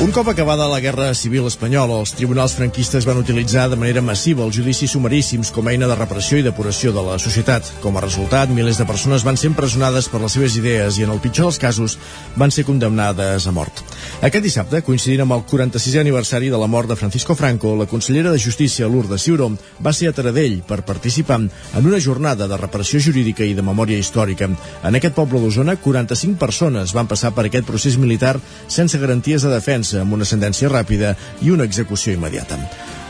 Un 0.00 0.14
cop 0.16 0.30
acabada 0.30 0.66
la 0.66 0.80
Guerra 0.80 1.10
Civil 1.12 1.44
Espanyola, 1.44 1.98
els 2.00 2.14
tribunals 2.16 2.54
franquistes 2.56 3.04
van 3.04 3.18
utilitzar 3.20 3.66
de 3.68 3.76
manera 3.76 4.00
massiva 4.00 4.40
els 4.46 4.56
judicis 4.56 4.94
sumaríssims 4.94 5.50
com 5.52 5.66
a 5.68 5.74
eina 5.74 5.84
de 5.90 5.96
repressió 5.98 6.38
i 6.40 6.44
depuració 6.46 6.88
de 6.96 7.02
la 7.04 7.18
societat. 7.20 7.68
Com 7.82 7.98
a 7.98 8.00
resultat, 8.00 8.48
milers 8.48 8.80
de 8.80 8.86
persones 8.88 9.26
van 9.28 9.36
ser 9.36 9.50
empresonades 9.50 10.08
per 10.08 10.22
les 10.22 10.32
seves 10.32 10.56
idees 10.56 10.96
i, 10.96 11.04
en 11.04 11.12
el 11.12 11.20
pitjor 11.20 11.50
dels 11.50 11.60
casos, 11.60 11.98
van 12.40 12.48
ser 12.48 12.64
condemnades 12.64 13.44
a 13.44 13.52
mort. 13.52 13.82
Aquest 14.24 14.46
dissabte, 14.46 14.80
coincidint 14.86 15.26
amb 15.26 15.36
el 15.36 15.44
46è 15.50 16.00
aniversari 16.00 16.48
de 16.48 16.62
la 16.64 16.70
mort 16.76 16.88
de 16.88 16.96
Francisco 16.96 17.36
Franco, 17.36 17.74
la 17.76 17.88
consellera 17.90 18.32
de 18.32 18.40
Justícia, 18.40 18.88
Lourdes 18.88 19.28
Ciuró, 19.28 19.50
va 19.84 19.92
ser 19.92 20.08
a 20.08 20.16
Taradell 20.16 20.62
per 20.64 20.80
participar 20.80 21.42
en 21.42 21.90
una 21.92 22.00
jornada 22.00 22.48
de 22.48 22.56
reparació 22.56 23.02
jurídica 23.04 23.44
i 23.44 23.52
de 23.52 23.68
memòria 23.68 24.00
històrica. 24.00 24.48
En 24.48 24.96
aquest 24.96 25.18
poble 25.20 25.44
d'Osona, 25.44 25.76
45 25.76 26.40
persones 26.40 26.96
van 26.96 27.12
passar 27.12 27.34
per 27.36 27.50
aquest 27.50 27.68
procés 27.68 28.00
militar 28.00 28.38
sense 28.66 28.96
garanties 28.96 29.44
de 29.44 29.52
defensa 29.52 29.89
defensa 29.90 30.02
amb 30.04 30.14
una 30.14 30.24
sentència 30.24 30.70
ràpida 30.70 31.16
i 31.42 31.50
una 31.50 31.64
execució 31.64 32.14
immediata. 32.14 32.58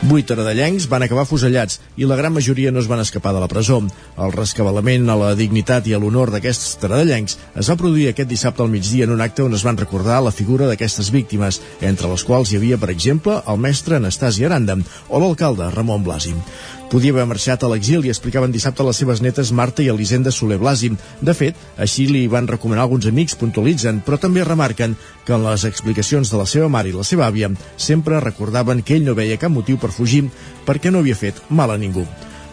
Vuit 0.01 0.25
taradellencs 0.25 0.87
van 0.89 1.03
acabar 1.05 1.27
fusellats 1.29 1.79
i 1.95 2.07
la 2.09 2.17
gran 2.17 2.33
majoria 2.33 2.71
no 2.71 2.79
es 2.81 2.87
van 2.89 2.99
escapar 2.99 3.33
de 3.35 3.39
la 3.39 3.47
presó. 3.47 3.77
El 4.17 4.31
rescabalament 4.33 5.07
a 5.09 5.15
la 5.15 5.35
dignitat 5.35 5.85
i 5.87 5.93
a 5.93 5.99
l'honor 5.99 6.31
d'aquests 6.33 6.79
taradellencs 6.81 7.37
es 7.55 7.69
va 7.69 7.77
produir 7.77 8.09
aquest 8.09 8.29
dissabte 8.29 8.63
al 8.63 8.73
migdia 8.73 9.05
en 9.05 9.13
un 9.13 9.21
acte 9.21 9.43
on 9.43 9.53
es 9.53 9.63
van 9.63 9.77
recordar 9.77 10.23
la 10.23 10.33
figura 10.33 10.65
d'aquestes 10.67 11.11
víctimes, 11.13 11.61
entre 11.81 12.09
les 12.09 12.25
quals 12.25 12.51
hi 12.51 12.57
havia, 12.57 12.81
per 12.81 12.89
exemple, 12.89 13.43
el 13.45 13.61
mestre 13.61 14.01
Anastasi 14.01 14.45
Aranda 14.45 14.79
o 15.09 15.21
l'alcalde 15.21 15.69
Ramon 15.69 16.03
Blasi. 16.03 16.33
Podia 16.91 17.13
haver 17.13 17.23
marxat 17.23 17.61
a 17.63 17.69
l'exili, 17.71 18.09
explicaven 18.11 18.51
dissabte 18.51 18.83
les 18.83 18.97
seves 18.99 19.21
netes 19.23 19.53
Marta 19.55 19.79
i 19.79 19.87
Elisenda 19.87 20.31
Soler 20.35 20.57
Blasi. 20.59 20.89
De 21.23 21.31
fet, 21.31 21.61
així 21.79 22.03
li 22.09 22.25
van 22.27 22.49
recomanar 22.51 22.83
alguns 22.83 23.07
amics, 23.07 23.37
puntualitzen, 23.39 24.01
però 24.03 24.19
també 24.19 24.43
remarquen 24.43 24.97
que 25.23 25.31
en 25.37 25.45
les 25.45 25.63
explicacions 25.69 26.33
de 26.33 26.41
la 26.41 26.49
seva 26.53 26.67
mare 26.67 26.91
i 26.91 26.97
la 26.97 27.07
seva 27.07 27.29
àvia 27.31 27.47
sempre 27.77 28.19
recordaven 28.19 28.83
que 28.83 28.99
ell 28.99 29.07
no 29.07 29.15
veia 29.15 29.39
cap 29.39 29.55
motiu 29.55 29.79
per 29.79 29.93
fugir 29.95 30.25
perquè 30.67 30.91
no 30.91 30.99
havia 30.99 31.15
fet 31.15 31.39
mal 31.47 31.71
a 31.71 31.79
ningú. 31.79 32.03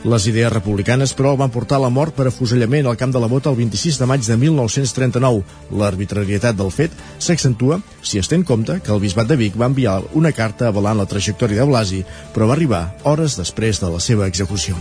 Les 0.09 0.25
idees 0.31 0.49
republicanes, 0.49 1.13
però, 1.13 1.35
van 1.37 1.51
portar 1.53 1.77
la 1.83 1.91
mort 1.93 2.15
per 2.17 2.31
afusellament 2.31 2.87
al 2.89 2.97
camp 2.97 3.13
de 3.13 3.21
la 3.21 3.29
Bota 3.29 3.51
el 3.51 3.59
26 3.59 3.99
de 4.01 4.07
maig 4.09 4.23
de 4.25 4.37
1939. 4.41 5.43
L'arbitrarietat 5.77 6.57
del 6.57 6.71
fet 6.73 6.95
s'accentua 7.19 7.77
si 8.01 8.17
es 8.17 8.31
té 8.31 8.39
en 8.39 8.47
compte 8.49 8.79
que 8.81 8.95
el 8.95 9.03
bisbat 9.03 9.29
de 9.29 9.37
Vic 9.37 9.59
va 9.61 9.69
enviar 9.69 9.99
una 10.17 10.33
carta 10.33 10.71
avalant 10.71 10.97
la 10.97 11.09
trajectòria 11.11 11.61
de 11.61 11.69
Blasi, 11.69 12.01
però 12.33 12.49
va 12.49 12.57
arribar 12.57 12.83
hores 13.05 13.37
després 13.37 13.83
de 13.85 13.93
la 13.93 14.01
seva 14.01 14.31
execució. 14.33 14.81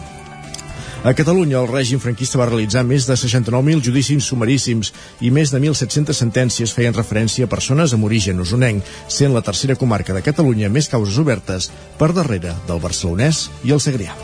A 1.03 1.13
Catalunya, 1.13 1.59
el 1.59 1.67
règim 1.75 1.99
franquista 1.99 2.39
va 2.39 2.47
realitzar 2.47 2.85
més 2.87 3.05
de 3.05 3.19
69.000 3.19 3.83
judicis 3.83 4.31
sumaríssims 4.31 4.93
i 5.19 5.31
més 5.31 5.51
de 5.51 5.59
1.700 5.59 6.23
sentències 6.23 6.73
feien 6.73 6.95
referència 6.95 7.45
a 7.45 7.51
persones 7.51 7.93
amb 7.93 8.07
origen 8.07 8.39
usonenc, 8.39 8.83
sent 9.07 9.35
la 9.35 9.43
tercera 9.43 9.75
comarca 9.75 10.15
de 10.15 10.23
Catalunya 10.23 10.71
més 10.71 10.87
causes 10.87 11.19
obertes 11.19 11.67
per 11.99 12.13
darrere 12.15 12.55
del 12.67 12.79
barcelonès 12.79 13.49
i 13.67 13.75
el 13.75 13.83
segrià. 13.83 14.15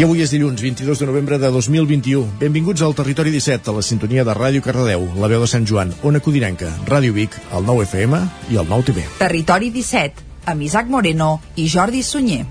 I 0.00 0.04
avui 0.06 0.22
és 0.24 0.30
dilluns, 0.32 0.62
22 0.64 0.96
de 1.02 1.06
novembre 1.10 1.36
de 1.36 1.48
2021. 1.52 2.38
Benvinguts 2.40 2.80
al 2.80 2.94
Territori 2.96 3.28
17, 3.34 3.68
a 3.68 3.74
la 3.76 3.82
sintonia 3.84 4.24
de 4.24 4.32
Ràdio 4.32 4.64
Cardedeu, 4.64 5.04
la 5.20 5.28
veu 5.28 5.44
de 5.44 5.50
Sant 5.52 5.66
Joan, 5.68 5.92
Ona 6.08 6.22
Codinenca, 6.24 6.70
Ràdio 6.88 7.12
Vic, 7.12 7.36
el 7.52 7.68
9 7.68 7.84
FM 7.84 8.22
i 8.48 8.56
el 8.56 8.70
9 8.72 8.88
TV. 8.88 9.04
Territori 9.20 9.68
17, 9.76 10.24
amb 10.54 10.64
Isaac 10.64 10.88
Moreno 10.88 11.34
i 11.60 11.68
Jordi 11.68 12.00
Sunyer. 12.00 12.46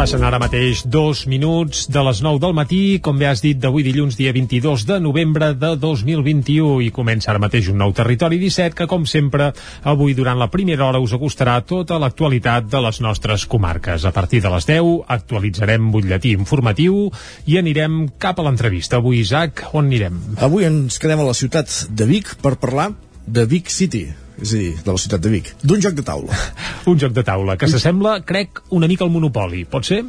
Passen 0.00 0.22
ara 0.24 0.38
mateix 0.40 0.80
dos 0.88 1.26
minuts 1.28 1.82
de 1.92 2.00
les 2.06 2.22
9 2.24 2.40
del 2.40 2.54
matí, 2.56 2.78
com 3.04 3.18
bé 3.20 3.26
has 3.28 3.42
dit, 3.44 3.58
d'avui 3.60 3.82
dilluns, 3.84 4.14
dia 4.16 4.32
22 4.32 4.86
de 4.88 4.96
novembre 4.96 5.50
de 5.52 5.74
2021, 5.76 6.78
i 6.80 6.88
comença 6.88 7.28
ara 7.28 7.42
mateix 7.42 7.68
un 7.68 7.76
nou 7.82 7.92
Territori 7.92 8.38
17, 8.40 8.78
que, 8.78 8.86
com 8.88 9.04
sempre, 9.04 9.50
avui, 9.84 10.14
durant 10.16 10.40
la 10.40 10.48
primera 10.48 10.86
hora, 10.86 11.02
us 11.04 11.12
acostarà 11.12 11.58
tota 11.68 11.98
l'actualitat 12.00 12.70
de 12.72 12.80
les 12.80 13.02
nostres 13.04 13.44
comarques. 13.44 14.08
A 14.08 14.14
partir 14.16 14.40
de 14.40 14.54
les 14.54 14.70
10, 14.70 14.88
actualitzarem 15.18 15.92
butlletí 15.92 16.32
informatiu 16.32 17.10
i 17.44 17.60
anirem 17.60 18.06
cap 18.16 18.40
a 18.40 18.48
l'entrevista. 18.48 19.02
Avui, 19.02 19.20
Isaac, 19.20 19.66
on 19.74 19.92
anirem? 19.92 20.16
Avui 20.40 20.64
ens 20.64 20.96
quedem 20.96 21.20
a 21.20 21.28
la 21.28 21.36
ciutat 21.36 21.68
de 21.92 22.08
Vic 22.08 22.38
per 22.40 22.56
parlar 22.56 22.94
de 23.28 23.44
Vic 23.44 23.68
City, 23.68 24.06
és 24.40 24.54
a 24.54 24.56
dir, 24.56 24.72
de 24.84 24.90
la 24.90 25.00
ciutat 25.00 25.22
de 25.22 25.32
Vic, 25.32 25.52
d'un 25.62 25.82
joc 25.84 25.94
de 25.98 26.06
taula. 26.06 26.36
un 26.90 26.98
joc 27.00 27.14
de 27.16 27.24
taula 27.26 27.56
que 27.60 27.68
s'assembla, 27.70 28.20
crec, 28.26 28.64
una 28.76 28.88
mica 28.90 29.06
al 29.06 29.12
Monopoli, 29.14 29.66
pot 29.68 29.86
ser? 29.86 30.02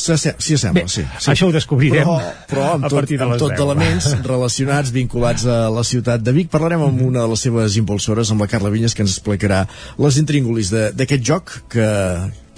Sí, 0.00 0.14
sí, 0.16 0.56
sembla, 0.56 0.84
Bé, 0.84 0.88
sí, 0.88 1.02
sí. 1.02 1.30
això 1.32 1.48
ho 1.48 1.52
descobrirem 1.52 2.06
però, 2.06 2.18
però 2.48 2.66
amb 2.76 2.86
a 2.86 2.88
tot, 2.88 3.00
partir 3.00 3.18
de 3.18 3.24
amb 3.26 3.34
les 3.34 3.42
tot 3.42 3.50
10. 3.52 3.58
d'elements 3.58 4.06
relacionats, 4.32 4.92
vinculats 4.94 5.44
a 5.50 5.64
la 5.72 5.82
ciutat 5.84 6.22
de 6.22 6.34
Vic. 6.36 6.48
Parlarem 6.52 6.84
amb 6.86 7.02
una 7.04 7.24
de 7.24 7.32
les 7.32 7.42
seves 7.46 7.76
impulsores, 7.80 8.30
amb 8.30 8.44
la 8.44 8.48
Carla 8.50 8.70
Vinyes, 8.72 8.94
que 8.94 9.02
ens 9.04 9.16
explicarà 9.16 9.64
les 9.98 10.20
intríngulis 10.22 10.70
d'aquest 10.72 11.26
joc 11.26 11.56
que 11.74 11.88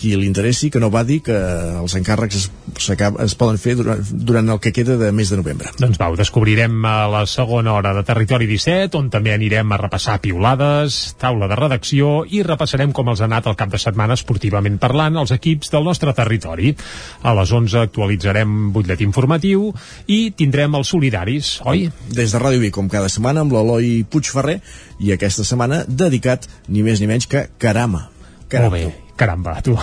qui 0.02 0.16
li 0.18 0.26
interessi, 0.26 0.70
que 0.72 0.80
no 0.82 0.90
va 0.90 1.04
dir 1.06 1.20
que 1.22 1.36
els 1.78 1.94
encàrrecs 1.94 2.38
es, 2.40 2.48
es 3.22 3.34
poden 3.38 3.60
fer 3.62 3.76
durant, 3.78 4.00
durant 4.26 4.50
el 4.50 4.58
que 4.62 4.72
queda 4.74 4.96
de 4.98 5.12
mes 5.14 5.30
de 5.30 5.38
novembre. 5.38 5.70
Doncs 5.78 6.00
va, 6.00 6.08
ho 6.10 6.18
descobrirem 6.18 6.74
a 6.88 7.06
la 7.10 7.22
segona 7.30 7.76
hora 7.76 7.92
de 7.94 8.02
Territori 8.08 8.48
17, 8.50 8.98
on 8.98 9.12
també 9.12 9.34
anirem 9.36 9.70
a 9.70 9.78
repassar 9.78 10.18
piulades, 10.24 11.14
taula 11.22 11.46
de 11.50 11.58
redacció 11.58 12.10
i 12.26 12.42
repassarem 12.46 12.94
com 12.96 13.12
els 13.12 13.22
ha 13.22 13.28
anat 13.30 13.46
el 13.50 13.58
cap 13.60 13.70
de 13.70 13.80
setmana 13.80 14.16
esportivament 14.18 14.80
parlant 14.82 15.20
els 15.22 15.34
equips 15.36 15.70
del 15.70 15.86
nostre 15.86 16.14
territori. 16.19 16.74
A 17.22 17.36
les 17.38 17.52
11 17.54 17.84
actualitzarem 17.86 18.72
butlletí 18.74 19.06
informatiu 19.06 19.69
i 20.10 20.32
tindrem 20.36 20.74
els 20.80 20.90
solidaris, 20.90 21.54
oi? 21.69 21.86
Des 22.10 22.34
de 22.34 22.42
Ràdio 22.42 22.64
Vic, 22.64 22.74
com 22.74 22.90
cada 22.90 23.12
setmana, 23.12 23.46
amb 23.46 23.54
l'Eloi 23.54 24.02
Puigferrer, 24.10 24.58
i 24.98 25.14
aquesta 25.14 25.46
setmana 25.46 25.84
dedicat 25.86 26.50
ni 26.69 26.82
més 26.82 26.98
ni 26.98 27.10
menys 27.10 27.30
que 27.30 27.46
Carama. 27.62 28.08
Molt 28.52 28.74
bé, 28.74 28.84
caramba, 29.16 29.60
tu. 29.62 29.76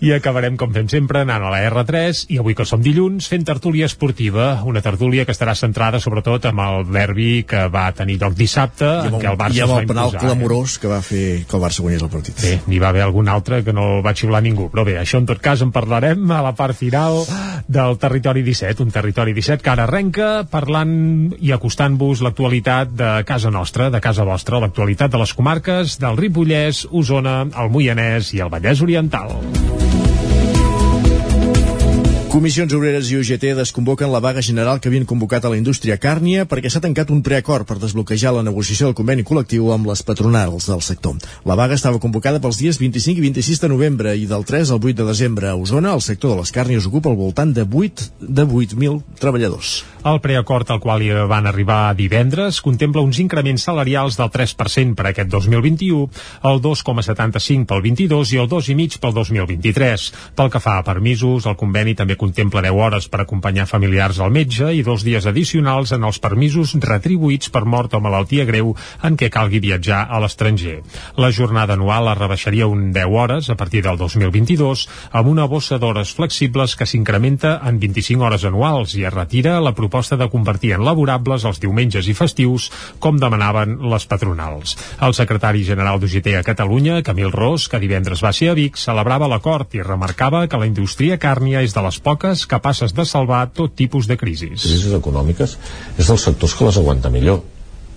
I 0.00 0.12
acabarem, 0.16 0.56
com 0.56 0.72
fem 0.72 0.88
sempre, 0.88 1.22
anant 1.24 1.44
a 1.44 1.50
la 1.52 1.60
R3 1.68 2.26
i 2.32 2.38
avui 2.40 2.54
que 2.56 2.64
som 2.68 2.82
dilluns 2.82 3.28
fent 3.28 3.44
tertúlia 3.46 3.86
esportiva, 3.88 4.62
una 4.64 4.82
tertúlia 4.84 5.24
que 5.26 5.34
estarà 5.34 5.54
centrada 5.58 6.00
sobretot 6.00 6.46
amb 6.50 6.62
el 6.64 6.86
derbi 6.92 7.42
que 7.48 7.66
va 7.72 7.88
tenir 7.96 8.18
lloc 8.20 8.36
dissabte, 8.38 8.86
I 8.86 9.10
en 9.10 9.14
amb, 9.14 9.20
què 9.22 9.30
el 9.32 9.38
Barça 9.40 9.58
i 9.58 9.64
amb 9.66 9.76
el 9.76 9.88
penal 9.90 10.10
imposar. 10.10 10.22
eh? 10.22 10.26
clamorós 10.26 10.78
que 10.82 10.90
va 10.90 11.00
fer 11.04 11.24
que 11.48 11.56
el 11.58 11.62
Barça 11.62 11.84
guanyés 11.84 12.04
el 12.06 12.12
partit. 12.12 12.40
Bé, 12.42 12.54
n'hi 12.66 12.80
va 12.82 12.90
haver 12.94 13.02
algun 13.04 13.28
altre 13.28 13.62
que 13.66 13.74
no 13.76 14.02
va 14.06 14.14
xiular 14.16 14.42
ningú, 14.44 14.68
però 14.72 14.84
bé, 14.86 14.96
això 15.00 15.20
en 15.20 15.26
tot 15.28 15.42
cas 15.42 15.62
en 15.64 15.72
parlarem 15.74 16.30
a 16.30 16.42
la 16.44 16.54
part 16.56 16.76
final 16.76 17.22
del 17.68 17.98
Territori 17.98 18.42
17, 18.46 18.82
un 18.82 18.90
Territori 18.94 19.34
17 19.36 19.62
que 19.64 19.72
ara 19.72 19.86
arrenca 19.86 20.44
parlant 20.50 21.34
i 21.40 21.52
acostant-vos 21.54 22.22
l'actualitat 22.24 22.92
de 22.96 23.10
casa 23.26 23.50
nostra, 23.50 23.90
de 23.90 24.00
casa 24.00 24.24
vostra, 24.28 24.60
l'actualitat 24.62 25.10
de 25.12 25.20
les 25.20 25.34
comarques 25.34 25.98
del 26.02 26.16
Ripollès, 26.16 26.86
Osona, 26.90 27.40
el 27.46 27.70
Moianès 27.74 28.32
i 28.36 28.42
el 28.44 28.50
Vallès 28.52 28.75
Oriental. 28.82 29.30
Comissions 32.36 32.74
Obreres 32.76 33.08
i 33.08 33.16
UGT 33.16 33.54
desconvoquen 33.56 34.10
la 34.12 34.18
vaga 34.20 34.42
general 34.44 34.76
que 34.76 34.90
havien 34.90 35.06
convocat 35.08 35.46
a 35.46 35.48
la 35.48 35.56
indústria 35.56 35.94
càrnia 35.96 36.42
perquè 36.44 36.68
s'ha 36.68 36.82
tancat 36.84 37.08
un 37.14 37.22
preacord 37.24 37.64
per 37.64 37.78
desbloquejar 37.80 38.34
la 38.36 38.42
negociació 38.44 38.90
del 38.90 38.96
conveni 38.98 39.24
col·lectiu 39.24 39.70
amb 39.72 39.88
les 39.88 40.04
patronals 40.04 40.68
del 40.68 40.84
sector. 40.84 41.16
La 41.48 41.56
vaga 41.56 41.78
estava 41.80 41.96
convocada 41.96 42.42
pels 42.44 42.60
dies 42.60 42.76
25 42.76 43.24
i 43.24 43.30
26 43.30 43.64
de 43.64 43.72
novembre 43.72 44.12
i 44.20 44.28
del 44.28 44.44
3 44.44 44.68
al 44.68 44.84
8 44.84 44.98
de 45.00 45.08
desembre. 45.08 45.48
A 45.48 45.56
Osona, 45.56 45.94
el 45.96 46.04
sector 46.04 46.34
de 46.34 46.42
les 46.42 46.52
càrnies 46.52 46.84
ocupa 46.84 47.08
al 47.08 47.16
voltant 47.16 47.56
de 47.56 47.64
8 47.64 48.12
de 48.20 48.44
8.000 48.44 49.00
treballadors. 49.16 49.78
El 50.06 50.20
preacord 50.22 50.68
al 50.70 50.78
qual 50.78 51.02
hi 51.02 51.08
van 51.26 51.48
arribar 51.48 51.96
divendres 51.98 52.60
contempla 52.62 53.02
uns 53.02 53.18
increments 53.18 53.64
salarials 53.66 54.20
del 54.20 54.28
3% 54.30 54.94
per 54.94 55.08
aquest 55.08 55.32
2021, 55.32 56.04
el 56.52 56.60
2,75 56.62 57.66
pel 57.72 57.82
22 57.88 58.36
i 58.36 58.44
el 58.44 58.46
2,5 58.52 59.00
pel 59.02 59.16
2023. 59.16 60.06
Pel 60.36 60.52
que 60.52 60.62
fa 60.62 60.76
a 60.78 60.84
permisos, 60.86 61.48
el 61.48 61.56
conveni 61.58 61.96
també 61.98 62.14
contempla 62.26 62.62
10 62.64 62.74
hores 62.74 63.06
per 63.08 63.22
acompanyar 63.22 63.68
familiars 63.70 64.18
al 64.20 64.32
metge 64.34 64.72
i 64.74 64.82
dos 64.82 65.04
dies 65.06 65.26
addicionals 65.30 65.92
en 65.94 66.04
els 66.08 66.18
permisos 66.22 66.74
retribuïts 66.82 67.52
per 67.54 67.62
mort 67.64 67.94
o 67.94 68.00
malaltia 68.02 68.46
greu 68.48 68.72
en 69.06 69.16
què 69.16 69.30
calgui 69.30 69.60
viatjar 69.62 70.02
a 70.10 70.18
l'estranger. 70.22 70.80
La 71.16 71.30
jornada 71.30 71.76
anual 71.76 72.10
es 72.10 72.18
rebaixaria 72.18 72.66
un 72.66 72.90
10 72.92 73.14
hores 73.20 73.50
a 73.50 73.56
partir 73.56 73.84
del 73.86 73.98
2022 74.00 74.86
amb 75.12 75.30
una 75.30 75.46
bossa 75.46 75.78
d'hores 75.78 76.12
flexibles 76.16 76.74
que 76.76 76.86
s'incrementa 76.86 77.60
en 77.68 77.78
25 77.78 78.26
hores 78.26 78.44
anuals 78.48 78.96
i 78.98 79.06
es 79.06 79.14
retira 79.14 79.60
la 79.60 79.74
proposta 79.74 80.16
de 80.16 80.28
convertir 80.32 80.74
en 80.74 80.84
laborables 80.84 81.46
els 81.46 81.62
diumenges 81.62 82.08
i 82.10 82.14
festius 82.14 82.70
com 82.98 83.20
demanaven 83.22 83.78
les 83.92 84.06
patronals. 84.10 84.76
El 85.00 85.14
secretari 85.14 85.62
general 85.64 86.00
d'UGT 86.02 86.34
a 86.40 86.44
Catalunya, 86.46 87.02
Camil 87.06 87.30
Ros, 87.30 87.68
que 87.68 87.80
divendres 87.82 88.24
va 88.24 88.34
ser 88.34 88.50
a 88.50 88.58
Vic, 88.58 88.80
celebrava 88.80 89.30
l'acord 89.30 89.74
i 89.78 89.84
remarcava 89.84 90.46
que 90.48 90.58
la 90.58 90.66
indústria 90.66 91.20
càrnia 91.22 91.62
és 91.62 91.74
de 91.76 91.84
les 91.84 92.00
poques 92.00 92.15
poques 92.16 92.46
capaces 92.48 92.96
de 92.96 93.04
salvar 93.04 93.52
tot 93.52 93.76
tipus 93.76 94.08
de 94.08 94.16
crisis. 94.16 94.64
Crisis 94.64 94.96
econòmiques 94.96 95.58
és 95.98 96.08
dels 96.08 96.24
sectors 96.24 96.56
que 96.56 96.64
les 96.64 96.80
aguanta 96.80 97.12
millor 97.12 97.44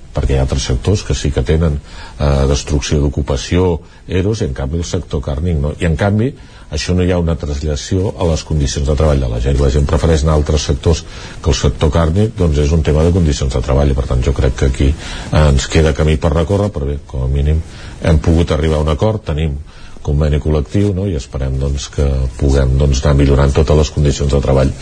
perquè 0.10 0.34
hi 0.34 0.40
ha 0.40 0.44
altres 0.44 0.66
sectors 0.66 1.04
que 1.06 1.16
sí 1.16 1.30
que 1.32 1.44
tenen 1.46 1.78
eh, 1.78 2.46
destrucció 2.50 2.98
d'ocupació, 3.00 3.80
eros, 4.08 4.42
i 4.42 4.50
en 4.50 4.56
canvi 4.58 4.82
el 4.82 4.88
sector 4.90 5.22
càrnic 5.24 5.60
no. 5.62 5.72
I 5.80 5.86
en 5.86 5.96
canvi 5.96 6.32
això 6.74 6.96
no 6.98 7.06
hi 7.06 7.14
ha 7.14 7.20
una 7.22 7.38
traslació 7.40 8.12
a 8.18 8.28
les 8.30 8.44
condicions 8.44 8.90
de 8.90 8.96
treball 8.98 9.22
de 9.22 9.30
la 9.30 9.40
gent. 9.42 9.58
La 9.62 9.70
gent 9.74 9.88
prefereix 9.90 10.26
anar 10.26 10.36
a 10.36 10.42
altres 10.42 10.66
sectors 10.70 11.04
que 11.42 11.54
el 11.54 11.58
sector 11.58 11.94
càrnic, 11.94 12.34
doncs 12.38 12.60
és 12.66 12.74
un 12.76 12.84
tema 12.84 13.06
de 13.06 13.14
condicions 13.16 13.54
de 13.54 13.62
treball 13.66 13.94
i 13.94 13.98
per 13.98 14.08
tant 14.10 14.26
jo 14.26 14.34
crec 14.36 14.58
que 14.60 14.72
aquí 14.74 14.90
eh, 14.90 15.46
ens 15.46 15.70
queda 15.72 15.96
camí 15.98 16.18
per 16.18 16.34
recórrer, 16.36 16.72
però 16.74 16.90
bé, 16.90 17.00
com 17.08 17.24
a 17.24 17.32
mínim 17.32 17.62
hem 18.02 18.20
pogut 18.26 18.52
arribar 18.52 18.82
a 18.82 18.88
un 18.88 18.92
acord, 18.98 19.24
tenim 19.30 19.60
conveni 20.06 20.40
col·lectiu 20.44 20.94
no? 20.96 21.08
i 21.10 21.16
esperem 21.20 21.60
doncs, 21.62 21.90
que 21.94 22.08
puguem 22.40 22.78
doncs, 22.80 23.04
anar 23.06 23.18
millorant 23.20 23.56
totes 23.56 23.84
les 23.84 23.96
condicions 23.96 24.34
de 24.34 24.44
treball 24.44 24.74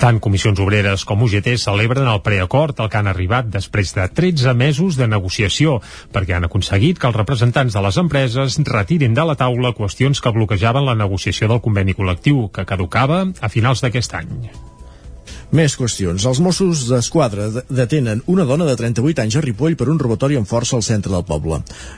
tant 0.00 0.18
Comissions 0.22 0.60
Obreres 0.64 1.04
com 1.08 1.22
UGT 1.26 1.52
celebren 1.60 2.08
el 2.08 2.22
preacord 2.24 2.80
al 2.80 2.88
que 2.92 2.98
han 3.00 3.10
arribat 3.10 3.50
després 3.52 3.92
de 3.96 4.06
13 4.08 4.54
mesos 4.56 4.96
de 5.00 5.08
negociació, 5.10 5.78
perquè 6.14 6.36
han 6.36 6.48
aconseguit 6.48 6.98
que 7.00 7.08
els 7.10 7.20
representants 7.20 7.76
de 7.76 7.84
les 7.84 8.00
empreses 8.00 8.58
retirin 8.70 9.14
de 9.16 9.28
la 9.28 9.36
taula 9.36 9.74
qüestions 9.76 10.24
que 10.24 10.34
bloquejaven 10.36 10.88
la 10.88 10.96
negociació 10.96 11.52
del 11.52 11.62
conveni 11.64 11.96
col·lectiu, 11.96 12.48
que 12.48 12.66
caducava 12.66 13.26
a 13.28 13.52
finals 13.52 13.84
d'aquest 13.84 14.20
any. 14.22 14.34
Més 15.50 15.74
qüestions. 15.74 16.22
Els 16.30 16.38
Mossos 16.38 16.84
d'Esquadra 16.86 17.48
detenen 17.66 18.20
una 18.30 18.44
dona 18.46 18.68
de 18.68 18.76
38 18.78 19.18
anys 19.24 19.34
a 19.34 19.40
Ripoll 19.42 19.74
per 19.74 19.88
un 19.90 19.98
robatori 19.98 20.36
amb 20.38 20.46
força 20.46 20.76
al 20.78 20.84
centre 20.86 21.10
del 21.10 21.24
poble. 21.26 21.56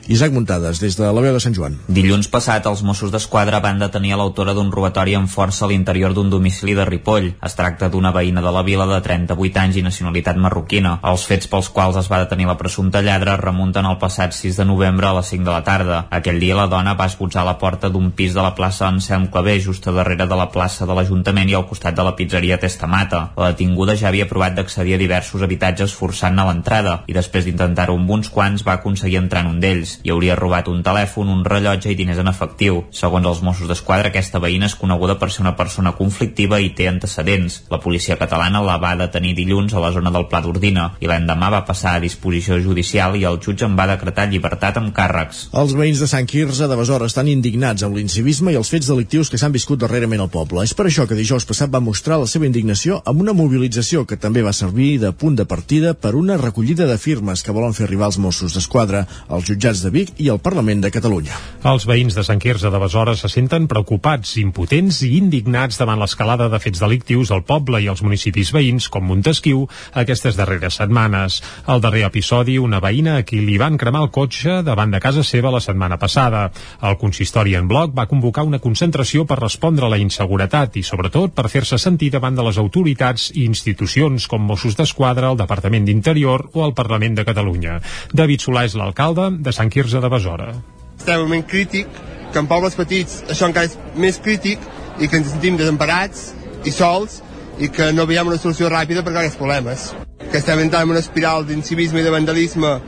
Isaac 0.09 0.33
Muntades, 0.33 0.79
des 0.81 0.95
de 0.97 1.05
la 1.05 1.21
veu 1.21 1.35
de 1.37 1.43
Sant 1.45 1.53
Joan. 1.53 1.77
Dilluns 1.85 2.31
passat, 2.33 2.65
els 2.71 2.81
Mossos 2.81 3.13
d'Esquadra 3.13 3.61
van 3.61 3.83
detenir 3.83 4.15
l'autora 4.17 4.55
d'un 4.57 4.71
robatori 4.73 5.13
amb 5.19 5.29
força 5.29 5.67
a 5.67 5.69
l'interior 5.69 6.15
d'un 6.17 6.31
domicili 6.33 6.73
de 6.73 6.87
Ripoll. 6.89 7.27
Es 7.45 7.59
tracta 7.59 7.91
d'una 7.93 8.15
veïna 8.17 8.41
de 8.41 8.55
la 8.57 8.63
vila 8.65 8.87
de 8.89 9.03
38 9.05 9.61
anys 9.61 9.77
i 9.77 9.85
nacionalitat 9.85 10.41
marroquina. 10.41 10.95
Els 11.13 11.29
fets 11.29 11.53
pels 11.53 11.69
quals 11.69 12.01
es 12.01 12.09
va 12.09 12.23
detenir 12.25 12.49
la 12.49 12.57
presumpta 12.57 13.05
lladra 13.05 13.37
remunten 13.37 13.85
al 13.85 14.01
passat 14.01 14.33
6 14.33 14.63
de 14.63 14.69
novembre 14.73 15.11
a 15.11 15.13
les 15.19 15.29
5 15.29 15.45
de 15.45 15.53
la 15.53 15.61
tarda. 15.69 16.01
Aquell 16.09 16.41
dia 16.41 16.57
la 16.57 16.71
dona 16.73 16.97
va 16.97 17.11
esbotzar 17.13 17.45
la 17.45 17.59
porta 17.61 17.93
d'un 17.93 18.15
pis 18.17 18.33
de 18.33 18.41
la 18.41 18.55
plaça 18.57 18.89
Anselm 18.89 19.29
Clavé, 19.29 19.61
just 19.61 19.93
a 19.93 19.97
darrere 20.01 20.25
de 20.25 20.41
la 20.41 20.49
plaça 20.49 20.89
de 20.89 20.97
l'Ajuntament 20.97 21.53
i 21.53 21.61
al 21.61 21.69
costat 21.69 22.01
de 22.01 22.09
la 22.09 22.17
pizzeria 22.17 22.57
Testamata. 22.57 23.29
La 23.43 23.51
detinguda 23.51 23.97
ja 23.99 24.07
havia 24.13 24.29
provat 24.31 24.55
d'accedir 24.55 24.95
a 24.95 25.01
diversos 25.01 25.43
habitatges 25.43 25.95
forçant 25.99 26.39
a 26.39 26.45
l'entrada 26.47 26.93
i 27.11 27.17
després 27.17 27.43
d'intentar-ho 27.49 27.97
amb 27.99 28.11
uns 28.15 28.29
quants 28.31 28.63
va 28.63 28.77
aconseguir 28.79 29.19
entrar 29.19 29.43
en 29.43 29.49
un 29.57 29.61
d'ells. 29.61 29.99
i 30.07 30.13
hauria 30.15 30.37
robat 30.39 30.69
un 30.69 30.83
telèfon, 30.83 31.29
un 31.29 31.43
rellotge 31.45 31.91
i 31.91 31.97
diners 31.99 32.21
en 32.23 32.29
efectiu. 32.31 32.85
Segons 32.95 33.27
els 33.27 33.43
Mossos 33.43 33.69
d'Esquadra, 33.69 34.09
aquesta 34.13 34.39
veïna 34.39 34.69
és 34.71 34.77
coneguda 34.79 35.19
per 35.19 35.31
ser 35.31 35.43
una 35.43 35.57
persona 35.57 35.93
conflictiva 35.99 36.61
i 36.61 36.71
té 36.71 36.87
antecedents. 36.89 37.63
La 37.71 37.81
policia 37.83 38.17
catalana 38.21 38.63
la 38.63 38.79
va 38.79 38.95
detenir 39.01 39.35
dilluns 39.35 39.75
a 39.75 39.83
la 39.83 39.91
zona 39.93 40.13
del 40.15 40.29
Pla 40.31 40.41
d'Ordina 40.45 40.93
i 41.01 41.11
l'endemà 41.11 41.51
va 41.51 41.65
passar 41.67 41.97
a 41.97 42.03
disposició 42.05 42.61
judicial 42.63 43.17
i 43.19 43.27
el 43.27 43.41
jutge 43.43 43.67
en 43.67 43.77
va 43.79 43.89
decretar 43.91 44.29
llibertat 44.31 44.79
amb 44.79 44.95
càrrecs. 44.95 45.49
Els 45.53 45.75
veïns 45.75 45.99
de 45.99 46.11
Sant 46.11 46.31
Quirze 46.31 46.69
de 46.71 46.79
Besora 46.79 47.11
estan 47.11 47.29
indignats 47.33 47.83
amb 47.83 47.99
l'incivisme 47.99 48.55
i 48.55 48.61
els 48.61 48.71
fets 48.71 48.91
delictius 48.93 49.31
que 49.33 49.41
s'han 49.41 49.55
viscut 49.57 49.83
darrerament 49.83 50.23
al 50.23 50.31
poble. 50.31 50.63
És 50.63 50.75
per 50.79 50.87
això 50.87 51.09
que 51.09 51.19
dijous 51.19 51.49
passat 51.49 51.73
va 51.73 51.83
mostrar 51.83 52.21
la 52.23 52.31
seva 52.31 52.47
indignació 52.47 53.03
amb 53.05 53.25
una 53.27 53.32
una 53.33 53.47
mobilització 53.47 54.03
que 54.05 54.19
també 54.21 54.43
va 54.45 54.53
servir 54.53 54.99
de 55.01 55.09
punt 55.17 55.39
de 55.39 55.47
partida 55.49 55.95
per 55.97 56.11
una 56.19 56.35
recollida 56.37 56.85
de 56.85 56.99
firmes 57.01 57.41
que 57.43 57.53
volen 57.57 57.73
fer 57.73 57.87
arribar 57.87 58.11
els 58.11 58.19
Mossos 58.21 58.53
d'Esquadra 58.53 59.07
als 59.33 59.47
jutjats 59.49 59.81
de 59.81 59.93
Vic 59.95 60.11
i 60.21 60.29
al 60.29 60.41
Parlament 60.45 60.83
de 60.85 60.91
Catalunya. 60.93 61.33
Els 61.65 61.87
veïns 61.89 62.13
de 62.13 62.25
Sant 62.27 62.43
Quirze 62.43 62.69
de 62.69 62.81
Besora 62.83 63.15
se 63.17 63.31
senten 63.33 63.69
preocupats, 63.71 64.35
impotents 64.43 64.99
i 65.07 65.15
indignats 65.17 65.81
davant 65.81 66.01
l'escalada 66.03 66.51
de 66.53 66.61
fets 66.61 66.83
delictius 66.83 67.33
al 67.33 67.45
poble 67.49 67.81
i 67.81 67.89
als 67.89 68.03
municipis 68.05 68.51
veïns 68.53 68.91
com 68.93 69.07
Montesquieu 69.09 69.65
aquestes 70.03 70.37
darreres 70.37 70.77
setmanes. 70.83 71.41
Al 71.65 71.81
darrer 71.81 72.05
episodi, 72.11 72.59
una 72.61 72.83
veïna 72.85 73.17
a 73.17 73.25
qui 73.25 73.41
li 73.41 73.57
van 73.57 73.81
cremar 73.81 74.05
el 74.05 74.13
cotxe 74.13 74.61
davant 74.67 74.93
de 74.93 75.01
casa 75.01 75.25
seva 75.25 75.55
la 75.55 75.63
setmana 75.65 75.97
passada. 75.97 76.51
El 76.83 77.01
consistori 77.01 77.57
en 77.57 77.71
bloc 77.71 77.97
va 77.97 78.09
convocar 78.13 78.45
una 78.45 78.61
concentració 78.61 79.25
per 79.25 79.41
respondre 79.41 79.89
a 79.89 79.93
la 79.95 80.03
inseguretat 80.05 80.77
i, 80.77 80.85
sobretot, 80.85 81.33
per 81.33 81.49
fer-se 81.49 81.81
sentir 81.81 82.13
davant 82.13 82.37
de 82.37 82.45
les 82.51 82.61
autoritats 82.61 83.22
entitats 83.23 83.37
i 83.37 83.45
institucions 83.47 84.27
com 84.27 84.43
Mossos 84.43 84.77
d'Esquadra, 84.77 85.31
el 85.31 85.39
Departament 85.39 85.85
d'Interior 85.85 86.51
o 86.55 86.65
el 86.65 86.75
Parlament 86.75 87.15
de 87.15 87.25
Catalunya. 87.25 87.81
David 88.13 88.41
Solà 88.41 88.65
és 88.65 88.75
l'alcalde 88.75 89.31
de 89.39 89.53
Sant 89.53 89.71
Quirze 89.71 90.01
de 90.01 90.09
Besora. 90.09 90.53
Estem 90.99 91.21
un 91.21 91.29
moment 91.29 91.45
crític, 91.47 91.87
que 92.33 92.39
en 92.39 92.47
pobles 92.49 92.75
petits 92.75 93.23
això 93.29 93.47
encara 93.47 93.67
és 93.67 93.77
més 93.97 94.19
crític 94.19 94.59
i 95.01 95.09
que 95.09 95.19
ens 95.19 95.31
sentim 95.31 95.57
desemparats 95.57 96.33
i 96.65 96.71
sols 96.73 97.21
i 97.61 97.69
que 97.69 97.93
no 97.93 98.07
veiem 98.07 98.29
una 98.29 98.39
solució 98.39 98.71
ràpida 98.71 99.03
per 99.05 99.13
aquests 99.13 99.37
problemes. 99.37 99.93
Que 100.31 100.39
estem 100.41 100.59
entrant 100.59 100.87
en 100.87 100.95
una 100.95 101.03
espiral 101.03 101.47
d'incivisme 101.47 102.01
i 102.01 102.07
de 102.07 102.11
vandalisme 102.11 102.79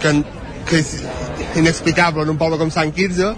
que, 0.00 0.14
que 0.66 0.80
és 0.80 1.02
inexplicable 1.56 2.24
en 2.24 2.32
un 2.32 2.38
poble 2.40 2.58
com 2.58 2.70
Sant 2.70 2.92
Quirze 2.96 3.34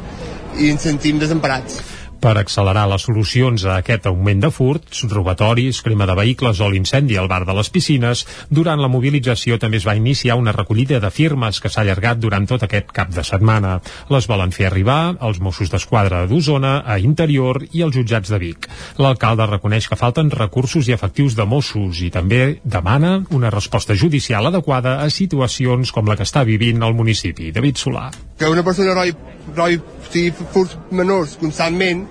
i 0.59 0.71
ens 0.71 0.87
sentim 0.87 1.19
desemparats 1.19 1.98
per 2.21 2.35
accelerar 2.39 2.87
les 2.91 3.05
solucions 3.07 3.65
a 3.65 3.79
aquest 3.79 4.07
augment 4.11 4.41
de 4.43 4.51
furts, 4.55 5.05
robatoris, 5.11 5.81
crema 5.87 6.07
de 6.09 6.17
vehicles 6.19 6.61
o 6.61 6.69
l'incendi 6.71 7.17
al 7.17 7.29
bar 7.31 7.45
de 7.47 7.55
les 7.55 7.71
piscines, 7.71 8.25
durant 8.51 8.81
la 8.83 8.91
mobilització 8.91 9.59
també 9.63 9.79
es 9.79 9.87
va 9.87 9.97
iniciar 9.99 10.39
una 10.41 10.53
recollida 10.57 10.99
de 11.01 11.11
firmes 11.15 11.61
que 11.63 11.71
s'ha 11.71 11.85
allargat 11.85 12.19
durant 12.19 12.49
tot 12.51 12.65
aquest 12.67 12.91
cap 12.95 13.13
de 13.15 13.25
setmana. 13.25 13.79
Les 14.11 14.27
volen 14.31 14.53
fer 14.53 14.67
arribar 14.69 15.17
als 15.21 15.39
Mossos 15.41 15.71
d'Esquadra 15.71 16.25
d'Osona, 16.27 16.83
a 16.85 16.99
Interior 16.99 17.63
i 17.71 17.85
als 17.87 17.95
jutjats 17.97 18.35
de 18.35 18.43
Vic. 18.43 18.69
L'alcalde 18.99 19.47
reconeix 19.47 19.89
que 19.89 20.01
falten 20.01 20.33
recursos 20.35 20.89
i 20.89 20.97
efectius 20.97 21.39
de 21.39 21.47
Mossos 21.47 22.03
i 22.03 22.11
també 22.11 22.59
demana 22.65 23.19
una 23.31 23.53
resposta 23.55 23.95
judicial 23.95 24.51
adequada 24.51 24.99
a 25.05 25.11
situacions 25.11 25.93
com 25.95 26.09
la 26.09 26.19
que 26.19 26.27
està 26.27 26.45
vivint 26.45 26.83
el 26.83 26.99
municipi. 26.99 27.53
David 27.55 27.79
Solà. 27.79 28.09
Que 28.39 28.51
una 28.51 28.65
persona 28.67 28.95
roi, 28.95 29.15
roi 29.55 29.79
sigui, 30.11 30.33
furts 30.53 30.79
menors 30.91 31.37
constantment 31.41 32.08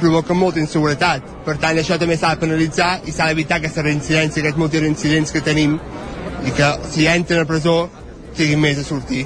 provoca 0.00 0.36
molta 0.36 0.62
inseguretat. 0.62 1.26
Per 1.46 1.56
tant, 1.62 1.78
això 1.78 1.98
també 2.00 2.16
s'ha 2.20 2.34
de 2.34 2.42
penalitzar 2.44 2.92
i 3.06 3.12
s'ha 3.14 3.28
d'evitar 3.30 3.60
aquesta 3.60 3.84
reincidència, 3.86 4.42
aquests 4.42 4.60
multireincidents 4.60 5.34
que 5.34 5.44
tenim 5.44 5.78
i 6.44 6.54
que 6.54 6.72
si 6.90 7.06
entren 7.08 7.44
a 7.44 7.48
presó 7.48 7.76
siguin 8.34 8.60
més 8.60 8.78
a 8.78 8.84
sortir. 8.84 9.24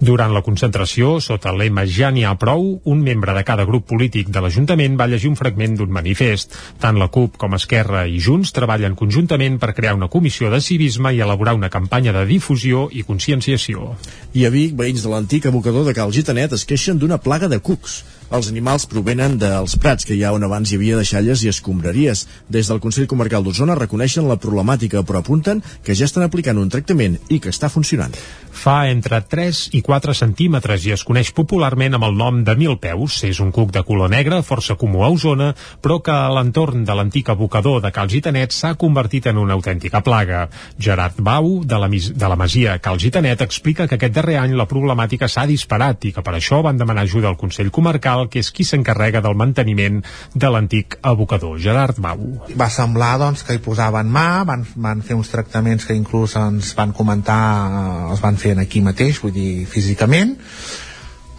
Durant 0.00 0.32
la 0.34 0.42
concentració, 0.44 1.14
sota 1.24 1.52
lema 1.56 1.86
Ja 1.88 2.10
n'hi 2.12 2.24
ha 2.28 2.34
prou, 2.40 2.66
un 2.84 3.02
membre 3.04 3.34
de 3.36 3.44
cada 3.46 3.64
grup 3.68 3.86
polític 3.88 4.30
de 4.32 4.42
l'Ajuntament 4.44 4.98
va 5.00 5.08
llegir 5.10 5.30
un 5.32 5.38
fragment 5.38 5.76
d'un 5.78 5.92
manifest. 5.92 6.54
Tant 6.80 7.00
la 7.00 7.10
CUP 7.12 7.38
com 7.40 7.56
Esquerra 7.56 8.06
i 8.06 8.20
Junts 8.20 8.52
treballen 8.56 8.96
conjuntament 8.98 9.58
per 9.62 9.72
crear 9.76 9.96
una 9.96 10.10
comissió 10.12 10.52
de 10.52 10.60
civisme 10.60 11.14
i 11.14 11.24
elaborar 11.24 11.56
una 11.56 11.72
campanya 11.72 12.14
de 12.16 12.26
difusió 12.28 12.88
i 12.92 13.04
conscienciació. 13.08 13.94
I 14.34 14.46
a 14.46 14.54
Vic, 14.54 14.76
veïns 14.76 15.04
de 15.04 15.12
l'antic 15.12 15.48
abocador 15.50 15.86
de 15.88 15.96
Cal 15.96 16.12
Gitanet 16.12 16.52
es 16.56 16.66
queixen 16.68 17.00
d'una 17.00 17.18
plaga 17.18 17.48
de 17.48 17.60
cucs. 17.64 18.02
Els 18.30 18.46
animals 18.46 18.84
provenen 18.86 19.32
dels 19.42 19.72
prats 19.82 20.06
que 20.06 20.14
hi 20.14 20.20
ha 20.22 20.30
on 20.30 20.44
abans 20.46 20.70
hi 20.70 20.76
havia 20.78 20.98
deixalles 21.00 21.40
i 21.42 21.48
escombraries. 21.50 22.20
Des 22.46 22.68
del 22.70 22.78
Consell 22.78 23.08
Comarcal 23.10 23.42
d'Osona 23.42 23.74
reconeixen 23.74 24.28
la 24.30 24.36
problemàtica 24.38 25.02
però 25.02 25.18
apunten 25.18 25.58
que 25.82 25.96
ja 25.98 26.06
estan 26.06 26.22
aplicant 26.22 26.60
un 26.62 26.70
tractament 26.70 27.16
i 27.26 27.40
que 27.42 27.50
està 27.50 27.66
funcionant. 27.66 28.14
Fa 28.60 28.84
entre 28.92 29.18
3 29.32 29.64
i 29.74 29.80
4 29.82 30.14
centímetres 30.14 30.86
i 30.86 30.94
es 30.94 31.02
coneix 31.08 31.32
popularment 31.34 31.98
amb 31.98 32.06
el 32.06 32.14
nom 32.20 32.38
de 32.46 32.54
mil 32.54 32.76
peus. 32.78 33.16
És 33.26 33.40
un 33.42 33.50
cuc 33.50 33.72
de 33.74 33.82
color 33.88 34.12
negre, 34.14 34.42
força 34.46 34.78
comú 34.78 35.02
a 35.02 35.10
Osona, 35.10 35.50
però 35.82 35.98
que 35.98 36.14
a 36.14 36.30
l'entorn 36.30 36.86
de 36.86 36.94
l'antic 36.94 37.32
abocador 37.34 37.82
de 37.82 37.90
Cal 37.90 38.10
Gitanet 38.14 38.54
s'ha 38.54 38.76
convertit 38.78 39.26
en 39.26 39.42
una 39.42 39.58
autèntica 39.58 40.04
plaga. 40.06 40.44
Gerard 40.78 41.18
Bau, 41.18 41.64
de 41.64 41.82
la, 41.82 41.90
de 41.90 42.30
la 42.30 42.38
Masia 42.38 42.78
Cal 42.78 43.02
Gitanet, 43.02 43.42
explica 43.42 43.88
que 43.88 43.98
aquest 43.98 44.14
darrer 44.14 44.38
any 44.38 44.54
la 44.54 44.70
problemàtica 44.70 45.26
s'ha 45.26 45.48
disparat 45.50 46.06
i 46.06 46.14
que 46.14 46.22
per 46.22 46.38
això 46.38 46.62
van 46.62 46.78
demanar 46.78 47.08
ajuda 47.10 47.26
al 47.26 47.40
Consell 47.40 47.74
Comarcal 47.74 48.19
Municipal, 48.20 48.28
que 48.28 48.40
és 48.40 48.50
qui 48.50 48.64
s'encarrega 48.64 49.20
del 49.20 49.34
manteniment 49.34 50.02
de 50.34 50.50
l'antic 50.50 50.98
abocador, 51.02 51.58
Gerard 51.58 51.98
Mau. 51.98 52.44
Va 52.56 52.68
semblar 52.68 53.18
doncs, 53.18 53.42
que 53.42 53.54
hi 53.54 53.62
posaven 53.62 54.10
mà, 54.10 54.44
van, 54.44 54.64
van 54.76 55.02
fer 55.02 55.16
uns 55.16 55.30
tractaments 55.30 55.86
que 55.86 55.94
inclús 55.94 56.36
ens 56.36 56.74
van 56.74 56.92
comentar, 56.92 57.40
eh, 57.70 58.10
els 58.12 58.20
van 58.20 58.36
fer 58.36 58.58
aquí 58.58 58.80
mateix, 58.80 59.20
vull 59.20 59.32
dir, 59.32 59.66
físicament, 59.66 60.36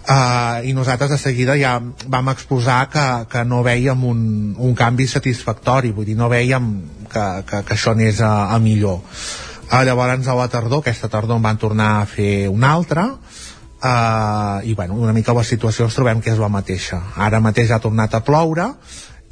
Uh, 0.01 0.65
i 0.65 0.71
nosaltres 0.73 1.11
de 1.13 1.17
seguida 1.21 1.53
ja 1.55 1.75
vam 2.09 2.31
exposar 2.31 2.89
que, 2.89 3.03
que 3.29 3.43
no 3.45 3.61
veiem 3.61 4.01
un, 4.03 4.23
un 4.57 4.73
canvi 4.73 5.05
satisfactori 5.05 5.91
vull 5.93 6.07
dir, 6.09 6.15
no 6.17 6.25
veiem 6.27 6.71
que, 7.05 7.25
que, 7.45 7.59
que 7.61 7.75
això 7.77 7.93
anés 7.93 8.17
a, 8.19 8.49
a 8.49 8.57
millor 8.59 8.97
uh, 8.97 9.83
llavors 9.85 10.25
a 10.25 10.35
la 10.35 10.49
tardor, 10.49 10.81
aquesta 10.81 11.07
tardor 11.07 11.37
en 11.37 11.45
van 11.45 11.61
tornar 11.61 11.91
a 11.99 12.09
fer 12.09 12.49
una 12.49 12.73
altra 12.73 13.05
uh, 13.83 14.61
i 14.63 14.73
bueno, 14.73 14.95
una 14.95 15.13
mica 15.13 15.33
la 15.33 15.43
situació 15.43 15.85
ens 15.87 15.97
trobem 15.97 16.21
que 16.21 16.31
és 16.33 16.41
la 16.41 16.49
mateixa. 16.49 17.01
Ara 17.17 17.41
mateix 17.43 17.71
ha 17.71 17.81
tornat 17.83 18.15
a 18.15 18.23
ploure 18.25 18.71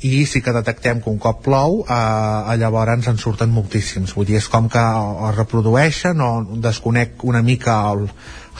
i 0.02 0.26
sí 0.26 0.42
que 0.42 0.54
detectem 0.56 1.02
que 1.04 1.12
un 1.12 1.18
cop 1.20 1.42
plou 1.44 1.82
eh, 1.84 2.58
llavors 2.60 3.10
en 3.12 3.18
surten 3.20 3.52
moltíssims. 3.52 4.14
Vull 4.16 4.30
dir, 4.30 4.38
és 4.40 4.48
com 4.48 4.70
que 4.72 4.80
es 4.80 5.36
reprodueixen 5.36 6.22
o 6.24 6.30
desconec 6.64 7.26
una 7.28 7.42
mica 7.44 7.82
el, 7.92 8.06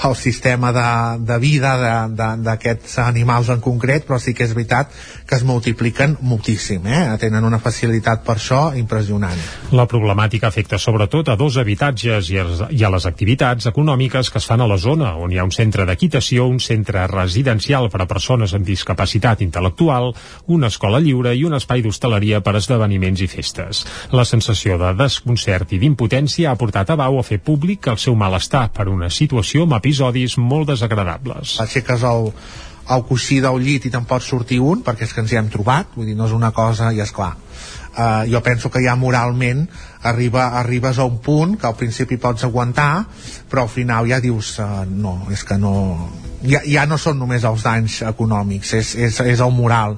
el 0.04 0.16
sistema 0.20 0.74
de, 0.76 0.90
de 1.24 1.38
vida 1.40 1.76
d'aquests 2.44 3.00
animals 3.06 3.54
en 3.56 3.64
concret, 3.64 4.08
però 4.08 4.20
sí 4.20 4.36
que 4.36 4.44
és 4.48 4.56
veritat 4.58 4.92
que 5.30 5.38
es 5.38 5.44
multipliquen 5.46 6.16
moltíssim, 6.26 6.88
eh? 6.90 7.04
tenen 7.22 7.46
una 7.46 7.60
facilitat 7.62 8.24
per 8.26 8.40
això 8.40 8.72
impressionant. 8.80 9.38
La 9.78 9.86
problemàtica 9.86 10.48
afecta 10.50 10.80
sobretot 10.82 11.28
a 11.30 11.36
dos 11.38 11.60
habitatges 11.62 12.32
i 12.34 12.40
a 12.40 12.90
les 12.90 13.06
activitats 13.06 13.70
econòmiques 13.70 14.32
que 14.34 14.42
es 14.42 14.48
fan 14.50 14.64
a 14.66 14.68
la 14.68 14.80
zona, 14.82 15.12
on 15.22 15.30
hi 15.30 15.38
ha 15.38 15.46
un 15.46 15.54
centre 15.54 15.86
d'equitació, 15.86 16.48
un 16.50 16.58
centre 16.58 17.04
residencial 17.12 17.92
per 17.94 18.02
a 18.02 18.08
persones 18.10 18.56
amb 18.58 18.66
discapacitat 18.66 19.44
intel·lectual, 19.46 20.10
una 20.48 20.72
escola 20.74 20.98
lliure 21.04 21.36
i 21.38 21.46
un 21.46 21.54
espai 21.60 21.86
d'hostaleria 21.86 22.42
per 22.42 22.56
a 22.56 22.64
esdeveniments 22.64 23.22
i 23.22 23.30
festes. 23.30 23.84
La 24.10 24.26
sensació 24.26 24.80
de 24.82 24.96
desconcert 24.98 25.76
i 25.78 25.82
d'impotència 25.84 26.50
ha 26.50 26.58
portat 26.58 26.90
a 26.90 26.98
Bau 26.98 27.20
a 27.20 27.28
fer 27.28 27.38
públic 27.38 27.92
el 27.94 28.02
seu 28.02 28.18
malestar 28.18 28.72
per 28.74 28.88
una 28.90 29.12
situació 29.14 29.70
amb 29.70 29.78
episodis 29.78 30.40
molt 30.42 30.74
desagradables. 30.74 31.60
Aixeques 31.62 32.02
el, 32.10 32.32
al 32.90 33.06
coixí 33.06 33.40
del 33.44 33.60
llit 33.62 33.86
i 33.86 33.92
te'n 33.94 34.08
pots 34.10 34.30
sortir 34.32 34.60
un 34.66 34.82
perquè 34.86 35.06
és 35.06 35.14
que 35.14 35.22
ens 35.24 35.34
hi 35.34 35.40
hem 35.40 35.50
trobat 35.54 35.94
vull 35.96 36.10
dir, 36.10 36.18
no 36.18 36.28
és 36.30 36.36
una 36.36 36.52
cosa 36.56 36.92
i 36.94 37.02
és 37.04 37.14
clar. 37.14 37.36
Uh, 37.90 38.24
jo 38.30 38.40
penso 38.46 38.70
que 38.70 38.82
ja 38.84 38.94
moralment 38.96 39.66
arriba, 40.08 40.46
arribes 40.60 41.00
a 41.00 41.06
un 41.10 41.18
punt 41.26 41.58
que 41.60 41.68
al 41.68 41.76
principi 41.76 42.20
pots 42.22 42.46
aguantar 42.48 43.06
però 43.50 43.66
al 43.66 43.72
final 43.74 44.08
ja 44.08 44.22
dius 44.24 44.54
uh, 44.62 44.86
no, 44.88 45.26
és 45.34 45.44
que 45.44 45.58
no 45.58 45.74
ja, 46.46 46.62
ja 46.64 46.86
no 46.88 47.00
són 47.02 47.20
només 47.20 47.44
els 47.44 47.66
danys 47.66 48.02
econòmics 48.08 48.74
és, 48.78 48.94
és, 49.10 49.20
és 49.34 49.44
el 49.44 49.52
moral 49.52 49.98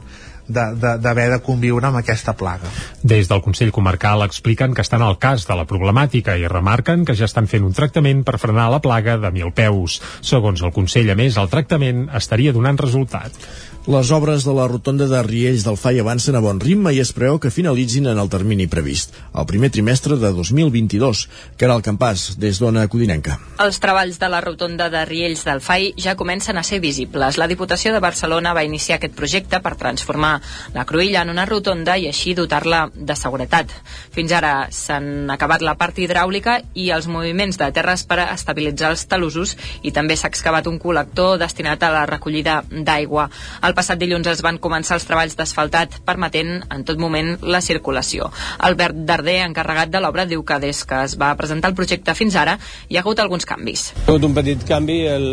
d'haver 0.51 0.99
de, 0.99 1.09
de, 1.09 1.29
de 1.33 1.39
conviure 1.45 1.87
amb 1.87 2.01
aquesta 2.01 2.35
plaga. 2.37 2.69
Des 3.01 3.29
del 3.31 3.41
Consell 3.45 3.73
Comarcal 3.75 4.25
expliquen 4.27 4.75
que 4.75 4.85
estan 4.85 5.01
al 5.01 5.17
cas 5.21 5.47
de 5.47 5.57
la 5.57 5.67
problemàtica 5.69 6.37
i 6.37 6.47
remarquen 6.51 7.05
que 7.07 7.17
ja 7.17 7.29
estan 7.29 7.49
fent 7.51 7.65
un 7.67 7.75
tractament 7.77 8.23
per 8.27 8.39
frenar 8.41 8.69
la 8.71 8.81
plaga 8.83 9.17
de 9.17 9.31
mil 9.33 9.51
peus. 9.55 10.01
Segons 10.21 10.61
el 10.61 10.75
Consell, 10.75 11.09
a 11.11 11.17
més, 11.17 11.37
el 11.41 11.51
tractament 11.51 12.07
estaria 12.17 12.53
donant 12.55 12.79
resultat. 12.81 13.37
Les 13.89 14.11
obres 14.13 14.43
de 14.45 14.53
la 14.53 14.67
rotonda 14.69 15.07
de 15.09 15.23
Riells 15.25 15.63
del 15.65 15.73
FAI 15.73 16.03
avancen 16.03 16.35
a 16.37 16.41
bon 16.45 16.59
ritme 16.61 16.91
i 16.93 16.99
es 17.01 17.09
preveu 17.17 17.39
que 17.41 17.49
finalitzin 17.49 18.05
en 18.11 18.19
el 18.21 18.29
termini 18.29 18.67
previst, 18.69 19.15
el 19.33 19.47
primer 19.49 19.71
trimestre 19.73 20.19
de 20.21 20.29
2022, 20.37 21.23
que 21.57 21.65
era 21.65 21.73
el 21.73 21.81
campàs, 21.81 22.35
des 22.37 22.59
d'Ona 22.61 22.83
Codinenca. 22.93 23.39
Els 23.57 23.81
treballs 23.81 24.19
de 24.21 24.29
la 24.29 24.43
rotonda 24.45 24.91
de 24.93 25.01
Riells 25.09 25.41
del 25.47 25.63
FAI 25.65 25.95
ja 25.97 26.13
comencen 26.13 26.61
a 26.61 26.63
ser 26.63 26.77
visibles. 26.79 27.39
La 27.41 27.49
Diputació 27.49 27.89
de 27.95 28.03
Barcelona 28.05 28.53
va 28.53 28.61
iniciar 28.67 28.99
aquest 28.99 29.17
projecte 29.17 29.57
per 29.65 29.73
transformar 29.81 30.40
la 30.73 30.85
Cruïlla 30.85 31.23
en 31.25 31.33
una 31.33 31.45
rotonda 31.45 31.97
i 31.97 32.07
així 32.09 32.33
dotar-la 32.37 32.87
de 32.93 33.15
seguretat. 33.15 33.71
Fins 34.15 34.31
ara 34.35 34.67
s'han 34.71 35.29
acabat 35.33 35.63
la 35.65 35.75
part 35.79 35.97
hidràulica 35.99 36.59
i 36.73 36.89
els 36.95 37.07
moviments 37.11 37.59
de 37.59 37.69
terres 37.75 38.03
per 38.07 38.19
estabilitzar 38.25 38.91
els 38.93 39.05
talusos 39.07 39.55
i 39.83 39.93
també 39.95 40.17
s'ha 40.17 40.31
excavat 40.31 40.67
un 40.67 40.79
col·lector 40.81 41.37
destinat 41.41 41.83
a 41.83 41.91
la 41.93 42.05
recollida 42.09 42.61
d'aigua. 42.71 43.27
El 43.63 43.75
passat 43.77 43.99
dilluns 44.01 44.27
es 44.31 44.43
van 44.45 44.59
començar 44.61 44.97
els 44.97 45.07
treballs 45.07 45.37
d'asfaltat, 45.37 46.01
permetent 46.05 46.61
en 46.69 46.85
tot 46.87 46.99
moment 47.01 47.35
la 47.41 47.61
circulació. 47.61 48.31
Albert 48.59 49.03
Darder, 49.07 49.41
encarregat 49.45 49.91
de 49.93 50.01
l'obra, 50.03 50.25
diu 50.25 50.43
que 50.43 50.59
des 50.63 50.83
que 50.85 51.03
es 51.05 51.17
va 51.19 51.33
presentar 51.39 51.71
el 51.71 51.77
projecte 51.77 52.15
fins 52.17 52.35
ara 52.35 52.57
hi 52.89 52.97
ha 52.97 53.03
hagut 53.03 53.19
alguns 53.19 53.47
canvis. 53.47 53.91
Ha 54.05 54.09
hagut 54.09 54.27
un 54.29 54.35
petit 54.37 54.65
canvi, 54.67 54.99
el... 55.11 55.29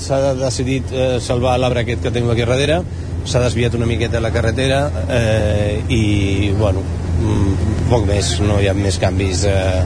s'ha 0.00 0.34
decidit 0.38 0.92
eh, 0.92 1.08
salvar 1.20 1.56
l'arbre 1.60 1.84
aquest 1.84 2.02
que 2.04 2.12
tenim 2.14 2.30
aquí 2.32 2.44
darrere, 2.44 2.82
s'ha 3.24 3.42
desviat 3.42 3.74
una 3.78 3.88
miqueta 3.88 4.20
la 4.20 4.32
carretera 4.32 4.84
eh, 5.08 5.82
i, 5.88 6.52
bueno, 6.58 6.84
mm, 7.20 7.88
poc 7.90 8.06
més, 8.08 8.36
no 8.44 8.60
hi 8.60 8.68
ha 8.70 8.76
més 8.76 9.00
canvis 9.00 9.44
eh, 9.48 9.82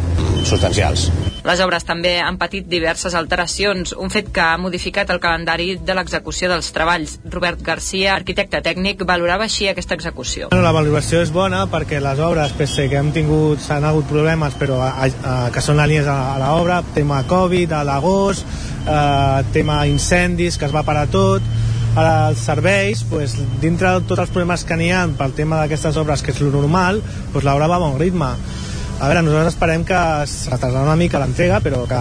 substancials. 0.46 1.08
Les 1.48 1.60
obres 1.64 1.86
també 1.86 2.18
han 2.20 2.36
patit 2.36 2.66
diverses 2.68 3.14
alteracions, 3.16 3.94
un 3.96 4.10
fet 4.12 4.26
que 4.34 4.42
ha 4.42 4.58
modificat 4.60 5.08
el 5.14 5.20
calendari 5.22 5.78
de 5.80 5.94
l'execució 5.96 6.50
dels 6.50 6.68
treballs. 6.76 7.14
Robert 7.32 7.62
Garcia, 7.64 8.16
arquitecte 8.18 8.60
tècnic, 8.66 9.04
valorava 9.08 9.46
així 9.46 9.68
aquesta 9.70 9.96
execució. 9.96 10.50
La 10.52 10.74
valoració 10.76 11.22
és 11.24 11.32
bona 11.32 11.62
perquè 11.70 12.02
les 12.04 12.20
obres, 12.20 12.52
pese 12.58 12.88
que 12.90 12.98
hem 13.00 13.14
tingut, 13.16 13.62
s'han 13.64 13.86
hagut 13.88 14.10
problemes, 14.10 14.58
però 14.60 14.82
a, 14.84 14.92
a, 15.06 15.36
que 15.54 15.64
són 15.64 15.80
línies 15.80 16.10
a, 16.10 16.18
a 16.34 16.36
l'obra, 16.42 16.82
tema 16.92 17.22
Covid, 17.30 17.72
a 17.72 17.84
l'agost, 17.86 18.44
eh, 18.84 19.48
tema 19.54 19.80
incendis, 19.88 20.58
que 20.58 20.68
es 20.68 20.74
va 20.74 20.84
parar 20.84 21.06
tot, 21.08 21.46
ara 21.94 22.28
els 22.28 22.42
serveis, 22.44 23.04
pues, 23.10 23.36
dintre 23.62 23.90
de 23.96 24.06
tots 24.06 24.22
els 24.26 24.32
problemes 24.34 24.64
que 24.64 24.76
n'hi 24.76 24.90
ha 24.92 25.06
pel 25.18 25.34
tema 25.36 25.60
d'aquestes 25.60 25.96
obres, 26.00 26.22
que 26.22 26.34
és 26.34 26.40
lo 26.40 26.50
normal, 26.54 27.02
pues, 27.32 27.44
l'obra 27.44 27.70
va 27.70 27.76
a 27.80 27.84
bon 27.86 27.98
ritme 28.00 28.34
a 28.98 29.06
veure, 29.06 29.22
nosaltres 29.22 29.54
esperem 29.54 29.84
que 29.86 29.98
es 30.24 30.32
retardarà 30.50 30.82
una 30.82 30.96
mica 30.98 31.20
l'entrega, 31.22 31.60
però 31.62 31.84
que 31.86 31.98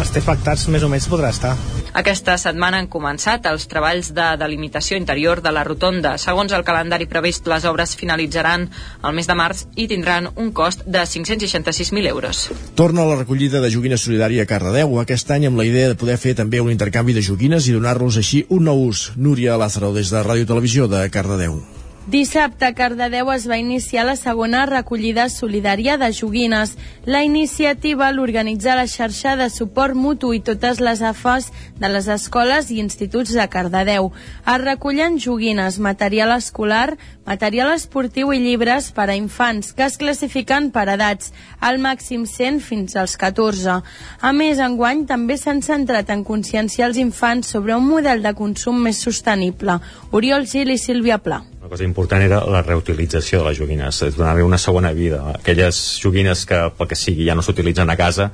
els 0.00 0.10
té 0.10 0.18
afectats 0.18 0.66
més 0.74 0.82
o 0.82 0.88
menys 0.90 1.06
podrà 1.06 1.30
estar. 1.30 1.52
Aquesta 1.94 2.36
setmana 2.38 2.80
han 2.82 2.88
començat 2.90 3.46
els 3.50 3.68
treballs 3.70 4.10
de 4.14 4.26
delimitació 4.38 4.98
interior 4.98 5.42
de 5.42 5.52
la 5.54 5.62
rotonda. 5.66 6.16
Segons 6.18 6.52
el 6.54 6.66
calendari 6.66 7.06
previst, 7.10 7.46
les 7.50 7.66
obres 7.70 7.94
finalitzaran 7.98 8.68
el 8.70 9.14
mes 9.14 9.30
de 9.30 9.38
març 9.38 9.64
i 9.76 9.86
tindran 9.90 10.30
un 10.34 10.50
cost 10.50 10.82
de 10.86 11.06
566.000 11.06 12.10
euros. 12.10 12.44
Torna 12.74 13.06
la 13.06 13.18
recollida 13.22 13.62
de 13.62 13.70
joguines 13.70 14.02
solidària 14.06 14.42
a 14.42 14.50
Cardedeu 14.50 14.98
aquest 15.02 15.30
any 15.30 15.46
amb 15.46 15.58
la 15.58 15.66
idea 15.70 15.90
de 15.90 15.98
poder 15.98 16.18
fer 16.18 16.34
també 16.38 16.62
un 16.62 16.74
intercanvi 16.74 17.14
de 17.14 17.26
joguines 17.26 17.66
i 17.66 17.76
donar-los 17.78 18.18
així 18.18 18.46
un 18.50 18.66
nou 18.70 18.88
ús. 18.88 19.12
Núria 19.16 19.58
Lázaro, 19.58 19.94
des 19.94 20.10
de 20.10 20.22
Ràdio 20.26 20.50
Televisió 20.50 20.90
de 20.90 21.06
Cardedeu. 21.10 21.62
Dissabte 22.10 22.66
a 22.66 22.74
Cardedeu 22.74 23.28
es 23.30 23.44
va 23.46 23.56
iniciar 23.60 24.02
la 24.02 24.16
segona 24.18 24.64
recollida 24.66 25.28
solidària 25.30 25.94
de 25.94 26.08
joguines. 26.10 26.72
La 27.06 27.20
iniciativa 27.22 28.08
l'organitza 28.10 28.74
la 28.74 28.88
xarxa 28.90 29.36
de 29.38 29.46
suport 29.46 29.94
mutu 29.94 30.32
i 30.34 30.40
totes 30.42 30.80
les 30.82 31.04
AFAs 31.06 31.46
de 31.78 31.90
les 31.92 32.08
escoles 32.10 32.72
i 32.74 32.80
instituts 32.82 33.30
de 33.38 33.46
Cardedeu. 33.52 34.10
Es 34.42 34.58
recullen 34.64 35.20
joguines, 35.22 35.78
material 35.78 36.34
escolar, 36.34 36.96
material 37.30 37.70
esportiu 37.76 38.34
i 38.34 38.42
llibres 38.42 38.90
per 38.90 39.06
a 39.06 39.14
infants, 39.14 39.70
que 39.70 39.86
es 39.86 40.00
classifiquen 40.02 40.72
per 40.74 40.88
edats, 40.96 41.30
al 41.60 41.78
màxim 41.78 42.26
100 42.26 42.58
fins 42.58 42.98
als 42.98 43.14
14. 43.22 43.78
A 44.18 44.34
més, 44.34 44.58
enguany 44.58 45.06
també 45.06 45.38
s'han 45.38 45.62
centrat 45.62 46.10
en 46.10 46.26
conscienciar 46.26 46.90
els 46.90 46.98
infants 46.98 47.54
sobre 47.54 47.78
un 47.78 47.86
model 47.86 48.26
de 48.26 48.34
consum 48.34 48.82
més 48.82 48.98
sostenible. 48.98 49.78
Oriol 50.10 50.50
Gil 50.50 50.74
i 50.74 50.78
Sílvia 50.88 51.22
Pla 51.22 51.44
cosa 51.70 51.86
important 51.86 52.22
era 52.26 52.40
la 52.50 52.64
reutilització 52.66 53.40
de 53.40 53.48
les 53.48 53.60
joguines, 53.60 54.02
donar-li 54.16 54.42
una 54.42 54.58
segona 54.58 54.90
vida. 54.96 55.22
Aquelles 55.36 55.78
joguines 56.02 56.42
que, 56.46 56.58
pel 56.76 56.90
que 56.90 56.98
sigui, 56.98 57.28
ja 57.28 57.36
no 57.38 57.44
s'utilitzen 57.46 57.88
a 57.88 57.96
casa, 57.96 58.30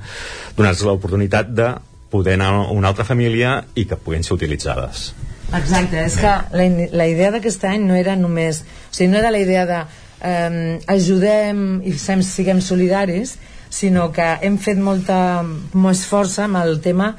donar-los 0.57 0.83
l'oportunitat 0.87 1.53
de 1.53 1.69
poder 2.09 2.35
anar 2.39 2.49
a 2.55 2.67
una 2.73 2.89
altra 2.89 3.05
família 3.05 3.61
i 3.75 3.85
que 3.85 3.99
puguin 3.99 4.25
ser 4.25 4.35
utilitzades. 4.35 5.11
Exacte, 5.55 6.01
és 6.03 6.17
que 6.19 6.33
la, 6.59 6.67
la 6.91 7.07
idea 7.07 7.31
d'aquest 7.35 7.63
any 7.69 7.85
no 7.87 7.95
era 7.95 8.17
només... 8.19 8.63
O 8.89 8.95
sigui, 8.97 9.11
no 9.13 9.21
era 9.21 9.31
la 9.31 9.39
idea 9.43 9.65
de 9.69 9.79
eh, 10.21 10.79
ajudem 10.97 11.83
i 11.85 11.93
sem, 11.99 12.23
siguem 12.25 12.59
solidaris, 12.63 13.37
sinó 13.69 14.09
que 14.15 14.27
hem 14.41 14.57
fet 14.57 14.79
molta 14.79 15.43
més 15.43 16.03
força 16.07 16.45
amb 16.47 16.59
el 16.63 16.79
tema 16.83 17.13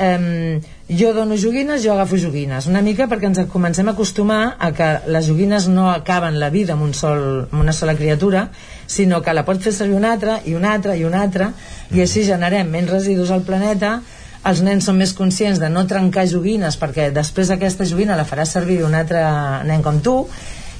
eh, 0.00 0.58
jo 0.98 1.12
dono 1.14 1.36
joguines, 1.36 1.82
jo 1.84 1.92
agafo 1.92 2.16
joguines. 2.16 2.66
Una 2.66 2.82
mica 2.82 3.06
perquè 3.08 3.28
ens 3.30 3.40
comencem 3.52 3.88
a 3.88 3.94
acostumar 3.96 4.56
a 4.58 4.72
que 4.76 4.88
les 5.08 5.26
joguines 5.28 5.68
no 5.68 5.90
acaben 5.90 6.38
la 6.40 6.50
vida 6.50 6.74
amb, 6.74 6.84
un 6.84 6.94
sol, 6.94 7.46
amb 7.50 7.60
una 7.60 7.72
sola 7.72 7.94
criatura 7.94 8.48
sinó 8.86 9.22
que 9.22 9.32
la 9.32 9.44
pot 9.46 9.62
fer 9.62 9.72
servir 9.72 9.96
una 9.96 10.12
altra 10.12 10.40
i 10.44 10.54
una 10.54 10.72
altra 10.74 10.96
i 10.96 11.04
una 11.08 11.22
altra 11.22 11.52
i 11.90 12.02
així 12.02 12.24
generem 12.26 12.70
menys 12.70 12.90
residus 12.90 13.30
al 13.30 13.44
planeta. 13.46 14.00
Els 14.44 14.60
nens 14.66 14.88
són 14.88 14.98
més 14.98 15.12
conscients 15.14 15.60
de 15.62 15.70
no 15.70 15.86
trencar 15.86 16.26
joguines 16.26 16.76
perquè 16.76 17.12
després 17.14 17.50
aquesta 17.54 17.86
joguina 17.86 18.18
la 18.18 18.26
farà 18.26 18.44
servir 18.48 18.82
un 18.82 18.94
altre 18.98 19.22
nen 19.68 19.84
com 19.86 20.00
tu 20.02 20.16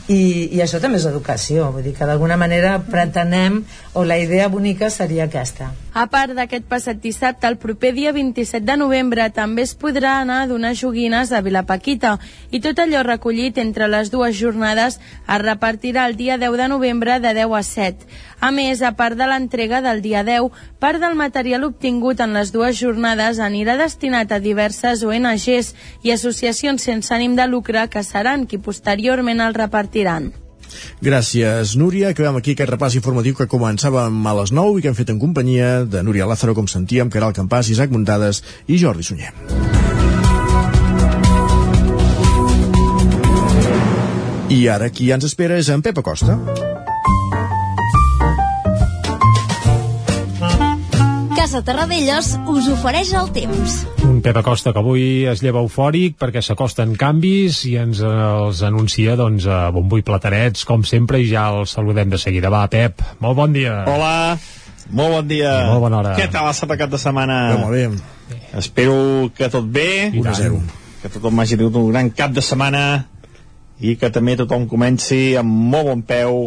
i, 0.08 0.50
i 0.50 0.60
això 0.60 0.80
també 0.82 0.98
és 0.98 1.06
educació. 1.06 1.70
Vull 1.72 1.86
dir 1.86 1.94
que 1.96 2.08
d'alguna 2.08 2.36
manera 2.36 2.80
pretenem 2.82 3.62
o 3.94 4.04
la 4.04 4.18
idea 4.18 4.50
bonica 4.50 4.90
seria 4.90 5.30
aquesta 5.30 5.70
a 5.94 6.06
part 6.08 6.32
d'aquest 6.36 6.64
passat 6.68 7.00
dissabte 7.02 7.46
el 7.46 7.58
proper 7.60 7.92
dia 7.92 8.12
27 8.16 8.64
de 8.64 8.76
novembre 8.80 9.28
també 9.36 9.64
es 9.66 9.74
podrà 9.76 10.14
anar 10.20 10.38
a 10.42 10.48
donar 10.48 10.72
joguines 10.78 11.32
a 11.32 11.42
Vilapaquita 11.44 12.14
i 12.50 12.60
tot 12.64 12.80
allò 12.80 13.02
recollit 13.04 13.58
entre 13.60 13.88
les 13.92 14.10
dues 14.10 14.36
jornades 14.38 14.98
es 14.98 15.42
repartirà 15.44 16.06
el 16.08 16.16
dia 16.16 16.38
10 16.40 16.56
de 16.62 16.68
novembre 16.72 17.18
de 17.20 17.34
10 17.36 17.56
a 17.58 17.62
7 17.62 18.06
a 18.42 18.50
més, 18.50 18.82
a 18.82 18.92
part 18.98 19.16
de 19.18 19.28
l'entrega 19.28 19.82
del 19.84 20.02
dia 20.02 20.24
10 20.24 20.48
part 20.80 21.00
del 21.00 21.14
material 21.14 21.68
obtingut 21.68 22.20
en 22.20 22.32
les 22.32 22.52
dues 22.52 22.78
jornades 22.80 23.38
anirà 23.38 23.76
destinat 23.76 24.32
a 24.32 24.40
diverses 24.40 25.04
ONGs 25.04 25.74
i 26.02 26.16
associacions 26.16 26.82
sense 26.82 27.12
ànim 27.14 27.36
de 27.36 27.46
lucre 27.46 27.88
que 27.88 28.02
seran 28.02 28.46
qui 28.46 28.58
posteriorment 28.58 29.44
el 29.44 29.54
repartiran. 29.54 30.32
Gràcies, 31.02 31.76
Núria. 31.76 32.10
Acabem 32.12 32.38
aquí 32.40 32.56
aquest 32.56 32.70
repàs 32.70 32.96
informatiu 32.98 33.36
que 33.38 33.48
començàvem 33.50 34.20
a 34.26 34.34
les 34.40 34.52
9 34.54 34.78
i 34.78 34.82
que 34.82 34.92
hem 34.92 34.98
fet 34.98 35.12
en 35.14 35.20
companyia 35.22 35.84
de 35.84 36.02
Núria 36.02 36.26
Lázaro, 36.26 36.54
com 36.54 36.68
sentíem, 36.68 37.10
Caral 37.10 37.34
Campàs, 37.36 37.70
Isaac 37.70 37.92
Muntades 37.94 38.42
i 38.66 38.78
Jordi 38.80 39.06
Sunyer. 39.06 39.32
I 44.52 44.66
ara 44.68 44.90
qui 44.92 45.08
ens 45.14 45.24
espera 45.24 45.56
és 45.56 45.72
en 45.72 45.80
Pep 45.80 45.98
Acosta. 46.02 46.36
Casa 51.42 51.58
Terradellos 51.66 52.36
us 52.46 52.68
ofereix 52.70 53.08
el 53.18 53.32
temps. 53.34 53.72
Un 54.06 54.20
Pep 54.22 54.36
Acosta 54.38 54.70
que 54.70 54.78
avui 54.78 55.24
es 55.26 55.40
lleva 55.42 55.58
eufòric 55.66 56.14
perquè 56.20 56.38
s'acosten 56.38 56.92
canvis 56.94 57.64
i 57.66 57.72
ens 57.82 57.98
els 58.06 58.60
anuncia 58.62 59.16
doncs, 59.18 59.48
a 59.50 59.72
bombo 59.74 59.98
i 59.98 60.06
platarets, 60.06 60.62
com 60.62 60.86
sempre, 60.86 61.18
i 61.18 61.26
ja 61.32 61.48
el 61.50 61.66
saludem 61.66 62.14
de 62.14 62.22
seguida. 62.22 62.46
Va, 62.46 62.62
Pep, 62.70 63.02
molt 63.18 63.40
bon 63.40 63.58
dia. 63.58 63.74
Hola, 63.90 64.38
molt 64.94 65.16
bon 65.16 65.34
dia. 65.34 65.58
I 65.64 65.66
molt 65.72 65.82
bona 65.88 65.98
hora. 66.04 66.14
Què 66.14 66.30
tal 66.30 66.46
ha 66.46 66.54
estat 66.54 66.78
cap 66.78 66.94
de 66.94 67.02
setmana? 67.02 67.42
Molt 67.58 67.74
bé. 67.74 68.38
Espero 68.62 68.94
que 69.34 69.50
tot 69.50 69.66
bé. 69.66 70.12
1 70.14 70.22
a 70.22 70.38
0. 70.38 70.64
Que 71.02 71.10
tothom 71.10 71.42
hagi 71.42 71.58
tingut 71.58 71.82
un 71.82 71.90
gran 71.90 72.14
cap 72.14 72.38
de 72.38 72.50
setmana 72.52 72.84
i 73.82 73.98
que 73.98 74.14
també 74.14 74.38
tothom 74.38 74.70
comenci 74.70 75.32
amb 75.42 75.72
molt 75.74 75.90
bon 75.90 76.06
peu 76.06 76.44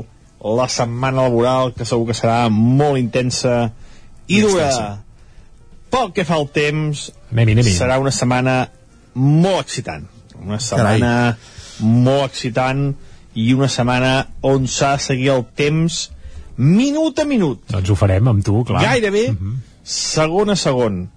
la 0.55 0.71
setmana 0.71 1.27
laboral, 1.27 1.75
que 1.75 1.83
segur 1.83 2.13
que 2.13 2.15
serà 2.15 2.45
molt 2.47 2.95
intensa 2.95 3.73
i 4.27 4.41
dura. 4.41 4.70
Pel 5.89 6.12
que 6.15 6.25
fa 6.27 6.36
al 6.36 6.50
temps, 6.51 7.12
anem 7.32 7.48
-hi, 7.48 7.51
anem 7.51 7.65
-hi. 7.65 7.77
serà 7.77 8.00
una 8.00 8.12
setmana 8.12 8.70
molt 9.13 9.60
excitant. 9.62 10.08
Una 10.41 10.60
setmana 10.60 11.38
Carai. 11.38 11.89
molt 11.89 12.25
excitant 12.25 12.96
i 13.34 13.53
una 13.53 13.67
setmana 13.67 14.27
on 14.41 14.67
s'ha 14.67 14.96
de 14.96 15.03
seguir 15.03 15.29
el 15.29 15.46
temps 15.55 16.12
minut 16.58 17.20
a 17.20 17.25
minut. 17.25 17.62
Doncs 17.70 17.89
ho 17.89 17.96
farem 17.96 18.27
amb 18.27 18.44
tu, 18.44 18.63
clar. 18.63 18.82
Gairebé 18.82 19.29
uh 19.29 19.36
-huh. 19.36 19.55
segon 19.84 20.50
a 20.50 20.55
segon 20.55 21.10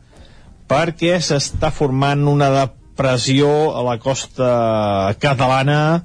perquè 0.68 1.16
s'està 1.24 1.70
formant 1.72 2.26
una 2.28 2.50
depressió 2.50 3.48
a 3.76 3.82
la 3.82 3.96
costa 3.98 5.14
catalana 5.18 6.02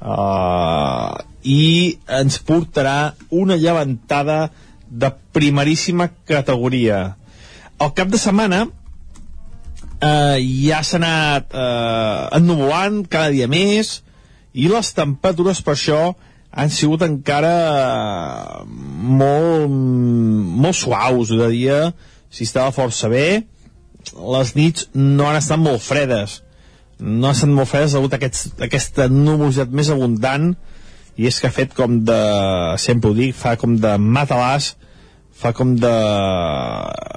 uh, 0.00 1.14
i 1.42 1.98
ens 2.08 2.38
portarà 2.42 3.14
una 3.30 3.56
llevantada 3.56 4.50
de 4.92 5.08
primeríssima 5.32 6.10
categoria. 6.28 7.16
El 7.80 7.92
cap 7.96 8.10
de 8.12 8.20
setmana 8.20 8.66
eh, 10.02 10.38
ja 10.66 10.82
s'ha 10.84 10.98
anat 11.00 11.54
eh, 11.54 12.36
ennubulant 12.38 13.02
cada 13.10 13.32
dia 13.34 13.48
més 13.50 14.00
i 14.52 14.68
les 14.68 14.92
temperatures 14.96 15.62
per 15.64 15.76
això 15.76 16.02
han 16.52 16.72
sigut 16.72 17.04
encara 17.06 17.54
eh, 17.72 18.64
molt, 19.22 19.72
molt 19.72 20.78
suaus 20.78 21.32
de 21.32 21.48
dia 21.54 21.80
si 22.32 22.44
estava 22.48 22.74
força 22.74 23.10
bé 23.12 23.26
les 24.12 24.54
nits 24.58 24.90
no 24.94 25.30
han 25.30 25.38
estat 25.38 25.62
molt 25.62 25.82
fredes 25.84 26.40
no 26.98 27.30
han 27.30 27.36
estat 27.36 27.54
molt 27.54 27.70
fredes 27.70 27.96
degut 27.96 28.12
a 28.12 28.20
aquest, 28.20 28.52
aquesta 28.60 29.08
núvolitat 29.08 29.72
més 29.72 29.90
abundant 29.94 30.52
i 31.16 31.28
és 31.28 31.38
que 31.40 31.48
ha 31.48 31.54
fet 31.54 31.74
com 31.76 32.00
de 32.08 32.20
sempre 32.80 33.10
ho 33.10 33.16
dic, 33.16 33.34
fa 33.36 33.56
com 33.60 33.76
de 33.80 33.96
matalàs 34.00 34.72
fa 35.42 35.52
com 35.56 35.74
de 35.76 35.92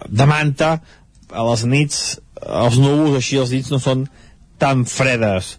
de 0.10 0.25
manta 0.29 0.79
a 1.32 1.44
les 1.50 1.65
nits 1.70 2.01
els 2.46 2.77
núvols 2.82 3.17
així 3.20 3.39
els 3.41 3.53
nits 3.53 3.72
no 3.74 3.79
són 3.82 4.05
tan 4.62 4.86
fredes. 4.89 5.55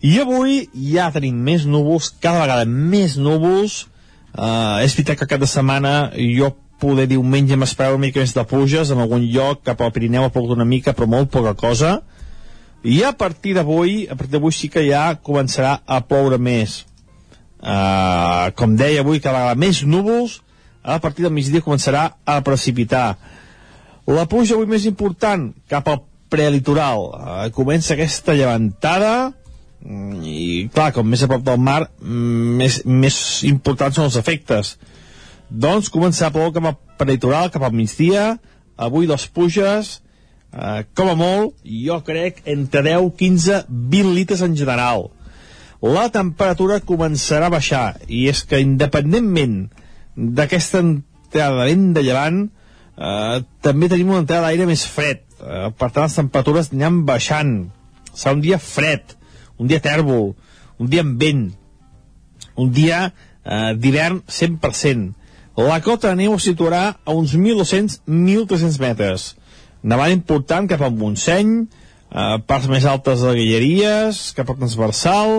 I 0.00 0.16
avui 0.22 0.64
ja 0.92 1.10
tenim 1.12 1.36
més 1.44 1.66
núvols 1.68 2.10
cada 2.24 2.44
vegada 2.44 2.64
més 2.64 3.16
núvols. 3.20 3.86
Uh, 4.30 4.78
és 4.84 4.94
veritat 4.94 5.18
que 5.18 5.28
cap 5.28 5.40
de 5.42 5.48
setmana 5.50 6.12
jo 6.14 6.52
poder 6.80 7.08
diumenge 7.10 7.58
m'esperava 7.58 7.98
una 7.98 8.06
mica 8.06 8.22
més 8.22 8.32
de 8.32 8.44
pluges 8.48 8.92
en 8.94 9.02
algun 9.02 9.26
lloc 9.34 9.64
cap 9.66 9.82
al 9.82 9.90
Pirineu 9.92 10.24
ha 10.24 10.32
plogut 10.32 10.54
una 10.54 10.68
mica 10.68 10.94
però 10.96 11.08
molt 11.10 11.32
poca 11.34 11.52
cosa. 11.58 11.98
I 12.80 13.02
a 13.04 13.12
partir 13.12 13.52
d'avui 13.58 14.06
a 14.08 14.16
partir 14.16 14.38
d'avui 14.38 14.54
sí 14.56 14.70
que 14.72 14.86
ja 14.86 15.18
començarà 15.20 15.80
a 15.84 16.00
ploure 16.00 16.38
més. 16.40 16.84
Uh, 17.60 18.48
com 18.56 18.72
deia 18.78 19.02
avui 19.04 19.20
cada 19.20 19.42
vegada 19.42 19.60
més 19.60 19.82
núvols 19.84 20.40
a 20.82 20.98
partir 21.00 21.26
del 21.26 21.34
migdia 21.34 21.64
començarà 21.64 22.06
a 22.24 22.40
precipitar. 22.44 23.18
La 24.10 24.26
pluja 24.26 24.56
avui 24.56 24.66
més 24.66 24.86
important 24.88 25.50
cap 25.70 25.88
al 25.88 26.02
prelitoral. 26.30 27.10
Uh, 27.10 27.48
comença 27.54 27.94
aquesta 27.94 28.36
llevantada 28.38 29.32
mm, 29.84 30.22
i 30.24 30.68
clar, 30.74 30.90
com 30.96 31.06
més 31.06 31.22
a 31.24 31.28
prop 31.30 31.44
del 31.46 31.60
mar 31.60 31.82
mm, 32.00 32.54
més, 32.60 32.80
més 32.86 33.18
importants 33.48 33.98
són 33.98 34.08
els 34.08 34.18
efectes. 34.20 34.76
Doncs 35.50 35.90
començarà 35.90 36.30
a 36.30 36.34
ploure 36.34 36.54
cap 36.54 36.70
al 36.70 36.78
prelitoral 37.00 37.50
cap 37.52 37.66
al 37.66 37.76
migdia. 37.76 38.36
Avui 38.80 39.10
les 39.10 39.26
pluges 39.28 39.98
eh, 40.54 40.84
com 40.96 41.10
a 41.10 41.16
molt 41.18 41.56
jo 41.64 41.98
crec 42.06 42.40
entre 42.48 42.84
10, 42.86 43.10
15 43.18 43.64
20 43.68 44.14
litres 44.16 44.44
en 44.46 44.56
general. 44.56 45.10
La 45.80 46.08
temperatura 46.12 46.80
començarà 46.84 47.48
a 47.48 47.54
baixar 47.54 47.84
i 48.06 48.26
és 48.28 48.42
que 48.44 48.60
independentment 48.60 49.70
d'aquesta 50.20 50.82
entrada 50.84 51.60
de 51.60 51.68
vent 51.70 51.86
de 51.96 52.04
llevant 52.04 52.42
eh, 52.44 53.40
també 53.64 53.88
tenim 53.88 54.12
una 54.12 54.24
entrada 54.24 54.48
d'aire 54.48 54.68
més 54.68 54.84
fred. 54.84 55.24
Eh, 55.40 55.70
per 55.72 55.88
tant 55.90 56.08
les 56.08 56.18
temperatures 56.20 56.72
aniran 56.72 57.02
baixant. 57.08 57.54
Serà 58.12 58.36
un 58.36 58.44
dia 58.44 58.58
fred 58.60 59.16
un 59.60 59.68
dia 59.68 59.80
tèrbol, 59.84 60.32
un 60.80 60.88
dia 60.88 61.04
amb 61.04 61.20
vent 61.20 61.48
un 62.60 62.70
dia 62.72 63.10
eh, 63.10 63.72
d'hivern 63.76 64.22
100% 64.26 65.12
la 65.60 65.80
cota 65.84 66.08
de 66.08 66.22
neu 66.22 66.38
es 66.38 66.46
situarà 66.48 66.94
a 67.04 67.12
uns 67.12 67.34
1.200-1.300 67.36 68.78
metres. 68.80 69.24
Nevada 69.82 70.14
important 70.14 70.68
cap 70.70 70.80
al 70.86 70.94
Montseny 70.96 71.50
eh, 71.60 72.38
parts 72.48 72.68
més 72.70 72.86
altes 72.88 73.20
de 73.26 73.34
Guilleries 73.36 74.22
cap 74.38 74.48
al 74.48 74.56
transversal 74.62 75.34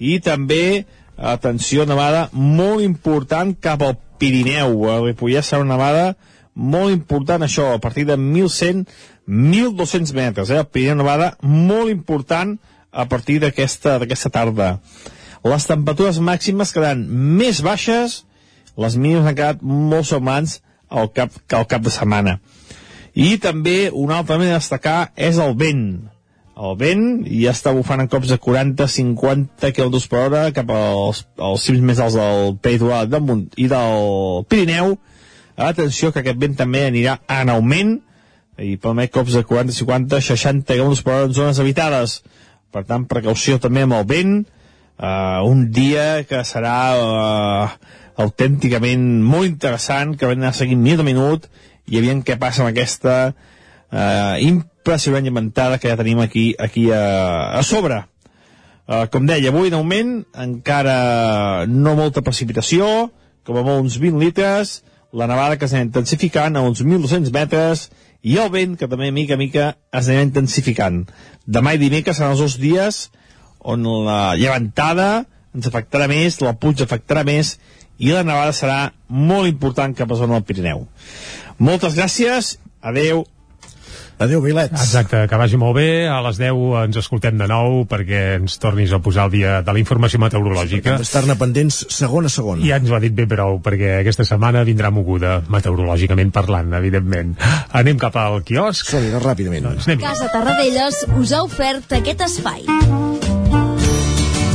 i 0.00 0.16
també, 0.24 0.86
atenció, 1.14 1.84
nevada 1.86 2.30
molt 2.32 2.82
important 2.82 3.52
cap 3.62 3.84
al 3.86 3.94
Pirineu. 4.20 4.76
A 4.90 5.00
Ripollès 5.00 5.48
serà 5.50 5.64
una 5.64 5.76
nevada 5.76 6.14
molt 6.54 6.92
important, 6.92 7.42
això, 7.46 7.70
a 7.74 7.80
partir 7.80 8.04
de 8.08 8.18
1.100, 8.18 8.84
1.200 9.26 10.12
metres. 10.16 10.50
Eh? 10.50 10.60
El 10.60 10.68
Pirineu 10.68 11.00
nevada 11.00 11.32
molt 11.42 11.92
important 11.92 12.58
a 12.90 13.06
partir 13.08 13.38
d'aquesta 13.40 14.32
tarda. 14.32 14.74
Les 15.46 15.66
temperatures 15.66 16.20
màximes 16.20 16.74
quedaran 16.74 17.06
més 17.40 17.62
baixes, 17.64 18.24
les 18.76 18.96
mínimes 18.96 19.28
han 19.28 19.38
quedat 19.38 19.62
molt 19.62 20.08
semblants 20.10 20.58
al 20.90 21.08
cap, 21.14 21.32
al 21.54 21.66
cap 21.70 21.84
de 21.86 21.92
setmana. 21.94 22.38
I 23.14 23.38
també 23.42 23.90
una 23.90 24.20
altra 24.20 24.36
manera 24.36 24.58
de 24.58 24.62
destacar 24.62 25.12
és 25.16 25.38
el 25.42 25.56
vent 25.58 25.86
el 26.60 26.76
vent 26.80 27.04
i 27.24 27.44
ja 27.44 27.54
està 27.54 27.72
bufant 27.72 28.02
en 28.02 28.08
cops 28.10 28.28
de 28.28 28.36
40-50 28.42 29.72
km 29.76 29.96
per 30.12 30.20
hora 30.26 30.42
cap 30.56 30.70
als, 30.74 31.24
als 31.40 31.64
cims 31.66 31.84
més 31.86 32.00
alts 32.02 32.18
del 32.18 32.56
Peitoral 32.60 33.08
del 33.08 33.24
Munt 33.24 33.46
i 33.56 33.68
del 33.70 34.44
Pirineu. 34.50 34.94
Atenció 35.56 36.12
que 36.12 36.22
aquest 36.22 36.40
vent 36.40 36.56
també 36.58 36.84
anirà 36.88 37.18
en 37.40 37.52
augment 37.52 37.96
i 38.60 38.76
permet 38.80 39.12
cops 39.12 39.36
de 39.38 39.44
40, 39.48 39.72
50, 39.72 40.20
60 40.20 40.76
km 40.76 40.96
per 41.04 41.14
hora 41.14 41.28
en 41.30 41.36
zones 41.36 41.60
habitades. 41.62 42.20
Per 42.70 42.84
tant 42.86 43.06
precaució 43.08 43.58
també 43.58 43.86
amb 43.86 43.96
el 43.96 44.04
vent. 44.10 44.34
Uh, 45.00 45.40
un 45.48 45.64
dia 45.72 46.26
que 46.28 46.42
serà 46.44 46.76
uh, 47.00 47.70
autènticament 48.20 49.06
molt 49.24 49.48
interessant 49.48 50.12
que 50.12 50.28
vam 50.28 50.42
anar 50.42 50.52
seguint 50.56 50.82
minut 50.82 51.00
a 51.00 51.06
minut 51.08 51.48
i 51.88 51.96
aviam 51.98 52.20
què 52.20 52.36
passa 52.38 52.60
amb 52.60 52.74
aquesta 52.74 53.32
uh, 53.92 54.36
impressionant 54.42 55.26
llevantada 55.26 55.78
que 55.78 55.90
ja 55.90 55.98
tenim 55.98 56.20
aquí, 56.22 56.54
aquí 56.58 56.88
a, 56.94 57.56
a 57.58 57.62
sobre. 57.66 58.02
Uh, 58.90 59.06
com 59.12 59.26
deia, 59.26 59.52
avui 59.52 59.70
en 59.70 59.78
augment, 59.78 60.14
encara 60.34 61.66
no 61.70 61.96
molta 61.98 62.24
precipitació, 62.26 63.10
com 63.46 63.58
a 63.60 63.64
molt 63.66 63.86
uns 63.86 63.98
20 64.02 64.18
litres, 64.22 64.80
la 65.12 65.26
nevada 65.30 65.58
que 65.58 65.68
s'anirà 65.70 65.88
intensificant 65.88 66.58
a 66.58 66.62
uns 66.66 66.82
1.200 66.82 67.32
metres, 67.34 67.88
i 68.22 68.36
el 68.38 68.50
vent, 68.52 68.76
que 68.76 68.88
també 68.90 69.10
mica 69.14 69.34
a 69.34 69.40
mica 69.40 69.72
es 69.96 70.08
anirà 70.10 70.26
intensificant. 70.26 71.04
Demà 71.46 71.74
i 71.74 71.80
dimecres 71.80 72.18
seran 72.18 72.34
els 72.34 72.42
dos 72.42 72.58
dies 72.60 73.06
on 73.60 73.84
la 74.06 74.34
llevantada 74.40 75.10
ens 75.54 75.66
afectarà 75.66 76.06
més, 76.10 76.38
la 76.44 76.54
puig 76.58 76.82
afectarà 76.82 77.24
més, 77.26 77.56
i 78.00 78.12
la 78.14 78.24
nevada 78.24 78.52
serà 78.56 78.92
molt 79.08 79.50
important 79.50 79.94
cap 79.96 80.10
a 80.10 80.18
zona 80.18 80.38
del 80.38 80.46
Pirineu. 80.48 80.86
Moltes 81.58 81.96
gràcies, 81.98 82.54
adeu 82.80 83.24
Adéu, 84.20 84.42
Vilet. 84.44 84.72
Exacte, 84.76 85.22
que 85.24 85.36
vagi 85.40 85.56
molt 85.56 85.78
bé. 85.78 86.04
A 86.12 86.18
les 86.26 86.36
10 86.36 86.58
ens 86.82 86.98
escoltem 87.00 87.38
de 87.40 87.46
nou 87.48 87.86
perquè 87.88 88.36
ens 88.36 88.58
tornis 88.60 88.92
a 88.92 89.00
posar 89.00 89.24
el 89.30 89.32
dia 89.32 89.54
de 89.64 89.72
la 89.72 89.80
informació 89.80 90.20
meteorològica. 90.20 90.92
Hem 90.92 91.00
d'estar-ne 91.00 91.38
pendents 91.40 91.80
segon 91.88 92.28
a 92.28 92.32
segon. 92.32 92.60
Ja 92.66 92.76
ens 92.76 92.92
ho 92.92 92.98
ha 92.98 93.00
dit 93.00 93.16
bé 93.16 93.24
prou, 93.30 93.62
perquè 93.64 93.94
aquesta 94.02 94.28
setmana 94.28 94.66
vindrà 94.68 94.92
moguda, 94.92 95.38
meteorològicament 95.48 96.34
parlant, 96.36 96.76
evidentment. 96.76 97.32
Anem 97.72 97.96
cap 98.02 98.20
al 98.20 98.42
quiosc. 98.44 98.92
som 98.92 99.08
ràpidament. 99.24 99.70
Doncs 99.70 99.88
Casa 100.04 100.28
Tarradellas 100.28 101.06
us 101.16 101.32
ha 101.32 101.44
ofert 101.48 101.96
aquest 101.96 102.28
espai. 102.28 103.29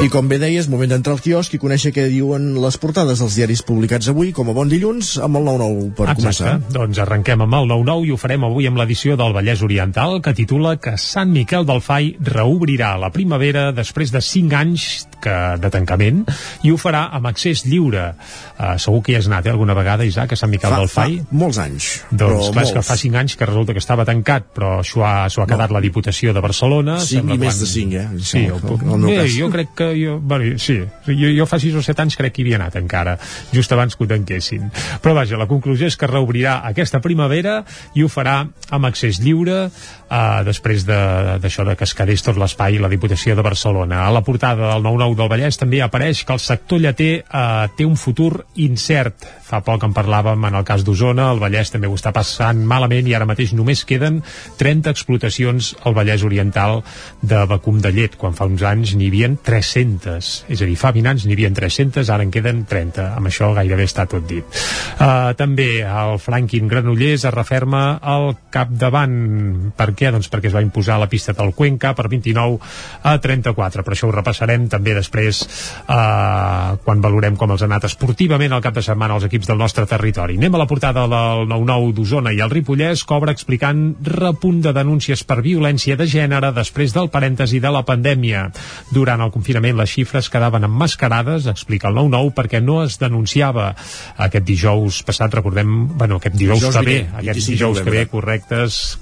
I 0.00 0.08
com 0.08 0.24
bé 0.30 0.38
deies, 0.40 0.64
moment 0.72 0.88
d'entrar 0.88 1.12
al 1.12 1.20
quiosc 1.20 1.52
i 1.52 1.58
conèixer 1.60 1.90
què 1.92 2.06
diuen 2.08 2.54
les 2.62 2.78
portades 2.80 3.20
dels 3.20 3.34
diaris 3.36 3.60
publicats 3.68 4.08
avui, 4.08 4.30
com 4.32 4.48
a 4.48 4.54
bon 4.56 4.70
dilluns, 4.70 5.18
amb 5.20 5.36
el 5.36 5.44
9-9 5.44 5.90
per 5.98 6.06
Exacte. 6.06 6.22
començar. 6.22 6.54
Doncs 6.72 7.00
arrenquem 7.04 7.44
amb 7.44 7.58
el 7.58 7.68
9-9 7.68 8.08
i 8.08 8.14
ho 8.14 8.16
farem 8.22 8.46
avui 8.48 8.70
amb 8.70 8.80
l'edició 8.80 9.18
del 9.20 9.36
Vallès 9.36 9.60
Oriental 9.66 10.22
que 10.24 10.32
titula 10.32 10.78
que 10.80 10.96
Sant 10.96 11.34
Miquel 11.36 11.68
del 11.68 11.84
Fai 11.84 12.14
reobrirà 12.16 12.94
la 12.96 13.12
primavera 13.12 13.68
després 13.76 14.14
de 14.14 14.24
5 14.24 14.56
anys 14.56 14.86
que, 15.22 15.34
de 15.60 15.70
tancament 15.70 16.24
i 16.66 16.70
ho 16.72 16.76
farà 16.80 17.06
amb 17.16 17.26
accés 17.30 17.64
lliure. 17.66 18.14
Uh, 18.58 18.74
segur 18.80 19.02
que 19.02 19.12
hi 19.12 19.16
has 19.20 19.26
anat 19.30 19.46
eh, 19.46 19.50
alguna 19.54 19.74
vegada, 19.76 20.04
Isaac, 20.04 20.32
a 20.32 20.36
Sant 20.40 20.50
Miquel 20.50 20.70
Fa, 20.70 20.78
del 20.80 20.88
fa 20.88 21.04
Fai? 21.06 21.18
molts 21.30 21.58
anys. 21.62 21.90
Doncs 22.10 22.50
clar, 22.52 22.64
és 22.64 22.70
que 22.72 22.80
molts. 22.80 22.88
fa 22.90 22.96
5 23.00 23.16
anys 23.20 23.36
que 23.36 23.46
resulta 23.48 23.72
que 23.76 23.78
estava 23.82 24.04
tancat, 24.08 24.50
però 24.54 24.82
s'ho 24.84 25.04
ha, 25.04 25.26
ha 25.26 25.46
quedat 25.46 25.70
la 25.72 25.80
Diputació 25.80 26.34
de 26.36 26.40
Barcelona. 26.44 26.98
Cinc 27.00 27.20
Sembla 27.20 27.34
i 27.34 27.38
més 27.38 27.54
quan- 27.54 27.60
de 27.60 27.70
cinc, 27.70 27.92
eh? 27.94 28.08
Sí, 28.20 28.44
el, 28.46 28.56
el- 28.56 28.92
el 28.94 28.98
meu 29.04 29.16
cas. 29.22 29.32
jo 29.38 29.50
crec 29.50 29.74
que 29.76 29.90
jo, 30.04 30.18
bueno, 30.20 30.58
sí, 30.58 30.78
jo, 31.06 31.30
jo 31.36 31.46
fa 31.46 31.58
6 31.60 31.74
o 31.76 31.82
7 31.82 32.02
anys 32.02 32.16
crec 32.16 32.32
que 32.34 32.42
hi 32.42 32.46
havia 32.48 32.56
anat 32.60 32.76
encara, 32.80 33.18
just 33.52 33.72
abans 33.72 33.96
que 33.96 34.04
ho 34.04 34.08
tanquessin. 34.10 34.70
Però 35.02 35.14
vaja, 35.14 35.36
la 35.40 35.46
conclusió 35.50 35.86
és 35.86 35.96
que 35.96 36.06
reobrirà 36.10 36.60
aquesta 36.68 37.00
primavera 37.00 37.64
i 37.94 38.02
ho 38.04 38.08
farà 38.08 38.42
amb 38.70 38.86
accés 38.86 39.20
lliure 39.20 39.70
eh, 40.10 40.42
després 40.44 40.84
de- 40.86 41.38
d'això 41.40 41.64
de, 41.64 41.70
de 41.70 41.76
que 41.76 41.84
es 41.84 41.94
quedés 41.94 42.22
tot 42.26 42.36
l'espai 42.36 42.78
la 42.78 42.88
Diputació 42.88 43.36
de 43.36 43.42
Barcelona. 43.42 44.04
A 44.06 44.10
la 44.10 44.20
portada 44.26 44.72
del 44.74 44.82
9-9 44.82 45.14
del 45.16 45.28
Vallès 45.30 45.56
també 45.58 45.80
apareix 45.82 46.24
que 46.24 46.32
el 46.32 46.40
sector 46.40 46.80
lleter 46.80 47.24
eh, 47.24 47.68
té 47.76 47.84
un 47.86 47.96
futur 47.96 48.44
incert. 48.56 49.24
Fa 49.50 49.58
poc 49.66 49.82
en 49.82 49.90
parlàvem 49.90 50.44
en 50.46 50.54
el 50.60 50.66
cas 50.66 50.84
d'Osona, 50.86 51.26
el 51.34 51.40
Vallès 51.42 51.72
també 51.74 51.88
ho 51.90 51.96
està 51.98 52.12
passant 52.14 52.60
malament 52.70 53.08
i 53.10 53.16
ara 53.18 53.26
mateix 53.26 53.50
només 53.58 53.82
queden 53.88 54.20
30 54.60 54.92
explotacions 54.94 55.72
al 55.82 55.96
Vallès 55.96 56.22
Oriental 56.26 56.84
de 57.22 57.40
vacum 57.50 57.80
de 57.82 57.90
llet, 57.90 58.14
quan 58.20 58.36
fa 58.38 58.46
uns 58.46 58.62
anys 58.62 58.94
n'hi 58.94 59.08
havia 59.10 59.30
300. 59.46 60.28
És 60.54 60.62
a 60.62 60.68
dir, 60.68 60.76
fa 60.78 60.92
20 60.94 61.10
anys 61.10 61.26
n'hi 61.26 61.34
havia 61.34 61.50
300, 61.56 62.12
ara 62.14 62.22
en 62.26 62.30
queden 62.30 62.62
30. 62.70 63.08
Amb 63.18 63.30
això 63.30 63.50
gairebé 63.56 63.88
està 63.88 64.06
tot 64.10 64.22
dit. 64.28 64.46
Uh, 65.00 65.32
també 65.38 65.80
el 65.82 66.18
Franklin 66.22 66.70
Granollers 66.70 67.26
es 67.26 67.34
referma 67.34 67.98
al 67.98 68.36
capdavant. 68.54 69.72
Per 69.76 69.88
què? 69.98 70.12
Doncs 70.14 70.30
perquè 70.30 70.50
es 70.50 70.54
va 70.54 70.62
imposar 70.62 71.00
la 71.02 71.10
pista 71.10 71.34
del 71.34 71.54
Cuenca 71.58 71.94
per 71.98 72.06
29 72.12 72.60
a 73.02 73.16
34. 73.18 73.82
Per 73.86 73.96
això 73.96 74.06
ho 74.06 74.14
repassarem 74.14 74.68
també 74.70 74.94
després 74.94 75.42
uh, 75.42 76.78
quan 76.84 77.02
valorem 77.02 77.34
com 77.40 77.50
els 77.50 77.66
ha 77.66 77.70
anat 77.70 77.90
esportivament 77.90 78.54
el 78.54 78.62
cap 78.64 78.76
de 78.76 78.84
setmana 78.84 79.16
als 79.16 79.26
equips 79.26 79.39
del 79.46 79.58
nostre 79.60 79.86
territori. 79.86 80.36
Anem 80.40 80.54
a 80.56 80.60
la 80.62 80.66
portada 80.70 81.06
del 81.10 81.46
9-9 81.50 81.92
d'Osona 81.96 82.32
i 82.34 82.40
el 82.44 82.50
Ripollès 82.52 83.04
cobra 83.08 83.32
explicant 83.32 83.94
repunt 84.04 84.60
de 84.64 84.72
denúncies 84.76 85.22
per 85.24 85.40
violència 85.44 85.96
de 85.96 86.06
gènere 86.10 86.52
després 86.56 86.94
del 86.96 87.10
parèntesi 87.12 87.60
de 87.60 87.70
la 87.72 87.82
pandèmia. 87.86 88.48
Durant 88.92 89.22
el 89.24 89.32
confinament 89.34 89.78
les 89.78 89.90
xifres 89.90 90.30
quedaven 90.30 90.64
emmascarades, 90.68 91.46
explica 91.50 91.88
el 91.88 91.98
9-9, 91.98 92.34
perquè 92.36 92.60
no 92.62 92.80
es 92.84 92.98
denunciava 93.00 93.70
aquest 94.16 94.44
dijous 94.46 95.02
passat, 95.06 95.32
recordem, 95.34 95.88
bueno, 95.96 96.20
aquest 96.20 96.36
dijous, 96.36 96.60
Dijous 96.60 96.76
que 96.76 96.84
ve, 96.86 96.98
aquest 97.12 97.40
25 97.40 97.50
de 97.50 97.54
dijous 97.54 97.78
que 97.78 97.84
ve, 97.84 97.90
novembre. 97.90 98.10
correcte, 98.10 98.62
es, 98.64 98.98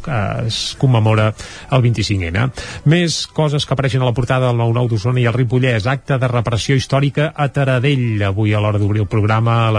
es 0.47 0.77
commemora 0.79 1.33
el 1.71 1.83
25N. 1.83 2.49
Més 2.91 3.21
coses 3.27 3.67
que 3.67 3.75
apareixen 3.75 4.03
a 4.03 4.09
la 4.09 4.15
portada 4.17 4.51
del 4.53 4.61
9-9 4.61 4.93
d'Osona 4.93 5.23
i 5.23 5.27
el 5.29 5.37
Ripollès, 5.37 5.87
acte 5.87 6.19
de 6.19 6.29
repressió 6.31 6.77
històrica 6.79 7.33
a 7.35 7.49
Taradell. 7.53 8.23
Avui 8.27 8.55
a 8.55 8.61
l'hora 8.63 8.79
d'obrir 8.81 9.05
el 9.05 9.11
programa, 9.11 9.69
a 9.69 9.73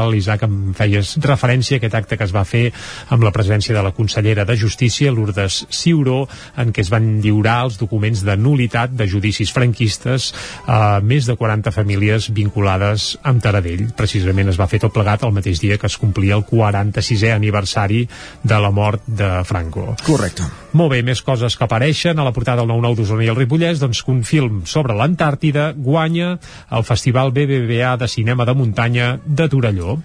l'editorial, 0.00 0.14
Isaac, 0.20 0.44
em 0.44 0.72
feies 0.76 1.16
referència 1.24 1.76
a 1.76 1.80
aquest 1.80 1.94
acte 1.94 2.16
que 2.16 2.24
es 2.24 2.32
va 2.32 2.44
fer 2.44 2.70
amb 3.10 3.24
la 3.24 3.32
presència 3.32 3.74
de 3.74 3.82
la 3.82 3.92
consellera 3.92 4.44
de 4.44 4.56
Justícia, 4.56 5.12
Lourdes 5.12 5.66
Ciuró, 5.70 6.26
en 6.56 6.72
què 6.72 6.82
es 6.82 6.90
van 6.90 7.20
lliurar 7.22 7.64
els 7.66 7.78
documents 7.80 8.22
de 8.24 8.36
nulitat 8.36 8.92
de 8.96 9.08
judicis 9.08 9.52
franquistes 9.52 10.32
a 10.66 11.00
més 11.00 11.26
de 11.26 11.36
40 11.36 11.72
famílies 11.72 12.30
vinculades 12.32 13.16
amb 13.22 13.42
Taradell. 13.42 13.90
Precisament 13.96 14.50
es 14.50 14.60
va 14.60 14.68
fer 14.70 14.80
tot 14.80 14.94
plegat 14.94 15.24
el 15.24 15.34
mateix 15.34 15.60
dia 15.60 15.78
que 15.78 15.88
es 15.88 15.98
complia 16.00 16.36
el 16.38 16.46
46è 16.46 17.34
aniversari 17.34 18.06
de 18.42 18.60
la 18.60 18.70
mort 18.70 19.06
de 19.06 19.40
Franco. 19.44 19.94
Correcte. 20.06 20.46
Molt 20.72 20.92
bé, 20.92 21.00
més 21.02 21.22
coses 21.26 21.56
que 21.58 21.66
apareixen 21.66 22.18
a 22.18 22.24
la 22.24 22.32
portada 22.32 22.62
del 22.62 22.70
9-9 22.70 23.00
d'Osona 23.00 23.24
i 23.26 23.30
el 23.32 23.38
Ripollès, 23.38 23.80
doncs 23.82 24.04
que 24.06 24.12
un 24.12 24.22
film 24.26 24.60
sobre 24.70 24.94
l'Antàrtida 24.94 25.72
guanya 25.74 26.36
el 26.70 26.86
Festival 26.86 27.32
BBVA 27.34 27.96
de 27.98 28.06
Cinema 28.08 28.46
de 28.46 28.54
Muntanya 28.54 29.08
de 29.24 29.48
Torelló. 29.50 29.89
So. 29.90 30.02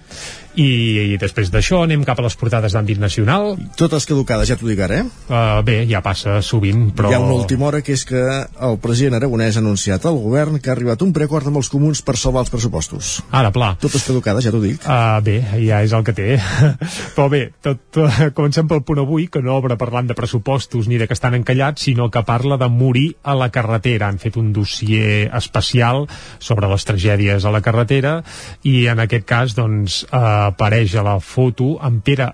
I, 0.56 0.68
i 1.12 1.16
després 1.20 1.50
d'això 1.52 1.82
anem 1.84 2.04
cap 2.06 2.20
a 2.20 2.24
les 2.24 2.36
portades 2.40 2.72
d'àmbit 2.72 3.00
nacional. 3.00 3.54
Totes 3.76 4.06
caducades, 4.08 4.48
ja 4.48 4.56
t'ho 4.56 4.68
dic 4.68 4.80
ara, 4.80 5.02
eh? 5.02 5.08
Uh, 5.28 5.60
bé, 5.66 5.76
ja 5.90 6.00
passa 6.04 6.38
sovint, 6.44 6.88
però... 6.96 7.10
Hi 7.12 7.18
ha 7.18 7.20
una 7.20 7.36
última 7.36 7.68
hora 7.68 7.82
que 7.84 7.92
és 7.92 8.06
que 8.08 8.22
el 8.68 8.78
president 8.80 9.18
aragonès 9.18 9.58
ha 9.58 9.62
anunciat 9.64 10.06
al 10.08 10.16
govern 10.22 10.56
que 10.60 10.72
ha 10.72 10.76
arribat 10.76 11.04
un 11.04 11.12
preacord 11.16 11.50
amb 11.50 11.60
els 11.60 11.68
comuns 11.72 12.00
per 12.06 12.16
salvar 12.16 12.46
els 12.46 12.52
pressupostos. 12.52 13.18
Ara, 13.36 13.50
pla. 13.52 13.74
Totes 13.82 14.06
caducades, 14.08 14.46
ja 14.48 14.54
t'ho 14.54 14.62
dic. 14.64 14.80
Uh, 14.84 15.20
bé, 15.26 15.36
ja 15.60 15.82
és 15.84 15.92
el 15.96 16.06
que 16.06 16.16
té. 16.16 16.38
Però 17.16 17.28
bé, 17.32 17.42
tot, 17.64 17.82
tot, 17.92 18.16
comencem 18.36 18.68
pel 18.70 18.84
punt 18.86 19.02
avui, 19.04 19.28
que 19.28 19.44
no 19.44 19.58
obre 19.58 19.76
parlant 19.76 20.08
de 20.08 20.16
pressupostos 20.16 20.88
ni 20.88 20.96
de 20.96 21.08
que 21.10 21.16
estan 21.16 21.36
encallats, 21.36 21.84
sinó 21.84 22.08
que 22.10 22.24
parla 22.24 22.56
de 22.56 22.70
morir 22.72 23.10
a 23.22 23.36
la 23.36 23.50
carretera. 23.52 24.08
Han 24.08 24.22
fet 24.22 24.40
un 24.40 24.54
dossier 24.56 25.28
especial 25.36 26.06
sobre 26.38 26.72
les 26.72 26.88
tragèdies 26.88 27.44
a 27.44 27.52
la 27.52 27.60
carretera 27.60 28.22
i 28.64 28.86
en 28.88 29.04
aquest 29.04 29.28
cas, 29.28 29.54
doncs, 29.58 30.00
uh, 30.08 30.45
apareix 30.46 30.96
a 30.96 31.04
la 31.06 31.18
foto 31.20 31.76
en 31.86 32.00
Pere 32.00 32.30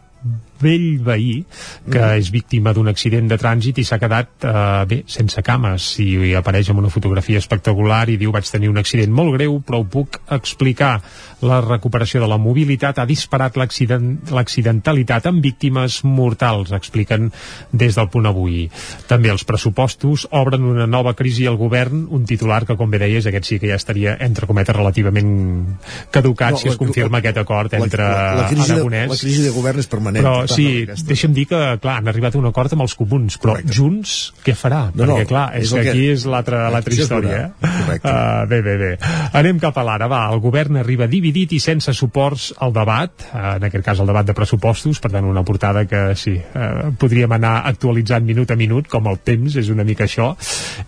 vell 0.62 0.98
veí 1.04 1.44
que 1.90 1.98
Mm. 1.98 2.18
és 2.18 2.30
víctima 2.30 2.72
d'un 2.72 2.88
accident 2.88 3.28
de 3.28 3.36
trànsit 3.38 3.78
i 3.78 3.84
s'ha 3.84 3.98
quedat 3.98 4.28
eh, 4.46 4.84
bé, 4.88 5.02
sense 5.06 5.42
cames 5.42 5.98
i, 6.00 6.34
apareix 6.38 6.70
amb 6.70 6.78
una 6.80 6.88
fotografia 6.90 7.38
espectacular 7.42 8.08
i 8.10 8.16
diu 8.16 8.32
vaig 8.32 8.48
tenir 8.50 8.70
un 8.70 8.78
accident 8.78 9.12
molt 9.12 9.34
greu 9.36 9.60
però 9.66 9.80
ho 9.82 9.84
puc 9.90 10.20
explicar 10.30 11.00
la 11.42 11.60
recuperació 11.60 12.20
de 12.22 12.28
la 12.30 12.38
mobilitat 12.38 12.98
ha 13.02 13.06
disparat 13.06 13.56
l'accident- 13.58 14.30
l'accidentalitat 14.30 15.26
amb 15.26 15.42
víctimes 15.42 16.02
mortals 16.04 16.70
expliquen 16.72 17.30
des 17.72 17.96
del 17.98 18.08
punt 18.08 18.26
avui 18.30 18.68
també 19.08 19.30
els 19.32 19.44
pressupostos 19.44 20.28
obren 20.30 20.62
una 20.64 20.86
nova 20.86 21.14
crisi 21.18 21.46
al 21.46 21.56
govern 21.56 22.06
un 22.10 22.24
titular 22.26 22.64
que 22.66 22.76
com 22.76 22.90
bé 22.90 22.98
deies 23.02 23.26
aquest 23.26 23.44
sí 23.48 23.58
que 23.58 23.68
ja 23.72 23.74
estaria 23.80 24.16
entre 24.20 24.46
cometes 24.46 24.76
relativament 24.76 25.76
caducat 26.10 26.52
No, 26.52 26.56
si 26.58 26.68
es 26.68 26.74
la- 26.74 26.78
confirma 26.78 27.18
aquest 27.18 27.38
acord 27.38 27.72
La- 27.72 27.78
entre 27.78 28.02
la, 28.04 28.34
la, 28.42 28.48
crisi 28.48 28.68
de, 28.68 28.72
Aragonès 28.74 29.08
la 29.10 29.16
crisi 29.16 29.42
de 29.42 29.50
govern 29.50 29.78
és 29.78 29.86
permanent. 29.86 30.24
però 30.24 30.46
sí, 30.56 30.66
aquesta. 30.84 31.06
deixa'm 31.08 31.32
dir 31.36 31.46
que, 31.50 31.60
clar, 31.82 31.96
han 32.00 32.08
arribat 32.12 32.34
a 32.36 32.38
un 32.38 32.46
acord 32.50 32.72
amb 32.76 32.82
els 32.86 32.94
comuns, 32.98 33.38
però 33.40 33.54
Correcte. 33.56 33.72
Junts 33.76 34.14
què 34.44 34.54
farà? 34.58 34.82
No, 34.94 35.06
no, 35.06 35.16
Perquè, 35.18 35.28
clar, 35.28 35.46
és, 35.58 35.66
és 35.66 35.72
que 35.72 35.82
que- 35.82 35.90
aquí 35.90 36.06
és 36.12 36.26
l'altra 36.26 36.70
història, 36.92 37.40
eh? 37.42 37.70
Uh, 38.02 38.46
bé, 38.48 38.60
bé, 38.62 38.76
bé. 38.80 38.90
Anem 39.38 39.58
cap 39.62 39.76
a 39.78 39.84
l'ara, 39.86 40.06
va. 40.10 40.22
El 40.32 40.40
govern 40.40 40.76
arriba 40.80 41.06
dividit 41.10 41.52
i 41.52 41.60
sense 41.60 41.92
suports 41.94 42.52
al 42.58 42.72
debat, 42.72 43.12
uh, 43.32 43.56
en 43.56 43.64
aquest 43.68 43.84
cas 43.84 44.00
el 44.00 44.06
debat 44.10 44.26
de 44.26 44.34
pressupostos, 44.34 45.00
per 45.02 45.10
tant, 45.12 45.24
una 45.28 45.42
portada 45.44 45.84
que, 45.86 46.02
sí, 46.16 46.36
uh, 46.38 46.92
podríem 46.98 47.32
anar 47.32 47.62
actualitzant 47.68 48.24
minut 48.24 48.50
a 48.50 48.56
minut, 48.56 48.88
com 48.88 49.06
el 49.10 49.18
temps, 49.24 49.56
és 49.56 49.68
una 49.72 49.84
mica 49.84 50.04
això. 50.04 50.32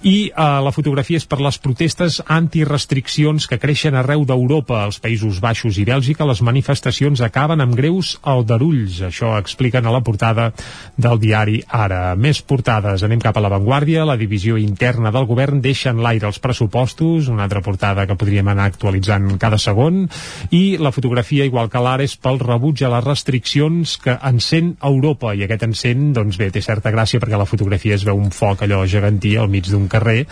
I 0.03 0.31
uh, 0.31 0.61
la 0.65 0.73
fotografia 0.73 1.17
és 1.21 1.27
per 1.27 1.41
les 1.41 1.59
protestes 1.59 2.21
antirestriccions 2.27 3.47
que 3.51 3.59
creixen 3.61 3.95
arreu 3.95 4.25
d'Europa, 4.27 4.83
als 4.85 4.99
Països 5.03 5.41
Baixos 5.43 5.79
i 5.79 5.85
Bèlgica, 5.85 6.25
les 6.27 6.41
manifestacions 6.43 7.21
acaben 7.25 7.61
amb 7.61 7.75
greus 7.77 8.15
aldarulls. 8.23 9.01
Això 9.11 9.35
expliquen 9.55 9.87
a 9.87 9.95
la 9.95 10.03
portada 10.03 10.51
del 10.99 11.21
diari 11.23 11.61
Ara. 11.71 12.15
Més 12.19 12.43
portades. 12.43 13.07
Anem 13.07 13.23
cap 13.23 13.39
a 13.39 13.45
l'avantguàrdia. 13.45 14.05
La 14.05 14.19
divisió 14.19 14.59
interna 14.59 15.13
del 15.15 15.29
govern 15.31 15.63
deixa 15.63 15.93
en 15.95 16.03
l'aire 16.03 16.27
els 16.27 16.41
pressupostos, 16.43 17.31
una 17.31 17.47
altra 17.47 17.63
portada 17.63 18.07
que 18.11 18.19
podríem 18.19 18.51
anar 18.51 18.67
actualitzant 18.73 19.37
cada 19.39 19.59
segon, 19.63 20.05
i 20.51 20.77
la 20.81 20.93
fotografia, 20.95 21.47
igual 21.47 21.71
que 21.71 21.83
l'ara, 21.83 22.05
és 22.05 22.17
pel 22.19 22.41
rebuig 22.43 22.83
a 22.85 22.91
les 22.97 23.05
restriccions 23.07 23.97
que 24.03 24.17
encén 24.27 24.75
Europa, 24.83 25.35
i 25.35 25.45
aquest 25.47 25.67
encén, 25.69 26.11
doncs 26.17 26.39
bé, 26.41 26.51
té 26.51 26.63
certa 26.65 26.93
gràcia 26.95 27.23
perquè 27.23 27.39
la 27.39 27.49
fotografia 27.49 27.95
es 27.95 28.05
veu 28.07 28.19
un 28.19 28.33
foc 28.35 28.65
allò 28.65 28.83
gegantí 28.91 29.37
al 29.39 29.51
mig 29.53 29.69
d'un 29.71 29.87
carrer, 29.89 30.25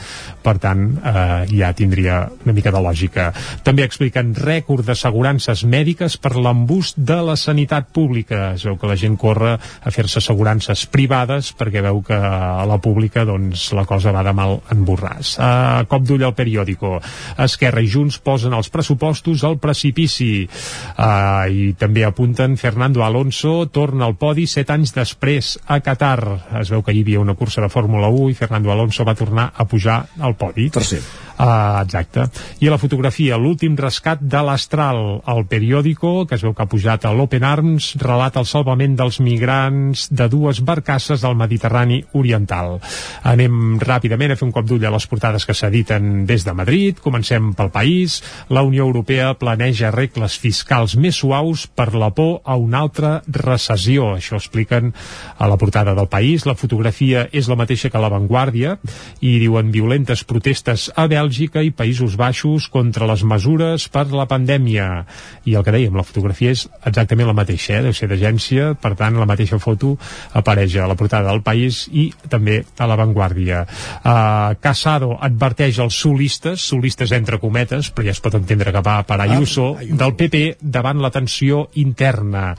per 0.43 0.57
tant, 0.63 0.89
eh, 0.99 1.47
ja 1.53 1.73
tindria 1.77 2.25
una 2.45 2.57
mica 2.57 2.73
de 2.75 2.83
lògica. 2.83 3.31
També 3.63 3.87
expliquen 3.87 4.35
rècord 4.35 4.87
d'assegurances 4.89 5.65
mèdiques 5.69 6.19
per 6.19 6.35
l'embús 6.37 6.95
de 6.97 7.21
la 7.23 7.37
sanitat 7.37 7.93
pública. 7.93 8.53
Es 8.57 8.67
veu 8.67 8.79
que 8.81 8.91
la 8.91 8.99
gent 8.99 9.12
corre 9.21 9.55
a 9.57 9.93
fer-se 9.95 10.21
assegurances 10.21 10.85
privades 10.93 11.53
perquè 11.57 11.83
veu 11.85 12.03
que 12.07 12.17
a 12.17 12.65
la 12.69 12.79
pública 12.83 13.25
doncs, 13.29 13.71
la 13.77 13.87
cosa 13.89 14.13
va 14.15 14.25
de 14.27 14.35
mal 14.37 14.59
en 14.73 14.85
borràs. 14.87 15.35
A 15.43 15.85
cop 15.89 16.07
d'ull 16.07 16.25
al 16.27 16.37
periòdico. 16.39 16.99
Esquerra 17.47 17.83
i 17.83 17.91
Junts 17.91 18.19
posen 18.23 18.55
els 18.57 18.71
pressupostos 18.73 19.45
al 19.49 19.59
precipici. 19.63 20.47
Uh, 20.97 21.49
I 21.49 21.73
també 21.79 22.07
apunten 22.07 22.57
Fernando 22.61 23.05
Alonso 23.07 23.67
torna 23.73 24.07
al 24.09 24.17
podi 24.21 24.47
set 24.51 24.71
anys 24.75 24.95
després 24.97 25.57
a 25.67 25.81
Qatar. 25.85 26.21
Es 26.61 26.73
veu 26.73 26.85
que 26.85 26.95
hi 26.95 27.05
havia 27.05 27.23
una 27.23 27.37
cursa 27.39 27.65
de 27.65 27.73
Fórmula 27.73 28.13
1 28.13 28.31
i 28.33 28.39
Fernando 28.39 28.73
Alonso 28.73 29.07
va 29.09 29.19
tornar 29.19 29.53
a 29.55 29.69
pujar 29.69 30.05
al 30.21 30.39
podi. 30.39 30.71
Tercer. 30.73 31.03
Uh, 31.43 31.83
exacte. 31.83 32.29
I 32.63 32.69
la 32.71 32.79
fotografia, 32.79 33.35
l'últim 33.35 33.75
rescat 33.75 34.21
de 34.23 34.39
l'Astral, 34.47 34.99
el 35.27 35.41
periòdico, 35.51 36.23
que 36.31 36.37
es 36.37 36.45
veu 36.47 36.53
que 36.55 36.63
ha 36.63 36.71
pujat 36.71 37.03
a 37.03 37.11
l'Open 37.11 37.43
Arms, 37.43 37.89
relata 37.99 38.39
el 38.39 38.47
salvament 38.47 38.95
dels 38.95 39.19
migrants 39.19 40.05
de 40.15 40.29
dues 40.31 40.61
barcasses 40.63 41.25
al 41.27 41.35
Mediterrani 41.35 41.99
Oriental. 42.15 42.77
Anem 43.27 43.81
ràpidament 43.83 44.31
a 44.31 44.37
fer 44.39 44.47
un 44.47 44.53
cop 44.55 44.69
d'ull 44.69 44.87
a 44.87 44.93
les 44.95 45.07
portades 45.11 45.43
que 45.49 45.57
s'editen 45.59 46.29
des 46.31 46.47
de 46.47 46.55
Madrid. 46.55 47.01
Comencem 47.03 47.51
pel 47.59 47.73
país. 47.75 48.21
La 48.47 48.63
Unió 48.63 48.87
Europea 48.87 49.35
planeja 49.35 49.91
regles 49.91 50.39
fiscals 50.39 50.95
més 50.95 51.19
suaus 51.19 51.67
per 51.67 51.91
la 51.99 52.13
por 52.15 52.39
a 52.47 52.55
una 52.55 52.85
altra 52.87 53.17
recessió. 53.27 54.13
Això 54.21 54.39
expliquen 54.39 54.95
a 55.43 55.51
la 55.51 55.59
portada 55.59 55.97
del 55.99 56.07
país. 56.07 56.47
La 56.47 56.55
fotografia 56.55 57.27
és 57.33 57.51
la 57.51 57.59
mateixa 57.59 57.91
que 57.91 57.99
la 57.99 58.15
Vanguardia 58.15 58.79
i 59.19 59.41
diuen 59.43 59.75
violentes 59.75 60.23
protestes 60.23 60.87
a 60.95 61.11
Bèlgica 61.11 61.32
i 61.41 61.73
Països 61.73 62.17
Baixos 62.19 62.69
contra 62.73 63.07
les 63.09 63.23
mesures 63.25 63.89
per 63.93 64.07
la 64.13 64.27
pandèmia. 64.29 65.05
I 65.49 65.57
el 65.57 65.65
que 65.65 65.75
dèiem, 65.75 65.97
la 65.97 66.05
fotografia 66.07 66.53
és 66.53 66.67
exactament 66.85 67.31
la 67.31 67.37
mateixa, 67.37 67.79
eh? 67.79 67.83
deu 67.87 67.97
ser 67.97 68.09
d'agència, 68.11 68.73
per 68.81 68.95
tant 68.99 69.17
la 69.19 69.29
mateixa 69.29 69.59
foto 69.63 69.95
apareix 70.39 70.77
a 70.77 70.89
la 70.91 70.97
portada 70.99 71.31
del 71.31 71.43
país 71.45 71.87
i 71.93 72.09
també 72.29 72.63
a 72.79 72.89
la 72.91 72.99
Vanguardia. 73.01 73.63
Uh, 74.03 74.55
Casado 74.63 75.17
adverteix 75.21 75.79
els 75.83 75.97
solistes, 75.97 76.63
solistes 76.63 77.13
entre 77.17 77.41
cometes, 77.43 77.91
però 77.93 78.09
ja 78.09 78.17
es 78.17 78.23
pot 78.23 78.37
entendre 78.39 78.73
que 78.75 78.85
va 78.85 79.01
per 79.07 79.21
Ayuso, 79.23 79.73
ah, 79.79 79.87
del 80.03 80.17
PP 80.19 80.43
davant 80.61 81.01
la 81.03 81.13
tensió 81.15 81.67
interna. 81.81 82.53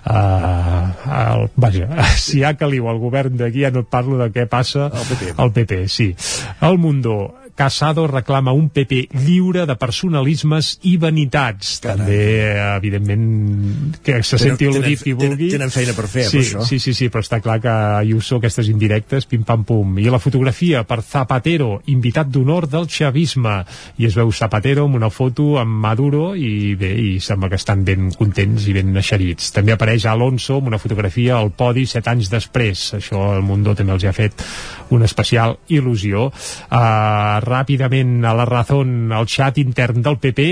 Uh, 0.00 0.90
el, 1.20 1.48
vaja, 1.60 1.88
si 2.26 2.44
ha 2.44 2.54
caliu 2.58 2.88
al 2.90 3.00
govern 3.02 3.36
d'aquí 3.40 3.64
ja 3.64 3.72
no 3.74 3.84
et 3.84 3.90
parlo 3.92 4.18
de 4.20 4.30
què 4.34 4.46
passa 4.50 4.88
al 4.90 5.52
PP, 5.52 5.60
PP 5.60 5.88
sí. 5.88 6.14
El 6.60 6.78
Mundo 6.78 7.39
Casado 7.56 8.06
reclama 8.06 8.52
un 8.52 8.68
PP 8.70 9.08
lliure 9.24 9.66
de 9.66 9.76
personalismes 9.80 10.76
i 10.88 10.96
vanitats. 11.00 11.78
Carai. 11.84 11.98
També, 12.00 12.24
evidentment, 12.76 13.24
que 14.04 14.20
se 14.26 14.38
senti 14.40 14.68
al·ludit 14.68 15.04
qui 15.04 15.14
vulgui. 15.18 15.50
Tenen 15.54 15.72
feina 15.74 15.94
per 15.96 16.06
fer, 16.10 16.26
sí, 16.28 16.38
per 16.38 16.44
això. 16.46 16.64
Sí, 16.68 16.80
sí, 16.82 16.94
sí, 16.96 17.10
però 17.12 17.24
està 17.24 17.40
clar 17.44 17.58
que 17.62 17.72
Ayuso, 18.00 18.38
aquestes 18.40 18.70
indirectes, 18.72 19.26
pim-pam-pum. 19.30 19.98
I 20.00 20.08
la 20.12 20.20
fotografia 20.22 20.84
per 20.88 21.00
Zapatero, 21.06 21.80
invitat 21.92 22.30
d'honor 22.30 22.68
del 22.70 22.88
xavisme. 22.90 23.60
I 24.00 24.08
es 24.08 24.16
veu 24.18 24.32
Zapatero 24.32 24.86
amb 24.88 25.00
una 25.00 25.10
foto 25.10 25.58
amb 25.60 25.80
Maduro 25.82 26.34
i 26.36 26.74
bé, 26.78 26.92
i 27.00 27.18
sembla 27.20 27.50
que 27.50 27.58
estan 27.60 27.84
ben 27.86 28.10
contents 28.16 28.68
i 28.68 28.76
ben 28.76 28.94
eixerits. 28.96 29.50
També 29.56 29.74
apareix 29.74 30.06
Alonso 30.10 30.60
amb 30.60 30.70
una 30.70 30.80
fotografia 30.82 31.38
al 31.38 31.52
podi 31.56 31.86
set 31.90 32.08
anys 32.10 32.30
després. 32.32 32.90
Això 33.00 33.30
el 33.34 33.44
Mundo 33.46 33.74
també 33.74 33.96
els 33.96 34.06
ha 34.06 34.14
fet 34.16 34.44
una 34.90 35.08
especial 35.08 35.58
il·lusió. 35.70 36.28
Uh, 36.70 37.39
ràpidament 37.44 38.20
a 38.24 38.34
la 38.36 38.46
raó 38.48 38.82
al 39.16 39.28
xat 39.28 39.58
intern 39.62 40.02
del 40.06 40.18
PP 40.22 40.48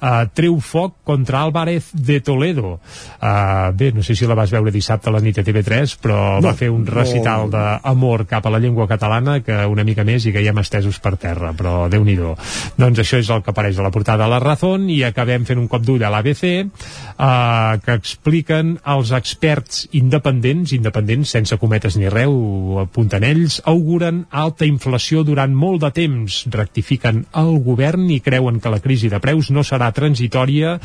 uh, 0.00 0.24
treu 0.34 0.58
foc 0.60 0.96
contra 1.04 1.42
Álvarez 1.42 1.90
de 1.92 2.20
Toledo. 2.20 2.78
Uh, 3.20 3.70
bé, 3.76 3.92
no 3.92 4.02
sé 4.02 4.16
si 4.16 4.26
la 4.26 4.36
vas 4.38 4.52
veure 4.52 4.72
dissabte 4.72 5.10
a 5.10 5.14
la 5.14 5.22
nit 5.22 5.38
a 5.38 5.44
TV3, 5.46 5.96
però 6.02 6.20
no, 6.40 6.48
va 6.48 6.54
fer 6.58 6.70
un 6.72 6.86
recital 6.88 7.48
no. 7.48 7.52
d'amor 7.54 8.26
cap 8.30 8.46
a 8.46 8.54
la 8.54 8.60
llengua 8.62 8.88
catalana 8.90 9.40
que 9.44 9.56
una 9.70 9.84
mica 9.84 10.04
més 10.04 10.26
i 10.26 10.34
caiem 10.34 10.60
estesos 10.62 11.00
per 11.02 11.16
terra, 11.20 11.52
però 11.56 11.88
déu 11.90 12.04
nhi 12.04 12.18
Doncs 12.20 12.98
això 13.00 13.20
és 13.20 13.28
el 13.30 13.40
que 13.44 13.52
apareix 13.52 13.78
a 13.78 13.84
la 13.86 13.92
portada 13.94 14.24
de 14.24 14.30
la 14.32 14.40
Razón 14.42 14.88
i 14.90 15.00
acabem 15.06 15.46
fent 15.48 15.60
un 15.60 15.68
cop 15.70 15.84
d'ull 15.86 16.02
a 16.04 16.10
l'ABC 16.12 16.42
uh, 16.60 17.78
que 17.80 17.94
expliquen 17.96 18.74
els 18.84 19.12
experts 19.16 19.86
independents, 19.96 20.74
independents 20.76 21.32
sense 21.36 21.56
cometes 21.60 21.96
ni 21.96 22.10
reu, 22.12 22.34
apunten 22.82 23.24
ells, 23.24 23.60
auguren 23.70 24.24
alta 24.30 24.68
inflació 24.68 25.24
durant 25.24 25.54
molt 25.54 25.84
de 25.86 25.92
temps, 25.96 26.42
rectifiquen 26.52 27.24
el 27.40 27.54
govern 27.64 28.08
i 28.10 28.20
creuen 28.24 28.60
que 28.60 28.72
la 28.72 28.82
crisi 28.82 29.08
de 29.12 29.20
preus 29.22 29.50
no 29.54 29.64
serà 29.66 29.89
transitòria, 29.96 30.76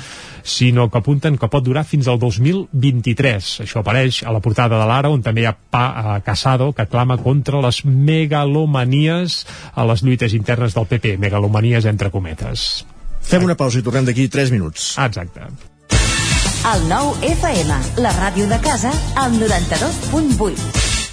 sinó 0.43 0.89
que 0.89 0.99
apunten 1.01 1.37
que 1.37 1.49
pot 1.51 1.65
durar 1.65 1.85
fins 1.87 2.07
al 2.07 2.19
2023. 2.21 3.51
Això 3.65 3.81
apareix 3.81 4.23
a 4.23 4.33
la 4.35 4.41
portada 4.43 4.79
de 4.79 4.87
l'Ara, 4.89 5.11
on 5.13 5.23
també 5.25 5.43
hi 5.45 5.49
ha 5.49 5.55
Pa 5.55 5.85
a 6.15 6.17
Casado, 6.25 6.71
que 6.73 6.87
clama 6.87 7.17
contra 7.21 7.61
les 7.65 7.83
megalomanies 7.85 9.43
a 9.73 9.85
les 9.89 10.03
lluites 10.03 10.33
internes 10.37 10.75
del 10.75 10.89
PP, 10.89 11.17
megalomanies 11.21 11.85
entre 11.85 12.11
cometes. 12.11 12.85
Fem 13.25 13.43
una 13.43 13.57
pausa 13.57 13.81
i 13.81 13.85
tornem 13.85 14.05
d'aquí 14.05 14.27
3 14.29 14.53
minuts. 14.53 14.93
Ah, 15.01 15.09
exacte. 15.09 15.49
El 16.65 16.87
nou 16.89 17.13
FM, 17.21 17.77
la 18.01 18.13
ràdio 18.17 18.49
de 18.49 18.57
casa, 18.61 18.93
al 19.21 19.37
92.8. 19.37 20.94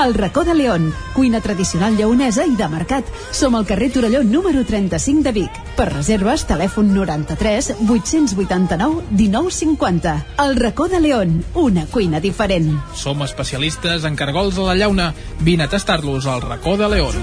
El 0.00 0.14
racó 0.14 0.44
de 0.44 0.54
León, 0.54 0.92
cuina 1.14 1.40
tradicional 1.40 1.96
lleonesa 1.96 2.46
i 2.46 2.56
de 2.56 2.68
mercat. 2.68 3.06
Som 3.30 3.54
al 3.54 3.66
carrer 3.66 3.90
Torelló 3.92 4.22
número 4.24 4.64
35 4.64 5.22
de 5.22 5.32
Vic. 5.32 5.60
Per 5.76 5.88
reserves, 5.92 6.46
telèfon 6.48 6.92
93 6.94 7.74
889 7.88 9.02
1950. 9.10 10.16
El 10.44 10.56
racó 10.56 10.88
de 10.88 11.00
León, 11.00 11.44
una 11.54 11.86
cuina 11.86 12.20
diferent. 12.20 12.72
Som 12.94 13.22
especialistes 13.22 14.04
en 14.04 14.16
cargols 14.16 14.58
a 14.58 14.68
la 14.72 14.76
llauna. 14.76 15.14
Vine 15.40 15.64
a 15.64 15.68
tastar-los 15.68 16.26
al 16.26 16.42
racó 16.42 16.76
de 16.76 16.88
León. 16.88 17.14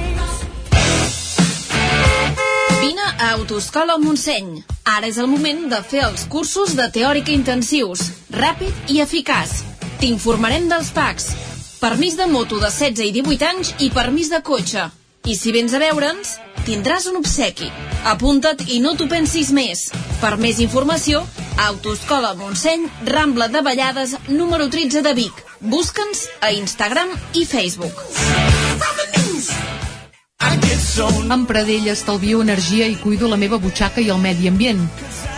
Vine 2.82 3.08
a 3.20 3.32
Autoscola 3.32 3.98
Montseny. 3.98 4.64
Ara 4.90 5.08
és 5.08 5.20
el 5.22 5.28
moment 5.30 5.68
de 5.70 5.84
fer 5.86 6.06
els 6.08 6.24
cursos 6.26 6.74
de 6.78 6.88
teòrica 6.90 7.32
intensius, 7.36 8.08
ràpid 8.34 8.90
i 8.90 9.04
eficaç. 9.04 9.60
T'informarem 10.00 10.66
dels 10.72 10.90
PACs, 10.96 11.28
permís 11.80 12.18
de 12.18 12.28
moto 12.28 12.60
de 12.60 12.70
16 12.70 13.08
i 13.08 13.12
18 13.22 13.46
anys 13.48 13.74
i 13.80 13.90
permís 13.92 14.30
de 14.30 14.42
cotxe. 14.44 14.90
I 15.28 15.36
si 15.36 15.52
vens 15.52 15.74
a 15.76 15.80
veure'ns, 15.80 16.38
tindràs 16.68 17.08
un 17.12 17.20
obsequi. 17.20 17.70
Apunta't 18.08 18.64
i 18.68 18.80
no 18.84 18.96
t'ho 18.96 19.08
pensis 19.12 19.52
més. 19.56 19.90
Per 20.22 20.36
més 20.40 20.60
informació, 20.64 21.24
Autoscola 21.68 22.34
Montseny, 22.40 22.88
Rambla 23.08 23.50
de 23.52 23.62
Vallades, 23.62 24.16
número 24.28 24.70
13 24.70 25.04
de 25.04 25.14
Vic. 25.14 25.44
Busca'ns 25.60 26.28
a 26.42 26.52
Instagram 26.56 27.12
i 27.36 27.46
Facebook. 27.46 28.04
Amb 31.30 31.48
Pradell 31.48 31.88
estalvio 31.92 32.42
energia 32.42 32.88
i 32.88 32.96
cuido 33.00 33.28
la 33.28 33.38
meva 33.38 33.60
butxaca 33.60 34.02
i 34.02 34.10
el 34.10 34.20
medi 34.24 34.48
ambient. 34.48 34.88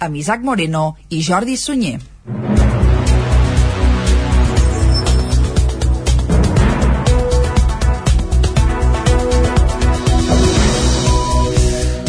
amb 0.00 0.16
Isaac 0.16 0.42
Moreno 0.42 0.94
i 1.10 1.20
Jordi 1.22 1.56
Sunyer. 1.60 1.98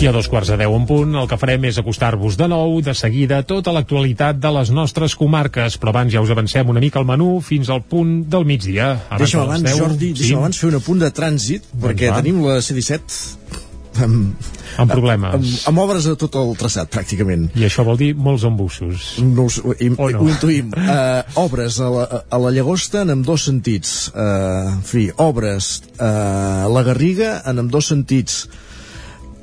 I 0.01 0.07
a 0.09 0.11
dos 0.11 0.25
quarts 0.25 0.49
de 0.49 0.55
deu 0.57 0.73
en 0.73 0.87
punt, 0.89 1.11
el 1.13 1.27
que 1.29 1.37
farem 1.37 1.67
és 1.69 1.77
acostar-vos 1.77 2.33
de 2.33 2.47
nou, 2.49 2.79
de 2.81 2.95
seguida, 2.97 3.43
tota 3.45 3.69
l'actualitat 3.75 4.39
de 4.41 4.49
les 4.55 4.71
nostres 4.73 5.13
comarques. 5.13 5.77
Però 5.77 5.91
abans 5.93 6.09
ja 6.09 6.23
us 6.25 6.31
avancem 6.33 6.71
una 6.73 6.81
mica 6.81 6.97
al 6.97 7.05
menú 7.05 7.35
fins 7.45 7.69
al 7.69 7.83
punt 7.85 8.23
del 8.25 8.47
migdia. 8.49 8.95
Deixa'm 9.21 9.43
abans, 9.43 9.61
10, 9.67 9.77
Jordi, 9.77 10.09
deixa'm 10.17 10.41
abans 10.41 10.57
fer 10.57 10.71
un 10.71 10.79
apunt 10.79 11.05
de 11.05 11.11
trànsit, 11.13 11.69
perquè 11.83 12.09
va. 12.09 12.17
tenim 12.17 12.41
la 12.47 12.57
C-17 12.65 13.69
amb, 13.99 14.35
Amb 14.79 14.91
problemes. 14.91 15.33
amb, 15.35 15.67
amb 15.71 15.81
obres 15.83 16.07
a 16.07 16.15
tot 16.15 16.35
el 16.39 16.53
traçat, 16.59 16.89
pràcticament. 16.93 17.49
I 17.59 17.65
això 17.67 17.83
vol 17.87 17.97
dir 17.99 18.13
molts 18.15 18.45
embussos. 18.47 19.17
No, 19.19 19.47
ho, 19.51 19.75
im, 19.83 19.97
O 19.99 20.09
no? 20.09 20.23
ho 20.23 20.29
intuïm. 20.31 20.71
Uh, 20.77 21.21
obres 21.43 21.79
a 21.83 21.89
la, 21.91 22.05
a 22.29 22.37
la 22.39 22.51
Llagosta 22.55 23.01
en 23.03 23.09
ambdós 23.17 23.49
sentits. 23.49 24.09
Uh, 24.15 24.77
en 24.77 24.81
fi, 24.87 25.09
obres 25.17 25.81
uh, 25.99 26.65
a 26.65 26.69
la 26.71 26.83
Garriga 26.87 27.41
en 27.45 27.59
ambdós 27.65 27.91
sentits. 27.91 28.45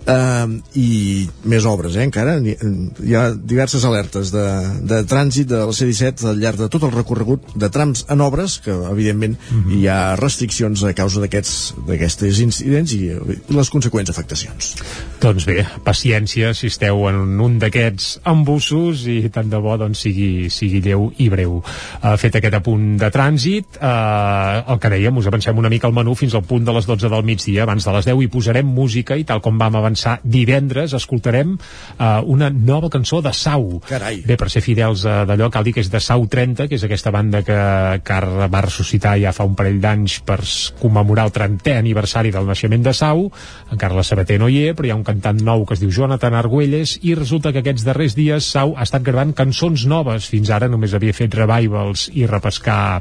Uh, 0.09 0.55
i 0.81 1.29
més 1.45 1.67
obres, 1.69 1.93
eh, 1.99 2.05
encara 2.07 2.39
N'hi- 2.41 2.55
hi 3.05 3.13
ha 3.15 3.27
diverses 3.37 3.83
alertes 3.85 4.31
de, 4.33 4.45
de 4.89 5.03
trànsit 5.05 5.51
de 5.51 5.59
la 5.69 5.75
C-17 5.77 6.25
al 6.31 6.39
llarg 6.41 6.57
de 6.63 6.69
tot 6.73 6.87
el 6.89 6.95
recorregut 6.95 7.51
de 7.61 7.69
trams 7.69 8.07
en 8.09 8.23
obres 8.25 8.55
que 8.65 8.73
evidentment 8.73 9.37
Mhm. 9.51 9.75
hi 9.77 9.83
ha 9.93 10.17
restriccions 10.17 10.81
a 10.89 10.95
causa 10.97 11.21
d'aquests 11.21 12.41
incidents 12.41 12.95
i, 12.97 13.03
i 13.13 13.53
les 13.53 13.69
conseqüents 13.71 14.09
afectacions 14.09 14.71
Doncs 15.21 15.45
bé, 15.45 15.67
paciència 15.85 16.55
si 16.55 16.69
esteu 16.73 17.05
en 17.11 17.37
un 17.45 17.59
d'aquests 17.61 18.21
embussos 18.33 19.05
i 19.11 19.19
tant 19.35 19.51
de 19.51 19.59
bo 19.61 19.77
doncs, 19.77 19.99
sigui, 20.07 20.49
sigui 20.49 20.81
lleu 20.81 21.09
i 21.19 21.29
breu. 21.29 21.59
Uh, 21.59 22.15
fet 22.17 22.37
aquest 22.39 22.55
apunt 22.55 22.97
de 23.01 23.11
trànsit, 23.13 23.77
uh, 23.83 24.63
el 24.73 24.79
que 24.81 24.89
dèiem, 24.95 25.17
us 25.19 25.27
avancem 25.27 25.59
una 25.59 25.69
mica 25.69 25.89
al 25.91 25.93
menú 25.93 26.15
fins 26.15 26.35
al 26.39 26.45
punt 26.49 26.65
de 26.65 26.73
les 26.73 26.87
12 26.87 27.11
del 27.11 27.25
migdia, 27.27 27.65
abans 27.65 27.85
de 27.85 27.93
les 27.93 28.07
10 28.07 28.23
hi 28.23 28.29
posarem 28.33 28.65
música 28.67 29.19
i 29.19 29.25
tal 29.29 29.43
com 29.43 29.59
vam 29.59 29.75
avançar 29.77 29.98
divendres, 30.23 30.95
escoltarem 30.97 31.57
uh, 31.57 32.21
una 32.27 32.51
nova 32.51 32.91
cançó 32.93 33.21
de 33.25 33.33
Sau. 33.37 33.81
Carai. 33.89 34.23
Bé, 34.27 34.37
per 34.41 34.51
ser 34.53 34.63
fidels 34.65 35.05
uh, 35.07 35.25
d'allò, 35.29 35.51
cal 35.53 35.67
dir 35.67 35.75
que 35.77 35.83
és 35.85 35.91
de 35.93 36.01
Sau 36.03 36.27
30, 36.31 36.69
que 36.69 36.79
és 36.79 36.87
aquesta 36.87 37.13
banda 37.15 37.43
que, 37.47 37.59
ara 38.19 38.49
va 38.51 38.63
ressuscitar 38.65 39.17
ja 39.21 39.35
fa 39.37 39.47
un 39.49 39.57
parell 39.59 39.81
d'anys 39.83 40.21
per 40.27 40.41
commemorar 40.81 41.29
el 41.29 41.35
30è 41.35 41.77
aniversari 41.79 42.33
del 42.35 42.49
naixement 42.49 42.87
de 42.87 42.95
Sau. 42.97 43.27
En 43.73 43.81
Carles 43.81 44.11
Sabater 44.11 44.39
no 44.41 44.49
hi 44.49 44.63
és, 44.69 44.77
però 44.79 44.89
hi 44.89 44.95
ha 44.95 44.99
un 44.99 45.07
cantant 45.07 45.43
nou 45.45 45.67
que 45.67 45.77
es 45.77 45.85
diu 45.85 45.93
Jonathan 45.95 46.37
Argüelles 46.39 46.99
i 47.03 47.15
resulta 47.19 47.53
que 47.53 47.63
aquests 47.65 47.87
darrers 47.87 48.17
dies 48.19 48.49
Sau 48.55 48.75
ha 48.77 48.87
estat 48.89 49.05
gravant 49.07 49.35
cançons 49.37 49.87
noves. 49.91 50.31
Fins 50.33 50.51
ara 50.55 50.71
només 50.71 50.95
havia 50.97 51.17
fet 51.17 51.35
revivals 51.39 52.09
i 52.15 52.27
repescar 52.27 53.01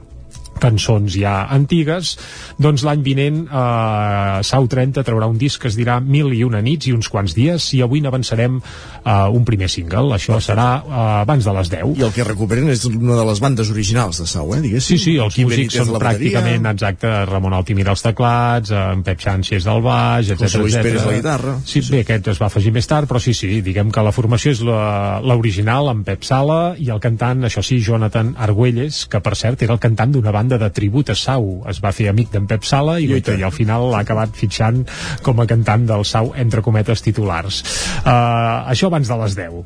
cançons 0.62 1.16
ja 1.20 1.48
antigues 1.54 2.16
doncs 2.58 2.84
l'any 2.88 3.02
vinent 3.06 3.44
eh, 3.48 4.42
Sau 4.48 4.68
30 4.70 5.04
traurà 5.08 5.28
un 5.30 5.38
disc 5.38 5.62
que 5.62 5.68
es 5.72 5.78
dirà 5.78 6.00
Mil 6.04 6.32
i 6.36 6.44
una 6.46 6.62
nits 6.62 6.88
i 6.88 6.94
uns 6.96 7.10
quants 7.10 7.34
dies 7.36 7.70
i 7.78 7.82
avui 7.86 8.02
n'avançarem 8.04 8.60
eh, 8.60 9.12
un 9.34 9.46
primer 9.46 9.70
single. 9.70 10.14
Això 10.16 10.40
serà 10.44 10.68
eh, 10.84 10.92
abans 11.24 11.46
de 11.46 11.54
les 11.58 11.70
10 11.74 11.98
i 12.00 12.06
el 12.08 12.14
que 12.16 12.24
recuperen 12.28 12.70
és 12.74 12.86
una 12.90 13.16
de 13.18 13.26
les 13.28 13.42
bandes 13.44 13.70
originals 13.74 14.22
de 14.22 14.28
Sau, 14.30 14.54
eh, 14.56 14.62
diguéssim. 14.64 14.98
Sí, 14.98 15.04
sí, 15.04 15.16
els 15.22 15.36
Quim 15.36 15.50
músics 15.50 15.76
són 15.82 15.92
pràcticament 16.00 16.70
exacte, 16.72 17.12
Ramon 17.30 17.54
Altimira 17.58 17.92
als 17.94 18.04
teclats, 18.06 18.72
en 18.72 19.04
Pep 19.04 19.20
Sánchez 19.22 19.68
al 19.68 19.82
baix, 19.86 20.30
etc. 20.32 20.46
José 20.48 20.62
Luis 20.62 20.76
Pérez 20.78 21.04
a 21.04 21.12
la 21.12 21.18
guitarra. 21.18 21.58
Sí, 21.66 21.82
bé, 21.92 22.02
aquest 22.06 22.28
es 22.34 22.42
va 22.42 22.48
afegir 22.48 22.72
més 22.76 22.88
tard, 22.88 23.10
però 23.10 23.20
sí, 23.20 23.34
sí, 23.34 23.62
diguem 23.66 23.92
que 23.92 24.04
la 24.06 24.12
formació 24.16 24.52
és 24.56 24.62
la- 24.66 25.20
l'original, 25.24 25.90
amb 25.92 26.06
Pep 26.08 26.24
Sala, 26.24 26.76
i 26.80 26.90
el 26.94 27.00
cantant, 27.04 27.44
això 27.48 27.64
sí, 27.64 27.80
Jonathan 27.84 28.34
Argüelles, 28.38 29.06
que 29.12 29.20
per 29.20 29.36
cert 29.36 29.62
era 29.66 29.74
el 29.74 29.80
cantant 29.84 30.12
d'una 30.14 30.32
banda 30.32 30.47
de 30.56 30.70
tribut 30.72 31.12
a 31.12 31.16
Sau. 31.20 31.50
Es 31.68 31.82
va 31.84 31.92
fer 31.92 32.08
amic 32.12 32.32
d'en 32.32 32.48
Pep 32.48 32.64
Sala 32.64 32.98
i, 33.04 33.10
guaita, 33.12 33.36
i 33.36 33.44
al 33.44 33.52
final 33.52 33.90
l'ha 33.92 34.06
acabat 34.06 34.32
fitxant 34.38 34.86
com 35.26 35.44
a 35.44 35.48
cantant 35.50 35.84
del 35.90 36.06
Sau, 36.08 36.32
entre 36.40 36.64
cometes, 36.64 37.04
titulars. 37.04 37.60
Uh, 38.06 38.72
això 38.72 38.88
abans 38.88 39.12
de 39.12 39.18
les 39.24 39.36
10. 39.36 39.58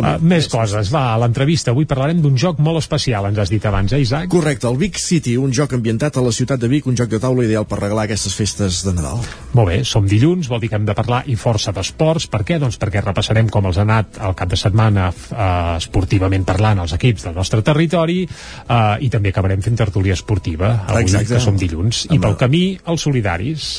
Uh, 0.00 0.14
més 0.24 0.48
coses, 0.48 0.88
va, 0.94 1.10
a 1.12 1.20
l'entrevista 1.20 1.74
avui 1.74 1.88
parlarem 1.90 2.22
d'un 2.24 2.38
joc 2.40 2.60
molt 2.64 2.80
especial, 2.80 3.28
ens 3.28 3.42
has 3.44 3.52
dit 3.52 3.66
abans, 3.68 3.92
eh, 3.92 4.00
Isaac? 4.00 4.30
Correcte, 4.32 4.68
el 4.70 4.80
Vic 4.80 4.98
City, 5.00 5.36
un 5.36 5.52
joc 5.56 5.74
ambientat 5.76 6.16
a 6.16 6.24
la 6.24 6.32
ciutat 6.32 6.60
de 6.60 6.70
Vic, 6.70 6.88
un 6.88 6.96
joc 6.96 7.10
de 7.12 7.20
taula 7.20 7.44
ideal 7.44 7.66
per 7.68 7.80
regalar 7.82 8.06
aquestes 8.08 8.34
festes 8.36 8.82
de 8.86 8.94
Nadal. 8.96 9.20
Molt 9.52 9.68
bé, 9.68 9.80
som 9.84 10.06
dilluns, 10.08 10.48
vol 10.48 10.62
dir 10.62 10.70
que 10.72 10.78
hem 10.78 10.88
de 10.88 10.96
parlar 10.96 11.22
i 11.28 11.36
força 11.36 11.74
d'esports. 11.76 12.28
Per 12.30 12.42
què? 12.46 12.60
Doncs 12.62 12.78
perquè 12.80 13.02
repassarem 13.04 13.50
com 13.52 13.68
els 13.68 13.80
ha 13.80 13.86
anat 13.86 14.20
el 14.24 14.36
cap 14.38 14.50
de 14.50 14.58
setmana 14.60 15.10
eh, 15.10 15.76
esportivament 15.76 16.46
parlant 16.48 16.84
els 16.84 16.94
equips 16.96 17.26
del 17.28 17.36
nostre 17.36 17.62
territori 17.66 18.22
eh, 18.24 18.96
i 19.04 19.10
també 19.12 19.34
acabarem 19.34 19.62
fent 19.64 19.78
tertúlia 19.80 20.14
esportiva 20.14 20.29
avui, 20.86 21.02
Exacte. 21.02 21.34
que 21.34 21.40
som 21.42 21.56
dilluns. 21.58 22.06
I 22.10 22.18
pel 22.22 22.36
camí, 22.40 22.78
els 22.86 23.02
solidaris. 23.08 23.70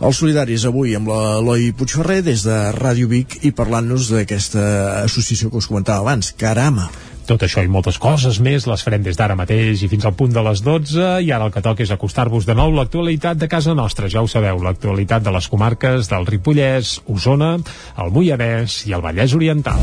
Els 0.00 0.16
solidaris 0.16 0.64
avui 0.64 0.94
amb 0.96 1.10
l'Eloi 1.12 1.72
Puigferrer 1.76 2.22
des 2.24 2.46
de 2.46 2.56
Ràdio 2.72 3.08
Vic 3.10 3.36
i 3.44 3.50
parlant-nos 3.52 4.08
d'aquesta 4.14 4.62
associació 5.02 5.50
que 5.50 5.60
us 5.60 5.68
comentava 5.68 6.00
abans, 6.00 6.32
Carama. 6.40 6.88
Tot 7.28 7.44
això 7.44 7.62
i 7.62 7.68
moltes 7.70 7.98
coses 8.00 8.40
més 8.42 8.64
les 8.66 8.82
farem 8.82 9.04
des 9.04 9.18
d'ara 9.18 9.36
mateix 9.38 9.84
i 9.84 9.90
fins 9.92 10.08
al 10.08 10.16
punt 10.16 10.32
de 10.32 10.42
les 10.42 10.64
12 10.66 11.20
i 11.20 11.30
ara 11.30 11.46
el 11.46 11.52
que 11.52 11.62
toca 11.62 11.84
és 11.84 11.92
acostar-vos 11.92 12.48
de 12.48 12.56
nou 12.56 12.72
l'actualitat 12.74 13.38
de 13.38 13.46
casa 13.46 13.76
nostra, 13.76 14.08
ja 14.08 14.24
ho 14.24 14.26
sabeu, 14.26 14.58
l'actualitat 14.64 15.22
de 15.22 15.36
les 15.36 15.48
comarques 15.52 16.08
del 16.10 16.26
Ripollès, 16.26 16.96
Osona, 17.06 17.58
el 18.00 18.10
Moianès 18.10 18.86
i 18.88 18.96
el 18.96 19.04
Vallès 19.04 19.36
Oriental. 19.36 19.78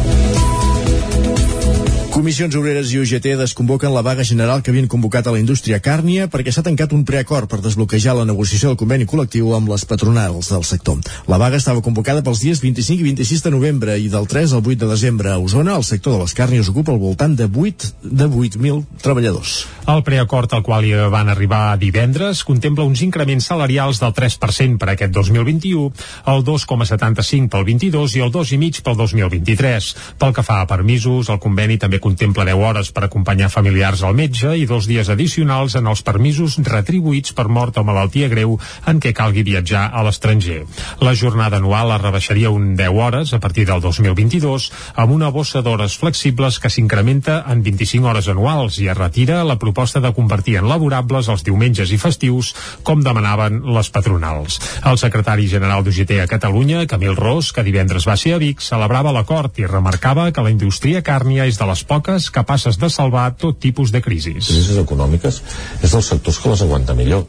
Comissions 2.18 2.56
Obreres 2.58 2.90
i 2.90 2.98
UGT 2.98 3.36
desconvoquen 3.38 3.92
la 3.94 4.02
vaga 4.02 4.24
general 4.26 4.64
que 4.66 4.72
havien 4.74 4.88
convocat 4.90 5.28
a 5.30 5.32
la 5.36 5.38
indústria 5.38 5.78
càrnia 5.78 6.26
perquè 6.34 6.50
s'ha 6.50 6.64
tancat 6.66 6.96
un 6.98 7.04
preacord 7.06 7.46
per 7.46 7.60
desbloquejar 7.62 8.16
la 8.18 8.24
negociació 8.26 8.72
del 8.72 8.80
conveni 8.82 9.06
col·lectiu 9.06 9.52
amb 9.54 9.70
les 9.70 9.84
patronals 9.86 10.50
del 10.50 10.66
sector. 10.66 10.98
La 11.30 11.38
vaga 11.38 11.60
estava 11.62 11.84
convocada 11.86 12.24
pels 12.26 12.42
dies 12.42 12.62
25 12.64 13.06
i 13.06 13.12
26 13.12 13.46
de 13.46 13.52
novembre 13.54 14.00
i 14.02 14.10
del 14.10 14.26
3 14.26 14.56
al 14.58 14.66
8 14.66 14.80
de 14.82 14.90
desembre 14.90 15.30
a 15.30 15.38
Osona 15.38 15.76
el 15.78 15.86
sector 15.86 16.16
de 16.16 16.24
les 16.24 16.34
càrnies 16.34 16.72
ocupa 16.74 16.96
al 16.96 16.98
voltant 17.04 17.36
de 17.38 17.46
8 17.46 17.92
de 18.02 18.26
8.000 18.26 18.82
treballadors. 19.06 19.54
El 19.86 20.02
preacord 20.02 20.58
al 20.58 20.66
qual 20.66 20.90
hi 20.90 20.98
van 21.14 21.30
arribar 21.30 21.78
divendres 21.78 22.42
contempla 22.50 22.88
uns 22.90 23.06
increments 23.06 23.46
salarials 23.54 24.02
del 24.02 24.18
3% 24.18 24.82
per 24.82 24.90
aquest 24.96 25.14
2021, 25.14 25.94
el 26.34 26.44
2,75 26.50 27.54
pel 27.54 27.70
22 27.70 28.18
i 28.18 28.26
el 28.26 28.34
2,5 28.34 28.82
pel 28.82 29.00
2023. 29.06 29.94
Pel 30.18 30.34
que 30.34 30.48
fa 30.50 30.64
a 30.66 30.68
permisos, 30.68 31.30
el 31.30 31.38
conveni 31.40 31.78
també 31.78 32.02
contempla 32.08 32.46
10 32.48 32.64
hores 32.64 32.92
per 32.96 33.04
acompanyar 33.06 33.50
familiars 33.52 34.02
al 34.08 34.16
metge 34.16 34.54
i 34.56 34.66
dos 34.70 34.88
dies 34.88 35.10
addicionals 35.12 35.76
en 35.76 35.90
els 35.92 36.04
permisos 36.08 36.56
retribuïts 36.64 37.34
per 37.36 37.50
mort 37.52 37.76
o 37.78 37.84
malaltia 37.84 38.30
greu 38.32 38.56
en 38.88 39.02
què 39.04 39.12
calgui 39.18 39.44
viatjar 39.44 39.90
a 39.92 40.04
l'estranger. 40.08 40.62
La 41.04 41.16
jornada 41.20 41.60
anual 41.60 41.92
es 41.98 42.02
rebaixaria 42.02 42.54
un 42.54 42.76
10 42.80 43.02
hores 43.04 43.34
a 43.36 43.40
partir 43.44 43.66
del 43.68 43.82
2022 43.84 44.70
amb 44.96 45.16
una 45.18 45.32
bossa 45.36 45.62
d'hores 45.66 45.98
flexibles 46.00 46.62
que 46.64 46.72
s'incrementa 46.72 47.42
en 47.52 47.64
25 47.66 48.08
hores 48.08 48.32
anuals 48.32 48.80
i 48.80 48.88
es 48.88 48.98
retira 48.98 49.44
la 49.44 49.60
proposta 49.60 50.00
de 50.00 50.14
convertir 50.16 50.58
en 50.62 50.70
laborables 50.72 51.28
els 51.34 51.44
diumenges 51.44 51.92
i 51.92 52.00
festius 52.00 52.54
com 52.88 53.04
demanaven 53.04 53.62
les 53.76 53.92
patronals. 53.92 54.62
El 54.88 55.00
secretari 55.02 55.50
general 55.52 55.84
d'UGT 55.84 56.22
a 56.24 56.30
Catalunya, 56.32 56.86
Camil 56.88 57.20
Ros, 57.20 57.52
que 57.52 57.66
divendres 57.68 58.08
va 58.08 58.16
ser 58.16 58.38
a 58.38 58.42
Vic, 58.42 58.64
celebrava 58.64 59.12
l'acord 59.12 59.60
i 59.60 59.68
remarcava 59.68 60.30
que 60.32 60.46
la 60.46 60.54
indústria 60.54 61.04
càrnia 61.04 61.48
és 61.50 61.60
de 61.60 61.68
les 61.68 61.84
poques 61.98 62.30
capaces 62.34 62.78
de 62.80 62.90
salvar 62.94 63.32
tot 63.38 63.60
tipus 63.60 63.92
de 63.92 64.02
crisis. 64.06 64.46
crisis 64.48 64.78
econòmiques 64.78 65.42
és 65.82 65.92
dels 65.92 66.14
sectors 66.14 66.40
que 66.40 66.54
les 66.54 66.64
aguanta 66.66 66.96
millor 66.98 67.26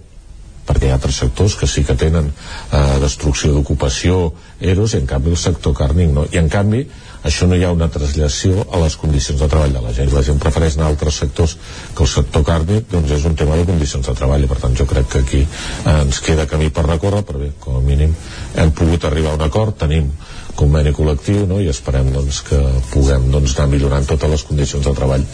perquè 0.68 0.88
hi 0.88 0.92
ha 0.92 0.98
altres 0.98 1.18
sectors 1.22 1.56
que 1.56 1.66
sí 1.70 1.84
que 1.88 1.96
tenen 1.96 2.28
eh, 2.28 2.80
destrucció 3.00 3.54
d'ocupació, 3.54 4.34
eros, 4.60 4.94
i 4.94 5.00
en 5.00 5.06
canvi 5.08 5.32
el 5.32 5.40
sector 5.40 5.72
càrnic 5.76 6.12
no. 6.12 6.26
I 6.28 6.42
en 6.42 6.50
canvi 6.52 6.82
això 7.28 7.48
no 7.48 7.56
hi 7.58 7.64
ha 7.66 7.72
una 7.74 7.88
traslació 7.90 8.66
a 8.70 8.78
les 8.82 8.96
condicions 9.00 9.40
de 9.40 9.48
treball 9.50 9.72
de 9.74 9.82
la 9.82 9.92
gent. 9.96 10.12
La 10.14 10.22
gent 10.26 10.38
prefereix 10.42 10.76
anar 10.76 10.86
a 10.86 10.92
altres 10.92 11.18
sectors 11.22 11.56
que 11.96 12.04
el 12.04 12.10
sector 12.12 12.44
càrnic 12.46 12.92
doncs 12.92 13.14
és 13.16 13.24
un 13.26 13.34
tema 13.38 13.56
de 13.58 13.66
condicions 13.68 14.06
de 14.06 14.14
treball 14.20 14.44
i 14.44 14.50
per 14.50 14.60
tant 14.62 14.76
jo 14.78 14.86
crec 14.90 15.08
que 15.14 15.24
aquí 15.24 15.42
eh, 15.42 15.96
ens 15.96 16.20
queda 16.24 16.46
camí 16.50 16.70
per 16.70 16.86
recórrer, 16.86 17.24
però 17.26 17.42
bé, 17.42 17.52
com 17.64 17.80
a 17.80 17.84
mínim 17.84 18.14
hem 18.54 18.74
pogut 18.76 19.08
arribar 19.08 19.34
a 19.34 19.40
un 19.40 19.46
acord, 19.48 19.78
tenim 19.80 20.12
conveni 20.58 20.94
col·lectiu 20.96 21.46
no? 21.48 21.62
i 21.62 21.70
esperem 21.72 22.12
doncs, 22.14 22.42
que 22.50 22.58
puguem 22.92 23.30
doncs, 23.32 23.56
anar 23.58 23.70
millorant 23.72 24.06
totes 24.10 24.36
les 24.36 24.46
condicions 24.50 24.86
de 24.86 24.94
treball 24.98 25.26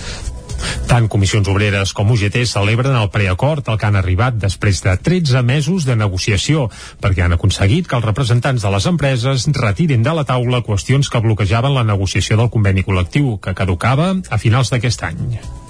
tant 0.89 1.09
Comissions 1.11 1.49
Obreres 1.51 1.93
com 1.97 2.12
UGT 2.14 2.45
celebren 2.49 2.97
el 2.99 3.11
preacord 3.14 3.66
al 3.68 3.79
que 3.81 3.89
han 3.89 3.99
arribat 4.01 4.39
després 4.41 4.83
de 4.85 4.95
13 5.09 5.43
mesos 5.47 5.89
de 5.89 5.97
negociació, 5.99 6.68
perquè 7.03 7.25
han 7.25 7.37
aconseguit 7.37 7.89
que 7.91 7.99
els 7.99 8.07
representants 8.07 8.64
de 8.64 8.72
les 8.77 8.89
empreses 8.91 9.49
retirin 9.59 10.07
de 10.07 10.14
la 10.16 10.27
taula 10.29 10.62
qüestions 10.66 11.11
que 11.11 11.25
bloquejaven 11.25 11.75
la 11.75 11.87
negociació 11.89 12.39
del 12.41 12.53
conveni 12.55 12.87
col·lectiu, 12.87 13.37
que 13.41 13.57
caducava 13.59 14.14
a 14.31 14.41
finals 14.41 14.72
d'aquest 14.72 15.07
any. 15.11 15.64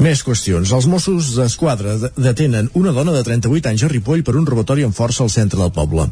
Més 0.00 0.22
qüestions. 0.24 0.70
Els 0.72 0.86
Mossos 0.88 1.34
d'Esquadra 1.36 1.92
detenen 2.16 2.70
una 2.78 2.92
dona 2.96 3.12
de 3.12 3.20
38 3.26 3.68
anys 3.68 3.82
a 3.84 3.90
Ripoll 3.90 4.22
per 4.24 4.34
un 4.38 4.46
robatori 4.48 4.86
amb 4.86 4.96
força 4.96 5.20
al 5.22 5.30
centre 5.30 5.60
del 5.60 5.72
poble. 5.74 6.06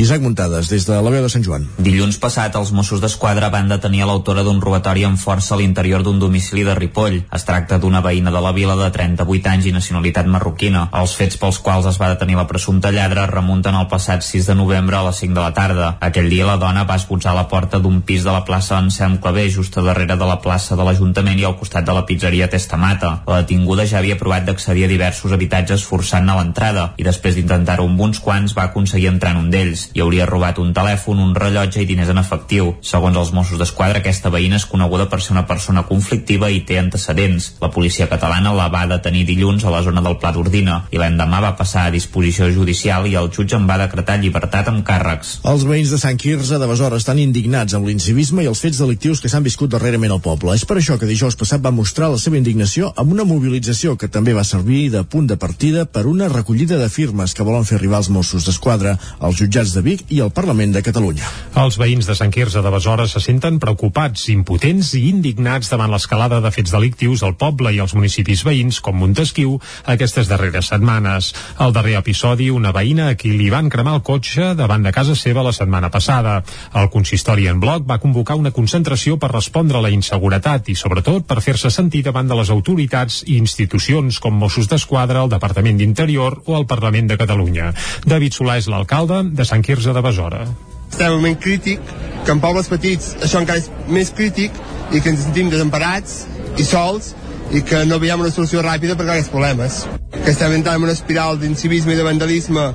Isaac 0.00 0.22
Muntades, 0.24 0.70
des 0.72 0.86
de 0.88 0.96
la 0.96 1.12
veu 1.12 1.22
de 1.22 1.28
Sant 1.30 1.44
Joan. 1.44 1.66
Dilluns 1.76 2.16
passat, 2.22 2.56
els 2.56 2.72
Mossos 2.72 3.02
d'Esquadra 3.02 3.50
van 3.52 3.68
detenir 3.68 4.06
l'autora 4.08 4.42
d'un 4.46 4.60
robatori 4.62 5.04
amb 5.04 5.20
força 5.20 5.54
a 5.54 5.58
l'interior 5.60 6.02
d'un 6.02 6.18
domicili 6.18 6.64
de 6.64 6.74
Ripoll. 6.74 7.18
Es 7.36 7.44
tracta 7.44 7.78
d'una 7.82 8.00
veïna 8.00 8.32
de 8.32 8.40
la 8.42 8.54
vila 8.56 8.78
de 8.80 8.88
38 8.94 9.52
anys 9.52 9.68
i 9.68 9.74
nacionalitat 9.76 10.26
marroquina. 10.32 10.86
Els 10.96 11.14
fets 11.20 11.36
pels 11.36 11.60
quals 11.60 11.90
es 11.92 12.00
va 12.00 12.10
detenir 12.14 12.40
la 12.40 12.48
presumpta 12.48 12.90
lladra 12.90 13.28
remunten 13.30 13.76
al 13.76 13.90
passat 13.92 14.24
6 14.24 14.48
de 14.50 14.58
novembre 14.58 14.96
a 14.96 15.04
les 15.10 15.22
5 15.22 15.36
de 15.36 15.44
la 15.44 15.52
tarda. 15.52 15.92
Aquell 16.00 16.30
dia 16.32 16.48
la 16.48 16.56
dona 16.56 16.86
va 16.88 16.96
esbotzar 16.96 17.36
la 17.36 17.46
porta 17.52 17.78
d'un 17.84 18.00
pis 18.00 18.24
de 18.24 18.32
la 18.32 18.44
plaça 18.48 18.80
Anselm 18.80 19.20
Clavé, 19.20 19.50
just 19.50 19.76
a 19.76 19.84
darrere 19.84 20.16
de 20.16 20.32
la 20.32 20.40
plaça 20.40 20.74
de 20.74 20.88
l'Ajuntament 20.88 21.38
i 21.38 21.44
al 21.44 21.58
costat 21.60 21.84
de 21.84 21.94
la 21.94 22.06
pizzeria 22.08 22.48
Testamata. 22.50 23.25
La 23.26 23.40
detinguda 23.42 23.86
ja 23.90 23.98
havia 23.98 24.16
provat 24.18 24.44
d'accedir 24.46 24.84
a 24.86 24.90
diversos 24.90 25.32
habitatges 25.34 25.82
forçant 25.84 26.28
a 26.30 26.36
l'entrada 26.38 26.92
i 26.96 27.06
després 27.06 27.34
d'intentar-ho 27.34 27.86
amb 27.88 28.00
uns 28.06 28.20
quants 28.22 28.54
va 28.54 28.68
aconseguir 28.70 29.08
entrar 29.10 29.32
en 29.34 29.40
un 29.40 29.50
d'ells. 29.50 29.88
Hi 29.94 30.04
hauria 30.04 30.28
robat 30.30 30.60
un 30.62 30.70
telèfon, 30.76 31.18
un 31.18 31.34
rellotge 31.34 31.82
i 31.82 31.88
diners 31.90 32.12
en 32.14 32.22
efectiu. 32.22 32.74
Segons 32.86 33.18
els 33.18 33.32
Mossos 33.34 33.58
d'Esquadra, 33.58 33.98
aquesta 33.98 34.30
veïna 34.30 34.60
és 34.60 34.66
coneguda 34.70 35.08
per 35.10 35.18
ser 35.24 35.34
una 35.34 35.46
persona 35.48 35.82
conflictiva 35.88 36.50
i 36.54 36.62
té 36.68 36.78
antecedents. 36.78 37.48
La 37.62 37.72
policia 37.74 38.06
catalana 38.06 38.54
la 38.54 38.68
va 38.70 38.84
detenir 38.86 39.24
dilluns 39.26 39.66
a 39.66 39.74
la 39.74 39.82
zona 39.82 40.04
del 40.06 40.18
Pla 40.22 40.30
d'Ordina 40.36 40.78
i 40.94 41.02
l'endemà 41.02 41.42
va 41.42 41.56
passar 41.58 41.88
a 41.88 41.94
disposició 41.94 42.52
judicial 42.54 43.10
i 43.10 43.16
el 43.18 43.32
jutge 43.34 43.58
en 43.58 43.66
va 43.66 43.80
decretar 43.82 44.20
llibertat 44.22 44.70
amb 44.70 44.86
càrrecs. 44.86 45.40
Els 45.50 45.66
veïns 45.66 45.90
de 45.90 45.98
Sant 45.98 46.22
Quirze 46.22 46.60
de 46.62 46.70
Besora 46.70 47.02
estan 47.02 47.18
indignats 47.18 47.74
amb 47.74 47.90
l'incivisme 47.90 48.46
i 48.46 48.50
els 48.52 48.62
fets 48.62 48.78
delictius 48.84 49.20
que 49.20 49.32
s'han 49.32 49.46
viscut 49.46 49.74
darrerament 49.74 50.14
al 50.14 50.22
poble. 50.22 50.54
És 50.54 50.64
per 50.64 50.78
això 50.78 50.94
que 51.00 51.10
dijous 51.10 51.34
passat 51.34 51.64
va 51.64 51.74
mostrar 51.74 52.12
la 52.14 52.22
seva 52.22 52.38
indignació 52.38 52.94
amb 52.94 53.15
una 53.16 53.24
mobilització 53.24 53.94
que 53.96 54.10
també 54.12 54.34
va 54.36 54.42
servir 54.44 54.90
de 54.92 55.00
punt 55.08 55.24
de 55.30 55.38
partida 55.40 55.86
per 55.88 56.02
una 56.04 56.26
recollida 56.28 56.76
de 56.76 56.90
firmes 56.92 57.32
que 57.32 57.44
volen 57.48 57.64
fer 57.64 57.78
arribar 57.78 58.02
els 58.02 58.10
Mossos 58.12 58.44
d'Esquadra 58.44 58.92
als 59.24 59.38
jutjats 59.40 59.72
de 59.72 59.80
Vic 59.86 60.02
i 60.12 60.18
al 60.20 60.34
Parlament 60.36 60.74
de 60.74 60.82
Catalunya. 60.84 61.24
Els 61.56 61.78
veïns 61.80 62.04
de 62.04 62.12
Sant 62.18 62.34
Quirze 62.34 62.60
de 62.60 62.72
Besora 62.74 63.06
se 63.08 63.22
senten 63.24 63.56
preocupats, 63.62 64.26
impotents 64.34 64.90
i 64.98 65.06
indignats 65.08 65.72
davant 65.72 65.94
l'escalada 65.94 66.42
de 66.44 66.50
fets 66.52 66.74
delictius 66.74 67.22
al 67.24 67.38
poble 67.40 67.72
i 67.72 67.80
als 67.80 67.94
municipis 67.96 68.42
veïns 68.44 68.82
com 68.84 69.00
Montesquieu 69.00 69.56
aquestes 69.94 70.28
darreres 70.28 70.68
setmanes. 70.74 71.30
Al 71.56 71.72
darrer 71.72 71.96
episodi, 71.96 72.50
una 72.52 72.74
veïna 72.76 73.08
a 73.14 73.16
qui 73.16 73.32
li 73.32 73.48
van 73.54 73.72
cremar 73.72 73.96
el 73.96 74.04
cotxe 74.04 74.52
davant 74.60 74.84
de 74.84 74.92
casa 74.92 75.16
seva 75.16 75.46
la 75.46 75.54
setmana 75.56 75.88
passada. 75.88 76.42
El 76.76 76.92
consistori 76.92 77.48
en 77.48 77.64
bloc 77.64 77.88
va 77.88 78.00
convocar 78.02 78.36
una 78.36 78.52
concentració 78.52 79.16
per 79.16 79.32
respondre 79.32 79.80
a 79.80 79.84
la 79.88 79.94
inseguretat 79.96 80.68
i, 80.68 80.76
sobretot, 80.76 81.24
per 81.24 81.40
fer-se 81.40 81.72
sentir 81.72 82.04
davant 82.04 82.28
de 82.28 82.36
les 82.36 82.52
autoritats 82.52 83.05
i 83.26 83.36
institucions 83.40 84.18
com 84.22 84.36
Mossos 84.38 84.68
d'Esquadra, 84.70 85.22
el 85.24 85.32
Departament 85.32 85.78
d'Interior 85.80 86.40
o 86.44 86.56
el 86.58 86.66
Parlament 86.70 87.10
de 87.10 87.18
Catalunya. 87.20 87.72
David 88.04 88.36
Solà 88.36 88.58
és 88.60 88.68
l'alcalde 88.72 89.22
de 89.36 89.46
Sant 89.48 89.64
Quirze 89.66 89.94
de 89.94 90.02
Besora. 90.04 90.42
Estem 90.90 91.06
en 91.06 91.16
un 91.16 91.22
moment 91.22 91.38
crític, 91.42 91.80
que 92.24 92.34
en 92.34 92.42
pobles 92.42 92.68
petits 92.70 93.14
això 93.22 93.40
encara 93.42 93.62
és 93.62 93.70
més 93.92 94.10
crític 94.16 94.54
i 94.92 95.00
que 95.00 95.12
ens 95.12 95.24
sentim 95.26 95.50
desemparats 95.52 96.24
i 96.58 96.66
sols 96.66 97.12
i 97.54 97.62
que 97.62 97.84
no 97.86 98.00
veiem 98.02 98.22
una 98.24 98.32
solució 98.34 98.62
ràpida 98.66 98.96
per 98.98 99.06
aquests 99.06 99.30
problemes. 99.30 99.80
Que 100.12 100.32
estem 100.34 100.54
entrant 100.56 100.80
en 100.80 100.86
una 100.88 100.96
espiral 100.96 101.38
d'incivisme 101.42 101.94
i 101.94 101.98
de 101.98 102.06
vandalisme 102.06 102.68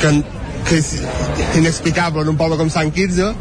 que, 0.00 0.12
que 0.68 0.80
és 0.80 0.92
inexplicable 1.58 2.24
en 2.24 2.32
un 2.32 2.40
poble 2.40 2.60
com 2.60 2.72
Sant 2.72 2.92
Quirze 2.96 3.32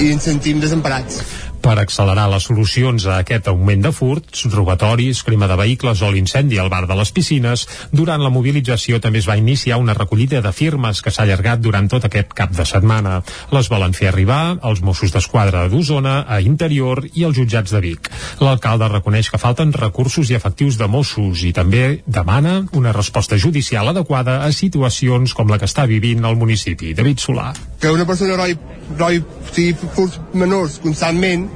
i 0.00 0.12
ens 0.12 0.28
sentim 0.28 0.60
desemparats 0.60 1.22
per 1.62 1.76
accelerar 1.78 2.26
les 2.32 2.46
solucions 2.48 3.04
a 3.06 3.20
aquest 3.20 3.48
augment 3.52 3.84
de 3.84 3.92
furts, 3.92 4.46
robatoris, 4.52 5.22
crema 5.26 5.48
de 5.50 5.58
vehicles 5.60 6.02
o 6.02 6.10
l'incendi 6.10 6.58
al 6.58 6.70
bar 6.72 6.86
de 6.88 6.96
les 6.96 7.12
piscines, 7.12 7.66
durant 7.92 8.22
la 8.22 8.32
mobilització 8.32 9.00
també 9.00 9.20
es 9.20 9.28
va 9.28 9.36
iniciar 9.40 9.78
una 9.80 9.94
recollida 9.94 10.40
de 10.40 10.52
firmes 10.56 11.02
que 11.04 11.12
s'ha 11.12 11.26
allargat 11.26 11.60
durant 11.60 11.88
tot 11.92 12.06
aquest 12.08 12.32
cap 12.36 12.54
de 12.56 12.64
setmana. 12.64 13.20
Les 13.52 13.68
volen 13.72 13.94
fer 13.96 14.08
arribar 14.10 14.58
als 14.62 14.80
Mossos 14.80 15.12
d'Esquadra 15.12 15.66
d'Osona, 15.68 16.24
a 16.28 16.40
Interior 16.40 17.04
i 17.12 17.26
als 17.28 17.36
jutjats 17.36 17.76
de 17.76 17.82
Vic. 17.84 18.10
L'alcalde 18.40 18.88
reconeix 18.88 19.30
que 19.30 19.40
falten 19.42 19.74
recursos 19.76 20.30
i 20.30 20.38
efectius 20.38 20.80
de 20.80 20.88
Mossos 20.88 21.44
i 21.44 21.52
també 21.56 22.00
demana 22.06 22.60
una 22.72 22.94
resposta 22.96 23.38
judicial 23.38 23.92
adequada 23.92 24.40
a 24.46 24.52
situacions 24.52 25.34
com 25.36 25.50
la 25.50 25.60
que 25.60 25.68
està 25.68 25.86
vivint 25.90 26.24
el 26.24 26.38
municipi. 26.40 26.94
David 26.96 27.20
Solà. 27.20 27.52
Que 27.80 27.92
una 27.92 28.06
persona 28.08 28.36
roi, 28.40 28.56
roi 28.98 29.22
sigui 29.52 29.92
furts 29.94 30.20
menors 30.34 30.80
constantment 30.84 31.49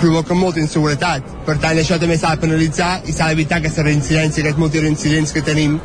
provoca 0.00 0.36
molta 0.38 0.62
inseguretat. 0.62 1.26
Per 1.46 1.58
tant, 1.62 1.80
això 1.80 1.98
també 2.00 2.18
s'ha 2.20 2.34
de 2.34 2.44
penalitzar 2.46 2.92
i 3.08 3.12
s'ha 3.12 3.28
d'evitar 3.30 3.60
aquesta 3.60 3.84
reincidència, 3.86 4.44
aquests 4.44 4.60
multireincidents 4.60 5.34
que 5.34 5.44
tenim 5.44 5.78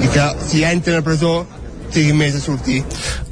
i 0.00 0.12
que 0.12 0.28
si 0.46 0.64
entren 0.64 1.00
a 1.00 1.06
presó 1.06 1.40
siguin 1.90 2.16
més 2.18 2.36
a 2.36 2.40
sortir. 2.42 2.80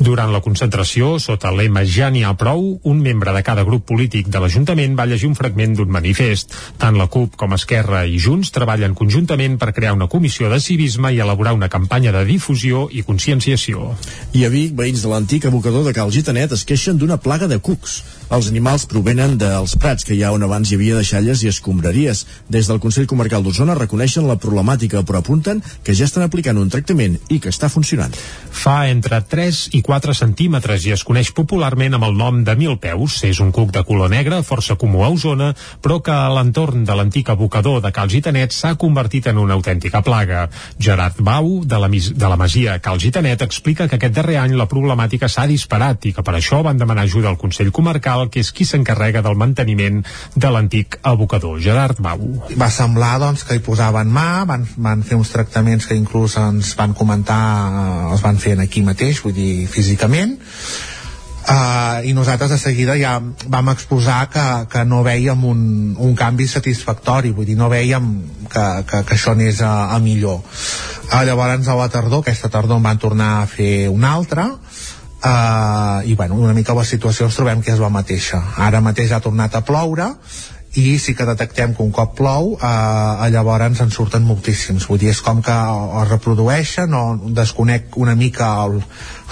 Durant 0.02 0.32
la 0.34 0.40
concentració, 0.44 1.16
sota 1.22 1.50
lema 1.54 1.84
Ja 1.86 2.10
n'hi 2.10 2.24
ha 2.26 2.34
prou, 2.38 2.64
un 2.90 3.02
membre 3.04 3.32
de 3.34 3.42
cada 3.46 3.64
grup 3.66 3.86
polític 3.88 4.28
de 4.32 4.42
l'Ajuntament 4.42 4.96
va 4.98 5.06
llegir 5.06 5.30
un 5.30 5.36
fragment 5.38 5.76
d'un 5.78 5.90
manifest. 5.94 6.54
Tant 6.78 6.98
la 6.98 7.08
CUP 7.12 7.38
com 7.38 7.54
Esquerra 7.54 8.04
i 8.06 8.18
Junts 8.22 8.52
treballen 8.54 8.96
conjuntament 8.98 9.58
per 9.58 9.72
crear 9.76 9.94
una 9.96 10.10
comissió 10.10 10.50
de 10.50 10.60
civisme 10.60 11.12
i 11.14 11.22
elaborar 11.22 11.54
una 11.56 11.70
campanya 11.72 12.12
de 12.14 12.24
difusió 12.28 12.88
i 12.90 13.04
conscienciació. 13.06 13.92
I 14.34 14.44
a 14.46 14.52
Vic, 14.52 14.74
veïns 14.78 15.04
de 15.04 15.12
l'antic 15.12 15.48
abocador 15.48 15.86
de 15.86 15.94
Cal 15.96 16.12
Gitanet 16.14 16.52
es 16.52 16.66
queixen 16.68 16.98
d'una 16.98 17.20
plaga 17.22 17.46
de 17.46 17.60
cucs. 17.62 18.02
Els 18.28 18.50
animals 18.50 18.82
provenen 18.84 19.38
dels 19.40 19.72
prats 19.80 20.04
que 20.04 20.12
hi 20.12 20.20
ha 20.20 20.34
on 20.36 20.42
abans 20.44 20.68
hi 20.68 20.76
havia 20.76 20.98
deixalles 20.98 21.40
i 21.40 21.48
escombraries. 21.48 22.26
Des 22.52 22.66
del 22.68 22.80
Consell 22.82 23.06
Comarcal 23.08 23.40
d'Osona 23.40 23.76
reconeixen 23.78 24.26
la 24.28 24.36
problemàtica, 24.36 25.00
però 25.00 25.22
apunten 25.22 25.62
que 25.84 25.94
ja 25.96 26.04
estan 26.04 26.26
aplicant 26.26 26.60
un 26.60 26.68
tractament 26.68 27.16
i 27.32 27.38
que 27.40 27.48
està 27.48 27.70
funcionant. 27.72 28.12
Fa 28.12 28.82
entre 28.92 29.22
3 29.32 29.60
i 29.78 29.80
4 29.86 30.12
centímetres 30.18 30.84
i 30.84 30.92
es 30.92 31.04
coneix 31.08 31.30
popularment 31.32 31.96
amb 31.96 32.04
el 32.10 32.18
nom 32.18 32.42
de 32.44 32.56
mil 32.60 32.76
peus. 32.82 33.16
És 33.24 33.40
un 33.40 33.48
cuc 33.48 33.72
de 33.72 33.84
color 33.88 34.12
negre, 34.12 34.42
força 34.44 34.76
comú 34.76 35.06
a 35.06 35.08
Osona, 35.08 35.54
però 35.80 36.02
que 36.04 36.12
a 36.12 36.28
l'entorn 36.28 36.84
de 36.84 36.98
l'antic 37.00 37.32
abocador 37.32 37.80
de 37.80 37.94
Cal 37.96 38.12
Gitanet 38.12 38.52
s'ha 38.52 38.74
convertit 38.76 39.30
en 39.32 39.40
una 39.40 39.56
autèntica 39.56 40.04
plaga. 40.04 40.50
Gerard 40.76 41.24
Bau, 41.24 41.62
de 41.64 41.80
la, 41.80 41.88
de 41.88 42.28
la 42.28 42.36
Masia 42.36 42.76
Cal 42.84 43.00
Gitanet, 43.00 43.48
explica 43.48 43.88
que 43.88 43.96
aquest 43.96 44.20
darrer 44.20 44.36
any 44.44 44.52
la 44.60 44.68
problemàtica 44.68 45.32
s'ha 45.32 45.48
disparat 45.48 46.04
i 46.04 46.12
que 46.12 46.26
per 46.28 46.36
això 46.36 46.60
van 46.60 46.76
demanar 46.76 47.08
ajuda 47.08 47.32
al 47.32 47.40
Consell 47.40 47.72
Comarcal 47.72 48.17
Municipal, 48.18 48.30
que 48.30 48.40
és 48.40 48.50
qui 48.52 48.64
s'encarrega 48.66 49.22
del 49.22 49.36
manteniment 49.36 50.02
de 50.34 50.50
l'antic 50.50 50.98
abocador. 51.02 51.60
Gerard 51.60 52.00
Bau. 52.00 52.20
Va 52.58 52.70
semblar 52.70 53.18
doncs, 53.20 53.44
que 53.44 53.56
hi 53.56 53.62
posaven 53.62 54.10
mà, 54.10 54.44
van, 54.46 54.66
van 54.76 55.02
fer 55.02 55.16
uns 55.16 55.30
tractaments 55.30 55.86
que 55.86 55.96
inclús 55.96 56.36
ens 56.38 56.74
van 56.76 56.94
comentar, 56.94 57.38
eh, 57.68 58.12
els 58.12 58.22
van 58.22 58.38
fer 58.38 58.58
aquí 58.58 58.82
mateix, 58.82 59.22
vull 59.22 59.34
dir, 59.34 59.66
físicament, 59.68 60.38
Uh, 61.48 62.04
i 62.04 62.12
nosaltres 62.12 62.50
de 62.52 62.58
seguida 62.60 62.92
ja 63.00 63.14
vam 63.48 63.70
exposar 63.72 64.26
que, 64.28 64.42
que 64.68 64.82
no 64.84 64.98
veiem 65.00 65.46
un, 65.48 65.62
un 65.96 66.12
canvi 66.12 66.44
satisfactori 66.44 67.30
vull 67.32 67.46
dir, 67.48 67.56
no 67.56 67.70
veiem 67.72 68.10
que, 68.52 68.64
que, 68.84 69.00
que 69.08 69.16
això 69.16 69.32
anés 69.32 69.62
a, 69.64 69.94
a 69.94 69.96
millor 69.96 70.42
uh, 70.42 71.22
llavors 71.24 71.70
a 71.72 71.78
la 71.78 71.88
tardor, 71.88 72.20
aquesta 72.20 72.50
tardor 72.52 72.76
en 72.76 72.84
van 72.84 73.00
tornar 73.00 73.30
a 73.38 73.48
fer 73.48 73.88
una 73.88 74.12
altra 74.12 74.50
uh, 75.24 76.04
i 76.04 76.14
bueno, 76.14 76.34
una 76.34 76.54
mica 76.54 76.76
la 76.76 76.86
situació 76.86 77.26
ens 77.28 77.38
trobem 77.38 77.62
que 77.62 77.74
és 77.74 77.82
la 77.82 77.90
mateixa. 77.92 78.42
Ara 78.56 78.84
mateix 78.84 79.12
ha 79.12 79.22
tornat 79.24 79.54
a 79.54 79.64
ploure 79.66 80.12
i 80.78 80.98
sí 81.00 81.14
que 81.16 81.26
detectem 81.26 81.72
que 81.74 81.82
un 81.82 81.90
cop 81.94 82.12
plou 82.18 82.52
eh, 82.54 83.28
llavors 83.32 83.80
en 83.80 83.90
surten 83.90 84.22
moltíssims. 84.26 84.86
Vull 84.86 85.00
dir, 85.00 85.10
és 85.14 85.22
com 85.24 85.40
que 85.42 85.54
es 86.02 86.10
reprodueixen 86.10 86.94
o 86.94 87.02
desconec 87.34 87.96
una 87.96 88.14
mica 88.14 88.50
el, 88.66 88.76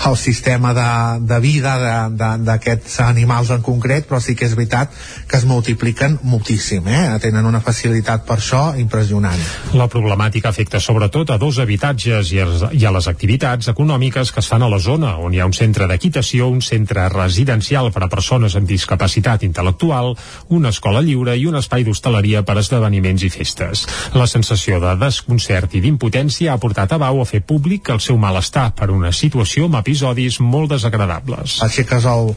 el 0.04 0.16
sistema 0.16 0.72
de, 0.74 1.26
de 1.26 1.38
vida 1.40 1.74
d'aquests 2.10 3.00
animals 3.06 3.50
en 3.54 3.62
concret 3.64 4.06
però 4.08 4.20
sí 4.20 4.36
que 4.36 4.46
és 4.46 4.54
veritat 4.54 4.92
que 5.26 5.38
es 5.38 5.46
multipliquen 5.48 6.18
moltíssim 6.22 6.86
eh? 6.88 7.18
tenen 7.22 7.48
una 7.48 7.62
facilitat 7.64 8.26
per 8.28 8.38
això 8.38 8.62
impressionant 8.78 9.40
La 9.74 9.88
problemàtica 9.90 10.50
afecta 10.52 10.80
sobretot 10.80 11.32
a 11.32 11.38
dos 11.40 11.58
habitatges 11.62 12.32
i 12.32 12.40
a, 12.42 12.92
les 12.96 13.08
activitats 13.08 13.72
econòmiques 13.72 14.32
que 14.32 14.40
es 14.44 14.50
fan 14.50 14.62
a 14.62 14.70
la 14.70 14.78
zona 14.78 15.16
on 15.18 15.34
hi 15.34 15.40
ha 15.40 15.48
un 15.48 15.56
centre 15.56 15.88
d'equitació, 15.88 16.48
un 16.52 16.62
centre 16.62 17.08
residencial 17.12 17.90
per 17.92 18.04
a 18.04 18.10
persones 18.12 18.56
amb 18.56 18.68
discapacitat 18.68 19.42
intel·lectual, 19.46 20.14
una 20.54 20.70
escola 20.74 21.02
lliure 21.04 21.36
i 21.36 21.46
un 21.48 21.56
espai 21.58 21.84
d'hostaleria 21.86 22.44
per 22.46 22.56
a 22.56 22.62
esdeveniments 22.62 23.24
i 23.26 23.30
festes. 23.32 23.86
La 24.14 24.26
sensació 24.30 24.80
de 24.82 24.94
desconcert 25.00 25.74
i 25.74 25.82
d'impotència 25.84 26.52
ha 26.52 26.60
portat 26.62 26.92
a 26.92 27.00
Bau 27.00 27.20
a 27.22 27.28
fer 27.28 27.42
públic 27.46 27.90
el 27.94 28.00
seu 28.04 28.18
malestar 28.20 28.70
per 28.76 28.90
una 28.94 29.12
situació 29.12 29.66
amb 29.66 29.80
episodis 29.86 30.40
molt 30.42 30.72
desagradables. 30.74 31.60
Aixeques 31.62 32.06
el, 32.10 32.32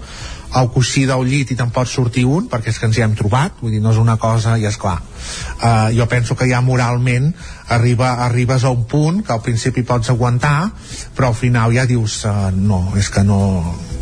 el 0.59 0.69
coixí 0.73 1.07
del 1.09 1.25
llit 1.25 1.49
i 1.53 1.57
te'n 1.57 1.71
pots 1.73 1.95
sortir 1.97 2.27
un 2.29 2.45
perquè 2.49 2.69
és 2.69 2.77
que 2.77 2.85
ens 2.89 2.99
hi 2.99 3.05
hem 3.05 3.15
trobat, 3.17 3.57
vull 3.61 3.73
dir, 3.73 3.81
no 3.81 3.89
és 3.93 3.97
una 4.01 4.19
cosa 4.21 4.53
i 4.61 4.67
és 4.69 4.77
clar, 4.77 4.99
uh, 5.01 5.89
jo 5.95 6.05
penso 6.11 6.37
que 6.37 6.45
ja 6.49 6.61
moralment 6.61 7.31
arriba, 7.73 8.15
arribes 8.27 8.65
a 8.65 8.73
un 8.73 8.85
punt 8.89 9.23
que 9.25 9.33
al 9.33 9.41
principi 9.45 9.85
pots 9.85 10.13
aguantar 10.13 10.71
però 11.17 11.29
al 11.29 11.37
final 11.37 11.73
ja 11.73 11.85
dius 11.89 12.23
uh, 12.29 12.49
no, 12.53 12.83
és 12.97 13.09
que 13.13 13.25
no 13.25 13.39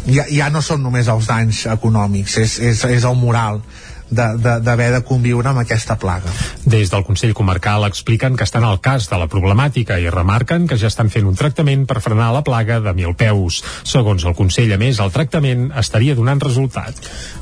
ja, 0.07 0.27
ja 0.31 0.51
no 0.51 0.63
són 0.63 0.83
només 0.83 1.07
els 1.11 1.27
danys 1.27 1.65
econòmics 1.71 2.37
és, 2.43 2.59
és, 2.71 2.83
és 2.99 3.07
el 3.07 3.19
moral 3.19 3.61
d'haver 4.09 4.61
de, 4.61 4.75
de, 4.77 4.91
de 4.95 5.01
conviure 5.05 5.49
amb 5.51 5.61
aquesta 5.61 5.97
plaga. 5.99 6.31
Des 6.65 6.91
del 6.91 7.03
Consell 7.07 7.33
Comarcal 7.37 7.85
expliquen 7.87 8.37
que 8.37 8.45
estan 8.47 8.63
al 8.63 8.79
cas 8.81 9.09
de 9.11 9.19
la 9.19 9.27
problemàtica 9.31 9.99
i 9.99 10.09
remarquen 10.13 10.67
que 10.67 10.77
ja 10.79 10.87
estan 10.91 11.11
fent 11.13 11.27
un 11.27 11.35
tractament 11.35 11.85
per 11.87 12.01
frenar 12.01 12.29
la 12.33 12.43
plaga 12.47 12.79
de 12.83 12.93
mil 12.97 13.15
peus. 13.19 13.61
Segons 13.83 14.25
el 14.25 14.35
Consell, 14.37 14.71
a 14.73 14.79
més, 14.79 15.01
el 15.03 15.11
tractament 15.11 15.69
estaria 15.75 16.15
donant 16.15 16.41
resultat. 16.43 16.95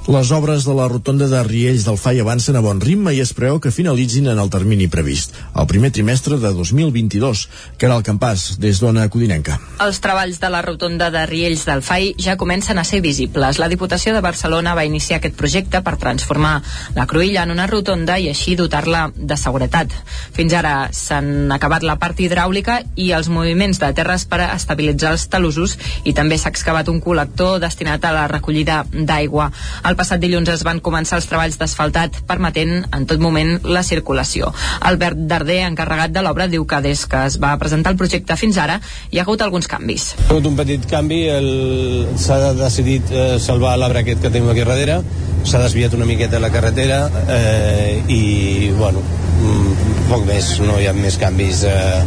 Les 0.10 0.32
obres 0.32 0.66
de 0.66 0.76
la 0.78 0.88
rotonda 0.90 1.28
de 1.30 1.44
Riells 1.46 1.86
del 1.86 2.00
FAI 2.02 2.22
avancen 2.22 2.58
a 2.58 2.64
bon 2.66 2.82
ritme 2.82 3.14
i 3.14 3.22
es 3.24 3.34
preveu 3.34 3.60
que 3.62 3.74
finalitzin 3.74 4.30
en 4.34 4.42
el 4.42 4.52
termini 4.54 4.88
previst, 4.92 5.34
el 5.56 5.70
primer 5.70 5.92
trimestre 5.94 6.38
de 6.42 6.54
2022, 6.54 7.46
que 7.78 7.90
era 7.90 7.98
el 7.98 8.06
campàs 8.06 8.56
des 8.62 8.82
d'Ona 8.82 9.08
Codinenca. 9.10 9.60
Els 9.86 10.02
treballs 10.02 10.42
de 10.42 10.52
la 10.54 10.62
rotonda 10.66 11.12
de 11.14 11.26
Riells 11.30 11.66
del 11.70 11.82
FAI 11.86 12.14
ja 12.22 12.38
comencen 12.38 12.78
a 12.78 12.86
ser 12.86 13.02
visibles. 13.02 13.60
La 13.62 13.70
Diputació 13.72 14.14
de 14.14 14.22
Barcelona 14.22 14.76
va 14.78 14.86
iniciar 14.86 15.20
aquest 15.20 15.38
projecte 15.38 15.82
per 15.86 15.98
transformar 16.02 16.55
la 16.96 17.06
cruïlla 17.10 17.44
en 17.46 17.54
una 17.54 17.68
rotonda 17.68 18.18
i 18.20 18.30
així 18.32 18.56
dotar-la 18.56 19.10
de 19.16 19.38
seguretat. 19.38 19.94
Fins 20.36 20.54
ara 20.54 20.90
s'han 20.96 21.52
acabat 21.52 21.84
la 21.84 21.98
part 22.02 22.20
hidràulica 22.20 22.82
i 22.96 23.12
els 23.16 23.30
moviments 23.30 23.80
de 23.82 23.92
terres 23.98 24.26
per 24.30 24.42
estabilitzar 24.48 25.14
els 25.16 25.28
talusos 25.32 25.78
i 26.04 26.14
també 26.18 26.38
s'ha 26.38 26.52
excavat 26.54 26.90
un 26.92 27.02
col·lector 27.04 27.60
destinat 27.64 28.06
a 28.06 28.14
la 28.16 28.28
recollida 28.32 28.84
d'aigua. 28.92 29.50
El 29.86 29.98
passat 30.00 30.22
dilluns 30.22 30.50
es 30.54 30.66
van 30.68 30.82
començar 30.84 31.20
els 31.20 31.30
treballs 31.30 31.60
d'asfaltat 31.62 32.22
permetent 32.28 32.86
en 32.92 33.08
tot 33.10 33.22
moment 33.22 33.58
la 33.64 33.84
circulació. 33.84 34.52
Albert 34.82 35.26
Darder, 35.30 35.62
encarregat 35.70 36.14
de 36.16 36.24
l'obra, 36.26 36.50
diu 36.52 36.66
que 36.66 36.82
des 36.86 37.06
que 37.10 37.26
es 37.30 37.40
va 37.42 37.56
presentar 37.62 37.94
el 37.94 38.00
projecte 38.00 38.38
fins 38.40 38.58
ara 38.62 38.80
hi 39.12 39.20
ha 39.20 39.26
hagut 39.26 39.42
alguns 39.42 39.68
canvis. 39.72 40.12
Ha 40.26 40.32
hagut 40.34 40.50
un 40.50 40.58
petit 40.60 40.86
canvi, 40.90 41.22
s'ha 42.22 42.54
decidit 42.58 43.12
eh, 43.12 43.26
salvar 43.40 43.76
l'arbre 43.80 44.04
aquest 44.04 44.22
que 44.22 44.32
tenim 44.32 44.50
aquí 44.52 44.66
darrere, 44.66 45.02
s'ha 45.46 45.62
desviat 45.62 45.94
una 45.94 46.08
miqueta 46.10 46.40
la 46.46 46.52
carretera 46.54 47.10
eh, 47.28 48.04
i, 48.08 48.70
bueno, 48.78 49.02
mm, 49.02 49.94
poc 50.12 50.26
més, 50.28 50.60
no 50.62 50.78
hi 50.78 50.86
ha 50.86 50.94
més 50.94 51.18
canvis 51.18 51.64
eh, 51.66 52.04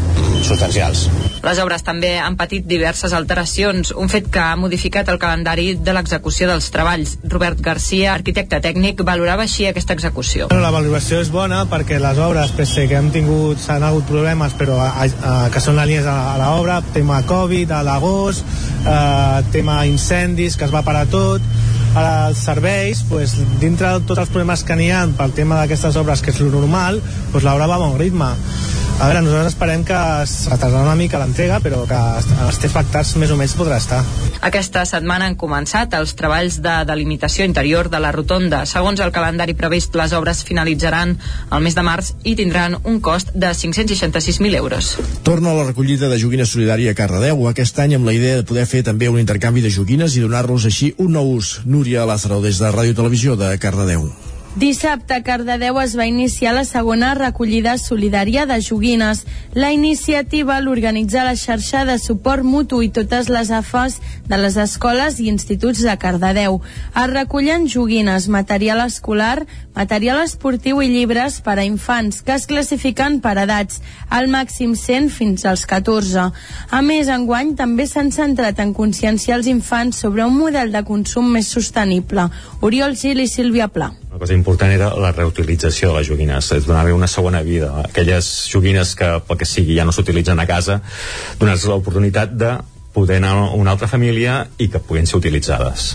substancials. 0.47 1.09
Les 1.43 1.59
obres 1.63 1.83
també 1.87 2.13
han 2.19 2.37
patit 2.39 2.67
diverses 2.67 3.15
alteracions, 3.15 3.91
un 3.99 4.11
fet 4.11 4.29
que 4.35 4.43
ha 4.43 4.57
modificat 4.59 5.09
el 5.11 5.19
calendari 5.23 5.73
de 5.75 5.95
l'execució 5.95 6.49
dels 6.51 6.69
treballs. 6.75 7.17
Robert 7.31 7.63
Garcia, 7.65 8.13
arquitecte 8.15 8.61
tècnic, 8.63 9.03
valorava 9.07 9.47
així 9.47 9.67
aquesta 9.67 9.97
execució. 9.99 10.49
La 10.55 10.73
valoració 10.75 11.23
és 11.23 11.33
bona 11.35 11.65
perquè 11.71 11.99
les 12.03 12.21
obres, 12.23 12.55
pese 12.59 12.87
que 12.91 12.99
hem 12.99 13.11
tingut, 13.15 13.63
s'han 13.63 13.87
hagut 13.87 14.07
problemes, 14.11 14.55
però 14.59 14.79
a, 14.85 14.93
a, 15.07 15.35
que 15.55 15.63
són 15.63 15.79
línies 15.79 16.07
a, 16.07 16.19
a 16.35 16.39
l'obra, 16.43 16.79
tema 16.95 17.23
Covid, 17.27 17.75
a 17.75 17.83
l'agost, 17.87 18.47
eh, 18.85 19.43
tema 19.55 19.81
incendis, 19.91 20.59
que 20.59 20.67
es 20.69 20.75
va 20.75 20.87
parar 20.87 21.07
tot, 21.11 21.43
ara 21.99 22.29
els 22.31 22.43
serveis, 22.49 23.03
pues, 23.09 23.37
dintre 23.63 23.91
de 23.97 24.07
tots 24.09 24.23
els 24.23 24.33
problemes 24.33 24.65
que 24.65 24.77
n'hi 24.79 24.91
ha 24.95 25.05
pel 25.19 25.35
tema 25.37 25.59
d'aquestes 25.61 25.99
obres, 26.01 26.23
que 26.23 26.35
és 26.35 26.41
lo 26.43 26.51
normal, 26.55 27.03
pues, 27.33 27.45
l'obra 27.45 27.67
va 27.67 27.77
a 27.77 27.85
bon 27.85 27.99
ritme. 28.01 28.33
A 28.99 29.07
veure, 29.07 29.21
nosaltres 29.23 29.53
esperem 29.53 29.85
que 29.87 29.95
es 30.25 30.33
retardarà 30.51 30.81
una 30.83 30.97
mica 30.99 31.21
l'entrega, 31.21 31.61
però 31.63 31.85
que 31.87 31.99
els 32.43 32.57
té 32.59 32.67
afectats 32.67 33.13
més 33.23 33.31
o 33.31 33.37
menys 33.39 33.55
podrà 33.55 33.77
estar. 33.79 34.01
Aquesta 34.43 34.83
setmana 34.91 35.29
han 35.31 35.37
començat 35.39 35.95
els 35.95 36.17
treballs 36.19 36.57
de 36.65 36.73
delimitació 36.89 37.47
interior 37.47 37.87
de 37.93 38.01
la 38.03 38.11
rotonda. 38.11 38.65
Segons 38.67 38.99
el 38.99 39.15
calendari 39.15 39.55
previst, 39.55 39.95
les 39.95 40.17
obres 40.19 40.43
finalitzaran 40.43 41.15
el 41.15 41.63
mes 41.63 41.79
de 41.79 41.87
març 41.87 42.11
i 42.27 42.35
tindran 42.41 42.75
un 42.83 42.99
cost 42.99 43.31
de 43.39 43.55
566.000 43.55 44.59
euros. 44.59 44.97
Torna 45.23 45.53
a 45.53 45.61
la 45.61 45.69
recollida 45.71 46.11
de 46.11 46.19
joguines 46.19 46.51
solidària 46.51 46.91
a 46.91 46.99
Cardedeu 46.99 47.47
aquest 47.47 47.79
any 47.79 47.95
amb 47.95 48.11
la 48.11 48.19
idea 48.19 48.41
de 48.41 48.49
poder 48.51 48.67
fer 48.67 48.83
també 48.83 49.07
un 49.07 49.23
intercanvi 49.23 49.63
de 49.63 49.71
joguines 49.71 50.19
i 50.19 50.27
donar-los 50.27 50.67
així 50.67 50.97
un 50.99 51.15
nou 51.15 51.37
ús. 51.37 51.61
Núria 51.71 52.03
Lázaro, 52.03 52.43
des 52.43 52.59
de 52.59 52.75
Ràdio 52.75 52.99
Televisió 52.99 53.39
de 53.39 53.55
Cardedeu. 53.63 54.11
Dissabte 54.59 55.15
a 55.15 55.23
Cardedeu 55.23 55.77
es 55.79 55.93
va 55.95 56.09
iniciar 56.11 56.51
la 56.57 56.65
segona 56.67 57.13
recollida 57.15 57.77
solidària 57.79 58.43
de 58.51 58.57
joguines. 58.59 59.21
La 59.55 59.69
iniciativa 59.71 60.57
l'organitza 60.59 61.23
la 61.23 61.37
xarxa 61.39 61.85
de 61.87 61.95
suport 62.03 62.43
mutu 62.43 62.81
i 62.83 62.89
totes 62.91 63.29
les 63.31 63.53
AFAs 63.55 64.01
de 64.27 64.41
les 64.41 64.57
escoles 64.59 65.21
i 65.23 65.29
instituts 65.31 65.85
de 65.87 65.95
Cardedeu. 66.03 66.59
Es 66.91 67.07
recullen 67.13 67.69
joguines, 67.71 68.27
material 68.27 68.83
escolar, 68.83 69.47
material 69.79 70.25
esportiu 70.25 70.83
i 70.83 70.91
llibres 70.91 71.39
per 71.39 71.61
a 71.61 71.69
infants, 71.69 72.19
que 72.27 72.35
es 72.35 72.49
classifiquen 72.51 73.21
per 73.23 73.37
edats, 73.45 73.79
al 74.11 74.27
màxim 74.27 74.75
100 74.75 75.15
fins 75.21 75.47
als 75.47 75.69
14. 75.71 76.33
A 76.75 76.83
més, 76.83 77.07
enguany 77.07 77.55
també 77.55 77.87
s'han 77.87 78.11
centrat 78.11 78.59
en 78.59 78.75
conscienciar 78.75 79.39
els 79.39 79.47
infants 79.55 80.03
sobre 80.03 80.27
un 80.27 80.35
model 80.35 80.75
de 80.75 80.83
consum 80.83 81.31
més 81.39 81.47
sostenible. 81.47 82.27
Oriol 82.59 82.99
Gil 82.99 83.23
i 83.23 83.31
Sílvia 83.31 83.71
Pla. 83.71 83.93
Una 84.09 84.19
cosa 84.19 84.33
important 84.33 84.73
era 84.73 84.89
la 84.97 85.13
reutilització 85.13 85.91
de 85.91 85.99
les 85.99 86.09
joguines, 86.09 86.47
és 86.57 86.65
donar-li 86.65 86.95
una 86.97 87.07
segona 87.11 87.43
vida. 87.45 87.69
Aquelles 87.85 88.49
joguines 88.49 88.95
que, 88.97 89.11
pel 89.29 89.39
que 89.41 89.49
sigui, 89.49 89.77
ja 89.77 89.85
no 89.85 89.93
s'utilitzen 89.93 90.41
a 90.41 90.47
casa, 90.49 90.81
donar-los 91.39 91.69
l'oportunitat 91.69 92.33
de 92.41 92.57
poder 92.95 93.19
anar 93.21 93.35
a 93.37 93.51
una 93.55 93.75
altra 93.77 93.87
família 93.87 94.41
i 94.59 94.71
que 94.73 94.81
puguin 94.81 95.07
ser 95.07 95.21
utilitzades. 95.21 95.91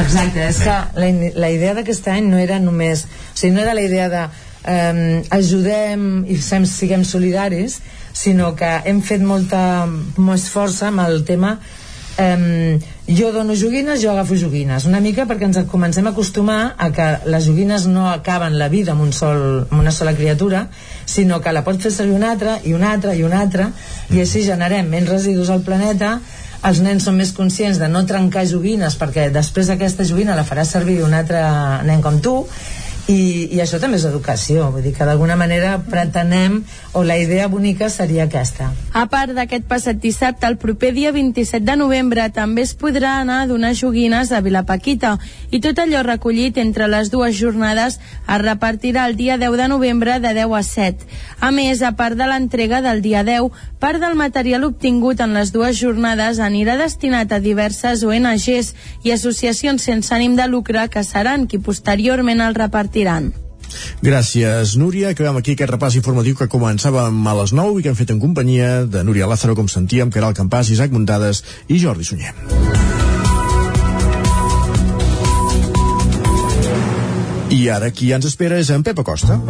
Exacte, 0.00 0.48
és 0.48 0.62
que 0.64 0.76
la, 0.96 1.10
la 1.44 1.50
idea 1.52 1.76
d'aquest 1.76 2.08
any 2.08 2.30
no 2.32 2.40
era 2.40 2.58
només... 2.58 3.04
O 3.04 3.36
sigui, 3.36 3.52
no 3.54 3.62
era 3.62 3.76
la 3.76 3.84
idea 3.84 4.08
de 4.10 4.24
eh, 4.64 5.22
ajudem 5.36 6.24
i 6.26 6.38
sem, 6.42 6.64
siguem 6.66 7.04
solidaris, 7.04 7.78
sinó 8.16 8.54
que 8.58 8.70
hem 8.88 9.04
fet 9.04 9.22
molta 9.22 9.60
més 10.16 10.48
força 10.50 10.88
amb 10.88 11.04
el 11.04 11.20
tema 11.28 11.58
eh, 12.18 12.78
jo 13.06 13.32
dono 13.32 13.54
joguines, 13.54 14.02
jo 14.02 14.10
agafo 14.10 14.36
joguines. 14.36 14.84
Una 14.84 15.00
mica 15.00 15.24
perquè 15.24 15.46
ens 15.48 15.60
comencem 15.70 16.06
a 16.06 16.12
acostumar 16.12 16.74
a 16.76 16.90
que 16.92 17.06
les 17.30 17.46
joguines 17.46 17.86
no 17.88 18.10
acaben 18.10 18.58
la 18.58 18.68
vida 18.68 18.92
amb, 18.92 19.06
un 19.06 19.14
sol, 19.16 19.64
amb 19.70 19.80
una 19.80 19.94
sola 19.94 20.12
criatura 20.18 20.66
sinó 21.06 21.40
que 21.40 21.54
la 21.54 21.64
pots 21.64 21.86
fer 21.86 21.94
servir 21.94 22.18
una 22.18 22.32
altra 22.34 22.58
i 22.64 22.74
una 22.74 22.92
altra 22.92 23.14
i 23.14 23.22
una 23.24 23.40
altra 23.40 23.70
i 24.10 24.20
així 24.20 24.44
generem 24.44 24.90
menys 24.90 25.14
residus 25.14 25.48
al 25.48 25.64
planeta. 25.64 26.18
Els 26.68 26.80
nens 26.82 27.04
són 27.06 27.14
més 27.14 27.30
conscients 27.32 27.78
de 27.78 27.86
no 27.88 28.02
trencar 28.04 28.42
joguines 28.50 28.98
perquè 28.98 29.28
després 29.30 29.70
aquesta 29.70 30.04
joguina 30.04 30.34
la 30.34 30.44
farà 30.44 30.66
servir 30.66 30.98
un 31.06 31.14
altre 31.14 31.40
nen 31.86 32.02
com 32.02 32.18
tu 32.20 32.40
i, 33.08 33.48
i 33.56 33.60
això 33.62 33.78
també 33.80 33.96
és 33.96 34.04
educació 34.04 34.66
vull 34.72 34.84
dir 34.84 34.92
que 34.92 35.06
d'alguna 35.08 35.36
manera 35.40 35.78
pretenem 35.80 36.58
o 36.92 37.02
la 37.08 37.16
idea 37.16 37.46
bonica 37.48 37.88
seria 37.88 38.26
aquesta. 38.28 38.68
A 38.92 39.06
part 39.08 39.32
d'aquest 39.36 39.64
passat 39.68 39.96
dissabte 40.02 40.44
el 40.48 40.58
proper 40.60 40.90
dia 40.92 41.12
27 41.16 41.64
de 41.64 41.76
novembre 41.80 42.26
també 42.36 42.66
es 42.66 42.74
podrà 42.76 43.14
anar 43.22 43.40
a 43.42 43.46
donar 43.48 43.72
joguines 43.78 44.32
a 44.32 44.42
Vilapaquita. 44.44 45.14
I 45.50 45.60
tot 45.64 45.80
allò 45.80 46.02
recollit 46.04 46.58
entre 46.60 46.88
les 46.88 47.08
dues 47.10 47.36
jornades 47.38 47.96
es 47.96 48.42
repartirà 48.44 49.06
el 49.08 49.16
dia 49.16 49.38
10 49.40 49.56
de 49.56 49.68
novembre 49.72 50.18
de 50.20 50.34
10 50.36 50.52
a 50.58 50.62
7 50.62 51.08
a 51.40 51.50
més, 51.54 51.80
a 51.82 51.94
part 51.96 52.18
de 52.18 52.26
l'entrega 52.28 52.82
del 52.84 53.00
dia 53.00 53.24
10 53.24 53.48
part 53.80 54.02
del 54.02 54.18
material 54.20 54.66
obtingut 54.68 55.20
en 55.24 55.32
les 55.38 55.52
dues 55.54 55.78
jornades 55.80 56.42
anirà 56.44 56.76
destinat 56.76 57.32
a 57.32 57.40
diverses 57.40 58.04
ONGs 58.04 58.74
i 59.06 59.14
associacions 59.14 59.86
sense 59.86 60.12
ànim 60.14 60.36
de 60.36 60.48
lucre 60.50 60.88
que 60.92 61.04
seran 61.06 61.46
qui 61.46 61.62
posteriorment 61.62 62.42
el 62.42 62.58
repartiran 62.58 62.97
repartiran. 62.98 63.32
Gràcies, 64.02 64.76
Núria. 64.76 65.10
Acabem 65.10 65.36
aquí 65.36 65.52
aquest 65.52 65.70
repàs 65.70 65.96
informatiu 65.96 66.34
que 66.36 66.48
començàvem 66.48 67.26
a 67.26 67.34
les 67.42 67.52
9 67.52 67.80
i 67.80 67.82
que 67.82 67.90
hem 67.92 67.98
fet 67.98 68.10
en 68.10 68.20
companyia 68.20 68.86
de 68.86 69.02
Núria 69.04 69.26
Lázaro, 69.26 69.54
com 69.54 69.68
sentíem, 69.68 70.10
Caral 70.10 70.34
Campàs, 70.34 70.70
Isaac 70.70 70.90
Muntades 70.92 71.44
i 71.68 71.78
Jordi 71.78 72.04
Sunyer. 72.04 72.34
I 77.50 77.68
ara 77.72 77.90
qui 77.90 78.12
ens 78.12 78.26
espera 78.28 78.58
és 78.58 78.70
en 78.70 78.82
Pep 78.82 78.98
Acosta. 79.00 79.40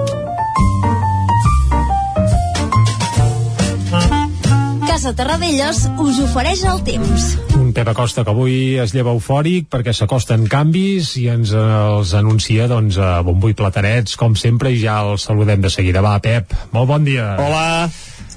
Casa 4.98 5.12
Terradellos 5.14 5.84
us 6.02 6.16
ofereix 6.24 6.64
el 6.66 6.80
temps. 6.82 7.24
Un 7.54 7.68
Pep 7.70 7.86
Acosta 7.92 8.24
que 8.26 8.32
avui 8.32 8.80
es 8.82 8.90
lleva 8.96 9.12
eufòric 9.14 9.68
perquè 9.70 9.92
s'acosten 9.94 10.48
canvis 10.50 11.12
i 11.20 11.28
ens 11.30 11.52
eh, 11.54 11.60
els 11.92 12.16
anuncia 12.18 12.66
doncs, 12.66 12.98
a 12.98 13.20
bombo 13.22 13.46
i 13.46 13.54
platarets, 13.54 14.16
com 14.18 14.34
sempre, 14.34 14.72
i 14.74 14.82
ja 14.82 14.96
el 15.06 15.14
saludem 15.22 15.62
de 15.62 15.70
seguida. 15.70 16.02
Va, 16.02 16.16
Pep, 16.18 16.50
molt 16.74 16.90
bon 16.90 17.06
dia. 17.06 17.28
Hola, 17.38 17.86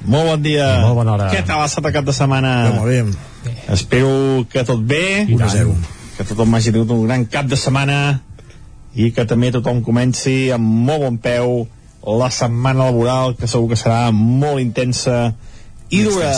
molt 0.06 0.30
bon 0.36 0.46
dia. 0.46 0.70
Molt 0.86 1.02
bona 1.02 1.18
hora. 1.18 1.34
Què 1.34 1.42
tal 1.50 1.66
ha 1.66 1.66
estat 1.66 1.90
cap 1.98 2.06
de 2.06 2.14
setmana? 2.14 2.54
Ja, 2.70 2.78
molt 2.78 2.94
bé. 2.94 3.58
Espero 3.80 4.14
que 4.54 4.62
tot 4.62 4.86
bé. 4.86 5.26
1 5.26 5.42
a 5.42 5.52
0. 5.58 5.78
Que 6.20 6.30
tothom 6.30 6.54
hagi 6.54 6.78
tingut 6.78 6.94
un 6.94 7.08
gran 7.10 7.26
cap 7.26 7.50
de 7.50 7.58
setmana 7.58 8.20
i 8.94 9.10
que 9.10 9.26
també 9.26 9.50
tothom 9.50 9.82
comenci 9.82 10.52
amb 10.54 10.86
molt 10.86 11.10
bon 11.10 11.24
peu 11.26 11.64
la 12.22 12.30
setmana 12.30 12.92
laboral, 12.92 13.34
que 13.34 13.50
segur 13.50 13.74
que 13.74 13.82
serà 13.82 14.12
molt 14.14 14.62
intensa 14.62 15.32
i 15.92 16.04
dura. 16.08 16.32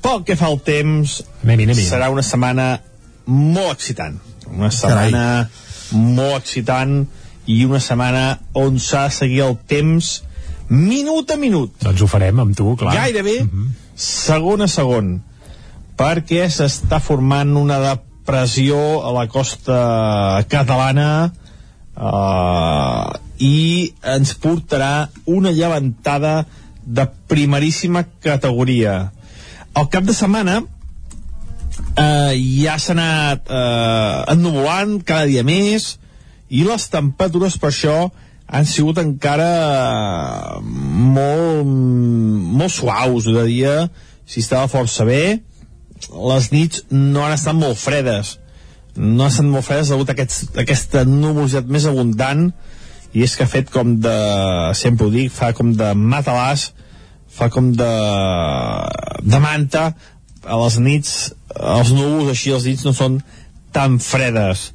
Pel 0.00 0.22
que 0.24 0.36
fa 0.40 0.48
al 0.48 0.60
temps, 0.64 1.20
anem, 1.44 1.66
anem. 1.66 1.76
serà 1.76 2.08
una 2.12 2.24
setmana 2.24 2.70
molt 3.28 3.74
excitant. 3.76 4.16
Una 4.50 4.70
setmana 4.74 5.24
molt 5.92 6.40
excitant 6.40 7.02
i 7.50 7.60
una 7.66 7.80
setmana 7.82 8.24
on 8.56 8.78
s'ha 8.80 9.06
de 9.08 9.16
seguir 9.18 9.44
el 9.44 9.58
temps 9.68 10.20
minut 10.70 11.30
a 11.30 11.36
minut. 11.36 11.74
Doncs 11.82 12.02
ho 12.02 12.08
farem 12.10 12.40
amb 12.40 12.56
tu, 12.56 12.72
clar. 12.80 12.94
Gairebé 12.96 13.42
segon 14.00 14.64
a 14.64 14.68
segon 14.70 15.18
perquè 16.00 16.46
s'està 16.48 17.00
formant 17.04 17.52
una 17.60 17.76
depressió 17.82 18.78
a 19.04 19.12
la 19.12 19.26
costa 19.28 19.80
catalana 20.48 21.10
uh, 21.28 23.10
i 23.36 23.90
ens 24.14 24.32
portarà 24.40 25.10
una 25.28 25.52
llevantada 25.52 26.46
de 26.90 27.06
primeríssima 27.30 28.04
categoria. 28.22 29.12
Al 29.74 29.88
cap 29.92 30.04
de 30.06 30.14
setmana 30.16 30.60
eh, 31.96 32.34
ja 32.62 32.76
s'ha 32.78 32.94
anat 32.96 33.50
eh, 33.50 34.32
ennuvolant 34.34 34.98
cada 35.06 35.28
dia 35.30 35.44
més 35.46 35.94
i 36.50 36.64
les 36.66 36.88
temperatures 36.90 37.58
per 37.62 37.70
això 37.70 37.96
han 38.50 38.66
sigut 38.66 38.98
encara 39.02 39.50
eh, 40.56 40.58
molt, 41.14 41.70
molt 42.60 42.74
suaus 42.74 43.30
de 43.30 43.46
dia 43.46 43.76
si 44.26 44.42
estava 44.42 44.70
força 44.70 45.06
bé 45.06 45.40
les 46.10 46.50
nits 46.54 46.84
no 46.90 47.24
han 47.26 47.36
estat 47.36 47.56
molt 47.58 47.78
fredes 47.78 48.38
no 48.96 49.22
han 49.22 49.30
estat 49.30 49.46
molt 49.46 49.66
fredes 49.66 49.92
degut 49.92 50.10
a 50.10 50.16
aquest, 50.16 50.50
aquesta 50.58 51.04
nuvolositat 51.06 51.70
més 51.70 51.86
abundant 51.86 52.48
i 53.12 53.24
és 53.26 53.34
que 53.36 53.44
ha 53.44 53.50
fet 53.50 53.70
com 53.74 53.96
de 54.02 54.16
sempre 54.78 55.06
ho 55.06 55.10
dic, 55.10 55.32
fa 55.34 55.52
com 55.56 55.72
de 55.74 55.92
matalàs 55.98 56.70
fa 57.30 57.48
com 57.50 57.70
de 57.74 57.90
de 59.22 59.38
manta 59.42 59.90
a 60.44 60.56
les 60.64 60.78
nits 60.82 61.14
els 61.54 61.92
núvols 61.94 62.30
així 62.32 62.54
els 62.54 62.66
nits 62.66 62.84
no 62.86 62.92
són 62.96 63.20
tan 63.74 63.98
fredes. 64.02 64.70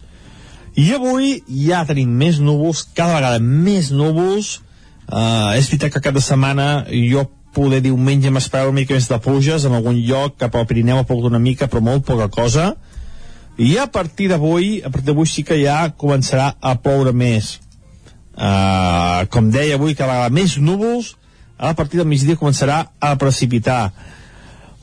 I 0.76 0.92
avui 0.96 1.40
ja 1.48 1.84
tenim 1.88 2.12
més 2.20 2.40
núvols 2.44 2.84
cada 2.96 3.16
vegada 3.18 3.40
més 3.40 3.92
núvols. 3.96 4.60
Uh, 5.06 5.54
és 5.56 5.68
veritat 5.70 5.94
que 5.94 6.04
cada 6.04 6.22
setmana 6.24 6.86
jo 6.90 7.26
poder 7.56 7.80
diumenge 7.86 8.32
m'esperava 8.34 8.72
una 8.72 8.82
mica 8.82 8.96
més 8.96 9.08
de 9.08 9.20
pluges 9.22 9.68
en 9.68 9.76
algun 9.78 10.00
lloc 10.08 10.40
cap 10.42 10.56
al 10.56 10.66
Pirineu 10.68 11.00
ha 11.00 11.08
plogut 11.08 11.30
una 11.30 11.40
mica 11.40 11.70
però 11.72 11.84
molt 11.84 12.08
poca 12.08 12.28
cosa. 12.32 12.74
I 13.56 13.78
a 13.80 13.86
partir 13.88 14.28
d'avui 14.32 14.82
a 14.84 14.90
partir 14.90 15.14
d'avui 15.14 15.30
sí 15.32 15.46
que 15.48 15.60
ja 15.62 15.94
començarà 15.96 16.56
a 16.60 16.76
ploure 16.84 17.14
més 17.16 17.54
uh, 18.36 19.26
com 19.32 19.50
deia 19.52 19.80
avui 19.80 19.96
cada 19.96 20.14
vegada 20.14 20.36
més 20.36 20.58
núvols. 20.58 21.16
A 21.58 21.72
partir 21.74 22.02
del 22.02 22.10
migdia 22.10 22.36
començarà 22.36 22.82
a 23.00 23.16
precipitar. 23.20 23.94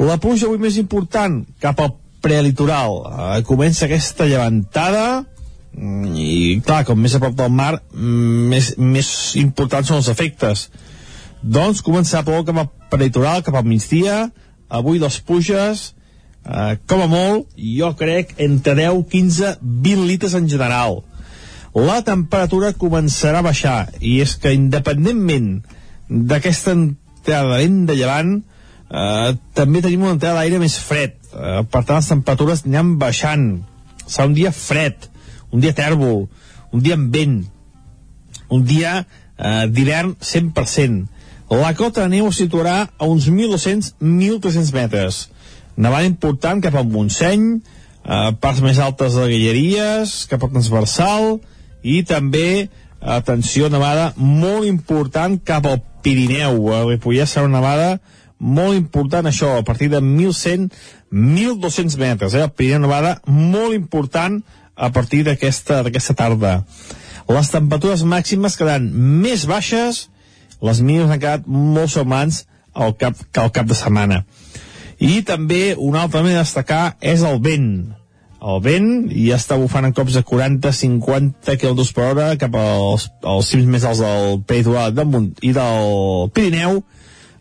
La 0.01 0.17
pluja 0.19 0.49
avui 0.49 0.59
més 0.59 0.79
important 0.81 1.43
cap 1.61 1.81
al 1.81 1.95
prelitoral. 2.25 3.03
Uh, 3.03 3.43
comença 3.49 3.87
aquesta 3.87 4.29
llevantada. 4.29 5.25
Mm, 5.73 6.15
i 6.17 6.61
clar, 6.65 6.83
com 6.89 7.01
més 7.01 7.15
a 7.17 7.21
prop 7.21 7.37
del 7.37 7.53
mar 7.53 7.75
mm, 7.79 8.49
més, 8.53 8.73
més 8.77 9.11
importants 9.41 9.89
són 9.89 10.03
els 10.03 10.11
efectes. 10.13 10.69
Doncs 11.43 11.83
començarà 11.85 12.23
a 12.23 12.27
ploure 12.29 12.47
cap 12.49 12.61
al 12.63 12.71
prelitoral 12.93 13.45
cap 13.45 13.57
al 13.59 13.69
migdia. 13.69 14.27
Avui 14.73 15.01
les 15.03 15.19
pluges 15.21 15.91
eh, 16.47 16.77
com 16.89 17.03
a 17.05 17.09
molt 17.11 17.49
jo 17.57 17.91
crec 17.99 18.37
entre 18.41 18.77
10, 18.79 19.03
15 19.13 19.57
20 19.61 20.07
litres 20.09 20.37
en 20.39 20.49
general 20.49 21.03
la 21.75 22.01
temperatura 22.05 22.75
començarà 22.77 23.41
a 23.41 23.49
baixar. 23.49 23.79
I 24.01 24.21
és 24.25 24.37
que 24.41 24.53
independentment 24.53 25.63
d'aquesta 26.09 26.75
entrada 26.77 27.61
vent 27.63 27.87
de 27.89 27.97
llevant 27.97 28.35
eh, 28.39 29.31
també 29.57 29.81
tenim 29.81 30.05
una 30.05 30.17
entrada 30.19 30.41
d'aire 30.41 30.61
més 30.61 30.77
fred. 30.79 31.17
Eh, 31.33 31.63
per 31.65 31.85
tant 31.85 32.03
les 32.03 32.13
temperatures 32.13 32.67
aniran 32.67 32.97
baixant. 33.01 33.49
Serà 34.05 34.29
un 34.29 34.37
dia 34.37 34.53
fred 34.53 35.13
un 35.53 35.61
dia 35.61 35.77
tèrbol, 35.77 36.27
un 36.73 36.83
dia 36.83 36.97
amb 36.97 37.13
vent 37.15 37.43
un 38.53 38.65
dia 38.69 39.03
eh, 39.03 39.67
d'hivern 39.69 40.17
100% 40.21 41.05
la 41.53 41.75
cota 41.77 42.07
de 42.07 42.17
neu 42.17 42.31
es 42.31 42.41
situarà 42.41 42.87
a 42.97 43.07
uns 43.13 43.27
1.200-1.300 43.29 44.71
metres. 44.73 45.17
Nevada 45.77 46.09
important 46.09 46.63
cap 46.65 46.79
al 46.81 46.87
Montseny 46.89 47.43
eh, 47.53 48.31
parts 48.41 48.63
més 48.65 48.81
altes 48.81 49.19
de 49.19 49.27
Guilleries 49.29 50.15
cap 50.31 50.47
al 50.47 50.55
transversal 50.55 51.35
i 51.83 52.03
també 52.07 52.69
atenció, 53.01 53.69
nevada 53.71 54.13
molt 54.17 54.67
important 54.69 55.39
cap 55.45 55.67
al 55.67 55.81
Pirineu 56.03 56.71
a 56.75 56.83
Ripollès 56.87 57.35
serà 57.35 57.47
una 57.47 57.61
nevada 57.61 57.97
molt 58.43 58.75
important 58.75 59.27
això, 59.27 59.57
a 59.59 59.67
partir 59.67 59.91
de 59.91 60.01
1.100 60.03 60.71
1.200 61.13 61.99
metres, 62.01 62.35
eh? 62.35 62.43
el 62.47 62.55
Pirineu 62.57 62.87
nevada 62.87 63.19
molt 63.27 63.77
important 63.77 64.41
a 64.75 64.89
partir 64.91 65.21
d'aquesta 65.27 65.83
tarda. 66.17 66.63
Les 67.29 67.51
temperatures 67.53 68.03
màximes 68.09 68.57
quedaran 68.57 68.89
més 69.23 69.45
baixes 69.47 70.07
les 70.63 70.81
mínimes 70.81 71.11
han 71.11 71.21
quedat 71.21 71.47
molt 71.47 71.91
semblants 71.91 72.45
al 72.73 72.95
cap, 72.99 73.19
al 73.39 73.51
cap 73.55 73.67
de 73.69 73.77
setmana. 73.77 74.23
I 75.03 75.23
també 75.27 75.75
una 75.75 76.05
altra 76.07 76.23
manera 76.23 76.43
de 76.43 76.47
destacar 76.47 76.97
és 77.01 77.25
el 77.27 77.41
vent 77.43 77.69
el 78.43 78.59
vent 78.63 78.89
ja 79.15 79.37
està 79.39 79.57
bufant 79.61 79.87
en 79.87 79.95
cops 79.95 80.17
de 80.19 80.25
40-50 80.27 81.55
km 81.61 81.85
per 81.95 82.09
hora 82.09 82.27
cap 82.41 82.57
als, 82.59 83.07
als 83.23 83.53
cims 83.53 83.69
més 83.71 83.87
alts 83.87 84.03
del 84.03 84.41
Peritoral 84.49 84.95
del 84.97 85.07
Munt 85.11 85.31
i 85.47 85.53
del 85.55 86.31
Pirineu. 86.35 86.81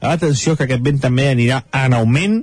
Atenció 0.02 0.56
que 0.58 0.68
aquest 0.68 0.84
vent 0.86 1.02
també 1.02 1.32
anirà 1.32 1.64
en 1.78 1.98
augment 1.98 2.42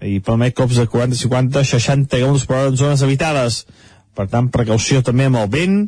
i 0.00 0.16
permet 0.24 0.56
cops 0.56 0.80
de 0.80 0.86
40-50-60 0.88 2.08
km 2.08 2.40
per 2.48 2.56
hora 2.56 2.72
en 2.72 2.78
zones 2.80 3.04
habitades. 3.04 3.64
Per 4.16 4.26
tant 4.32 4.48
precaució 4.52 5.04
també 5.04 5.28
amb 5.28 5.42
el 5.42 5.50
vent. 5.52 5.80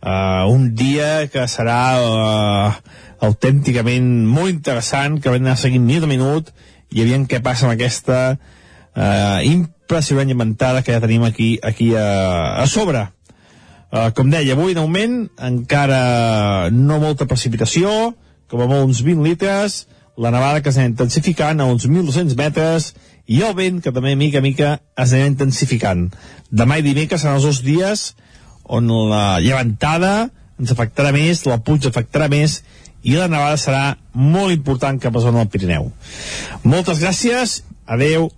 Uh, 0.00 0.48
un 0.48 0.70
dia 0.72 1.26
que 1.28 1.44
serà 1.44 1.80
uh, 2.00 2.78
autènticament 3.20 4.06
molt 4.24 4.48
interessant 4.48 5.20
que 5.20 5.28
vam 5.28 5.44
anar 5.44 5.58
seguint 5.60 5.84
minut 5.84 6.08
a 6.08 6.12
minut. 6.14 6.54
I 6.88 7.04
aviam 7.04 7.28
què 7.28 7.42
passa 7.44 7.68
amb 7.68 7.76
aquesta 7.76 8.38
uh, 8.96 9.40
impressionant 9.46 10.30
inventada 10.32 10.82
que 10.82 10.94
ja 10.94 11.02
tenim 11.02 11.24
aquí, 11.26 11.58
aquí 11.62 11.92
a, 11.94 12.62
a 12.62 12.66
sobre. 12.70 13.06
Uh, 13.90 14.10
com 14.14 14.30
deia, 14.30 14.54
avui 14.54 14.76
en 14.76 14.82
augment, 14.82 15.16
encara 15.42 16.70
no 16.70 17.00
molta 17.02 17.26
precipitació, 17.26 18.12
com 18.50 18.62
a 18.62 18.68
molt 18.70 18.90
uns 18.90 19.02
20 19.06 19.26
litres, 19.26 19.84
la 20.20 20.30
nevada 20.34 20.60
que 20.62 20.72
s'anirà 20.72 20.92
intensificant 20.92 21.62
a 21.62 21.68
uns 21.70 21.86
1.200 21.88 22.36
metres 22.38 22.90
i 23.30 23.40
el 23.46 23.54
vent 23.56 23.78
que 23.82 23.92
també 23.94 24.16
mica 24.18 24.40
a 24.40 24.44
mica 24.44 24.74
es 24.98 25.14
anirà 25.14 25.30
intensificant. 25.30 26.08
Demà 26.50 26.80
i 26.80 26.84
dimecres 26.86 27.22
seran 27.22 27.38
els 27.38 27.46
dos 27.46 27.62
dies 27.66 28.10
on 28.70 28.90
la 29.10 29.40
llevantada 29.42 30.28
ens 30.60 30.74
afectarà 30.74 31.12
més, 31.16 31.46
la 31.48 31.58
puig 31.64 31.86
afectarà 31.88 32.28
més 32.30 32.60
i 33.02 33.16
la 33.16 33.30
nevada 33.32 33.56
serà 33.58 33.84
molt 34.12 34.52
important 34.52 34.98
cap 35.00 35.14
a 35.14 35.18
la 35.18 35.24
zona 35.24 35.40
del 35.40 35.52
Pirineu. 35.52 35.88
Moltes 36.68 37.00
gràcies, 37.00 37.62
adeu. 37.86 38.28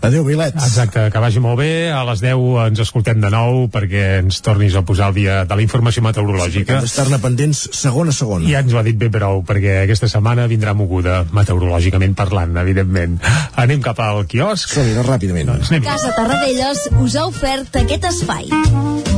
Adéu, 0.00 0.22
Vilet. 0.24 0.54
Exacte, 0.54 1.08
que 1.10 1.18
vagi 1.22 1.40
molt 1.42 1.58
bé. 1.58 1.90
A 1.90 2.04
les 2.06 2.22
10 2.22 2.68
ens 2.68 2.82
escoltem 2.84 3.18
de 3.20 3.30
nou 3.34 3.66
perquè 3.72 4.04
ens 4.20 4.40
tornis 4.46 4.76
a 4.78 4.84
posar 4.86 5.10
el 5.10 5.18
dia 5.18 5.40
de 5.48 5.58
la 5.58 5.64
informació 5.64 6.04
meteorològica. 6.06 6.78
Hem 6.78 6.86
d'estar-ne 6.86 7.18
pendents 7.22 7.64
segon 7.74 8.12
a 8.12 8.14
segon. 8.14 8.46
Ja 8.48 8.62
ens 8.62 8.72
ho 8.74 8.78
ha 8.80 8.86
dit 8.86 8.98
ben 8.98 9.12
prou, 9.14 9.42
perquè 9.48 9.82
aquesta 9.82 10.10
setmana 10.10 10.46
vindrà 10.50 10.74
moguda, 10.78 11.24
meteorològicament 11.34 12.14
parlant, 12.18 12.56
evidentment. 12.62 13.18
Anem 13.58 13.82
cap 13.82 13.98
al 14.04 14.24
quiosc. 14.30 14.70
som 14.78 14.86
ràpidament. 15.06 15.50
Doncs 15.50 15.74
Casa 15.84 16.14
Tarradellas 16.16 16.88
us 17.02 17.16
ha 17.16 17.26
ofert 17.26 17.82
aquest 17.82 18.12
espai. 18.12 19.17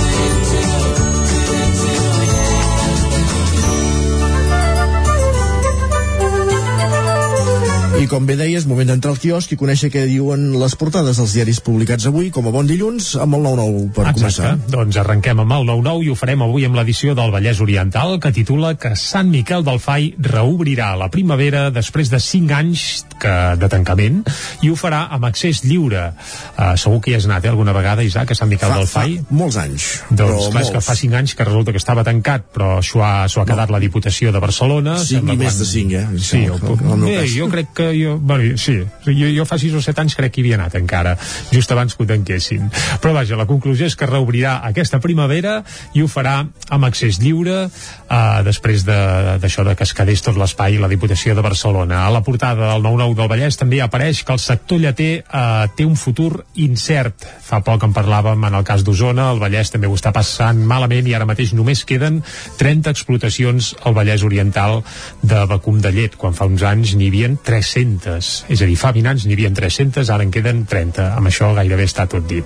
I 8.01 8.07
com 8.09 8.25
bé 8.25 8.33
deies, 8.33 8.63
moment 8.65 8.87
d'entrar 8.89 9.11
al 9.13 9.19
quiosc 9.21 9.51
i 9.53 9.57
conèixer 9.59 9.91
què 9.93 10.01
diuen 10.09 10.47
les 10.57 10.73
portades 10.79 11.19
dels 11.19 11.33
diaris 11.35 11.59
publicats 11.61 12.07
avui, 12.09 12.31
com 12.33 12.47
a 12.49 12.53
bon 12.53 12.65
dilluns, 12.65 13.11
amb 13.21 13.35
el 13.37 13.43
9-9 13.45 13.83
per 13.93 14.05
Exacte. 14.09 14.15
començar. 14.17 14.53
Doncs 14.73 14.97
arrenquem 14.97 15.41
amb 15.43 15.53
el 15.53 15.67
9-9 15.69 16.07
i 16.07 16.09
ho 16.09 16.15
farem 16.17 16.41
avui 16.41 16.65
amb 16.65 16.79
l'edició 16.79 17.13
del 17.13 17.29
Vallès 17.29 17.61
Oriental 17.61 18.15
que 18.23 18.31
titula 18.33 18.71
que 18.81 18.95
Sant 18.97 19.29
Miquel 19.29 19.61
del 19.67 19.77
Fai 19.83 20.07
reobrirà 20.17 20.95
la 20.97 21.11
primavera 21.13 21.67
després 21.69 22.09
de 22.09 22.17
5 22.19 22.55
anys 22.57 22.85
que, 23.21 23.35
de 23.61 23.69
tancament 23.69 24.23
i 24.65 24.71
ho 24.73 24.79
farà 24.81 25.03
amb 25.13 25.29
accés 25.29 25.61
lliure. 25.67 26.07
Uh, 26.57 26.73
segur 26.81 27.03
que 27.05 27.13
hi 27.13 27.19
has 27.19 27.29
anat 27.29 27.45
eh, 27.45 27.53
alguna 27.53 27.75
vegada, 27.77 28.01
Isaac, 28.01 28.33
a 28.33 28.39
Sant 28.39 28.49
Miquel 28.49 28.73
Fa, 28.73 28.79
del 28.81 28.89
fa 28.89 29.03
Fai? 29.05 29.19
molts 29.29 29.59
anys. 29.61 29.91
Doncs 30.09 30.49
clar, 30.49 30.55
molts. 30.57 30.73
que 30.73 30.81
fa 30.89 30.97
5 31.03 31.19
anys 31.21 31.35
que 31.37 31.45
resulta 31.45 31.69
que 31.71 31.77
estava 31.83 32.01
tancat, 32.07 32.49
però 32.49 32.79
això 32.81 33.05
ha, 33.05 33.13
s'ho 33.29 33.45
ha 33.45 33.45
quedat 33.45 33.69
la 33.69 33.79
Diputació 33.85 34.33
de 34.33 34.41
Barcelona. 34.41 34.97
Cinc 35.05 35.19
Sembla 35.21 35.37
i 35.37 35.43
més 35.45 35.53
quan- 35.53 35.61
de 35.61 35.69
cinc, 35.75 35.93
eh? 36.01 36.07
Sí, 36.17 36.43
el 36.49 36.97
meu 36.97 37.05
bé, 37.05 37.15
cas. 37.21 37.37
jo 37.37 37.47
crec 37.53 37.69
que 37.77 37.90
jo, 37.95 38.17
bueno, 38.19 38.57
sí, 38.57 38.77
jo, 39.05 39.29
jo 39.35 39.45
fa 39.45 39.57
6 39.61 39.75
o 39.77 39.81
7 39.83 40.01
anys 40.03 40.15
crec 40.17 40.33
que 40.33 40.41
hi 40.41 40.45
havia 40.45 40.57
anat 40.59 40.75
encara, 40.79 41.15
just 41.51 41.71
abans 41.71 41.95
que 41.95 42.03
ho 42.03 42.07
tanquessin. 42.09 42.69
Però 43.01 43.13
vaja, 43.15 43.37
la 43.39 43.45
conclusió 43.49 43.85
és 43.89 43.95
que 43.95 44.05
reobrirà 44.09 44.57
aquesta 44.67 44.99
primavera 45.03 45.61
i 45.93 46.01
ho 46.03 46.07
farà 46.11 46.41
amb 46.69 46.85
accés 46.87 47.19
lliure 47.21 47.65
eh, 47.67 48.43
després 48.47 48.85
de- 48.85 49.37
d'això 49.41 49.63
de, 49.63 49.71
de 49.71 49.75
que 49.75 49.83
es 49.87 49.93
quedés 49.97 50.21
tot 50.21 50.37
l'espai 50.37 50.77
la 50.81 50.87
Diputació 50.91 51.35
de 51.35 51.41
Barcelona. 51.41 52.05
A 52.07 52.11
la 52.11 52.21
portada 52.23 52.73
del 52.73 52.83
9-9 52.83 53.15
del 53.15 53.29
Vallès 53.31 53.57
també 53.57 53.81
apareix 53.81 54.23
que 54.23 54.33
el 54.33 54.39
sector 54.39 54.79
lleter 54.79 55.23
eh, 55.23 55.67
té 55.75 55.85
un 55.85 55.95
futur 55.95 56.45
incert. 56.55 57.25
Fa 57.45 57.61
poc 57.65 57.83
en 57.83 57.93
parlàvem 57.93 58.47
en 58.47 58.55
el 58.59 58.63
cas 58.67 58.83
d'Osona, 58.83 59.29
el 59.31 59.39
Vallès 59.41 59.71
també 59.71 59.87
ho 59.87 59.95
està 59.97 60.11
passant 60.15 60.59
malament 60.67 61.07
i 61.07 61.13
ara 61.17 61.25
mateix 61.29 61.53
només 61.57 61.83
queden 61.85 62.21
30 62.59 62.89
explotacions 62.91 63.73
al 63.85 63.93
Vallès 63.97 64.23
Oriental 64.23 64.81
de 65.21 65.45
vacum 65.49 65.79
de 65.81 65.91
llet, 65.91 66.15
quan 66.17 66.33
fa 66.37 66.45
uns 66.49 66.63
anys 66.67 66.95
n'hi 66.95 67.07
havia 67.11 67.21
300. 67.71 68.45
És 68.51 68.61
a 68.61 68.67
dir, 68.67 68.75
fa 68.79 68.91
20 68.91 69.07
anys 69.11 69.25
n'hi 69.25 69.35
havia 69.37 69.51
300, 69.55 70.09
ara 70.11 70.25
en 70.25 70.31
queden 70.33 70.65
30. 70.67 71.07
Amb 71.17 71.29
això 71.29 71.51
gairebé 71.55 71.85
està 71.87 72.07
tot 72.11 72.25
dit. 72.27 72.43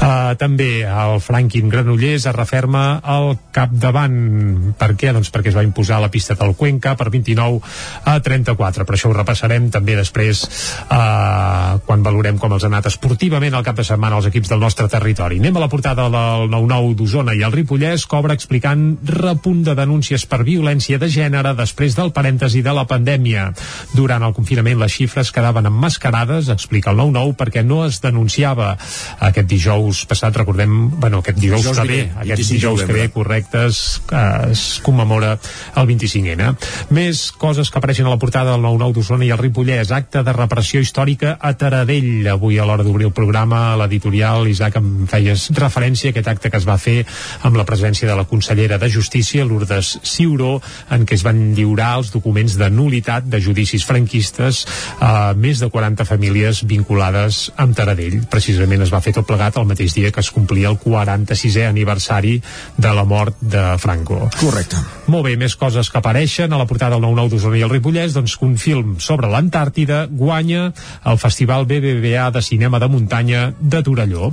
Uh, 0.00 0.32
també 0.40 0.82
el 0.88 1.20
Franklin 1.20 1.68
Granollers 1.72 2.26
es 2.30 2.36
referma 2.36 3.00
al 3.02 3.36
capdavant. 3.52 4.72
Per 4.78 4.90
què? 4.96 5.12
Doncs 5.12 5.32
perquè 5.34 5.52
es 5.52 5.58
va 5.58 5.66
imposar 5.66 6.00
la 6.00 6.10
pista 6.12 6.36
del 6.38 6.54
Cuenca 6.56 6.94
per 6.96 7.10
29 7.12 7.60
a 8.08 8.16
34. 8.24 8.86
Per 8.88 8.96
això 8.96 9.10
ho 9.10 9.16
repassarem 9.16 9.68
també 9.74 9.96
després 9.98 10.44
uh, 10.88 11.78
quan 11.86 12.04
valorem 12.04 12.40
com 12.40 12.56
els 12.56 12.64
ha 12.64 12.72
anat 12.72 12.88
esportivament 12.88 13.54
al 13.54 13.66
cap 13.66 13.76
de 13.76 13.86
setmana 13.86 14.18
els 14.18 14.30
equips 14.32 14.52
del 14.52 14.62
nostre 14.62 14.88
territori. 14.88 15.40
Anem 15.42 15.60
a 15.60 15.64
la 15.66 15.70
portada 15.72 16.08
del 16.08 16.48
9-9 16.52 16.96
d'Osona 16.96 17.36
i 17.36 17.44
el 17.44 17.52
Ripollès 17.54 18.06
cobra 18.08 18.36
explicant 18.38 18.96
repunt 19.04 19.62
de 19.66 19.76
denúncies 19.78 20.24
per 20.26 20.42
violència 20.48 20.98
de 20.98 21.10
gènere 21.12 21.54
després 21.58 21.96
del 21.98 22.14
parèntesi 22.16 22.64
de 22.64 22.72
la 22.72 22.86
pandèmia. 22.88 23.50
Durant 23.92 24.24
el 24.24 24.34
confinament 24.36 24.61
les 24.64 24.92
xifres 24.92 25.32
quedaven 25.32 25.66
emmascarades, 25.66 26.48
explica 26.48 26.90
el 26.92 26.98
9-9, 26.98 27.34
perquè 27.36 27.64
no 27.64 27.82
es 27.86 28.00
denunciava 28.00 28.76
aquest 29.20 29.48
dijous 29.48 30.04
passat, 30.06 30.36
recordem, 30.36 30.90
bueno, 31.00 31.18
aquest 31.18 31.38
dijous, 31.38 31.62
Dijous 31.62 31.78
que 31.78 31.88
ve, 31.88 32.00
aquest 32.14 32.38
25 32.38 32.52
de 32.52 32.58
dijous 32.58 32.80
que 32.80 32.86
ve, 32.86 32.92
novembre. 32.92 33.12
correcte, 33.12 33.66
es, 33.66 34.02
eh, 34.12 34.50
es 34.52 34.80
commemora 34.82 35.38
el 35.76 35.86
25N. 35.88 36.54
Més 36.90 37.24
coses 37.32 37.70
que 37.70 37.78
apareixen 37.78 38.06
a 38.06 38.10
la 38.14 38.18
portada 38.18 38.52
del 38.52 38.62
9-9 38.62 38.92
d'Osona 38.92 39.24
i 39.26 39.30
el 39.34 39.38
Ripollès, 39.38 39.90
acte 39.92 40.22
de 40.22 40.32
repressió 40.32 40.80
històrica 40.80 41.36
a 41.40 41.52
Taradell. 41.58 42.26
Avui 42.28 42.58
a 42.58 42.66
l'hora 42.68 42.84
d'obrir 42.86 43.06
el 43.10 43.12
programa, 43.16 43.72
a 43.72 43.76
l'editorial, 43.82 44.46
Isaac, 44.48 44.76
em 44.80 45.06
feies 45.10 45.48
referència 45.56 46.10
a 46.10 46.12
aquest 46.14 46.28
acte 46.28 46.50
que 46.50 46.60
es 46.60 46.68
va 46.68 46.78
fer 46.78 47.04
amb 47.42 47.56
la 47.56 47.64
presència 47.68 48.08
de 48.08 48.16
la 48.16 48.24
consellera 48.28 48.78
de 48.78 48.90
Justícia, 48.90 49.44
Lourdes 49.44 49.98
Ciuró, 50.04 50.60
en 50.90 51.06
què 51.06 51.14
es 51.18 51.24
van 51.26 51.54
lliurar 51.56 51.96
els 51.98 52.12
documents 52.12 52.56
de 52.60 52.68
nulitat 52.70 53.24
de 53.32 53.40
judicis 53.40 53.84
franquistes 53.88 54.51
a 55.00 55.32
més 55.38 55.62
de 55.62 55.68
40 55.72 56.06
famílies 56.08 56.62
vinculades 56.68 57.44
amb 57.60 57.76
Taradell. 57.76 58.20
Precisament 58.32 58.84
es 58.84 58.92
va 58.92 59.02
fer 59.04 59.14
tot 59.16 59.28
plegat 59.28 59.58
el 59.60 59.68
mateix 59.68 59.96
dia 59.96 60.12
que 60.12 60.22
es 60.22 60.30
complia 60.34 60.70
el 60.72 60.78
46è 60.80 61.66
aniversari 61.68 62.38
de 62.76 62.92
la 62.94 63.04
mort 63.08 63.38
de 63.40 63.64
Franco. 63.82 64.28
Correcte. 64.40 64.80
Molt 65.12 65.26
bé, 65.26 65.36
més 65.40 65.56
coses 65.58 65.90
que 65.90 65.98
apareixen 65.98 66.52
a 66.52 66.60
la 66.60 66.66
portada 66.70 66.96
del 66.96 67.04
9-9 67.04 67.32
d'Osona 67.32 67.58
i 67.58 67.64
el 67.66 67.72
Ripollès, 67.72 68.14
doncs 68.16 68.36
que 68.38 68.46
un 68.46 68.56
film 68.60 68.96
sobre 69.02 69.30
l'Antàrtida 69.32 70.04
guanya 70.08 70.70
el 71.08 71.18
Festival 71.18 71.66
BBVA 71.66 72.30
de 72.34 72.42
Cinema 72.42 72.80
de 72.82 72.88
Muntanya 72.88 73.42
de 73.58 73.82
Torelló. 73.82 74.32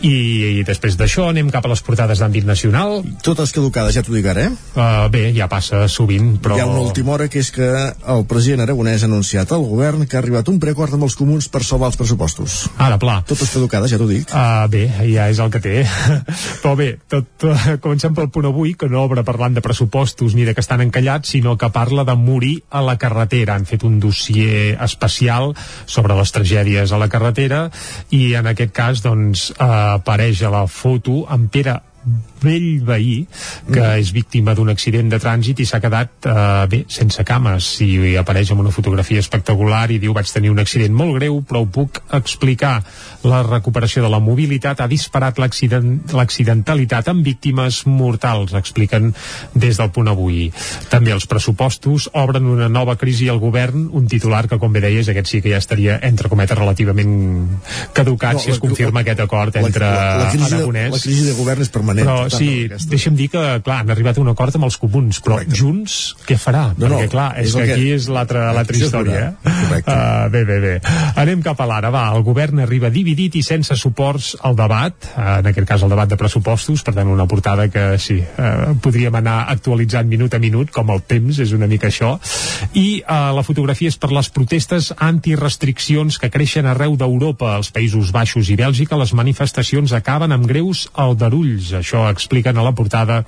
I, 0.00 0.14
i 0.60 0.64
després 0.64 0.96
d'això 0.96 1.28
anem 1.28 1.50
cap 1.52 1.66
a 1.66 1.72
les 1.72 1.82
portades 1.84 2.22
d'àmbit 2.22 2.46
nacional. 2.48 3.00
Totes 3.24 3.52
caducades, 3.52 3.94
ja 3.96 4.04
t'ho 4.04 4.16
dic 4.16 4.28
ara, 4.32 4.48
eh? 4.48 4.52
Uh, 4.74 5.08
bé, 5.12 5.26
ja 5.36 5.48
passa 5.50 5.84
sovint, 5.92 6.36
però... 6.42 6.56
Hi 6.56 6.64
ha 6.64 6.70
una 6.70 6.84
última 6.86 7.14
hora 7.16 7.28
que 7.28 7.42
és 7.42 7.52
que 7.54 7.68
el 8.14 8.24
president 8.30 8.64
aragonès 8.64 9.04
ha 9.04 9.10
anunciat 9.10 9.49
al 9.54 9.64
govern 9.68 10.06
que 10.06 10.16
ha 10.16 10.20
arribat 10.22 10.48
un 10.52 10.58
preacord 10.62 10.94
amb 10.96 11.06
els 11.06 11.16
comuns 11.18 11.48
per 11.52 11.62
salvar 11.66 11.90
els 11.90 11.98
pressupostos. 12.00 12.56
Ara, 12.80 12.98
pla. 13.00 13.18
Totes 13.28 13.52
caducades, 13.54 13.92
ja 13.92 13.98
t'ho 14.00 14.08
dic. 14.08 14.30
Uh, 14.30 14.66
bé, 14.72 14.84
ja 15.10 15.28
és 15.32 15.40
el 15.42 15.52
que 15.52 15.62
té. 15.64 15.74
Però 16.62 16.74
bé, 16.78 16.90
tot, 17.10 17.28
tot, 17.40 17.66
comencem 17.82 18.16
pel 18.16 18.30
punt 18.32 18.50
avui, 18.50 18.74
que 18.78 18.88
no 18.90 19.02
obre 19.04 19.24
parlant 19.26 19.56
de 19.56 19.64
pressupostos 19.64 20.36
ni 20.38 20.46
de 20.48 20.54
que 20.56 20.64
estan 20.64 20.84
encallats, 20.84 21.34
sinó 21.34 21.56
que 21.60 21.70
parla 21.74 22.06
de 22.08 22.16
morir 22.18 22.56
a 22.70 22.84
la 22.86 22.96
carretera. 23.00 23.56
Han 23.56 23.68
fet 23.68 23.84
un 23.86 24.00
dossier 24.02 24.76
especial 24.80 25.54
sobre 25.86 26.16
les 26.18 26.34
tragèdies 26.34 26.92
a 26.92 27.00
la 27.00 27.10
carretera 27.12 27.66
i 28.16 28.34
en 28.38 28.50
aquest 28.50 28.74
cas 28.76 29.04
doncs, 29.04 29.50
uh, 29.58 30.00
apareix 30.00 30.42
a 30.46 30.54
la 30.54 30.66
foto 30.70 31.24
en 31.30 31.48
Pere 31.50 31.80
vell 32.42 32.80
veí 32.84 33.26
que 33.72 33.80
Mm. 33.80 33.98
és 34.00 34.12
víctima 34.12 34.54
d'un 34.54 34.68
accident 34.70 35.10
de 35.10 35.18
trànsit 35.20 35.60
i 35.60 35.66
s'ha 35.66 35.80
quedat 35.80 36.10
eh, 36.26 36.66
bé, 36.70 36.84
sense 36.88 37.22
cames 37.24 37.80
i 37.80 38.16
apareix 38.16 38.50
amb 38.50 38.60
una 38.60 38.70
fotografia 38.70 39.20
espectacular 39.20 39.90
i 39.90 39.98
diu 39.98 40.12
vaig 40.16 40.30
tenir 40.32 40.50
un 40.50 40.58
accident 40.58 40.94
molt 40.94 41.14
greu 41.18 41.42
però 41.42 41.62
ho 41.62 41.66
puc 41.66 42.00
explicar 42.12 42.82
la 43.24 43.42
recuperació 43.42 44.02
de 44.02 44.08
la 44.10 44.18
mobilitat 44.20 44.80
ha 44.80 44.88
disparat 44.88 45.38
l'accident- 45.38 46.12
l'accidentalitat 46.12 47.08
amb 47.08 47.24
víctimes 47.24 47.82
mortals 47.86 48.54
expliquen 48.54 49.12
des 49.54 49.76
del 49.76 49.90
punt 49.90 50.08
avui 50.08 50.52
també 50.88 51.12
els 51.12 51.26
pressupostos 51.26 52.08
obren 52.14 52.46
una 52.46 52.68
nova 52.68 52.96
crisi 52.96 53.28
al 53.28 53.38
govern 53.38 53.88
un 53.92 54.06
titular 54.08 54.46
que 54.48 54.58
com 54.58 54.72
bé 54.72 54.80
deies 54.80 55.08
aquest 55.08 55.26
sí 55.26 55.42
que 55.42 55.50
ja 55.50 55.58
estaria 55.58 55.98
entre 56.02 56.28
cometes 56.28 56.56
relativament 56.58 57.60
caducat 57.92 58.34
No, 58.34 58.38
si 58.38 58.50
es 58.50 58.56
la- 58.56 58.60
confirma 58.60 59.00
aquest 59.00 59.20
acord 59.20 59.54
La- 59.54 59.60
entre 59.66 59.84
la, 59.84 60.16
la, 60.24 60.30
crisi 60.30 60.54
de, 60.54 60.88
la 60.90 60.98
crisi 60.98 61.24
de 61.24 61.32
govern 61.34 61.62
és 61.62 61.68
permanent. 61.68 62.06
però 62.06 62.29
tant, 62.30 62.42
sí, 62.42 62.64
aquesta. 62.68 62.90
deixa'm 62.94 63.18
dir 63.18 63.28
que, 63.34 63.44
clar, 63.66 63.82
han 63.84 63.92
arribat 63.94 64.18
a 64.18 64.24
un 64.24 64.30
acord 64.32 64.56
amb 64.56 64.68
els 64.70 64.78
comuns, 64.80 65.20
però 65.24 65.40
Correcte. 65.40 65.56
Junts 65.60 65.98
què 66.26 66.36
farà? 66.40 66.70
No, 66.76 66.88
no, 66.88 66.98
Perquè, 66.98 67.10
clar, 67.12 67.28
és, 67.40 67.50
és 67.50 67.56
que 67.56 67.74
aquí 67.74 67.90
és 67.94 68.08
l'altra 68.12 68.64
història, 68.76 69.20
eh? 69.20 69.54
Uh, 69.80 70.28
bé, 70.32 70.44
bé, 70.48 70.58
bé. 70.62 70.72
Anem 71.20 71.42
cap 71.44 71.60
a 71.62 71.66
l'ara, 71.68 71.90
va. 71.94 72.04
El 72.16 72.24
govern 72.26 72.62
arriba 72.64 72.90
dividit 72.92 73.38
i 73.40 73.42
sense 73.46 73.76
suports 73.78 74.32
al 74.46 74.56
debat, 74.58 74.96
uh, 75.14 75.38
en 75.40 75.50
aquest 75.50 75.68
cas 75.68 75.84
el 75.86 75.92
debat 75.92 76.10
de 76.10 76.18
pressupostos, 76.20 76.84
per 76.86 76.94
tant, 76.96 77.10
una 77.10 77.26
portada 77.30 77.68
que 77.72 77.86
sí, 78.02 78.18
uh, 78.20 78.74
podríem 78.82 79.16
anar 79.20 79.38
actualitzant 79.54 80.08
minut 80.10 80.34
a 80.36 80.42
minut, 80.42 80.72
com 80.74 80.92
el 80.94 81.02
temps, 81.08 81.40
és 81.42 81.54
una 81.56 81.68
mica 81.70 81.88
això. 81.90 82.16
I 82.74 83.00
uh, 83.00 83.30
la 83.36 83.44
fotografia 83.46 83.90
és 83.90 83.98
per 84.00 84.12
les 84.14 84.30
protestes 84.34 84.92
antirestriccions 84.96 86.20
que 86.20 86.30
creixen 86.32 86.68
arreu 86.68 86.96
d'Europa, 87.00 87.54
als 87.56 87.72
Països 87.74 88.12
Baixos 88.14 88.50
i 88.52 88.58
Bèlgica, 88.60 88.98
les 89.00 89.14
manifestacions 89.16 89.94
acaben 89.96 90.34
amb 90.36 90.48
greus 90.50 90.86
aldarulls. 90.94 91.72
Això 91.80 92.06
expliquen 92.20 92.60
a 92.60 92.64
la 92.66 92.74
portada 92.76 93.22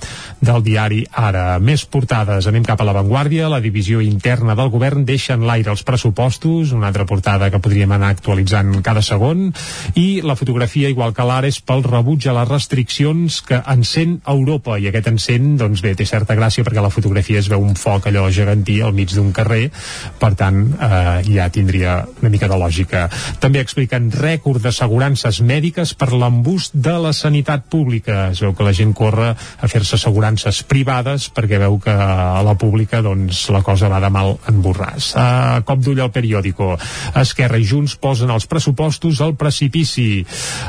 del 0.44 0.62
diari 0.64 1.02
Ara. 1.12 1.56
Més 1.62 1.84
portades. 1.88 2.46
Anem 2.48 2.64
cap 2.66 2.80
a 2.80 2.86
l'avantguàrdia. 2.86 3.48
La 3.50 3.62
divisió 3.64 4.02
interna 4.04 4.56
del 4.58 4.70
govern 4.72 5.06
deixa 5.08 5.34
en 5.38 5.46
l'aire 5.48 5.72
els 5.72 5.84
pressupostos. 5.86 6.74
Una 6.76 6.90
altra 6.92 7.06
portada 7.08 7.48
que 7.50 7.60
podríem 7.62 7.92
anar 7.96 8.12
actualitzant 8.12 8.74
cada 8.84 9.02
segon. 9.02 9.50
I 9.96 10.22
la 10.26 10.36
fotografia, 10.36 10.90
igual 10.92 11.14
que 11.16 11.26
l'ara, 11.26 11.48
és 11.48 11.60
pel 11.64 11.84
rebuig 11.86 12.26
a 12.28 12.36
les 12.36 12.48
restriccions 12.50 13.40
que 13.46 13.62
encén 13.74 14.18
Europa. 14.28 14.78
I 14.78 14.90
aquest 14.90 15.08
encén, 15.12 15.54
doncs 15.60 15.82
bé, 15.84 15.94
té 15.96 16.06
certa 16.08 16.36
gràcia 16.38 16.66
perquè 16.66 16.82
a 16.82 16.86
la 16.86 16.92
fotografia 16.92 17.40
es 17.40 17.48
veu 17.52 17.62
un 17.62 17.76
foc 17.78 18.08
allò 18.10 18.26
gegantí 18.32 18.80
al 18.82 18.94
mig 18.96 19.14
d'un 19.14 19.32
carrer. 19.32 19.70
Per 20.18 20.32
tant, 20.38 20.64
eh, 20.74 21.22
ja 21.30 21.48
tindria 21.54 22.02
una 22.20 22.32
mica 22.32 22.48
de 22.50 22.58
lògica. 22.58 23.06
També 23.40 23.62
expliquen 23.62 24.10
rècord 24.12 24.62
d'assegurances 24.62 25.40
mèdiques 25.46 25.94
per 25.94 26.10
l'embús 26.12 26.70
de 26.74 26.96
la 26.98 27.12
sanitat 27.16 27.68
pública. 27.70 28.30
Es 28.32 28.42
veu 28.42 28.54
que 28.56 28.66
la 28.66 28.74
gent 28.74 28.81
gent 28.82 28.94
corre 28.98 29.32
a 29.32 29.70
fer-se 29.70 29.96
assegurances 29.96 30.62
privades 30.68 31.28
perquè 31.32 31.60
veu 31.62 31.78
que 31.82 31.94
a 31.94 32.42
la 32.44 32.54
pública 32.58 33.02
doncs, 33.04 33.46
la 33.54 33.62
cosa 33.64 33.90
va 33.92 34.00
de 34.02 34.10
mal 34.12 34.36
en 34.50 34.60
borràs. 34.64 35.12
Uh, 35.14 35.62
cop 35.66 35.80
d'ull 35.82 36.02
al 36.02 36.12
periòdico. 36.14 36.74
Esquerra 37.22 37.60
i 37.60 37.66
Junts 37.68 37.96
posen 38.02 38.32
els 38.34 38.48
pressupostos 38.50 39.22
al 39.22 39.36
precipici. 39.38 40.22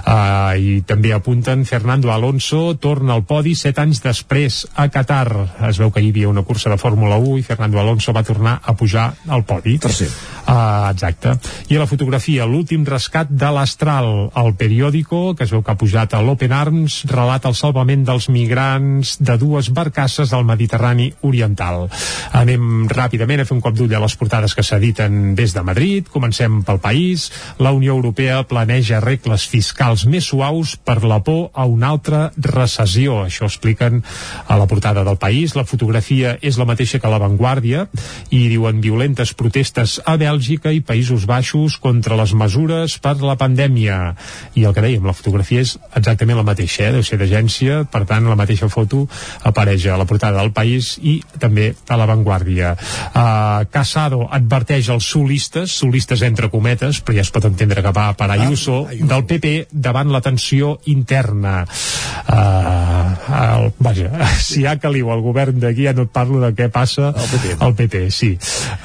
Uh, 0.04 0.54
I 0.58 0.82
també 0.88 1.14
apunten 1.16 1.66
Fernando 1.70 2.12
Alonso 2.14 2.76
torna 2.82 3.18
al 3.18 3.26
podi 3.28 3.56
set 3.58 3.80
anys 3.82 4.04
després 4.04 4.64
a 4.76 4.90
Qatar. 4.94 5.28
Es 5.70 5.80
veu 5.82 5.92
que 5.94 6.04
hi 6.04 6.12
havia 6.14 6.32
una 6.32 6.46
cursa 6.46 6.72
de 6.72 6.80
Fórmula 6.82 7.18
1 7.22 7.40
i 7.42 7.48
Fernando 7.48 7.82
Alonso 7.82 8.14
va 8.14 8.26
tornar 8.28 8.60
a 8.64 8.76
pujar 8.78 9.10
al 9.28 9.46
podi. 9.48 9.78
Tercer. 9.82 10.10
Uh, 10.44 10.92
exacte. 10.92 11.38
I 11.72 11.78
a 11.78 11.84
la 11.84 11.90
fotografia, 11.90 12.46
l'últim 12.50 12.84
rescat 12.86 13.32
de 13.32 13.50
l'Astral, 13.56 14.10
el 14.40 14.54
periòdico, 14.60 15.34
que 15.38 15.48
es 15.48 15.54
veu 15.54 15.64
que 15.64 15.74
ha 15.74 15.80
pujat 15.80 16.14
a 16.14 16.22
l'Open 16.22 16.54
Arms, 16.54 17.04
relata 17.10 17.50
el 17.50 17.58
salvament 17.58 18.03
dels 18.06 18.30
migrants 18.30 19.16
de 19.20 19.38
dues 19.42 19.70
barcasses 19.74 20.34
al 20.34 20.46
Mediterrani 20.48 21.10
Oriental. 21.22 21.88
Anem 22.36 22.88
ràpidament 22.92 23.44
a 23.44 23.48
fer 23.48 23.56
un 23.56 23.64
cop 23.64 23.76
d'ull 23.78 23.94
a 23.96 24.02
les 24.04 24.16
portades 24.20 24.56
que 24.56 24.66
s'editen 24.66 25.34
des 25.38 25.54
de 25.56 25.64
Madrid. 25.66 26.10
Comencem 26.12 26.62
pel 26.68 26.82
país. 26.84 27.30
La 27.60 27.74
Unió 27.76 27.96
Europea 27.96 28.42
planeja 28.48 29.02
regles 29.04 29.48
fiscals 29.50 30.06
més 30.10 30.28
suaus 30.30 30.76
per 30.78 31.02
la 31.04 31.22
por 31.24 31.50
a 31.54 31.66
una 31.70 31.94
altra 31.94 32.32
recessió. 32.38 33.24
Això 33.28 33.48
expliquen 33.50 34.02
a 34.48 34.58
la 34.60 34.68
portada 34.68 35.04
del 35.04 35.18
país. 35.18 35.56
La 35.56 35.68
fotografia 35.68 36.38
és 36.42 36.58
la 36.60 36.68
mateixa 36.70 37.00
que 37.00 37.12
la 37.12 37.22
Vanguardia 37.22 37.88
i 38.30 38.48
diuen 38.52 38.82
violentes 38.84 39.34
protestes 39.38 40.00
a 40.06 40.18
Bèlgica 40.20 40.74
i 40.74 40.84
Països 40.84 41.28
Baixos 41.30 41.78
contra 41.82 42.18
les 42.20 42.34
mesures 42.38 42.98
per 43.04 43.18
la 43.22 43.38
pandèmia. 43.40 44.16
I 44.56 44.66
el 44.68 44.76
que 44.76 44.84
dèiem, 44.86 45.06
la 45.06 45.16
fotografia 45.16 45.64
és 45.64 45.76
exactament 45.96 46.40
la 46.40 46.48
mateixa, 46.48 46.88
eh? 46.88 46.94
deu 46.96 47.06
ser 47.06 47.20
d'agència, 47.22 47.84
per 47.94 48.04
tant 48.10 48.26
la 48.30 48.38
mateixa 48.40 48.70
foto 48.72 49.04
apareix 49.46 49.86
a 49.88 49.98
la 50.00 50.08
portada 50.10 50.42
del 50.42 50.54
país 50.56 50.96
i 51.02 51.20
també 51.40 51.70
a 51.88 51.98
la 52.00 52.08
Vanguardia. 52.10 52.74
Uh, 53.14 53.66
Casado 53.74 54.24
adverteix 54.34 54.90
els 54.94 55.08
solistes, 55.14 55.74
solistes 55.84 56.24
entre 56.26 56.50
cometes, 56.54 57.02
però 57.04 57.18
ja 57.20 57.26
es 57.26 57.32
pot 57.34 57.46
entendre 57.50 57.84
que 57.86 57.94
va 57.96 58.10
per 58.18 58.30
Ayuso, 58.34 58.84
ah, 58.88 58.94
Ayuso. 58.94 59.10
del 59.14 59.26
PP 59.30 59.54
davant 59.72 60.12
la 60.14 60.22
tensió 60.26 60.78
interna. 60.92 61.64
Uh, 62.24 63.14
el, 63.44 63.72
vaja, 63.84 64.12
si 64.48 64.64
hi 64.64 64.68
ha 64.70 64.78
caliu 64.82 65.12
al 65.14 65.24
govern 65.26 65.60
d'aquí 65.62 65.88
ja 65.88 65.96
no 65.96 66.08
et 66.08 66.14
parlo 66.14 66.42
de 66.44 66.54
què 66.58 66.70
passa 66.74 67.12
al 67.12 67.30
PP. 67.30 67.58
al 67.60 67.76
PP, 67.78 68.04
sí. 68.12 68.34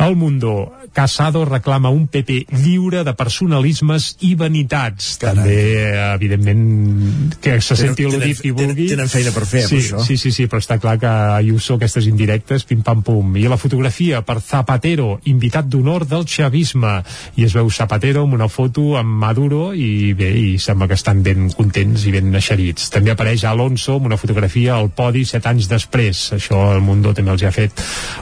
El 0.04 0.16
Mundo, 0.18 0.54
Casado 0.92 1.44
reclama 1.44 1.90
un 1.90 2.06
PP 2.08 2.46
lliure 2.64 3.04
de 3.04 3.14
personalismes 3.14 4.16
i 4.20 4.34
vanitats. 4.34 5.16
Carai. 5.20 5.36
També, 5.36 6.14
evidentment, 6.14 7.34
que 7.40 7.60
se 7.60 7.76
senti 7.76 8.04
Tenen- 8.04 8.20
al·ludit 8.22 8.40
qui 8.42 8.50
vulgui. 8.50 8.88
tenen 8.88 9.08
feina 9.08 9.30
per 9.32 9.44
fer, 9.46 9.62
sí, 9.68 9.76
això. 9.76 10.02
Sí, 10.04 10.16
sí, 10.16 10.32
sí, 10.32 10.46
però 10.46 10.58
està 10.58 10.78
clar 10.80 10.98
que 10.98 11.06
Ayuso 11.08 11.74
aquestes 11.74 12.06
indirectes, 12.06 12.64
pim-pam-pum. 12.64 13.36
I 13.36 13.46
la 13.48 13.56
fotografia 13.56 14.22
per 14.22 14.40
Zapatero, 14.40 15.20
invitat 15.24 15.66
d'honor 15.68 16.06
del 16.06 16.24
xavisme. 16.26 17.02
I 17.36 17.44
es 17.44 17.52
veu 17.54 17.70
Zapatero 17.70 18.22
amb 18.24 18.34
una 18.34 18.48
foto 18.48 18.96
amb 18.98 19.08
Maduro 19.18 19.72
i 19.74 20.12
bé, 20.14 20.30
i 20.38 20.58
sembla 20.58 20.88
que 20.88 20.94
estan 20.94 21.22
ben 21.22 21.50
contents 21.50 22.04
i 22.06 22.10
ben 22.12 22.34
eixerits. 22.34 22.90
També 22.90 23.10
apareix 23.12 23.44
Alonso 23.44 23.96
amb 23.96 24.06
una 24.06 24.16
fotografia 24.16 24.74
al 24.76 24.90
podi 24.90 25.24
set 25.24 25.46
anys 25.46 25.68
després. 25.68 26.32
Això 26.32 26.72
el 26.74 26.80
Mundo 26.80 27.12
també 27.14 27.30
els 27.32 27.42
ha 27.42 27.52
fet 27.52 27.72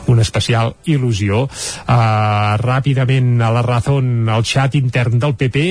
una 0.09 0.23
especial 0.23 0.75
il·lusió. 0.87 1.45
Uh, 1.87 2.56
ràpidament 2.61 3.41
a 3.43 3.51
la 3.55 3.63
Razón, 3.67 4.29
el 4.29 4.45
xat 4.47 4.77
intern 4.79 5.21
del 5.23 5.37
PP 5.39 5.67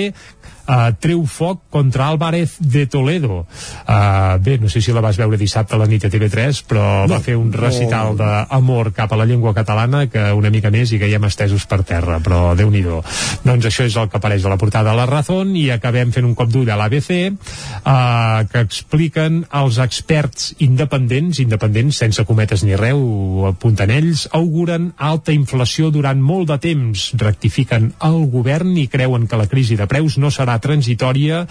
uh, 0.67 0.91
treu 0.99 1.23
foc 1.29 1.63
contra 1.69 2.07
Álvarez 2.07 2.55
de 2.59 2.85
Toledo. 2.87 3.45
Uh, 3.87 4.37
bé, 4.41 4.57
no 4.61 4.69
sé 4.69 4.81
si 4.81 4.93
la 4.93 5.03
vas 5.03 5.17
veure 5.17 5.37
dissabte 5.37 5.75
a 5.75 5.81
la 5.81 5.87
nit 5.89 6.05
a 6.05 6.11
TV3, 6.11 6.63
però 6.67 6.85
no, 7.05 7.13
va 7.15 7.21
fer 7.23 7.37
un 7.39 7.51
recital 7.53 8.13
no. 8.13 8.19
d'amor 8.21 8.91
cap 8.95 9.13
a 9.13 9.19
la 9.19 9.27
llengua 9.29 9.53
catalana 9.57 10.05
que 10.11 10.31
una 10.35 10.51
mica 10.53 10.71
més 10.73 10.93
i 10.93 11.01
caiem 11.01 11.27
estesos 11.27 11.65
per 11.69 11.83
terra, 11.83 12.19
però 12.23 12.53
déu 12.57 12.71
nhi 12.71 12.83
Doncs 12.85 13.65
això 13.65 13.85
és 13.87 13.95
el 13.97 14.09
que 14.11 14.19
apareix 14.19 14.45
a 14.45 14.51
la 14.51 14.59
portada 14.61 14.91
de 14.91 14.97
la 14.99 15.07
Razón 15.09 15.55
i 15.57 15.69
acabem 15.73 16.11
fent 16.13 16.27
un 16.27 16.35
cop 16.37 16.51
d'ull 16.51 16.69
a 16.69 16.77
l'ABC 16.77 17.09
uh, 17.31 18.45
que 18.51 18.61
expliquen 18.61 19.41
els 19.57 19.79
experts 19.81 20.51
independents, 20.61 21.39
independents 21.41 21.97
sense 22.03 22.25
cometes 22.29 22.61
ni 22.67 22.77
reu, 22.77 23.01
apunten 23.49 23.89
ells, 23.95 24.27
auguren 24.37 24.91
alta 24.97 25.33
inflació 25.33 25.89
durant 25.93 26.21
molt 26.21 26.51
de 26.51 26.59
temps, 26.61 27.07
rectifiquen 27.17 27.91
el 28.05 28.19
govern 28.33 28.75
i 28.77 28.87
creuen 28.91 29.25
que 29.27 29.39
la 29.39 29.49
crisi 29.49 29.79
de 29.79 29.89
preus 29.89 30.19
no 30.21 30.29
serà 30.33 30.54
transitòria, 30.63 31.43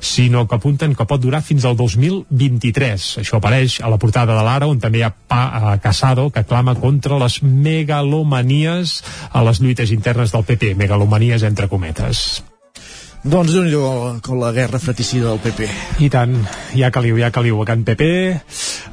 sinó 0.00 0.46
que 0.48 0.58
apunten 0.58 0.94
que 0.94 1.06
pot 1.08 1.22
durar 1.22 1.42
fins 1.46 1.64
al 1.64 1.76
2023. 1.78 3.08
Això 3.24 3.38
apareix 3.38 3.80
a 3.80 3.90
la 3.92 4.00
portada 4.00 4.36
de 4.36 4.44
l'Ara, 4.46 4.70
on 4.70 4.80
també 4.82 5.00
hi 5.00 5.06
ha 5.06 5.12
pa, 5.12 5.42
uh, 5.46 5.74
Casado, 5.82 6.28
que 6.30 6.44
clama 6.44 6.76
contra 6.78 7.18
les 7.22 7.40
megalomanies 7.42 9.00
a 9.32 9.44
les 9.46 9.60
lluites 9.60 9.92
internes 9.94 10.32
del 10.32 10.46
PP, 10.46 10.74
megalomanies 10.74 11.46
entre 11.46 11.68
cometes. 11.68 12.40
Doncs 13.20 13.52
déu 13.52 13.66
nhi 13.66 14.20
con 14.24 14.38
la 14.40 14.48
guerra 14.50 14.78
fratricida 14.80 15.28
del 15.28 15.40
PP. 15.44 15.66
I 16.00 16.08
tant, 16.08 16.38
hi 16.72 16.80
ha 16.80 16.88
caliu, 16.88 17.18
hi 17.18 17.22
ha 17.26 17.28
caliu 17.30 17.58
a 17.60 17.66
Can 17.68 17.82
PP, 17.84 18.06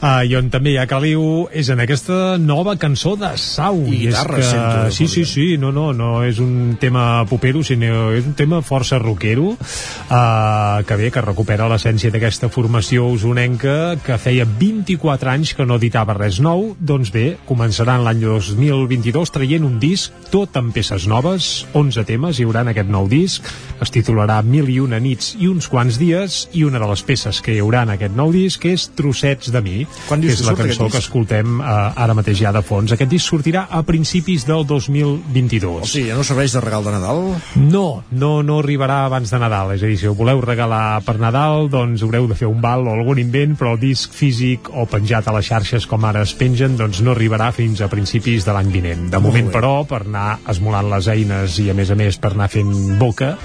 uh, 0.01 0.25
i 0.27 0.35
on 0.35 0.49
també 0.51 0.73
hi 0.73 0.77
ha 0.81 0.83
caliu 0.89 1.45
és 1.55 1.69
en 1.71 1.79
aquesta 1.79 2.35
nova 2.35 2.73
cançó 2.75 3.13
de 3.15 3.29
Sau. 3.39 3.79
I 3.87 4.09
és 4.09 4.17
guitarra, 4.17 4.41
que, 4.41 4.91
Sí, 4.91 5.07
sí, 5.07 5.23
sí, 5.23 5.45
no, 5.57 5.71
no, 5.71 5.93
no 5.95 6.25
és 6.27 6.41
un 6.43 6.75
tema 6.75 7.23
popero, 7.29 7.61
sinó 7.63 8.11
és 8.17 8.27
un 8.27 8.35
tema 8.35 8.59
força 8.59 8.99
rockero, 8.99 9.53
uh, 9.55 10.83
que 10.83 10.99
bé, 10.99 11.07
que 11.07 11.23
recupera 11.23 11.69
l'essència 11.71 12.11
d'aquesta 12.11 12.51
formació 12.51 13.07
usonenca 13.07 13.95
que 14.03 14.19
feia 14.19 14.43
24 14.43 15.31
anys 15.37 15.55
que 15.55 15.63
no 15.63 15.79
editava 15.79 16.17
res 16.19 16.41
nou, 16.43 16.73
doncs 16.79 17.13
bé, 17.15 17.37
començaran 17.47 18.03
l'any 18.03 18.25
2022 18.25 19.31
traient 19.31 19.63
un 19.63 19.79
disc 19.79 20.11
tot 20.33 20.59
amb 20.59 20.75
peces 20.75 21.07
noves, 21.07 21.63
11 21.71 22.03
temes 22.11 22.41
hi 22.41 22.47
haurà 22.49 22.67
en 22.67 22.75
aquest 22.75 22.91
nou 22.91 23.07
disc, 23.07 23.47
es 23.79 23.95
titularà 24.17 24.41
Mil 24.41 24.69
i 24.69 24.79
una 24.81 24.97
nits 24.97 25.35
i 25.37 25.47
uns 25.47 25.67
quants 25.69 25.97
dies 25.99 26.47
i 26.57 26.63
una 26.65 26.79
de 26.81 26.87
les 26.89 27.03
peces 27.05 27.39
que 27.43 27.53
hi 27.53 27.59
haurà 27.61 27.83
en 27.85 27.93
aquest 27.93 28.15
nou 28.17 28.31
disc 28.33 28.63
és 28.65 28.87
Trossets 28.97 29.51
de 29.53 29.61
mi, 29.61 29.85
Quan 30.07 30.23
que 30.23 30.31
és 30.33 30.41
la 30.45 30.55
cançó 30.57 30.87
que 30.89 30.97
escoltem 30.97 31.59
uh, 31.59 31.93
ara 31.93 32.15
mateix 32.17 32.39
ja 32.41 32.51
de 32.55 32.63
fons. 32.65 32.91
Aquest 32.95 33.11
disc 33.11 33.29
sortirà 33.29 33.67
a 33.69 33.83
principis 33.85 34.47
del 34.47 34.65
2022. 34.65 35.83
O 35.83 35.89
sigui, 35.89 36.09
ja 36.09 36.17
no 36.17 36.25
serveix 36.25 36.55
de 36.55 36.63
regal 36.63 36.85
de 36.87 36.95
Nadal? 36.95 37.21
No, 37.61 37.85
no, 38.09 38.31
no 38.41 38.59
arribarà 38.63 39.03
abans 39.05 39.29
de 39.29 39.41
Nadal. 39.41 39.75
És 39.75 39.83
a 39.85 39.91
dir, 39.91 39.99
si 40.01 40.09
ho 40.09 40.15
voleu 40.17 40.41
regalar 40.41 41.03
per 41.05 41.17
Nadal, 41.21 41.69
doncs 41.69 42.05
haureu 42.05 42.29
de 42.31 42.37
fer 42.39 42.49
un 42.49 42.61
val 42.63 42.87
o 42.87 42.95
algun 42.95 43.21
invent, 43.21 43.57
però 43.59 43.75
el 43.75 43.81
disc 43.83 44.15
físic 44.17 44.71
o 44.73 44.87
penjat 44.89 45.29
a 45.29 45.35
les 45.37 45.51
xarxes 45.51 45.85
com 45.89 46.07
ara 46.09 46.25
es 46.25 46.33
pengen, 46.37 46.77
doncs 46.79 47.03
no 47.05 47.13
arribarà 47.13 47.51
fins 47.53 47.83
a 47.83 47.91
principis 47.91 48.47
de 48.47 48.55
l'any 48.55 48.73
vinent. 48.73 49.07
De 49.13 49.21
moment, 49.21 49.51
però, 49.53 49.75
per 49.89 50.01
anar 50.07 50.39
esmolant 50.49 50.89
les 50.95 51.11
eines 51.13 51.59
i, 51.61 51.69
a 51.69 51.77
més 51.77 51.93
a 51.93 51.99
més, 51.99 52.17
per 52.21 52.33
anar 52.33 52.49
fent 52.51 52.73
boca, 52.97 53.35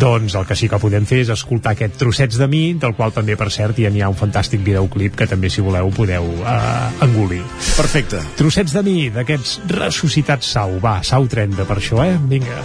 doncs 0.00 0.09
el 0.18 0.46
que 0.48 0.56
sí 0.58 0.68
que 0.70 0.80
podem 0.82 1.06
fer 1.08 1.22
és 1.24 1.32
escoltar 1.34 1.74
aquest 1.76 1.98
trossets 2.00 2.40
de 2.40 2.48
mi, 2.50 2.62
del 2.80 2.96
qual 2.98 3.14
també, 3.16 3.36
per 3.38 3.50
cert, 3.54 3.78
ja 3.78 3.92
n'hi 3.92 4.02
ha 4.04 4.10
un 4.12 4.18
fantàstic 4.18 4.64
videoclip 4.66 5.16
que 5.18 5.28
també, 5.30 5.50
si 5.52 5.64
voleu, 5.64 5.92
podeu 5.94 6.28
eh, 6.40 7.06
engolir. 7.06 7.42
Perfecte. 7.76 8.24
Trossets 8.40 8.74
de 8.76 8.84
mi, 8.86 8.98
d'aquests 9.14 9.60
ressuscitats 9.76 10.50
Sau. 10.50 10.78
Va, 10.82 10.98
Sau 11.06 11.30
30 11.30 11.68
per 11.68 11.78
això, 11.78 12.02
eh? 12.04 12.16
Vinga. 12.30 12.60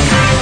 Thank 0.00 0.39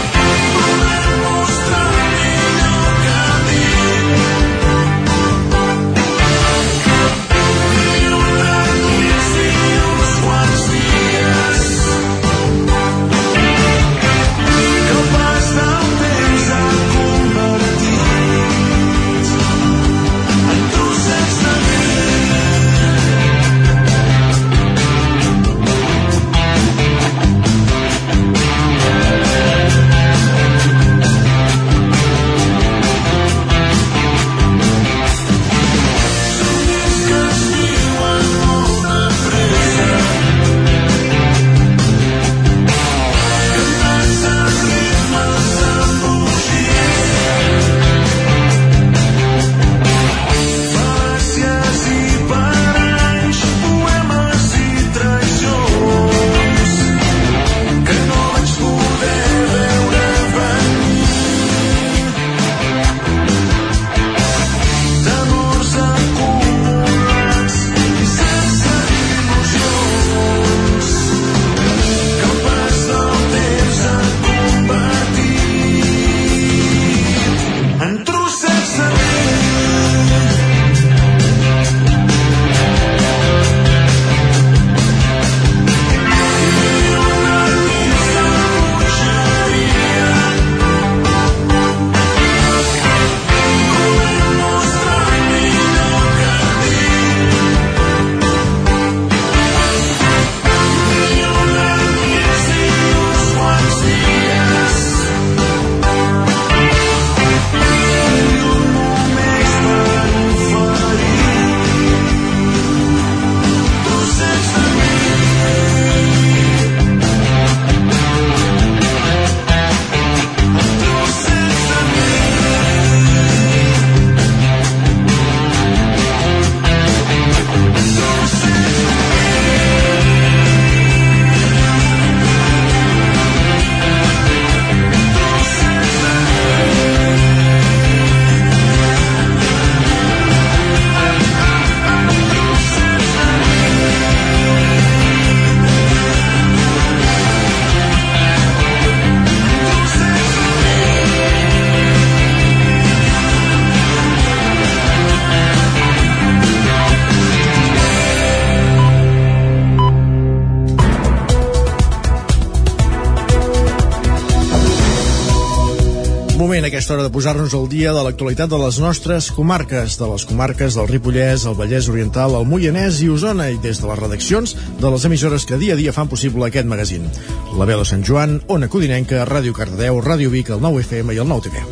de 167.08 167.12
posar-nos 167.14 167.54
al 167.56 167.68
dia 167.72 167.94
de 167.96 168.02
l'actualitat 168.04 168.50
de 168.52 168.58
les 168.60 168.78
nostres 168.82 169.30
comarques, 169.32 169.94
de 169.96 170.08
les 170.10 170.26
comarques 170.28 170.76
del 170.76 170.90
Ripollès, 170.90 171.46
el 171.48 171.56
Vallès 171.56 171.88
Oriental, 171.88 172.36
el 172.36 172.44
Moianès 172.50 173.00
i 173.00 173.08
Osona, 173.08 173.48
i 173.48 173.56
des 173.64 173.80
de 173.80 173.88
les 173.88 174.00
redaccions 174.02 174.54
de 174.82 174.92
les 174.92 175.08
emissores 175.08 175.48
que 175.48 175.56
dia 175.56 175.72
a 175.72 175.80
dia 175.80 175.96
fan 175.96 176.12
possible 176.12 176.44
aquest 176.44 176.68
magazín. 176.68 177.08
La 177.56 177.64
veu 177.64 177.80
de 177.80 177.88
Sant 177.88 178.04
Joan, 178.04 178.42
Ona 178.52 178.68
Codinenca, 178.68 179.24
Ràdio 179.24 179.56
Cardedeu, 179.56 180.02
Ràdio 180.04 180.28
Vic, 180.34 180.52
el 180.52 180.60
9 180.60 180.84
FM 180.84 181.16
i 181.16 181.24
el 181.24 181.32
9 181.32 181.48
TV. 181.48 181.67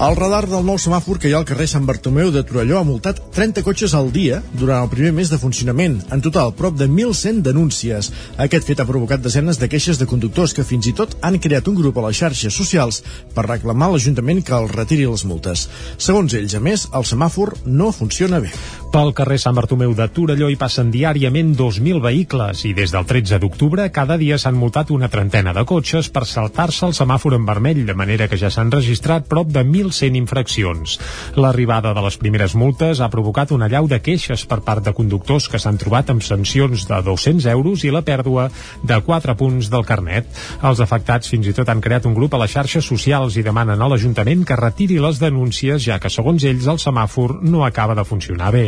El 0.00 0.14
radar 0.16 0.46
del 0.48 0.62
nou 0.64 0.78
semàfor 0.80 1.18
que 1.20 1.28
hi 1.28 1.34
ha 1.34 1.40
al 1.42 1.44
carrer 1.44 1.66
Sant 1.68 1.84
Bartomeu 1.84 2.30
de 2.32 2.40
Torelló 2.48 2.78
ha 2.78 2.86
multat 2.88 3.18
30 3.36 3.60
cotxes 3.66 3.92
al 3.98 4.06
dia 4.14 4.38
durant 4.54 4.86
el 4.86 4.88
primer 4.88 5.10
mes 5.12 5.28
de 5.28 5.36
funcionament. 5.36 5.98
En 6.16 6.22
total, 6.24 6.54
prop 6.56 6.78
de 6.80 6.86
1.100 6.88 7.42
denúncies. 7.44 8.08
Aquest 8.40 8.64
fet 8.64 8.80
ha 8.80 8.86
provocat 8.88 9.20
desenes 9.20 9.60
de 9.60 9.68
queixes 9.68 10.00
de 10.00 10.08
conductors 10.08 10.56
que 10.56 10.64
fins 10.64 10.88
i 10.88 10.94
tot 10.96 11.18
han 11.20 11.36
creat 11.36 11.68
un 11.68 11.76
grup 11.82 12.00
a 12.00 12.06
les 12.06 12.16
xarxes 12.16 12.56
socials 12.56 13.02
per 13.36 13.44
reclamar 13.44 13.90
a 13.90 13.98
l'Ajuntament 13.98 14.40
que 14.40 14.56
els 14.56 14.72
retiri 14.72 15.04
les 15.04 15.26
multes. 15.28 15.66
Segons 15.98 16.32
ells, 16.32 16.56
a 16.56 16.64
més, 16.64 16.88
el 16.96 17.04
semàfor 17.04 17.58
no 17.68 17.92
funciona 17.92 18.40
bé. 18.40 18.54
Pel 18.90 19.12
carrer 19.14 19.36
Sant 19.38 19.54
Bartomeu 19.54 19.92
de 19.94 20.08
Torelló 20.10 20.48
hi 20.50 20.56
passen 20.58 20.88
diàriament 20.90 21.52
2.000 21.54 22.00
vehicles 22.02 22.64
i 22.66 22.72
des 22.74 22.90
del 22.90 23.04
13 23.06 23.38
d'octubre 23.38 23.84
cada 23.94 24.16
dia 24.18 24.34
s'han 24.34 24.56
multat 24.58 24.88
una 24.90 25.06
trentena 25.12 25.52
de 25.54 25.62
cotxes 25.62 26.08
per 26.10 26.24
saltar-se 26.26 26.88
el 26.88 26.96
semàfor 26.98 27.36
en 27.36 27.44
vermell, 27.46 27.84
de 27.86 27.94
manera 27.94 28.26
que 28.26 28.38
ja 28.40 28.50
s'han 28.50 28.72
registrat 28.74 29.28
prop 29.30 29.52
de 29.54 29.62
1.100 29.62 30.18
infraccions. 30.18 30.96
L'arribada 31.38 31.92
de 31.94 32.02
les 32.02 32.16
primeres 32.18 32.56
multes 32.58 32.98
ha 32.98 33.08
provocat 33.12 33.52
una 33.54 33.68
llau 33.70 33.86
de 33.86 34.00
queixes 34.02 34.42
per 34.50 34.58
part 34.66 34.82
de 34.82 34.94
conductors 34.96 35.46
que 35.46 35.62
s'han 35.62 35.78
trobat 35.78 36.10
amb 36.10 36.26
sancions 36.26 36.88
de 36.90 37.00
200 37.06 37.46
euros 37.54 37.86
i 37.86 37.94
la 37.94 38.02
pèrdua 38.02 38.48
de 38.82 38.98
4 39.06 39.36
punts 39.38 39.70
del 39.70 39.86
carnet. 39.86 40.26
Els 40.66 40.82
afectats 40.82 41.30
fins 41.30 41.46
i 41.46 41.54
tot 41.54 41.70
han 41.70 41.84
creat 41.86 42.10
un 42.10 42.18
grup 42.18 42.34
a 42.34 42.42
les 42.42 42.58
xarxes 42.58 42.90
socials 42.90 43.38
i 43.38 43.46
demanen 43.46 43.78
a 43.78 43.92
l'Ajuntament 43.94 44.42
que 44.42 44.58
retiri 44.58 44.98
les 44.98 45.22
denúncies, 45.22 45.78
ja 45.86 46.02
que 46.02 46.10
segons 46.10 46.42
ells 46.42 46.66
el 46.66 46.82
semàfor 46.82 47.38
no 47.46 47.62
acaba 47.62 47.94
de 47.94 48.08
funcionar 48.10 48.50
bé. 48.50 48.66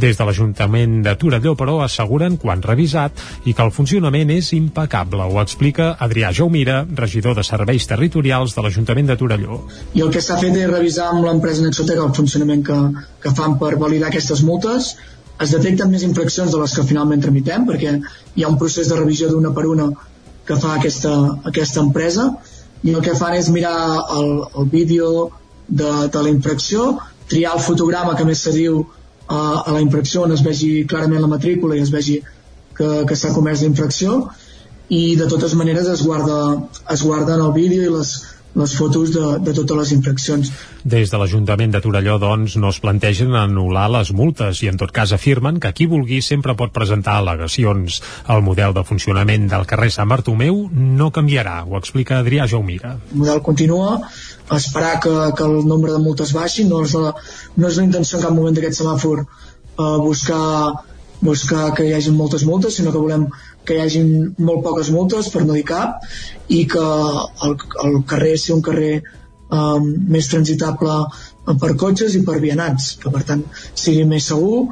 Des 0.00 0.18
de 0.18 0.26
l'Ajuntament 0.26 1.00
de 1.06 1.14
Torelló, 1.20 1.54
però, 1.58 1.78
asseguren 1.84 2.36
quan 2.40 2.62
revisat 2.64 3.22
i 3.44 3.54
que 3.54 3.64
el 3.64 3.72
funcionament 3.74 4.30
és 4.34 4.52
impecable. 4.56 5.24
Ho 5.24 5.40
explica 5.42 5.92
Adrià 6.06 6.32
Jaumira, 6.34 6.82
regidor 7.02 7.36
de 7.38 7.44
Serveis 7.46 7.88
Territorials 7.90 8.54
de 8.56 8.64
l'Ajuntament 8.64 9.10
de 9.12 9.18
Torelló. 9.20 9.60
I 9.94 10.04
el 10.06 10.12
que 10.14 10.22
s'ha 10.24 10.38
fet 10.40 10.56
és 10.56 10.70
revisar 10.70 11.10
amb 11.12 11.26
l'empresa 11.26 11.64
Nexoteca 11.64 12.06
el 12.06 12.14
funcionament 12.16 12.64
que, 12.66 12.78
que 13.22 13.34
fan 13.36 13.58
per 13.60 13.74
validar 13.80 14.10
aquestes 14.10 14.42
multes. 14.46 14.94
Es 15.42 15.50
detecten 15.50 15.90
més 15.90 16.04
infraccions 16.06 16.52
de 16.54 16.60
les 16.60 16.74
que 16.76 16.86
finalment 16.86 17.22
tramitem, 17.22 17.64
perquè 17.68 17.96
hi 17.98 18.44
ha 18.44 18.50
un 18.50 18.58
procés 18.58 18.90
de 18.90 18.98
revisió 19.00 19.30
d'una 19.30 19.50
per 19.54 19.66
una 19.70 19.88
que 20.46 20.58
fa 20.60 20.74
aquesta, 20.78 21.14
aquesta 21.50 21.82
empresa 21.82 22.28
i 22.84 22.92
el 22.92 23.00
que 23.04 23.14
fan 23.16 23.34
és 23.38 23.48
mirar 23.52 23.76
el, 24.18 24.30
el 24.60 24.68
vídeo 24.68 25.30
de, 25.68 25.90
de 26.12 26.22
la 26.22 26.30
infracció, 26.30 26.98
triar 27.28 27.54
el 27.56 27.64
fotograma 27.64 28.16
que 28.18 28.26
més 28.28 28.44
s'adiu 28.44 28.82
a, 29.28 29.64
a 29.66 29.72
la 29.72 29.82
infracció 29.84 30.24
on 30.24 30.34
es 30.36 30.42
vegi 30.44 30.84
clarament 30.88 31.22
la 31.24 31.30
matrícula 31.30 31.76
i 31.76 31.84
es 31.84 31.92
vegi 31.94 32.20
que, 32.76 32.88
que 33.08 33.16
s'ha 33.16 33.32
comès 33.34 33.62
la 33.62 33.70
infracció 33.70 34.18
i 34.92 35.16
de 35.16 35.26
totes 35.30 35.54
maneres 35.56 35.88
es 35.88 36.02
guarda, 36.04 36.38
es 36.92 37.02
guarda 37.02 37.38
en 37.38 37.44
el 37.46 37.52
vídeo 37.56 37.84
i 37.86 37.92
les, 37.94 38.14
les 38.54 38.74
fotos 38.78 39.10
de, 39.14 39.24
de 39.42 39.52
totes 39.56 39.78
les 39.80 39.92
infraccions. 39.96 40.50
Des 40.84 41.10
de 41.10 41.18
l'Ajuntament 41.18 41.72
de 41.74 41.80
Torelló, 41.82 42.18
doncs, 42.22 42.54
no 42.60 42.70
es 42.70 42.78
plantegen 42.82 43.34
anul·lar 43.38 43.88
les 43.92 44.12
multes 44.14 44.62
i, 44.62 44.70
en 44.70 44.78
tot 44.80 44.92
cas, 44.94 45.12
afirmen 45.16 45.58
que 45.62 45.72
qui 45.74 45.88
vulgui 45.90 46.20
sempre 46.22 46.54
pot 46.58 46.72
presentar 46.74 47.18
al·legacions. 47.18 48.00
El 48.30 48.44
model 48.46 48.76
de 48.76 48.84
funcionament 48.86 49.48
del 49.50 49.66
carrer 49.70 49.90
Sant 49.94 50.10
Bartomeu 50.10 50.64
no 50.70 51.10
canviarà, 51.14 51.60
ho 51.66 51.78
explica 51.80 52.20
Adrià 52.22 52.46
Jaumira. 52.50 52.94
El 53.12 53.24
model 53.24 53.42
continua, 53.42 53.98
esperar 54.54 55.00
que, 55.02 55.14
que 55.36 55.48
el 55.48 55.66
nombre 55.66 55.92
de 55.92 56.02
multes 56.04 56.34
baixi, 56.36 56.68
no 56.70 56.84
és 56.86 56.94
la, 56.98 57.14
no 57.56 57.70
és 57.70 57.80
la 57.80 57.88
intenció 57.88 58.20
en 58.20 58.28
cap 58.28 58.36
moment 58.36 58.54
d'aquest 58.54 58.82
semàfor 58.82 59.24
eh, 59.24 59.96
buscar, 60.04 60.84
buscar 61.24 61.72
que 61.74 61.88
hi 61.88 61.94
hagi 61.96 62.14
moltes 62.14 62.46
multes, 62.46 62.78
sinó 62.78 62.94
que 62.94 63.02
volem 63.02 63.26
que 63.64 63.76
hi 63.76 63.82
hagi 63.84 64.02
molt 64.38 64.64
poques 64.66 64.90
multes, 64.94 65.30
per 65.34 65.44
no 65.44 65.56
dir 65.58 65.66
cap, 65.68 66.04
i 66.48 66.64
que 66.70 66.86
el, 67.48 67.56
el 67.84 68.00
carrer 68.10 68.34
sigui 68.40 68.58
un 68.58 68.64
carrer 68.68 68.94
eh, 69.00 69.78
més 70.16 70.30
transitable 70.32 70.98
per 71.60 71.74
cotxes 71.80 72.16
i 72.18 72.24
per 72.26 72.40
vianants, 72.42 72.94
que 73.00 73.12
per 73.12 73.24
tant 73.28 73.44
sigui 73.72 74.04
més 74.08 74.28
segur, 74.32 74.66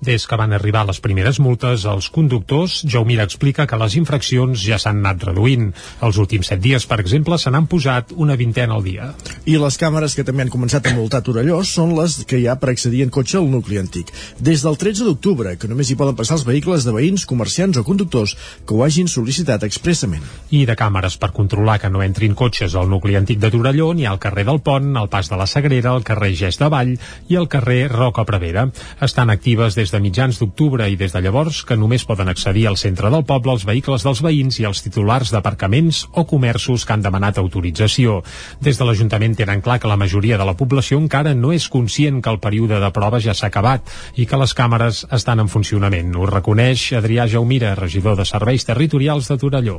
des 0.00 0.26
que 0.26 0.36
van 0.40 0.52
arribar 0.56 0.86
les 0.88 1.00
primeres 1.04 1.38
multes, 1.44 1.84
els 1.84 2.08
conductors, 2.12 2.80
Jaumira 2.88 3.26
explica 3.28 3.66
que 3.68 3.78
les 3.80 3.96
infraccions 4.00 4.62
ja 4.64 4.78
s'han 4.80 5.02
anat 5.02 5.26
reduint. 5.28 5.70
Els 6.06 6.18
últims 6.22 6.48
set 6.48 6.62
dies, 6.64 6.86
per 6.88 7.00
exemple, 7.02 7.36
se 7.38 7.52
n'han 7.52 7.68
posat 7.68 8.14
una 8.16 8.36
vintena 8.40 8.78
al 8.78 8.84
dia. 8.84 9.10
I 9.44 9.58
les 9.60 9.76
càmeres 9.80 10.16
que 10.16 10.24
també 10.24 10.46
han 10.46 10.52
començat 10.52 10.88
a 10.88 10.94
multar 10.96 11.20
Torelló 11.26 11.60
són 11.68 11.92
les 11.98 12.22
que 12.24 12.40
hi 12.40 12.46
ha 12.48 12.56
per 12.60 12.72
accedir 12.72 13.02
en 13.04 13.12
cotxe 13.12 13.38
al 13.38 13.50
nucli 13.52 13.78
antic. 13.80 14.12
Des 14.40 14.64
del 14.64 14.78
13 14.80 15.04
d'octubre, 15.04 15.56
que 15.60 15.68
només 15.68 15.90
hi 15.90 15.98
poden 16.00 16.16
passar 16.16 16.38
els 16.38 16.46
vehicles 16.48 16.86
de 16.88 16.96
veïns, 16.96 17.26
comerciants 17.28 17.76
o 17.76 17.84
conductors 17.84 18.36
que 18.64 18.74
ho 18.74 18.84
hagin 18.86 19.10
sol·licitat 19.10 19.68
expressament. 19.68 20.24
I 20.50 20.64
de 20.66 20.76
càmeres 20.80 21.18
per 21.20 21.32
controlar 21.36 21.76
que 21.82 21.92
no 21.92 22.02
entrin 22.02 22.34
cotxes 22.38 22.74
al 22.74 22.88
nucli 22.88 23.18
antic 23.20 23.40
de 23.42 23.52
Torelló 23.52 23.92
ni 23.94 24.08
al 24.08 24.18
carrer 24.22 24.46
del 24.48 24.62
Pont, 24.64 24.94
al 24.96 25.12
pas 25.12 25.28
de 25.28 25.36
la 25.36 25.48
Sagrera, 25.50 25.92
al 25.92 26.06
carrer 26.08 26.32
Gest 26.40 26.64
de 26.64 26.72
Vall 26.72 26.96
i 27.28 27.36
al 27.36 27.48
carrer 27.52 27.82
Roca 27.92 28.24
Prevera. 28.24 28.68
Estan 29.04 29.30
actives 29.30 29.76
des 29.76 29.89
de 29.92 30.00
mitjans 30.00 30.38
d'octubre 30.40 30.86
i 30.88 30.96
des 30.96 31.12
de 31.12 31.20
llavors 31.22 31.60
que 31.66 31.76
només 31.76 32.04
poden 32.08 32.28
accedir 32.30 32.66
al 32.68 32.78
centre 32.80 33.10
del 33.12 33.24
poble 33.28 33.52
els 33.56 33.66
vehicles 33.68 34.04
dels 34.06 34.22
veïns 34.24 34.60
i 34.60 34.66
els 34.68 34.82
titulars 34.84 35.32
d'aparcaments 35.34 36.04
o 36.12 36.24
comerços 36.30 36.86
que 36.86 36.94
han 36.94 37.04
demanat 37.04 37.38
autorització. 37.38 38.20
Des 38.60 38.78
de 38.78 38.86
l'Ajuntament 38.86 39.36
tenen 39.38 39.62
clar 39.64 39.78
que 39.80 39.90
la 39.90 39.98
majoria 40.00 40.38
de 40.38 40.46
la 40.46 40.56
població 40.56 40.98
encara 41.02 41.34
no 41.34 41.52
és 41.52 41.68
conscient 41.68 42.22
que 42.22 42.30
el 42.30 42.40
període 42.40 42.80
de 42.80 42.90
prova 42.94 43.20
ja 43.20 43.34
s'ha 43.34 43.50
acabat 43.50 43.92
i 44.16 44.26
que 44.26 44.40
les 44.40 44.54
càmeres 44.56 45.04
estan 45.10 45.40
en 45.44 45.52
funcionament. 45.52 46.14
Ho 46.16 46.26
reconeix 46.30 46.90
Adrià 46.98 47.28
Jaumira, 47.28 47.74
regidor 47.74 48.16
de 48.16 48.26
Serveis 48.28 48.66
Territorials 48.66 49.28
de 49.30 49.38
Torelló. 49.38 49.78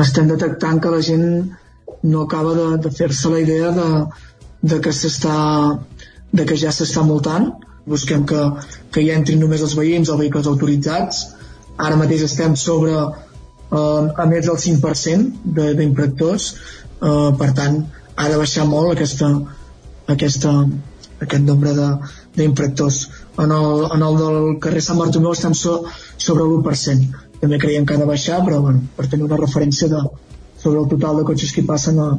Estem 0.00 0.30
detectant 0.30 0.80
que 0.80 0.92
la 0.92 1.02
gent 1.02 1.26
no 2.02 2.22
acaba 2.26 2.54
de, 2.54 2.68
de 2.82 2.90
fer-se 2.90 3.30
la 3.30 3.40
idea 3.40 3.70
de, 3.74 3.90
de 4.62 4.80
que 4.80 4.92
s'està 4.94 5.36
de 6.32 6.46
que 6.48 6.56
ja 6.56 6.72
s'està 6.72 7.04
multant 7.04 7.52
busquem 7.88 8.24
que, 8.28 8.42
que 8.92 9.02
hi 9.02 9.10
entrin 9.14 9.40
només 9.42 9.64
els 9.64 9.74
veïns 9.78 10.10
o 10.12 10.18
vehicles 10.20 10.48
autoritzats. 10.50 11.24
Ara 11.78 11.98
mateix 12.00 12.24
estem 12.28 12.54
sobre 12.56 12.94
eh, 12.94 13.78
a 13.78 14.28
més 14.30 14.46
del 14.46 14.60
5% 14.66 15.56
d'infractors. 15.80 16.52
Eh, 17.02 17.30
per 17.40 17.50
tant 17.58 17.82
ha 18.16 18.28
de 18.28 18.38
baixar 18.38 18.68
molt 18.68 18.94
aquesta, 18.94 19.32
aquesta, 20.14 20.54
aquest 21.24 21.44
nombre 21.48 21.74
d'infractors. 22.36 23.02
En, 23.38 23.50
el, 23.50 23.86
en 23.96 24.06
el 24.06 24.20
del 24.20 24.40
carrer 24.62 24.84
Sant 24.84 25.00
Bartomeu 25.00 25.34
estem 25.34 25.56
so, 25.56 25.82
sobre 26.20 26.44
l'1% 26.44 27.28
també 27.42 27.58
creiem 27.58 27.86
que 27.86 27.96
ha 27.96 27.98
de 27.98 28.06
baixar 28.06 28.38
però 28.46 28.60
bueno, 28.62 28.84
per 28.94 29.08
tenir 29.10 29.26
una 29.26 29.40
referència 29.40 29.88
de, 29.90 30.00
sobre 30.62 30.78
el 30.84 30.88
total 30.92 31.18
de 31.18 31.24
cotxes 31.26 31.50
que 31.56 31.64
passen 31.66 31.98
a, 31.98 32.12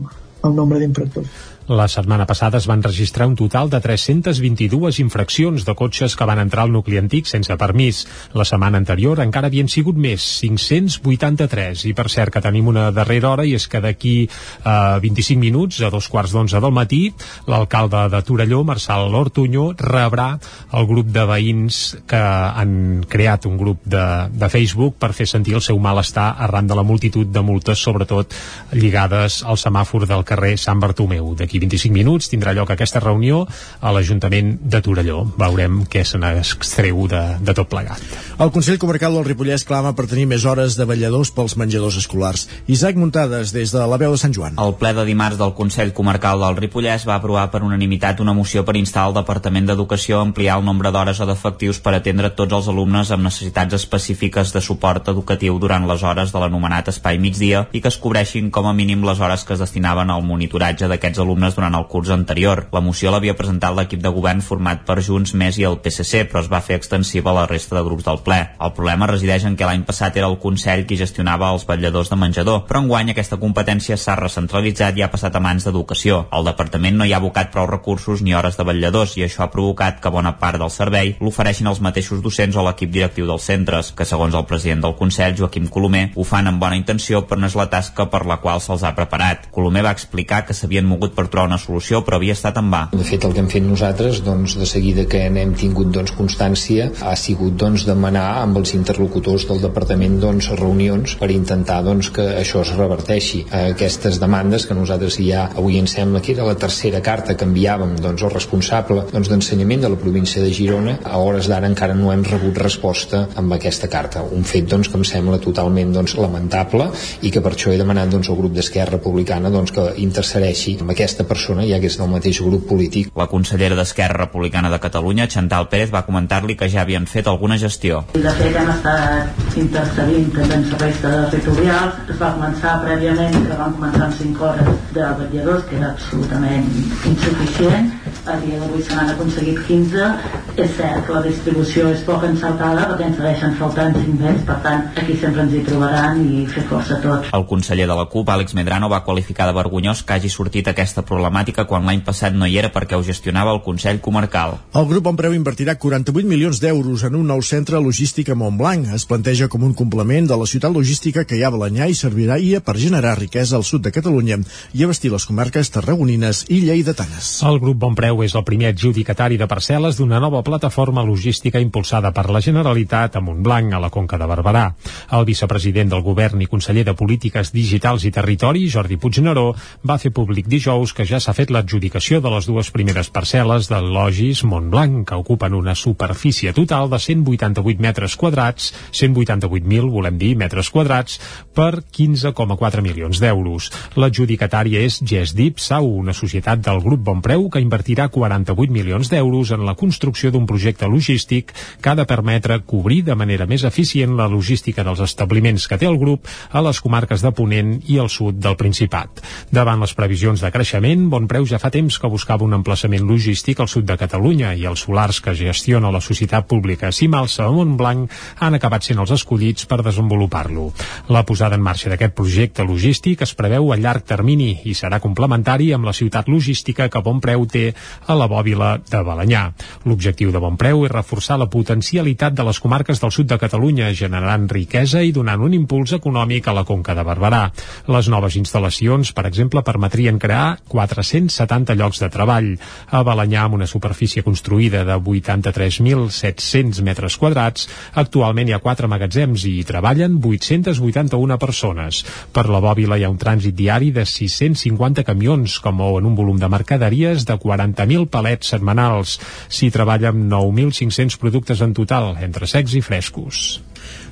al 0.43 0.55
nombre 0.57 0.81
d'infractors 0.81 1.52
la 1.67 1.87
setmana 1.87 2.25
passada 2.25 2.57
es 2.57 2.67
van 2.67 2.83
registrar 2.83 3.27
un 3.27 3.35
total 3.35 3.69
de 3.69 3.79
322 3.79 4.99
infraccions 4.99 5.65
de 5.65 5.75
cotxes 5.75 6.15
que 6.15 6.25
van 6.25 6.39
entrar 6.39 6.65
al 6.65 6.71
nucli 6.71 6.97
antic 6.99 7.29
sense 7.29 7.55
permís. 7.57 8.03
La 8.33 8.45
setmana 8.45 8.77
anterior 8.77 9.21
encara 9.23 9.47
havien 9.47 9.69
sigut 9.71 9.95
més, 9.95 10.23
583. 10.41 11.85
I 11.87 11.93
per 11.95 12.09
cert 12.11 12.33
que 12.33 12.43
tenim 12.43 12.67
una 12.67 12.89
darrera 12.91 13.31
hora 13.31 13.45
i 13.47 13.55
és 13.55 13.67
que 13.67 13.81
d'aquí 13.83 14.15
eh, 14.27 14.99
25 15.03 15.39
minuts, 15.39 15.79
a 15.81 15.91
dos 15.93 16.09
quarts 16.11 16.33
d'onze 16.35 16.59
del 16.59 16.75
matí, 16.75 17.01
l'alcalde 17.47 18.07
de 18.11 18.21
Torelló, 18.27 18.63
Marçal 18.67 19.15
Ortuño, 19.15 19.71
rebrà 19.79 20.33
el 20.73 20.87
grup 20.89 21.11
de 21.15 21.25
veïns 21.29 21.81
que 22.07 22.19
han 22.19 23.03
creat 23.09 23.47
un 23.47 23.57
grup 23.57 23.83
de, 23.85 24.03
de 24.31 24.49
Facebook 24.51 24.99
per 24.99 25.13
fer 25.15 25.27
sentir 25.29 25.55
el 25.57 25.63
seu 25.63 25.79
malestar 25.79 26.33
arran 26.43 26.67
de 26.67 26.75
la 26.75 26.83
multitud 26.83 27.27
de 27.27 27.41
multes, 27.41 27.79
sobretot 27.79 28.35
lligades 28.73 29.41
al 29.47 29.59
semàfor 29.59 30.07
del 30.09 30.27
carrer 30.27 30.55
Sant 30.59 30.81
Bartomeu. 30.83 31.33
D'aquí 31.37 31.52
d'aquí 31.53 31.61
25 31.61 31.93
minuts 31.93 32.29
tindrà 32.31 32.53
lloc 32.53 32.71
aquesta 32.73 32.99
reunió 32.99 33.45
a 33.79 33.91
l'Ajuntament 33.93 34.57
de 34.61 34.81
Torelló. 34.81 35.23
Veurem 35.37 35.83
què 35.85 36.03
se 36.05 36.17
n'extreu 36.17 37.05
de, 37.07 37.21
de 37.39 37.53
tot 37.53 37.69
plegat. 37.69 38.01
El 38.41 38.51
Consell 38.51 38.79
Comarcal 38.81 39.13
del 39.13 39.27
Ripollès 39.27 39.65
clama 39.67 39.93
per 39.93 40.07
tenir 40.09 40.25
més 40.29 40.45
hores 40.45 40.77
de 40.79 40.87
balladors 40.89 41.31
pels 41.31 41.55
menjadors 41.59 41.99
escolars. 42.01 42.47
Isaac 42.67 42.97
Muntades, 42.97 43.53
des 43.53 43.71
de 43.73 43.83
la 43.85 43.99
veu 44.01 44.15
de 44.15 44.21
Sant 44.21 44.33
Joan. 44.33 44.57
El 44.57 44.75
ple 44.79 44.93
de 44.97 45.05
dimarts 45.05 45.37
del 45.37 45.53
Consell 45.53 45.93
Comarcal 45.93 46.41
del 46.41 46.57
Ripollès 46.57 47.05
va 47.05 47.19
aprovar 47.19 47.49
per 47.53 47.63
unanimitat 47.63 48.23
una 48.23 48.33
moció 48.33 48.65
per 48.65 48.77
instar 48.79 49.05
al 49.05 49.17
Departament 49.17 49.69
d'Educació 49.69 50.19
a 50.19 50.25
ampliar 50.25 50.57
el 50.57 50.65
nombre 50.65 50.91
d'hores 50.91 51.21
o 51.21 51.29
d'efectius 51.29 51.81
per 51.83 51.95
atendre 51.97 52.33
tots 52.33 52.57
els 52.57 52.71
alumnes 52.71 53.11
amb 53.11 53.27
necessitats 53.27 53.77
específiques 53.77 54.53
de 54.55 54.61
suport 54.61 55.13
educatiu 55.13 55.59
durant 55.61 55.85
les 55.89 56.01
hores 56.03 56.33
de 56.33 56.41
l'anomenat 56.41 56.89
espai 56.89 57.19
migdia 57.21 57.67
i 57.71 57.81
que 57.83 57.91
es 57.91 57.99
cobreixin 58.01 58.49
com 58.53 58.65
a 58.67 58.73
mínim 58.73 59.05
les 59.05 59.21
hores 59.21 59.43
que 59.45 59.53
es 59.53 59.61
destinaven 59.61 60.09
al 60.09 60.25
monitoratge 60.25 60.89
d'aquests 60.89 61.21
alumnes 61.21 61.42
urnes 61.43 61.55
durant 61.55 61.75
el 61.75 61.87
curs 61.87 62.09
anterior. 62.09 62.67
La 62.71 62.81
moció 62.81 63.11
l'havia 63.11 63.35
presentat 63.35 63.75
l'equip 63.75 64.01
de 64.01 64.11
govern 64.15 64.41
format 64.41 64.83
per 64.87 65.01
Junts, 65.03 65.33
Més 65.35 65.57
i 65.59 65.65
el 65.67 65.79
PSC, 65.83 66.23
però 66.29 66.39
es 66.43 66.49
va 66.51 66.61
fer 66.63 66.77
extensiva 66.79 67.31
a 67.31 67.35
la 67.41 67.45
resta 67.49 67.75
de 67.75 67.83
grups 67.83 68.05
del 68.05 68.21
ple. 68.23 68.39
El 68.63 68.71
problema 68.77 69.09
resideix 69.09 69.43
en 69.45 69.57
que 69.59 69.67
l'any 69.67 69.83
passat 69.83 70.15
era 70.17 70.29
el 70.31 70.37
Consell 70.39 70.85
qui 70.87 70.97
gestionava 70.99 71.51
els 71.51 71.65
vetlladors 71.67 72.11
de 72.11 72.19
menjador, 72.19 72.63
però 72.69 72.79
enguany 72.83 73.11
aquesta 73.11 73.39
competència 73.41 73.97
s'ha 73.97 74.15
recentralitzat 74.19 74.97
i 74.97 75.03
ha 75.03 75.11
passat 75.11 75.35
a 75.35 75.41
mans 75.43 75.67
d'Educació. 75.67 76.21
El 76.31 76.47
departament 76.47 76.97
no 76.97 77.07
hi 77.07 77.13
ha 77.13 77.19
abocat 77.19 77.51
prou 77.51 77.67
recursos 77.67 78.21
ni 78.21 78.33
hores 78.33 78.57
de 78.57 78.67
vetlladors 78.69 79.17
i 79.17 79.25
això 79.27 79.43
ha 79.43 79.51
provocat 79.51 79.99
que 79.99 80.13
bona 80.13 80.37
part 80.39 80.61
del 80.61 80.71
servei 80.71 81.15
l'ofereixin 81.19 81.67
els 81.67 81.81
mateixos 81.83 82.23
docents 82.23 82.55
o 82.55 82.63
l'equip 82.63 82.93
directiu 82.93 83.27
dels 83.27 83.49
centres, 83.49 83.91
que 83.91 84.07
segons 84.07 84.35
el 84.37 84.47
president 84.47 84.85
del 84.85 84.95
Consell, 84.95 85.35
Joaquim 85.37 85.67
Colomer, 85.67 86.05
ho 86.15 86.23
fan 86.23 86.47
amb 86.47 86.61
bona 86.61 86.79
intenció 86.79 87.25
però 87.27 87.41
no 87.41 87.51
és 87.51 87.59
la 87.59 87.67
tasca 87.71 88.07
per 88.13 88.23
la 88.29 88.39
qual 88.39 88.61
se'ls 88.63 88.85
ha 88.85 88.95
preparat. 88.95 89.49
Colomer 89.51 89.83
va 89.83 89.95
explicar 89.95 90.43
que 90.47 90.55
s'havien 90.55 90.87
mogut 90.87 91.15
per 91.17 91.27
trobar 91.33 91.49
una 91.49 91.59
solució 91.61 92.03
però 92.05 92.19
havia 92.19 92.35
estat 92.37 92.57
en 92.61 92.69
va. 92.71 92.83
De 92.93 93.05
fet, 93.07 93.25
el 93.25 93.33
que 93.33 93.41
hem 93.41 93.49
fet 93.51 93.65
nosaltres, 93.65 94.21
doncs, 94.25 94.55
de 94.59 94.67
seguida 94.69 95.07
que 95.09 95.25
n'hem 95.33 95.55
tingut 95.59 95.89
doncs, 95.93 96.13
constància, 96.17 96.89
ha 97.01 97.15
sigut 97.19 97.57
doncs, 97.59 97.87
demanar 97.89 98.27
amb 98.43 98.59
els 98.61 98.75
interlocutors 98.77 99.47
del 99.49 99.61
departament 99.63 100.19
doncs, 100.21 100.51
reunions 100.59 101.17
per 101.19 101.31
intentar 101.33 101.81
doncs, 101.85 102.11
que 102.13 102.25
això 102.39 102.61
es 102.63 102.73
reverteixi. 102.77 103.43
Aquestes 103.63 104.19
demandes 104.21 104.67
que 104.69 104.77
nosaltres 104.77 105.17
ja 105.23 105.47
avui 105.49 105.79
em 105.79 105.87
sembla 105.89 106.21
que 106.23 106.33
era 106.35 106.47
la 106.47 106.57
tercera 106.59 107.01
carta 107.05 107.35
que 107.37 107.47
enviàvem 107.47 107.95
doncs, 108.03 108.23
al 108.23 108.33
responsable 108.33 109.07
doncs, 109.11 109.31
d'ensenyament 109.31 109.85
de 109.85 109.91
la 109.93 109.99
província 109.99 110.43
de 110.43 110.53
Girona, 110.53 110.97
a 111.03 111.19
hores 111.21 111.49
d'ara 111.49 111.69
encara 111.69 111.97
no 111.97 112.11
hem 112.13 112.25
rebut 112.27 112.61
resposta 112.61 113.25
amb 113.39 113.57
aquesta 113.57 113.89
carta. 113.89 114.23
Un 114.23 114.45
fet 114.47 114.69
doncs, 114.69 114.91
que 114.91 114.99
em 114.99 115.07
sembla 115.07 115.41
totalment 115.41 115.93
doncs, 115.95 116.17
lamentable 116.19 116.89
i 117.23 117.31
que 117.33 117.41
per 117.41 117.55
això 117.55 117.73
he 117.73 117.79
demanat 117.81 118.11
doncs, 118.13 118.29
al 118.29 118.39
grup 118.39 118.53
d'Esquerra 118.55 118.97
Republicana 118.97 119.51
doncs, 119.53 119.73
que 119.73 119.89
intercedeixi 120.03 120.77
amb 120.81 120.93
aquesta 120.93 121.22
persona, 121.29 121.65
ja 121.69 121.79
que 121.79 121.89
és 121.91 121.97
del 121.99 122.11
mateix 122.11 122.41
grup 122.43 122.67
polític. 122.69 123.11
La 123.19 123.27
consellera 123.31 123.77
d'Esquerra 123.79 124.25
Republicana 124.25 124.71
de 124.73 124.79
Catalunya, 124.83 125.27
Chantal 125.27 125.69
Pérez, 125.71 125.91
va 125.93 126.03
comentar-li 126.07 126.57
que 126.59 126.69
ja 126.69 126.81
havien 126.83 127.05
fet 127.09 127.27
alguna 127.27 127.57
gestió. 127.57 128.03
De 128.13 128.33
fet, 128.39 128.55
hem 128.59 128.71
estat 128.75 129.57
intercedint 129.57 130.29
també 130.35 130.59
en 130.59 130.65
serveis 130.71 131.01
territorials. 131.03 132.01
Es 132.09 132.19
va 132.21 132.33
començar 132.37 132.77
prèviament, 132.85 133.39
que 133.47 133.59
vam 133.59 133.77
començar 133.79 134.07
amb 134.09 134.17
5 134.21 134.47
hores 134.49 134.71
de 134.93 135.09
vetlladors, 135.23 135.67
que 135.69 135.79
era 135.81 135.91
absolutament 135.93 136.69
insuficient. 137.09 137.91
A 138.25 138.37
dia 138.39 138.59
d'avui 138.61 138.83
se 138.83 138.95
n'han 138.95 139.13
aconseguit 139.13 139.59
15. 139.67 140.09
És 140.53 140.75
cert 140.77 141.07
que 141.07 141.15
la 141.15 141.21
distribució 141.25 141.87
és 141.89 142.03
poc 142.05 142.23
encertada 142.27 142.85
perquè 142.91 143.07
ens 143.09 143.17
segueixen 143.17 143.55
faltant 143.57 143.95
5 143.97 144.19
més, 144.21 144.41
per 144.45 144.59
tant, 144.61 144.83
aquí 145.01 145.15
sempre 145.17 145.41
ens 145.47 145.55
hi 145.57 145.63
trobaran 145.65 146.19
i 146.21 146.43
fer 146.51 146.61
força 146.69 146.99
tots. 147.01 147.31
El 147.33 147.45
conseller 147.49 147.87
de 147.89 147.95
la 147.97 148.05
CUP, 148.11 148.29
Àlex 148.29 148.53
Medrano, 148.53 148.89
va 148.91 149.01
qualificar 149.07 149.47
de 149.49 149.55
vergonyós 149.57 150.03
que 150.05 150.13
hagi 150.13 150.29
sortit 150.29 150.69
aquesta 150.69 151.01
problemàtica 151.01 151.65
quan 151.69 151.89
l'any 151.89 152.03
passat 152.05 152.37
no 152.37 152.45
hi 152.45 152.59
era 152.61 152.69
perquè 152.75 152.99
ho 152.99 153.05
gestionava 153.07 153.55
el 153.55 153.63
Consell 153.65 154.01
Comarcal. 154.05 154.59
El 154.77 154.85
grup 154.91 155.09
Ompreu 155.09 155.33
invertirà 155.33 155.75
48 155.81 156.29
milions 156.29 156.61
d'euros 156.61 157.07
en 157.09 157.17
un 157.17 157.25
nou 157.33 157.41
centre 157.41 157.81
logístic 157.81 158.29
a 158.29 158.37
Montblanc. 158.37 158.93
Es 158.93 159.07
planteja 159.09 159.49
com 159.49 159.65
un 159.65 159.73
complement 159.73 160.29
de 160.29 160.37
la 160.37 160.49
ciutat 160.49 160.75
logística 160.75 161.25
que 161.25 161.39
hi 161.39 161.43
ha 161.43 161.49
a 161.49 161.55
Balanyà 161.57 161.89
i 161.89 161.97
servirà 161.97 162.37
per 162.63 162.77
generar 162.77 163.17
riquesa 163.17 163.55
al 163.57 163.63
sud 163.63 163.83
de 163.85 163.91
Catalunya 163.91 164.37
i 164.73 164.83
abastir 164.83 165.11
les 165.11 165.25
comarques 165.25 165.69
tarragonines 165.73 166.45
i 166.49 166.61
lleidatanes. 166.65 167.41
El 167.43 167.59
grup 167.59 167.77
Bonpreu 167.81 168.02
és 168.11 168.35
el 168.35 168.43
primer 168.43 168.71
adjudicatari 168.73 169.37
de 169.39 169.47
parcel·les 169.47 169.97
d'una 169.97 170.19
nova 170.19 170.41
plataforma 170.43 171.03
logística 171.03 171.59
impulsada 171.63 172.11
per 172.11 172.29
la 172.29 172.41
Generalitat 172.41 173.15
a 173.15 173.21
Montblanc, 173.21 173.73
a 173.73 173.79
la 173.79 173.89
Conca 173.89 174.17
de 174.17 174.27
Barberà. 174.27 174.65
El 175.11 175.25
vicepresident 175.25 175.89
del 175.89 176.03
govern 176.03 176.41
i 176.41 176.47
conseller 176.51 176.83
de 176.87 176.95
Polítiques 176.99 177.53
Digitals 177.53 178.03
i 178.03 178.11
Territori, 178.11 178.67
Jordi 178.69 178.97
Puigneró, 178.97 179.53
va 179.83 179.97
fer 179.97 180.11
públic 180.11 180.47
dijous 180.47 180.93
que 180.93 181.05
ja 181.05 181.19
s'ha 181.19 181.35
fet 181.37 181.51
l'adjudicació 181.51 182.19
de 182.21 182.31
les 182.33 182.47
dues 182.49 182.71
primeres 182.71 183.09
parcel·les 183.13 183.69
del 183.71 183.91
Logis 183.93 184.43
Montblanc, 184.43 185.07
que 185.07 185.19
ocupen 185.19 185.53
una 185.53 185.75
superfície 185.75 186.53
total 186.53 186.89
de 186.89 186.99
188 186.99 187.81
metres 187.81 188.17
quadrats, 188.17 188.73
188.000, 188.91 189.89
volem 189.91 190.17
dir, 190.17 190.33
metres 190.35 190.69
quadrats, 190.73 191.19
per 191.53 191.83
15,4 191.83 192.81
milions 192.83 193.21
d'euros. 193.23 193.69
L'adjudicatària 193.95 194.83
és 194.83 194.99
GESDIP 195.03 195.61
Sau, 195.63 195.87
una 196.03 196.13
societat 196.13 196.61
del 196.63 196.81
grup 196.83 197.03
Bonpreu 197.05 197.49
que 197.49 197.61
invertirà 197.93 198.09
48 198.09 198.71
milions 198.71 199.09
d'euros 199.09 199.51
en 199.51 199.65
la 199.65 199.75
construcció 199.75 200.31
d'un 200.31 200.47
projecte 200.49 200.87
logístic 200.87 201.53
que 201.81 201.89
ha 201.89 201.95
de 201.95 202.05
permetre 202.05 202.59
cobrir 202.65 203.03
de 203.03 203.15
manera 203.15 203.45
més 203.45 203.63
eficient 203.63 204.15
la 204.17 204.27
logística 204.27 204.83
dels 204.83 204.99
establiments 204.99 205.67
que 205.67 205.77
té 205.77 205.85
el 205.85 205.99
grup 205.99 206.27
a 206.51 206.61
les 206.61 206.79
comarques 206.81 207.21
de 207.21 207.31
Ponent 207.31 207.75
i 207.87 207.99
al 207.99 208.09
sud 208.09 208.39
del 208.41 208.57
Principat. 208.57 209.21
Davant 209.51 209.79
les 209.79 209.93
previsions 209.93 210.41
de 210.41 210.51
creixement, 210.51 211.07
Bonpreu 211.09 211.45
ja 211.45 211.59
fa 211.59 211.69
temps 211.69 211.99
que 211.99 212.09
buscava 212.09 212.45
un 212.45 212.53
emplaçament 212.57 213.05
logístic 213.05 213.59
al 213.59 213.69
sud 213.69 213.85
de 213.85 213.97
Catalunya 213.97 214.55
i 214.55 214.65
els 214.65 214.85
solars 214.87 215.21
que 215.21 215.35
gestiona 215.37 215.91
la 215.91 216.01
societat 216.01 216.47
pública 216.47 216.91
Simalsa 216.91 217.45
a 217.45 217.51
Montblanc 217.51 218.09
han 218.39 218.57
acabat 218.57 218.89
sent 218.89 218.99
els 218.99 219.13
escollits 219.13 219.67
per 219.69 219.83
desenvolupar-lo. 219.83 220.71
La 221.09 221.25
posada 221.25 221.55
en 221.59 221.63
marxa 221.63 221.91
d'aquest 221.91 222.15
projecte 222.17 222.65
logístic 222.65 223.21
es 223.21 223.35
preveu 223.37 223.71
a 223.71 223.77
llarg 223.77 224.05
termini 224.07 224.63
i 224.65 224.73
serà 224.73 224.99
complementari 225.03 225.71
amb 225.73 225.85
la 225.85 225.93
ciutat 225.93 226.29
logística 226.31 226.89
que 226.89 227.03
Bonpreu 227.03 227.45
té 227.45 227.73
a 228.07 228.15
la 228.15 228.27
bòbila 228.27 228.77
de 228.89 229.03
Balanyà. 229.03 229.43
L'objectiu 229.85 230.31
de 230.31 230.41
Bonpreu 230.43 230.85
és 230.85 230.91
reforçar 230.91 231.37
la 231.39 231.49
potencialitat 231.51 232.33
de 232.33 232.43
les 232.47 232.59
comarques 232.59 232.99
del 233.01 233.11
sud 233.11 233.29
de 233.29 233.37
Catalunya, 233.39 233.91
generant 233.93 234.47
riquesa 234.49 235.03
i 235.03 235.11
donant 235.15 235.41
un 235.43 235.53
impuls 235.55 235.93
econòmic 235.97 236.47
a 236.47 236.55
la 236.57 236.65
Conca 236.67 236.95
de 236.95 237.03
Barberà. 237.05 237.43
Les 237.87 238.09
noves 238.11 238.37
instal·lacions, 238.39 239.13
per 239.13 239.25
exemple, 239.29 239.63
permetrien 239.63 240.19
crear 240.19 240.57
470 240.69 241.75
llocs 241.79 242.01
de 242.03 242.09
treball. 242.13 242.49
A 242.91 243.03
Balanyà, 243.03 243.45
amb 243.47 243.59
una 243.59 243.67
superfície 243.69 244.23
construïda 244.23 244.83
de 244.87 244.97
83.700 244.97 246.81
metres 246.83 247.17
quadrats, 247.17 247.67
actualment 247.99 248.49
hi 248.49 248.55
ha 248.55 248.61
quatre 248.63 248.87
magatzems 248.91 249.45
i 249.49 249.57
hi 249.59 249.67
treballen 249.67 250.19
881 250.19 251.37
persones. 251.41 252.03
Per 252.33 252.47
la 252.49 252.61
bòbila 252.63 252.97
hi 252.97 253.05
ha 253.05 253.11
un 253.11 253.19
trànsit 253.19 253.55
diari 253.55 253.91
de 253.95 254.05
650 254.07 255.03
camions, 255.07 255.59
que 255.63 255.71
mouen 255.71 256.07
un 256.09 256.15
volum 256.15 256.39
de 256.39 256.49
mercaderies 256.49 257.25
de 257.27 257.37
40.000 257.73 258.07
palets 258.13 258.53
setmanals. 258.53 259.17
S'hi 259.49 259.71
treballa 259.73 260.13
amb 260.13 260.25
9.500 260.31 261.19
productes 261.21 261.61
en 261.65 261.73
total, 261.73 262.13
entre 262.23 262.49
secs 262.49 262.77
i 262.77 262.81
frescos. 262.85 263.61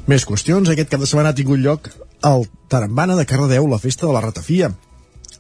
Més 0.10 0.26
qüestions. 0.28 0.70
Aquest 0.70 0.92
cap 0.92 1.02
de 1.02 1.10
setmana 1.10 1.32
ha 1.32 1.38
tingut 1.38 1.62
lloc 1.62 1.90
al 2.22 2.48
Tarambana 2.70 3.18
de 3.18 3.26
Cardedeu 3.26 3.68
la 3.70 3.82
festa 3.82 4.08
de 4.08 4.14
la 4.14 4.22
ratafia. 4.22 4.72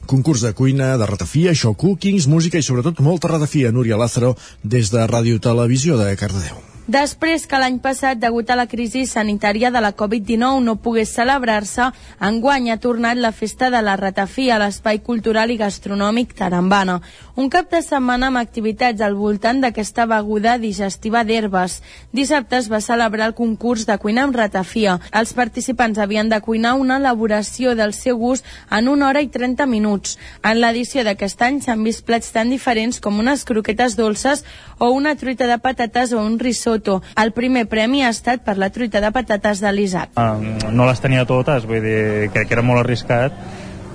Concurs 0.10 0.41
de 0.41 0.53
cuina, 0.57 0.95
de 0.98 1.06
ratafia, 1.06 1.53
show 1.53 1.76
cookings, 1.77 2.27
música 2.27 2.57
i 2.57 2.65
sobretot 2.65 2.99
molta 3.06 3.30
ratafia. 3.30 3.72
Núria 3.72 3.99
Lázaro, 4.02 4.35
des 4.64 4.91
de 4.91 5.06
Ràdio 5.07 5.39
Televisió 5.39 5.98
de 5.98 6.15
Cardedeu. 6.18 6.70
Després 6.91 7.45
que 7.47 7.55
l'any 7.55 7.77
passat, 7.80 8.18
degut 8.19 8.49
a 8.51 8.55
la 8.59 8.65
crisi 8.68 9.05
sanitària 9.07 9.69
de 9.72 9.80
la 9.80 9.93
Covid-19, 9.95 10.59
no 10.65 10.73
pogués 10.84 11.13
celebrar-se, 11.15 11.85
enguany 12.27 12.68
ha 12.68 12.76
tornat 12.84 13.15
la 13.15 13.31
festa 13.31 13.69
de 13.72 13.80
la 13.80 13.93
ratafia 13.95 14.57
a 14.57 14.59
l'Espai 14.59 14.99
Cultural 14.99 15.53
i 15.53 15.55
Gastronòmic 15.61 16.34
Tarambana. 16.35 16.97
Un 17.39 17.47
cap 17.53 17.69
de 17.72 17.80
setmana 17.85 18.27
amb 18.27 18.41
activitats 18.41 18.99
al 19.05 19.15
voltant 19.15 19.61
d'aquesta 19.63 20.03
beguda 20.09 20.57
digestiva 20.59 21.22
d'herbes. 21.23 21.77
Dissabte 22.11 22.59
es 22.59 22.68
va 22.68 22.81
celebrar 22.84 23.30
el 23.30 23.38
concurs 23.38 23.88
de 23.88 23.95
cuina 23.95 24.26
amb 24.27 24.35
ratafia. 24.35 24.97
Els 25.15 25.31
participants 25.38 26.01
havien 26.01 26.27
de 26.27 26.41
cuinar 26.43 26.73
una 26.76 26.99
elaboració 26.99 27.72
del 27.80 27.95
seu 27.95 28.19
gust 28.19 28.43
en 28.69 28.91
una 28.91 29.07
hora 29.07 29.23
i 29.23 29.31
30 29.31 29.69
minuts. 29.69 30.18
En 30.43 30.59
l'edició 30.59 31.07
d'aquest 31.07 31.47
any 31.47 31.63
s'han 31.63 31.88
vist 31.88 32.03
plats 32.03 32.35
tan 32.35 32.51
diferents 32.51 32.99
com 32.99 33.23
unes 33.23 33.47
croquetes 33.47 33.95
dolces 33.95 34.43
o 34.77 34.91
una 34.91 35.15
truita 35.15 35.47
de 35.47 35.61
patates 35.61 36.11
o 36.11 36.19
un 36.19 36.35
risotto 36.39 36.80
Soto. 36.81 37.01
El 37.21 37.31
primer 37.37 37.67
premi 37.69 38.01
ha 38.03 38.09
estat 38.09 38.41
per 38.45 38.57
la 38.57 38.71
truita 38.73 39.01
de 39.01 39.11
patates 39.13 39.61
de 39.61 39.71
l'Isaac. 39.71 40.17
Um, 40.17 40.57
no 40.73 40.87
les 40.89 41.01
tenia 41.01 41.27
totes, 41.29 41.67
vull 41.69 41.83
dir, 41.83 42.29
crec 42.33 42.49
que 42.49 42.57
era 42.57 42.65
molt 42.65 42.81
arriscat, 42.81 43.37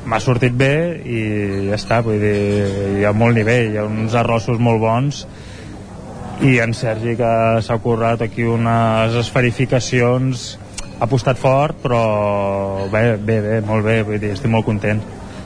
m'ha 0.07 0.21
sortit 0.23 0.55
bé 0.55 0.73
i 1.03 1.23
ja 1.67 1.75
està, 1.75 2.01
vull 2.07 2.23
dir, 2.23 2.37
hi 3.01 3.05
ha 3.05 3.13
molt 3.13 3.35
nivell, 3.37 3.73
hi 3.75 3.81
ha 3.83 3.89
uns 3.89 4.15
arrossos 4.15 4.63
molt 4.63 4.81
bons 4.81 5.25
i 6.47 6.59
en 6.63 6.77
Sergi 6.77 7.17
que 7.19 7.33
s'ha 7.65 7.79
currat 7.83 8.23
aquí 8.23 8.45
unes 8.45 9.17
esferificacions 9.19 10.47
ha 10.97 11.07
apostat 11.09 11.41
fort 11.41 11.81
però 11.83 12.01
bé, 12.93 13.17
bé, 13.17 13.41
bé, 13.41 13.61
molt 13.67 13.89
bé 13.89 14.03
vull 14.05 14.21
dir, 14.21 14.35
estic 14.37 14.53
molt 14.53 14.69
content 14.69 15.01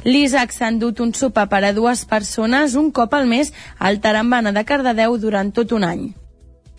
L'Isaac 0.04 0.52
s'ha 0.52 0.68
endut 0.74 1.00
un 1.00 1.14
sopar 1.14 1.46
per 1.48 1.62
a 1.64 1.72
dues 1.76 2.04
persones 2.10 2.74
un 2.74 2.90
cop 2.90 3.14
al 3.14 3.30
mes 3.30 3.54
al 3.78 4.02
Tarambana 4.02 4.52
de 4.52 4.66
Cardedeu 4.66 5.16
durant 5.22 5.54
tot 5.54 5.72
un 5.76 5.86
any. 5.86 6.10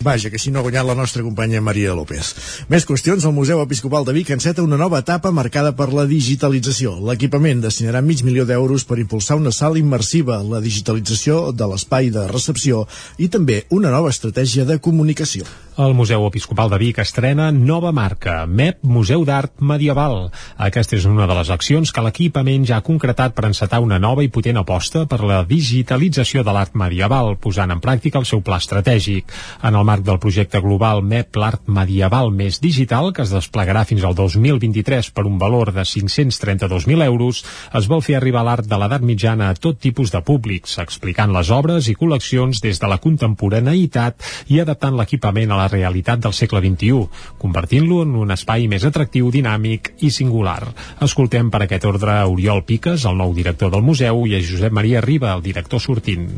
Vaja, 0.01 0.29
que 0.29 0.39
si 0.41 0.51
no 0.51 0.59
ha 0.59 0.65
guanyat 0.65 0.85
la 0.87 0.95
nostra 0.97 1.21
companya 1.21 1.61
Maria 1.61 1.93
López. 1.93 2.33
Més 2.69 2.85
qüestions, 2.89 3.25
el 3.25 3.35
Museu 3.35 3.61
Episcopal 3.61 4.05
de 4.07 4.15
Vic 4.17 4.31
enceta 4.33 4.65
una 4.65 4.79
nova 4.79 4.99
etapa 5.03 5.31
marcada 5.31 5.75
per 5.77 5.91
la 5.93 6.07
digitalització. 6.09 6.95
L'equipament 7.05 7.61
destinarà 7.61 8.01
mig 8.01 8.23
milió 8.25 8.45
d'euros 8.49 8.85
per 8.89 8.99
impulsar 8.99 9.37
una 9.37 9.53
sala 9.53 9.77
immersiva, 9.77 10.41
la 10.41 10.61
digitalització 10.63 11.51
de 11.53 11.69
l'espai 11.69 12.09
de 12.09 12.25
recepció 12.31 12.87
i 13.17 13.29
també 13.29 13.65
una 13.69 13.93
nova 13.93 14.09
estratègia 14.09 14.65
de 14.65 14.79
comunicació. 14.81 15.45
El 15.81 15.93
Museu 15.95 16.25
Episcopal 16.27 16.69
de 16.69 16.77
Vic 16.81 16.97
estrena 16.99 17.45
nova 17.51 17.93
marca, 17.95 18.41
MEP 18.45 18.81
Museu 18.83 19.23
d'Art 19.25 19.61
Medieval. 19.63 20.27
Aquesta 20.59 20.97
és 20.97 21.05
una 21.07 21.25
de 21.29 21.37
les 21.37 21.49
accions 21.53 21.93
que 21.95 22.03
l'equipament 22.03 22.65
ja 22.67 22.81
ha 22.81 22.85
concretat 22.85 23.33
per 23.37 23.47
encetar 23.47 23.79
una 23.81 23.97
nova 23.97 24.25
i 24.25 24.29
potent 24.29 24.59
aposta 24.59 25.05
per 25.07 25.21
la 25.23 25.39
digitalització 25.47 26.43
de 26.43 26.53
l'art 26.53 26.75
medieval, 26.75 27.37
posant 27.39 27.71
en 27.71 27.79
pràctica 27.79 28.19
el 28.19 28.27
seu 28.27 28.43
pla 28.43 28.59
estratègic. 28.59 29.31
En 29.63 29.79
el 29.79 29.87
marc 29.91 30.05
del 30.07 30.19
projecte 30.23 30.61
global 30.63 31.01
MEP 31.03 31.35
l'art 31.35 31.67
medieval 31.67 32.29
més 32.31 32.61
digital, 32.63 33.09
que 33.11 33.25
es 33.25 33.33
desplegarà 33.33 33.83
fins 33.89 34.05
al 34.07 34.15
2023 34.15 35.09
per 35.11 35.25
un 35.27 35.35
valor 35.41 35.73
de 35.75 35.83
532.000 35.83 37.03
euros, 37.09 37.41
es 37.75 37.89
vol 37.91 38.03
fer 38.05 38.15
arribar 38.19 38.45
l'art 38.47 38.69
de 38.71 38.79
l'edat 38.79 39.03
mitjana 39.03 39.49
a 39.51 39.57
tot 39.57 39.81
tipus 39.83 40.13
de 40.13 40.21
públics, 40.23 40.77
explicant 40.79 41.33
les 41.35 41.51
obres 41.51 41.91
i 41.91 41.97
col·leccions 41.99 42.63
des 42.63 42.79
de 42.79 42.91
la 42.91 43.01
contemporaneïtat 43.03 44.31
i 44.53 44.61
adaptant 44.63 44.95
l'equipament 44.95 45.51
a 45.51 45.59
la 45.59 45.67
realitat 45.73 46.23
del 46.23 46.37
segle 46.39 46.63
XXI, 46.63 47.03
convertint-lo 47.43 48.01
en 48.05 48.15
un 48.23 48.31
espai 48.37 48.71
més 48.71 48.87
atractiu, 48.87 49.27
dinàmic 49.33 49.95
i 50.07 50.13
singular. 50.15 50.61
Escoltem 51.03 51.51
per 51.51 51.65
aquest 51.65 51.91
ordre 51.91 52.21
Oriol 52.31 52.63
Piques, 52.63 53.03
el 53.11 53.19
nou 53.19 53.35
director 53.35 53.75
del 53.75 53.83
museu, 53.83 54.23
i 54.23 54.39
a 54.39 54.43
Josep 54.45 54.71
Maria 54.71 55.03
Riba, 55.03 55.35
el 55.35 55.43
director 55.51 55.83
sortint. 55.83 56.29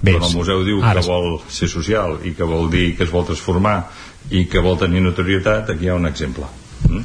Bé, 0.00 0.14
Quan 0.16 0.30
el 0.30 0.36
museu 0.36 0.64
diu 0.64 0.80
ara... 0.80 1.00
que 1.00 1.06
vol 1.06 1.40
ser 1.52 1.68
social 1.68 2.18
i 2.24 2.32
que 2.34 2.48
vol 2.48 2.70
dir 2.72 2.94
que 2.96 3.04
es 3.04 3.12
vol 3.12 3.26
transformar 3.28 3.82
i 4.30 4.46
que 4.48 4.62
vol 4.64 4.78
tenir 4.80 5.02
notorietat, 5.04 5.68
aquí 5.68 5.88
hi 5.88 5.92
ha 5.92 5.98
un 6.00 6.08
exemple. 6.08 6.48
Mm? 6.88 7.04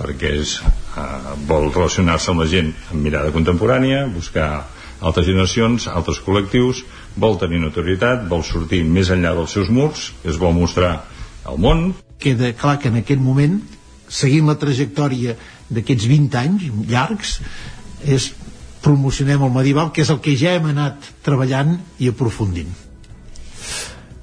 perquè 0.00 0.34
és, 0.40 0.56
eh, 0.96 1.32
vol 1.48 1.70
relacionar-se 1.72 2.30
amb 2.32 2.40
la 2.40 2.48
gent 2.48 2.72
amb 2.90 3.02
mirada 3.04 3.32
contemporània, 3.34 4.06
buscar 4.08 4.66
altres 5.00 5.26
generacions, 5.26 5.86
altres 5.88 6.20
col·lectius, 6.24 6.84
vol 7.16 7.38
tenir 7.40 7.60
notorietat, 7.60 8.26
vol 8.28 8.44
sortir 8.44 8.82
més 8.84 9.10
enllà 9.12 9.34
dels 9.36 9.52
seus 9.56 9.68
murs, 9.68 10.12
es 10.24 10.36
vol 10.40 10.56
mostrar 10.56 11.04
al 11.44 11.58
món. 11.58 11.92
Queda 12.20 12.52
clar 12.52 12.78
que 12.80 12.88
en 12.88 13.00
aquest 13.00 13.20
moment, 13.20 13.60
seguint 14.08 14.48
la 14.48 14.58
trajectòria 14.60 15.36
d'aquests 15.70 16.08
20 16.10 16.40
anys 16.40 16.68
llargs, 16.88 17.40
és 18.04 18.32
promocionem 18.82 19.42
el 19.46 19.52
medieval, 19.54 19.92
que 19.92 20.04
és 20.04 20.12
el 20.12 20.20
que 20.24 20.36
ja 20.36 20.56
hem 20.56 20.70
anat 20.72 21.10
treballant 21.26 21.76
i 21.98 22.08
aprofundint. 22.12 22.89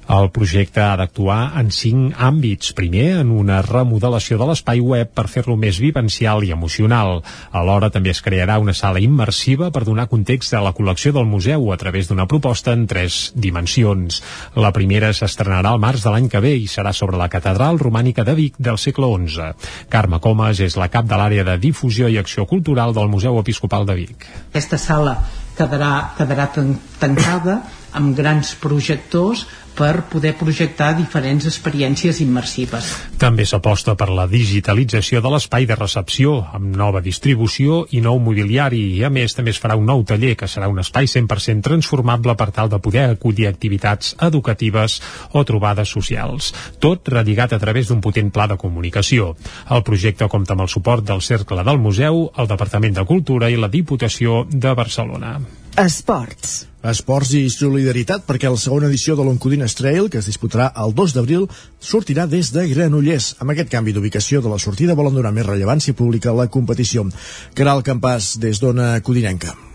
El 0.08 0.30
projecte 0.32 0.80
ha 0.80 0.94
d'actuar 0.96 1.52
en 1.60 1.68
cinc 1.74 2.14
àmbits. 2.16 2.70
Primer, 2.72 3.18
en 3.20 3.28
una 3.28 3.58
remodelació 3.66 4.38
de 4.40 4.46
l'espai 4.48 4.80
web 4.80 5.10
per 5.12 5.26
fer-lo 5.28 5.56
més 5.60 5.76
vivencial 5.82 6.46
i 6.46 6.52
emocional. 6.54 7.18
Alhora 7.52 7.90
també 7.92 8.14
es 8.14 8.22
crearà 8.24 8.56
una 8.62 8.72
sala 8.72 9.02
immersiva 9.04 9.68
per 9.74 9.82
donar 9.84 10.06
context 10.08 10.56
a 10.56 10.62
la 10.64 10.72
col·lecció 10.72 11.12
del 11.12 11.28
museu 11.28 11.68
a 11.74 11.76
través 11.76 12.08
d'una 12.08 12.24
proposta 12.30 12.72
en 12.72 12.86
tres 12.88 13.18
dimensions. 13.36 14.22
La 14.56 14.72
primera 14.72 15.12
s'estrenarà 15.12 15.74
al 15.74 15.82
març 15.82 16.06
de 16.06 16.14
l'any 16.14 16.30
que 16.32 16.40
ve 16.40 16.54
i 16.56 16.64
serà 16.72 16.94
sobre 16.96 17.20
la 17.20 17.28
catedral 17.28 17.76
romànica 17.76 18.24
de 18.24 18.36
Vic 18.38 18.56
del 18.56 18.80
segle 18.80 19.12
XI. 19.12 19.50
Carme 19.92 20.22
Comas 20.24 20.64
és 20.64 20.78
la 20.80 20.88
cap 20.88 21.04
de 21.04 21.20
l'àrea 21.20 21.44
de 21.44 21.58
difusió 21.60 22.08
i 22.08 22.16
acció 22.16 22.46
cultural 22.48 22.96
del 22.96 23.12
Museu 23.12 23.36
Episcopal 23.44 23.84
de 23.84 24.00
Vic. 24.00 24.24
Aquesta 24.48 24.80
sala 24.80 25.18
quedarà, 25.58 26.14
quedarà 26.16 26.48
tancada 26.54 27.60
amb 27.98 28.16
grans 28.16 28.54
projectors 28.60 29.46
per 29.78 30.02
poder 30.10 30.32
projectar 30.34 30.90
diferents 30.98 31.46
experiències 31.46 32.18
immersives. 32.24 32.90
També 33.22 33.46
s'aposta 33.46 33.94
per 33.98 34.08
la 34.10 34.26
digitalització 34.30 35.22
de 35.22 35.30
l'espai 35.30 35.68
de 35.70 35.76
recepció, 35.78 36.34
amb 36.54 36.74
nova 36.76 37.02
distribució 37.04 37.84
i 37.94 38.02
nou 38.02 38.18
mobiliari, 38.22 38.80
i 38.98 39.04
a 39.06 39.10
més 39.14 39.36
també 39.38 39.54
es 39.54 39.60
farà 39.62 39.76
un 39.78 39.86
nou 39.86 40.02
taller, 40.08 40.34
que 40.38 40.50
serà 40.50 40.66
un 40.70 40.80
espai 40.82 41.06
100% 41.06 41.62
transformable 41.68 42.34
per 42.38 42.50
tal 42.56 42.72
de 42.72 42.80
poder 42.82 43.06
acollir 43.12 43.46
activitats 43.46 44.16
educatives 44.28 44.98
o 45.32 45.44
trobades 45.46 45.94
socials. 45.94 46.50
Tot 46.82 47.08
relligat 47.14 47.54
a 47.54 47.62
través 47.62 47.88
d'un 47.88 48.02
potent 48.02 48.32
pla 48.34 48.48
de 48.50 48.58
comunicació. 48.58 49.34
El 49.70 49.86
projecte 49.86 50.28
compta 50.28 50.56
amb 50.58 50.66
el 50.66 50.72
suport 50.74 51.06
del 51.06 51.22
Cercle 51.22 51.62
del 51.62 51.78
Museu, 51.78 52.26
el 52.36 52.50
Departament 52.50 52.98
de 52.98 53.06
Cultura 53.06 53.50
i 53.50 53.56
la 53.56 53.70
Diputació 53.70 54.42
de 54.50 54.74
Barcelona. 54.74 55.38
Esports. 55.76 56.64
Esports 56.88 57.34
i 57.34 57.42
solidaritat 57.50 58.24
perquè 58.26 58.48
la 58.50 58.60
segona 58.60 58.88
edició 58.88 59.16
de 59.18 59.26
l'Oncodines 59.26 59.74
Trail, 59.74 60.08
que 60.08 60.22
es 60.22 60.30
disputarà 60.30 60.70
el 60.84 60.94
2 60.96 61.14
d'abril, 61.16 61.46
sortirà 61.80 62.26
des 62.30 62.52
de 62.54 62.64
Granollers. 62.70 63.34
Amb 63.42 63.52
aquest 63.52 63.70
canvi 63.74 63.92
d'ubicació 63.92 64.40
de 64.40 64.52
la 64.52 64.62
sortida 64.62 64.96
volen 64.98 65.18
donar 65.18 65.34
més 65.36 65.46
rellevància 65.46 65.94
pública 65.94 66.32
a 66.32 66.38
la 66.38 66.48
competició. 66.48 67.08
Caral 67.54 67.84
Campàs, 67.84 68.36
des 68.40 68.62
d'Ona 68.62 68.94
Codinenca. 69.02 69.67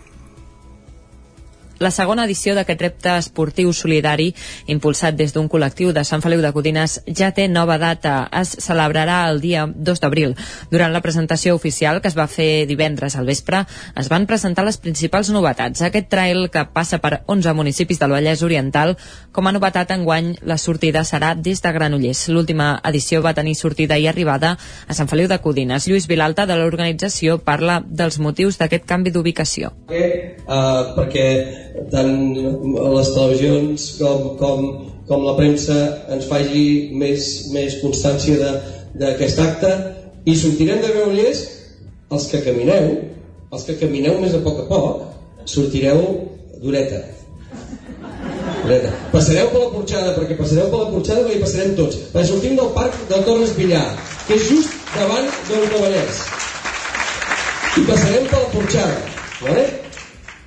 La 1.84 1.92
segona 1.92 2.24
edició 2.24 2.54
d'aquest 2.56 2.80
repte 2.80 3.14
esportiu 3.20 3.74
solidari, 3.76 4.30
impulsat 4.72 5.18
des 5.20 5.34
d'un 5.36 5.50
col·lectiu 5.52 5.92
de 5.92 6.06
Sant 6.08 6.22
Feliu 6.24 6.40
de 6.40 6.54
Codines, 6.56 7.02
ja 7.12 7.34
té 7.36 7.50
nova 7.52 7.76
data. 7.82 8.30
Es 8.40 8.54
celebrarà 8.64 9.18
el 9.28 9.42
dia 9.44 9.66
2 9.68 10.00
d'abril. 10.00 10.38
Durant 10.72 10.94
la 10.96 11.02
presentació 11.04 11.58
oficial, 11.58 12.00
que 12.00 12.08
es 12.08 12.16
va 12.16 12.30
fer 12.32 12.64
divendres 12.70 13.18
al 13.20 13.28
vespre, 13.28 13.66
es 14.00 14.08
van 14.08 14.28
presentar 14.30 14.64
les 14.64 14.80
principals 14.80 15.34
novetats. 15.36 15.82
Aquest 15.84 16.08
trail, 16.08 16.48
que 16.54 16.64
passa 16.72 17.02
per 17.04 17.26
11 17.28 17.52
municipis 17.58 18.00
del 18.00 18.16
Vallès 18.16 18.46
Oriental, 18.48 18.96
com 19.36 19.48
a 19.48 19.52
novetat 19.52 19.92
enguany, 19.92 20.38
la 20.48 20.58
sortida 20.58 21.04
serà 21.04 21.34
des 21.36 21.60
de 21.62 21.76
Granollers. 21.76 22.30
L'última 22.30 22.78
edició 22.88 23.20
va 23.26 23.36
tenir 23.36 23.58
sortida 23.60 24.00
i 24.00 24.08
arribada 24.08 24.56
a 24.88 24.96
Sant 24.96 25.12
Feliu 25.12 25.28
de 25.28 25.42
Codines. 25.44 25.90
Lluís 25.92 26.08
Vilalta, 26.08 26.48
de 26.48 26.56
l'organització, 26.56 27.42
parla 27.44 27.82
dels 27.84 28.22
motius 28.24 28.62
d'aquest 28.62 28.88
canvi 28.88 29.12
d'ubicació. 29.12 29.74
Eh, 29.92 30.40
uh, 30.48 30.94
perquè 30.96 31.28
tant 31.92 32.12
les 32.36 33.14
televisions 33.16 33.88
com, 34.00 34.28
com, 34.40 34.68
com 35.10 35.26
la 35.26 35.36
premsa 35.40 35.80
ens 36.14 36.28
faci 36.30 36.66
més, 37.00 37.32
més 37.54 37.80
constància 37.82 38.54
d'aquest 39.00 39.42
acte 39.44 39.74
i 40.30 40.36
sortirem 40.38 40.84
de 40.84 40.94
Granollers 40.94 41.42
els 42.14 42.30
que 42.32 42.44
camineu 42.46 42.94
els 43.54 43.66
que 43.68 43.80
camineu 43.82 44.22
més 44.22 44.38
a 44.38 44.44
poc 44.46 44.64
a 44.64 44.70
poc 44.70 45.50
sortireu 45.50 46.06
d'oreta 46.62 47.04
Passareu 49.12 49.50
per 49.52 49.60
la 49.60 49.70
porxada, 49.74 50.14
perquè 50.16 50.38
passareu 50.40 50.70
per 50.72 50.80
la 50.80 50.92
porxada 50.94 51.26
perquè 51.26 51.42
passarem 51.42 51.74
tots. 51.76 52.00
Perquè 52.14 52.30
sortim 52.30 52.56
del 52.56 52.72
parc 52.78 52.96
del 53.10 53.26
Torres 53.28 53.52
Villar, 53.58 53.84
que 54.24 54.38
és 54.40 54.48
just 54.48 54.72
davant 54.96 55.28
del 55.50 55.68
Vallès. 55.74 56.24
I 57.76 57.88
passarem 57.92 58.30
per 58.32 58.40
la 58.40 58.52
porxada. 58.56 59.00
Vale? 59.44 59.83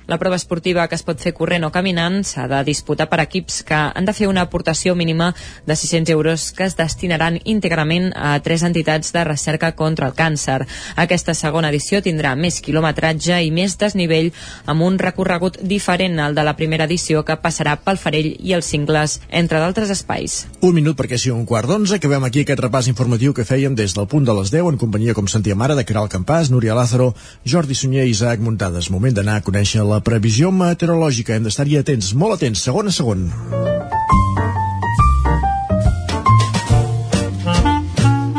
La 0.07 0.17
prova 0.17 0.37
esportiva 0.37 0.87
que 0.87 0.95
es 0.95 1.03
pot 1.03 1.19
fer 1.19 1.33
corrent 1.35 1.65
o 1.67 1.69
caminant 1.75 2.21
s'ha 2.23 2.45
de 2.47 2.61
disputar 2.63 3.09
per 3.11 3.17
equips 3.19 3.57
que 3.67 3.75
han 3.75 4.05
de 4.07 4.13
fer 4.15 4.29
una 4.31 4.45
aportació 4.47 4.93
mínima 4.95 5.33
de 5.67 5.75
600 5.75 6.13
euros 6.13 6.45
que 6.55 6.63
es 6.63 6.77
destinaran 6.79 7.41
íntegrament 7.43 8.13
a 8.15 8.37
tres 8.39 8.63
entitats 8.63 9.11
de 9.11 9.25
recerca 9.27 9.73
contra 9.75 10.07
el 10.07 10.15
càncer. 10.15 10.61
Aquesta 10.95 11.35
segona 11.35 11.67
edició 11.73 11.99
tindrà 11.99 12.37
més 12.39 12.61
quilometratge 12.63 13.41
i 13.43 13.51
més 13.51 13.75
desnivell 13.75 14.31
amb 14.65 14.85
un 14.87 14.95
recorregut 14.97 15.59
diferent 15.59 16.21
al 16.23 16.39
de 16.39 16.47
la 16.47 16.55
primera 16.55 16.87
edició 16.87 17.25
que 17.27 17.35
passarà 17.43 17.75
pel 17.75 17.99
Farell 17.99 18.31
i 18.39 18.55
els 18.55 18.71
cingles, 18.71 19.19
entre 19.27 19.59
d'altres 19.59 19.91
espais. 19.91 20.45
Un 20.61 20.79
minut 20.79 20.95
perquè 20.95 21.19
sigui 21.19 21.35
un 21.35 21.43
quart 21.43 21.67
d'onze, 21.67 21.99
acabem 21.99 22.23
aquí 22.23 22.45
aquest 22.45 22.63
repàs 22.63 22.87
informatiu 22.87 23.35
que 23.35 23.43
fèiem 23.43 23.75
des 23.75 23.91
del 23.91 24.07
punt 24.07 24.23
de 24.23 24.39
les 24.39 24.55
10 24.55 24.71
en 24.71 24.79
companyia, 24.79 25.17
com 25.19 25.27
sentíem 25.27 25.67
ara, 25.67 25.75
de 25.75 25.83
Caral 25.83 26.07
Campàs, 26.07 26.47
Núria 26.47 26.79
Lázaro, 26.79 27.11
Jordi 27.43 27.75
Sunyer 27.75 28.07
i 28.07 28.15
Isaac 28.15 28.39
Muntades. 28.39 28.87
Moment 28.87 29.19
d'anar 29.19 29.41
a 29.41 29.43
conèixer 29.43 29.83
la 29.83 29.96
la 29.97 30.03
previsió 30.05 30.51
meteorològica. 30.53 31.37
Hem 31.37 31.47
d'estar-hi 31.47 31.79
atents, 31.79 32.13
molt 32.13 32.37
atents, 32.37 32.61
segon 32.67 32.91
a 32.91 32.93
segon. 32.93 33.25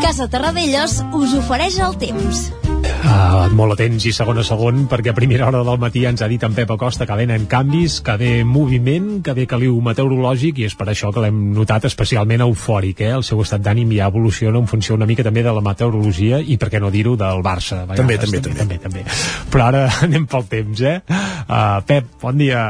Casa 0.05 0.31
Terradellos 0.31 1.01
us 1.19 1.35
ofereix 1.43 1.83
el 1.89 1.99
temps. 2.01 2.49
Uh, 3.09 3.47
molt 3.57 3.73
atents 3.73 4.05
i 4.05 4.11
segon 4.13 4.37
a 4.41 4.43
segon 4.45 4.83
perquè 4.91 5.15
a 5.15 5.17
primera 5.17 5.47
hora 5.47 5.63
del 5.65 5.79
matí 5.81 6.03
ens 6.05 6.21
ha 6.21 6.27
dit 6.29 6.43
en 6.45 6.53
Pep 6.53 6.69
Acosta 6.75 7.07
que 7.09 7.17
venen 7.17 7.47
canvis, 7.49 8.03
que 8.05 8.17
ve 8.21 8.31
moviment 8.45 9.23
que 9.25 9.33
ve 9.37 9.47
caliu 9.49 9.79
meteorològic 9.85 10.61
i 10.61 10.67
és 10.69 10.75
per 10.77 10.91
això 10.93 11.09
que 11.15 11.23
l'hem 11.25 11.39
notat 11.57 11.87
especialment 11.89 12.45
eufòric 12.45 13.01
eh? 13.07 13.13
el 13.17 13.25
seu 13.25 13.41
estat 13.41 13.65
d'ànim 13.65 13.95
ja 13.97 14.11
evoluciona 14.13 14.61
en 14.61 14.69
funció 14.69 14.99
una 14.99 15.09
mica 15.09 15.25
també 15.25 15.45
de 15.47 15.55
la 15.57 15.65
meteorologia 15.65 16.43
i 16.45 16.59
per 16.61 16.69
què 16.75 16.83
no 16.85 16.93
dir-ho 16.93 17.15
del 17.17 17.41
Barça 17.47 17.81
vegades, 17.87 18.03
també, 18.03 18.19
també, 18.21 18.43
també, 18.45 18.59
també, 18.61 18.79
també, 18.85 19.07
també. 19.07 19.49
però 19.55 19.71
ara 19.71 19.87
anem 20.09 20.29
pel 20.29 20.45
temps 20.53 20.85
eh? 20.85 20.99
Uh, 21.09 21.81
Pep, 21.89 22.13
bon 22.21 22.45
dia 22.45 22.67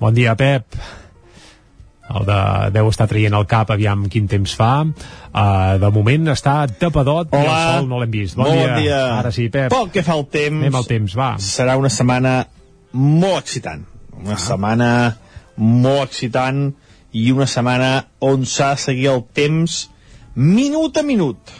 Bon 0.00 0.16
dia, 0.16 0.32
Pep 0.32 0.80
el 2.10 2.26
de, 2.26 2.40
deu 2.74 2.88
estar 2.90 3.06
traient 3.10 3.34
el 3.38 3.46
cap 3.50 3.70
aviam 3.70 4.08
quin 4.10 4.26
temps 4.30 4.54
fa 4.58 4.70
uh, 4.82 5.78
de 5.78 5.90
moment 5.94 6.32
està 6.34 6.64
tapadot 6.68 7.30
Hola. 7.30 7.42
i 7.42 7.50
el 7.50 7.76
sol 7.80 7.90
no 7.90 8.00
l'hem 8.02 8.14
vist 8.14 8.38
bon, 8.38 8.48
Molt 8.48 8.58
dia. 8.58 8.72
bon 8.72 8.82
dia. 8.82 9.02
ara 9.18 9.34
sí, 9.34 9.48
Pep 9.52 9.70
Pel 9.70 9.92
que 9.94 10.02
fa 10.06 10.16
al 10.18 10.26
temps, 10.30 10.64
anem 10.64 10.80
al 10.80 10.88
temps, 10.90 11.14
va 11.18 11.34
serà 11.44 11.78
una 11.78 11.92
setmana 11.92 12.40
molt 12.92 13.38
excitant. 13.44 13.84
Una 14.20 14.36
ah. 14.36 14.42
setmana 14.42 14.90
molt 15.56 16.08
excitant 16.08 16.70
i 17.16 17.30
una 17.34 17.46
setmana 17.50 17.90
on 18.24 18.46
s'ha 18.46 18.74
de 18.74 18.84
seguir 18.84 19.10
el 19.14 19.24
temps 19.34 19.82
minut 20.34 20.96
a 20.96 21.04
minut. 21.06 21.52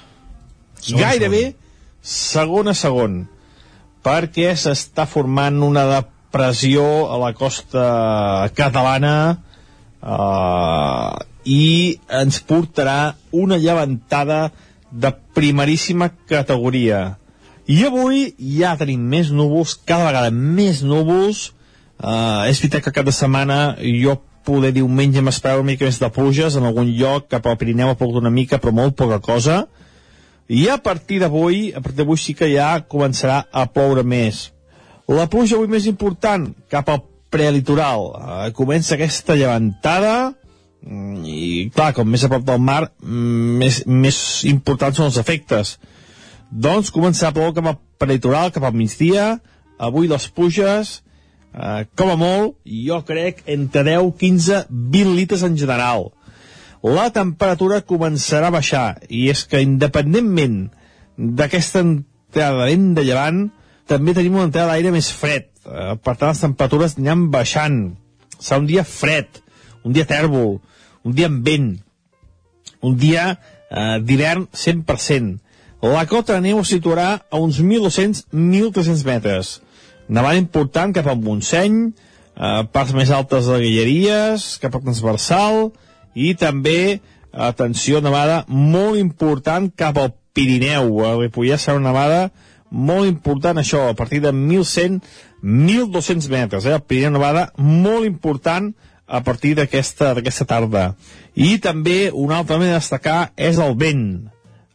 Segon, 0.81 1.03
Gairebé 1.03 1.43
segon 2.01 2.71
a 2.71 2.75
segon. 2.77 3.23
Perquè 4.05 4.55
s'està 4.57 5.05
formant 5.07 5.61
una 5.63 5.85
depressió 5.91 6.85
a 7.13 7.19
la 7.21 7.35
costa 7.37 7.85
catalana 8.57 9.15
eh, 10.03 11.13
i 11.45 11.99
ens 12.21 12.41
portarà 12.45 13.15
una 13.33 13.59
llevantada 13.61 14.51
de 14.91 15.13
primeríssima 15.35 16.11
categoria. 16.29 17.17
I 17.71 17.85
avui 17.87 18.33
ja 18.59 18.75
tenim 18.79 19.03
més 19.13 19.31
núvols, 19.31 19.77
cada 19.87 20.09
vegada 20.09 20.31
més 20.35 20.83
núvols. 20.83 21.51
Uh, 22.01 22.49
és 22.49 22.57
veritat 22.63 22.87
que 22.87 22.95
cada 22.97 23.13
setmana 23.13 23.77
jo 23.85 24.15
poder 24.49 24.71
diumenge 24.73 25.21
m'espero 25.21 25.61
una 25.61 25.69
mica 25.69 25.85
més 25.85 25.99
de 26.01 26.09
pluges 26.09 26.57
en 26.57 26.65
algun 26.65 26.89
lloc, 26.97 27.27
cap 27.29 27.45
al 27.47 27.59
Pirineu 27.61 27.93
ha 27.93 27.99
plogut 27.99 28.23
una 28.23 28.33
mica, 28.33 28.59
però 28.59 28.73
molt 28.73 28.97
poca 28.97 29.21
cosa. 29.21 29.67
I 30.49 30.65
a 30.73 30.79
partir 30.83 31.21
d'avui, 31.21 31.69
a 31.77 31.83
partir 31.85 32.01
d'avui 32.01 32.19
sí 32.19 32.35
que 32.35 32.49
ja 32.51 32.73
començarà 32.89 33.45
a 33.53 33.67
ploure 33.71 34.03
més. 34.03 34.49
La 35.07 35.29
pluja 35.31 35.59
avui 35.59 35.71
més 35.71 35.87
important, 35.91 36.49
cap 36.73 36.89
al 36.89 37.05
prelitoral. 37.31 38.11
Uh, 38.15 38.51
comença 38.57 38.97
aquesta 38.97 39.37
llevantada, 39.39 40.35
mm, 40.83 41.25
i 41.25 41.71
clar, 41.75 41.93
com 41.95 42.09
més 42.09 42.25
a 42.25 42.31
prop 42.33 42.45
del 42.47 42.61
mar, 42.61 42.91
mm, 43.03 43.57
més, 43.63 43.83
més 43.87 44.19
importants 44.51 44.99
són 44.99 45.11
els 45.11 45.21
efectes. 45.23 45.79
Doncs 46.51 46.91
començarà 46.91 47.31
a 47.31 47.37
ploure 47.37 47.55
cap 47.55 47.71
al 47.71 47.79
prelitoral, 47.99 48.51
cap 48.51 48.65
al 48.67 48.75
migdia, 48.75 49.39
avui 49.79 50.09
les 50.11 50.27
pluges, 50.29 51.03
eh, 51.55 51.85
com 51.97 52.11
a 52.11 52.17
molt, 52.17 52.57
jo 52.65 53.01
crec, 53.07 53.45
entre 53.47 53.85
10, 53.85 54.13
15, 54.19 54.67
20 54.71 55.15
litres 55.15 55.43
en 55.47 55.57
general. 55.57 56.11
La 56.83 57.11
temperatura 57.13 57.83
començarà 57.85 58.49
a 58.49 58.57
baixar, 58.57 58.99
i 59.09 59.29
és 59.31 59.45
que 59.45 59.61
independentment 59.61 60.71
d'aquesta 61.17 61.83
entrada 61.85 62.67
vent 62.67 62.95
de 62.97 63.05
llevant, 63.05 63.51
també 63.91 64.15
tenim 64.15 64.39
una 64.39 64.47
entrada 64.49 64.71
d'aire 64.73 64.93
més 64.95 65.11
fred. 65.11 65.51
Eh, 65.67 65.95
per 65.99 66.15
tant, 66.17 66.31
les 66.31 66.43
temperatures 66.45 66.97
aniran 66.97 67.29
baixant. 67.35 67.81
Serà 68.39 68.61
un 68.63 68.69
dia 68.71 68.85
fred, 68.87 69.41
un 69.85 69.97
dia 69.97 70.07
tèrbol, 70.09 70.61
un 71.05 71.17
dia 71.17 71.29
amb 71.31 71.43
vent, 71.47 71.73
un 72.87 72.97
dia 73.01 73.33
eh, 73.35 73.99
d'hivern 74.01 74.47
100%. 74.55 75.39
La 75.81 76.05
cota 76.09 76.37
de 76.37 76.45
neu 76.45 76.61
es 76.61 76.71
situarà 76.73 77.09
a 77.31 77.41
uns 77.41 77.61
1.200-1.300 77.63 79.05
metres. 79.09 79.53
Nevant 80.13 80.39
important 80.39 80.93
cap 80.97 81.09
al 81.09 81.21
Montseny, 81.25 81.81
eh, 81.91 82.63
parts 82.73 82.95
més 82.97 83.13
altes 83.17 83.49
de 83.49 83.61
Guilleries, 83.63 84.53
cap 84.63 84.77
al 84.77 84.85
transversal, 84.85 85.71
i 86.15 86.35
també, 86.35 87.01
atenció, 87.31 88.01
nevada 88.03 88.45
molt 88.49 88.99
important 89.01 89.71
cap 89.77 89.99
al 89.99 90.13
Pirineu. 90.35 90.93
A 91.07 91.17
Ripollès 91.21 91.65
serà 91.65 91.79
una 91.79 91.91
nevada 91.93 92.31
molt 92.71 93.09
important, 93.09 93.59
això, 93.59 93.89
a 93.91 93.95
partir 93.99 94.21
de 94.25 94.33
1.100-1.200 94.33 96.29
metres. 96.31 96.67
Eh? 96.67 96.79
Pirineu 96.81 97.19
nevada 97.19 97.53
molt 97.59 98.07
important 98.07 98.73
a 99.11 99.21
partir 99.27 99.57
d'aquesta 99.59 100.15
tarda. 100.47 100.95
I 101.35 101.59
també 101.59 102.11
una 102.15 102.39
altra 102.39 102.59
manera 102.59 102.79
de 102.79 102.83
destacar 102.85 103.33
és 103.37 103.59
el 103.59 103.75
vent 103.79 104.31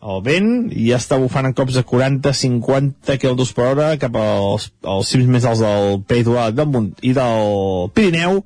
el 0.05 0.21
vent 0.21 0.49
ja 0.69 0.99
està 0.99 1.17
bufant 1.17 1.47
en 1.47 1.55
cops 1.57 1.77
de 1.79 1.81
40-50 1.87 3.17
km 3.21 3.45
per 3.57 3.69
hora 3.71 3.87
cap 4.01 4.17
als, 4.21 4.69
als 4.85 5.09
cims 5.09 5.29
més 5.31 5.47
alts 5.49 5.63
del 5.65 6.03
Peritoral 6.05 6.53
del 6.53 6.69
Munt 6.69 6.91
i 7.01 7.13
del 7.17 7.89
Pirineu 7.95 8.43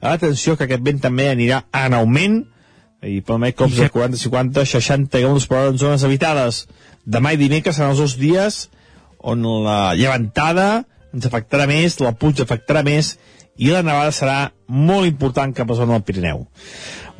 atenció 0.00 0.56
que 0.56 0.64
aquest 0.64 0.84
vent 0.86 1.02
també 1.04 1.28
anirà 1.32 1.64
en 1.84 1.96
augment 1.98 2.40
i 3.04 3.20
permet 3.26 3.56
cops 3.58 3.76
de 3.76 3.90
40-50 3.92 4.64
60 4.70 5.20
km 5.20 5.44
per 5.50 5.60
hora 5.60 5.74
en 5.74 5.82
zones 5.82 6.06
habitades 6.08 6.62
demà 7.04 7.34
i 7.34 7.40
dimecres 7.42 7.76
seran 7.76 7.92
els 7.92 8.00
dos 8.00 8.16
dies 8.20 8.62
on 9.24 9.44
la 9.64 9.94
llevantada 9.98 10.84
ens 11.14 11.26
afectarà 11.28 11.68
més, 11.70 12.00
la 12.02 12.14
pluja 12.18 12.44
afectarà 12.44 12.82
més 12.86 13.14
i 13.56 13.70
la 13.70 13.84
nevada 13.86 14.12
serà 14.12 14.38
molt 14.66 15.06
important 15.06 15.54
cap 15.54 15.68
a 15.68 15.74
la 15.74 15.78
zona 15.78 15.96
del 15.96 16.06
Pirineu. 16.06 16.44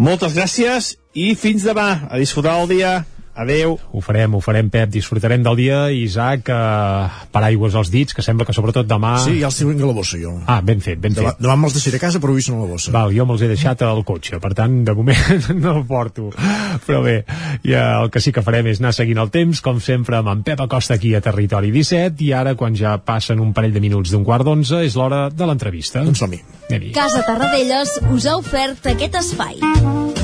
Moltes 0.02 0.34
gràcies 0.34 0.94
i 1.14 1.34
fins 1.38 1.62
demà. 1.66 2.08
A 2.10 2.18
disfrutar 2.18 2.56
el 2.60 2.72
dia 2.72 2.94
Adeu. 3.34 3.78
Ho 3.92 4.00
farem, 4.00 4.34
ho 4.34 4.40
farem, 4.40 4.68
Pep. 4.70 4.90
Disfrutarem 4.94 5.42
del 5.42 5.56
dia. 5.58 5.78
Isaac, 5.92 6.48
eh, 6.48 7.24
paraigües 7.34 7.74
als 7.74 7.90
dits, 7.90 8.14
que 8.14 8.22
sembla 8.22 8.46
que 8.46 8.54
sobretot 8.54 8.86
demà... 8.86 9.16
Sí, 9.24 9.40
ja 9.40 9.50
els 9.50 9.58
tinc 9.58 9.82
a 9.82 9.90
la 9.90 9.96
bossa, 9.96 10.18
jo. 10.20 10.36
Ah, 10.46 10.60
ben 10.62 10.82
fet, 10.84 11.00
ben 11.02 11.16
demà, 11.16 11.34
fet. 11.34 11.42
Demà 11.42 11.56
me'ls 11.58 11.74
deixaré 11.74 11.98
a 11.98 12.04
casa, 12.04 12.20
però 12.22 12.34
avui 12.34 12.46
són 12.46 12.60
a 12.60 12.64
la 12.64 12.70
bossa. 12.70 12.94
Val, 12.94 13.14
jo 13.16 13.26
me'ls 13.26 13.42
he 13.42 13.50
deixat 13.50 13.82
al 13.82 14.04
cotxe, 14.06 14.38
per 14.42 14.52
tant, 14.54 14.80
de 14.86 14.94
moment 14.94 15.48
no 15.64 15.76
el 15.80 15.86
porto. 15.88 16.30
Però 16.86 17.02
bé, 17.04 17.16
ja 17.66 17.86
el 18.00 18.12
que 18.14 18.22
sí 18.22 18.32
que 18.34 18.44
farem 18.46 18.70
és 18.70 18.82
anar 18.82 18.94
seguint 18.94 19.22
el 19.22 19.32
temps, 19.34 19.62
com 19.64 19.82
sempre, 19.82 20.20
amb 20.20 20.30
en 20.30 20.44
Pep 20.46 20.62
Acosta 20.64 20.94
aquí 20.98 21.14
a 21.14 21.22
Territori 21.24 21.74
17, 21.74 22.22
i 22.24 22.32
ara, 22.36 22.54
quan 22.58 22.78
ja 22.78 22.96
passen 23.02 23.42
un 23.42 23.54
parell 23.56 23.74
de 23.74 23.82
minuts 23.82 24.14
d'un 24.14 24.26
quart 24.26 24.46
d'onze, 24.46 24.84
és 24.86 24.94
l'hora 24.98 25.26
de 25.34 25.50
l'entrevista. 25.50 26.04
Doncs 26.06 26.22
som-hi. 26.22 26.42
Casa 26.94 27.24
Tarradellas 27.26 27.98
us 28.14 28.28
ha 28.30 28.38
ofert 28.40 28.86
aquest 28.94 29.18
espai. 29.20 30.23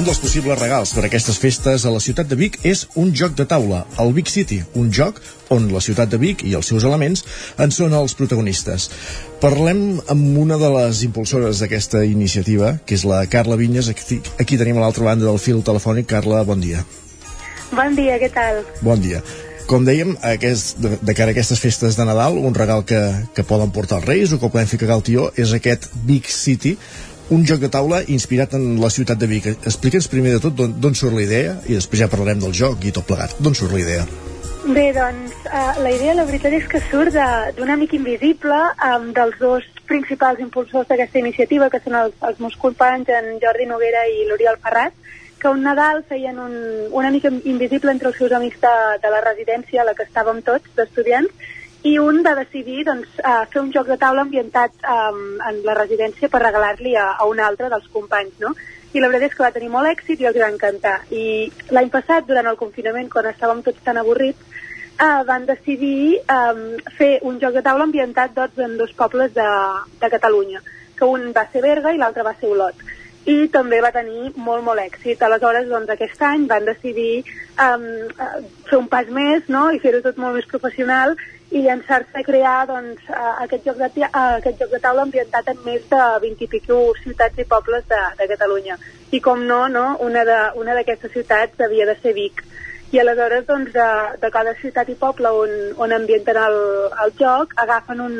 Un 0.00 0.06
dels 0.06 0.16
possibles 0.16 0.56
regals 0.56 0.94
per 0.96 1.02
a 1.02 1.08
aquestes 1.10 1.36
festes 1.36 1.82
a 1.84 1.90
la 1.92 2.00
ciutat 2.00 2.28
de 2.30 2.36
Vic 2.40 2.54
és 2.64 2.86
un 2.96 3.10
joc 3.12 3.34
de 3.36 3.44
taula, 3.44 3.82
el 4.00 4.14
Vic 4.16 4.30
City, 4.32 4.56
un 4.80 4.86
joc 4.96 5.18
on 5.52 5.66
la 5.74 5.82
ciutat 5.84 6.08
de 6.08 6.16
Vic 6.22 6.40
i 6.48 6.54
els 6.56 6.70
seus 6.72 6.86
elements 6.88 7.20
en 7.60 7.74
són 7.76 7.92
els 7.98 8.14
protagonistes. 8.16 8.86
Parlem 9.42 9.82
amb 10.14 10.38
una 10.40 10.56
de 10.56 10.70
les 10.72 11.02
impulsores 11.04 11.60
d'aquesta 11.60 12.00
iniciativa, 12.08 12.78
que 12.86 12.96
és 12.96 13.04
la 13.04 13.20
Carla 13.28 13.60
Vinyes. 13.60 13.92
Aquí, 13.92 14.22
aquí 14.40 14.56
tenim 14.56 14.80
a 14.80 14.86
l'altra 14.86 15.04
banda 15.10 15.28
del 15.28 15.42
fil 15.42 15.60
telefònic. 15.68 16.08
Carla, 16.14 16.40
bon 16.48 16.64
dia. 16.64 16.80
Bon 17.68 17.92
dia, 17.92 18.16
què 18.24 18.32
tal? 18.32 18.64
Bon 18.80 19.04
dia. 19.04 19.20
Com 19.68 19.84
dèiem, 19.84 20.16
aquest, 20.26 20.80
de, 20.80 20.96
de 20.96 21.14
cara 21.14 21.30
a 21.30 21.36
aquestes 21.36 21.60
festes 21.62 22.00
de 22.00 22.08
Nadal, 22.08 22.40
un 22.40 22.56
regal 22.56 22.86
que, 22.88 23.04
que 23.36 23.44
poden 23.46 23.70
portar 23.70 24.00
els 24.00 24.08
Reis 24.08 24.32
o 24.32 24.40
que 24.40 24.48
podem 24.48 24.66
fer 24.66 24.80
cagar 24.80 24.96
el 24.98 25.04
tió 25.06 25.28
és 25.38 25.52
aquest 25.54 25.92
Vic 26.08 26.32
City, 26.32 26.72
un 27.30 27.44
joc 27.46 27.60
de 27.62 27.70
taula 27.70 28.00
inspirat 28.10 28.54
en 28.58 28.80
la 28.82 28.90
ciutat 28.90 29.18
de 29.18 29.28
Vic. 29.30 29.46
Explica'ns 29.54 30.08
primer 30.10 30.34
de 30.36 30.42
tot 30.42 30.56
d'on 30.56 30.96
surt 30.98 31.14
la 31.14 31.22
idea 31.22 31.54
i 31.68 31.76
després 31.78 32.02
ja 32.02 32.10
parlarem 32.10 32.42
del 32.42 32.54
joc 32.56 32.84
i 32.84 32.92
tot 32.94 33.06
plegat. 33.06 33.36
D'on 33.38 33.54
surt 33.54 33.74
la 33.76 33.82
idea? 33.82 34.06
Bé, 34.70 34.90
doncs, 34.92 35.32
uh, 35.48 35.78
la 35.82 35.92
idea, 35.94 36.14
la 36.14 36.26
veritat 36.28 36.52
és 36.52 36.66
que 36.68 36.82
surt 36.90 37.16
d'un 37.56 37.70
amic 37.72 37.94
invisible, 37.96 38.58
um, 38.86 39.08
dels 39.16 39.38
dos 39.40 39.64
principals 39.88 40.42
impulsors 40.42 40.90
d'aquesta 40.90 41.18
iniciativa, 41.18 41.70
que 41.70 41.80
són 41.82 41.96
els, 41.96 42.18
els 42.28 42.42
meus 42.42 42.58
companys, 42.60 43.08
en 43.08 43.38
Jordi 43.42 43.66
Noguera 43.70 44.04
i 44.10 44.26
l'Oriol 44.28 44.58
Ferrat, 44.62 44.94
que 45.40 45.48
un 45.48 45.62
Nadal 45.64 46.04
feien 46.08 46.38
un, 46.38 46.52
una 46.92 47.10
mica 47.10 47.32
invisible 47.32 47.94
entre 47.94 48.10
els 48.10 48.18
seus 48.20 48.34
amics 48.36 48.60
de, 48.60 48.74
de 49.02 49.10
la 49.14 49.22
residència 49.24 49.80
a 49.80 49.88
la 49.88 49.96
que 49.96 50.04
estàvem 50.04 50.42
tots, 50.44 50.68
d'estudiants, 50.76 51.48
i 51.82 51.96
un 51.98 52.20
va 52.24 52.34
decidir 52.36 52.84
doncs, 52.84 53.08
uh, 53.24 53.46
fer 53.52 53.62
un 53.62 53.70
joc 53.72 53.88
de 53.88 53.96
taula 54.00 54.26
ambientat 54.26 54.74
um, 54.84 55.38
en 55.48 55.62
la 55.64 55.76
residència 55.78 56.28
per 56.28 56.42
regalar-li 56.42 56.92
a, 56.96 57.06
a 57.16 57.28
un 57.28 57.40
altre 57.40 57.70
dels 57.72 57.88
companys, 57.94 58.36
no? 58.42 58.52
I 58.92 59.00
la 59.00 59.08
veritat 59.08 59.30
és 59.30 59.38
que 59.38 59.46
va 59.46 59.54
tenir 59.54 59.70
molt 59.72 59.88
èxit 59.88 60.20
i 60.20 60.28
els 60.28 60.36
va 60.36 60.50
encantar. 60.50 60.96
I 61.14 61.48
l'any 61.72 61.88
passat, 61.94 62.26
durant 62.28 62.50
el 62.50 62.58
confinament, 62.60 63.08
quan 63.08 63.30
estàvem 63.30 63.62
tots 63.64 63.80
tan 63.86 64.00
avorrits, 64.02 64.60
uh, 65.00 65.22
van 65.24 65.48
decidir 65.48 66.20
um, 66.26 66.64
fer 66.98 67.12
un 67.24 67.40
joc 67.40 67.56
de 67.56 67.64
taula 67.64 67.88
ambientat 67.88 68.36
doncs, 68.36 68.60
en 68.60 68.76
dos 68.76 68.92
pobles 68.98 69.32
de, 69.32 69.50
de 70.02 70.12
Catalunya, 70.12 70.60
que 70.98 71.08
un 71.08 71.30
va 71.32 71.46
ser 71.52 71.64
Berga 71.64 71.94
i 71.94 72.02
l'altre 72.02 72.26
va 72.26 72.36
ser 72.36 72.50
Olot. 72.52 72.88
i 73.30 73.48
també 73.52 73.82
va 73.84 73.92
tenir 73.92 74.32
molt, 74.36 74.64
molt 74.64 74.80
èxit. 74.80 75.20
Aleshores, 75.22 75.68
doncs, 75.68 75.90
aquest 75.92 76.22
any 76.24 76.46
van 76.48 76.64
decidir 76.64 77.22
um, 77.56 77.84
fer 78.68 78.78
un 78.78 78.88
pas 78.88 79.08
més 79.08 79.48
no? 79.48 79.70
i 79.70 79.78
fer-ho 79.78 80.00
tot 80.04 80.16
molt 80.18 80.34
més 80.36 80.48
professional 80.48 81.14
i 81.50 81.62
llançar-se 81.64 82.20
a 82.20 82.22
crear 82.22 82.66
doncs, 82.68 83.02
aquest, 83.10 83.64
joc 83.66 83.80
de, 83.80 84.06
aquest 84.06 84.60
joc 84.62 84.70
de 84.70 84.80
taula 84.82 85.02
ambientat 85.02 85.48
en 85.50 85.58
més 85.64 85.82
de 85.90 86.02
20 86.22 86.46
i 86.46 86.48
pico 86.52 86.78
ciutats 87.02 87.42
i 87.42 87.46
pobles 87.50 87.86
de, 87.90 88.00
de 88.20 88.28
Catalunya. 88.30 88.78
I 89.10 89.20
com 89.24 89.42
no, 89.46 89.64
no 89.68 89.86
una 90.06 90.24
d'aquestes 90.24 91.12
ciutats 91.16 91.66
havia 91.66 91.88
de 91.90 91.96
ser 92.02 92.14
Vic. 92.14 92.44
I 92.90 92.98
aleshores 92.98 93.44
doncs, 93.46 93.72
de, 93.72 93.88
de 94.18 94.30
cada 94.34 94.54
ciutat 94.58 94.88
i 94.90 94.96
poble 94.98 95.30
on, 95.30 95.50
on 95.78 95.92
ambienten 95.94 96.38
el, 96.42 96.56
el 97.04 97.12
joc 97.18 97.52
agafen 97.62 98.00
un, 98.02 98.16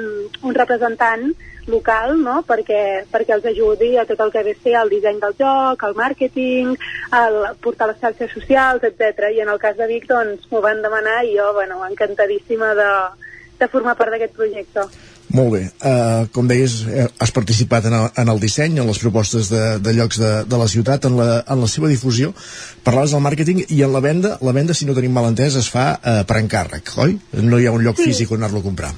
un 0.47 0.55
representant 0.55 1.33
local 1.71 2.15
no? 2.23 2.41
perquè, 2.47 3.05
perquè 3.11 3.35
els 3.37 3.49
ajudi 3.51 3.97
a 3.99 4.07
tot 4.09 4.23
el 4.25 4.33
que 4.35 4.45
ve 4.47 4.55
ser 4.63 4.77
el 4.81 4.93
disseny 4.93 5.19
del 5.23 5.35
joc, 5.39 5.83
el 5.89 5.97
màrqueting, 5.99 6.75
el 7.19 7.39
portar 7.65 7.91
les 7.91 7.99
xarxes 8.03 8.31
socials, 8.35 8.87
etc. 8.87 9.33
I 9.35 9.43
en 9.45 9.51
el 9.51 9.59
cas 9.63 9.77
de 9.79 9.91
Vic 9.91 10.07
doncs 10.11 10.47
m'ho 10.51 10.63
van 10.65 10.83
demanar 10.87 11.23
i 11.27 11.37
jo, 11.39 11.51
bueno, 11.57 11.83
encantadíssima 11.87 12.75
de, 12.79 12.91
de 13.59 13.69
formar 13.69 13.97
part 13.99 14.15
d'aquest 14.15 14.39
projecte. 14.39 14.87
Molt 15.31 15.53
bé. 15.55 15.61
Uh, 15.79 16.25
com 16.35 16.49
deies, 16.51 16.81
eh, 16.91 17.07
has 17.23 17.31
participat 17.31 17.87
en 17.87 17.95
el, 17.95 18.09
en 18.19 18.33
el 18.33 18.41
disseny, 18.43 18.81
en 18.83 18.89
les 18.89 18.99
propostes 18.99 19.51
de, 19.53 19.63
de 19.79 19.93
llocs 19.95 20.19
de, 20.19 20.31
de 20.51 20.59
la 20.59 20.67
ciutat, 20.71 21.07
en 21.07 21.15
la, 21.21 21.29
en 21.47 21.61
la 21.63 21.69
seva 21.71 21.91
difusió. 21.91 22.33
Parlaves 22.87 23.15
del 23.15 23.23
màrqueting 23.23 23.63
i 23.69 23.79
en 23.87 23.95
la 23.95 24.03
venda, 24.03 24.35
la 24.43 24.55
venda, 24.57 24.75
si 24.75 24.89
no 24.89 24.97
tenim 24.97 25.15
mal 25.15 25.29
entès, 25.31 25.59
es 25.61 25.71
fa 25.71 25.93
uh, 25.95 26.17
per 26.27 26.41
encàrrec, 26.43 26.91
oi? 27.05 27.15
No 27.47 27.61
hi 27.61 27.71
ha 27.71 27.77
un 27.77 27.87
lloc 27.87 28.01
sí. 28.01 28.11
físic 28.11 28.35
on 28.35 28.43
anar-lo 28.43 28.65
a 28.65 28.67
comprar. 28.67 28.91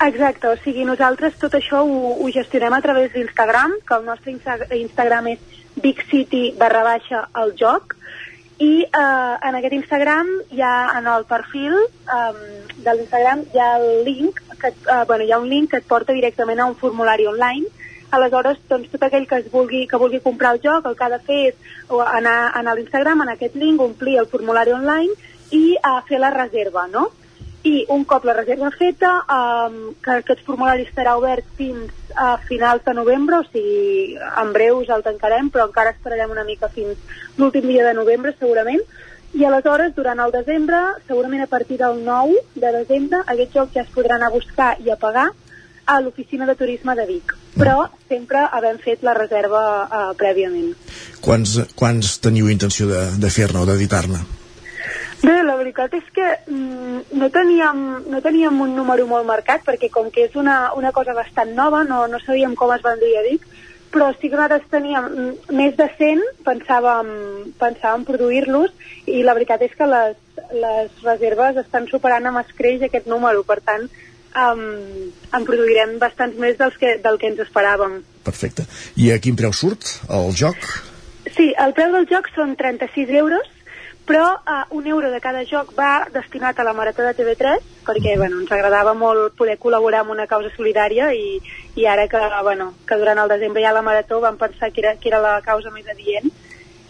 Exacte, 0.00 0.48
o 0.48 0.56
sigui, 0.64 0.86
nosaltres 0.88 1.34
tot 1.38 1.54
això 1.54 1.84
ho, 1.84 2.14
ho 2.18 2.28
gestionem 2.32 2.72
a 2.72 2.82
través 2.82 3.12
d'Instagram, 3.14 3.78
que 3.86 3.98
el 3.98 4.06
nostre 4.08 4.32
Insta 4.32 4.56
Instagram 4.74 5.34
és 5.36 5.58
Big 5.84 6.00
City 6.10 6.48
barra 6.58 6.82
baixa 6.86 7.26
el 7.42 7.52
joc, 7.60 7.94
i 8.60 8.84
eh, 8.84 9.34
en 9.48 9.56
aquest 9.56 9.74
Instagram 9.74 10.28
hi 10.52 10.60
ha 10.60 10.74
en 10.98 11.06
el 11.08 11.24
perfil 11.28 11.76
um, 11.80 12.40
de 12.84 12.94
l'Instagram 12.96 13.44
hi 13.54 13.60
ha 13.60 13.70
el 13.78 14.04
link, 14.04 14.40
que, 14.60 14.72
uh, 14.84 15.04
bueno, 15.08 15.24
hi 15.24 15.32
ha 15.32 15.38
un 15.40 15.48
link 15.48 15.70
que 15.70 15.80
et 15.80 15.86
porta 15.88 16.12
directament 16.12 16.60
a 16.60 16.66
un 16.68 16.76
formulari 16.76 17.26
online 17.26 17.70
aleshores 18.10 18.58
doncs, 18.68 18.90
tot 18.92 19.06
aquell 19.06 19.26
que 19.30 19.38
es 19.40 19.48
vulgui, 19.52 19.86
que 19.88 20.00
vulgui 20.02 20.20
comprar 20.20 20.52
el 20.56 20.60
joc 20.64 20.90
el 20.90 20.98
que 20.98 21.06
ha 21.06 21.12
de 21.14 21.20
fer 21.24 21.40
és 21.52 21.94
anar, 22.04 22.36
anar 22.60 22.74
a 22.74 22.76
l'Instagram 22.76 23.24
en 23.24 23.32
aquest 23.32 23.56
link, 23.56 23.80
omplir 23.80 24.18
el 24.20 24.28
formulari 24.28 24.76
online 24.76 25.16
i 25.56 25.64
uh, 25.78 26.00
fer 26.08 26.20
la 26.20 26.34
reserva, 26.34 26.86
no? 26.90 27.08
I 27.62 27.84
un 27.92 28.04
cop 28.08 28.24
la 28.24 28.32
reserva 28.32 28.70
feta, 28.72 29.10
um, 29.28 29.92
que 30.00 30.16
aquest 30.22 30.40
formulari 30.46 30.86
estarà 30.88 31.16
obert 31.18 31.44
fins 31.58 31.92
a 32.16 32.38
finals 32.48 32.84
de 32.86 32.94
novembre, 32.96 33.42
o 33.42 33.44
sigui, 33.50 34.16
en 34.16 34.54
breus 34.56 34.88
el 34.88 35.04
tancarem, 35.04 35.50
però 35.52 35.66
encara 35.68 35.92
esperarem 35.92 36.32
una 36.32 36.46
mica 36.48 36.70
fins 36.72 36.96
l'últim 37.36 37.68
dia 37.68 37.84
de 37.84 37.94
novembre, 37.98 38.32
segurament, 38.38 38.80
i 39.36 39.44
aleshores, 39.44 39.92
durant 39.94 40.18
el 40.24 40.32
desembre, 40.34 40.80
segurament 41.06 41.44
a 41.44 41.50
partir 41.52 41.78
del 41.78 42.00
9 42.04 42.40
de 42.56 42.72
desembre, 42.80 43.20
aquest 43.26 43.54
joc 43.54 43.76
ja 43.76 43.84
es 43.84 43.92
podrà 43.94 44.16
anar 44.16 44.32
a 44.32 44.36
buscar 44.38 44.72
i 44.80 44.90
a 44.90 44.98
pagar 44.98 45.28
a 45.90 46.00
l'oficina 46.00 46.46
de 46.46 46.56
turisme 46.56 46.94
de 46.96 47.06
Vic, 47.06 47.36
però 47.58 47.84
sempre 48.08 48.42
havent 48.46 48.80
fet 48.82 49.04
la 49.06 49.14
reserva 49.14 49.62
uh, 49.84 50.02
prèviament. 50.18 50.74
Quants, 51.22 51.56
quants 51.76 52.18
teniu 52.24 52.50
intenció 52.50 52.88
de, 52.90 53.06
de 53.20 53.30
fer-ne 53.30 53.62
o 53.62 53.66
d'editar-ne? 53.68 54.39
Bé, 55.20 55.34
la 55.44 55.56
veritat 55.58 55.92
és 55.98 56.06
que 56.16 56.26
mm, 56.48 57.00
no, 57.20 57.28
teníem, 57.32 57.80
no 58.08 58.20
teníem 58.24 58.60
un 58.64 58.72
número 58.76 59.04
molt 59.08 59.26
marcat 59.28 59.64
perquè 59.66 59.90
com 59.92 60.08
que 60.12 60.24
és 60.30 60.36
una, 60.40 60.70
una 60.78 60.92
cosa 60.96 61.12
bastant 61.16 61.52
nova 61.56 61.82
no, 61.84 62.06
no 62.08 62.20
sabíem 62.22 62.54
com 62.56 62.72
es 62.72 62.84
vendria 62.84 63.20
a 63.20 63.26
Vic 63.26 63.44
però 63.92 64.12
sí 64.14 64.30
que 64.30 64.38
nosaltres 64.38 64.70
teníem 64.72 65.08
mm, 65.10 65.56
més 65.58 65.76
de 65.76 65.90
100 65.98 66.24
pensàvem, 66.46 67.10
pensàvem 67.60 68.06
produir-los 68.08 68.72
i 69.12 69.20
la 69.26 69.36
veritat 69.36 69.66
és 69.66 69.76
que 69.76 69.90
les, 69.92 70.16
les 70.56 71.04
reserves 71.04 71.60
estan 71.66 71.90
superant 71.92 72.30
amb 72.30 72.40
escreix 72.40 72.88
aquest 72.88 73.10
número 73.10 73.44
per 73.44 73.60
tant 73.60 73.84
um, 73.84 74.66
en 75.36 75.48
produirem 75.52 75.98
bastants 76.00 76.40
més 76.40 76.56
dels 76.56 76.80
que, 76.80 76.96
del 77.04 77.20
que 77.20 77.28
ens 77.34 77.44
esperàvem 77.44 78.00
Perfecte. 78.24 78.64
I 78.96 79.12
a 79.12 79.20
quin 79.20 79.36
preu 79.36 79.52
surt 79.56 79.98
el 80.08 80.32
joc? 80.36 80.56
Sí, 81.36 81.52
el 81.60 81.76
preu 81.76 81.92
del 81.92 82.08
joc 82.08 82.32
són 82.32 82.56
36 82.56 83.12
euros 83.20 83.48
però 84.10 84.40
uh, 84.42 84.76
un 84.76 84.88
euro 84.88 85.08
de 85.08 85.20
cada 85.20 85.44
joc 85.46 85.68
va 85.78 86.08
destinat 86.10 86.58
a 86.58 86.64
la 86.66 86.72
Marató 86.74 87.04
de 87.06 87.12
TV3 87.14 87.60
perquè 87.86 88.16
bueno, 88.18 88.40
ens 88.42 88.50
agradava 88.50 88.90
molt 88.90 89.36
poder 89.38 89.54
col·laborar 89.62 90.00
amb 90.02 90.10
una 90.10 90.26
causa 90.26 90.50
solidària 90.56 91.12
i, 91.14 91.38
i 91.78 91.86
ara 91.86 92.08
que, 92.10 92.18
bueno, 92.42 92.72
que 92.88 92.98
durant 92.98 93.22
el 93.22 93.30
desembre 93.30 93.62
hi 93.62 93.68
ha 93.70 93.76
la 93.76 93.84
Marató 93.86 94.18
vam 94.18 94.34
pensar 94.40 94.72
que 94.74 94.82
era, 94.82 94.96
que 94.98 95.12
era 95.12 95.22
la 95.22 95.36
causa 95.46 95.70
més 95.70 95.86
adient. 95.86 96.26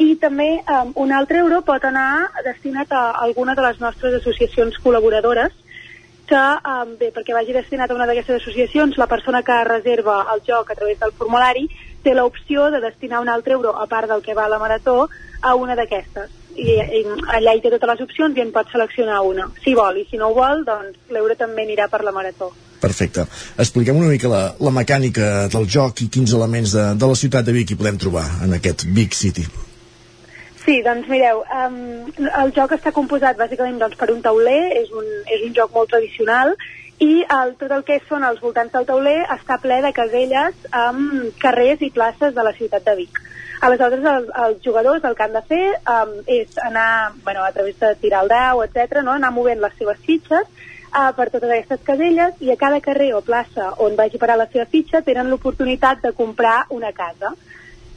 I 0.01 0.17
també 0.17 0.49
um, 0.65 0.95
un 1.05 1.13
altre 1.13 1.43
euro 1.45 1.61
pot 1.61 1.85
anar 1.85 2.31
destinat 2.49 2.97
a 2.97 3.11
alguna 3.27 3.53
de 3.53 3.69
les 3.69 3.85
nostres 3.85 4.17
associacions 4.23 4.81
col·laboradores 4.81 5.53
que, 6.25 6.41
um, 6.73 6.97
bé, 6.97 7.13
perquè 7.13 7.37
vagi 7.37 7.53
destinat 7.53 7.93
a 7.93 8.01
una 8.01 8.09
d'aquestes 8.09 8.41
associacions, 8.41 8.97
la 8.97 9.13
persona 9.13 9.45
que 9.45 9.61
reserva 9.69 10.23
el 10.33 10.41
joc 10.49 10.73
a 10.73 10.81
través 10.81 10.97
del 11.05 11.13
formulari 11.13 11.69
té 12.01 12.17
l'opció 12.17 12.71
de 12.73 12.81
destinar 12.81 13.21
un 13.21 13.29
altre 13.29 13.61
euro, 13.61 13.77
a 13.77 13.85
part 13.93 14.09
del 14.09 14.25
que 14.25 14.33
va 14.33 14.49
a 14.49 14.55
la 14.57 14.63
marató, 14.63 15.11
a 15.43 15.55
una 15.55 15.77
d'aquestes 15.77 16.41
i, 16.61 16.75
i 17.01 17.05
allà 17.37 17.55
hi 17.57 17.63
té 17.65 17.73
totes 17.73 17.93
les 17.93 18.03
opcions 18.07 18.37
i 18.37 18.45
en 18.45 18.53
pot 18.55 18.69
seleccionar 18.73 19.21
una, 19.27 19.49
si 19.65 19.75
vol, 19.79 20.01
i 20.01 20.07
si 20.11 20.21
no 20.21 20.31
ho 20.31 20.37
vol, 20.37 20.65
doncs 20.67 21.15
l'euro 21.15 21.37
també 21.39 21.65
anirà 21.65 21.89
per 21.93 22.03
la 22.07 22.15
marató. 22.17 22.51
Perfecte. 22.81 23.27
Expliquem 23.61 23.99
una 24.01 24.09
mica 24.09 24.29
la, 24.33 24.45
la 24.61 24.73
mecànica 24.73 25.49
del 25.53 25.67
joc 25.69 26.01
i 26.05 26.09
quins 26.13 26.33
elements 26.37 26.77
de, 26.77 26.87
de 27.01 27.11
la 27.11 27.19
ciutat 27.23 27.45
de 27.45 27.57
Vic 27.57 27.73
hi 27.73 27.81
podem 27.81 27.99
trobar 28.01 28.25
en 28.47 28.57
aquest 28.57 28.87
Big 28.97 29.17
City. 29.17 29.45
Sí, 30.61 30.81
doncs 30.85 31.09
mireu, 31.09 31.41
um, 31.57 31.77
el 32.21 32.53
joc 32.57 32.77
està 32.77 32.93
composat 32.97 33.39
bàsicament 33.41 33.81
doncs, 33.81 33.97
per 34.01 34.11
un 34.13 34.21
tauler, 34.25 34.61
és 34.81 34.93
un, 34.93 35.09
és 35.33 35.45
un 35.47 35.57
joc 35.57 35.73
molt 35.77 35.93
tradicional, 35.93 36.53
i 37.01 37.25
el, 37.25 37.55
tot 37.61 37.73
el 37.73 37.85
que 37.89 37.97
són 38.09 38.25
els 38.29 38.43
voltants 38.45 38.73
del 38.75 38.85
tauler 38.89 39.19
està 39.33 39.57
ple 39.63 39.81
de 39.81 39.93
caselles 39.97 40.69
amb 40.77 41.33
carrers 41.41 41.81
i 41.81 41.89
places 41.95 42.37
de 42.37 42.45
la 42.45 42.53
ciutat 42.57 42.85
de 42.85 42.97
Vic. 42.99 43.21
Aleshores, 43.61 44.05
el, 44.05 44.31
els 44.45 44.63
jugadors 44.65 45.05
el 45.05 45.15
que 45.17 45.25
han 45.27 45.35
de 45.37 45.43
fer 45.45 45.65
um, 45.85 46.15
és 46.27 46.57
anar, 46.65 47.13
bueno, 47.25 47.45
a 47.45 47.53
través 47.53 47.77
de 47.79 47.95
tirar 48.01 48.23
el 48.25 48.33
dau, 48.33 48.63
etc, 48.65 49.03
no? 49.05 49.13
anar 49.13 49.33
movent 49.37 49.61
les 49.61 49.75
seves 49.77 50.01
fitxes 50.07 50.47
uh, 50.49 51.11
per 51.17 51.29
totes 51.29 51.51
aquestes 51.51 51.83
caselles 51.85 52.41
i 52.41 52.53
a 52.53 52.57
cada 52.61 52.81
carrer 52.81 53.13
o 53.13 53.21
plaça 53.27 53.75
on 53.85 53.99
vagi 53.99 54.21
parar 54.23 54.39
la 54.41 54.49
seva 54.49 54.65
fitxa 54.65 55.03
tenen 55.05 55.29
l'oportunitat 55.29 56.01
de 56.07 56.15
comprar 56.17 56.63
una 56.73 56.95
casa 56.97 57.35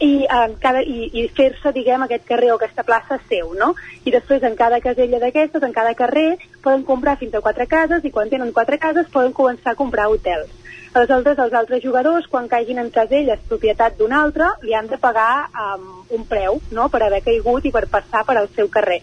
i, 0.03 0.25
en 0.27 0.57
cada, 0.59 0.81
i, 0.83 1.07
i 1.15 1.27
fer-se, 1.31 1.71
diguem, 1.71 2.03
aquest 2.03 2.25
carrer 2.27 2.51
o 2.51 2.57
aquesta 2.57 2.83
plaça 2.83 3.19
seu, 3.29 3.53
no? 3.55 3.71
I 4.03 4.11
després 4.11 4.43
en 4.43 4.57
cada 4.59 4.81
casella 4.83 5.21
d'aquestes, 5.21 5.63
en 5.63 5.71
cada 5.71 5.93
carrer, 5.95 6.33
poden 6.65 6.83
comprar 6.83 7.15
fins 7.21 7.37
a 7.37 7.43
quatre 7.45 7.69
cases 7.71 8.03
i 8.03 8.11
quan 8.11 8.31
tenen 8.31 8.51
quatre 8.51 8.81
cases 8.81 9.07
poden 9.13 9.31
començar 9.37 9.73
a 9.73 9.79
comprar 9.79 10.09
hotels. 10.11 10.51
Aleshores, 10.93 11.39
els 11.41 11.53
altres 11.57 11.81
jugadors, 11.81 12.27
quan 12.29 12.47
caiguin 12.47 12.77
en 12.77 12.91
caselles 12.93 13.41
propietat 13.49 13.97
d'un 13.97 14.13
altre, 14.13 14.51
li 14.61 14.75
han 14.77 14.87
de 14.91 14.99
pagar 15.01 15.49
um, 15.49 15.87
un 16.13 16.25
preu 16.29 16.61
no? 16.71 16.85
per 16.93 17.01
haver 17.01 17.23
caigut 17.25 17.65
i 17.65 17.73
per 17.73 17.87
passar 17.89 18.21
per 18.27 18.37
al 18.37 18.49
seu 18.53 18.69
carrer. 18.69 19.01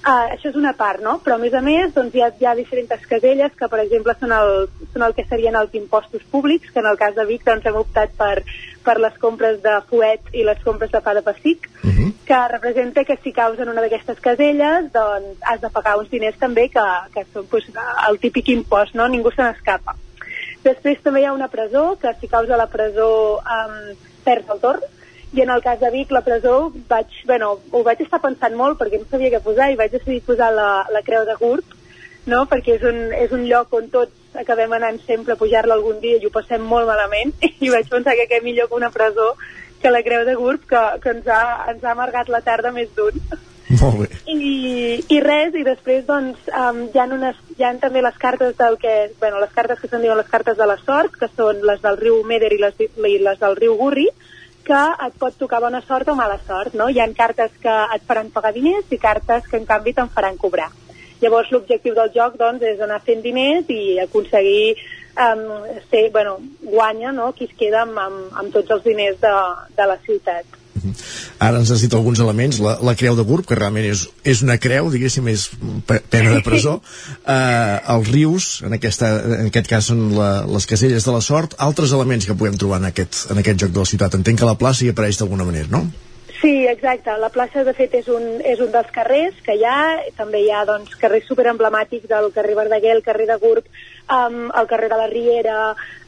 Uh, 0.00 0.32
això 0.32 0.48
és 0.48 0.56
una 0.56 0.72
part, 0.72 1.02
no? 1.04 1.18
Però 1.20 1.36
a 1.36 1.40
més 1.42 1.52
a 1.52 1.60
més 1.60 1.92
doncs, 1.92 2.14
hi, 2.16 2.22
ha, 2.24 2.30
hi 2.32 2.46
ha 2.48 2.54
diferents 2.56 3.04
caselles 3.04 3.52
que, 3.52 3.68
per 3.68 3.82
exemple, 3.82 4.14
són 4.16 4.32
el, 4.32 4.64
són 4.94 5.04
el 5.04 5.12
que 5.12 5.26
serien 5.28 5.58
els 5.60 5.76
impostos 5.76 6.24
públics, 6.32 6.72
que 6.72 6.80
en 6.80 6.88
el 6.88 6.96
cas 6.96 7.12
de 7.18 7.26
Vic 7.28 7.44
doncs, 7.44 7.68
hem 7.68 7.76
optat 7.82 8.16
per, 8.16 8.40
per 8.80 8.96
les 8.96 9.20
compres 9.20 9.60
de 9.60 9.76
fuet 9.92 10.32
i 10.32 10.48
les 10.48 10.64
compres 10.64 10.88
de 10.94 11.04
pa 11.04 11.12
de 11.12 11.20
pessic, 11.26 11.68
uh 11.82 11.86
mhm. 11.86 11.98
-huh. 11.98 12.12
que 12.24 12.48
representa 12.48 13.04
que 13.04 13.18
si 13.22 13.32
caus 13.32 13.58
en 13.58 13.68
una 13.68 13.82
d'aquestes 13.82 14.20
caselles 14.20 14.90
doncs 14.90 15.36
has 15.42 15.60
de 15.60 15.68
pagar 15.68 15.98
uns 15.98 16.08
diners 16.08 16.38
també 16.38 16.70
que, 16.70 16.86
que 17.12 17.26
són 17.34 17.44
pues, 17.46 17.64
el 18.08 18.18
típic 18.18 18.48
impost, 18.48 18.94
no? 18.94 19.06
Ningú 19.06 19.30
se 19.32 19.42
n'escapa. 19.42 19.96
Després 20.64 21.02
també 21.04 21.22
hi 21.22 21.28
ha 21.28 21.34
una 21.36 21.48
presó, 21.48 21.96
que 22.00 22.12
si 22.20 22.28
causa 22.28 22.58
la 22.60 22.68
presó 22.72 23.10
um, 23.40 23.76
perds 24.24 24.50
el 24.54 24.60
torn, 24.60 24.88
i 25.32 25.42
en 25.44 25.50
el 25.54 25.62
cas 25.62 25.78
de 25.80 25.90
Vic, 25.94 26.10
la 26.10 26.24
presó, 26.26 26.72
vaig, 26.88 27.20
bueno, 27.26 27.52
ho 27.70 27.82
vaig 27.86 28.00
estar 28.02 28.18
pensant 28.20 28.56
molt 28.58 28.80
perquè 28.80 28.98
no 28.98 29.06
sabia 29.10 29.30
què 29.30 29.40
posar 29.44 29.70
i 29.70 29.78
vaig 29.78 29.92
decidir 29.94 30.24
posar 30.26 30.50
la, 30.52 30.70
la 30.90 31.04
creu 31.06 31.22
de 31.28 31.36
Gurt, 31.38 31.76
no? 32.26 32.44
perquè 32.50 32.76
és 32.78 32.86
un, 32.86 32.98
és 33.14 33.30
un 33.32 33.46
lloc 33.46 33.72
on 33.78 33.86
tots 33.94 34.36
acabem 34.40 34.72
anant 34.74 34.98
sempre 35.06 35.34
a 35.34 35.40
pujar-la 35.40 35.76
algun 35.78 36.00
dia 36.02 36.18
i 36.18 36.26
ho 36.26 36.32
passem 36.34 36.62
molt 36.66 36.88
malament 36.90 37.32
i 37.64 37.70
vaig 37.70 37.88
pensar 37.90 38.16
que 38.18 38.26
què 38.30 38.42
millor 38.42 38.68
que 38.68 38.78
una 38.78 38.90
presó 38.94 39.32
que 39.80 39.90
la 39.94 40.02
creu 40.06 40.26
de 40.26 40.34
Gurt 40.36 40.66
que, 40.68 40.82
que 41.02 41.14
ens, 41.14 41.30
ha, 41.30 41.70
ens 41.72 41.84
ha 41.84 41.94
amargat 41.94 42.28
la 42.28 42.42
tarda 42.44 42.74
més 42.74 42.90
d'un. 42.96 43.16
Molt 43.70 44.00
bé. 44.00 44.08
I, 44.26 44.98
I 45.14 45.20
res, 45.22 45.54
i 45.54 45.62
després 45.66 46.02
doncs 46.08 46.48
um, 46.50 46.82
hi, 46.88 46.98
ha 46.98 47.06
unes, 47.06 47.38
hi 47.54 47.64
ha 47.66 47.70
també 47.78 48.02
les 48.02 48.16
cartes 48.18 48.56
del 48.58 48.76
que, 48.82 48.94
bueno, 49.20 49.38
les 49.38 49.52
cartes 49.54 49.78
que 49.78 49.90
se'n 49.90 50.02
diuen 50.02 50.18
les 50.18 50.30
cartes 50.30 50.58
de 50.58 50.66
la 50.66 50.76
sort, 50.82 51.14
que 51.20 51.30
són 51.36 51.62
les 51.68 51.82
del 51.84 52.00
riu 52.00 52.20
Meder 52.26 52.50
i 52.56 52.58
les, 52.58 52.82
i 52.82 53.16
les 53.22 53.38
del 53.38 53.56
riu 53.60 53.76
Gurri, 53.78 54.08
que 54.66 54.82
et 55.06 55.16
pot 55.22 55.38
tocar 55.38 55.62
bona 55.62 55.80
sort 55.86 56.10
o 56.10 56.16
mala 56.18 56.38
sort, 56.46 56.74
no? 56.74 56.90
Hi 56.90 56.98
han 57.00 57.14
cartes 57.14 57.54
que 57.62 57.76
et 57.94 58.06
faran 58.08 58.34
pagar 58.34 58.52
diners 58.56 58.90
i 58.90 58.98
cartes 58.98 59.46
que 59.46 59.60
en 59.62 59.66
canvi 59.70 59.94
te'n 59.94 60.10
faran 60.10 60.38
cobrar. 60.40 60.70
Llavors 61.22 61.50
l'objectiu 61.52 61.94
del 61.94 62.10
joc 62.14 62.38
doncs, 62.40 62.64
és 62.66 62.80
anar 62.80 63.00
fent 63.06 63.22
diners 63.22 63.70
i 63.70 63.98
aconseguir 64.02 64.74
um, 65.14 65.44
ser, 65.90 66.08
bueno, 66.10 66.38
guanya 66.62 67.12
no? 67.12 67.32
qui 67.36 67.46
es 67.46 67.54
queda 67.58 67.84
amb, 67.86 67.98
amb, 67.98 68.38
amb 68.42 68.54
tots 68.54 68.78
els 68.78 68.86
diners 68.86 69.20
de, 69.22 69.34
de 69.76 69.88
la 69.92 69.98
ciutat. 70.06 70.59
Ara 71.42 71.60
ens 71.62 71.70
has 71.74 71.84
dit 71.84 71.94
alguns 71.96 72.20
elements, 72.22 72.60
la, 72.64 72.76
la 72.84 72.94
creu 72.98 73.16
de 73.18 73.24
Gurb, 73.26 73.46
que 73.48 73.58
realment 73.58 73.86
és, 73.90 74.06
és 74.24 74.42
una 74.46 74.58
creu, 74.62 74.90
diguéssim, 74.92 75.30
és 75.32 75.48
pena 75.86 76.34
de 76.34 76.42
presó, 76.46 76.78
eh, 77.36 77.78
els 77.96 78.12
rius, 78.12 78.50
en, 78.66 78.76
aquesta, 78.76 79.12
en 79.40 79.48
aquest 79.48 79.70
cas 79.70 79.90
són 79.92 80.06
la, 80.16 80.30
les 80.50 80.68
caselles 80.70 81.06
de 81.06 81.16
la 81.16 81.24
sort, 81.24 81.58
altres 81.70 81.96
elements 81.96 82.28
que 82.28 82.38
podem 82.38 82.60
trobar 82.60 82.82
en 82.82 82.90
aquest, 82.90 83.26
en 83.32 83.42
aquest 83.42 83.66
joc 83.66 83.74
de 83.74 83.84
la 83.84 83.90
ciutat. 83.94 84.20
Entenc 84.20 84.40
que 84.40 84.48
la 84.48 84.58
plaça 84.60 84.86
hi 84.86 84.94
apareix 84.94 85.20
d'alguna 85.20 85.48
manera, 85.48 85.70
no? 85.72 85.86
Sí, 86.40 86.66
exacte. 86.66 87.12
La 87.20 87.28
plaça, 87.28 87.64
de 87.64 87.72
fet, 87.76 87.94
és 87.98 88.06
un, 88.08 88.22
és 88.48 88.60
un 88.64 88.70
dels 88.72 88.88
carrers 88.94 89.36
que 89.44 89.58
hi 89.58 89.64
ha. 89.68 89.80
També 90.16 90.40
hi 90.40 90.48
ha 90.54 90.64
doncs, 90.68 90.94
carrers 91.00 91.28
superemblemàtics 91.28 92.08
del 92.08 92.30
carrer 92.32 92.56
Verdaguer, 92.56 92.94
el 92.96 93.04
carrer 93.04 93.26
de 93.28 93.36
Gurb, 93.42 93.66
um, 94.10 94.50
el 94.50 94.66
carrer 94.66 94.90
de 94.90 94.98
la 94.98 95.06
Riera. 95.12 95.60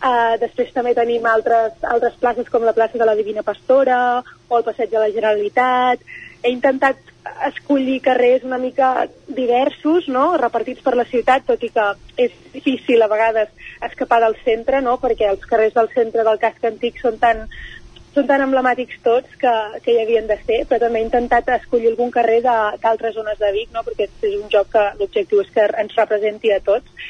Uh, 0.02 0.34
després 0.42 0.74
també 0.74 0.94
tenim 0.98 1.26
altres, 1.30 1.78
altres 1.86 2.18
places 2.20 2.50
com 2.50 2.66
la 2.66 2.74
plaça 2.76 2.98
de 2.98 3.08
la 3.08 3.16
Divina 3.18 3.46
Pastora 3.46 4.20
o 4.48 4.58
el 4.58 4.66
passeig 4.66 4.90
de 4.90 5.00
la 5.00 5.10
Generalitat. 5.14 6.04
He 6.42 6.50
intentat 6.50 7.12
escollir 7.46 8.00
carrers 8.02 8.44
una 8.44 8.58
mica 8.58 9.06
diversos, 9.28 10.08
no? 10.08 10.36
repartits 10.36 10.82
per 10.82 10.96
la 10.98 11.06
ciutat, 11.06 11.46
tot 11.46 11.62
i 11.62 11.70
que 11.70 11.84
és 12.24 12.34
difícil 12.54 13.02
a 13.02 13.10
vegades 13.10 13.52
escapar 13.82 14.20
del 14.24 14.34
centre, 14.44 14.82
no? 14.82 14.98
perquè 15.02 15.30
els 15.30 15.46
carrers 15.46 15.76
del 15.78 15.90
centre 15.94 16.26
del 16.26 16.40
casc 16.42 16.64
antic 16.66 16.98
són 17.02 17.20
tan, 17.22 17.44
són 18.14 18.26
tan 18.28 18.42
emblemàtics 18.44 18.98
tots 19.04 19.38
que, 19.40 19.52
que 19.84 19.94
hi 19.94 20.00
havien 20.02 20.26
de 20.28 20.38
ser, 20.42 20.64
però 20.68 20.82
també 20.84 21.00
he 21.00 21.06
intentat 21.06 21.48
escollir 21.56 21.92
algun 21.92 22.10
carrer 22.14 22.40
d'altres 22.44 23.14
zones 23.14 23.38
de 23.38 23.52
Vic, 23.54 23.70
no? 23.74 23.84
perquè 23.86 24.08
és 24.10 24.34
un 24.40 24.50
joc 24.52 24.72
que 24.74 24.88
l'objectiu 24.98 25.44
és 25.44 25.54
que 25.54 25.68
ens 25.84 25.94
representi 25.98 26.52
a 26.52 26.60
tots. 26.64 27.06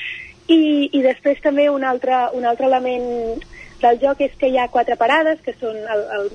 I, 0.48 0.90
i 0.92 1.02
després 1.02 1.40
també 1.42 1.68
un 1.70 1.84
altre, 1.84 2.28
un 2.34 2.44
altre 2.44 2.66
element 2.66 3.42
del 3.82 4.00
joc 4.02 4.20
és 4.22 4.34
que 4.38 4.50
hi 4.50 4.58
ha 4.58 4.70
quatre 4.70 4.96
parades, 4.96 5.40
que 5.44 5.54
són 5.58 5.76
el, 5.76 6.02
el, 6.18 6.28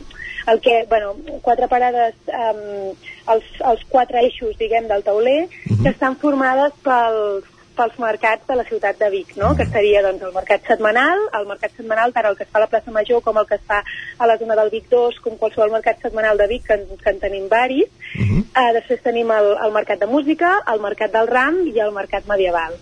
el 0.54 0.62
que, 0.62 0.86
bueno, 0.90 1.14
quatre 1.42 1.68
parades, 1.72 2.16
um, 2.28 2.96
els, 3.34 3.52
els 3.72 3.84
quatre 3.92 4.24
eixos, 4.24 4.58
diguem, 4.60 4.88
del 4.88 5.04
tauler, 5.04 5.44
uh 5.46 5.50
-huh. 5.50 5.84
que 5.84 5.90
estan 5.90 6.18
formades 6.18 6.74
pels, 6.84 7.46
pels 7.78 8.00
mercats 8.02 8.48
de 8.48 8.56
la 8.56 8.66
ciutat 8.66 8.98
de 8.98 9.10
Vic, 9.14 9.36
no? 9.38 9.56
que 9.56 9.66
seria 9.66 10.02
doncs, 10.02 10.24
el 10.24 10.34
mercat 10.34 10.66
setmanal, 10.66 11.20
el 11.40 11.46
mercat 11.46 11.72
setmanal 11.78 12.14
tant 12.14 12.26
el 12.26 12.36
que 12.38 12.44
es 12.44 12.50
fa 12.50 12.60
a 12.60 12.66
la 12.66 12.70
plaça 12.72 12.92
Major 12.92 13.22
com 13.22 13.38
el 13.38 13.46
que 13.46 13.56
es 13.56 13.66
fa 13.70 13.84
a 14.18 14.28
la 14.28 14.38
zona 14.38 14.56
del 14.56 14.72
Vic 14.74 14.90
2, 14.90 15.20
com 15.20 15.38
qualsevol 15.38 15.72
mercat 15.72 16.02
setmanal 16.02 16.38
de 16.38 16.48
Vic, 16.48 16.66
que, 16.66 16.74
en, 16.74 16.98
que 16.98 17.10
en 17.10 17.20
tenim 17.20 17.48
varis. 17.48 17.90
Uh 18.18 18.26
-huh. 18.26 18.42
uh, 18.62 18.74
després 18.74 19.02
tenim 19.02 19.32
el, 19.32 19.56
el 19.66 19.72
mercat 19.72 20.00
de 20.00 20.08
música, 20.08 20.64
el 20.74 20.80
mercat 20.82 21.12
del 21.12 21.28
ram 21.28 21.68
i 21.68 21.80
el 21.80 21.92
mercat 21.92 22.26
medieval. 22.26 22.74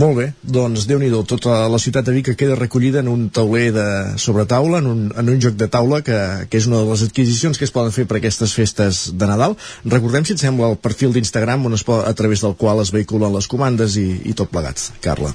Molt 0.00 0.16
bé, 0.18 0.26
doncs 0.42 0.86
déu 0.86 1.00
nhi 1.00 1.10
tota 1.28 1.64
la 1.70 1.78
ciutat 1.82 2.06
de 2.06 2.14
Vic 2.14 2.30
que 2.30 2.36
queda 2.38 2.58
recollida 2.58 3.00
en 3.00 3.08
un 3.10 3.28
tauler 3.34 3.70
de 3.74 3.86
sobretaula, 4.22 4.78
en 4.78 4.86
un, 4.86 5.00
en 5.16 5.28
un 5.28 5.40
joc 5.42 5.56
de 5.58 5.68
taula 5.68 6.00
que, 6.06 6.18
que 6.50 6.60
és 6.60 6.68
una 6.70 6.82
de 6.82 6.90
les 6.90 7.02
adquisicions 7.06 7.58
que 7.58 7.66
es 7.66 7.74
poden 7.74 7.92
fer 7.94 8.06
per 8.06 8.20
aquestes 8.20 8.54
festes 8.54 9.02
de 9.18 9.30
Nadal. 9.30 9.56
Recordem, 9.84 10.24
si 10.24 10.36
et 10.36 10.42
sembla, 10.42 10.70
el 10.70 10.78
perfil 10.78 11.14
d'Instagram 11.16 11.66
on 11.66 11.74
es 11.78 11.84
pot, 11.86 12.04
a 12.06 12.14
través 12.14 12.44
del 12.46 12.54
qual 12.60 12.82
es 12.84 12.94
vehiculen 12.94 13.34
les 13.34 13.50
comandes 13.50 13.98
i, 14.00 14.08
i 14.30 14.36
tot 14.36 14.52
plegat. 14.52 14.90
Carla. 15.02 15.34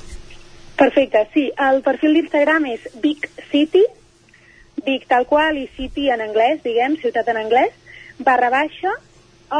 Perfecte, 0.76 1.28
sí. 1.34 1.50
El 1.70 1.82
perfil 1.84 2.18
d'Instagram 2.18 2.66
és 2.72 2.88
Vic 3.04 3.30
City, 3.52 3.84
Vic 4.86 5.08
tal 5.10 5.26
qual 5.28 5.58
i 5.58 5.68
City 5.76 6.10
en 6.14 6.24
anglès, 6.24 6.62
diguem, 6.64 6.98
ciutat 7.02 7.32
en 7.32 7.40
anglès, 7.46 7.76
barra 8.24 8.52
baixa, 8.54 8.92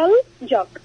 el 0.04 0.18
joc. 0.50 0.85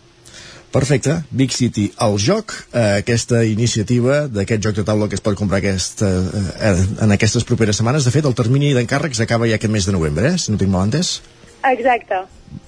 Perfecte, 0.70 1.24
Big 1.30 1.50
City 1.50 1.88
al 1.98 2.14
joc, 2.22 2.52
eh, 2.72 3.00
aquesta 3.02 3.42
iniciativa 3.44 4.28
d'aquest 4.30 4.62
joc 4.62 4.76
de 4.76 4.84
taula 4.86 5.08
que 5.10 5.18
es 5.18 5.24
pot 5.24 5.34
comprar 5.34 5.58
aquesta, 5.58 6.06
eh, 6.06 6.86
en 7.02 7.10
aquestes 7.10 7.44
properes 7.44 7.80
setmanes. 7.80 8.04
De 8.04 8.12
fet, 8.14 8.24
el 8.24 8.36
termini 8.38 8.72
d'encàrrecs 8.72 9.20
acaba 9.20 9.48
ja 9.50 9.58
aquest 9.58 9.72
mes 9.72 9.86
de 9.86 9.92
novembre, 9.92 10.28
eh, 10.28 10.38
si 10.38 10.52
no 10.52 10.58
tinc 10.58 10.70
mal 10.70 10.86
entès. 10.86 11.20
Exacte. 11.64 12.22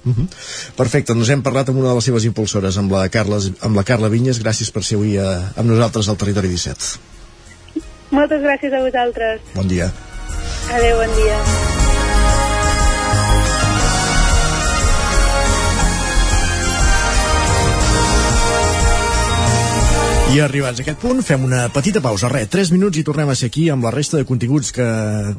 Uh 0.04 0.12
-huh. 0.12 0.26
Perfecte, 0.76 1.12
ens 1.12 1.28
hem 1.28 1.42
parlat 1.42 1.68
amb 1.68 1.78
una 1.78 1.88
de 1.88 1.94
les 1.94 2.04
seves 2.04 2.24
impulsores, 2.24 2.76
amb 2.76 2.90
la 2.90 3.08
Carla, 3.08 3.38
amb 3.60 3.76
la 3.76 3.84
Carla 3.84 4.08
Vinyes. 4.08 4.42
Gràcies 4.42 4.70
per 4.72 4.82
ser 4.82 4.96
avui 4.96 5.18
a, 5.18 5.22
eh, 5.22 5.60
amb 5.60 5.68
nosaltres 5.68 6.08
al 6.08 6.16
Territori 6.16 6.48
17. 6.48 6.98
Moltes 8.10 8.42
gràcies 8.42 8.72
a 8.72 8.80
vosaltres. 8.80 9.40
Bon 9.54 9.68
dia. 9.68 9.92
Adéu, 10.70 10.96
bon 10.96 11.14
dia. 11.16 11.91
I 20.32 20.38
arribats 20.40 20.80
a 20.80 20.86
aquest 20.86 20.96
punt, 20.96 21.18
fem 21.20 21.42
una 21.44 21.66
petita 21.68 22.00
pausa. 22.00 22.24
Res, 22.32 22.48
3 22.48 22.72
minuts 22.72 22.96
i 22.96 23.04
tornem 23.04 23.28
a 23.28 23.34
ser 23.36 23.50
aquí 23.50 23.66
amb 23.68 23.84
la 23.84 23.90
resta 23.92 24.16
de 24.16 24.24
continguts 24.24 24.72
que 24.72 24.80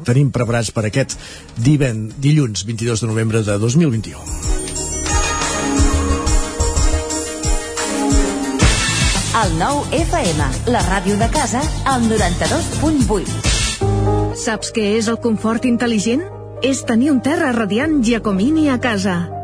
tenim 0.06 0.30
preparats 0.30 0.70
per 0.70 0.86
aquest 0.86 1.18
diven, 1.58 2.14
dilluns 2.22 2.62
22 2.62 3.02
de 3.02 3.10
novembre 3.10 3.42
de 3.42 3.58
2021. 3.58 4.22
El 9.42 9.58
nou 9.58 9.82
FM, 9.98 10.46
la 10.70 10.86
ràdio 10.86 11.18
de 11.18 11.26
casa, 11.34 11.58
al 11.90 12.06
92.8. 12.06 14.38
Saps 14.46 14.70
què 14.70 14.94
és 15.02 15.10
el 15.10 15.18
confort 15.18 15.66
intel·ligent? 15.66 16.22
És 16.62 16.86
tenir 16.86 17.10
un 17.10 17.18
terra 17.18 17.50
radiant 17.50 17.98
Giacomini 18.06 18.70
a 18.70 18.78
casa 18.78 19.26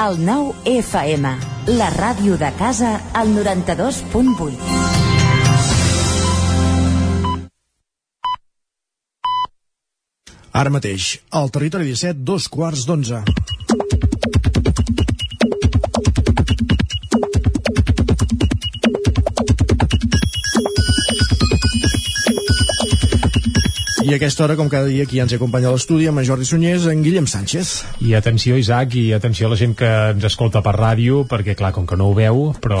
El 0.00 0.14
9 0.24 0.54
FM, 0.80 1.30
la 1.76 1.90
ràdio 1.92 2.38
de 2.40 2.48
casa, 2.56 2.94
al 3.12 3.34
92.8. 3.34 4.54
Ara 10.56 10.72
mateix, 10.72 11.10
al 11.36 11.52
territori 11.52 11.90
17, 11.92 12.24
dos 12.32 12.48
quarts 12.48 12.86
d'onze. 12.88 13.20
I 24.10 24.14
a 24.14 24.16
aquesta 24.18 24.42
hora, 24.42 24.56
com 24.58 24.66
cada 24.66 24.88
dia, 24.90 25.04
aquí 25.06 25.20
ens 25.22 25.30
acompanya 25.36 25.68
a 25.68 25.70
l'estudi 25.70 26.08
amb 26.10 26.18
en 26.18 26.24
Jordi 26.26 26.42
Sunyés, 26.48 26.82
en 26.90 27.04
Guillem 27.04 27.28
Sánchez. 27.30 27.68
I 28.02 28.16
atenció, 28.18 28.56
Isaac, 28.58 28.96
i 28.98 29.12
atenció 29.14 29.46
a 29.46 29.52
la 29.52 29.58
gent 29.60 29.76
que 29.78 29.86
ens 29.86 30.24
escolta 30.26 30.64
per 30.66 30.72
ràdio, 30.74 31.20
perquè, 31.30 31.54
clar, 31.54 31.70
com 31.76 31.86
que 31.86 31.94
no 31.94 32.08
ho 32.10 32.16
veu, 32.16 32.40
però 32.58 32.80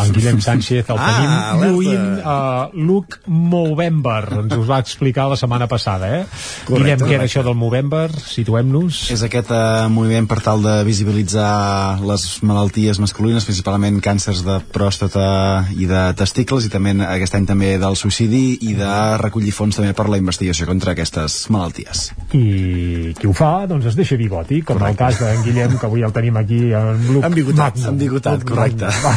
en 0.00 0.14
Guillem 0.16 0.40
Sánchez 0.40 0.88
el 0.88 0.96
Ah, 0.96 1.10
tenim 1.58 1.74
lluint 1.74 2.06
uh, 2.22 2.86
Look 2.88 3.18
Movember. 3.26 4.22
Ens 4.46 4.54
ho 4.56 4.64
va 4.64 4.78
explicar 4.80 5.26
la 5.28 5.36
setmana 5.36 5.68
passada, 5.68 6.08
eh? 6.08 6.22
Correcte. 6.64 6.72
Guillem, 6.72 7.04
què 7.04 7.18
era 7.18 7.28
això 7.28 7.44
del 7.44 7.58
Movember? 7.60 8.08
Situem-nos. 8.22 9.02
És 9.12 9.26
aquest 9.28 9.52
eh, 9.52 9.60
moviment 9.92 10.30
per 10.30 10.40
tal 10.40 10.64
de 10.64 10.78
visibilitzar 10.88 12.00
les 12.00 12.26
malalties 12.48 13.02
masculines, 13.02 13.44
principalment 13.44 14.00
càncers 14.00 14.40
de 14.48 14.56
pròstata 14.72 15.28
i 15.76 15.84
de 15.90 16.08
testicles, 16.16 16.64
i 16.64 16.72
també 16.72 16.96
aquest 17.10 17.36
any 17.36 17.52
també 17.52 17.76
del 17.76 18.00
suïcidi 18.00 18.56
i 18.72 18.72
de 18.80 18.96
recollir 19.20 19.52
fons 19.52 19.76
també 19.76 19.92
per 19.92 20.08
la 20.08 20.22
investigació 20.22 20.61
contra 20.68 20.92
aquestes 20.92 21.50
malalties. 21.52 22.10
I 22.36 23.12
qui 23.18 23.28
ho 23.28 23.34
fa, 23.36 23.66
doncs 23.70 23.86
es 23.90 23.96
deixa 23.98 24.16
bigoti, 24.16 24.62
com 24.62 24.78
Correcte. 24.78 24.92
el 24.92 24.98
cas 24.98 25.20
d'en 25.20 25.42
Guillem, 25.44 25.76
que 25.78 25.86
avui 25.86 26.02
el 26.02 26.12
tenim 26.12 26.36
aquí 26.40 26.60
en 26.72 27.06
Look 27.12 27.24
Ambiguitat, 27.28 27.76
Magnum. 27.76 27.88
ambiguitat, 27.94 28.40
Look 28.40 28.50
correcte. 28.52 28.90
Va. 29.04 29.14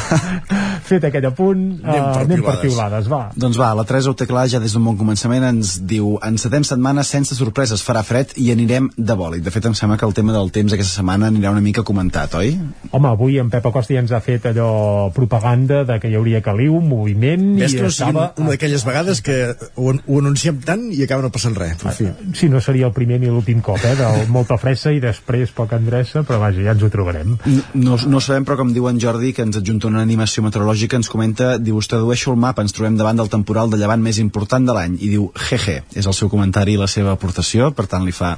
Fet 0.89 1.07
aquell 1.07 1.25
apunt, 1.25 1.63
anem, 1.83 2.01
uh, 2.03 2.19
anem 2.21 2.43
per 2.45 2.57
piulades, 2.61 3.07
va. 3.09 3.21
Doncs 3.35 3.57
va, 3.57 3.71
la 3.77 3.85
Teresa 3.87 4.11
ho 4.11 4.17
té 4.17 4.27
clar 4.29 4.45
ja 4.51 4.59
des 4.61 4.75
d'un 4.75 4.83
bon 4.85 4.97
començament, 4.99 5.43
ens 5.49 5.79
diu 5.81 6.15
encetem 6.25 6.65
setmana 6.67 7.03
sense 7.07 7.35
sorpreses, 7.37 7.81
farà 7.85 8.03
fred 8.05 8.35
i 8.37 8.51
anirem 8.53 8.91
de 8.97 9.15
bòlit. 9.17 9.43
De 9.45 9.53
fet, 9.53 9.65
em 9.65 9.73
sembla 9.77 9.97
que 9.97 10.05
el 10.05 10.13
tema 10.13 10.35
del 10.35 10.51
temps 10.53 10.73
aquesta 10.75 10.99
setmana 11.01 11.31
anirà 11.31 11.51
una 11.55 11.63
mica 11.65 11.83
comentat, 11.87 12.35
oi? 12.37 12.53
Home, 12.91 13.09
avui 13.09 13.39
en 13.41 13.49
Pep 13.49 13.65
Acosta 13.71 13.95
ja 13.95 14.03
ens 14.03 14.13
ha 14.13 14.21
fet 14.21 14.45
allò 14.51 15.09
propaganda 15.15 15.83
de 15.87 15.97
que 15.99 16.11
hi 16.11 16.15
hauria 16.19 16.41
caliu, 16.45 16.77
moviment 16.81 17.55
Ves 17.59 17.73
i 17.73 17.79
que 17.79 17.87
no 17.87 17.93
estava... 17.93 18.27
una 18.37 18.53
d'aquelles 18.53 18.85
vegades 18.85 19.21
que 19.25 19.39
ho, 19.75 19.93
ho 19.95 20.19
anunciem 20.21 20.61
tant 20.65 20.87
i 20.93 21.01
acaba 21.05 21.25
no 21.25 21.33
passant 21.35 21.57
res. 21.57 21.77
Per 21.81 21.93
fi. 21.95 22.07
Si 22.37 22.49
no 22.51 22.61
seria 22.63 22.87
el 22.89 22.95
primer 22.95 23.19
ni 23.21 23.29
l'últim 23.31 23.61
cop, 23.65 23.81
eh? 23.83 23.95
Del 23.99 24.25
molta 24.31 24.57
fressa 24.61 24.93
i 24.95 25.01
després 25.03 25.51
poca 25.55 25.79
endreça, 25.79 26.23
però 26.27 26.39
vaja, 26.41 26.63
ja 26.63 26.75
ens 26.75 26.83
ho 26.85 26.89
trobarem. 26.93 27.35
No, 27.75 27.97
no 28.09 28.21
sabem, 28.23 28.45
però 28.47 28.57
com 28.61 28.71
diu 28.75 28.87
en 28.89 28.99
Jordi, 29.01 29.33
que 29.35 29.45
ens 29.45 29.59
adjunta 29.59 29.89
una 29.91 30.03
animació 30.05 30.43
meteorològica, 30.45 30.99
ens 30.99 31.11
comenta, 31.11 31.55
diu, 31.61 31.77
us 31.79 31.89
tradueixo 31.91 32.33
el 32.33 32.39
mapa, 32.41 32.63
ens 32.65 32.75
trobem 32.75 32.97
davant 32.99 33.19
del 33.19 33.31
temporal 33.31 33.71
de 33.71 33.79
llevant 33.81 34.03
més 34.03 34.19
important 34.23 34.65
de 34.65 34.75
l'any, 34.75 34.97
i 35.01 35.11
diu, 35.11 35.27
jeje, 35.49 35.81
és 35.95 36.07
el 36.07 36.17
seu 36.17 36.31
comentari 36.31 36.75
i 36.75 36.81
la 36.81 36.89
seva 36.91 37.13
aportació, 37.15 37.71
per 37.75 37.87
tant 37.91 38.05
li 38.07 38.15
fa, 38.15 38.35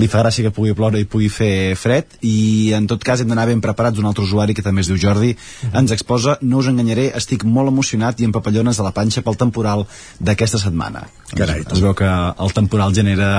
li 0.00 0.10
fa 0.10 0.24
gràcia 0.24 0.46
que 0.46 0.54
pugui 0.54 0.74
ploure 0.76 1.00
i 1.00 1.08
pugui 1.08 1.30
fer 1.32 1.76
fred, 1.78 2.18
i 2.26 2.72
en 2.76 2.88
tot 2.90 3.04
cas 3.06 3.22
hem 3.22 3.30
d'anar 3.30 3.48
ben 3.50 3.62
preparats, 3.64 4.00
un 4.00 4.08
altre 4.10 4.26
usuari 4.26 4.56
que 4.56 4.64
també 4.66 4.84
es 4.84 4.90
diu 4.90 4.98
Jordi, 5.00 5.34
ens 5.70 5.94
exposa, 5.94 6.38
no 6.42 6.60
us 6.62 6.70
enganyaré, 6.70 7.10
estic 7.16 7.46
molt 7.46 7.72
emocionat 7.72 8.20
i 8.20 8.28
amb 8.28 8.36
papallones 8.36 8.80
a 8.80 8.86
la 8.86 8.94
panxa 8.96 9.24
pel 9.26 9.38
temporal 9.40 9.86
d'aquesta 10.20 10.60
setmana. 10.60 11.06
Carai, 11.30 11.62
es, 11.62 11.72
es 11.76 11.82
veu 11.84 11.94
que 11.94 12.08
el 12.40 12.56
temporal 12.56 12.94
genera 12.96 13.30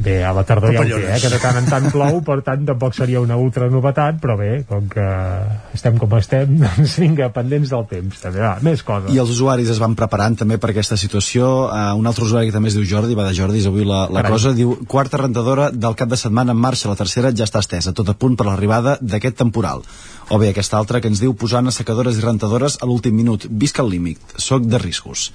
Bé, 0.00 0.22
a 0.24 0.30
la 0.32 0.46
tardor 0.48 0.72
ja 0.72 0.80
ho 0.80 0.86
té, 0.88 1.00
eh? 1.12 1.16
Que 1.20 1.28
de 1.28 1.38
tant 1.42 1.58
en 1.60 1.66
tant 1.68 1.86
plou, 1.92 2.22
per 2.24 2.38
tant 2.44 2.62
tampoc 2.64 2.94
seria 2.96 3.20
una 3.20 3.36
ultra 3.36 3.66
novetat, 3.68 4.16
però 4.22 4.38
bé, 4.38 4.62
com 4.68 4.86
que 4.88 5.04
estem 5.76 5.98
com 6.00 6.14
estem, 6.16 6.54
doncs 6.62 6.94
vinga, 7.02 7.28
pendents 7.34 7.68
del 7.68 7.84
temps, 7.90 8.22
també, 8.22 8.40
va, 8.40 8.54
més 8.64 8.80
coses. 8.86 9.12
I 9.12 9.20
els 9.20 9.34
usuaris 9.34 9.68
es 9.74 9.80
van 9.82 9.96
preparant 9.98 10.38
també 10.40 10.56
per 10.56 10.72
aquesta 10.72 10.96
situació. 10.96 11.50
Uh, 11.66 11.92
un 12.00 12.08
altre 12.08 12.24
usuari 12.24 12.48
que 12.48 12.56
també 12.56 12.72
es 12.72 12.78
diu 12.78 12.88
Jordi, 12.88 13.18
va 13.18 13.28
de 13.28 13.36
Jordi, 13.36 13.60
és 13.60 13.68
avui 13.68 13.84
la, 13.84 14.06
la 14.08 14.24
Carai. 14.24 14.38
cosa, 14.38 14.54
diu 14.56 14.72
quarta 14.88 15.20
rentadora 15.20 15.68
del 15.68 15.98
cap 16.00 16.08
de 16.08 16.20
setmana 16.24 16.56
en 16.56 16.64
marxa, 16.64 16.88
la 16.88 16.96
tercera 16.96 17.34
ja 17.36 17.44
està 17.44 17.60
estesa, 17.60 17.92
tot 17.92 18.08
a 18.08 18.16
punt 18.16 18.40
per 18.40 18.48
l'arribada 18.48 18.96
d'aquest 19.04 19.36
temporal. 19.44 19.84
O 20.32 20.40
bé 20.40 20.54
aquesta 20.54 20.80
altra 20.80 21.04
que 21.04 21.12
ens 21.12 21.20
diu 21.20 21.36
posant 21.36 21.68
assecadores 21.68 22.16
i 22.16 22.24
rentadores 22.24 22.80
a 22.80 22.88
l'últim 22.88 23.20
minut. 23.20 23.44
Visca 23.50 23.84
el 23.84 23.92
límit, 23.92 24.38
soc 24.40 24.64
de 24.64 24.80
riscos. 24.80 25.28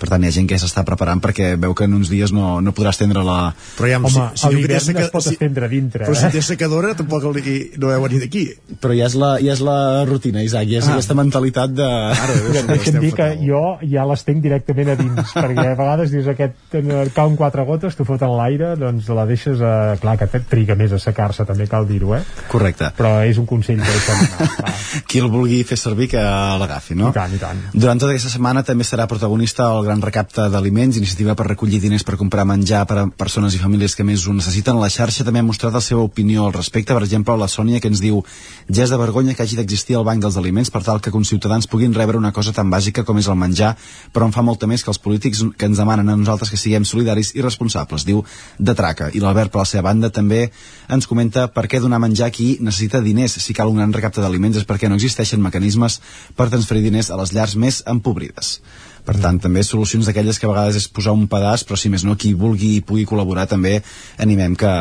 Per 0.00 0.08
tant, 0.08 0.22
hi 0.24 0.30
ha 0.30 0.34
gent 0.34 0.48
que 0.48 0.56
ja 0.56 0.64
s'està 0.64 0.84
preparant 0.88 1.20
perquè 1.20 1.52
veu 1.60 1.74
que 1.76 1.84
en 1.88 1.94
uns 1.98 2.08
dies 2.12 2.32
no, 2.32 2.58
no 2.64 2.72
podrà 2.76 2.92
estendre 2.94 3.22
la... 3.26 3.52
Però 3.76 3.90
ja, 3.90 3.98
Home, 4.00 4.26
a 4.32 4.50
diu 4.52 4.62
que 4.62 4.68
té 4.70 4.78
l'hivern 4.80 5.02
es 5.04 5.12
pot 5.12 5.26
estendre 5.28 5.68
dintre, 5.68 6.06
Però 6.08 6.16
si 6.16 6.26
eh? 6.26 6.32
té 6.34 6.42
secadora 6.44 6.94
tampoc 6.98 7.26
li, 7.36 7.56
no 7.80 7.90
veu 7.92 8.04
venir 8.06 8.22
d'aquí. 8.24 8.44
Però 8.80 8.96
ja 8.96 9.06
és 9.10 9.16
la, 9.20 9.30
ja 9.44 9.52
és 9.54 9.62
la 9.64 9.76
rutina, 10.08 10.42
Isaac, 10.46 10.68
ja 10.70 10.80
és 10.80 10.88
Ah. 10.90 10.94
aquesta 10.96 11.14
mentalitat 11.14 11.74
de... 11.76 11.86
Ara, 11.86 12.34
Deixa'm 12.70 12.98
dir 13.04 13.12
que 13.14 13.28
jo 13.44 13.60
ja 13.86 14.04
les 14.08 14.24
tenc 14.26 14.40
directament 14.42 14.90
a 14.90 14.96
dins, 14.98 15.34
perquè 15.36 15.66
a 15.68 15.76
vegades 15.78 16.10
dius 16.14 16.26
aquest 16.32 16.74
eh, 16.80 17.04
cau 17.14 17.30
en 17.30 17.36
quatre 17.38 17.64
gotes, 17.68 17.94
t'ho 17.98 18.06
fot 18.08 18.22
en 18.26 18.32
l'aire, 18.38 18.72
doncs 18.80 19.08
la 19.14 19.26
deixes, 19.28 19.60
a... 19.62 19.96
clar, 20.00 20.16
que 20.18 20.28
et 20.40 20.48
triga 20.50 20.74
més 20.78 20.92
a 20.96 20.98
secar-se, 21.02 21.44
també 21.48 21.68
cal 21.70 21.86
dir-ho, 21.88 22.14
eh? 22.16 22.22
Correcte. 22.50 22.90
Però 22.96 23.12
és 23.26 23.38
un 23.38 23.46
consell 23.50 23.80
que 23.84 23.92
deixem 23.92 24.24
anar. 24.24 24.74
qui 25.10 25.20
el 25.22 25.30
vulgui 25.32 25.60
fer 25.68 25.78
servir 25.80 26.08
que 26.14 26.22
l'agafi, 26.62 26.96
no? 26.98 27.10
I 27.12 27.18
tant, 27.20 27.34
i 27.36 27.40
tant. 27.42 27.62
Durant 27.74 28.00
tota 28.02 28.14
aquesta 28.14 28.32
setmana 28.32 28.64
també 28.66 28.86
serà 28.88 29.06
protagonista 29.10 29.68
el 29.76 29.86
gran 29.90 30.02
recapte 30.06 30.44
d'aliments, 30.52 31.00
iniciativa 31.00 31.34
per 31.34 31.48
recollir 31.48 31.80
diners 31.82 32.04
per 32.06 32.14
comprar 32.14 32.44
menjar 32.46 32.84
per 32.86 32.96
a 33.00 33.06
persones 33.10 33.56
i 33.56 33.58
famílies 33.58 33.96
que 33.98 34.04
més 34.06 34.22
ho 34.28 34.34
necessiten. 34.36 34.78
La 34.78 34.90
xarxa 34.92 35.24
també 35.26 35.40
ha 35.42 35.46
mostrat 35.46 35.74
la 35.74 35.82
seva 35.82 36.04
opinió 36.06 36.44
al 36.46 36.54
respecte. 36.54 36.94
Per 36.94 37.02
exemple, 37.02 37.34
la 37.40 37.48
Sònia, 37.50 37.80
que 37.82 37.90
ens 37.90 37.98
diu 37.98 38.20
ja 38.68 38.84
és 38.84 38.92
de 38.92 38.98
vergonya 39.00 39.34
que 39.34 39.42
hagi 39.42 39.58
d'existir 39.58 39.96
el 39.98 40.04
banc 40.06 40.22
dels 40.22 40.36
aliments 40.38 40.70
per 40.70 40.84
tal 40.86 41.00
que 41.02 41.10
conciutadans 41.10 41.66
puguin 41.66 41.96
rebre 41.96 42.20
una 42.20 42.30
cosa 42.30 42.54
tan 42.54 42.70
bàsica 42.70 43.02
com 43.04 43.18
és 43.18 43.26
el 43.26 43.38
menjar, 43.40 43.72
però 44.14 44.28
em 44.28 44.34
fa 44.36 44.44
molta 44.46 44.68
més 44.70 44.84
que 44.86 44.92
els 44.94 45.00
polítics 45.02 45.42
que 45.58 45.66
ens 45.66 45.82
demanen 45.82 46.08
a 46.08 46.16
nosaltres 46.20 46.52
que 46.54 46.60
siguem 46.60 46.86
solidaris 46.86 47.34
i 47.34 47.42
responsables. 47.42 48.06
Diu 48.06 48.22
de 48.58 48.74
traca. 48.78 49.10
I 49.10 49.24
l'Albert, 49.24 49.50
per 49.50 49.64
la 49.64 49.66
seva 49.72 49.88
banda, 49.88 50.12
també 50.14 50.52
ens 50.86 51.10
comenta 51.10 51.48
per 51.50 51.66
què 51.66 51.82
donar 51.82 51.98
menjar 51.98 52.30
a 52.30 52.36
qui 52.36 52.52
necessita 52.60 53.02
diners. 53.02 53.40
Si 53.42 53.58
cal 53.58 53.74
un 53.74 53.82
gran 53.82 53.96
recapte 53.96 54.22
d'aliments 54.22 54.62
és 54.62 54.68
perquè 54.70 54.86
no 54.86 55.00
existeixen 55.00 55.42
mecanismes 55.42 55.98
per 56.38 56.46
transferir 56.46 56.86
diners 56.86 57.10
a 57.10 57.18
les 57.18 57.34
llars 57.34 57.58
més 57.58 57.82
empobrides. 57.90 58.60
Per 59.06 59.16
tant, 59.20 59.38
també 59.42 59.62
solucions 59.66 60.06
d'aquelles 60.08 60.38
que 60.38 60.48
a 60.48 60.52
vegades 60.52 60.76
és 60.80 60.88
posar 60.92 61.14
un 61.16 61.26
pedaç, 61.30 61.64
però 61.66 61.78
si 61.78 61.90
més 61.92 62.04
no, 62.06 62.16
qui 62.20 62.34
vulgui 62.34 62.76
i 62.78 62.84
pugui 62.84 63.06
col·laborar 63.08 63.46
també 63.50 63.78
animem 64.20 64.56
que, 64.58 64.72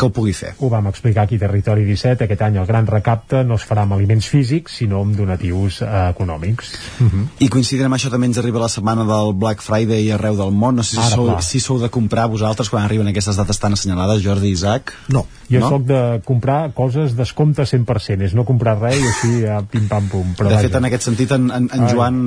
que 0.00 0.08
ho 0.08 0.12
pugui 0.14 0.32
fer. 0.36 0.54
Ho 0.60 0.70
vam 0.72 0.88
explicar 0.90 1.26
aquí 1.26 1.38
Territori 1.40 1.84
17, 1.88 2.24
aquest 2.24 2.44
any 2.46 2.56
el 2.60 2.68
gran 2.68 2.88
recapte 2.88 3.42
no 3.46 3.58
es 3.60 3.66
farà 3.68 3.84
amb 3.86 3.96
aliments 3.98 4.28
físics, 4.32 4.78
sinó 4.80 5.02
amb 5.04 5.16
donatius 5.18 5.82
eh, 5.84 5.90
econòmics. 6.14 6.72
I 7.44 7.50
coincidint 7.52 7.90
amb 7.90 7.98
això 7.98 8.12
també 8.12 8.30
ens 8.30 8.40
arriba 8.40 8.62
la 8.62 8.70
setmana 8.72 9.04
del 9.08 9.34
Black 9.36 9.64
Friday 9.64 10.08
arreu 10.16 10.38
del 10.40 10.54
món. 10.56 10.80
No 10.80 10.86
sé 10.86 10.96
si, 10.96 11.02
Ara, 11.04 11.16
sou, 11.18 11.28
clar. 11.32 11.42
si 11.44 11.60
sou 11.60 11.80
de 11.82 11.92
comprar 11.92 12.30
vosaltres 12.32 12.72
quan 12.72 12.86
arriben 12.86 13.12
aquestes 13.12 13.36
dates 13.40 13.60
tan 13.60 13.76
assenyalades, 13.76 14.24
Jordi 14.24 14.50
i 14.50 14.56
Isaac. 14.56 14.94
No. 15.12 15.26
Jo 15.50 15.60
no? 15.64 15.68
sóc 15.72 15.86
de 15.88 16.00
comprar 16.22 16.70
coses 16.76 17.16
descompte 17.18 17.64
100%, 17.66 18.22
és 18.28 18.34
no 18.38 18.44
comprar 18.46 18.76
res 18.78 19.00
i 19.00 19.08
així 19.08 19.32
a 19.50 19.58
pim-pam-pum. 19.66 20.36
De 20.38 20.46
vaja. 20.46 20.60
fet, 20.62 20.76
en 20.78 20.86
aquest 20.86 21.08
sentit, 21.08 21.32
en, 21.34 21.48
en, 21.50 21.66
en. 21.74 21.86
Joan 21.90 22.20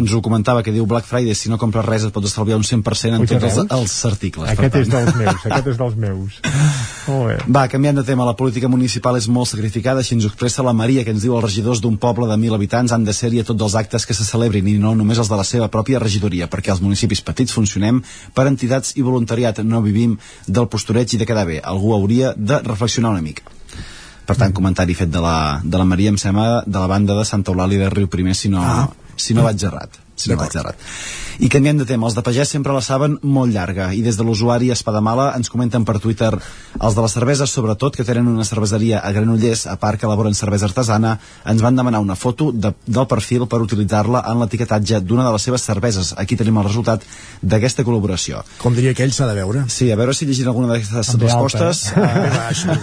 ens 0.00 0.14
ho 0.14 0.20
comentava, 0.24 0.64
que 0.66 0.74
diu 0.74 0.86
Black 0.90 1.06
Friday, 1.06 1.36
si 1.38 1.52
no 1.52 1.58
compres 1.60 1.86
res 1.86 2.08
et 2.08 2.14
pots 2.14 2.32
estalviar 2.32 2.58
un 2.58 2.66
100% 2.66 3.14
en 3.14 3.22
Ui, 3.22 3.30
ja 3.30 3.38
tots 3.38 3.60
els, 3.62 3.70
els 3.78 3.94
articles. 4.10 4.50
Aquest 4.50 4.80
és 4.82 4.90
dels 4.90 5.14
meus, 5.20 5.44
aquest 5.48 5.70
és 5.70 5.78
dels 5.84 6.00
meus. 6.02 6.40
Molt 7.06 7.28
bé. 7.30 7.36
Va, 7.54 7.66
canviant 7.70 8.00
de 8.00 8.06
tema, 8.08 8.26
la 8.26 8.34
política 8.34 8.70
municipal 8.72 9.20
és 9.20 9.30
molt 9.30 9.52
sacrificada, 9.52 10.02
així 10.02 10.18
ens 10.18 10.26
ho 10.26 10.32
expressa 10.32 10.66
la 10.66 10.74
Maria, 10.74 11.06
que 11.06 11.14
ens 11.14 11.22
diu 11.22 11.36
els 11.38 11.46
regidors 11.46 11.82
d'un 11.84 12.00
poble 12.02 12.26
de 12.26 12.34
1.000 12.40 12.58
habitants 12.58 12.96
han 12.96 13.06
de 13.06 13.14
ser-hi 13.14 13.44
a 13.44 13.46
tots 13.46 13.68
els 13.68 13.78
actes 13.78 14.08
que 14.08 14.18
se 14.18 14.26
celebrin 14.26 14.66
i 14.72 14.74
no 14.82 14.96
només 14.98 15.22
els 15.22 15.30
de 15.30 15.38
la 15.38 15.46
seva 15.46 15.70
pròpia 15.70 16.02
regidoria, 16.02 16.50
perquè 16.50 16.74
els 16.74 16.82
municipis 16.82 17.22
petits 17.22 17.54
funcionem 17.54 18.02
per 18.34 18.48
entitats 18.50 18.96
i 18.98 19.06
voluntariat, 19.06 19.62
no 19.62 19.84
vivim 19.84 20.18
del 20.48 20.66
postureig 20.72 21.14
i 21.14 21.22
de 21.22 21.28
quedar 21.30 21.46
bé. 21.46 21.60
Algú 21.62 21.94
hauria 21.94 22.34
de 22.34 22.63
reflexionar 22.64 23.10
una 23.14 23.22
mica. 23.22 23.42
Per 24.24 24.36
tant, 24.40 24.52
comentari 24.56 24.94
fet 24.96 25.10
de 25.12 25.20
la, 25.20 25.60
de 25.62 25.78
la 25.80 25.84
Maria, 25.84 26.08
em 26.08 26.16
sembla, 26.16 26.62
de 26.66 26.78
la 26.78 26.86
banda 26.88 27.16
de 27.18 27.24
Santa 27.28 27.52
Eulàlia 27.52 27.78
de 27.84 27.90
Riu 27.92 28.08
Primer, 28.08 28.34
si 28.34 28.48
no, 28.48 28.62
Ah. 28.62 28.88
si 29.16 29.34
no 29.34 29.44
vaig 29.44 29.62
errat. 29.64 30.00
Si 30.16 30.30
no 30.30 30.36
vaig 30.40 30.54
errat. 30.56 30.78
I 31.42 31.48
canviem 31.50 31.80
de 31.80 31.84
tema, 31.84 32.06
els 32.06 32.14
de 32.14 32.22
pagès 32.22 32.52
sempre 32.54 32.72
la 32.72 32.80
saben 32.84 33.16
molt 33.22 33.50
llarga 33.50 33.88
i 33.94 34.02
des 34.04 34.14
de 34.14 34.22
l'usuari 34.22 34.68
Espadamala 34.70 35.32
ens 35.34 35.50
comenten 35.50 35.82
per 35.84 35.96
Twitter 35.98 36.30
els 36.30 36.94
de 36.94 37.02
les 37.02 37.14
cerveses 37.16 37.50
sobretot 37.50 37.96
que 37.96 38.06
tenen 38.06 38.28
una 38.30 38.46
cerveseria 38.46 39.00
a 39.02 39.10
Granollers 39.10 39.64
a 39.66 39.74
part 39.82 39.98
que 39.98 40.06
elaboren 40.06 40.36
cervesa 40.38 40.68
artesana 40.68 41.16
ens 41.50 41.64
van 41.64 41.74
demanar 41.74 41.98
una 42.04 42.14
foto 42.14 42.52
de, 42.52 42.70
del 42.86 43.08
perfil 43.10 43.48
per 43.50 43.58
utilitzar-la 43.64 44.22
en 44.30 44.44
l'etiquetatge 44.44 45.00
d'una 45.02 45.26
de 45.26 45.32
les 45.34 45.42
seves 45.48 45.66
cerveses 45.66 46.14
aquí 46.16 46.38
tenim 46.38 46.62
el 46.62 46.68
resultat 46.68 47.02
d'aquesta 47.42 47.82
col·laboració 47.82 48.44
Com 48.62 48.78
diria 48.78 48.94
que 48.94 49.02
ell 49.02 49.12
s'ha 49.12 49.26
de 49.26 49.34
veure 49.34 49.66
Sí, 49.66 49.90
a 49.90 49.98
veure 49.98 50.14
si 50.14 50.30
llegint 50.30 50.52
alguna 50.54 50.70
d'aquestes 50.70 51.16
B 51.18 51.26
alta, 51.26 51.34
respostes 51.34 51.90
eh? 51.98 52.30
Baixa. 52.38 52.78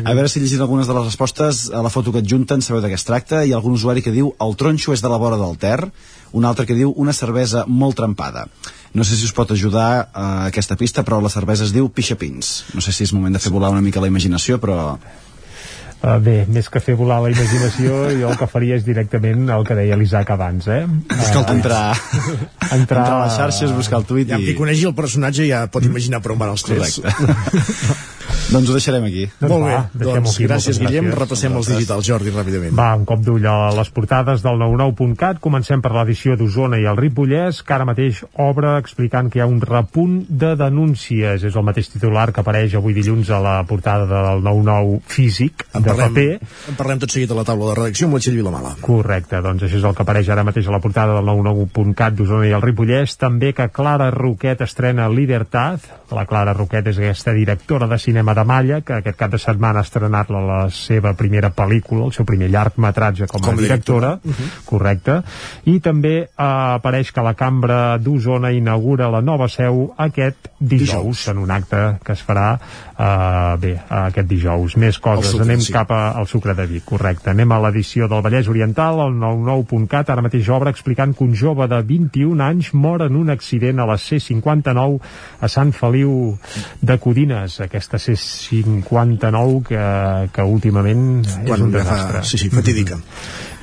a 0.00 0.14
veure 0.16 0.32
si 0.32 0.40
llegint 0.40 0.64
algunes 0.64 0.88
de 0.88 0.96
les 0.96 1.10
respostes 1.12 1.66
a 1.76 1.84
la 1.84 1.92
foto 1.92 2.12
que 2.12 2.24
adjunten 2.24 2.64
sabeu 2.64 2.80
de 2.80 2.88
què 2.88 2.96
es 2.96 3.04
tracta 3.04 3.44
hi 3.44 3.52
ha 3.52 3.60
algun 3.60 3.76
usuari 3.76 4.00
que 4.00 4.16
diu 4.16 4.32
el 4.40 4.56
tronxo 4.56 4.96
és 4.96 5.04
de 5.04 5.12
la 5.12 5.20
vora 5.20 5.36
del 5.36 5.60
Ter 5.60 5.90
un 6.32 6.44
altre 6.44 6.66
que 6.66 6.74
diu 6.74 6.92
una 6.96 7.14
cervesa 7.16 7.64
molt 7.66 7.96
trempada. 7.98 8.46
No 8.96 9.04
sé 9.04 9.16
si 9.16 9.26
us 9.28 9.34
pot 9.36 9.50
ajudar 9.52 10.08
a 10.12 10.26
uh, 10.26 10.46
aquesta 10.48 10.76
pista, 10.80 11.04
però 11.04 11.20
la 11.20 11.32
cervesa 11.32 11.66
es 11.66 11.74
diu 11.74 11.90
Pixapins. 11.92 12.72
No 12.74 12.80
sé 12.80 12.94
si 12.96 13.04
és 13.04 13.12
moment 13.12 13.34
de 13.34 13.42
fer 13.42 13.52
volar 13.52 13.70
una 13.74 13.84
mica 13.84 14.00
la 14.00 14.12
imaginació, 14.12 14.60
però... 14.62 14.96
Uh, 15.96 16.18
bé, 16.20 16.34
més 16.52 16.68
que 16.68 16.80
fer 16.84 16.94
volar 16.98 17.22
la 17.24 17.30
imaginació, 17.32 18.02
jo 18.20 18.30
el 18.30 18.36
que 18.38 18.48
faria 18.50 18.76
és 18.76 18.84
directament 18.86 19.48
el 19.50 19.64
que 19.66 19.76
deia 19.78 19.96
l'Isaac 19.98 20.34
abans, 20.34 20.68
eh? 20.68 20.82
Buscar 20.86 21.40
el 21.40 21.46
tuit. 21.48 21.54
Entrar, 21.56 21.84
entrar, 21.96 22.76
entrar 22.80 23.06
a 23.06 23.22
les 23.24 23.38
xarxes, 23.38 23.72
buscar 23.76 24.02
el 24.02 24.10
tuit 24.10 24.28
ja, 24.30 24.38
i... 24.38 24.50
Qui 24.50 24.58
conegui 24.58 24.84
el 24.90 24.94
personatge 24.98 25.48
ja 25.48 25.64
pot 25.72 25.86
imaginar 25.88 26.20
per 26.22 26.36
on 26.36 26.42
van 26.44 26.52
els. 26.52 26.66
Correcte. 26.66 27.14
doncs 28.52 28.70
ho 28.70 28.76
deixarem 28.76 29.06
aquí. 29.08 29.24
Doncs 29.40 29.50
Molt 29.50 29.64
va, 29.66 29.80
bé, 29.92 30.04
doncs 30.06 30.34
aquí, 30.34 30.46
gràcies 30.46 30.78
Guillem, 30.80 31.08
gràcies. 31.08 31.18
repassem 31.22 31.56
els 31.58 31.70
digitals, 31.72 32.06
Jordi, 32.06 32.32
ràpidament. 32.34 32.76
Va, 32.78 32.90
un 32.98 33.06
cop 33.08 33.24
d'ull 33.26 33.46
a 33.48 33.56
les 33.76 33.90
portades 33.94 34.44
del 34.44 34.60
99.cat. 34.62 35.40
Comencem 35.42 35.82
per 35.82 35.94
l'edició 35.96 36.36
d'Osona 36.38 36.80
i 36.82 36.86
el 36.90 36.98
Ripollès, 37.00 37.62
que 37.66 37.76
ara 37.76 37.88
mateix 37.88 38.22
obre 38.42 38.76
explicant 38.82 39.30
que 39.32 39.40
hi 39.40 39.44
ha 39.44 39.48
un 39.50 39.60
repunt 39.64 40.20
de 40.28 40.54
denúncies. 40.58 41.46
És 41.46 41.56
el 41.56 41.66
mateix 41.66 41.90
titular 41.94 42.28
que 42.32 42.44
apareix 42.44 42.76
avui 42.78 42.96
dilluns 42.96 43.30
a 43.30 43.40
la 43.42 43.56
portada 43.68 44.06
del 44.10 44.44
99 44.44 45.00
físic, 45.10 45.66
En 45.86 45.96
de 45.96 46.02
parlem, 46.02 46.14
paper. 46.14 46.48
en 46.72 46.76
parlem 46.78 46.98
tot 47.02 47.10
seguit 47.14 47.30
a 47.30 47.38
la 47.38 47.44
taula 47.44 47.70
de 47.70 47.74
redacció 47.80 48.06
amb 48.08 48.18
la 48.18 48.20
Txell 48.20 48.36
Vilamala. 48.36 48.74
Correcte, 48.82 49.40
doncs 49.44 49.62
això 49.66 49.78
és 49.80 49.84
el 49.84 49.94
que 49.94 50.02
apareix 50.02 50.28
ara 50.34 50.44
mateix 50.44 50.66
a 50.68 50.74
la 50.74 50.80
portada 50.82 51.14
del 51.14 51.24
99.cat 51.30 52.14
d'Osona 52.18 52.46
i 52.48 52.52
el 52.56 52.62
Ripollès. 52.62 53.16
També 53.20 53.52
que 53.56 53.68
Clara 53.70 54.10
Roquet 54.10 54.60
estrena 54.66 55.08
Libertad. 55.08 55.80
La 56.10 56.24
Clara 56.26 56.52
Roquet 56.54 56.86
és 56.92 56.98
aquesta 56.98 57.32
directora 57.34 57.86
de 57.90 57.98
cinema 57.98 58.34
de 58.34 58.44
Malla, 58.46 58.80
que 58.86 58.94
aquest 59.00 59.16
cap 59.18 59.30
de 59.32 59.38
setmana 59.42 59.80
ha 59.80 59.86
estrenat 59.86 60.30
la, 60.30 60.40
la 60.46 60.60
seva 60.70 61.14
primera 61.18 61.50
pel·lícula, 61.54 62.06
el 62.06 62.12
seu 62.14 62.24
primer 62.28 62.48
llarg 62.50 62.76
metratge 62.78 63.26
com 63.26 63.42
a 63.42 63.46
Com 63.50 63.56
directora, 63.58 64.12
directora. 64.22 64.60
correcte. 64.66 65.16
I 65.66 65.78
també 65.80 66.14
eh, 66.22 66.28
apareix 66.38 67.10
que 67.12 67.22
la 67.26 67.34
Cambra 67.34 67.98
d'Osona 67.98 68.52
inaugura 68.54 69.08
la 69.10 69.20
nova 69.20 69.48
seu 69.48 69.92
aquest 69.98 70.48
dijous, 70.60 70.88
dijous. 70.90 71.28
en 71.28 71.38
un 71.38 71.50
acte 71.50 71.82
que 72.04 72.12
es 72.14 72.22
farà 72.26 72.48
eh, 72.98 73.56
bé, 73.60 73.74
aquest 73.88 74.28
dijous. 74.30 74.76
Més 74.76 74.98
coses, 75.02 75.34
anem 75.40 75.60
sí. 75.60 75.72
Cap 75.76 75.92
a, 75.92 76.00
al 76.16 76.26
Sucre 76.26 76.54
de 76.56 76.64
Vic, 76.70 76.86
correcte. 76.88 77.28
Anem 77.34 77.52
a 77.52 77.60
l'edició 77.66 78.08
del 78.08 78.24
Vallès 78.24 78.48
Oriental, 78.48 79.02
el 79.04 79.14
99.cat, 79.20 80.08
ara 80.16 80.24
mateix 80.24 80.48
obre 80.56 80.72
explicant 80.72 81.12
que 81.14 81.24
un 81.28 81.34
jove 81.36 81.68
de 81.68 81.82
21 81.84 82.40
anys 82.48 82.72
mor 82.74 83.04
en 83.04 83.16
un 83.20 83.28
accident 83.34 83.84
a 83.84 83.86
la 83.92 83.98
C59 84.00 84.98
a 85.44 85.50
Sant 85.52 85.74
Feliu 85.76 86.14
de 86.80 86.96
Codines. 87.02 87.60
Aquesta 87.66 88.00
C59 88.00 89.62
que, 89.68 89.84
que 90.32 90.42
últimament 90.46 91.04
és 91.26 91.36
Quan 91.46 91.66
un 91.66 91.72
ja 91.74 91.82
fa- 91.84 91.90
desastre. 91.90 92.24
sí, 92.24 92.38
sí, 92.40 92.50
fatídica. 92.50 92.98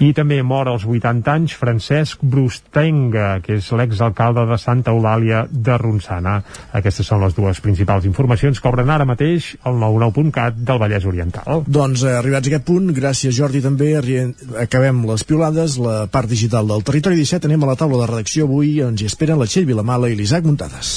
I 0.03 0.09
també 0.17 0.39
mor 0.43 0.67
als 0.67 0.83
80 0.89 1.31
anys 1.31 1.53
Francesc 1.55 2.23
Brustenga, 2.25 3.37
que 3.45 3.59
és 3.59 3.69
l'exalcalde 3.77 4.43
de 4.49 4.57
Santa 4.59 4.91
Eulàlia 4.91 5.43
de 5.49 5.77
Ronçana. 5.79 6.39
Aquestes 6.75 7.07
són 7.07 7.21
les 7.23 7.35
dues 7.37 7.61
principals 7.63 8.05
informacions 8.09 8.59
que 8.59 8.67
obren 8.71 8.89
ara 8.89 9.05
mateix 9.07 9.53
el 9.69 9.77
99.cat 9.79 10.57
del 10.65 10.81
Vallès 10.81 11.05
Oriental. 11.07 11.63
Doncs 11.67 12.02
eh, 12.03 12.13
arribats 12.17 12.49
a 12.49 12.53
aquest 12.53 12.67
punt, 12.67 12.91
gràcies 12.95 13.35
Jordi 13.35 13.63
també, 13.63 13.93
acabem 14.61 15.03
les 15.09 15.25
piulades, 15.27 15.79
la 15.81 16.03
part 16.11 16.29
digital 16.29 16.69
del 16.69 16.85
Territori 16.85 17.19
17, 17.19 17.49
anem 17.49 17.65
a 17.65 17.73
la 17.73 17.79
taula 17.79 18.03
de 18.03 18.11
redacció 18.11 18.49
avui, 18.49 18.77
ens 18.85 19.01
hi 19.01 19.09
esperen 19.11 19.41
la 19.41 19.49
Txell 19.49 19.69
Vilamala 19.69 20.11
i 20.11 20.19
l'Isaac 20.19 20.47
Muntades. 20.47 20.95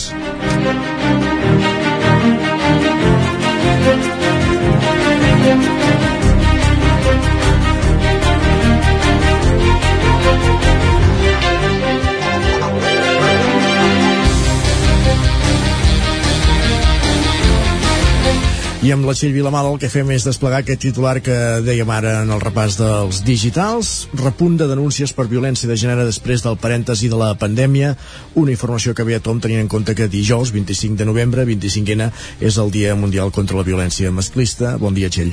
I 18.85 18.91
amb 18.93 19.07
la 19.09 19.15
Txell 19.17 19.33
Vilamala 19.33 19.71
el 19.73 19.79
que 19.81 19.89
fem 19.89 20.11
és 20.13 20.27
desplegar 20.27 20.59
aquest 20.61 20.83
titular 20.85 21.15
que 21.25 21.35
dèiem 21.65 21.89
ara 21.91 22.19
en 22.27 22.33
el 22.35 22.43
repàs 22.43 22.77
dels 22.77 23.23
digitals. 23.25 23.93
Repunt 24.21 24.59
de 24.61 24.69
denúncies 24.69 25.15
per 25.17 25.25
violència 25.31 25.71
de 25.71 25.79
gènere 25.81 26.05
després 26.05 26.45
del 26.45 26.59
parèntesi 26.61 27.09
de 27.09 27.17
la 27.17 27.31
pandèmia. 27.41 27.95
Una 28.37 28.53
informació 28.53 28.93
que 28.93 29.07
ve 29.09 29.17
a 29.17 29.23
tom 29.25 29.41
tenint 29.41 29.65
en 29.65 29.73
compte 29.73 29.97
que 29.97 30.11
dijous, 30.13 30.53
25 30.53 31.01
de 31.01 31.09
novembre, 31.09 31.49
25ena, 31.49 32.11
és 32.39 32.61
el 32.61 32.71
Dia 32.71 32.93
Mundial 33.01 33.33
contra 33.33 33.57
la 33.57 33.65
Violència 33.65 34.13
Masclista. 34.13 34.77
Bon 34.77 34.95
dia, 34.95 35.09
Txell. 35.09 35.33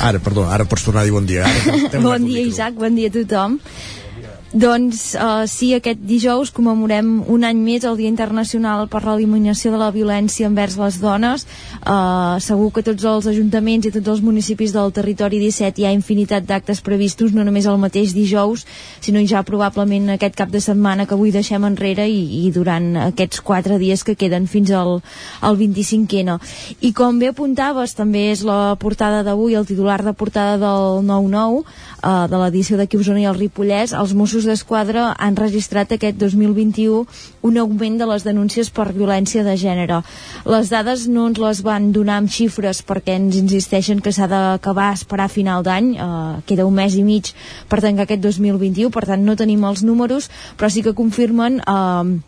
Ara, 0.00 0.24
perdó, 0.24 0.48
ara 0.48 0.64
pots 0.64 0.88
tornar 0.88 1.04
a 1.04 1.04
dir 1.04 1.12
bon 1.12 1.28
dia. 1.28 1.44
Ara, 1.44 2.00
Bon 2.08 2.24
dia, 2.24 2.40
Isaac, 2.48 2.80
bon 2.80 2.96
dia 2.96 3.12
a 3.12 3.18
tothom. 3.20 3.60
Doncs 4.50 5.12
uh, 5.14 5.44
sí, 5.46 5.68
aquest 5.76 6.00
dijous 6.02 6.50
commemorem 6.50 7.20
un 7.30 7.44
any 7.46 7.58
més 7.62 7.84
el 7.86 7.94
Dia 7.94 8.10
Internacional 8.10 8.88
per 8.90 9.04
l'Eliminació 9.04 9.70
de 9.70 9.78
la 9.78 9.92
Violència 9.94 10.48
envers 10.48 10.74
les 10.74 10.96
dones. 10.98 11.44
Uh, 11.86 12.34
segur 12.42 12.72
que 12.74 12.82
tots 12.82 13.06
els 13.06 13.28
ajuntaments 13.30 13.86
i 13.86 13.92
tots 13.94 14.10
els 14.10 14.22
municipis 14.26 14.74
del 14.74 14.90
territori 14.90 15.38
17 15.38 15.78
hi 15.78 15.86
ha 15.86 15.92
infinitat 15.94 16.48
d'actes 16.48 16.82
previstos, 16.82 17.30
no 17.30 17.44
només 17.46 17.68
el 17.70 17.78
mateix 17.78 18.10
dijous, 18.10 18.64
sinó 18.98 19.22
ja 19.22 19.44
probablement 19.46 20.16
aquest 20.16 20.34
cap 20.42 20.50
de 20.50 20.58
setmana 20.58 21.06
que 21.06 21.14
avui 21.14 21.30
deixem 21.30 21.68
enrere 21.70 22.08
i, 22.10 22.18
i 22.42 22.50
durant 22.50 22.90
aquests 23.06 23.44
quatre 23.46 23.78
dies 23.78 24.02
que 24.02 24.16
queden 24.18 24.50
fins 24.50 24.74
al, 24.74 24.98
al 25.46 25.60
25ena. 25.62 26.40
I 26.82 26.90
com 26.90 27.22
bé 27.22 27.30
apuntaves, 27.30 27.94
també 27.94 28.32
és 28.32 28.42
la 28.42 28.74
portada 28.82 29.22
d'avui, 29.22 29.54
el 29.54 29.70
titular 29.70 30.02
de 30.02 30.10
portada 30.10 30.58
del 30.58 31.06
9-9, 31.06 31.62
uh, 32.02 32.26
de 32.30 32.38
l'edició 32.40 32.78
d'aquí 32.78 32.98
Osona 33.00 33.22
i 33.22 33.26
el 33.30 33.38
Ripollès, 33.38 33.94
els 33.96 34.14
Mossos 34.16 34.46
d'Esquadra 34.48 35.10
han 35.18 35.36
registrat 35.38 35.92
aquest 35.94 36.18
2021 36.20 37.04
un 37.46 37.58
augment 37.62 37.98
de 38.00 38.08
les 38.10 38.24
denúncies 38.26 38.70
per 38.70 38.90
violència 38.92 39.44
de 39.46 39.56
gènere. 39.60 40.00
Les 40.48 40.72
dades 40.72 41.06
no 41.08 41.28
ens 41.30 41.40
les 41.42 41.62
van 41.66 41.90
donar 41.92 42.20
amb 42.20 42.32
xifres 42.32 42.82
perquè 42.86 43.18
ens 43.20 43.36
insisteixen 43.40 44.00
que 44.00 44.12
s'ha 44.12 44.28
d'acabar 44.30 44.90
a 44.90 44.96
esperar 44.98 45.28
a 45.28 45.34
final 45.34 45.64
d'any, 45.66 45.92
uh, 45.96 46.40
queda 46.46 46.66
un 46.68 46.76
mes 46.76 46.96
i 46.96 47.04
mig 47.04 47.34
per 47.68 47.82
tancar 47.84 48.08
aquest 48.08 48.24
2021, 48.24 48.90
per 48.90 49.06
tant 49.08 49.24
no 49.24 49.36
tenim 49.36 49.64
els 49.68 49.84
números, 49.84 50.30
però 50.56 50.72
sí 50.72 50.82
que 50.86 50.96
confirmen... 50.96 51.62
Uh, 51.66 52.20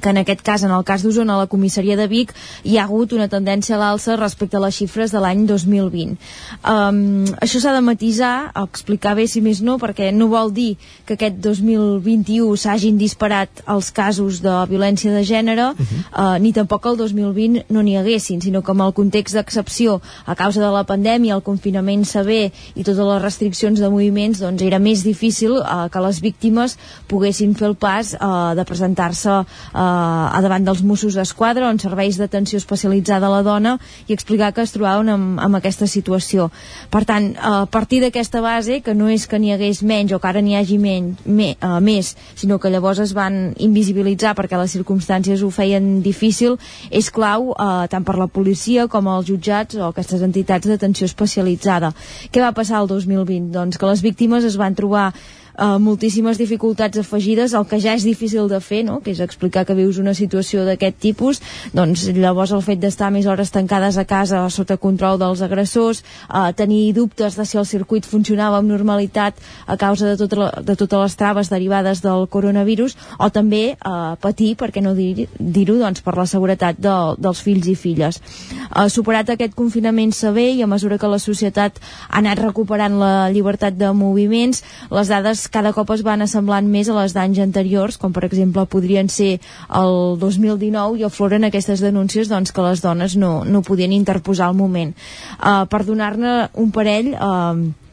que 0.00 0.10
en 0.10 0.18
aquest 0.22 0.42
cas, 0.42 0.64
en 0.64 0.72
el 0.74 0.84
cas 0.84 1.02
d'Osona, 1.04 1.34
a 1.34 1.44
la 1.44 1.50
comissaria 1.50 1.96
de 1.96 2.06
Vic, 2.10 2.32
hi 2.64 2.78
ha 2.78 2.84
hagut 2.84 3.12
una 3.12 3.28
tendència 3.28 3.76
a 3.76 3.80
l'alça 3.80 4.16
respecte 4.18 4.58
a 4.58 4.62
les 4.64 4.76
xifres 4.76 5.12
de 5.14 5.20
l'any 5.22 5.44
2020. 5.46 6.16
Um, 6.64 7.24
això 7.44 7.60
s'ha 7.62 7.74
de 7.74 7.82
matisar, 7.84 8.50
explicar 8.64 9.14
bé 9.18 9.26
si 9.30 9.42
més 9.44 9.62
no, 9.62 9.76
perquè 9.82 10.10
no 10.14 10.28
vol 10.32 10.52
dir 10.54 10.74
que 11.06 11.16
aquest 11.18 11.40
2021 11.44 12.56
s'hagin 12.60 12.98
disparat 13.00 13.64
els 13.70 13.90
casos 13.94 14.40
de 14.44 14.54
violència 14.70 15.12
de 15.14 15.24
gènere, 15.24 15.70
uh 15.72 15.76
-huh. 15.78 16.00
uh, 16.12 16.38
ni 16.38 16.52
tampoc 16.52 16.86
el 16.86 16.96
2020 16.96 17.66
no 17.68 17.82
n'hi 17.82 17.96
haguessin, 17.96 18.40
sinó 18.40 18.62
que 18.62 18.72
amb 18.72 18.82
el 18.82 18.92
context 18.92 19.34
d'excepció 19.34 20.00
a 20.26 20.34
causa 20.34 20.60
de 20.60 20.70
la 20.70 20.84
pandèmia, 20.84 21.34
el 21.34 21.42
confinament 21.42 22.04
sever 22.04 22.52
i 22.74 22.82
totes 22.82 23.06
les 23.06 23.22
restriccions 23.22 23.80
de 23.80 23.88
moviments, 23.88 24.40
doncs 24.40 24.62
era 24.62 24.78
més 24.78 25.02
difícil 25.04 25.52
uh, 25.52 25.88
que 25.90 26.00
les 26.00 26.20
víctimes 26.20 26.76
poguessin 27.08 27.54
fer 27.54 27.68
el 27.68 27.76
pas 27.76 28.14
uh, 28.14 28.54
de 28.54 28.64
presentar-se 28.64 29.30
uh, 29.30 29.44
a 29.84 30.40
davant 30.44 30.64
dels 30.66 30.82
Mossos 30.86 31.16
d'Esquadra 31.18 31.68
o 31.68 31.72
en 31.72 31.80
serveis 31.82 32.18
d'atenció 32.20 32.58
especialitzada 32.60 33.28
a 33.28 33.32
la 33.32 33.42
dona 33.46 33.76
i 34.08 34.14
explicar 34.14 34.52
que 34.54 34.64
es 34.64 34.72
trobaven 34.74 35.10
amb, 35.12 35.40
amb 35.42 35.58
aquesta 35.58 35.86
situació. 35.90 36.50
Per 36.90 37.04
tant, 37.08 37.32
a 37.36 37.66
partir 37.70 38.00
d'aquesta 38.02 38.42
base, 38.44 38.80
que 38.84 38.94
no 38.94 39.08
és 39.12 39.26
que 39.28 39.38
n'hi 39.38 39.52
hagués 39.54 39.82
menys 39.82 40.14
o 40.14 40.20
que 40.20 40.30
ara 40.30 40.42
n'hi 40.44 40.56
hagi 40.58 40.78
menys, 40.80 41.22
me, 41.26 41.52
uh, 41.60 41.78
més, 41.84 42.14
sinó 42.38 42.58
que 42.58 42.72
llavors 42.72 43.02
es 43.04 43.14
van 43.16 43.54
invisibilitzar 43.58 44.34
perquè 44.38 44.58
les 44.60 44.74
circumstàncies 44.76 45.42
ho 45.42 45.50
feien 45.54 46.00
difícil, 46.04 46.58
és 46.90 47.10
clau 47.14 47.52
uh, 47.52 47.86
tant 47.90 48.04
per 48.06 48.18
la 48.20 48.28
policia 48.28 48.88
com 48.88 49.08
els 49.12 49.28
jutjats 49.30 49.78
o 49.78 49.88
aquestes 49.90 50.24
entitats 50.26 50.68
d'atenció 50.68 51.08
especialitzada. 51.10 51.94
Què 52.30 52.42
va 52.42 52.54
passar 52.56 52.82
el 52.82 52.90
2020? 52.90 53.50
Doncs 53.54 53.78
que 53.80 53.90
les 53.90 54.04
víctimes 54.04 54.44
es 54.44 54.58
van 54.60 54.76
trobar 54.78 55.12
eh, 55.58 55.78
moltíssimes 55.78 56.38
dificultats 56.38 56.98
afegides, 56.98 57.54
el 57.54 57.66
que 57.66 57.80
ja 57.80 57.94
és 57.94 58.04
difícil 58.06 58.48
de 58.48 58.60
fer, 58.60 58.82
no? 58.84 59.00
que 59.04 59.12
és 59.14 59.20
explicar 59.20 59.64
que 59.64 59.76
vius 59.76 59.98
una 60.02 60.14
situació 60.14 60.64
d'aquest 60.66 60.98
tipus, 61.00 61.40
doncs 61.74 62.06
llavors 62.14 62.52
el 62.54 62.62
fet 62.64 62.80
d'estar 62.82 63.10
més 63.14 63.26
hores 63.26 63.52
tancades 63.54 63.98
a 63.98 64.06
casa 64.08 64.44
sota 64.50 64.76
control 64.80 65.18
dels 65.20 65.42
agressors, 65.44 66.02
eh, 66.28 66.52
tenir 66.56 66.92
dubtes 66.96 67.36
de 67.38 67.46
si 67.46 67.58
el 67.58 67.66
circuit 67.66 68.06
funcionava 68.06 68.58
amb 68.58 68.70
normalitat 68.70 69.38
a 69.66 69.76
causa 69.76 70.12
de, 70.12 70.16
tot 70.20 70.36
la, 70.38 70.50
de 70.62 70.76
totes 70.76 71.00
les 71.00 71.16
traves 71.16 71.50
derivades 71.50 72.02
del 72.04 72.28
coronavirus, 72.28 72.96
o 73.18 73.30
també 73.30 73.64
eh, 73.74 74.14
patir, 74.20 74.54
per 74.60 74.70
què 74.74 74.82
no 74.82 74.94
dir-ho, 74.94 75.28
dir 75.38 75.66
doncs, 75.70 76.02
per 76.04 76.16
la 76.18 76.26
seguretat 76.26 76.78
de, 76.78 76.94
dels 77.18 77.42
fills 77.44 77.68
i 77.70 77.76
filles. 77.78 78.20
Eh, 78.20 78.88
superat 78.92 79.34
aquest 79.34 79.54
confinament 79.58 80.12
sever 80.14 80.50
i 80.54 80.62
a 80.62 80.70
mesura 80.70 80.98
que 80.98 81.10
la 81.10 81.20
societat 81.22 81.80
ha 82.08 82.18
anat 82.20 82.40
recuperant 82.42 82.98
la 83.00 83.14
llibertat 83.34 83.76
de 83.78 83.90
moviments, 83.96 84.62
les 84.94 85.10
dades 85.10 85.43
cada 85.52 85.72
cop 85.76 85.90
es 85.94 86.02
van 86.06 86.24
assemblant 86.24 86.66
més 86.70 86.88
a 86.88 86.96
les 86.96 87.14
d'anys 87.16 87.40
anteriors, 87.44 87.98
com 88.00 88.12
per 88.12 88.24
exemple 88.28 88.66
podrien 88.70 89.08
ser 89.12 89.38
el 89.68 90.18
2019 90.20 91.00
i 91.00 91.06
afloren 91.06 91.44
aquestes 91.48 91.82
denúncies 91.84 92.30
doncs, 92.32 92.52
que 92.54 92.64
les 92.64 92.82
dones 92.84 93.16
no, 93.16 93.44
no 93.44 93.62
podien 93.62 93.92
interposar 93.92 94.48
al 94.48 94.58
moment. 94.58 94.94
Uh, 95.38 95.64
per 95.70 95.84
donar-ne 95.84 96.36
un 96.60 96.70
parell, 96.74 97.14
uh, 97.14 97.83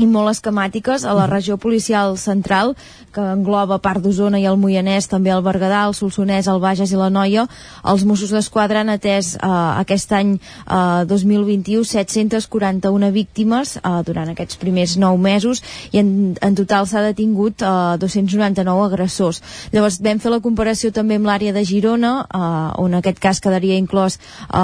i 0.00 0.08
molt 0.08 0.32
esquemàtiques 0.32 1.04
a 1.04 1.12
la 1.16 1.26
regió 1.28 1.58
policial 1.60 2.16
central 2.18 2.74
que 3.14 3.20
engloba 3.20 3.80
part 3.82 4.02
d'Osona 4.02 4.38
i 4.40 4.46
el 4.46 4.58
Moianès, 4.60 5.08
també 5.10 5.32
el 5.34 5.42
Berguedà, 5.42 5.82
el 5.88 5.96
Solsonès, 5.98 6.48
el 6.48 6.60
Bages 6.62 6.92
i 6.94 6.98
la 6.98 7.10
Noia. 7.10 7.46
Els 7.90 8.04
Mossos 8.06 8.32
d'Esquadra 8.34 8.84
han 8.84 8.92
atès 8.92 9.34
eh, 9.34 9.50
aquest 9.82 10.12
any 10.14 10.36
eh, 10.38 11.04
2021 11.10 11.84
741 11.90 13.10
víctimes 13.14 13.76
eh, 13.80 13.94
durant 14.06 14.30
aquests 14.30 14.60
primers 14.60 14.96
9 15.00 15.18
mesos 15.20 15.62
i 15.90 16.00
en, 16.02 16.12
en 16.40 16.58
total 16.58 16.86
s'ha 16.86 17.02
detingut 17.08 17.64
eh, 17.66 17.98
299 18.00 18.86
agressors. 18.86 19.42
Llavors 19.74 20.00
vam 20.04 20.22
fer 20.22 20.32
la 20.32 20.42
comparació 20.44 20.92
també 20.94 21.18
amb 21.18 21.28
l'àrea 21.28 21.54
de 21.56 21.64
Girona, 21.66 22.14
eh, 22.24 22.82
on 22.82 22.96
aquest 23.00 23.20
cas 23.22 23.42
quedaria 23.42 23.78
inclòs 23.80 24.20
eh, 24.20 24.62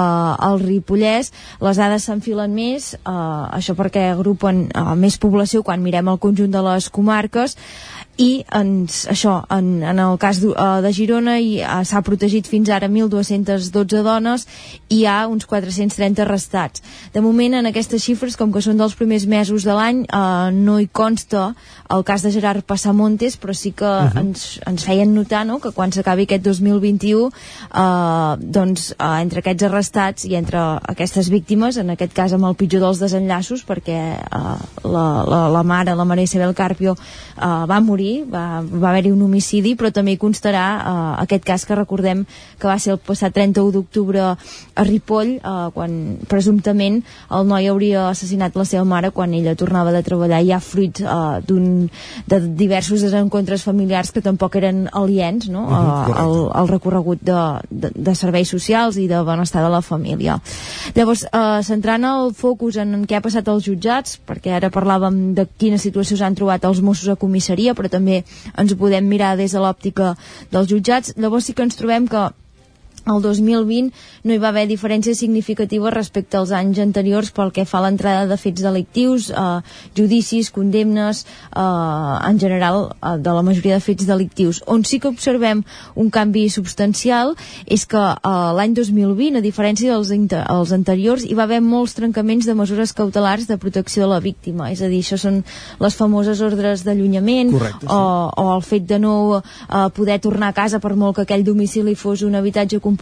el 0.49 0.63
Ripollès. 0.63 1.33
Les 1.63 1.83
dades 1.83 2.07
s'enfilen 2.07 2.55
més, 2.55 2.93
eh, 2.95 3.17
això 3.59 3.75
perquè 3.75 4.07
agrupen 4.13 4.67
eh, 4.71 4.87
més 4.95 5.19
població 5.27 5.63
quan 5.67 5.83
mirem 5.83 6.07
el 6.07 6.19
conjunt 6.23 6.55
de 6.55 6.63
les 6.71 6.89
comarques 6.89 7.57
i 8.17 8.41
ens, 8.57 9.03
això, 9.11 9.35
en, 9.53 9.83
en 9.85 9.99
el 10.01 10.17
cas 10.17 10.39
de, 10.41 10.49
uh, 10.49 10.79
de 10.81 10.89
Girona 10.95 11.35
uh, 11.37 11.83
s'ha 11.85 12.01
protegit 12.05 12.49
fins 12.49 12.71
ara 12.73 12.89
1.212 12.89 14.01
dones 14.05 14.47
i 14.89 14.97
hi 14.97 15.05
ha 15.05 15.19
uns 15.29 15.45
430 15.45 16.23
arrestats. 16.25 16.81
De 17.13 17.21
moment, 17.21 17.59
en 17.59 17.69
aquestes 17.69 18.01
xifres, 18.01 18.37
com 18.39 18.49
que 18.53 18.63
són 18.65 18.81
dels 18.81 18.97
primers 18.97 19.27
mesos 19.29 19.67
de 19.67 19.75
l'any, 19.77 20.01
uh, 20.09 20.49
no 20.53 20.79
hi 20.81 20.89
consta 20.89 21.51
el 21.89 22.03
cas 22.03 22.23
de 22.23 22.31
Gerard 22.31 22.63
Passamontes, 22.63 23.37
però 23.39 23.53
sí 23.53 23.71
que 23.71 23.85
uh 23.85 24.09
-huh. 24.09 24.19
ens, 24.19 24.59
ens 24.65 24.83
feien 24.83 25.13
notar 25.13 25.45
no?, 25.45 25.59
que 25.59 25.71
quan 25.71 25.91
s'acabi 25.91 26.23
aquest 26.23 26.43
2021, 26.43 27.27
uh, 27.27 28.35
doncs, 28.39 28.95
uh, 28.99 29.21
entre 29.21 29.39
aquests 29.39 29.63
arrestats 29.63 30.25
i 30.25 30.35
entre 30.35 30.59
aquestes 30.87 31.29
víctimes, 31.29 31.77
en 31.77 31.89
aquest 31.89 32.13
cas 32.13 32.33
amb 32.33 32.45
el 32.45 32.55
pitjor 32.55 32.81
dels 32.81 32.99
desenllaços, 32.99 33.65
perquè 33.65 34.17
uh, 34.31 34.57
la, 34.83 35.23
la, 35.27 35.49
la 35.49 35.63
mare, 35.63 35.95
la 35.95 36.05
Maria 36.05 36.23
Isabel 36.23 36.53
Carpio, 36.53 36.91
uh, 36.91 37.67
va 37.67 37.79
morir 37.79 37.97
morir, 37.97 38.25
va, 38.29 38.61
va 38.61 38.91
haver-hi 38.91 39.11
un 39.11 39.23
homicidi, 39.25 39.75
però 39.77 39.91
també 39.93 40.13
hi 40.13 40.21
constarà 40.21 40.65
eh, 40.77 41.23
aquest 41.23 41.45
cas 41.47 41.65
que 41.65 41.77
recordem 41.77 42.25
que 42.59 42.69
va 42.69 42.77
ser 42.79 42.93
el 42.93 43.01
passat 43.01 43.33
31 43.33 43.73
d'octubre 43.73 44.23
a 44.27 44.85
Ripoll, 44.85 45.37
eh, 45.37 45.55
quan 45.73 45.97
presumptament 46.29 47.01
el 47.33 47.47
noi 47.49 47.69
hauria 47.71 48.07
assassinat 48.11 48.57
la 48.57 48.67
seva 48.69 48.85
mare 48.85 49.11
quan 49.11 49.33
ella 49.33 49.55
tornava 49.57 49.93
de 49.95 50.03
treballar 50.05 50.43
ja 50.45 50.61
fruit 50.63 51.01
eh, 51.01 51.41
d'un 51.47 51.76
de 52.27 52.39
diversos 52.59 53.01
desencontres 53.05 53.63
familiars 53.63 54.11
que 54.11 54.23
tampoc 54.25 54.55
eren 54.59 54.87
aliens 54.93 55.49
no? 55.49 55.63
uh 55.63 55.71
-huh, 55.71 56.09
uh, 56.09 56.23
el, 56.23 56.35
el 56.61 56.67
recorregut 56.67 57.21
de, 57.21 57.41
de, 57.69 57.91
de 57.93 58.15
serveis 58.15 58.49
socials 58.49 58.97
i 58.97 59.07
de 59.07 59.21
benestar 59.23 59.63
de 59.63 59.69
la 59.69 59.81
família. 59.81 60.39
Llavors, 60.95 61.23
eh, 61.23 61.63
centrant 61.63 62.03
el 62.03 62.33
focus 62.33 62.77
en, 62.77 63.05
què 63.07 63.17
ha 63.17 63.21
passat 63.21 63.47
als 63.47 63.67
jutjats, 63.67 64.19
perquè 64.27 64.55
ara 64.57 64.71
parlàvem 64.73 65.33
de 65.37 65.47
quina 65.57 65.77
situació 65.77 66.17
s'han 66.17 66.35
trobat 66.35 66.65
els 66.65 66.81
Mossos 66.81 67.09
a 67.09 67.15
comissaria, 67.15 67.75
però 67.75 67.89
també 67.89 68.23
ens 68.57 68.73
podem 68.73 69.07
mirar 69.07 69.35
des 69.37 69.51
de 69.51 69.59
l'òptica 69.59 70.15
dels 70.51 70.69
jutjats. 70.69 71.13
Llavors 71.17 71.45
sí 71.45 71.53
que 71.53 71.63
ens 71.63 71.75
trobem 71.75 72.07
que 72.07 72.29
el 73.07 73.21
2020 73.21 73.91
no 74.23 74.33
hi 74.33 74.39
va 74.41 74.49
haver 74.49 74.67
diferències 74.69 75.19
significatives 75.19 75.93
respecte 75.93 76.37
als 76.37 76.51
anys 76.51 76.79
anteriors 76.83 77.31
pel 77.31 77.51
que 77.55 77.65
fa 77.65 77.79
a 77.79 77.85
l'entrada 77.85 78.25
de 78.27 78.37
fets 78.37 78.63
delictius, 78.63 79.29
eh, 79.31 79.61
judicis, 79.97 80.51
condemnes, 80.51 81.23
eh, 81.55 82.29
en 82.29 82.39
general 82.39 82.89
eh, 82.91 83.15
de 83.17 83.35
la 83.37 83.43
majoria 83.43 83.77
de 83.77 83.85
fets 83.85 84.07
delictius. 84.07 84.61
On 84.67 84.83
sí 84.83 84.99
que 84.99 85.07
observem 85.07 85.63
un 85.95 86.09
canvi 86.11 86.47
substancial 86.49 87.35
és 87.65 87.85
que 87.85 88.03
eh, 88.03 88.51
l'any 88.59 88.75
2020, 88.75 89.39
a 89.39 89.45
diferència 89.45 89.93
dels 89.93 90.11
els 90.11 90.71
anteriors, 90.75 91.23
hi 91.23 91.35
va 91.37 91.47
haver 91.47 91.61
molts 91.61 91.95
trencaments 91.97 92.45
de 92.45 92.55
mesures 92.57 92.93
cautelars 92.93 93.47
de 93.47 93.57
protecció 93.57 94.03
de 94.03 94.11
la 94.11 94.19
víctima. 94.19 94.71
És 94.71 94.81
a 94.81 94.91
dir, 94.91 95.01
això 95.03 95.17
són 95.21 95.43
les 95.79 95.95
famoses 95.95 96.41
ordres 96.41 96.83
d'allunyament 96.83 97.53
sí. 97.53 97.87
o, 97.87 98.01
o 98.35 98.47
el 98.55 98.63
fet 98.65 98.87
de 98.89 98.99
no 98.99 99.15
eh, 99.39 99.87
poder 99.95 100.19
tornar 100.19 100.51
a 100.51 100.57
casa 100.57 100.79
per 100.83 100.95
molt 100.95 101.15
que 101.17 101.27
aquell 101.27 101.45
domicili 101.47 101.95
fos 101.95 102.25
un 102.27 102.35
habitatge 102.35 102.79
compartit. 102.79 102.96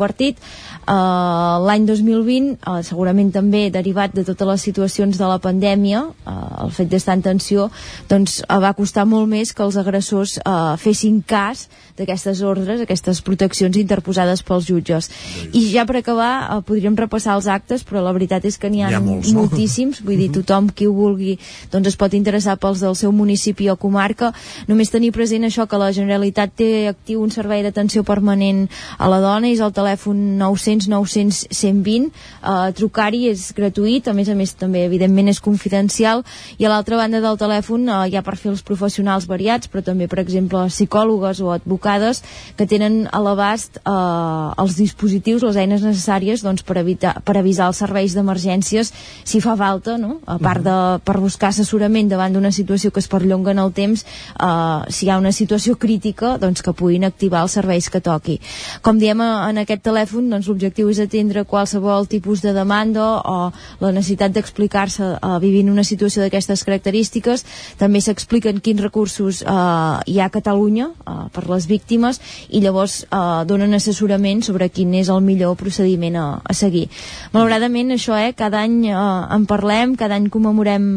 Uh, 0.86 1.58
L'any 1.66 1.88
2020, 1.88 2.52
uh, 2.62 2.82
segurament 2.86 3.32
també 3.34 3.72
derivat 3.74 4.14
de 4.14 4.22
totes 4.28 4.48
les 4.48 4.66
situacions 4.68 5.18
de 5.18 5.30
la 5.30 5.40
pandèmia, 5.42 6.04
uh, 6.06 6.36
el 6.66 6.74
fet 6.76 6.92
d'estar 6.92 7.16
en 7.18 7.24
tensió, 7.26 7.70
doncs 8.10 8.42
uh, 8.46 8.60
va 8.62 8.76
costar 8.78 9.08
molt 9.10 9.26
més 9.32 9.54
que 9.56 9.66
els 9.66 9.80
agressors 9.82 10.38
uh, 10.44 10.76
fessin 10.78 11.24
cas 11.26 11.66
d'aquestes 11.98 12.44
ordres, 12.46 12.84
aquestes 12.84 13.24
proteccions 13.26 13.78
interposades 13.82 14.44
pels 14.46 14.68
jutges. 14.68 15.10
I 15.56 15.64
ja 15.72 15.88
per 15.90 15.98
acabar, 16.04 16.32
uh, 16.44 16.62
podríem 16.66 16.98
repassar 17.00 17.40
els 17.40 17.50
actes, 17.50 17.86
però 17.88 18.04
la 18.06 18.14
veritat 18.14 18.46
és 18.46 18.60
que 18.62 18.70
n'hi 18.70 18.84
ha, 18.86 18.94
ha 18.94 19.02
molts, 19.02 19.34
moltíssims, 19.34 20.04
vull 20.06 20.22
dir, 20.22 20.30
tothom 20.36 20.70
qui 20.70 20.86
ho 20.86 20.94
vulgui 20.94 21.38
doncs 21.72 21.92
es 21.92 21.98
pot 22.00 22.14
interessar 22.18 22.58
pels 22.62 22.84
del 22.84 22.96
seu 23.00 23.14
municipi 23.16 23.70
o 23.72 23.78
comarca. 23.80 24.32
Només 24.70 24.92
tenir 24.94 25.12
present 25.16 25.48
això 25.48 25.66
que 25.70 25.80
la 25.82 25.92
Generalitat 25.96 26.56
té 26.60 26.70
actiu 26.92 27.24
un 27.24 27.34
servei 27.34 27.64
d'atenció 27.66 28.04
permanent 28.08 28.66
a 28.98 29.10
la 29.12 29.22
dona, 29.24 29.52
és 29.52 29.64
el 29.64 29.74
telèfon 29.76 30.22
900 30.40 30.90
900 30.92 31.42
120 31.52 32.10
uh, 32.10 32.72
trucar-hi 32.76 33.30
és 33.32 33.48
gratuït, 33.56 34.08
a 34.08 34.16
més 34.18 34.30
a 34.32 34.36
més 34.38 34.56
també 34.58 34.86
evidentment 34.86 35.30
és 35.32 35.42
confidencial. 35.44 36.24
I 36.58 36.66
a 36.66 36.72
l'altra 36.72 37.00
banda 37.00 37.22
del 37.24 37.40
telèfon 37.40 37.90
uh, 37.90 38.04
hi 38.08 38.18
ha 38.18 38.24
perfils 38.26 38.64
professionals 38.66 39.28
variats 39.30 39.70
però 39.72 39.84
també 39.86 40.08
per 40.12 40.22
exemple 40.24 40.66
psicòlogues 40.72 41.42
o 41.44 41.52
advocades 41.56 42.22
que 42.58 42.68
tenen 42.70 43.06
a 43.12 43.22
l'abast 43.24 43.80
uh, 43.84 44.54
els 44.62 44.78
dispositius, 44.80 45.44
les 45.44 45.60
eines 45.62 45.84
necessàries 45.86 46.44
doncs, 46.46 46.64
per, 46.66 46.80
evitar, 46.82 47.18
per 47.26 47.38
avisar 47.40 47.70
els 47.72 47.82
serveis 47.84 48.16
d'emergències 48.16 48.92
si 49.24 49.42
fa 49.44 49.56
falta 49.60 49.98
no? 50.02 50.20
a 50.26 50.38
part 50.42 50.64
de 50.66 50.78
per 51.06 51.18
buscar 51.22 51.52
assessorament 51.52 52.10
davant 52.12 52.34
d'una 52.36 52.54
situació 52.56 52.92
que 52.92 53.02
es 53.04 53.10
perllonga 53.12 53.54
en 53.56 53.62
el 53.64 53.74
temps 53.76 54.06
uh, 54.06 54.86
si 54.90 55.08
hi 55.08 55.12
ha 55.12 55.20
una 55.22 55.34
situació 55.36 55.76
crítica 55.80 56.36
doncs 56.42 56.64
que 56.66 56.74
puguin 56.74 57.06
activar 57.08 57.44
els 57.46 57.56
serveis 57.58 57.90
que 57.92 58.02
toqui. 58.04 58.40
Com 58.86 59.00
diem 59.02 59.22
en 59.22 59.60
aquest 59.66 59.84
telèfon 59.86 60.30
doncs, 60.32 60.48
l'objectiu 60.50 60.90
és 60.94 61.02
atendre 61.02 61.44
qualsevol 61.50 62.08
tipus 62.10 62.44
de 62.46 62.54
demanda 62.56 63.06
o 63.26 63.36
la 63.82 63.92
necessitat 63.92 64.34
d'explicar-se 64.36 65.16
uh, 65.18 65.36
vivint 65.44 65.72
una 65.74 65.84
situació 65.84 66.24
d'aquestes 66.24 66.64
característiques. 66.68 67.46
També 67.82 68.02
s'expliquen 68.02 68.62
quins 68.64 68.84
recursos 68.86 69.42
uh, 69.44 70.00
hi 70.06 70.20
ha 70.20 70.30
a 70.30 70.34
Catalunya 70.34 70.92
uh, 70.94 71.26
per 71.34 71.46
les 71.50 71.68
víctimes 71.70 72.22
i 72.50 72.62
llavors 72.64 73.02
uh, 73.10 73.44
donen 73.48 73.74
assessorament 73.78 74.46
sobre 74.46 74.70
quin 74.70 74.94
és 74.96 75.10
el 75.10 75.24
millor 75.26 75.58
procediment 75.60 76.16
a, 76.22 76.28
a 76.44 76.56
seguir. 76.58 76.88
Malauradament 77.34 77.96
això, 77.96 78.16
eh, 78.22 78.34
cada 78.38 78.62
any 78.64 78.92
uh, 78.92 79.26
en 79.36 79.50
parlem, 79.50 79.98
cada 80.00 80.16
any 80.20 80.30
commemorem 80.34 80.88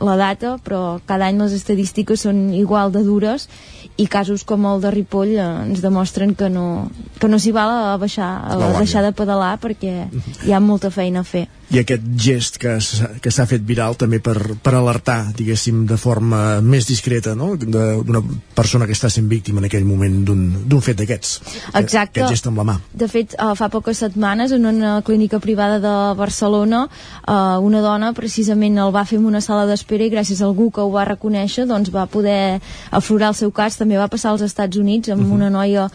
la 0.00 0.18
data, 0.20 0.56
però 0.64 0.98
cada 1.06 1.28
any 1.28 1.40
les 1.42 1.54
estadístiques 1.56 2.24
són 2.24 2.48
igual 2.56 2.92
de 2.94 3.04
dures 3.04 3.48
i 3.96 4.06
casos 4.10 4.42
com 4.44 4.64
el 4.66 4.80
de 4.82 4.90
Ripoll 4.90 5.36
eh, 5.36 5.48
ens 5.68 5.82
demostren 5.84 6.34
que 6.34 6.48
no, 6.50 6.90
que 7.20 7.30
no 7.30 7.38
s'hi 7.38 7.52
val 7.54 7.70
a 7.70 7.96
baixar, 8.00 8.30
a 8.50 8.72
deixar 8.80 9.04
de 9.06 9.12
pedalar 9.14 9.54
perquè 9.62 10.08
hi 10.44 10.52
ha 10.52 10.60
molta 10.60 10.90
feina 10.90 11.22
a 11.22 11.28
fer 11.28 11.46
i 11.72 11.80
aquest 11.80 12.04
gest 12.20 12.58
que 12.60 12.76
s'ha 12.80 13.46
fet 13.48 13.64
viral 13.66 13.96
també 13.98 14.20
per, 14.22 14.36
per 14.62 14.74
alertar, 14.76 15.32
diguéssim, 15.36 15.84
de 15.88 15.96
forma 16.00 16.60
més 16.60 16.86
discreta, 16.88 17.34
no?, 17.38 17.54
d'una 17.56 18.20
persona 18.54 18.86
que 18.86 18.94
està 18.96 19.10
sent 19.10 19.28
víctima 19.30 19.62
en 19.62 19.68
aquell 19.68 19.86
moment 19.88 20.20
d'un 20.24 20.82
fet 20.84 20.98
d'aquests. 21.00 21.38
Exacte. 21.74 22.20
Aquest 22.20 22.36
gest 22.36 22.50
amb 22.50 22.60
la 22.60 22.66
mà. 22.68 22.76
De 22.92 23.08
fet, 23.10 23.34
uh, 23.38 23.54
fa 23.58 23.70
poques 23.72 24.02
setmanes, 24.04 24.52
en 24.52 24.66
una 24.68 24.96
clínica 25.06 25.40
privada 25.40 25.80
de 25.82 25.94
Barcelona, 26.18 26.84
uh, 27.24 27.58
una 27.64 27.82
dona 27.84 28.12
precisament 28.16 28.78
el 28.78 28.92
va 28.94 29.06
fer 29.08 29.18
en 29.18 29.28
una 29.30 29.42
sala 29.44 29.64
d'espera 29.70 30.06
i 30.06 30.12
gràcies 30.12 30.42
a 30.42 30.48
algú 30.48 30.70
que 30.74 30.84
ho 30.84 30.90
va 30.92 31.06
reconèixer, 31.08 31.66
doncs 31.70 31.92
va 31.94 32.06
poder 32.10 32.60
aflorar 32.90 33.32
el 33.32 33.38
seu 33.38 33.50
cas. 33.54 33.78
També 33.80 33.98
va 33.98 34.10
passar 34.12 34.32
als 34.34 34.44
Estats 34.44 34.76
Units 34.76 35.08
amb 35.08 35.22
uh 35.22 35.28
-huh. 35.28 35.34
una 35.34 35.50
noia 35.50 35.88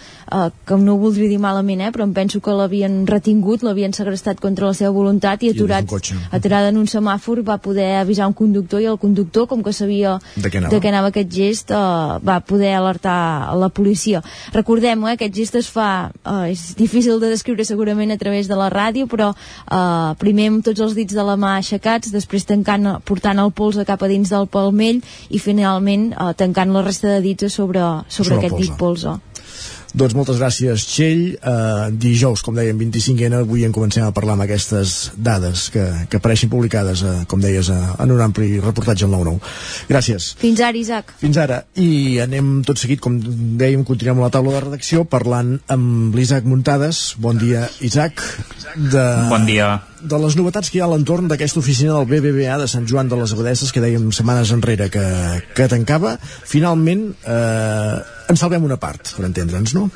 que 0.65 0.77
no 0.77 0.93
ho 0.93 0.97
voldria 0.97 1.29
dir 1.29 1.39
malament, 1.39 1.81
eh, 1.81 1.91
però 1.91 2.03
em 2.03 2.13
penso 2.13 2.39
que 2.39 2.51
l'havien 2.51 3.05
retingut, 3.07 3.63
l'havien 3.63 3.93
segrestat 3.93 4.39
contra 4.39 4.67
la 4.67 4.73
seva 4.73 4.91
voluntat 4.91 5.43
i 5.43 5.49
a 5.49 5.58
aturat, 5.59 6.13
aturat 6.31 6.69
en 6.69 6.79
un 6.79 6.87
semàfor 6.87 7.41
va 7.45 7.57
poder 7.61 7.89
avisar 7.99 8.27
un 8.29 8.35
conductor 8.37 8.81
i 8.81 8.87
el 8.91 8.97
conductor, 9.01 9.47
com 9.47 9.63
que 9.63 9.73
sabia 9.73 10.17
de 10.35 10.49
què 10.49 10.61
anava, 10.61 10.73
de 10.73 10.81
què 10.81 10.91
anava 10.91 11.11
aquest 11.11 11.31
gest, 11.33 11.73
uh, 11.75 12.17
va 12.25 12.39
poder 12.45 12.73
alertar 12.77 13.55
la 13.59 13.69
policia. 13.69 14.23
Recordem, 14.55 15.05
eh, 15.05 15.15
aquest 15.17 15.35
gest 15.35 15.59
es 15.59 15.69
fa, 15.71 16.11
uh, 16.23 16.45
és 16.49 16.75
difícil 16.79 17.19
de 17.19 17.31
descriure 17.31 17.65
segurament 17.65 18.11
a 18.11 18.19
través 18.21 18.47
de 18.47 18.57
la 18.59 18.69
ràdio, 18.73 19.07
però 19.11 19.31
uh, 19.33 20.15
primer 20.21 20.49
amb 20.53 20.65
tots 20.65 20.81
els 20.85 20.95
dits 20.97 21.15
de 21.15 21.25
la 21.25 21.37
mà 21.39 21.55
aixecats, 21.57 22.11
després 22.13 22.47
tancant, 22.49 22.95
portant 23.05 23.39
el 23.39 23.51
polze 23.51 23.85
cap 23.85 24.03
a 24.03 24.11
dins 24.11 24.29
del 24.29 24.47
palmell 24.47 25.01
i 25.29 25.39
finalment 25.39 26.11
uh, 26.13 26.33
tancant 26.33 26.73
la 26.73 26.85
resta 26.85 27.15
de 27.15 27.23
dits 27.25 27.49
sobre, 27.53 27.81
sobre, 28.07 28.35
sobre 28.35 28.37
aquest 28.39 28.55
polze. 28.55 28.69
dit 28.69 28.79
polze. 28.79 29.17
Doncs 29.97 30.13
moltes 30.13 30.37
gràcies, 30.37 30.85
Txell. 30.85 31.23
Uh, 31.39 31.89
dijous, 31.89 32.43
com 32.45 32.53
dèiem, 32.57 32.77
25N, 32.77 33.41
avui 33.41 33.65
en 33.65 33.73
comencem 33.73 34.05
a 34.05 34.13
parlar 34.13 34.35
amb 34.37 34.45
aquestes 34.45 35.11
dades 35.17 35.67
que, 35.73 35.85
que 36.11 36.21
apareixen 36.21 36.51
publicades, 36.51 37.01
uh, 37.01 37.25
com 37.29 37.41
deies, 37.41 37.71
uh, 37.73 37.95
en 37.97 38.13
un 38.13 38.21
ampli 38.21 38.59
reportatge 38.61 39.07
al 39.07 39.15
9-9. 39.17 39.41
Gràcies. 39.89 40.31
Fins 40.39 40.61
ara, 40.61 40.77
Isaac. 40.77 41.15
Fins 41.21 41.41
ara. 41.41 41.63
I 41.81 42.19
anem 42.25 42.59
tot 42.67 42.81
seguit, 42.81 43.01
com 43.01 43.17
dèiem, 43.17 43.85
continuem 43.87 44.21
a 44.21 44.27
la 44.27 44.33
taula 44.37 44.57
de 44.59 44.65
redacció 44.67 45.07
parlant 45.09 45.55
amb 45.73 46.17
l'Isaac 46.17 46.45
Muntades. 46.45 47.15
Bon 47.17 47.41
dia, 47.41 47.65
Isaac. 47.81 48.21
De... 48.77 49.07
Bon 49.31 49.49
dia 49.49 49.79
de 50.01 50.19
les 50.21 50.35
novetats 50.39 50.69
que 50.69 50.79
hi 50.79 50.81
ha 50.83 50.87
a 50.87 50.91
l'entorn 50.93 51.29
d'aquesta 51.29 51.59
oficina 51.61 51.95
del 51.97 52.07
BBVA 52.09 52.57
de 52.61 52.67
Sant 52.71 52.87
Joan 52.89 53.09
de 53.11 53.19
les 53.19 53.33
Abadesses 53.35 53.71
que 53.75 53.83
dèiem 53.83 54.11
setmanes 54.15 54.53
enrere 54.55 54.89
que, 54.93 55.05
que 55.55 55.67
tancava, 55.71 56.17
finalment 56.21 57.09
eh, 57.23 57.97
en 58.29 58.39
salvem 58.39 58.67
una 58.67 58.79
part, 58.79 59.15
per 59.17 59.27
entendre'ns, 59.27 59.75
no? 59.77 59.89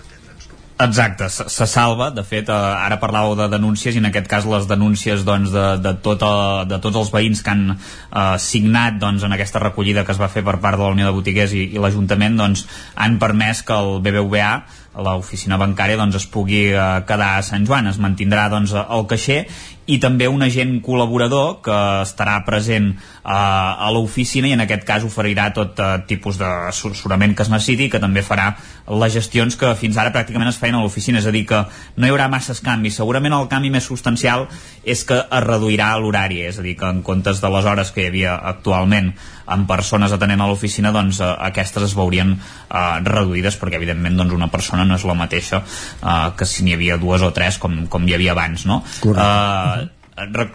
Exacte, 0.83 1.29
se, 1.29 1.45
se 1.53 1.65
salva, 1.69 2.09
de 2.11 2.23
fet 2.25 2.49
eh, 2.49 2.53
ara 2.55 2.97
parlàveu 2.99 3.35
de 3.37 3.45
denúncies 3.51 3.93
i 3.95 4.01
en 4.01 4.09
aquest 4.09 4.27
cas 4.27 4.47
les 4.49 4.65
denúncies 4.67 5.21
doncs, 5.23 5.51
de, 5.53 5.65
de, 5.83 5.93
tot, 6.03 6.23
a, 6.25 6.63
de 6.67 6.79
tots 6.81 6.97
els 6.99 7.11
veïns 7.13 7.43
que 7.45 7.53
han 7.53 7.67
eh, 7.75 8.37
signat 8.41 8.97
doncs, 8.99 9.23
en 9.23 9.35
aquesta 9.37 9.61
recollida 9.61 10.03
que 10.03 10.15
es 10.15 10.21
va 10.21 10.31
fer 10.33 10.43
per 10.43 10.57
part 10.63 10.81
de 10.81 10.83
la 10.83 10.95
Unió 10.95 11.07
de 11.07 11.15
Botiguers 11.15 11.53
i, 11.53 11.67
i 11.75 11.81
l'Ajuntament 11.81 12.39
doncs, 12.41 12.65
han 12.97 13.19
permès 13.21 13.61
que 13.63 13.77
el 13.77 14.01
BBVA 14.01 14.55
l'oficina 14.93 15.57
bancària 15.57 15.97
doncs, 15.97 16.19
es 16.21 16.27
pugui 16.29 16.67
eh, 16.71 16.81
quedar 17.07 17.37
a 17.37 17.45
Sant 17.45 17.65
Joan, 17.65 17.89
es 17.89 17.99
mantindrà 18.01 18.49
doncs, 18.51 18.75
el 18.77 19.07
caixer 19.09 19.43
i 19.85 19.97
també 19.99 20.29
un 20.31 20.43
agent 20.45 20.77
col·laborador 20.83 21.57
que 21.65 21.75
estarà 22.03 22.37
present 22.47 22.91
eh, 22.93 23.33
a 23.33 23.89
l'oficina 23.91 24.47
i 24.47 24.55
en 24.55 24.63
aquest 24.63 24.85
cas 24.87 25.03
oferirà 25.03 25.49
tot 25.55 25.79
eh, 25.79 25.89
tipus 26.07 26.39
d'assessorament 26.39 27.35
que 27.35 27.43
es 27.43 27.51
necessiti 27.51 27.89
que 27.91 28.01
també 28.03 28.23
farà 28.23 28.53
les 28.87 29.15
gestions 29.15 29.57
que 29.59 29.73
fins 29.79 29.99
ara 29.99 30.13
pràcticament 30.15 30.53
es 30.53 30.59
feien 30.61 30.79
a 30.79 30.83
l'oficina. 30.83 31.19
És 31.19 31.27
a 31.27 31.35
dir 31.35 31.45
que 31.49 31.63
no 31.97 32.07
hi 32.07 32.13
haurà 32.13 32.29
masses 32.31 32.63
canvis. 32.63 32.95
Segurament 32.99 33.35
el 33.35 33.49
canvi 33.51 33.73
més 33.73 33.87
substancial 33.89 34.47
és 34.83 35.03
que 35.07 35.19
es 35.19 35.45
reduirà 35.47 35.93
l'horari 35.99 36.43
és 36.47 36.59
a 36.59 36.65
dir 36.65 36.77
que 36.79 36.87
en 36.87 37.03
comptes 37.03 37.43
de 37.43 37.51
les 37.51 37.67
hores 37.67 37.91
que 37.91 38.05
hi 38.05 38.11
havia 38.11 38.37
actualment 38.53 39.13
amb 39.45 39.67
persones 39.67 40.13
atenent 40.15 40.43
a 40.43 40.49
l'oficina 40.49 40.93
doncs 40.95 41.21
eh, 41.21 41.31
aquestes 41.49 41.89
es 41.89 41.97
veurien 41.97 42.35
eh, 42.35 42.83
reduïdes 43.07 43.57
perquè 43.59 43.79
evidentment 43.81 44.21
doncs, 44.21 44.37
una 44.37 44.51
persona 44.53 44.85
no 44.87 44.99
és 44.99 45.07
la 45.07 45.17
mateixa 45.17 45.63
eh, 45.63 46.29
que 46.37 46.47
si 46.49 46.63
n'hi 46.63 46.77
havia 46.77 46.99
dues 47.01 47.25
o 47.25 47.33
tres 47.35 47.59
com, 47.59 47.83
com 47.91 48.07
hi 48.07 48.15
havia 48.17 48.37
abans 48.37 48.67
no? 48.69 48.83
Eh, 49.03 49.89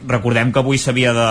recordem 0.06 0.52
que 0.52 0.60
avui 0.60 0.78
s'havia 0.78 1.12
de 1.12 1.28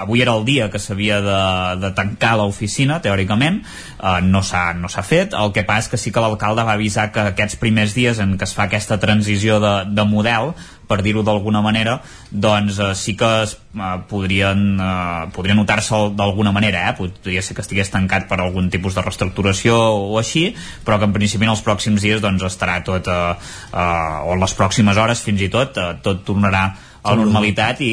avui 0.00 0.22
era 0.22 0.32
el 0.32 0.44
dia 0.44 0.70
que 0.72 0.80
s'havia 0.80 1.20
de, 1.20 1.40
de 1.82 1.90
tancar 1.92 2.36
l'oficina 2.40 3.00
teòricament. 3.04 3.60
Eh, 4.00 4.20
no 4.24 4.42
s'ha 4.42 4.72
no 4.74 4.88
fet. 4.88 5.34
El 5.34 5.52
que 5.52 5.64
passa 5.68 5.86
és 5.86 5.90
que 5.92 6.00
sí 6.00 6.12
que 6.12 6.20
l'alcalde 6.20 6.64
va 6.64 6.78
avisar 6.78 7.10
que 7.12 7.28
aquests 7.34 7.58
primers 7.60 7.94
dies 7.94 8.18
en 8.18 8.36
què 8.38 8.48
es 8.48 8.54
fa 8.56 8.66
aquesta 8.66 8.98
transició 8.98 9.60
de, 9.60 9.74
de 9.92 10.04
model 10.04 10.54
per 10.88 11.02
dir-ho 11.04 11.22
d'alguna 11.22 11.60
manera, 11.64 11.98
doncs 12.30 12.80
eh, 12.80 12.90
sí 12.98 13.14
que 13.18 13.28
es 13.44 13.54
eh, 13.54 13.92
podrien, 14.10 14.64
eh, 14.80 15.28
podria 15.36 15.56
notar-se 15.58 16.00
d'alguna 16.18 16.52
manera, 16.56 16.88
eh? 16.88 16.96
podria 16.98 17.44
ser 17.44 17.56
que 17.56 17.64
estigués 17.64 17.92
tancat 17.92 18.28
per 18.30 18.40
algun 18.40 18.70
tipus 18.72 18.96
de 18.96 19.04
reestructuració 19.04 19.76
o 19.76 20.18
així, 20.20 20.48
però 20.86 20.98
que 20.98 21.08
en 21.10 21.16
principi 21.16 21.46
en 21.46 21.54
els 21.54 21.64
pròxims 21.64 22.04
dies 22.04 22.24
doncs, 22.24 22.46
estarà 22.48 22.80
tot, 22.86 23.06
eh, 23.06 23.54
eh, 23.72 24.18
o 24.24 24.34
en 24.34 24.44
les 24.44 24.56
pròximes 24.58 24.98
hores 24.98 25.24
fins 25.24 25.44
i 25.44 25.52
tot, 25.52 25.76
eh, 25.76 25.98
tot 26.02 26.24
tornarà 26.26 26.64
a 27.02 27.12
la 27.12 27.20
normalitat 27.20 27.84
i 27.84 27.92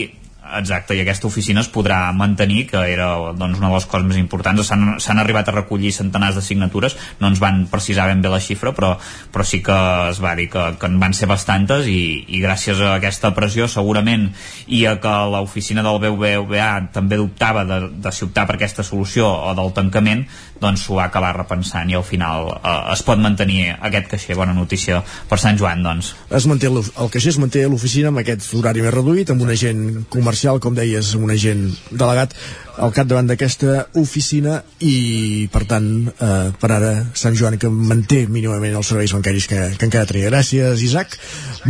Exacte, 0.53 0.93
i 0.93 1.01
aquesta 1.01 1.25
oficina 1.25 1.61
es 1.63 1.69
podrà 1.73 1.97
mantenir, 2.13 2.65
que 2.69 2.81
era 2.91 3.07
doncs, 3.33 3.57
una 3.57 3.71
de 3.71 3.73
les 3.73 3.87
coses 3.89 4.05
més 4.05 4.19
importants. 4.19 4.69
S'han 4.69 5.21
arribat 5.21 5.49
a 5.49 5.55
recollir 5.55 5.93
centenars 5.95 6.37
de 6.37 6.43
signatures, 6.45 6.95
no 7.19 7.31
ens 7.31 7.41
van 7.41 7.63
precisar 7.71 8.05
ben 8.11 8.21
bé 8.21 8.29
la 8.29 8.41
xifra, 8.43 8.75
però, 8.77 8.93
però 9.33 9.45
sí 9.47 9.61
que 9.65 9.77
es 10.11 10.21
va 10.21 10.35
dir 10.37 10.47
que, 10.53 10.65
que 10.79 10.89
en 10.91 10.99
van 11.01 11.17
ser 11.17 11.29
bastantes 11.31 11.89
i, 11.89 12.25
i 12.29 12.41
gràcies 12.43 12.81
a 12.81 12.93
aquesta 12.99 13.33
pressió, 13.37 13.67
segurament, 13.71 14.29
i 14.67 14.85
a 14.85 14.97
que 15.01 15.15
l'oficina 15.33 15.83
del 15.85 15.99
BBVA 16.03 16.69
també 16.93 17.17
dubtava 17.19 17.65
de, 17.65 17.81
de 18.05 18.13
si 18.13 18.27
optar 18.27 18.45
per 18.45 18.59
aquesta 18.59 18.85
solució 18.85 19.27
o 19.49 19.55
del 19.57 19.73
tancament, 19.73 20.27
doncs 20.61 20.85
s'ho 20.85 20.99
va 20.99 21.07
acabar 21.09 21.33
repensant 21.35 21.89
i 21.91 21.97
al 21.97 22.05
final 22.07 22.49
eh, 22.55 22.75
es 22.93 23.03
pot 23.05 23.21
mantenir 23.21 23.73
aquest 23.75 24.11
caixer. 24.13 24.35
Bona 24.39 24.55
notícia 24.55 25.01
per 25.29 25.39
Sant 25.41 25.59
Joan, 25.59 25.83
doncs. 25.85 26.13
Es 26.29 26.47
manté 26.49 26.69
el 26.71 27.09
caixer 27.13 27.33
es 27.33 27.39
manté 27.41 27.65
a 27.65 27.71
l'oficina 27.71 28.11
amb 28.11 28.21
aquest 28.23 28.53
horari 28.57 28.83
més 28.85 28.93
reduït, 28.95 29.31
amb 29.31 29.43
un 29.45 29.51
agent 29.53 29.81
comercial 30.13 30.61
com 30.63 30.77
deies, 30.77 31.15
un 31.19 31.33
agent 31.33 31.67
delegat 31.91 32.35
al 32.81 32.91
capdavant 32.91 33.27
d'aquesta 33.29 33.85
oficina 34.01 34.57
i, 34.83 35.47
per 35.51 35.63
tant, 35.69 35.87
eh, 36.11 36.51
per 36.59 36.71
ara 36.75 36.91
Sant 37.15 37.35
Joan 37.37 37.57
que 37.61 37.71
manté 37.71 38.25
mínimament 38.27 38.75
els 38.75 38.91
serveis 38.91 39.15
bancaris 39.15 39.47
que, 39.51 39.61
que 39.79 39.87
encara 39.87 40.09
tenia. 40.09 40.29
Gràcies, 40.31 40.83
Isaac. 40.83 41.17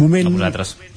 Moment 0.02 0.32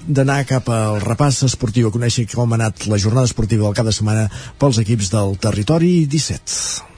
d'anar 0.09 0.43
cap 0.49 0.69
al 0.73 1.03
repàs 1.05 1.43
esportiu 1.45 1.91
a 1.91 1.95
conèixer 1.95 2.25
com 2.33 2.53
ha 2.53 2.61
anat 2.61 2.87
la 2.89 3.01
jornada 3.01 3.29
esportiva 3.29 3.67
del 3.67 3.77
cap 3.77 3.89
de 3.89 3.93
setmana 3.93 4.29
pels 4.61 4.81
equips 4.81 5.13
del 5.13 5.37
territori 5.43 6.07
17. 6.09 6.98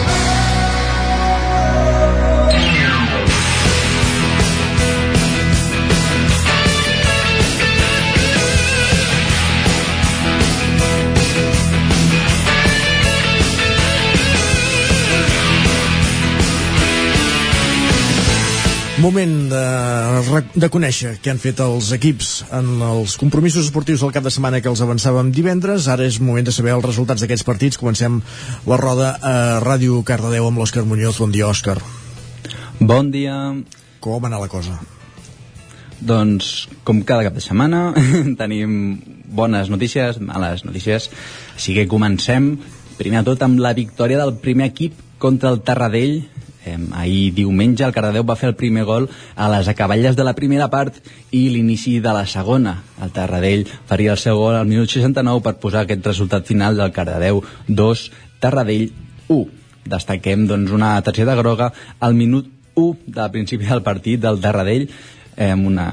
Moment 19.01 19.31
de, 19.49 19.61
de 20.61 20.67
conèixer 20.69 21.15
què 21.23 21.31
han 21.31 21.39
fet 21.41 21.57
els 21.63 21.87
equips 21.95 22.27
en 22.53 22.67
els 22.85 23.15
compromisos 23.17 23.65
esportius 23.65 24.03
del 24.03 24.11
cap 24.13 24.27
de 24.27 24.29
setmana 24.33 24.59
que 24.61 24.69
els 24.69 24.83
avançàvem 24.85 25.31
divendres. 25.33 25.87
Ara 25.89 26.05
és 26.05 26.19
moment 26.21 26.45
de 26.45 26.53
saber 26.53 26.75
els 26.75 26.85
resultats 26.85 27.23
d'aquests 27.23 27.47
partits. 27.47 27.79
Comencem 27.81 28.19
la 28.69 28.77
roda 28.77 29.15
a 29.17 29.33
Ràdio 29.63 30.03
Cardedeu 30.05 30.45
amb 30.45 30.61
l'Òscar 30.61 30.83
Muñoz. 30.85 31.17
Bon 31.23 31.33
dia, 31.33 31.47
Òscar. 31.49 31.79
Bon 32.77 33.09
dia. 33.09 33.39
Com 34.05 34.21
va 34.21 34.29
anar 34.29 34.43
la 34.43 34.51
cosa? 34.51 34.77
Doncs, 35.97 36.51
com 36.85 37.01
cada 37.01 37.25
cap 37.25 37.33
de 37.33 37.41
setmana, 37.41 37.87
tenim 38.43 38.99
bones 39.25 39.73
notícies, 39.73 40.21
males 40.21 40.61
notícies. 40.67 41.09
Així 41.55 41.73
que 41.79 41.89
comencem, 41.89 42.53
primer 43.01 43.23
de 43.23 43.31
tot, 43.31 43.47
amb 43.49 43.65
la 43.65 43.73
victòria 43.73 44.21
del 44.21 44.37
primer 44.45 44.69
equip 44.75 45.01
contra 45.17 45.49
el 45.49 45.63
Terradell 45.65 46.19
Eh, 46.63 46.77
ahir 46.93 47.33
diumenge 47.33 47.83
el 47.87 47.93
Cardedeu 47.93 48.25
va 48.27 48.37
fer 48.37 48.51
el 48.51 48.57
primer 48.57 48.83
gol 48.85 49.07
a 49.35 49.47
les 49.49 49.67
acaballes 49.71 50.15
de 50.15 50.25
la 50.27 50.35
primera 50.37 50.67
part 50.69 50.99
i 51.33 51.47
l'inici 51.49 51.95
de 51.99 52.13
la 52.13 52.27
segona. 52.29 52.75
El 53.01 53.13
Terradell 53.15 53.65
faria 53.89 54.13
el 54.13 54.21
seu 54.21 54.37
gol 54.37 54.59
al 54.59 54.69
minut 54.69 54.91
69 54.93 55.41
per 55.41 55.57
posar 55.63 55.85
aquest 55.85 56.05
resultat 56.05 56.45
final 56.45 56.77
del 56.77 56.93
Cardedeu 56.93 57.41
2, 57.67 58.03
Terradell 58.43 58.91
1. 59.27 59.47
Destaquem 59.89 60.45
doncs, 60.45 60.69
una 60.71 60.93
targeta 61.01 61.35
groga 61.39 61.71
al 61.99 62.13
minut 62.13 62.51
1 62.75 63.09
del 63.09 63.33
principi 63.33 63.65
del 63.65 63.81
partit 63.81 64.21
del 64.21 64.37
Terradell, 64.39 64.85
eh, 65.37 65.53
una, 65.53 65.89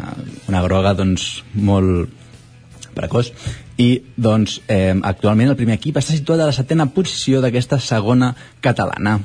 una 0.49 0.63
groga 0.69 0.93
doncs, 0.93 1.31
molt 1.55 2.13
precoç 2.99 3.33
i 3.79 3.89
doncs, 4.19 4.61
eh, 4.69 4.93
actualment 5.01 5.55
el 5.55 5.57
primer 5.57 5.79
equip 5.79 5.97
està 5.97 6.13
situat 6.13 6.43
a 6.43 6.51
la 6.51 6.57
setena 6.57 6.91
posició 6.93 7.41
d'aquesta 7.41 7.79
segona 7.81 8.35
catalana 8.61 9.21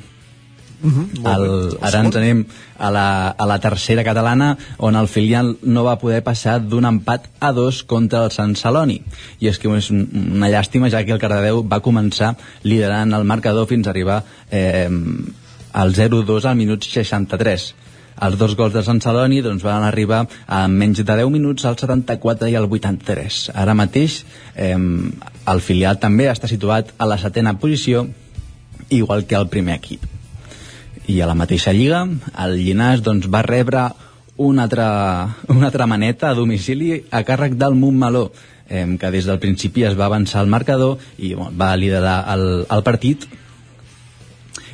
Uh 0.84 0.90
-huh, 0.92 1.34
el, 1.34 1.78
ara 1.80 2.00
ens 2.04 2.16
anem 2.16 2.44
a 2.76 2.90
la, 2.90 3.28
a 3.28 3.46
la 3.46 3.58
tercera 3.58 4.04
catalana 4.04 4.58
on 4.76 4.96
el 4.96 5.08
filial 5.08 5.56
no 5.62 5.84
va 5.84 5.98
poder 5.98 6.22
passar 6.22 6.58
d'un 6.60 6.84
empat 6.84 7.30
a 7.40 7.52
dos 7.52 7.82
contra 7.84 8.24
el 8.24 8.30
Sant 8.30 8.54
Celoni 8.54 9.00
i 9.40 9.48
és 9.48 9.58
que 9.58 9.68
és 9.78 9.90
una 9.90 10.50
llàstima 10.50 10.90
ja 10.90 11.04
que 11.04 11.12
el 11.12 11.18
Cardedeu 11.18 11.64
va 11.66 11.80
començar 11.80 12.34
liderant 12.64 13.14
el 13.14 13.24
marcador 13.24 13.66
fins 13.66 13.86
a 13.86 13.90
arribar 13.90 14.24
eh, 14.50 14.90
al 15.72 15.94
0-2 15.94 16.44
al 16.44 16.56
minut 16.56 16.84
63 16.84 17.74
Els 18.20 18.38
dos 18.38 18.54
gols 18.54 18.74
de 18.74 18.82
Sant 18.86 19.00
Celoni 19.00 19.40
doncs, 19.42 19.64
van 19.66 19.82
arribar 19.82 20.26
a 20.46 20.68
menys 20.68 21.00
de 21.02 21.04
10 21.04 21.30
minuts, 21.34 21.64
al 21.64 21.76
74 21.76 22.48
i 22.48 22.54
al 22.54 22.68
83. 22.70 23.50
Ara 23.54 23.74
mateix 23.74 24.24
eh, 24.54 24.76
el 25.46 25.60
filial 25.60 25.98
també 25.98 26.30
està 26.30 26.46
situat 26.46 26.94
a 26.98 27.10
la 27.10 27.18
setena 27.18 27.58
posició, 27.58 28.06
igual 28.90 29.26
que 29.26 29.34
el 29.34 29.48
primer 29.48 29.80
equip. 29.80 30.13
I 31.04 31.20
a 31.20 31.26
la 31.28 31.36
mateixa 31.36 31.72
lliga, 31.76 32.06
el 32.40 32.54
Llinàs 32.56 33.02
doncs, 33.04 33.28
va 33.28 33.42
rebre 33.44 33.90
una 34.40 34.64
altra, 34.64 34.88
una 35.54 35.68
altra 35.68 35.86
maneta 35.86 36.30
a 36.30 36.34
domicili 36.34 37.04
a 37.10 37.20
càrrec 37.28 37.58
del 37.60 37.76
Montmeló, 37.76 38.30
eh, 38.68 38.86
que 39.00 39.10
des 39.12 39.28
del 39.28 39.38
principi 39.38 39.84
es 39.84 39.98
va 39.98 40.06
avançar 40.06 40.40
al 40.40 40.48
marcador 40.48 40.96
i 41.18 41.34
bueno, 41.34 41.52
va 41.60 41.76
liderar 41.76 42.24
el, 42.32 42.64
el 42.70 42.84
partit. 42.88 43.28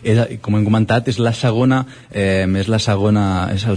És, 0.07 0.23
com 0.41 0.55
hem 0.57 0.65
comentat, 0.65 1.11
és 1.11 1.19
la 1.21 1.35
segona 1.37 1.83
eh, 2.09 2.47
és 2.63 2.71
la 2.73 2.79
segona 2.81 3.51
és 3.53 3.67
el, 3.69 3.77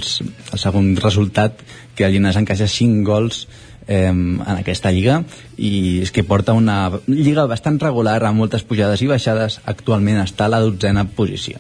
el 0.54 0.62
segon 0.62 0.94
resultat 1.02 1.60
que 1.98 2.06
el 2.06 2.14
Llinàs 2.14 2.38
encaixa 2.40 2.70
5 2.70 3.04
gols 3.04 3.48
eh, 3.88 4.08
en 4.14 4.40
aquesta 4.54 4.94
lliga 4.94 5.24
i 5.58 6.04
és 6.06 6.14
que 6.14 6.24
porta 6.24 6.54
una 6.54 7.02
lliga 7.10 7.50
bastant 7.50 7.82
regular 7.82 8.22
amb 8.22 8.46
moltes 8.46 8.64
pujades 8.64 9.02
i 9.02 9.10
baixades. 9.10 9.60
Actualment 9.66 10.22
està 10.22 10.46
a 10.46 10.54
la 10.54 10.62
dotzena 10.64 11.10
posició 11.18 11.60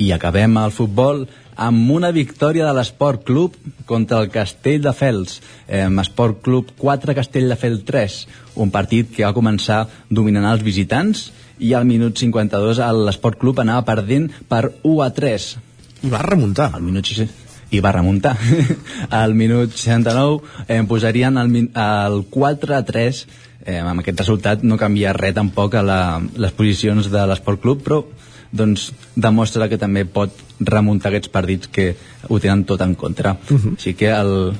i 0.00 0.10
acabem 0.16 0.56
el 0.56 0.72
futbol 0.72 1.26
amb 1.60 1.90
una 1.92 2.08
victòria 2.16 2.64
de 2.64 2.72
l'Esport 2.76 3.20
Club 3.28 3.56
contra 3.86 4.22
el 4.22 4.30
Castell 4.32 4.80
de 4.86 4.94
Fels. 4.96 5.40
Eh, 5.68 5.84
Esport 6.00 6.40
Club 6.46 6.72
4, 6.78 7.14
Castell 7.18 7.52
de 7.52 7.58
Fels 7.60 7.84
3. 7.84 8.16
Un 8.64 8.72
partit 8.72 9.10
que 9.12 9.26
va 9.26 9.36
començar 9.36 9.82
dominant 10.08 10.48
els 10.48 10.64
visitants 10.64 11.28
i 11.60 11.74
al 11.76 11.84
minut 11.84 12.16
52 12.16 12.80
l'Esport 13.04 13.36
Club 13.42 13.60
anava 13.60 13.84
perdent 13.90 14.30
per 14.48 14.70
1 14.80 15.04
a 15.04 15.10
3. 15.20 15.50
I 16.08 16.12
va 16.14 16.24
remuntar. 16.24 16.70
Al 16.72 16.86
minut 16.86 17.12
6 17.12 17.36
i 17.70 17.78
va 17.78 17.92
remuntar. 17.94 18.32
al 19.20 19.36
minut 19.36 19.76
69 19.76 20.40
eh, 20.66 20.80
posarien 20.88 21.36
el, 21.38 21.52
el 21.68 22.18
4 22.30 22.74
a 22.74 22.80
3 22.88 23.20
eh, 23.66 23.78
amb 23.78 24.00
aquest 24.00 24.24
resultat 24.24 24.64
no 24.64 24.80
canvia 24.80 25.12
res 25.14 25.36
tampoc 25.36 25.76
a 25.76 25.84
la, 25.86 26.00
les 26.40 26.56
posicions 26.56 27.12
de 27.12 27.28
l'Esport 27.30 27.62
Club 27.62 27.84
però 27.86 28.00
doncs 28.52 28.90
demostra 29.14 29.68
que 29.70 29.78
també 29.78 30.04
pot 30.04 30.34
remuntar 30.60 31.10
aquests 31.10 31.30
partits 31.32 31.70
que 31.72 31.94
ho 32.28 32.38
tenen 32.42 32.64
tot 32.68 32.80
en 32.82 32.94
contra. 32.94 33.36
Uh 33.50 33.56
-huh. 33.56 33.74
Així 33.76 33.94
que 33.94 34.12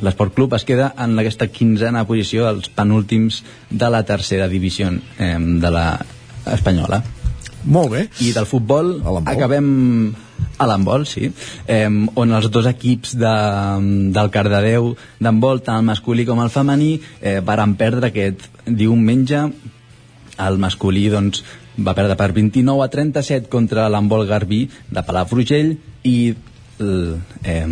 l'Esport 0.02 0.34
Club 0.34 0.54
es 0.54 0.64
queda 0.64 0.94
en 0.98 1.18
aquesta 1.18 1.48
quinzena 1.48 2.06
posició, 2.06 2.48
els 2.48 2.68
penúltims 2.68 3.42
de 3.70 3.90
la 3.90 4.02
tercera 4.04 4.48
divisió 4.48 4.88
eh, 5.18 5.36
de 5.38 5.70
la 5.70 6.04
espanyola. 6.46 7.02
Molt 7.64 7.90
bé. 7.90 8.08
I 8.20 8.32
del 8.32 8.46
futbol 8.46 9.02
acabem 9.26 10.14
a 10.56 10.66
l'handbol, 10.66 11.06
sí, 11.06 11.30
eh, 11.66 11.88
on 12.14 12.32
els 12.32 12.50
dos 12.50 12.66
equips 12.66 13.16
de, 13.16 13.34
del 14.12 14.30
Cardedeu 14.30 14.94
d'handbol, 15.20 15.62
tant 15.64 15.80
el 15.80 15.88
masculí 15.88 16.26
com 16.28 16.40
el 16.40 16.52
femení, 16.52 17.00
eh, 17.20 17.40
varen 17.40 17.74
perdre 17.80 18.08
aquest 18.08 18.46
diumenge 18.66 19.50
el 20.40 20.58
masculí 20.58 21.08
doncs, 21.12 21.42
va 21.86 21.94
perdre 21.96 22.16
per 22.16 22.32
29 22.36 22.84
a 22.84 22.90
37 22.92 23.48
contra 23.52 23.88
l'handbol 23.88 24.26
Garbí 24.28 24.64
de 24.90 25.02
Palafrugell 25.06 25.76
i 26.04 26.16
eh, 26.80 27.66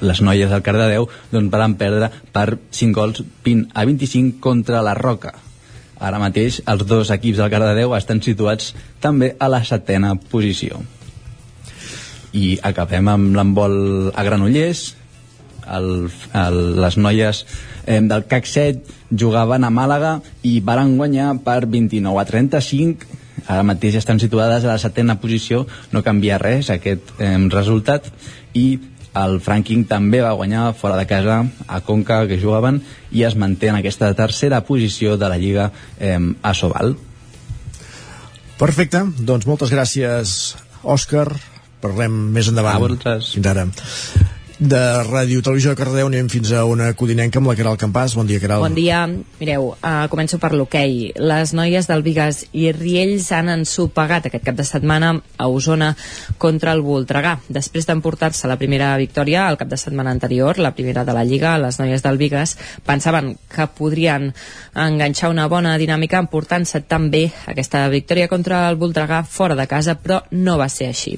les 0.00 0.20
noies 0.24 0.50
del 0.50 0.64
Cardedeu 0.64 1.08
doncs, 1.32 1.52
van 1.52 1.76
perdre 1.80 2.10
per 2.32 2.58
5 2.70 2.96
gols 2.96 3.22
20 3.44 3.70
a 3.74 3.84
25 3.84 4.40
contra 4.40 4.82
la 4.82 4.94
Roca. 4.96 5.34
Ara 6.00 6.20
mateix 6.20 6.62
els 6.70 6.86
dos 6.88 7.10
equips 7.12 7.42
del 7.42 7.50
Cardedeu 7.52 7.92
estan 7.96 8.22
situats 8.24 8.72
també 9.04 9.34
a 9.38 9.50
la 9.52 9.60
setena 9.64 10.14
posició. 10.16 10.80
I 12.32 12.56
acabem 12.62 13.10
amb 13.10 13.36
l'handbol 13.36 14.12
a 14.14 14.24
Granollers. 14.24 14.94
El, 15.70 16.08
el, 16.34 16.56
les 16.80 16.96
noies 16.98 17.44
eh, 17.90 17.98
del 18.00 18.26
CAC 18.30 18.46
7 18.46 19.00
jugaven 19.10 19.66
a 19.66 19.72
Màlaga 19.74 20.20
i 20.46 20.60
varen 20.62 20.94
guanyar 21.00 21.32
per 21.42 21.64
29 21.66 22.22
a 22.22 22.28
35 22.28 23.18
ara 23.50 23.64
mateix 23.66 23.96
estan 23.98 24.20
situades 24.22 24.64
a 24.64 24.72
la 24.74 24.78
setena 24.78 25.18
posició. 25.20 25.64
No 25.92 26.04
canvia 26.06 26.38
res 26.38 26.70
aquest 26.70 27.12
eh, 27.18 27.34
resultat. 27.50 28.06
I 28.54 28.78
el 29.20 29.40
Franking 29.42 29.86
també 29.90 30.20
va 30.22 30.36
guanyar 30.38 30.70
fora 30.78 30.98
de 31.00 31.06
casa 31.10 31.42
a 31.66 31.80
Conca 31.82 32.22
que 32.30 32.38
jugaven 32.38 32.80
i 33.10 33.24
es 33.26 33.34
manté 33.34 33.72
en 33.72 33.80
aquesta 33.80 34.12
tercera 34.14 34.62
posició 34.66 35.16
de 35.18 35.30
la 35.32 35.38
Lliga 35.38 35.70
eh, 35.98 36.18
a 36.42 36.54
Sobal. 36.54 36.94
Perfecte, 38.60 39.02
doncs 39.18 39.48
moltes 39.48 39.72
gràcies 39.72 40.54
Òscar, 40.84 41.26
parlem 41.80 42.12
més 42.34 42.52
endavant. 42.52 42.76
A 42.76 42.84
vosaltres. 42.84 43.32
Fins 43.34 43.50
ara 43.50 43.66
de 44.60 44.80
Ràdio 45.08 45.40
Televisió 45.40 45.72
de 45.72 45.78
Cardedeu 45.78 46.10
anem 46.10 46.26
fins 46.28 46.50
a 46.52 46.66
una 46.68 46.90
codinenca 46.92 47.40
amb 47.40 47.48
la 47.48 47.54
Caral 47.56 47.78
Campàs. 47.80 48.12
Bon 48.12 48.26
dia, 48.28 48.36
Caral. 48.42 48.60
Bon 48.60 48.74
dia. 48.76 49.06
Mireu, 49.40 49.70
uh, 49.72 50.04
començo 50.12 50.36
per 50.36 50.50
l'hoquei. 50.52 51.14
Les 51.16 51.54
noies 51.56 51.88
del 51.88 52.04
Vigas 52.04 52.42
i 52.52 52.68
Riells 52.76 53.30
han 53.32 53.48
ensopegat 53.48 54.28
aquest 54.28 54.44
cap 54.44 54.58
de 54.58 54.66
setmana 54.68 55.14
a 55.40 55.46
Osona 55.48 55.94
contra 56.36 56.74
el 56.76 56.82
Voltregà. 56.84 57.38
Després 57.48 57.88
d'emportar-se 57.88 58.50
la 58.52 58.58
primera 58.60 58.90
victòria 59.00 59.46
el 59.48 59.56
cap 59.56 59.70
de 59.70 59.78
setmana 59.80 60.12
anterior, 60.12 60.60
la 60.60 60.74
primera 60.76 61.06
de 61.08 61.16
la 61.16 61.24
Lliga, 61.24 61.56
les 61.56 61.80
noies 61.80 62.04
del 62.04 62.20
Vigas 62.20 62.58
pensaven 62.84 63.38
que 63.48 63.66
podrien 63.78 64.34
enganxar 64.76 65.32
una 65.32 65.48
bona 65.48 65.78
dinàmica 65.80 66.20
emportant-se 66.20 66.82
també 66.84 67.30
aquesta 67.48 67.86
victòria 67.88 68.28
contra 68.28 68.66
el 68.68 68.76
Voltregà 68.76 69.24
fora 69.24 69.56
de 69.56 69.66
casa, 69.66 69.96
però 69.96 70.20
no 70.36 70.60
va 70.60 70.68
ser 70.68 70.92
així. 70.92 71.16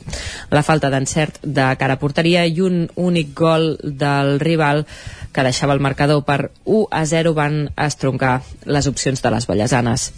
La 0.54 0.62
falta 0.62 0.94
d'encert 0.94 1.42
de 1.42 1.66
cara 1.74 1.98
a 1.98 2.02
porteria 2.02 2.46
i 2.46 2.62
un 2.62 2.86
únic 2.94 3.31
gol 3.34 3.76
del 3.82 4.38
rival 4.40 4.86
que 5.32 5.42
deixava 5.42 5.72
el 5.72 5.80
marcador 5.80 6.22
per 6.28 6.50
1 6.64 6.86
a 6.92 7.04
0 7.08 7.32
van 7.34 7.70
estroncar 7.80 8.42
les 8.64 8.86
opcions 8.86 9.22
de 9.24 9.32
les 9.32 9.46
ballesanes. 9.48 10.10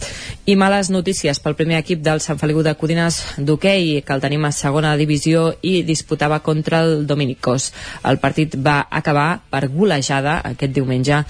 I 0.45 0.57
males 0.59 0.91
notícies 0.91 1.39
pel 1.39 1.55
primer 1.55 1.79
equip 1.79 2.03
del 2.03 2.21
Sant 2.21 2.39
Feliu 2.41 2.61
de 2.63 2.75
Codines 2.75 3.21
d'hoquei, 3.37 4.01
que 4.03 4.13
el 4.13 4.23
tenim 4.23 4.45
a 4.45 4.51
segona 4.51 4.95
divisió 4.99 5.53
i 5.63 5.81
disputava 5.87 6.41
contra 6.43 6.83
el 6.83 7.07
Dominicos. 7.07 7.71
El 8.03 8.19
partit 8.19 8.59
va 8.59 8.83
acabar 8.91 9.39
per 9.49 9.69
golejada 9.71 10.41
aquest 10.43 10.75
diumenge 10.75 11.23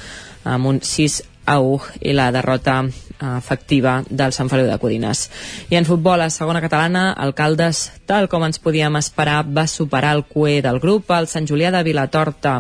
amb 0.45 0.74
un 0.74 0.82
6 0.82 1.22
a 1.45 1.59
1 1.59 2.01
i 2.01 2.13
la 2.13 2.31
derrota 2.31 2.84
efectiva 3.38 4.03
del 4.09 4.34
Sant 4.35 4.49
Feliu 4.51 4.67
de 4.67 4.77
Codines. 4.80 5.30
I 5.69 5.77
en 5.80 5.85
futbol, 5.88 6.22
a 6.22 6.30
segona 6.30 6.61
catalana, 6.61 7.13
el 7.23 7.34
Caldes, 7.38 7.91
tal 8.05 8.27
com 8.31 8.43
ens 8.45 8.59
podíem 8.59 8.97
esperar, 8.99 9.43
va 9.47 9.67
superar 9.72 10.15
el 10.17 10.26
cué 10.27 10.61
del 10.65 10.81
grup, 10.84 11.11
el 11.15 11.30
Sant 11.31 11.47
Julià 11.47 11.72
de 11.72 11.84
Vilatorta. 11.88 12.57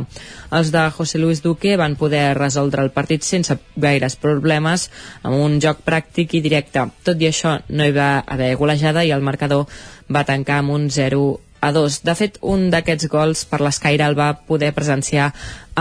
Els 0.55 0.71
de 0.71 0.85
José 0.95 1.19
Luis 1.19 1.43
Duque 1.43 1.75
van 1.77 1.97
poder 1.99 2.37
resoldre 2.37 2.83
el 2.85 2.93
partit 2.95 3.23
sense 3.27 3.57
gaires 3.75 4.15
problemes, 4.15 4.89
amb 5.23 5.41
un 5.41 5.59
joc 5.61 5.83
pràctic 5.85 6.37
i 6.37 6.43
directe. 6.45 6.87
Tot 7.03 7.21
i 7.21 7.29
això, 7.29 7.57
no 7.69 7.85
hi 7.85 7.95
va 7.95 8.19
haver 8.25 8.55
golejada 8.55 9.03
i 9.03 9.11
el 9.11 9.25
marcador 9.25 9.67
va 10.07 10.23
tancar 10.23 10.61
amb 10.61 10.71
un 10.77 10.89
0 10.89 11.25
a 11.65 11.71
2. 11.71 12.03
De 12.05 12.13
fet, 12.15 12.37
un 12.45 12.69
d'aquests 12.69 13.09
gols 13.09 13.45
per 13.49 13.59
l'Escaire 13.63 14.05
el 14.05 14.17
va 14.17 14.35
poder 14.47 14.71
presenciar 14.77 15.31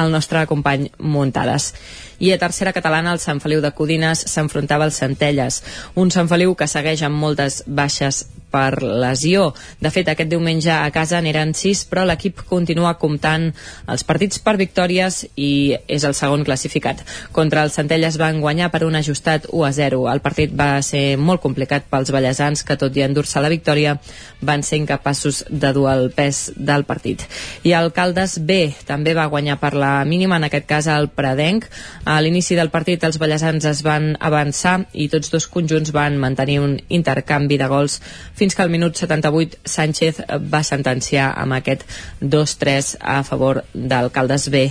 el 0.00 0.10
nostre 0.10 0.46
company 0.50 0.88
Muntades. 0.98 1.74
I 2.18 2.32
a 2.32 2.38
tercera 2.38 2.72
catalana, 2.72 3.12
el 3.12 3.22
Sant 3.22 3.40
Feliu 3.42 3.62
de 3.64 3.72
Codines 3.74 4.26
s'enfrontava 4.30 4.86
al 4.86 4.94
Centelles, 4.94 5.62
un 5.94 6.10
Sant 6.14 6.30
Feliu 6.30 6.54
que 6.54 6.68
segueix 6.70 7.02
amb 7.02 7.18
moltes 7.18 7.62
baixes 7.66 8.24
per 8.54 8.82
lesió. 8.82 9.48
De 9.82 9.90
fet, 9.90 10.08
aquest 10.08 10.30
diumenge 10.30 10.70
a 10.70 10.92
casa 10.94 11.20
n'eren 11.24 11.54
sis, 11.58 11.82
però 11.90 12.04
l'equip 12.06 12.44
continua 12.48 12.94
comptant 13.00 13.50
els 13.90 14.06
partits 14.06 14.38
per 14.44 14.56
victòries 14.60 15.24
i 15.34 15.74
és 15.90 16.06
el 16.06 16.14
segon 16.14 16.44
classificat. 16.46 17.02
Contra 17.34 17.64
el 17.66 17.72
Centelles 17.74 18.18
van 18.20 18.40
guanyar 18.44 18.70
per 18.70 18.84
un 18.86 18.94
ajustat 18.94 19.48
1 19.50 19.64
a 19.66 19.72
0. 19.74 20.04
El 20.12 20.22
partit 20.22 20.54
va 20.54 20.78
ser 20.86 21.16
molt 21.18 21.42
complicat 21.42 21.88
pels 21.90 22.12
ballesans 22.14 22.62
que, 22.62 22.78
tot 22.78 22.94
i 22.96 23.04
endur-se 23.06 23.42
la 23.42 23.50
victòria, 23.52 23.96
van 24.44 24.62
ser 24.62 24.78
incapaços 24.82 25.42
de 25.48 25.72
dur 25.74 25.88
el 25.90 26.10
pes 26.14 26.52
del 26.56 26.84
partit. 26.84 27.24
I 27.64 27.74
el 27.74 27.90
Caldes 27.96 28.38
B 28.44 28.74
també 28.86 29.14
va 29.16 29.26
guanyar 29.32 29.58
per 29.62 29.72
la 29.74 29.96
mínima, 30.04 30.36
en 30.36 30.46
aquest 30.48 30.68
cas 30.68 30.88
el 30.92 31.08
Pradenc. 31.08 31.66
A 32.04 32.20
l'inici 32.20 32.58
del 32.58 32.70
partit 32.70 33.04
els 33.04 33.18
ballesans 33.18 33.64
es 33.64 33.82
van 33.86 34.12
avançar 34.20 34.84
i 34.92 35.08
tots 35.08 35.32
dos 35.32 35.48
conjunts 35.48 35.94
van 35.94 36.20
mantenir 36.20 36.60
un 36.60 36.76
intercanvi 36.88 37.58
de 37.58 37.68
gols 37.70 38.00
fins 38.36 38.43
que 38.52 38.60
al 38.60 38.68
minut 38.68 39.00
78 39.00 39.64
Sánchez 39.64 40.20
va 40.52 40.60
sentenciar 40.60 41.30
amb 41.40 41.56
aquest 41.56 41.88
2-3 42.20 42.98
a 43.00 43.22
favor 43.24 43.62
del 43.72 44.12
Caldes 44.12 44.50
B 44.52 44.66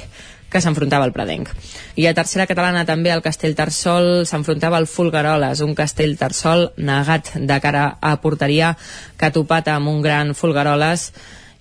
que 0.53 0.61
s'enfrontava 0.61 1.07
al 1.09 1.13
Pradenc. 1.15 1.49
I 1.97 2.05
a 2.05 2.13
tercera 2.13 2.45
catalana 2.45 2.85
també 2.85 3.09
el 3.09 3.23
Castell 3.25 3.57
Tarsol 3.57 4.27
s'enfrontava 4.29 4.77
al 4.77 4.85
Fulgaroles, 4.85 5.63
un 5.65 5.73
Castell 5.73 6.13
Tarsol 6.19 6.69
negat 6.77 7.33
de 7.41 7.57
cara 7.63 7.87
a 7.97 8.13
porteria 8.21 8.75
que 9.17 9.25
ha 9.25 9.33
topat 9.33 9.73
amb 9.73 9.89
un 9.89 10.03
gran 10.05 10.35
Fulgaroles 10.37 11.09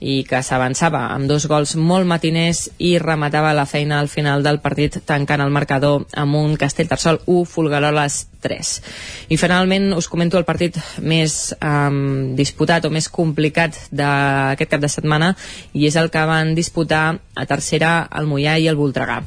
i 0.03 0.23
que 0.27 0.43
s'avançava 0.43 1.05
amb 1.15 1.31
dos 1.31 1.47
gols 1.47 1.77
molt 1.79 2.09
matiners 2.11 2.65
i 2.83 2.97
rematava 2.99 3.55
la 3.55 3.69
feina 3.71 4.01
al 4.01 4.11
final 4.11 4.43
del 4.43 4.59
partit 4.65 4.99
tancant 5.07 5.45
el 5.45 5.55
marcador 5.55 6.09
amb 6.19 6.39
un 6.41 6.57
Castellterçol 6.59 7.23
1, 7.27 7.45
Fulgaroles 7.47 8.27
3. 8.43 8.73
I 9.31 9.39
finalment 9.39 9.93
us 9.95 10.09
comento 10.11 10.37
el 10.37 10.45
partit 10.45 10.77
més 10.99 11.55
um, 11.63 12.35
disputat 12.35 12.85
o 12.85 12.91
més 12.91 13.07
complicat 13.09 13.79
d'aquest 13.95 14.75
cap 14.75 14.83
de 14.83 14.91
setmana 14.91 15.31
i 15.73 15.87
és 15.87 15.97
el 15.97 16.11
que 16.11 16.25
van 16.27 16.57
disputar 16.59 17.05
a 17.39 17.47
tercera 17.47 17.93
el 18.19 18.27
Mollà 18.29 18.59
i 18.59 18.67
el 18.69 18.77
Voltregà. 18.77 19.21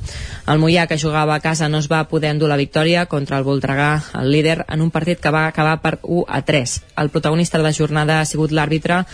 El 0.52 0.60
Mollà, 0.61 0.85
que 0.85 0.99
jugava 1.02 1.34
a 1.34 1.41
casa, 1.41 1.69
no 1.72 1.80
es 1.80 1.88
va 1.89 2.03
poder 2.11 2.35
endur 2.35 2.52
la 2.52 2.60
victòria 2.60 3.07
contra 3.10 3.39
el 3.39 3.47
Voltregà, 3.47 3.89
el 4.19 4.30
líder, 4.30 4.60
en 4.69 4.84
un 4.84 4.91
partit 4.91 5.23
que 5.23 5.34
va 5.34 5.47
acabar 5.47 5.80
per 5.81 5.95
1 6.03 6.26
a 6.27 6.43
3. 6.45 6.76
El 7.02 7.10
protagonista 7.10 7.57
de 7.57 7.64
la 7.64 7.73
jornada 7.73 8.19
ha 8.19 8.27
sigut 8.30 8.52
l'àrbitre 8.52 9.06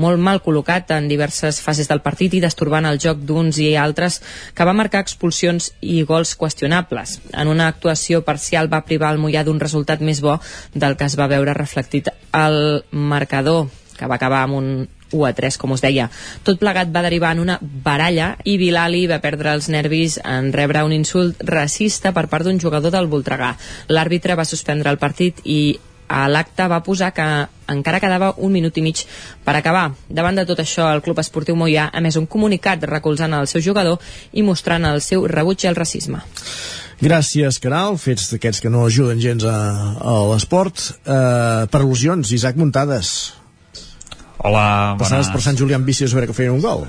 molt 0.00 0.18
mal 0.18 0.40
col·locat 0.42 0.90
en 0.96 1.09
diverses 1.10 1.60
fases 1.60 1.90
del 1.90 2.02
partit 2.04 2.34
i 2.34 2.42
destorbant 2.42 2.86
el 2.88 3.00
joc 3.02 3.24
d'uns 3.26 3.58
i 3.60 3.74
altres 3.76 4.20
que 4.54 4.66
va 4.66 4.76
marcar 4.76 5.02
expulsions 5.04 5.72
i 5.80 6.04
gols 6.08 6.36
qüestionables. 6.38 7.18
En 7.34 7.50
una 7.50 7.68
actuació 7.68 8.22
parcial 8.24 8.70
va 8.72 8.84
privar 8.86 9.12
el 9.14 9.20
Mollà 9.20 9.44
d'un 9.44 9.60
resultat 9.60 10.00
més 10.00 10.22
bo 10.24 10.38
del 10.74 10.96
que 10.96 11.10
es 11.10 11.18
va 11.18 11.28
veure 11.30 11.56
reflectit 11.56 12.08
al 12.32 12.84
marcador, 12.90 13.68
que 13.98 14.08
va 14.08 14.16
acabar 14.16 14.46
amb 14.46 14.58
un 14.60 14.72
1 15.12 15.26
a 15.26 15.32
3, 15.34 15.58
com 15.58 15.74
us 15.74 15.82
deia. 15.82 16.08
Tot 16.46 16.60
plegat 16.60 16.90
va 16.94 17.02
derivar 17.02 17.32
en 17.34 17.42
una 17.42 17.58
baralla 17.60 18.32
i 18.44 18.56
Bilali 18.60 19.06
va 19.10 19.20
perdre 19.22 19.52
els 19.56 19.68
nervis 19.72 20.20
en 20.24 20.52
rebre 20.54 20.84
un 20.86 20.94
insult 20.94 21.42
racista 21.46 22.14
per 22.16 22.28
part 22.30 22.46
d'un 22.46 22.60
jugador 22.62 22.94
del 22.94 23.10
Voltregà. 23.10 23.56
L'àrbitre 23.90 24.38
va 24.38 24.48
suspendre 24.48 24.90
el 24.90 25.00
partit 25.02 25.42
i 25.44 25.78
a 26.10 26.26
l'acte 26.28 26.66
va 26.66 26.82
posar 26.82 27.12
que 27.14 27.26
encara 27.70 28.00
quedava 28.02 28.32
un 28.42 28.50
minut 28.52 28.76
i 28.76 28.82
mig 28.82 29.04
per 29.46 29.54
acabar. 29.54 29.92
Davant 30.08 30.40
de 30.40 30.44
tot 30.48 30.58
això, 30.58 30.88
el 30.90 31.02
Club 31.06 31.22
Esportiu 31.22 31.54
Mollà 31.56 31.86
ha 31.92 32.02
més 32.02 32.18
un 32.18 32.26
comunicat 32.26 32.82
recolzant 32.90 33.36
el 33.38 33.46
seu 33.50 33.62
jugador 33.62 34.02
i 34.32 34.42
mostrant 34.42 34.88
el 34.90 35.00
seu 35.06 35.28
rebuig 35.30 35.68
al 35.70 35.78
racisme. 35.78 36.22
Gràcies, 37.00 37.60
Caral. 37.62 37.96
Fets 37.96 38.28
d'aquests 38.34 38.60
que 38.60 38.72
no 38.72 38.82
ajuden 38.84 39.22
gens 39.22 39.46
a, 39.48 39.58
a 39.96 40.16
l'esport. 40.32 40.82
Uh, 41.00 41.68
per 41.70 41.80
al·lusions, 41.80 42.34
Isaac 42.36 42.58
Muntades. 42.60 43.14
Hola, 44.40 44.96
bones. 45.00 45.30
per 45.30 45.40
Sant 45.44 45.56
Julià 45.56 45.78
amb 45.78 45.88
bici 45.88 46.04
a 46.04 46.10
veure 46.12 46.28
que 46.28 46.36
feien 46.36 46.56
un 46.56 46.64
gol. 46.64 46.84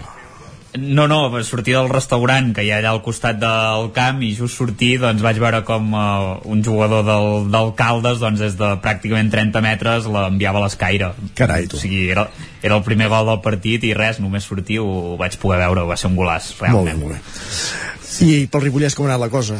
No, 0.79 1.07
no, 1.07 1.43
sortir 1.43 1.73
del 1.75 1.89
restaurant 1.91 2.53
que 2.55 2.63
hi 2.63 2.69
ha 2.71 2.77
allà 2.79 2.93
al 2.95 3.01
costat 3.03 3.39
del 3.41 3.89
camp 3.95 4.21
i 4.23 4.29
just 4.37 4.55
sortir 4.55 4.93
doncs 5.01 5.23
vaig 5.23 5.41
veure 5.43 5.59
com 5.67 5.89
uh, 5.91 6.37
un 6.47 6.63
jugador 6.63 7.03
del, 7.03 7.49
del 7.51 7.73
Caldes 7.75 8.21
doncs 8.23 8.39
des 8.39 8.55
de 8.59 8.69
pràcticament 8.83 9.33
30 9.33 9.63
metres 9.65 10.07
l'enviava 10.07 10.61
a 10.61 10.65
l'escaire. 10.65 11.11
Carai, 11.35 11.67
tu. 11.67 11.75
O 11.75 11.81
sigui, 11.81 12.05
era, 12.13 12.29
era 12.63 12.79
el 12.79 12.87
primer 12.87 13.11
gol 13.11 13.27
del 13.33 13.43
partit 13.43 13.83
i 13.83 13.91
res, 13.97 14.21
només 14.23 14.47
sortir 14.47 14.79
ho 14.79 15.17
vaig 15.19 15.35
poder 15.41 15.59
veure, 15.65 15.83
va 15.91 15.99
ser 15.99 16.13
un 16.13 16.15
golaç, 16.19 16.53
realment. 16.63 17.03
Molt 17.03 17.19
bé, 17.19 17.19
molt 17.19 17.19
bé. 17.19 18.31
I 18.31 18.47
pel 18.51 18.67
Ripollès 18.69 18.95
com 18.95 19.07
ha 19.07 19.11
anat 19.11 19.25
la 19.25 19.31
cosa? 19.33 19.59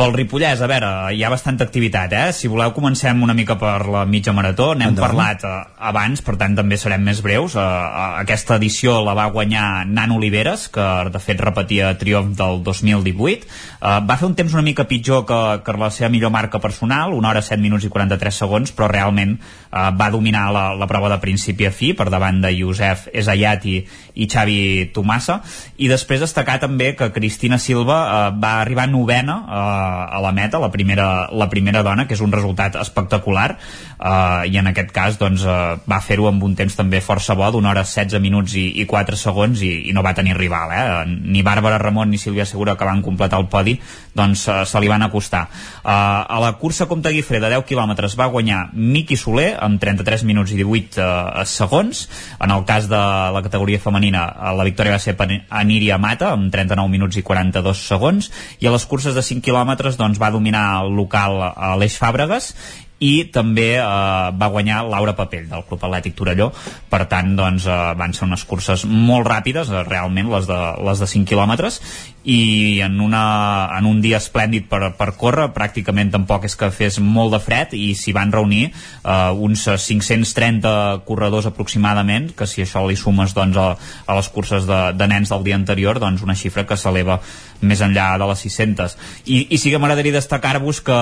Pel 0.00 0.14
Ripollès, 0.16 0.62
a 0.64 0.66
veure, 0.70 0.90
hi 1.12 1.20
ha 1.20 1.28
bastanta 1.28 1.66
activitat, 1.66 2.14
eh? 2.16 2.28
Si 2.32 2.48
voleu 2.48 2.70
comencem 2.72 3.18
una 3.20 3.34
mica 3.36 3.58
per 3.60 3.84
la 3.92 4.06
mitja 4.08 4.32
marató, 4.32 4.70
n'hem 4.72 4.94
Endavant. 4.94 5.10
parlat 5.12 5.42
eh, 5.44 5.74
abans, 5.90 6.22
per 6.24 6.38
tant 6.40 6.54
també 6.56 6.78
serem 6.80 7.04
més 7.04 7.20
breus. 7.20 7.52
Eh, 7.52 7.60
eh, 7.60 8.06
aquesta 8.22 8.56
edició 8.56 8.94
la 9.04 9.12
va 9.18 9.26
guanyar 9.34 9.84
Nan 9.84 10.14
Oliveres, 10.16 10.70
que 10.72 10.86
de 11.12 11.20
fet 11.20 11.44
repetia 11.44 11.92
triomf 12.00 12.32
del 12.38 12.62
2018. 12.64 13.44
Eh, 13.44 13.92
va 14.08 14.16
fer 14.16 14.30
un 14.30 14.38
temps 14.38 14.56
una 14.56 14.64
mica 14.64 14.88
pitjor 14.88 15.26
que, 15.28 15.40
que 15.66 15.76
la 15.76 15.92
seva 15.92 16.08
millor 16.08 16.32
marca 16.32 16.62
personal, 16.64 17.12
una 17.12 17.34
hora 17.34 17.44
7 17.44 17.60
minuts 17.60 17.84
i 17.84 17.92
43 17.92 18.40
segons, 18.46 18.72
però 18.72 18.88
realment 18.88 19.36
va 19.70 20.10
dominar 20.10 20.48
la, 20.50 20.64
la 20.74 20.86
prova 20.90 21.08
de 21.12 21.20
principi 21.22 21.68
a 21.68 21.70
fi 21.70 21.92
per 21.94 22.08
davant 22.10 22.40
de 22.42 22.50
Josef 22.56 23.06
Esayati 23.14 23.76
i 24.20 24.26
Xavi 24.26 24.90
Tomassa 24.94 25.40
i 25.78 25.88
després 25.90 26.20
destacar 26.22 26.58
també 26.60 26.92
que 26.98 27.10
Cristina 27.14 27.58
Silva 27.58 27.98
eh, 28.00 28.22
va 28.40 28.56
arribar 28.60 28.88
novena 28.90 29.36
eh, 29.46 30.16
a 30.16 30.20
la 30.22 30.32
meta, 30.36 30.58
la 30.58 30.70
primera, 30.70 31.28
la 31.32 31.48
primera 31.52 31.84
dona 31.86 32.06
que 32.06 32.16
és 32.16 32.24
un 32.24 32.32
resultat 32.32 32.76
espectacular. 32.80 33.54
Eh, 34.00 34.50
i 34.50 34.58
en 34.60 34.70
aquest 34.70 34.92
cas 34.96 35.18
doncs, 35.20 35.44
eh, 35.44 35.78
va 35.88 36.00
fer-ho 36.04 36.28
amb 36.30 36.42
un 36.44 36.56
temps 36.58 36.76
també 36.76 37.02
força 37.04 37.36
bo 37.38 37.50
d'una 37.50 37.72
hora 37.72 37.84
16 37.84 38.20
minuts 38.22 38.56
i, 38.58 38.66
i 38.82 38.86
4 38.88 39.18
segons 39.20 39.62
i, 39.66 39.72
i 39.90 39.94
no 39.96 40.04
va 40.06 40.14
tenir 40.16 40.36
rival 40.38 40.74
eh? 40.74 40.84
ni 41.06 41.44
Bàrbara 41.46 41.78
Ramon 41.80 42.10
ni 42.10 42.18
Sílvia 42.18 42.46
Segura 42.48 42.76
que 42.76 42.88
van 42.88 43.02
completar 43.02 43.40
el 43.40 43.48
podi 43.52 43.76
doncs 44.16 44.46
eh, 44.48 44.62
se 44.66 44.80
li 44.80 44.90
van 44.90 45.06
acostar. 45.06 45.46
Eh, 45.46 45.90
a 45.90 46.40
la 46.42 46.52
cursa 46.60 46.88
Comte 46.90 47.12
Guifré 47.14 47.40
de 47.40 47.52
10 47.52 47.66
quilòmetres 47.68 48.16
va 48.18 48.30
guanyar 48.32 48.66
Miqui 48.74 49.16
Soler 49.20 49.54
amb 49.60 49.80
33 49.82 50.24
minuts 50.28 50.54
i 50.54 50.58
18 50.60 51.00
eh, 51.00 51.44
segons. 51.48 52.04
En 52.40 52.54
el 52.54 52.66
cas 52.68 52.88
de 52.90 53.00
la 53.36 53.42
categoria 53.44 53.80
femenina 53.82 54.26
eh, 54.30 54.52
la 54.58 54.66
victòria 54.66 54.96
va 54.96 55.02
ser 55.02 55.16
per 55.18 55.28
Aníria 55.62 55.98
Mata 55.98 56.32
amb 56.34 56.50
39 56.52 56.90
minuts 56.92 57.20
i 57.20 57.24
42 57.26 57.86
segons. 57.92 58.30
I 58.60 58.68
a 58.68 58.74
les 58.74 58.86
curses 58.90 59.16
de 59.16 59.24
5 59.24 59.44
quilòmetres 59.46 59.98
doncs, 60.00 60.20
va 60.20 60.32
dominar 60.34 60.66
el 60.82 60.94
local 60.96 61.40
a 61.50 61.74
l'Eix 61.80 61.98
Fàbregas 62.00 62.54
i 63.00 63.24
també 63.32 63.72
eh, 63.80 63.82
va 64.36 64.50
guanyar 64.52 64.82
Laura 64.84 65.14
Papell 65.16 65.48
del 65.48 65.64
Club 65.68 65.84
Atlètic 65.88 66.14
Torelló. 66.18 66.50
Per 66.92 67.02
tant 67.08 67.32
doncs, 67.36 67.64
eh, 67.66 67.78
van 67.96 68.12
ser 68.16 68.26
unes 68.28 68.44
curses 68.44 68.84
molt 68.84 69.26
ràpides, 69.28 69.72
eh, 69.72 69.84
realment 69.88 70.28
les 70.30 70.48
de, 70.48 70.60
les 70.84 71.00
de 71.00 71.08
5 71.08 71.28
quilòmetres 71.30 71.80
i 72.28 72.80
en, 72.84 72.98
una, 73.00 73.22
en 73.78 73.86
un 73.88 74.02
dia 74.04 74.18
esplèndid 74.20 74.66
per, 74.68 74.92
per 74.98 75.08
córrer, 75.16 75.48
pràcticament 75.56 76.12
tampoc 76.12 76.44
és 76.44 76.56
que 76.60 76.68
fes 76.74 76.98
molt 77.00 77.32
de 77.32 77.40
fred 77.40 77.72
i 77.72 77.94
s'hi 77.96 78.12
van 78.12 78.32
reunir 78.34 78.66
eh, 78.68 79.30
uns 79.32 79.64
530 79.64 81.00
corredors 81.08 81.48
aproximadament, 81.48 82.34
que 82.36 82.44
si 82.44 82.66
això 82.66 82.84
li 82.84 83.00
sumes 83.00 83.32
doncs, 83.32 83.56
a, 83.56 83.70
a 84.04 84.18
les 84.20 84.28
curses 84.28 84.68
de, 84.68 84.82
de 84.92 85.08
nens 85.08 85.32
del 85.32 85.46
dia 85.48 85.56
anterior, 85.56 86.02
doncs 86.02 86.26
una 86.26 86.36
xifra 86.36 86.68
que 86.68 86.76
s'eleva 86.76 87.22
més 87.64 87.80
enllà 87.80 88.12
de 88.20 88.28
les 88.28 88.44
600 88.44 88.98
i, 89.24 89.46
i 89.48 89.56
sí 89.60 89.72
que 89.72 89.80
m'agradaria 89.80 90.20
destacar-vos 90.20 90.84
que 90.84 91.00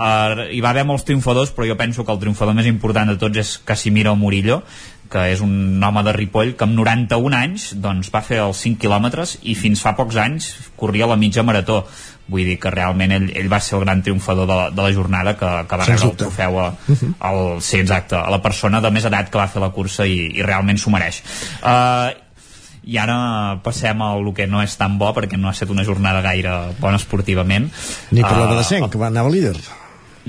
Uh, 0.00 0.46
hi 0.48 0.62
va 0.64 0.70
haver 0.72 0.86
molts 0.88 1.04
triomfadors, 1.04 1.50
però 1.52 1.66
jo 1.68 1.76
penso 1.76 2.06
que 2.06 2.12
el 2.14 2.20
triomfador 2.22 2.54
més 2.56 2.68
important 2.70 3.10
de 3.12 3.18
tots 3.20 3.36
és 3.42 3.50
Casimiro 3.68 4.14
Murillo, 4.16 4.62
que 5.10 5.24
és 5.32 5.40
un 5.42 5.82
home 5.82 6.04
de 6.06 6.12
Ripoll 6.14 6.52
que 6.56 6.64
amb 6.64 6.76
91 6.78 7.34
anys 7.36 7.64
doncs, 7.82 8.08
va 8.14 8.22
fer 8.22 8.38
els 8.44 8.60
5 8.62 8.78
quilòmetres 8.80 9.34
i 9.42 9.56
fins 9.58 9.82
fa 9.82 9.92
pocs 9.98 10.16
anys 10.22 10.46
corria 10.78 11.08
la 11.10 11.16
mitja 11.20 11.42
marató. 11.44 11.82
Vull 12.30 12.46
dir 12.46 12.54
que 12.62 12.70
realment 12.70 13.10
ell, 13.16 13.26
ell 13.34 13.48
va 13.50 13.58
ser 13.60 13.74
el 13.76 13.82
gran 13.84 14.04
triomfador 14.06 14.46
de, 14.46 14.54
la- 14.54 14.70
de 14.70 14.84
la 14.86 14.92
jornada 14.94 15.32
que, 15.36 15.50
que 15.66 15.76
va 15.80 15.84
rebre 15.88 15.98
el 16.12 16.16
trofeu 16.22 16.60
a, 16.62 16.68
al, 17.26 17.42
sí, 17.60 17.80
exacte, 17.82 18.14
a 18.16 18.30
la 18.30 18.38
persona 18.40 18.80
de 18.80 18.92
més 18.94 19.04
edat 19.10 19.28
que 19.34 19.42
va 19.42 19.48
fer 19.50 19.60
la 19.64 19.72
cursa 19.74 20.06
i, 20.06 20.28
i 20.38 20.46
realment 20.46 20.78
s'ho 20.78 20.94
mereix. 20.94 21.18
Uh, 21.58 22.14
i 22.86 22.96
ara 23.02 23.58
passem 23.66 24.00
al 24.06 24.30
que 24.32 24.46
no 24.48 24.62
és 24.62 24.78
tan 24.78 24.94
bo 24.96 25.10
perquè 25.12 25.36
no 25.36 25.50
ha 25.50 25.52
estat 25.58 25.68
una 25.74 25.84
jornada 25.84 26.22
gaire 26.24 26.54
bona 26.80 26.96
esportivament. 27.02 27.66
Ni 28.14 28.22
per 28.22 28.36
la 28.38 28.46
Badesenc, 28.54 28.88
que 28.94 28.98
va 29.02 29.10
anar 29.10 29.26
líder. 29.28 29.56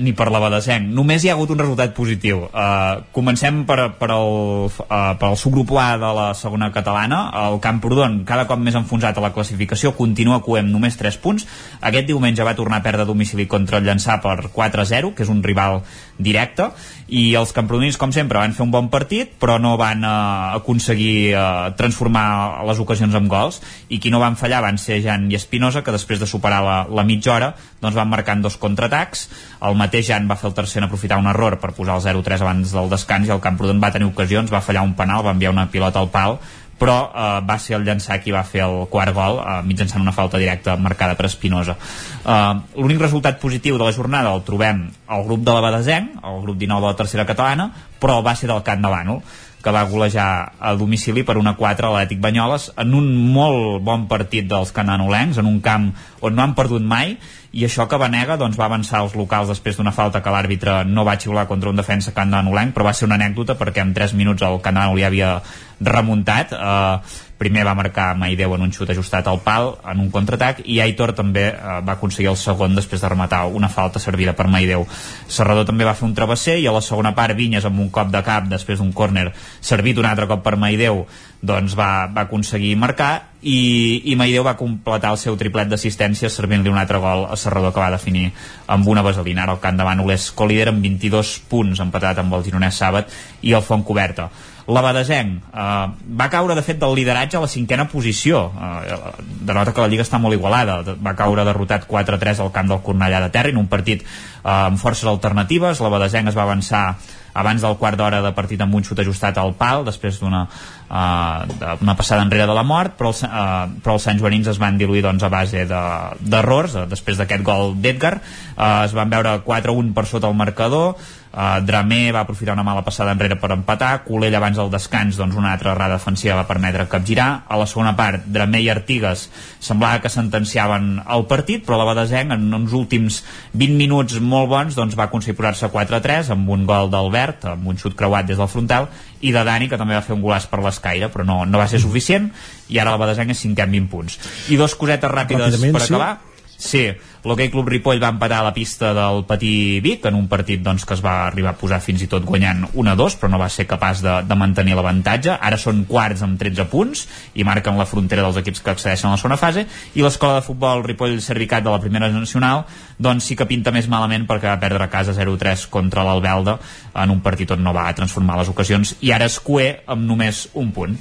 Ni 0.02 0.12
per 0.16 0.28
la 0.34 0.40
Badesenc. 0.42 0.90
Només 0.92 1.24
hi 1.24 1.30
ha 1.30 1.36
hagut 1.36 1.52
un 1.54 1.60
resultat 1.62 1.94
positiu. 1.96 2.44
Uh, 2.50 3.02
comencem 3.14 3.62
per, 3.68 3.78
per, 3.98 4.10
el, 4.14 4.66
uh, 4.68 5.00
per 5.18 5.30
el 5.30 5.38
subgrup 5.40 5.72
A 5.78 5.96
de 6.00 6.12
la 6.18 6.26
segona 6.38 6.70
catalana. 6.74 7.22
El 7.46 7.60
Camprodon, 7.64 8.22
cada 8.28 8.46
cop 8.50 8.60
més 8.60 8.76
enfonsat 8.78 9.18
a 9.18 9.24
la 9.24 9.32
classificació, 9.34 9.94
continua 9.98 10.42
coem 10.44 10.70
només 10.72 10.98
3 11.00 11.18
punts. 11.22 11.46
Aquest 11.80 12.10
diumenge 12.10 12.46
va 12.46 12.56
tornar 12.58 12.82
a 12.82 12.86
perdre 12.86 13.06
domicili 13.08 13.48
contra 13.50 13.78
el 13.80 13.88
Llançà 13.88 14.18
per 14.22 14.38
4-0, 14.52 15.14
que 15.16 15.26
és 15.26 15.32
un 15.32 15.42
rival 15.42 15.82
directe, 16.22 16.70
i 17.12 17.34
els 17.36 17.50
camprodonins, 17.52 17.98
com 18.00 18.12
sempre, 18.14 18.40
van 18.40 18.54
fer 18.56 18.64
un 18.64 18.70
bon 18.72 18.86
partit, 18.88 19.34
però 19.40 19.58
no 19.60 19.74
van 19.76 20.00
uh, 20.00 20.56
aconseguir 20.56 21.34
uh, 21.36 21.68
transformar 21.76 22.64
les 22.64 22.80
ocasions 22.80 23.12
en 23.18 23.28
gols, 23.28 23.58
i 23.92 23.98
qui 24.00 24.08
no 24.12 24.22
van 24.22 24.38
fallar 24.40 24.62
van 24.64 24.80
ser 24.80 25.02
Jan 25.04 25.26
i 25.28 25.36
Espinosa, 25.36 25.82
que 25.84 25.92
després 25.92 26.22
de 26.22 26.28
superar 26.30 26.62
la, 26.64 26.78
la 26.88 27.04
mitja 27.04 27.34
hora, 27.34 27.50
doncs 27.84 27.98
van 27.98 28.08
marcant 28.08 28.40
dos 28.40 28.56
contraatacs. 28.62 29.26
El 29.68 29.76
mateix 29.76 30.08
Jan 30.08 30.30
va 30.30 30.38
fer 30.40 30.48
el 30.48 30.56
tercer 30.56 30.80
en 30.80 30.88
aprofitar 30.88 31.20
un 31.20 31.28
error 31.28 31.58
per 31.60 31.74
posar 31.76 31.98
el 32.00 32.06
0-3 32.22 32.46
abans 32.46 32.72
del 32.72 32.88
descans 32.88 33.28
i 33.28 33.36
el 33.36 33.44
Camprodon 33.44 33.82
va 33.82 33.92
tenir 33.92 34.08
ocasions, 34.08 34.52
va 34.52 34.64
fallar 34.64 34.86
un 34.86 34.96
penal, 34.96 35.20
va 35.26 35.36
enviar 35.36 35.52
una 35.52 35.68
pilota 35.68 36.00
al 36.00 36.08
pal, 36.14 36.40
però 36.82 36.96
eh, 37.14 37.26
va 37.46 37.58
ser 37.62 37.76
el 37.78 37.86
llançar 37.86 38.18
qui 38.24 38.34
va 38.34 38.42
fer 38.42 38.64
el 38.64 38.88
quart 38.90 39.14
gol 39.14 39.38
eh, 39.38 39.60
mitjançant 39.68 40.02
una 40.02 40.14
falta 40.16 40.40
directa 40.42 40.74
marcada 40.74 41.14
per 41.14 41.28
Espinosa. 41.28 41.76
Eh, 41.78 42.40
L'únic 42.74 42.98
resultat 43.04 43.38
positiu 43.42 43.78
de 43.78 43.86
la 43.86 43.94
jornada 43.94 44.34
el 44.34 44.42
trobem 44.42 44.88
al 45.06 45.22
grup 45.28 45.46
de 45.46 45.54
la 45.54 45.62
Badesenc, 45.62 46.18
al 46.26 46.42
grup 46.42 46.58
19 46.58 46.82
de 46.82 46.90
la 46.90 46.98
tercera 46.98 47.28
catalana, 47.28 47.70
però 48.02 48.18
va 48.26 48.34
ser 48.34 48.50
del 48.50 48.64
Camp 48.66 48.82
de 48.82 48.90
Bànol 48.90 49.22
que 49.62 49.74
va 49.74 49.84
golejar 49.88 50.28
a 50.58 50.74
domicili 50.78 51.22
per 51.24 51.38
una 51.38 51.54
4 51.58 51.86
a 51.86 51.92
l'Atlètic 51.94 52.20
Banyoles 52.22 52.70
en 52.82 52.96
un 52.98 53.12
molt 53.34 53.82
bon 53.86 54.08
partit 54.10 54.48
dels 54.50 54.74
cananolencs, 54.74 55.38
en 55.38 55.46
un 55.46 55.60
camp 55.62 55.92
on 56.20 56.36
no 56.36 56.42
han 56.42 56.56
perdut 56.58 56.82
mai 56.82 57.16
i 57.52 57.66
això 57.66 57.84
que 57.88 58.00
Vanega 58.00 58.38
doncs, 58.40 58.56
va 58.58 58.66
avançar 58.66 59.02
als 59.02 59.14
locals 59.18 59.50
després 59.52 59.76
d'una 59.76 59.92
falta 59.92 60.22
que 60.24 60.32
l'àrbitre 60.32 60.82
no 60.88 61.04
va 61.04 61.18
xiular 61.20 61.46
contra 61.50 61.70
un 61.70 61.76
defensa 61.76 62.14
candanolenc 62.16 62.74
però 62.74 62.88
va 62.88 62.94
ser 62.96 63.06
una 63.06 63.20
anècdota 63.20 63.58
perquè 63.60 63.84
en 63.84 63.92
3 63.94 64.16
minuts 64.18 64.42
el 64.42 64.60
Candanol 64.64 64.98
ja 65.00 65.10
havia 65.10 65.34
remuntat. 65.82 66.52
Eh, 66.52 66.96
primer 67.42 67.64
va 67.66 67.74
marcar 67.74 68.12
Maideu 68.18 68.54
en 68.54 68.62
un 68.68 68.72
xut 68.74 68.92
ajustat 68.94 69.26
al 69.26 69.40
pal 69.42 69.72
en 69.90 70.04
un 70.04 70.10
contraatac 70.14 70.62
i 70.70 70.78
Aitor 70.84 71.14
també 71.18 71.48
eh, 71.50 71.80
va 71.82 71.96
aconseguir 71.96 72.30
el 72.30 72.38
segon 72.38 72.76
després 72.78 73.02
de 73.02 73.10
rematar 73.10 73.44
una 73.50 73.70
falta 73.72 74.02
servida 74.02 74.36
per 74.38 74.46
Maideu. 74.52 74.86
Serrador 75.26 75.66
també 75.66 75.88
va 75.88 75.96
fer 75.98 76.06
un 76.06 76.14
travesser 76.14 76.60
i 76.62 76.68
a 76.70 76.76
la 76.76 76.84
segona 76.84 77.14
part 77.18 77.36
Vinyes 77.38 77.66
amb 77.66 77.82
un 77.82 77.90
cop 77.90 78.12
de 78.14 78.22
cap 78.22 78.46
després 78.50 78.78
d'un 78.78 78.94
córner 78.94 79.30
servit 79.60 79.98
un 79.98 80.06
altre 80.06 80.30
cop 80.30 80.44
per 80.46 80.54
Maideu 80.56 81.04
doncs 81.42 81.74
va, 81.74 82.06
va 82.06 82.28
aconseguir 82.28 82.76
marcar 82.78 83.10
i, 83.42 83.58
i 84.06 84.14
Maideu 84.14 84.44
va 84.46 84.54
completar 84.54 85.10
el 85.10 85.18
seu 85.18 85.34
triplet 85.38 85.66
d'assistència 85.72 86.30
servint-li 86.30 86.70
un 86.70 86.78
altre 86.78 87.02
gol 87.02 87.26
a 87.26 87.38
Serrador 87.40 87.74
que 87.74 87.82
va 87.82 87.90
definir 87.90 88.28
amb 88.70 88.86
una 88.86 89.02
vaselina. 89.02 89.42
Ara 89.42 89.56
el 89.58 89.64
camp 89.64 89.80
de 89.80 89.88
Bànoles 89.88 90.30
colíder 90.38 90.70
amb 90.70 90.86
22 90.86 91.34
punts 91.50 91.82
empatat 91.82 92.22
amb 92.22 92.38
el 92.38 92.46
Gironès 92.46 92.78
Sàbat 92.78 93.10
i 93.42 93.56
el 93.58 93.66
Font 93.66 93.82
Coberta 93.82 94.30
l'Abadesenc 94.66 95.48
eh, 95.52 95.86
va 96.20 96.28
caure 96.30 96.54
de 96.54 96.62
fet 96.62 96.78
del 96.80 96.94
lideratge 96.94 97.38
a 97.38 97.44
la 97.44 97.50
cinquena 97.50 97.88
posició. 97.90 98.44
Eh, 98.52 98.98
denota 99.42 99.72
que 99.72 99.82
la 99.82 99.88
Lliga 99.90 100.06
està 100.06 100.20
molt 100.22 100.36
igualada. 100.38 100.82
Va 101.02 101.16
caure 101.18 101.46
derrotat 101.48 101.88
4-3 101.90 102.44
al 102.44 102.52
camp 102.54 102.70
del 102.70 102.84
Cornellà 102.84 103.22
de 103.24 103.32
Terra 103.34 103.50
en 103.50 103.58
un 103.62 103.70
partit 103.72 104.04
eh, 104.04 104.06
amb 104.44 104.78
forces 104.78 105.08
alternatives. 105.10 105.82
l'Abadesenc 105.82 106.30
es 106.30 106.38
va 106.38 106.46
avançar 106.46 106.86
abans 107.34 107.62
del 107.64 107.76
quart 107.80 107.96
d'hora 107.96 108.20
de 108.22 108.32
partit 108.36 108.60
amb 108.60 108.74
un 108.76 108.84
xut 108.84 108.98
ajustat 109.00 109.38
al 109.40 109.54
pal 109.56 109.86
després 109.86 110.18
d'una 110.20 110.42
uh, 110.44 111.76
una 111.80 111.94
passada 111.96 112.24
enrere 112.26 112.46
de 112.48 112.56
la 112.56 112.64
mort 112.66 112.98
però, 112.98 113.12
el, 113.12 113.24
uh, 113.24 113.80
però 113.80 113.96
els 113.96 114.06
Sant 114.08 114.20
Joanins 114.20 114.50
es 114.52 114.60
van 114.60 114.76
diluir 114.80 115.04
doncs, 115.06 115.24
a 115.24 115.30
base 115.32 115.64
d'errors 115.64 116.76
de, 116.76 116.84
uh, 116.84 116.90
després 116.90 117.16
d'aquest 117.18 117.44
gol 117.46 117.74
d'Edgar. 117.80 118.18
Uh, 118.52 118.84
es 118.84 118.96
van 118.96 119.10
veure 119.12 119.38
4-1 119.46 119.92
per 119.96 120.06
sota 120.10 120.28
el 120.28 120.36
marcador 120.36 120.96
Uh, 121.32 121.62
Dramé 121.64 122.12
va 122.12 122.26
aprofitar 122.26 122.52
una 122.52 122.62
mala 122.62 122.82
passada 122.84 123.14
enrere 123.14 123.38
per 123.40 123.54
empatar, 123.54 124.02
Colell 124.04 124.34
abans 124.36 124.58
del 124.60 124.68
descans 124.68 125.16
doncs 125.16 125.38
una 125.40 125.54
altra 125.54 125.70
errada 125.72 125.96
defensiva 125.96 126.34
va 126.36 126.44
permetre 126.44 126.84
capgirar. 126.92 127.46
A 127.48 127.56
la 127.56 127.64
segona 127.64 127.94
part 127.96 128.26
Dramé 128.28 128.60
i 128.60 128.68
Artigues 128.68 129.22
semblava 129.56 130.02
que 130.04 130.10
sentenciaven 130.12 130.98
el 131.00 131.24
partit 131.30 131.64
però 131.64 131.78
la 131.80 131.86
Badesenc 131.88 132.34
en 132.36 132.44
uns 132.52 132.74
últims 132.76 133.22
20 133.54 133.78
minuts 133.80 134.18
molt 134.20 134.50
bons 134.50 134.76
doncs 134.76 134.96
va 134.98 135.06
aconseguir 135.08 135.38
posar-se 135.38 135.70
4-3 135.72 136.34
amb 136.34 136.50
un 136.52 136.66
gol 136.68 136.92
d'Albert 136.92 137.46
amb 137.54 137.70
un 137.72 137.80
xut 137.80 137.96
creuat 137.96 138.28
des 138.28 138.36
del 138.36 138.50
frontal 138.52 138.90
i 139.22 139.32
de 139.32 139.44
Dani 139.46 139.70
que 139.72 139.78
també 139.80 139.96
va 139.96 140.04
fer 140.04 140.12
un 140.12 140.20
golàs 140.20 140.44
per 140.50 140.60
l'escaire 140.60 141.08
però 141.08 141.24
no, 141.24 141.38
no 141.48 141.62
va 141.62 141.70
ser 141.70 141.80
suficient 141.80 142.28
i 142.68 142.76
ara 142.76 142.92
la 142.92 143.00
Badesenc 143.00 143.32
és 143.32 143.40
cinquè 143.40 143.64
amb 143.64 143.78
20 143.78 143.88
punts. 143.88 144.18
I 144.52 144.60
dos 144.60 144.76
cosetes 144.76 145.16
ràpides 145.16 145.56
per 145.64 145.80
acabar 145.80 146.12
sí 146.18 146.31
Sí, 146.62 146.84
l'Hockey 147.26 147.50
Club 147.50 147.66
Ripoll 147.72 147.98
va 147.98 148.12
empatar 148.12 148.36
a 148.38 148.44
la 148.46 148.52
pista 148.54 148.92
del 148.94 149.24
Patí 149.26 149.80
Vic 149.82 150.04
en 150.06 150.14
un 150.14 150.28
partit 150.30 150.60
doncs, 150.62 150.84
que 150.86 150.94
es 150.94 151.00
va 151.02 151.26
arribar 151.26 151.56
a 151.56 151.58
posar 151.58 151.80
fins 151.82 152.04
i 152.04 152.06
tot 152.10 152.22
guanyant 152.22 152.68
1-2, 152.70 153.16
però 153.18 153.30
no 153.32 153.40
va 153.42 153.48
ser 153.50 153.66
capaç 153.66 154.04
de, 154.04 154.12
de 154.28 154.36
mantenir 154.38 154.76
l'avantatge. 154.78 155.34
Ara 155.34 155.58
són 155.58 155.82
quarts 155.90 156.22
amb 156.22 156.38
13 156.38 156.68
punts 156.70 157.02
i 157.34 157.42
marquen 157.48 157.80
la 157.80 157.88
frontera 157.90 158.22
dels 158.22 158.38
equips 158.44 158.62
que 158.62 158.76
accedeixen 158.76 159.10
a 159.10 159.16
la 159.16 159.18
segona 159.18 159.40
fase 159.40 159.66
i 159.98 160.06
l'escola 160.06 160.38
de 160.38 160.46
futbol 160.46 160.86
Ripoll 160.86 161.18
Servicat 161.24 161.66
de 161.66 161.74
la 161.74 161.82
primera 161.82 162.12
nacional 162.14 162.62
doncs 163.02 163.26
sí 163.26 163.38
que 163.38 163.48
pinta 163.50 163.74
més 163.74 163.90
malament 163.90 164.28
perquè 164.30 164.52
va 164.52 164.62
perdre 164.62 164.86
a 164.86 164.92
casa 164.92 165.16
0-3 165.18 165.66
contra 165.74 166.06
l'Albelda 166.06 166.60
en 166.94 167.16
un 167.16 167.26
partit 167.26 167.50
on 167.50 167.66
no 167.66 167.74
va 167.74 167.90
transformar 167.98 168.38
les 168.38 168.54
ocasions 168.54 168.94
i 169.02 169.10
ara 169.10 169.26
es 169.26 169.40
cué 169.42 169.72
amb 169.90 170.06
només 170.06 170.46
un 170.54 170.70
punt. 170.70 170.94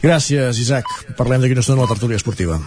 Gràcies, 0.00 0.64
Isaac. 0.64 0.88
Parlem 1.20 1.44
d'aquí 1.44 1.58
una 1.58 1.66
estona 1.66 1.84
a 1.84 1.88
la 1.88 1.92
tertúlia 1.92 2.16
esportiva 2.16 2.60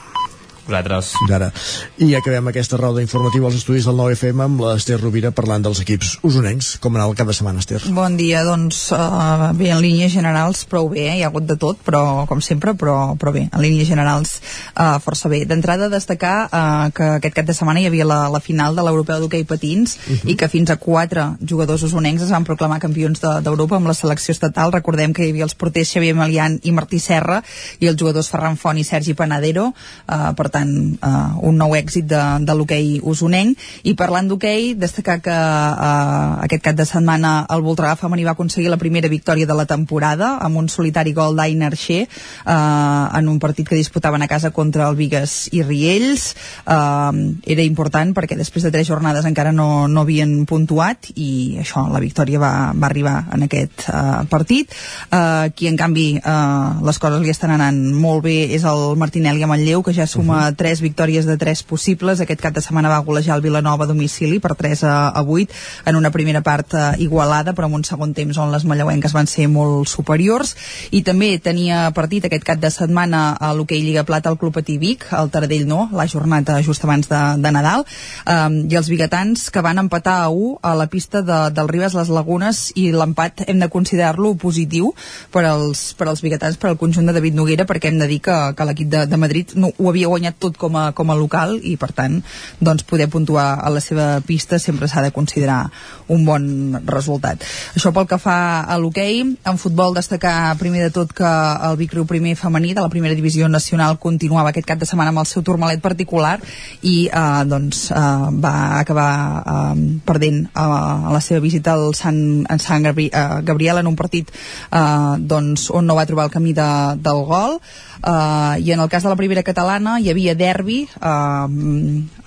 vosaltres. 0.70 1.14
Ara. 1.30 1.52
I 1.98 2.14
acabem 2.16 2.48
aquesta 2.50 2.78
roda 2.78 3.02
informativa 3.02 3.48
als 3.48 3.58
estudis 3.60 3.86
del 3.86 3.98
9FM 3.98 4.44
amb 4.46 4.62
l'Ester 4.64 5.00
Rovira 5.00 5.32
parlant 5.36 5.64
dels 5.66 5.82
equips 5.84 6.18
usonencs. 6.24 6.78
Com 6.84 6.96
anava 6.96 7.12
el 7.12 7.18
cap 7.18 7.28
de 7.28 7.36
setmana, 7.36 7.60
Ester? 7.64 7.82
Bon 7.96 8.16
dia, 8.18 8.44
doncs 8.48 8.90
uh, 8.96 9.50
bé, 9.58 9.70
en 9.74 9.82
línies 9.84 10.14
generals 10.14 10.66
prou 10.70 10.90
bé, 10.92 11.08
eh? 11.10 11.18
hi 11.20 11.24
ha 11.24 11.30
hagut 11.32 11.48
de 11.50 11.58
tot, 11.60 11.80
però 11.86 12.26
com 12.30 12.42
sempre, 12.42 12.74
però, 12.78 13.16
però 13.20 13.34
bé, 13.36 13.48
en 13.50 13.64
línies 13.64 13.90
generals 13.90 14.38
uh, 14.76 14.98
força 15.04 15.32
bé. 15.32 15.44
D'entrada 15.50 15.90
destacar 15.92 16.36
uh, 16.48 16.90
que 16.96 17.10
aquest 17.20 17.38
cap 17.38 17.50
de 17.50 17.56
setmana 17.58 17.84
hi 17.84 17.90
havia 17.90 18.08
la, 18.08 18.22
la 18.32 18.42
final 18.44 18.78
de 18.78 18.86
l'Europeu 18.86 19.24
d'hoquei 19.24 19.46
patins 19.50 19.98
uh 19.98 20.12
mhm. 20.12 20.20
-huh. 20.20 20.32
i 20.32 20.36
que 20.36 20.50
fins 20.50 20.70
a 20.70 20.78
quatre 20.78 21.26
jugadors 21.42 21.84
usonencs 21.84 22.24
es 22.24 22.32
van 22.32 22.44
proclamar 22.44 22.80
campions 22.80 23.20
d'Europa 23.22 23.76
de, 23.76 23.80
amb 23.80 23.88
la 23.88 23.94
selecció 23.94 24.32
estatal. 24.32 24.72
Recordem 24.72 25.14
que 25.14 25.26
hi 25.26 25.30
havia 25.30 25.44
els 25.44 25.56
porters 25.56 25.92
Xavier 25.94 26.16
Melian 26.16 26.60
i 26.64 26.72
Martí 26.72 27.00
Serra 27.00 27.44
i 27.80 27.88
els 27.88 27.98
jugadors 28.00 28.30
Ferran 28.30 28.58
Font 28.58 28.78
i 28.78 28.84
Sergi 28.84 29.14
Panadero. 29.14 29.74
Uh, 30.08 30.34
per 30.36 30.50
tant, 30.50 30.59
tant 30.60 30.72
uh, 31.00 31.40
un 31.48 31.58
nou 31.60 31.76
èxit 31.78 32.08
de, 32.10 32.22
de 32.46 32.56
l'hoquei 32.56 33.00
usonenc. 33.04 33.58
I 33.88 33.96
parlant 34.00 34.30
d'hoquei 34.30 34.74
destacar 34.80 35.20
que 35.24 35.36
uh, 35.36 36.40
aquest 36.46 36.64
cap 36.66 36.78
de 36.78 36.86
setmana 36.88 37.46
el 37.54 37.64
Voltregà 37.66 37.96
femení 38.00 38.26
va 38.28 38.36
aconseguir 38.36 38.72
la 38.72 38.80
primera 38.82 39.12
victòria 39.12 39.48
de 39.50 39.58
la 39.58 39.68
temporada 39.70 40.36
amb 40.44 40.62
un 40.62 40.70
solitari 40.70 41.14
gol 41.18 41.38
d'Aina 41.38 41.70
Arxer 41.70 42.04
uh, 42.06 43.10
en 43.18 43.30
un 43.32 43.40
partit 43.40 43.68
que 43.68 43.80
disputaven 43.80 44.22
a 44.22 44.30
casa 44.32 44.52
contra 44.52 44.90
el 44.90 44.98
Vigues 45.00 45.50
i 45.56 45.64
Riells. 45.64 46.34
Uh, 46.66 47.40
era 47.46 47.66
important 47.66 48.14
perquè 48.16 48.38
després 48.38 48.66
de 48.66 48.74
tres 48.74 48.88
jornades 48.90 49.28
encara 49.30 49.54
no, 49.56 49.88
no 49.88 50.06
havien 50.06 50.44
puntuat 50.50 51.12
i 51.16 51.60
això, 51.64 51.86
la 51.92 52.04
victòria 52.04 52.42
va, 52.42 52.54
va 52.76 52.90
arribar 52.90 53.18
en 53.36 53.48
aquest 53.48 53.88
uh, 53.90 54.26
partit. 54.30 54.74
Uh, 55.10 55.50
qui 55.56 55.70
en 55.70 55.78
canvi 55.80 56.10
uh, 56.20 56.80
les 56.86 57.00
coses 57.02 57.24
li 57.24 57.32
estan 57.32 57.54
anant 57.56 57.78
molt 57.96 58.24
bé 58.26 58.38
és 58.56 58.66
el 58.68 58.96
Martinelli 59.00 59.44
a 59.46 59.50
Manlleu 59.50 59.84
que 59.86 59.94
ja 59.96 60.08
suma 60.10 60.49
uh 60.52 60.56
-huh 60.56 60.60
tres 60.70 60.82
victòries 60.82 61.26
de 61.26 61.38
tres 61.38 61.64
possibles. 61.64 62.20
Aquest 62.20 62.42
cap 62.42 62.54
de 62.54 62.62
setmana 62.62 62.90
va 62.90 63.00
golejar 63.00 63.36
el 63.38 63.42
Vilanova 63.42 63.86
a 63.86 63.88
domicili 63.88 64.40
per 64.40 64.56
3 64.56 64.84
a, 64.84 65.10
a 65.10 65.22
8 65.24 65.48
en 65.86 65.96
una 65.96 66.12
primera 66.12 66.42
part 66.42 66.74
eh, 66.74 66.96
igualada, 67.00 67.54
però 67.54 67.68
en 67.68 67.74
un 67.80 67.84
segon 67.84 68.14
temps 68.14 68.38
on 68.38 68.52
les 68.52 68.66
mallauenques 68.66 69.14
van 69.14 69.28
ser 69.28 69.48
molt 69.48 69.88
superiors. 69.88 70.56
I 70.92 71.02
també 71.02 71.40
tenia 71.40 71.90
partit 71.96 72.26
aquest 72.26 72.44
cap 72.44 72.60
de 72.60 72.70
setmana 72.70 73.38
a 73.40 73.54
l'hoquei 73.54 73.82
Lliga 73.82 74.04
Plata 74.04 74.30
al 74.30 74.38
Club 74.38 74.54
Patí 74.54 74.78
Vic, 74.78 75.08
el 75.16 75.32
Taradell 75.32 75.68
no, 75.68 75.90
la 75.94 76.08
jornada 76.08 76.62
just 76.62 76.84
abans 76.84 77.10
de, 77.10 77.22
de 77.40 77.52
Nadal, 77.52 77.86
um, 78.28 78.60
i 78.70 78.76
els 78.76 78.90
biguetans 78.92 79.50
que 79.50 79.64
van 79.66 79.80
empatar 79.80 80.20
a 80.26 80.30
1 80.30 80.60
a 80.62 80.76
la 80.76 80.88
pista 80.88 81.22
de, 81.22 81.40
del 81.56 81.72
Ribes 81.72 81.96
Les 81.96 82.12
Lagunes 82.14 82.74
i 82.76 82.90
l'empat 82.92 83.46
hem 83.48 83.60
de 83.60 83.70
considerar-lo 83.72 84.36
positiu 84.36 84.94
per 85.32 85.46
als, 85.46 85.94
per 85.96 86.10
als 86.10 86.22
biguetans, 86.22 86.58
per 86.60 86.70
al 86.70 86.78
conjunt 86.78 87.08
de 87.08 87.16
David 87.16 87.40
Noguera, 87.40 87.66
perquè 87.66 87.90
hem 87.90 88.00
de 88.00 88.08
dir 88.12 88.20
que, 88.26 88.38
que 88.56 88.68
l'equip 88.68 88.92
de, 88.92 89.06
de 89.10 89.18
Madrid 89.18 89.56
no, 89.56 89.72
ho 89.78 89.90
havia 89.90 90.10
guanyat 90.12 90.29
tot 90.38 90.58
com 90.58 90.78
a, 90.78 90.92
com 90.94 91.10
a 91.10 91.18
local 91.18 91.58
i 91.64 91.76
per 91.80 91.92
tant 91.96 92.20
doncs 92.60 92.86
poder 92.88 93.10
puntuar 93.10 93.54
a 93.64 93.72
la 93.74 93.82
seva 93.84 94.20
pista 94.26 94.60
sempre 94.60 94.88
s'ha 94.88 95.04
de 95.06 95.14
considerar 95.16 95.70
un 96.10 96.26
bon 96.26 96.46
resultat. 96.90 97.44
Això 97.78 97.94
pel 97.96 98.08
que 98.10 98.20
fa 98.22 98.38
a 98.62 98.78
l'hoquei, 98.82 99.22
en 99.24 99.60
futbol 99.62 99.96
destacar 99.96 100.58
primer 100.60 100.84
de 100.88 100.92
tot 100.94 101.14
que 101.16 101.30
el 101.70 101.78
Vic 101.80 101.94
Riu 101.96 102.08
primer 102.10 102.36
femení 102.40 102.74
de 102.74 102.84
la 102.84 102.90
primera 102.90 103.16
divisió 103.16 103.48
nacional 103.50 104.00
continuava 104.02 104.52
aquest 104.52 104.68
cap 104.68 104.82
de 104.82 104.90
setmana 104.90 105.14
amb 105.14 105.24
el 105.24 105.30
seu 105.30 105.44
turmalet 105.46 105.82
particular 105.82 106.38
i 106.82 106.96
eh, 107.08 107.44
doncs 107.50 107.90
eh, 107.92 108.06
va 108.46 108.56
acabar 108.80 109.12
eh, 109.40 109.76
perdent 110.06 110.42
eh, 110.50 110.70
la 111.16 111.22
seva 111.24 111.44
visita 111.44 111.76
al 111.78 111.94
Sant, 111.98 112.20
en 112.50 112.60
Sant 112.60 112.86
Gabri, 112.86 113.10
eh, 113.14 113.42
Gabriel 113.46 113.82
en 113.82 113.92
un 113.92 114.00
partit 114.00 114.32
eh, 114.32 115.16
doncs, 115.20 115.70
on 115.70 115.88
no 115.88 115.98
va 115.98 116.08
trobar 116.10 116.30
el 116.30 116.36
camí 116.36 116.56
de, 116.58 116.72
del 117.00 117.24
gol 117.30 117.60
Uh, 118.00 118.56
I 118.64 118.72
en 118.72 118.80
el 118.80 118.88
cas 118.88 119.04
de 119.04 119.10
la 119.12 119.18
primera 119.20 119.44
catalana 119.44 119.98
hi 120.00 120.08
havia 120.08 120.32
derbi 120.32 120.86
uh, 121.04 121.50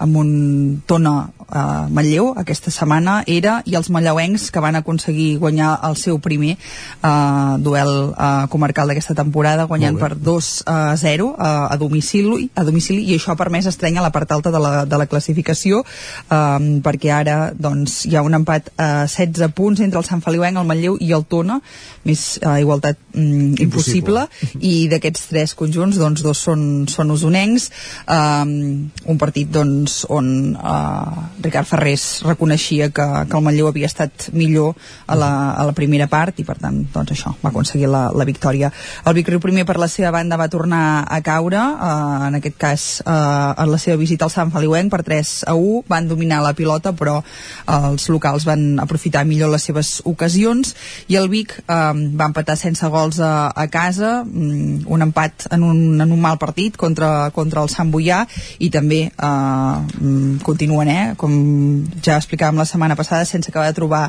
amb 0.05 0.19
un 0.21 0.33
Tona 0.85 1.15
uh, 1.53 1.87
Manlleu 1.93 2.33
aquesta 2.41 2.73
setmana 2.75 3.21
era 3.27 3.61
i 3.69 3.77
els 3.79 3.91
manlleuencs 3.93 4.49
que 4.53 4.63
van 4.65 4.77
aconseguir 4.79 5.37
guanyar 5.43 5.75
el 5.89 5.97
seu 6.01 6.19
primer 6.23 6.57
uh, 6.57 7.59
duel 7.63 8.13
uh, 8.13 8.49
comarcal 8.53 8.91
d'aquesta 8.91 9.17
temporada 9.19 9.69
guanyant 9.71 9.99
per 10.01 10.15
2 10.17 10.51
a 10.67 10.97
0 10.97 11.29
uh, 11.29 11.37
a, 11.69 11.77
domicili, 11.81 12.49
a 12.57 12.65
domicili 12.65 13.05
i 13.11 13.17
això 13.19 13.33
ha 13.33 13.39
permès 13.41 13.69
estrenya 13.71 14.05
la 14.05 14.13
part 14.15 14.33
alta 14.33 14.51
de 14.51 14.61
la, 14.63 14.73
de 14.89 14.99
la 14.99 15.07
classificació 15.07 15.83
um, 15.83 16.69
perquè 16.85 17.13
ara 17.15 17.39
doncs, 17.55 18.03
hi 18.09 18.17
ha 18.17 18.25
un 18.27 18.39
empat 18.41 18.73
a 18.77 18.91
uh, 19.05 19.11
16 19.11 19.53
punts 19.57 19.81
entre 19.85 20.01
el 20.01 20.07
Sant 20.09 20.23
Feliuenc, 20.25 20.59
el 20.59 20.69
Manlleu 20.69 20.99
i 21.01 21.13
el 21.15 21.27
Tona 21.29 21.61
més 22.09 22.23
uh, 22.43 22.57
igualtat 22.61 22.99
um, 23.15 23.53
impossible. 23.61 24.27
impossible 24.27 24.63
i 24.65 24.89
d'aquests 24.91 25.29
tres 25.31 25.55
conjunts, 25.59 25.99
doncs 26.01 26.25
dos 26.25 26.41
són, 26.49 26.65
són 26.91 27.13
usonencs, 27.15 27.69
um, 28.11 28.53
un 29.13 29.21
partit 29.21 29.51
doncs, 29.53 30.03
on 30.13 30.57
uh, 30.57 31.27
Ricard 31.45 31.69
Ferrés 31.69 32.23
reconeixia 32.27 32.91
que, 32.95 33.07
que 33.29 33.39
el 33.39 33.45
Manlleu 33.45 33.69
havia 33.71 33.89
estat 33.91 34.29
millor 34.33 34.77
a 35.07 35.19
la, 35.19 35.31
a 35.53 35.67
la 35.69 35.75
primera 35.77 36.09
part 36.11 36.41
i 36.41 36.47
per 36.49 36.57
tant, 36.61 36.83
doncs 36.95 37.15
això, 37.15 37.35
va 37.43 37.51
aconseguir 37.53 37.91
la, 37.91 38.05
la 38.15 38.27
victòria. 38.29 38.73
El 39.07 39.17
Vic 39.19 39.33
Riu 39.33 39.43
primer 39.43 39.67
per 39.69 39.79
la 39.81 39.91
seva 39.91 40.13
banda 40.15 40.39
va 40.41 40.51
tornar 40.53 40.83
a 41.09 41.21
caure, 41.25 41.61
uh, 41.61 42.29
en 42.29 42.39
aquest 42.39 42.59
cas 42.61 42.87
uh, 43.05 43.53
en 43.57 43.73
la 43.73 43.81
seva 43.83 43.99
visita 44.01 44.27
al 44.29 44.35
Sant 44.35 44.53
Feliuenc 44.55 44.93
per 44.93 45.03
3 45.07 45.35
a 45.51 45.57
1, 45.59 45.85
van 45.91 46.09
dominar 46.11 46.43
la 46.45 46.55
pilota 46.59 46.95
però 46.97 47.19
uh, 47.21 47.93
els 47.93 48.09
locals 48.13 48.47
van 48.49 48.81
aprofitar 48.83 49.25
millor 49.29 49.53
les 49.53 49.67
seves 49.69 50.01
ocasions. 50.09 50.75
I 51.13 51.19
el 51.21 51.31
Vic 51.33 51.59
uh, 51.65 51.93
va 51.93 52.31
empatar 52.31 52.57
sense 52.61 52.87
gols 52.93 53.21
a, 53.23 53.51
a 53.51 53.67
casa, 53.73 54.23
mm, 54.25 54.85
un 54.87 55.03
empat 55.03 55.49
en 55.51 55.63
un, 55.63 56.01
en 56.01 56.13
un 56.13 56.21
mal 56.21 56.39
partit 56.39 56.77
contra, 56.77 57.31
contra 57.35 57.63
el 57.63 57.71
Sant 57.73 57.91
Boià. 57.93 58.23
I 58.63 58.71
també 58.73 59.01
eh, 59.09 59.27
mm, 59.27 60.43
continuen, 60.47 60.91
eh, 60.93 61.15
com 61.19 61.32
ja 62.05 62.19
explicàvem 62.19 62.61
la 62.61 62.67
setmana 62.69 62.97
passada, 62.99 63.27
sense 63.29 63.51
acabar 63.51 63.71
de 63.71 63.79
trobar 63.79 64.05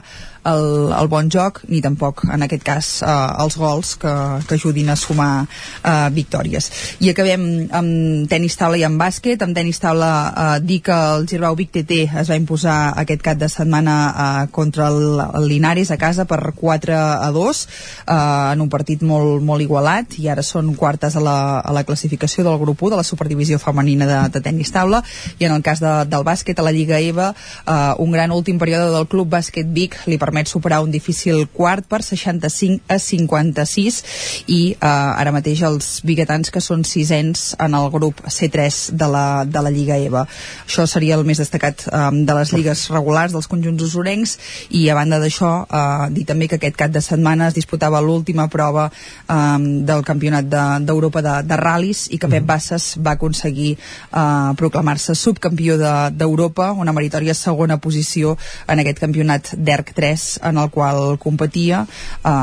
el, 0.45 0.91
el 0.91 1.07
bon 1.07 1.29
joc 1.31 1.61
ni 1.71 1.81
tampoc 1.83 2.23
en 2.31 2.43
aquest 2.45 2.63
cas 2.65 2.89
eh, 3.03 3.13
els 3.43 3.57
gols 3.59 3.95
que, 3.99 4.13
que 4.47 4.57
ajudin 4.57 4.91
a 4.91 4.97
sumar 4.99 5.45
eh, 5.45 6.09
victòries. 6.13 6.69
I 7.03 7.11
acabem 7.13 7.45
amb 7.71 8.27
tenis 8.31 8.57
taula 8.59 8.79
i 8.79 8.85
amb 8.87 8.99
bàsquet. 9.01 9.41
Amb 9.43 9.55
tenis 9.55 9.79
taula 9.83 10.11
eh, 10.29 10.59
dir 10.63 10.81
que 10.85 10.95
el 11.15 11.27
Girbau 11.29 11.57
Vic 11.59 11.71
TT 11.75 11.99
es 12.23 12.31
va 12.31 12.39
imposar 12.39 12.77
aquest 12.99 13.23
cap 13.25 13.39
de 13.39 13.49
setmana 13.51 13.95
eh, 14.09 14.45
contra 14.51 14.89
el, 14.91 15.21
el 15.39 15.47
Linares 15.51 15.91
a 15.91 15.99
casa 16.01 16.27
per 16.29 16.41
4 16.59 16.97
a 16.97 17.31
2 17.31 17.63
eh, 17.63 18.17
en 18.53 18.65
un 18.65 18.71
partit 18.71 19.03
molt, 19.03 19.41
molt 19.43 19.63
igualat. 19.63 20.19
I 20.19 20.29
ara 20.33 20.43
són 20.45 20.73
quartes 20.79 21.15
a 21.15 21.23
la, 21.23 21.37
a 21.61 21.75
la 21.75 21.85
classificació 21.87 22.45
del 22.47 22.59
grup 22.61 22.83
1 22.83 22.95
de 22.95 23.01
la 23.01 23.07
superdivisió 23.07 23.59
femenina 23.63 24.09
de, 24.09 24.19
de 24.35 24.43
tenis 24.43 24.73
taula. 24.75 25.03
I 25.39 25.47
en 25.47 25.55
el 25.55 25.63
cas 25.65 25.81
de, 25.83 25.95
del 26.09 26.27
bàsquet 26.27 26.59
a 26.59 26.67
la 26.67 26.75
Lliga 26.75 26.99
EVA 26.99 27.31
eh, 27.31 27.93
un 28.03 28.11
gran 28.11 28.31
últim 28.35 28.59
període 28.59 28.91
del 28.91 29.07
Club 29.07 29.31
Bàsquet 29.31 29.69
Vic 29.73 29.97
li 30.07 30.19
permet 30.19 30.32
superar 30.49 30.81
un 30.83 30.91
difícil 30.91 31.47
quart 31.47 31.85
per 31.89 32.01
65 32.03 32.83
a 32.89 32.97
56 32.99 33.99
i 34.47 34.61
eh, 34.73 34.77
ara 34.87 35.33
mateix 35.35 35.61
els 35.67 35.89
biguetans 36.05 36.51
que 36.53 36.61
són 36.61 36.83
sisens 36.87 37.53
en 37.61 37.75
el 37.77 37.89
grup 37.93 38.21
C3 38.25 38.93
de 38.97 39.09
la, 39.09 39.25
de 39.45 39.61
la 39.63 39.71
Lliga 39.73 39.97
EVA. 39.97 40.25
Això 40.65 40.85
seria 40.89 41.17
el 41.19 41.25
més 41.27 41.41
destacat 41.41 41.85
eh, 41.87 42.09
de 42.13 42.37
les 42.39 42.53
lligues 42.55 42.87
regulars 42.93 43.35
dels 43.35 43.49
conjunts 43.51 43.85
usurencs 43.85 44.37
i 44.73 44.87
a 44.89 44.97
banda 44.97 45.19
d'això 45.21 45.51
eh, 45.63 46.09
dir 46.15 46.25
també 46.29 46.49
que 46.49 46.59
aquest 46.59 46.79
cap 46.79 46.93
de 46.93 47.01
setmana 47.03 47.51
es 47.51 47.57
disputava 47.57 48.01
l'última 48.01 48.47
prova 48.49 48.89
eh, 48.89 49.37
del 49.85 50.05
campionat 50.07 50.49
d'Europa 50.83 51.21
de, 51.21 51.37
de, 51.43 51.47
de 51.53 51.59
ral·lis 51.61 52.07
i 52.13 52.19
que 52.21 52.31
Pep 52.31 52.47
Bassas 52.49 52.93
va 52.97 53.15
aconseguir 53.17 53.73
eh, 53.75 54.51
proclamar-se 54.59 55.15
subcampió 55.15 55.77
d'Europa, 55.77 56.71
de, 56.73 56.81
una 56.83 56.93
meritòria 56.95 57.35
segona 57.37 57.77
posició 57.77 58.37
en 58.67 58.81
aquest 58.81 59.01
campionat 59.03 59.53
d'ERC 59.57 59.93
3 59.97 60.22
en 60.43 60.59
el 60.61 60.69
qual 60.73 61.17
competia 61.21 61.83
eh, 61.85 62.33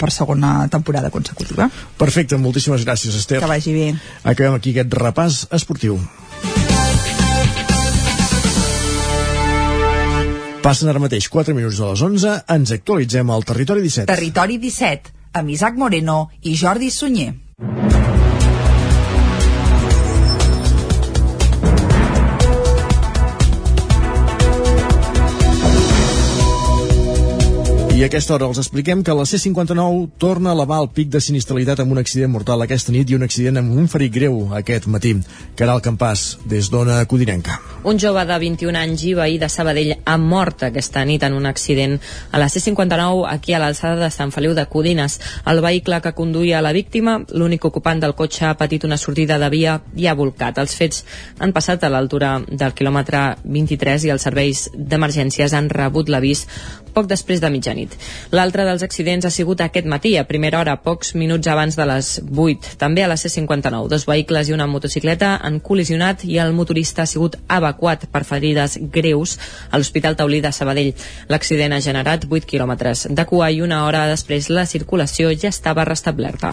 per 0.00 0.10
segona 0.14 0.68
temporada 0.72 1.10
consecutiva. 1.10 1.70
Perfecte, 2.00 2.38
moltíssimes 2.40 2.86
gràcies, 2.86 3.16
Esther. 3.16 3.42
Que 3.42 3.50
vagi 3.50 3.76
bé. 3.76 3.92
Acabem 4.24 4.58
aquí 4.58 4.74
aquest 4.74 4.98
repàs 5.00 5.44
esportiu. 5.56 6.00
Passen 10.60 10.90
ara 10.92 11.00
mateix 11.00 11.30
4 11.32 11.54
minuts 11.56 11.78
de 11.80 11.86
les 11.88 12.02
11, 12.04 12.32
ens 12.52 12.72
actualitzem 12.76 13.30
al 13.32 13.46
Territori 13.48 13.80
17. 13.86 14.10
Territori 14.12 14.58
17, 14.60 15.14
amb 15.40 15.54
Isaac 15.56 15.78
Moreno 15.80 16.26
i 16.44 16.52
Jordi 16.60 16.90
Sunyer. 16.92 17.32
I 28.00 28.02
a 28.02 28.08
aquesta 28.08 28.32
hora 28.32 28.46
els 28.48 28.56
expliquem 28.56 29.02
que 29.04 29.12
la 29.12 29.26
C-59 29.28 30.14
torna 30.16 30.48
a 30.48 30.54
elevar 30.56 30.78
el 30.80 30.86
pic 30.96 31.10
de 31.12 31.20
sinistralitat 31.20 31.82
amb 31.82 31.92
un 31.92 31.98
accident 32.00 32.30
mortal 32.32 32.64
aquesta 32.64 32.94
nit 32.94 33.10
i 33.12 33.16
un 33.18 33.26
accident 33.26 33.60
amb 33.60 33.74
un 33.76 33.90
ferit 33.92 34.14
greu 34.14 34.38
aquest 34.56 34.86
matí. 34.88 35.10
Caral 35.58 35.82
Campàs, 35.84 36.38
des 36.48 36.70
d'Ona 36.72 37.02
Codinenca. 37.04 37.58
Un 37.84 38.00
jove 38.00 38.22
de 38.24 38.38
21 38.40 38.80
anys 38.80 39.04
i 39.04 39.12
veí 39.18 39.36
de 39.36 39.50
Sabadell 39.52 39.92
ha 40.00 40.16
mort 40.16 40.64
aquesta 40.70 41.02
nit 41.04 41.26
en 41.28 41.36
un 41.36 41.44
accident 41.44 41.98
a 42.32 42.40
la 42.40 42.48
C-59 42.48 43.26
aquí 43.28 43.52
a 43.52 43.60
l'alçada 43.60 44.00
de 44.00 44.08
Sant 44.08 44.32
Feliu 44.32 44.56
de 44.56 44.64
Codines. 44.64 45.18
El 45.44 45.60
vehicle 45.60 46.00
que 46.00 46.14
conduïa 46.16 46.64
la 46.64 46.72
víctima, 46.72 47.18
l'únic 47.36 47.68
ocupant 47.68 48.00
del 48.00 48.16
cotxe 48.16 48.48
ha 48.48 48.56
patit 48.56 48.88
una 48.88 48.96
sortida 48.96 49.36
de 49.36 49.52
via 49.52 49.76
i 49.92 50.08
ha 50.08 50.16
volcat. 50.16 50.56
Els 50.56 50.72
fets 50.72 51.04
han 51.36 51.52
passat 51.52 51.84
a 51.84 51.92
l'altura 51.92 52.38
del 52.48 52.72
quilòmetre 52.72 53.26
23 53.44 54.08
i 54.08 54.16
els 54.16 54.24
serveis 54.24 54.70
d'emergències 54.72 55.52
han 55.52 55.68
rebut 55.68 56.08
l'avís 56.08 56.46
poc 56.94 57.08
després 57.10 57.40
de 57.40 57.50
mitjanit. 57.52 57.94
L'altre 58.34 58.64
dels 58.68 58.82
accidents 58.86 59.26
ha 59.26 59.32
sigut 59.34 59.60
aquest 59.60 59.86
matí, 59.90 60.16
a 60.16 60.26
primera 60.28 60.60
hora, 60.60 60.76
pocs 60.82 61.14
minuts 61.14 61.48
abans 61.50 61.76
de 61.76 61.86
les 61.88 62.12
8, 62.30 62.74
també 62.80 63.04
a 63.04 63.08
la 63.10 63.16
C-59. 63.20 63.88
Dos 63.88 64.06
vehicles 64.08 64.50
i 64.50 64.56
una 64.56 64.68
motocicleta 64.70 65.36
han 65.42 65.60
col·lisionat 65.64 66.24
i 66.28 66.38
el 66.42 66.52
motorista 66.56 67.04
ha 67.04 67.10
sigut 67.10 67.36
evacuat 67.48 68.06
per 68.12 68.24
ferides 68.28 68.78
greus 68.92 69.36
a 69.70 69.78
l'Hospital 69.78 70.16
Taulí 70.18 70.40
de 70.44 70.52
Sabadell. 70.52 70.92
L'accident 71.30 71.74
ha 71.76 71.80
generat 71.84 72.26
8 72.28 72.48
quilòmetres 72.50 73.06
de 73.10 73.26
cua 73.28 73.50
i 73.50 73.62
una 73.62 73.84
hora 73.86 74.06
després 74.10 74.50
la 74.50 74.66
circulació 74.66 75.30
ja 75.36 75.50
estava 75.52 75.84
restablerta. 75.88 76.52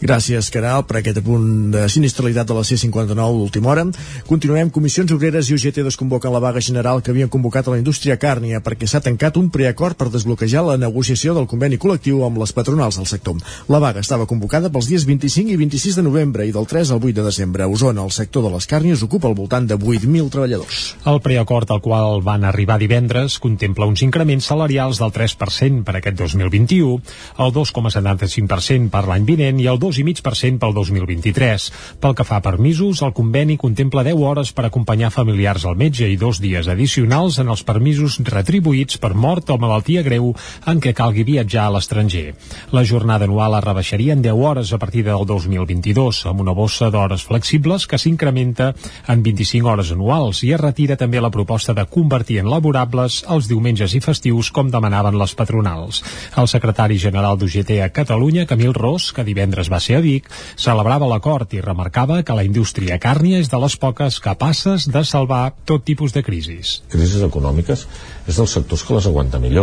Gràcies, 0.00 0.50
Caral, 0.52 0.84
per 0.88 1.00
aquest 1.00 1.22
punt 1.24 1.70
de 1.72 1.86
sinistralitat 1.92 2.48
de 2.48 2.56
la 2.56 2.64
C-59 2.66 3.40
d'última 3.40 3.72
hora. 3.72 3.86
Continuem. 4.26 4.70
Comissions 4.74 5.12
Obreres 5.14 5.50
i 5.50 5.56
UGT 5.56 5.82
desconvoquen 5.86 6.32
la 6.34 6.42
vaga 6.42 6.60
general 6.60 7.02
que 7.02 7.12
havien 7.12 7.30
convocat 7.32 7.68
a 7.68 7.76
la 7.76 7.80
indústria 7.80 8.18
càrnia 8.20 8.60
perquè 8.64 8.88
s'ha 8.88 9.00
tancat 9.04 9.36
un 9.40 9.48
preacord 9.52 9.75
acord 9.76 9.98
per 10.00 10.08
desbloquejar 10.08 10.64
la 10.64 10.78
negociació 10.80 11.34
del 11.36 11.46
conveni 11.50 11.76
col·lectiu 11.76 12.22
amb 12.24 12.40
les 12.40 12.54
patronals 12.56 12.96
del 12.96 13.08
sector. 13.10 13.36
La 13.68 13.80
vaga 13.82 14.00
estava 14.00 14.24
convocada 14.26 14.70
pels 14.72 14.88
dies 14.88 15.04
25 15.04 15.52
i 15.52 15.58
26 15.60 15.98
de 16.00 16.04
novembre 16.06 16.46
i 16.48 16.54
del 16.54 16.64
3 16.66 16.94
al 16.94 17.02
8 17.02 17.12
de 17.18 17.26
desembre. 17.26 17.66
A 17.66 17.68
Osona, 17.68 18.06
el 18.06 18.14
sector 18.16 18.46
de 18.46 18.54
les 18.54 18.66
càrnies 18.70 19.02
ocupa 19.04 19.28
al 19.28 19.36
voltant 19.36 19.68
de 19.68 19.76
8.000 19.76 20.30
treballadors. 20.32 20.80
El 21.04 21.20
preacord 21.20 21.70
al 21.70 21.82
qual 21.84 22.22
van 22.24 22.46
arribar 22.48 22.78
divendres 22.80 23.36
contempla 23.42 23.88
uns 23.90 24.02
increments 24.06 24.48
salarials 24.48 25.02
del 25.02 25.12
3% 25.12 25.84
per 25.84 25.98
aquest 26.00 26.16
2021, 26.22 26.96
el 27.44 27.52
2,75% 27.52 28.88
per 28.94 29.04
l'any 29.10 29.28
vinent 29.28 29.60
i 29.60 29.68
el 29.68 29.80
2,5% 29.82 30.62
pel 30.62 30.74
2023. 30.80 31.68
Pel 32.00 32.16
que 32.16 32.24
fa 32.24 32.40
a 32.40 32.46
permisos, 32.46 33.04
el 33.04 33.12
conveni 33.12 33.58
contempla 33.60 34.06
10 34.06 34.24
hores 34.24 34.54
per 34.56 34.68
acompanyar 34.70 35.12
familiars 35.12 35.68
al 35.68 35.76
metge 35.76 36.08
i 36.08 36.16
dos 36.16 36.40
dies 36.40 36.70
addicionals 36.72 37.40
en 37.42 37.52
els 37.52 37.66
permisos 37.66 38.18
retribuïts 38.24 38.96
per 39.02 39.12
mort 39.12 39.52
o 39.52 39.60
malaltia 39.66 40.04
greu 40.06 40.30
en 40.70 40.80
què 40.80 40.94
calgui 40.96 41.26
viatjar 41.26 41.66
a 41.66 41.74
l'estranger. 41.76 42.34
La 42.72 42.84
jornada 42.86 43.26
anual 43.26 43.58
es 43.58 43.64
rebaixaria 43.66 44.14
en 44.14 44.22
10 44.22 44.46
hores 44.46 44.72
a 44.72 44.78
partir 44.78 45.04
del 45.04 45.26
2022, 45.26 46.22
amb 46.30 46.40
una 46.46 46.54
bossa 46.54 46.90
d'hores 46.94 47.26
flexibles 47.26 47.86
que 47.90 47.98
s'incrementa 47.98 48.72
en 49.10 49.22
25 49.26 49.72
hores 49.72 49.92
anuals 49.92 50.42
i 50.46 50.52
es 50.54 50.62
retira 50.62 50.96
també 50.96 51.20
la 51.20 51.32
proposta 51.34 51.74
de 51.74 51.86
convertir 51.90 52.38
en 52.42 52.50
laborables 52.50 53.22
els 53.32 53.48
diumenges 53.50 53.96
i 53.96 54.02
festius 54.04 54.52
com 54.54 54.70
demanaven 54.70 55.18
les 55.18 55.34
patronals. 55.34 56.02
El 56.36 56.48
secretari 56.50 56.98
general 57.02 57.38
d'UGT 57.40 57.80
a 57.82 57.90
Catalunya, 57.94 58.46
Camil 58.46 58.74
Ros, 58.76 59.10
que 59.16 59.24
divendres 59.26 59.70
va 59.72 59.80
ser 59.82 59.98
a 59.98 60.04
Vic, 60.04 60.28
celebrava 60.56 61.08
l'acord 61.10 61.52
i 61.56 61.62
remarcava 61.64 62.22
que 62.22 62.36
la 62.36 62.44
indústria 62.46 63.00
càrnia 63.02 63.40
és 63.42 63.50
de 63.50 63.60
les 63.62 63.76
poques 63.80 64.20
capaces 64.22 64.86
de 64.92 65.02
salvar 65.04 65.54
tot 65.64 65.84
tipus 65.86 66.12
de 66.12 66.22
crisis. 66.26 66.80
Crisis 66.92 67.24
econòmiques 67.24 67.86
és 68.26 68.36
dels 68.36 68.52
sectors 68.58 68.84
que 68.84 68.96
les 68.96 69.06
aguanta 69.08 69.40
millor 69.40 69.55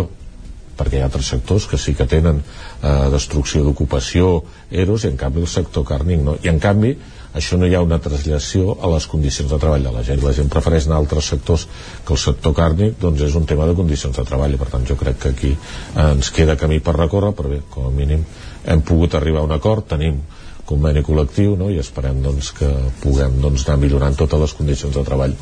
perquè 0.77 0.97
hi 0.97 1.03
ha 1.03 1.07
altres 1.09 1.29
sectors 1.29 1.67
que 1.69 1.77
sí 1.77 1.93
que 1.93 2.07
tenen 2.09 2.41
eh, 2.41 3.09
destrucció 3.13 3.63
d'ocupació, 3.65 4.39
eros, 4.71 5.05
i 5.05 5.11
en 5.11 5.19
canvi 5.21 5.43
el 5.43 5.51
sector 5.51 5.85
càrnic 5.85 6.23
no. 6.25 6.37
I 6.41 6.49
en 6.49 6.61
canvi 6.63 6.95
això 7.33 7.57
no 7.57 7.65
hi 7.65 7.73
ha 7.73 7.81
una 7.81 7.97
traslació 8.01 8.75
a 8.81 8.89
les 8.93 9.07
condicions 9.09 9.49
de 9.49 9.57
treball 9.61 9.85
de 9.87 9.93
la 9.93 10.03
gent. 10.05 10.21
La 10.21 10.35
gent 10.37 10.51
prefereix 10.53 10.85
anar 10.87 10.99
a 10.99 11.03
altres 11.03 11.29
sectors 11.33 11.65
que 12.05 12.13
el 12.13 12.21
sector 12.21 12.53
càrnic 12.57 12.99
doncs 13.01 13.25
és 13.25 13.37
un 13.39 13.47
tema 13.49 13.65
de 13.69 13.73
condicions 13.77 14.17
de 14.17 14.25
treball 14.27 14.53
i 14.53 14.61
per 14.61 14.69
tant 14.73 14.85
jo 14.89 14.97
crec 14.99 15.19
que 15.23 15.33
aquí 15.33 15.51
eh, 15.53 16.07
ens 16.11 16.29
queda 16.33 16.57
camí 16.61 16.79
per 16.79 16.97
recórrer, 16.97 17.33
però 17.37 17.53
bé, 17.53 17.63
com 17.73 17.89
a 17.89 17.93
mínim 17.93 18.25
hem 18.63 18.81
pogut 18.85 19.17
arribar 19.17 19.41
a 19.41 19.49
un 19.49 19.55
acord, 19.57 19.89
tenim 19.89 20.21
conveni 20.65 21.03
col·lectiu 21.03 21.57
no? 21.59 21.67
i 21.73 21.79
esperem 21.81 22.21
doncs, 22.23 22.53
que 22.55 22.69
puguem 23.01 23.41
doncs, 23.43 23.65
anar 23.67 23.81
millorant 23.81 24.15
totes 24.15 24.39
les 24.45 24.53
condicions 24.55 24.95
de 24.95 25.03
treball 25.03 25.33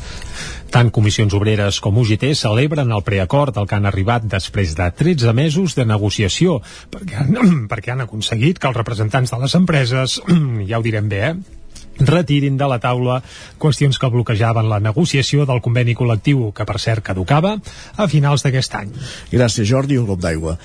tant 0.72 0.88
Comissions 0.94 1.34
Obreres 1.36 1.78
com 1.84 1.98
UGT 2.00 2.30
celebren 2.38 2.92
el 2.96 3.04
preacord 3.04 3.56
al 3.60 3.68
que 3.68 3.76
han 3.76 3.88
arribat 3.88 4.24
després 4.24 4.72
de 4.78 4.88
13 4.96 5.34
mesos 5.36 5.76
de 5.76 5.84
negociació, 5.84 6.60
perquè 6.92 7.20
han, 7.20 7.34
perquè 7.70 7.92
han 7.92 8.06
aconseguit 8.06 8.60
que 8.60 8.70
els 8.70 8.78
representants 8.80 9.34
de 9.34 9.40
les 9.42 9.58
empreses, 9.58 10.20
ja 10.70 10.80
ho 10.80 10.86
direm 10.86 11.10
bé, 11.12 11.26
eh, 11.28 11.58
retirin 12.00 12.56
de 12.56 12.68
la 12.68 12.78
taula 12.80 13.18
qüestions 13.60 14.00
que 14.00 14.10
bloquejaven 14.10 14.70
la 14.70 14.80
negociació 14.80 15.44
del 15.46 15.60
conveni 15.60 15.94
col·lectiu, 15.98 16.48
que 16.56 16.64
per 16.64 16.80
cert 16.80 17.04
caducava 17.04 17.58
a 17.96 18.08
finals 18.08 18.46
d'aquest 18.46 18.80
any. 18.80 18.96
Gràcies, 19.32 19.68
Jordi, 19.68 20.00
un 20.00 20.08
cop 20.08 20.24
d'aigua. 20.24 20.56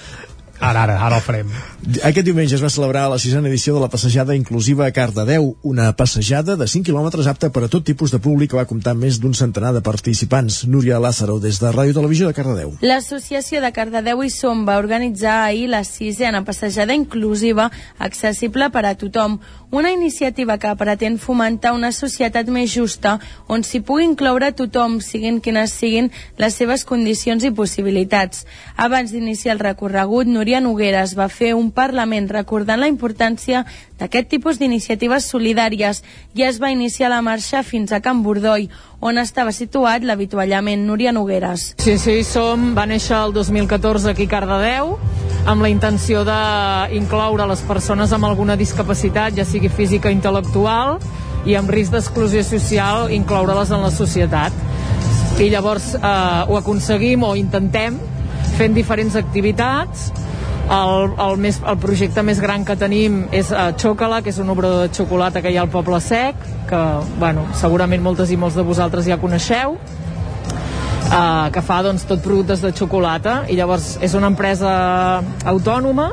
Ara, 0.60 0.84
ara, 0.84 0.96
ara 1.06 1.18
el 1.20 1.22
farem. 1.22 1.50
Aquest 2.04 2.26
diumenge 2.26 2.56
es 2.58 2.64
va 2.64 2.72
celebrar 2.74 3.06
la 3.12 3.20
sisena 3.22 3.48
edició 3.48 3.76
de 3.76 3.82
la 3.84 3.90
passejada 3.94 4.36
inclusiva 4.36 4.88
a 4.88 4.92
Cardedeu, 4.92 5.52
una 5.62 5.92
passejada 5.96 6.56
de 6.58 6.66
5 6.68 6.90
quilòmetres 6.90 7.28
apta 7.30 7.52
per 7.54 7.68
a 7.68 7.70
tot 7.70 7.86
tipus 7.86 8.12
de 8.12 8.20
públic 8.20 8.52
que 8.52 8.58
va 8.58 8.66
comptar 8.66 8.96
amb 8.96 9.06
més 9.06 9.20
d'un 9.22 9.36
centenar 9.38 9.72
de 9.76 9.84
participants. 9.86 10.64
Núria 10.66 10.98
Lázaro, 11.00 11.38
des 11.40 11.60
de 11.62 11.70
Ràdio 11.70 11.94
Televisió 11.94 12.28
de 12.28 12.34
Cardedeu. 12.34 12.74
L'Associació 12.82 13.62
de 13.62 13.72
Cardedeu 13.72 14.24
i 14.26 14.32
Som 14.34 14.66
va 14.66 14.80
organitzar 14.82 15.44
ahir 15.46 15.70
la 15.70 15.84
sisena 15.86 16.42
passejada 16.44 16.98
inclusiva 16.98 17.70
accessible 18.00 18.72
per 18.74 18.86
a 18.90 18.96
tothom, 18.98 19.38
una 19.70 19.92
iniciativa 19.92 20.58
que 20.58 20.74
pretén 20.80 21.20
fomentar 21.20 21.76
una 21.76 21.92
societat 21.92 22.50
més 22.50 22.72
justa 22.74 23.18
on 23.48 23.62
s'hi 23.68 23.84
pugui 23.86 24.08
incloure 24.08 24.54
tothom, 24.58 24.98
siguin 25.04 25.42
quines 25.44 25.76
siguin 25.76 26.10
les 26.40 26.56
seves 26.58 26.86
condicions 26.88 27.44
i 27.44 27.52
possibilitats. 27.52 28.46
Abans 28.76 29.14
d'iniciar 29.14 29.54
el 29.54 29.64
recorregut, 29.64 30.26
Núria 30.28 30.47
Núria 30.48 30.62
Nogueres 30.64 31.12
va 31.12 31.26
fer 31.28 31.50
un 31.60 31.74
Parlament 31.76 32.30
recordant 32.32 32.80
la 32.80 32.88
importància 32.88 33.66
d'aquest 34.00 34.30
tipus 34.32 34.62
d'iniciatives 34.62 35.26
solidàries 35.28 36.00
i 36.40 36.46
es 36.48 36.62
va 36.64 36.70
iniciar 36.72 37.10
la 37.12 37.20
marxa 37.20 37.66
fins 37.68 37.92
a 37.92 38.00
Can 38.00 38.22
Bordoi, 38.24 38.70
on 39.04 39.20
estava 39.20 39.52
situat 39.52 40.08
l'avituallament 40.08 40.88
Núria 40.88 41.12
Nogueres. 41.12 41.74
Sí, 41.84 41.98
sí, 42.00 42.24
som, 42.24 42.72
va 42.80 42.88
néixer 42.88 43.20
el 43.20 43.36
2014 43.36 44.14
aquí 44.14 44.30
a 44.32 44.36
Cardedeu, 44.38 44.96
amb 45.44 45.68
la 45.68 45.76
intenció 45.76 46.24
d'incloure 46.24 47.52
les 47.52 47.68
persones 47.68 48.16
amb 48.16 48.32
alguna 48.32 48.56
discapacitat, 48.56 49.36
ja 49.36 49.44
sigui 49.44 49.68
física 49.68 50.08
o 50.08 50.16
intel·lectual, 50.16 51.02
i 51.44 51.60
amb 51.60 51.76
risc 51.76 51.92
d'exclusió 51.92 52.40
social 52.48 53.12
incloure-les 53.12 53.76
en 53.76 53.84
la 53.84 53.92
societat. 53.92 54.56
I 55.44 55.52
llavors 55.52 55.92
eh, 56.00 56.06
ho 56.48 56.56
aconseguim 56.56 57.28
o 57.28 57.36
intentem 57.36 58.00
fent 58.58 58.74
diferents 58.74 59.16
activitats. 59.20 60.10
El, 60.68 61.14
el, 61.24 61.38
més, 61.40 61.62
el 61.64 61.78
projecte 61.80 62.24
més 62.28 62.42
gran 62.44 62.66
que 62.68 62.76
tenim 62.76 63.22
és 63.32 63.54
uh, 63.54 63.70
Xocala, 63.80 64.20
que 64.24 64.34
és 64.34 64.40
un 64.44 64.50
obrador 64.52 64.84
de 64.84 64.96
xocolata 64.98 65.42
que 65.44 65.54
hi 65.54 65.60
ha 65.60 65.64
al 65.64 65.72
Poble 65.72 66.02
Sec, 66.04 66.42
que 66.68 66.82
bueno, 67.22 67.46
segurament 67.56 68.04
moltes 68.04 68.34
i 68.34 68.40
molts 68.40 68.58
de 68.60 68.66
vosaltres 68.68 69.08
ja 69.08 69.20
coneixeu, 69.22 69.78
uh, 69.78 71.48
que 71.54 71.64
fa 71.64 71.80
doncs, 71.86 72.04
tot 72.10 72.20
productes 72.26 72.66
de 72.66 72.74
xocolata, 72.76 73.44
i 73.48 73.56
llavors 73.56 73.94
és 74.04 74.18
una 74.20 74.34
empresa 74.34 74.74
autònoma 75.48 76.12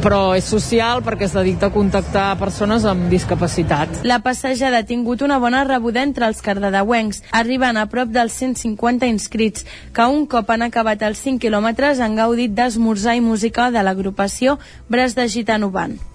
però 0.00 0.32
és 0.36 0.46
social 0.48 1.02
perquè 1.04 1.26
es 1.26 1.34
dedica 1.36 1.68
a 1.68 1.74
contactar 1.74 2.38
persones 2.40 2.86
amb 2.88 3.10
discapacitat. 3.12 4.00
La 4.08 4.20
passejada 4.24 4.80
ha 4.80 4.88
tingut 4.88 5.22
una 5.26 5.38
bona 5.42 5.62
rebuda 5.68 6.02
entre 6.02 6.28
els 6.30 6.40
cardedeuencs, 6.44 7.22
arribant 7.36 7.76
a 7.76 7.86
prop 7.92 8.12
dels 8.14 8.36
150 8.40 9.08
inscrits, 9.12 9.66
que 9.92 10.08
un 10.08 10.24
cop 10.30 10.50
han 10.50 10.64
acabat 10.68 11.04
els 11.04 11.20
5 11.26 11.44
quilòmetres 11.44 12.00
han 12.00 12.16
gaudit 12.16 12.54
d'esmorzar 12.56 13.18
i 13.18 13.24
música 13.24 13.70
de 13.70 13.84
l'agrupació 13.84 14.58
Bres 14.88 15.18
de 15.18 15.28
Gitano 15.28 15.70
Band. 15.70 16.09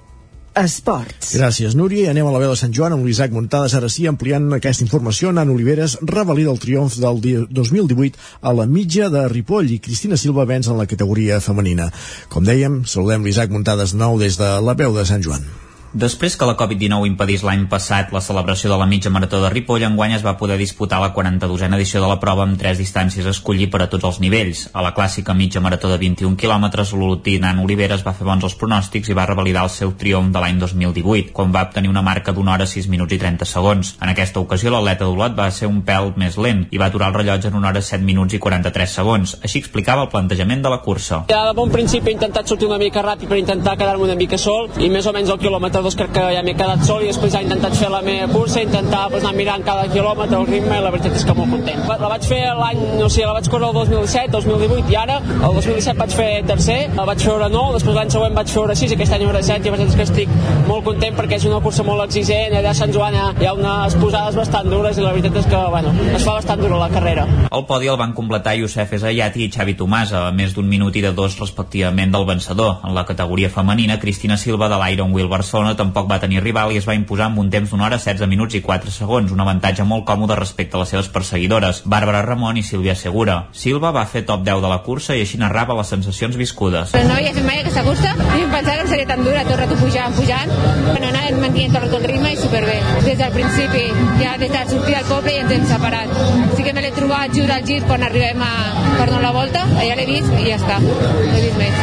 Esports. 0.55 1.33
Gràcies, 1.35 1.75
Núria. 1.75 2.05
I 2.05 2.11
anem 2.13 2.29
a 2.29 2.31
la 2.31 2.39
veu 2.39 2.53
de 2.53 2.59
Sant 2.59 2.71
Joan 2.75 2.95
amb 2.95 3.03
l'Isaac 3.07 3.33
Montades. 3.35 3.75
Ara 3.75 3.89
sí, 3.91 4.07
ampliant 4.07 4.47
aquesta 4.55 4.85
informació, 4.85 5.33
Nan 5.35 5.51
Oliveres 5.51 5.97
revalida 6.01 6.53
el 6.53 6.61
triomf 6.63 6.95
del 7.01 7.19
2018 7.51 8.15
a 8.41 8.55
la 8.55 8.69
mitja 8.69 9.11
de 9.11 9.27
Ripoll 9.31 9.75
i 9.75 9.81
Cristina 9.83 10.15
Silva 10.15 10.47
venç 10.47 10.71
en 10.71 10.79
la 10.79 10.87
categoria 10.87 11.41
femenina. 11.43 11.91
Com 12.31 12.47
dèiem, 12.47 12.83
saludem 12.87 13.27
l'Isaac 13.27 13.51
Montades 13.51 13.97
nou 13.99 14.19
des 14.21 14.39
de 14.39 14.55
la 14.63 14.79
veu 14.79 14.95
de 14.95 15.05
Sant 15.05 15.23
Joan. 15.27 15.64
Després 15.95 16.33
que 16.35 16.43
la 16.43 16.57
Covid-19 16.59 17.07
impedís 17.07 17.43
l'any 17.47 17.61
passat 17.71 18.09
la 18.11 18.19
celebració 18.19 18.67
de 18.67 18.75
la 18.75 18.85
mitja 18.85 19.07
marató 19.07 19.39
de 19.39 19.47
Ripoll, 19.47 19.85
enguany 19.87 20.17
es 20.17 20.25
va 20.25 20.33
poder 20.35 20.57
disputar 20.59 20.97
la 20.99 21.13
42a 21.15 21.69
edició 21.77 22.01
de 22.03 22.09
la 22.11 22.17
prova 22.19 22.43
amb 22.43 22.57
tres 22.59 22.81
distàncies 22.81 23.23
a 23.23 23.31
escollir 23.31 23.69
per 23.71 23.79
a 23.79 23.87
tots 23.87 24.03
els 24.09 24.19
nivells. 24.19 24.65
A 24.75 24.83
la 24.83 24.91
clàssica 24.91 25.31
mitja 25.31 25.61
marató 25.63 25.87
de 25.87 25.95
21 26.01 26.35
quilòmetres, 26.35 26.91
l'Olotí 26.91 27.37
Nan 27.39 27.61
Oliveres 27.63 28.03
va 28.03 28.11
fer 28.17 28.27
bons 28.27 28.43
els 28.43 28.57
pronòstics 28.59 29.07
i 29.07 29.15
va 29.15 29.23
revalidar 29.29 29.63
el 29.63 29.71
seu 29.71 29.93
triomf 29.95 30.33
de 30.35 30.41
l'any 30.43 30.59
2018, 30.59 31.31
quan 31.31 31.55
va 31.55 31.63
obtenir 31.69 31.93
una 31.93 32.03
marca 32.03 32.35
d'una 32.35 32.57
hora 32.57 32.67
6 32.67 32.91
minuts 32.91 33.15
i 33.15 33.21
30 33.23 33.47
segons. 33.47 33.93
En 34.01 34.11
aquesta 34.11 34.43
ocasió, 34.43 34.75
l'atleta 34.75 35.07
d'Olot 35.07 35.39
va 35.39 35.47
ser 35.47 35.71
un 35.71 35.79
pèl 35.87 36.11
més 36.19 36.35
lent 36.35 36.65
i 36.75 36.81
va 36.83 36.91
aturar 36.91 37.13
el 37.13 37.21
rellotge 37.21 37.53
en 37.53 37.55
una 37.61 37.71
hora 37.71 37.85
7 37.93 38.03
minuts 38.03 38.35
i 38.35 38.41
43 38.43 38.97
segons. 38.99 39.37
Així 39.47 39.63
explicava 39.63 40.03
el 40.03 40.11
plantejament 40.11 40.67
de 40.67 40.75
la 40.75 40.83
cursa. 40.83 41.23
Ja 41.31 41.45
de 41.47 41.55
bon 41.55 41.71
principi 41.71 42.11
he 42.11 42.19
intentat 42.19 42.51
sortir 42.51 42.67
una 42.67 42.83
mica 42.83 42.99
ràpid 42.99 43.31
per 43.31 43.39
intentar 43.39 43.79
quedar-me 43.79 44.09
una 44.11 44.19
mica 44.19 44.35
sol 44.35 44.67
i 44.75 44.91
més 44.91 45.07
o 45.07 45.15
menys 45.15 45.31
al 45.31 45.39
quilòmetre 45.39 45.84
2 45.85 45.95
crec 45.99 46.13
que 46.15 46.21
ja 46.33 46.41
m'he 46.41 46.55
quedat 46.57 46.81
sol 46.87 47.03
i 47.05 47.11
després 47.11 47.35
he 47.37 47.43
intentat 47.45 47.75
fer 47.77 47.91
la 47.93 48.01
meva 48.01 48.25
cursa, 48.31 48.61
intentar 48.65 49.03
pues, 49.11 49.21
anar 49.23 49.35
mirant 49.37 49.65
cada 49.65 49.85
quilòmetre 49.91 50.39
el 50.39 50.47
ritme 50.49 50.79
i 50.79 50.81
la 50.81 50.91
veritat 50.93 51.17
és 51.19 51.25
que 51.27 51.35
molt 51.37 51.51
content. 51.53 51.83
La 51.85 52.09
vaig 52.09 52.25
fer 52.25 52.39
l'any, 52.57 52.81
no 52.97 53.09
sé, 53.13 53.21
la 53.27 53.35
vaig 53.37 53.49
córrer 53.53 53.69
el 53.69 53.77
2017, 53.77 54.31
2018 54.33 54.93
i 54.93 54.97
ara, 54.97 55.19
el 55.35 55.59
2017 55.59 55.99
vaig 55.99 56.15
fer 56.17 56.29
tercer, 56.49 56.77
la 56.97 57.05
vaig 57.05 57.21
fer 57.21 57.33
hora 57.35 57.49
9, 57.53 57.75
després 57.77 57.99
l'any 57.99 58.13
següent 58.15 58.39
vaig 58.39 58.53
fer 58.55 58.61
hora 58.63 58.77
6 58.79 58.95
i 58.95 58.97
aquest 58.97 59.17
any 59.19 59.27
hora 59.29 59.43
7 59.45 59.61
i 59.61 59.73
la 59.73 59.75
veritat 59.75 59.93
és 59.93 59.99
que 59.99 60.07
estic 60.09 60.33
molt 60.71 60.87
content 60.89 61.19
perquè 61.19 61.37
és 61.37 61.45
una 61.51 61.61
cursa 61.61 61.85
molt 61.85 62.07
exigent, 62.07 62.57
allà 62.57 62.73
a 62.73 62.79
Sant 62.81 62.95
Joan 62.95 63.19
hi 63.19 63.45
ha 63.45 63.53
unes 63.53 63.99
posades 64.01 64.39
bastant 64.41 64.71
dures 64.73 64.97
i 64.97 65.05
la 65.05 65.13
veritat 65.13 65.37
és 65.43 65.49
que, 65.53 65.61
bueno, 65.75 65.93
es 66.15 66.25
fa 66.25 66.33
bastant 66.39 66.65
dura 66.65 66.81
la 66.81 66.89
carrera. 66.89 67.27
El 67.51 67.67
podi 67.69 67.93
el 67.93 68.01
van 68.01 68.17
completar 68.17 68.55
Youssef 68.57 68.97
Ezayati 68.97 69.45
i 69.45 69.51
Xavi 69.53 69.77
Tomasa, 69.77 70.25
a 70.31 70.33
més 70.33 70.57
d'un 70.57 70.65
minut 70.65 70.97
i 70.97 71.05
de 71.05 71.13
dos 71.13 71.37
respectivament 71.37 72.11
del 72.15 72.25
vencedor. 72.25 72.81
En 72.87 72.97
la 72.97 73.05
categoria 73.05 73.53
femenina, 73.53 73.99
Cristina 74.01 74.37
Silva 74.41 74.71
de 74.71 74.81
l'Iron 74.81 75.13
Wheel 75.13 75.29
Barcelona 75.29 75.74
tampoc 75.79 76.07
va 76.09 76.19
tenir 76.23 76.41
rival 76.43 76.73
i 76.73 76.79
es 76.79 76.87
va 76.87 76.95
imposar 76.97 77.29
amb 77.29 77.39
un 77.41 77.49
temps 77.53 77.71
d'una 77.71 77.85
hora 77.87 77.99
16 78.01 78.27
minuts 78.31 78.55
i 78.57 78.61
4 78.65 78.91
segons, 78.91 79.31
un 79.31 79.43
avantatge 79.43 79.85
molt 79.87 80.05
còmode 80.07 80.37
respecte 80.39 80.77
a 80.77 80.81
les 80.81 80.93
seves 80.93 81.09
perseguidores, 81.13 81.81
Bàrbara 81.85 82.21
Ramon 82.25 82.57
i 82.57 82.63
Sílvia 82.63 82.95
Segura. 82.95 83.37
Silva 83.51 83.91
va 83.95 84.05
fer 84.09 84.25
top 84.25 84.43
10 84.47 84.63
de 84.63 84.71
la 84.71 84.81
cursa 84.85 85.15
i 85.15 85.23
així 85.25 85.39
narrava 85.41 85.77
les 85.79 85.91
sensacions 85.93 86.37
viscudes. 86.39 86.95
Però 86.95 87.07
no 87.07 87.17
havia 87.17 87.33
fet 87.35 87.47
mai 87.47 87.61
aquesta 87.61 87.83
cursa 87.87 88.13
i 88.15 88.43
em 88.43 88.51
pensava 88.53 88.81
que 88.81 88.89
seria 88.93 89.09
tan 89.11 89.23
dura, 89.25 89.43
tot 89.47 89.59
rato 89.61 89.77
pujant, 89.81 90.15
pujant. 90.17 90.55
Bueno, 90.87 91.11
anàvem 91.11 91.41
mantenint 91.43 91.75
tot 91.75 91.97
el 91.99 92.07
ritme 92.11 92.33
i 92.33 92.39
superbé. 92.39 92.79
Des 93.05 93.19
del 93.21 93.35
principi, 93.35 93.85
ja 94.21 94.35
des 94.41 94.51
de 94.55 94.65
sortir 94.71 94.97
del 94.97 95.09
poble 95.11 95.35
i 95.35 95.43
ens 95.43 95.55
hem 95.57 95.69
separat. 95.73 96.17
Sí 96.55 96.65
que 96.65 96.73
me 96.73 96.85
l'he 96.85 96.93
trobat 96.95 97.35
just 97.35 97.51
al 97.51 97.65
gir 97.67 97.81
quan 97.85 98.03
arribem 98.07 98.41
a, 98.45 98.53
per 98.97 99.09
donar 99.11 99.23
la 99.27 99.35
volta, 99.35 99.65
allà 99.75 99.99
l'he 99.99 100.09
vist 100.09 100.33
i 100.39 100.49
ja 100.49 100.59
està, 100.61 100.81
no 100.81 100.97
he 101.35 101.45
vist 101.47 101.61
més. 101.61 101.81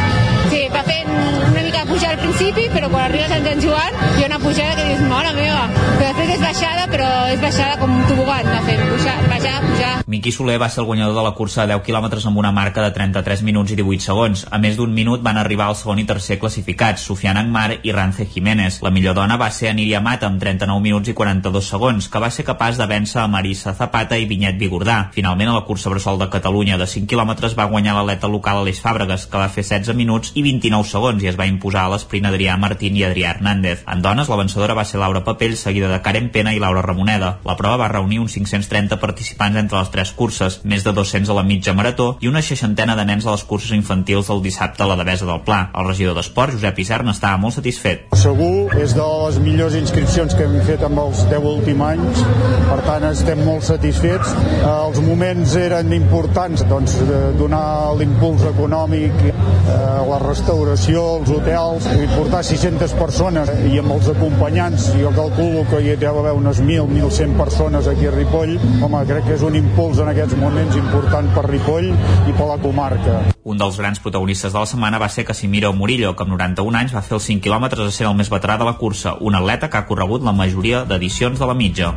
Sí, 0.53 0.67
va 0.73 0.83
fent 0.85 1.52
de 1.83 1.91
pujar 1.91 2.11
al 2.11 2.19
principi, 2.19 2.67
però 2.71 2.87
quan 2.89 3.03
arribes 3.09 3.31
a 3.31 3.39
Sant 3.43 3.61
Joan 3.61 3.95
hi 4.17 4.23
ha 4.23 4.27
una 4.29 4.39
pujada 4.39 4.75
que 4.77 4.85
dius, 4.87 5.01
mare 5.09 5.33
meva, 5.35 5.63
però 5.73 6.05
després 6.05 6.29
és 6.37 6.43
baixada, 6.43 6.87
però 6.91 7.09
és 7.33 7.41
baixada 7.41 7.79
com 7.81 7.91
un 7.91 8.05
tobogan, 8.07 8.47
va 8.47 8.61
fent 8.63 8.83
pujar, 8.87 9.15
baixar, 9.27 9.55
pujar. 9.65 9.91
Miqui 10.13 10.31
Soler 10.31 10.59
va 10.61 10.69
ser 10.69 10.83
el 10.83 10.87
guanyador 10.87 11.15
de 11.17 11.23
la 11.25 11.33
cursa 11.35 11.63
a 11.63 11.67
10 11.67 11.83
quilòmetres 11.83 12.25
amb 12.29 12.39
una 12.39 12.51
marca 12.55 12.83
de 12.83 12.91
33 12.95 13.43
minuts 13.43 13.73
i 13.73 13.77
18 13.79 14.05
segons. 14.05 14.45
A 14.51 14.59
més 14.63 14.77
d'un 14.77 14.93
minut 14.93 15.23
van 15.25 15.39
arribar 15.41 15.69
el 15.71 15.77
segon 15.79 15.99
i 15.99 16.05
tercer 16.07 16.37
classificats, 16.39 17.03
Sofian 17.07 17.39
Angmar 17.39 17.79
i 17.81 17.91
Rance 17.91 18.27
Jiménez. 18.31 18.79
La 18.85 18.91
millor 18.93 19.15
dona 19.17 19.39
va 19.41 19.49
ser 19.51 19.71
Aniria 19.71 20.03
Mata 20.03 20.27
amb 20.29 20.39
39 20.43 20.83
minuts 20.83 21.11
i 21.11 21.17
42 21.17 21.71
segons, 21.75 22.07
que 22.07 22.21
va 22.21 22.31
ser 22.31 22.45
capaç 22.47 22.79
de 22.79 22.87
vèncer 22.87 23.23
a 23.23 23.27
Marisa 23.27 23.73
Zapata 23.73 24.19
i 24.19 24.27
Vinyet 24.29 24.59
Vigordà. 24.59 25.09
Finalment, 25.15 25.51
a 25.51 25.57
la 25.59 25.65
cursa 25.67 25.91
Bressol 25.91 26.19
de 26.21 26.29
Catalunya 26.29 26.77
de 26.77 26.87
5 26.87 27.09
quilòmetres 27.09 27.57
va 27.57 27.67
guanyar 27.71 27.97
l'atleta 27.97 28.31
local 28.31 28.61
Aleix 28.61 28.83
Fàbregas, 28.83 29.27
que 29.27 29.39
va 29.39 29.49
fer 29.49 29.65
16 29.65 29.97
minuts 29.97 30.35
i 30.35 30.45
29 30.45 30.87
segons 30.87 31.23
i 31.23 31.31
es 31.31 31.39
va 31.39 31.49
imposar 31.49 31.72
a 31.81 31.89
l'esprint 31.89 32.27
Adrià 32.29 32.55
Martín 32.61 32.95
i 32.97 33.03
Adrià 33.07 33.33
Hernández. 33.33 33.83
En 33.89 34.01
dones, 34.05 34.29
la 34.29 34.37
va 34.73 34.85
ser 34.85 34.99
Laura 34.99 35.23
Papell, 35.23 35.55
seguida 35.57 35.89
de 35.89 36.01
Karen 36.01 36.29
Pena 36.29 36.53
i 36.53 36.59
Laura 36.59 36.81
Ramoneda. 36.81 37.39
La 37.45 37.55
prova 37.57 37.77
va 37.81 37.87
reunir 37.91 38.19
uns 38.19 38.33
530 38.37 38.99
participants 39.01 39.57
entre 39.57 39.79
les 39.79 39.89
tres 39.89 40.11
curses, 40.11 40.59
més 40.63 40.83
de 40.83 40.93
200 40.93 41.29
a 41.29 41.37
la 41.37 41.43
mitja 41.43 41.73
marató 41.73 42.17
i 42.21 42.29
una 42.29 42.41
seixantena 42.41 42.95
de 42.95 43.05
nens 43.05 43.25
a 43.25 43.33
les 43.33 43.43
curses 43.43 43.73
infantils 43.75 44.29
del 44.29 44.43
dissabte 44.43 44.83
a 44.83 44.89
la 44.89 44.97
Devesa 44.99 45.25
del 45.25 45.41
Pla. 45.47 45.71
El 45.73 45.87
regidor 45.89 46.17
d'Esport, 46.17 46.53
Josep 46.53 46.79
Isern, 46.83 47.09
estava 47.09 47.37
molt 47.41 47.57
satisfet. 47.57 48.05
Segur, 48.19 48.69
és 48.79 48.93
de 48.97 49.07
les 49.25 49.39
millors 49.43 49.77
inscripcions 49.79 50.35
que 50.37 50.45
hem 50.47 50.59
fet 50.67 50.83
amb 50.85 51.01
els 51.05 51.23
10 51.31 51.49
últims 51.53 51.87
anys, 51.89 52.23
per 52.69 52.79
tant 52.85 53.07
estem 53.09 53.43
molt 53.47 53.65
satisfets. 53.67 54.35
Eh, 54.35 54.69
els 54.69 55.01
moments 55.05 55.55
eren 55.59 55.93
importants, 55.95 56.65
doncs, 56.69 56.97
donar 57.39 57.93
l'impuls 57.99 58.45
econòmic, 58.49 59.23
eh, 59.23 59.79
la 60.09 60.19
restauració, 60.21 61.03
els 61.19 61.33
hotels, 61.33 61.62
i 61.71 62.07
portar 62.11 62.41
600 62.43 62.93
persones 62.97 63.49
i 63.69 63.77
amb 63.79 63.93
els 63.95 64.09
acompanyants, 64.11 64.89
jo 64.99 65.11
calculo 65.15 65.63
que 65.69 65.79
hi 65.79 65.93
deu 65.99 66.19
haver 66.19 66.33
unes 66.35 66.59
1.000, 66.59 66.89
1.100 66.91 67.37
persones 67.39 67.87
aquí 67.87 68.09
a 68.09 68.11
Ripoll, 68.11 68.57
home, 68.83 69.03
crec 69.07 69.27
que 69.29 69.37
és 69.37 69.45
un 69.47 69.55
impuls 69.55 70.01
en 70.03 70.11
aquests 70.11 70.35
moments 70.41 70.75
important 70.79 71.29
per 71.35 71.45
Ripoll 71.47 71.87
i 71.93 72.35
per 72.35 72.49
la 72.49 72.59
comarca. 72.61 73.19
Un 73.43 73.61
dels 73.61 73.79
grans 73.79 74.03
protagonistes 74.03 74.51
de 74.53 74.59
la 74.59 74.69
setmana 74.69 74.99
va 74.99 75.09
ser 75.09 75.25
Casimiro 75.29 75.71
Murillo, 75.73 76.13
que 76.17 76.27
amb 76.27 76.35
91 76.35 76.81
anys 76.83 76.95
va 76.97 77.05
fer 77.05 77.15
els 77.19 77.31
5 77.31 77.47
quilòmetres 77.47 77.87
a 77.87 77.95
ser 77.95 78.09
el 78.11 78.17
més 78.19 78.31
veterà 78.33 78.59
de 78.59 78.67
la 78.67 78.75
cursa, 78.81 79.15
un 79.21 79.39
atleta 79.39 79.69
que 79.69 79.79
ha 79.79 79.87
corregut 79.87 80.23
la 80.27 80.35
majoria 80.35 80.83
d'edicions 80.89 81.39
de 81.39 81.47
la 81.47 81.55
mitja. 81.55 81.93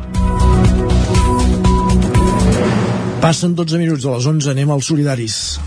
Passen 3.21 3.55
12 3.57 3.79
minuts 3.81 4.03
de 4.05 4.11
les 4.13 4.25
11, 4.29 4.51
anem 4.53 4.71
als 4.71 4.87
solidaris. 4.87 5.57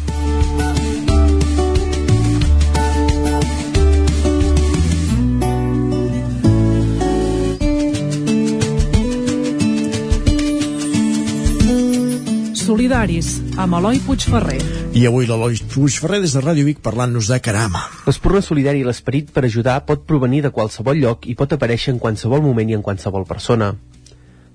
Solidaris, 12.70 13.28
amb 13.58 13.74
Eloi 13.80 13.98
Puigferrer. 14.06 14.60
I 14.94 15.00
avui 15.08 15.26
l'Eloi 15.26 15.56
Puigferrer 15.72 16.20
des 16.22 16.36
de 16.36 16.42
Ràdio 16.44 16.68
Vic 16.68 16.78
parlant-nos 16.84 17.26
de 17.26 17.38
Carama. 17.42 17.80
L'espurna 18.06 18.38
solidari 18.46 18.84
i 18.84 18.86
l'esperit 18.86 19.32
per 19.34 19.42
ajudar 19.48 19.80
pot 19.88 20.04
provenir 20.06 20.44
de 20.44 20.52
qualsevol 20.54 21.00
lloc 21.02 21.26
i 21.26 21.34
pot 21.34 21.50
aparèixer 21.56 21.90
en 21.90 21.98
qualsevol 21.98 22.44
moment 22.44 22.70
i 22.70 22.76
en 22.78 22.84
qualsevol 22.86 23.26
persona. 23.26 23.72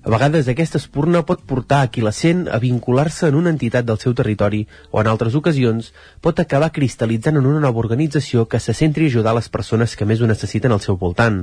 A 0.00 0.14
vegades 0.14 0.48
aquesta 0.48 0.80
espurna 0.80 1.26
pot 1.28 1.44
portar 1.44 1.82
a 1.82 1.90
qui 1.92 2.00
la 2.06 2.14
sent 2.16 2.46
a 2.48 2.56
vincular-se 2.62 3.28
en 3.28 3.36
una 3.36 3.52
entitat 3.52 3.84
del 3.84 4.00
seu 4.00 4.16
territori 4.16 4.62
o 4.92 5.02
en 5.02 5.12
altres 5.12 5.36
ocasions 5.36 5.92
pot 6.24 6.40
acabar 6.40 6.72
cristal·litzant 6.72 7.36
en 7.36 7.52
una 7.52 7.60
nova 7.68 7.84
organització 7.84 8.48
que 8.48 8.64
se 8.64 8.72
centri 8.72 9.10
a 9.10 9.12
ajudar 9.12 9.36
les 9.36 9.52
persones 9.52 9.92
que 9.92 10.08
més 10.08 10.24
ho 10.24 10.32
necessiten 10.32 10.72
al 10.72 10.80
seu 10.80 10.96
voltant. 10.96 11.42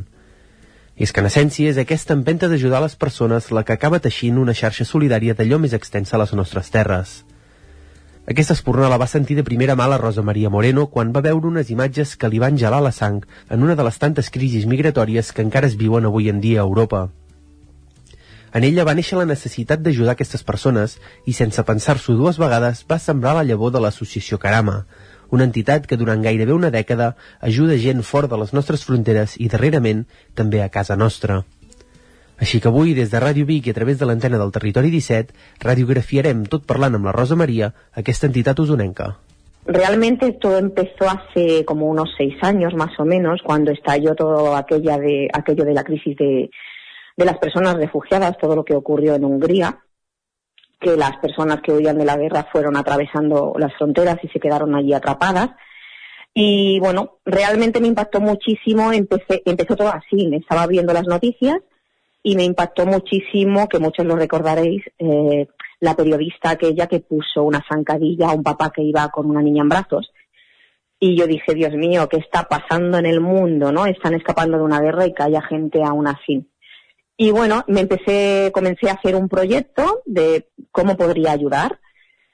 És 0.95 1.11
que 1.11 1.23
en 1.23 1.27
essència 1.27 1.71
és 1.71 1.79
aquesta 1.81 2.13
empenta 2.13 2.47
d'ajudar 2.49 2.81
les 2.83 2.95
persones 2.95 3.49
la 3.51 3.63
que 3.65 3.73
acaba 3.73 3.99
teixint 3.99 4.37
una 4.37 4.53
xarxa 4.53 4.85
solidària 4.85 5.33
d'allò 5.33 5.57
més 5.59 5.73
extensa 5.73 6.17
a 6.17 6.21
les 6.21 6.33
nostres 6.37 6.69
terres. 6.69 7.23
Aquesta 8.29 8.53
espurna 8.55 8.87
la 8.87 8.99
va 9.01 9.09
sentir 9.11 9.35
de 9.35 9.43
primera 9.43 9.75
mà 9.75 9.89
la 9.89 9.97
Rosa 9.97 10.23
Maria 10.23 10.51
Moreno 10.53 10.85
quan 10.91 11.09
va 11.15 11.25
veure 11.25 11.49
unes 11.49 11.73
imatges 11.73 12.13
que 12.15 12.29
li 12.31 12.39
van 12.39 12.59
gelar 12.61 12.79
la 12.85 12.93
sang 12.95 13.19
en 13.49 13.65
una 13.65 13.75
de 13.75 13.83
les 13.83 13.99
tantes 13.99 14.29
crisis 14.31 14.69
migratòries 14.69 15.33
que 15.33 15.43
encara 15.43 15.67
es 15.67 15.75
viuen 15.75 16.05
avui 16.05 16.29
en 16.29 16.39
dia 16.39 16.61
a 16.61 16.67
Europa. 16.69 17.09
En 18.53 18.63
ella 18.63 18.85
va 18.85 18.93
néixer 18.93 19.17
la 19.17 19.25
necessitat 19.25 19.81
d'ajudar 19.81 20.13
aquestes 20.13 20.45
persones 20.45 20.99
i, 21.25 21.33
sense 21.33 21.65
pensar-s'ho 21.65 22.15
dues 22.15 22.37
vegades, 22.37 22.85
va 22.87 23.01
sembrar 23.01 23.33
la 23.35 23.43
llavor 23.43 23.73
de 23.73 23.81
l'associació 23.81 24.37
Carama, 24.39 24.85
una 25.29 25.47
entitat 25.47 25.87
que 25.87 25.97
durant 25.97 26.21
gairebé 26.21 26.53
una 26.53 26.71
dècada 26.71 27.15
ajuda 27.41 27.77
gent 27.77 28.03
fora 28.03 28.27
de 28.27 28.39
les 28.41 28.53
nostres 28.53 28.85
fronteres 28.85 29.35
i, 29.39 29.49
darrerament, 29.49 30.05
també 30.35 30.61
a 30.63 30.69
casa 30.69 30.95
nostra. 30.95 31.43
Així 32.43 32.59
que 32.59 32.67
avui, 32.67 32.93
des 32.97 33.11
de 33.11 33.19
Ràdio 33.21 33.45
Vic 33.45 33.67
i 33.67 33.71
a 33.71 33.77
través 33.77 33.99
de 33.99 34.07
l'antena 34.09 34.39
del 34.41 34.51
Territori 34.51 34.89
17, 34.91 35.35
radiografiarem, 35.63 36.45
tot 36.49 36.65
parlant 36.67 36.97
amb 36.97 37.07
la 37.07 37.13
Rosa 37.15 37.37
Maria, 37.39 37.71
aquesta 37.95 38.27
entitat 38.27 38.59
usonenca. 38.59 39.13
Realmente 39.65 40.33
todo 40.33 40.57
empezó 40.57 41.07
hace 41.07 41.63
como 41.63 41.87
unos 41.87 42.09
seis 42.17 42.35
años 42.41 42.73
más 42.73 42.99
o 42.99 43.05
menos, 43.05 43.41
cuando 43.43 43.71
estalló 43.71 44.13
todo 44.15 44.55
aquella 44.55 44.97
de, 44.97 45.29
aquello 45.31 45.63
de 45.63 45.73
la 45.73 45.85
crisis 45.85 46.17
de, 46.17 46.49
de 47.15 47.25
las 47.25 47.37
personas 47.37 47.75
refugiadas, 47.75 48.37
todo 48.37 48.55
lo 48.55 48.65
que 48.65 48.75
ocurrió 48.75 49.15
en 49.15 49.23
Hungría, 49.23 49.79
que 50.83 50.97
las 50.97 51.17
personas 51.17 51.61
que 51.61 51.71
huían 51.71 51.97
de 51.97 52.05
la 52.05 52.17
guerra 52.17 52.47
fueron 52.51 52.77
atravesando 52.77 53.53
las 53.57 53.73
fronteras 53.75 54.17
y 54.21 54.27
se 54.27 54.39
quedaron 54.39 54.75
allí 54.75 54.93
atrapadas. 54.93 55.51
Y 56.33 56.79
bueno, 56.79 57.19
realmente 57.25 57.79
me 57.79 57.87
impactó 57.87 58.19
muchísimo, 58.19 58.91
empecé, 58.91 59.41
empezó 59.45 59.75
todo 59.75 59.89
así, 59.89 60.27
me 60.27 60.37
estaba 60.37 60.67
viendo 60.67 60.93
las 60.93 61.07
noticias 61.07 61.57
y 62.21 62.35
me 62.35 62.43
impactó 62.43 62.85
muchísimo, 62.85 63.67
que 63.67 63.79
muchos 63.79 64.05
lo 64.05 64.15
recordaréis, 64.15 64.83
eh, 64.97 65.47
la 65.79 65.95
periodista 65.95 66.51
aquella 66.51 66.87
que 66.87 67.01
puso 67.01 67.43
una 67.43 67.63
zancadilla 67.69 68.29
a 68.29 68.33
un 68.33 68.43
papá 68.43 68.71
que 68.71 68.81
iba 68.81 69.09
con 69.09 69.29
una 69.29 69.41
niña 69.41 69.63
en 69.63 69.69
brazos. 69.69 70.11
Y 70.99 71.17
yo 71.17 71.27
dije, 71.27 71.53
Dios 71.53 71.73
mío, 71.73 72.07
¿qué 72.07 72.17
está 72.17 72.43
pasando 72.43 72.97
en 72.97 73.05
el 73.05 73.19
mundo? 73.19 73.71
¿No? 73.71 73.85
Están 73.85 74.13
escapando 74.13 74.57
de 74.57 74.63
una 74.63 74.79
guerra 74.79 75.05
y 75.05 75.13
que 75.13 75.23
haya 75.23 75.41
gente 75.41 75.83
aún 75.83 76.07
así. 76.07 76.47
Y 77.23 77.31
bueno, 77.31 77.63
me 77.69 77.79
empecé, 77.79 78.51
comencé 78.53 78.89
a 78.89 78.95
hacer 78.95 79.15
un 79.15 79.29
proyecto 79.29 80.01
de 80.05 80.49
cómo 80.71 80.97
podría 80.97 81.31
ayudar. 81.31 81.79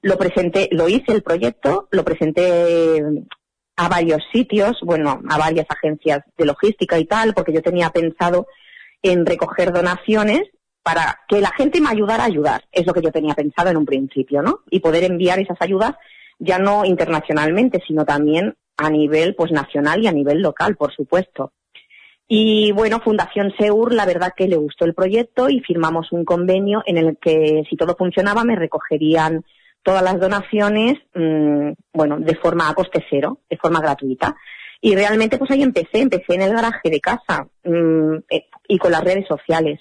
Lo 0.02 0.18
presenté, 0.18 0.68
lo 0.72 0.90
hice 0.90 1.12
el 1.12 1.22
proyecto, 1.22 1.88
lo 1.92 2.04
presenté 2.04 3.04
a 3.76 3.88
varios 3.88 4.24
sitios, 4.34 4.80
bueno, 4.82 5.22
a 5.30 5.38
varias 5.38 5.68
agencias 5.70 6.24
de 6.36 6.46
logística 6.48 6.98
y 6.98 7.06
tal, 7.06 7.36
porque 7.36 7.54
yo 7.54 7.62
tenía 7.62 7.92
pensado 7.92 8.48
en 9.04 9.28
recoger 9.28 9.72
donaciones 9.72 10.42
para 10.82 11.20
que 11.28 11.40
la 11.40 11.52
gente 11.52 11.80
me 11.82 11.90
ayudara 11.90 12.24
a 12.24 12.26
ayudar. 12.26 12.64
Es 12.72 12.88
lo 12.88 12.94
que 12.96 13.04
yo 13.04 13.12
tenía 13.12 13.36
pensado 13.36 13.70
en 13.70 13.78
un 13.78 13.86
principio, 13.86 14.42
¿no? 14.42 14.62
Y 14.72 14.80
poder 14.80 15.04
enviar 15.04 15.38
esas 15.38 15.62
ayudas 15.62 15.98
ya 16.40 16.58
no 16.58 16.84
internacionalmente, 16.84 17.80
sino 17.86 18.06
también 18.06 18.56
a 18.76 18.90
nivel 18.90 19.36
pues 19.36 19.52
nacional 19.52 20.02
y 20.02 20.08
a 20.08 20.12
nivel 20.12 20.42
local, 20.42 20.76
por 20.78 20.92
supuesto. 20.96 21.54
Y 22.32 22.72
bueno, 22.74 23.00
Fundación 23.00 23.52
Seur, 23.58 23.92
la 23.92 24.06
verdad 24.06 24.34
que 24.38 24.48
le 24.48 24.56
gustó 24.56 24.86
el 24.86 24.94
proyecto 24.94 25.50
y 25.50 25.62
firmamos 25.62 26.12
un 26.12 26.26
convenio 26.26 26.84
en 26.86 27.00
el 27.00 27.18
que 27.18 27.64
si 27.68 27.76
todo 27.76 27.96
funcionaba 27.98 28.44
me 28.44 28.56
recogerían 28.56 29.44
todas 29.82 30.04
las 30.04 30.20
donaciones, 30.20 31.00
mmm, 31.16 31.72
bueno, 31.92 32.20
de 32.20 32.36
forma 32.36 32.70
a 32.70 32.76
coste 32.76 33.04
cero, 33.10 33.40
de 33.50 33.58
forma 33.58 33.82
gratuita. 33.82 34.36
Y 34.80 34.94
realmente 34.94 35.40
pues 35.40 35.50
ahí 35.50 35.64
empecé, 35.64 36.02
empecé 36.02 36.36
en 36.36 36.44
el 36.44 36.54
garaje 36.54 36.92
de 36.92 37.02
casa 37.02 37.48
mmm, 37.64 38.18
y 38.68 38.78
con 38.78 38.92
las 38.92 39.04
redes 39.04 39.26
sociales. 39.28 39.80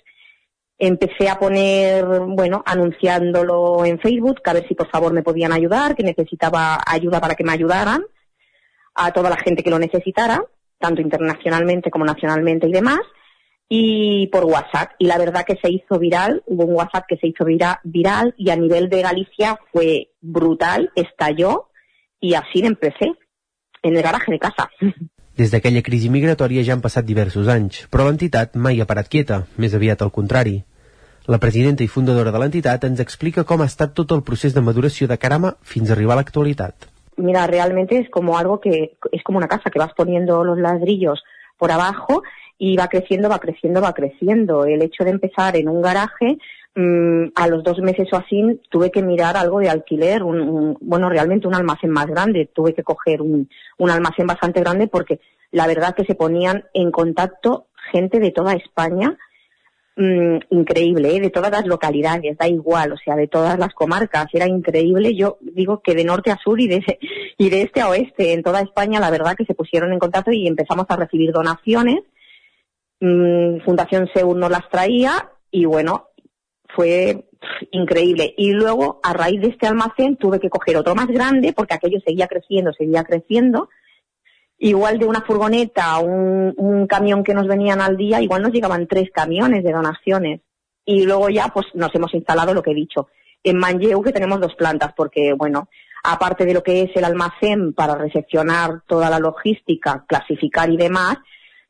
Empecé 0.79 1.29
a 1.29 1.39
poner, 1.39 2.07
bueno, 2.29 2.63
anunciándolo 2.65 3.85
en 3.85 3.99
Facebook, 3.99 4.41
que 4.43 4.49
a 4.49 4.55
ver 4.55 4.67
si 4.67 4.75
por 4.75 4.89
favor 4.89 5.13
me 5.13 5.23
podían 5.23 5.53
ayudar, 5.53 5.95
que 5.95 6.03
necesitaba 6.03 6.81
ayuda 6.87 7.21
para 7.21 7.35
que 7.35 7.45
me 7.45 7.53
ayudaran, 7.53 8.05
a 8.95 9.13
toda 9.13 9.29
la 9.29 9.37
gente 9.37 9.63
que 9.63 9.71
lo 9.71 9.79
necesitara 9.79 10.43
tanto 10.79 11.01
internacionalmente 11.01 11.91
como 11.91 12.05
nacionalmente 12.05 12.69
y 12.69 12.73
demás, 12.73 13.01
y 13.69 14.29
por 14.29 14.45
WhatsApp. 14.45 14.93
Y 14.99 15.07
la 15.07 15.19
verdad 15.19 15.45
que 15.47 15.59
se 15.63 15.71
hizo 15.71 15.99
viral, 15.99 16.43
hubo 16.47 16.65
un 16.65 16.75
WhatsApp 16.75 17.07
que 17.09 17.17
se 17.17 17.29
hizo 17.29 17.45
vira, 17.45 17.81
viral 17.85 18.35
y 18.39 18.51
a 18.51 18.57
nivel 18.57 18.89
de 18.89 19.03
Galicia 19.03 19.59
fue 19.73 20.11
brutal, 20.21 20.91
estalló 20.95 21.69
y 22.21 22.35
así 22.35 22.61
empecé, 22.65 23.13
en 23.83 23.97
el 23.97 24.03
garaje 24.03 24.33
de 24.33 24.39
casa. 24.39 24.71
Des 25.39 25.53
d'aquella 25.55 25.85
crisi 25.87 26.09
migratòria 26.11 26.65
ja 26.67 26.73
han 26.75 26.81
passat 26.83 27.07
diversos 27.07 27.47
anys, 27.53 27.85
però 27.93 28.09
l'entitat 28.09 28.57
mai 28.59 28.81
ha 28.83 28.89
parat 28.91 29.07
quieta, 29.07 29.45
més 29.55 29.77
aviat 29.79 30.03
al 30.03 30.11
contrari. 30.11 30.57
La 31.31 31.39
presidenta 31.39 31.85
i 31.85 31.93
fundadora 31.93 32.33
de 32.35 32.41
l'entitat 32.43 32.89
ens 32.89 32.99
explica 33.05 33.45
com 33.47 33.63
ha 33.63 33.69
estat 33.71 33.95
tot 33.95 34.11
el 34.17 34.25
procés 34.27 34.57
de 34.57 34.65
maduració 34.67 35.07
de 35.07 35.19
Carama 35.23 35.55
fins 35.63 35.91
a 35.91 35.95
arribar 35.95 36.17
a 36.17 36.19
l'actualitat. 36.19 36.89
Mira, 37.19 37.47
realmente 37.47 37.99
es 37.99 38.09
como 38.11 38.39
algo 38.39 38.61
que 38.61 38.97
es 39.13 39.23
como 39.23 39.39
una 39.39 39.49
casa 39.49 39.71
que 39.71 39.79
vas 39.79 39.93
poniendo 39.95 40.45
los 40.45 40.59
ladrillos 40.59 41.23
por 41.57 41.73
abajo 41.73 42.23
y 42.57 42.77
va 42.77 42.89
creciendo, 42.89 43.29
va 43.29 43.39
creciendo, 43.39 43.81
va 43.81 43.93
creciendo. 43.93 44.65
El 44.65 44.83
hecho 44.83 45.05
de 45.05 45.11
empezar 45.11 45.57
en 45.57 45.69
un 45.69 45.83
garaje, 45.83 46.39
mmm, 46.75 47.27
a 47.35 47.49
los 47.49 47.63
dos 47.63 47.79
meses 47.81 48.09
o 48.13 48.17
así, 48.17 48.61
tuve 48.71 48.91
que 48.91 49.03
mirar 49.03 49.37
algo 49.37 49.61
de 49.61 49.69
alquiler, 49.69 50.23
un, 50.23 50.77
bueno, 50.81 51.09
realmente 51.09 51.47
un 51.47 51.55
almacén 51.55 51.91
más 51.91 52.07
grande. 52.07 52.51
Tuve 52.53 52.75
que 52.75 52.83
coger 52.83 53.23
un, 53.23 53.49
un 53.79 53.91
almacén 53.91 54.27
bastante 54.27 54.61
grande 54.61 54.89
porque 54.89 55.21
la 55.51 55.67
verdad 55.67 55.95
que 55.95 56.05
se 56.05 56.15
ponían 56.15 56.65
en 56.75 56.91
contacto 56.91 57.67
gente 57.93 58.19
de 58.21 58.33
toda 58.33 58.53
España 58.55 59.17
mmm, 59.99 60.39
increíble, 60.51 61.17
¿eh? 61.17 61.21
de 61.21 61.31
todas 61.31 61.51
las 61.51 61.67
localidades, 61.67 62.39
da 62.39 62.49
igual, 62.49 62.93
o 62.93 62.97
sea, 62.97 63.17
de 63.17 63.27
todas 63.27 63.59
las 63.59 63.75
comarcas, 63.75 64.27
era 64.33 64.47
increíble. 64.47 65.15
Yo 65.15 65.39
digo 65.41 65.83
que 65.83 65.95
de 65.95 66.05
norte 66.05 66.31
a 66.31 66.39
sur 66.43 66.61
y 66.61 66.69
de, 66.69 66.83
y 67.37 67.51
de 67.51 67.63
este 67.63 67.81
a 67.81 67.91
oeste, 67.91 68.33
en 68.33 68.43
toda 68.43 68.61
España, 68.61 69.01
la 69.01 69.11
verdad 69.11 69.37
que 69.37 69.45
se 69.45 69.55
pusieron 69.55 69.93
en 69.93 69.99
contacto 69.99 70.31
y 70.33 70.47
empezamos 70.47 70.87
a 70.89 70.97
recibir 70.97 71.33
donaciones. 71.33 72.05
Mmm, 73.01 73.61
Fundación 73.65 74.09
Seur 74.15 74.37
nos 74.37 74.51
las 74.51 74.69
traía 74.71 75.31
y 75.51 75.65
bueno, 75.65 76.09
fue 76.75 77.25
increíble. 77.73 78.35
Y 78.37 78.53
luego, 78.53 79.01
a 79.03 79.13
raíz 79.13 79.41
de 79.41 79.49
este 79.49 79.67
almacén, 79.67 80.17
tuve 80.17 80.41
que 80.41 80.51
coger 80.51 80.77
otro 80.77 80.95
más 80.95 81.09
grande 81.09 81.53
porque 81.53 81.75
aquello 81.75 81.99
seguía 82.05 82.29
creciendo, 82.29 82.73
seguía 82.73 83.05
creciendo 83.05 83.69
igual 84.59 84.99
de 84.99 85.07
una 85.07 85.23
furgoneta, 85.23 85.99
un, 85.99 86.87
camión 86.89 87.23
que 87.23 87.35
nos 87.35 87.47
venían 87.47 87.81
al 87.81 87.97
día, 87.97 88.21
igual 88.21 88.43
nos 88.43 88.53
llegaban 88.53 88.87
tres 88.87 89.11
camiones 89.13 89.63
de 89.63 89.73
donaciones. 89.73 90.41
Y 90.85 91.05
luego 91.05 91.29
ya 91.29 91.49
pues 91.49 91.67
nos 91.75 91.95
hemos 91.95 92.15
instalado 92.15 92.55
lo 92.55 92.63
que 92.63 92.71
he 92.71 92.75
dicho. 92.75 93.09
En 93.43 93.59
Manlleu 93.59 94.03
que 94.03 94.13
tenemos 94.13 94.41
dos 94.41 94.55
plantas 94.55 94.93
porque, 94.97 95.33
bueno, 95.35 95.69
aparte 96.03 96.45
de 96.45 96.55
lo 96.55 96.63
que 96.63 96.83
es 96.83 96.97
el 96.97 97.05
almacén 97.05 97.75
para 97.75 97.95
recepcionar 97.95 98.83
toda 98.87 99.11
la 99.11 99.19
logística, 99.19 100.05
clasificar 100.09 100.71
y 100.71 100.77
demás, 100.77 101.19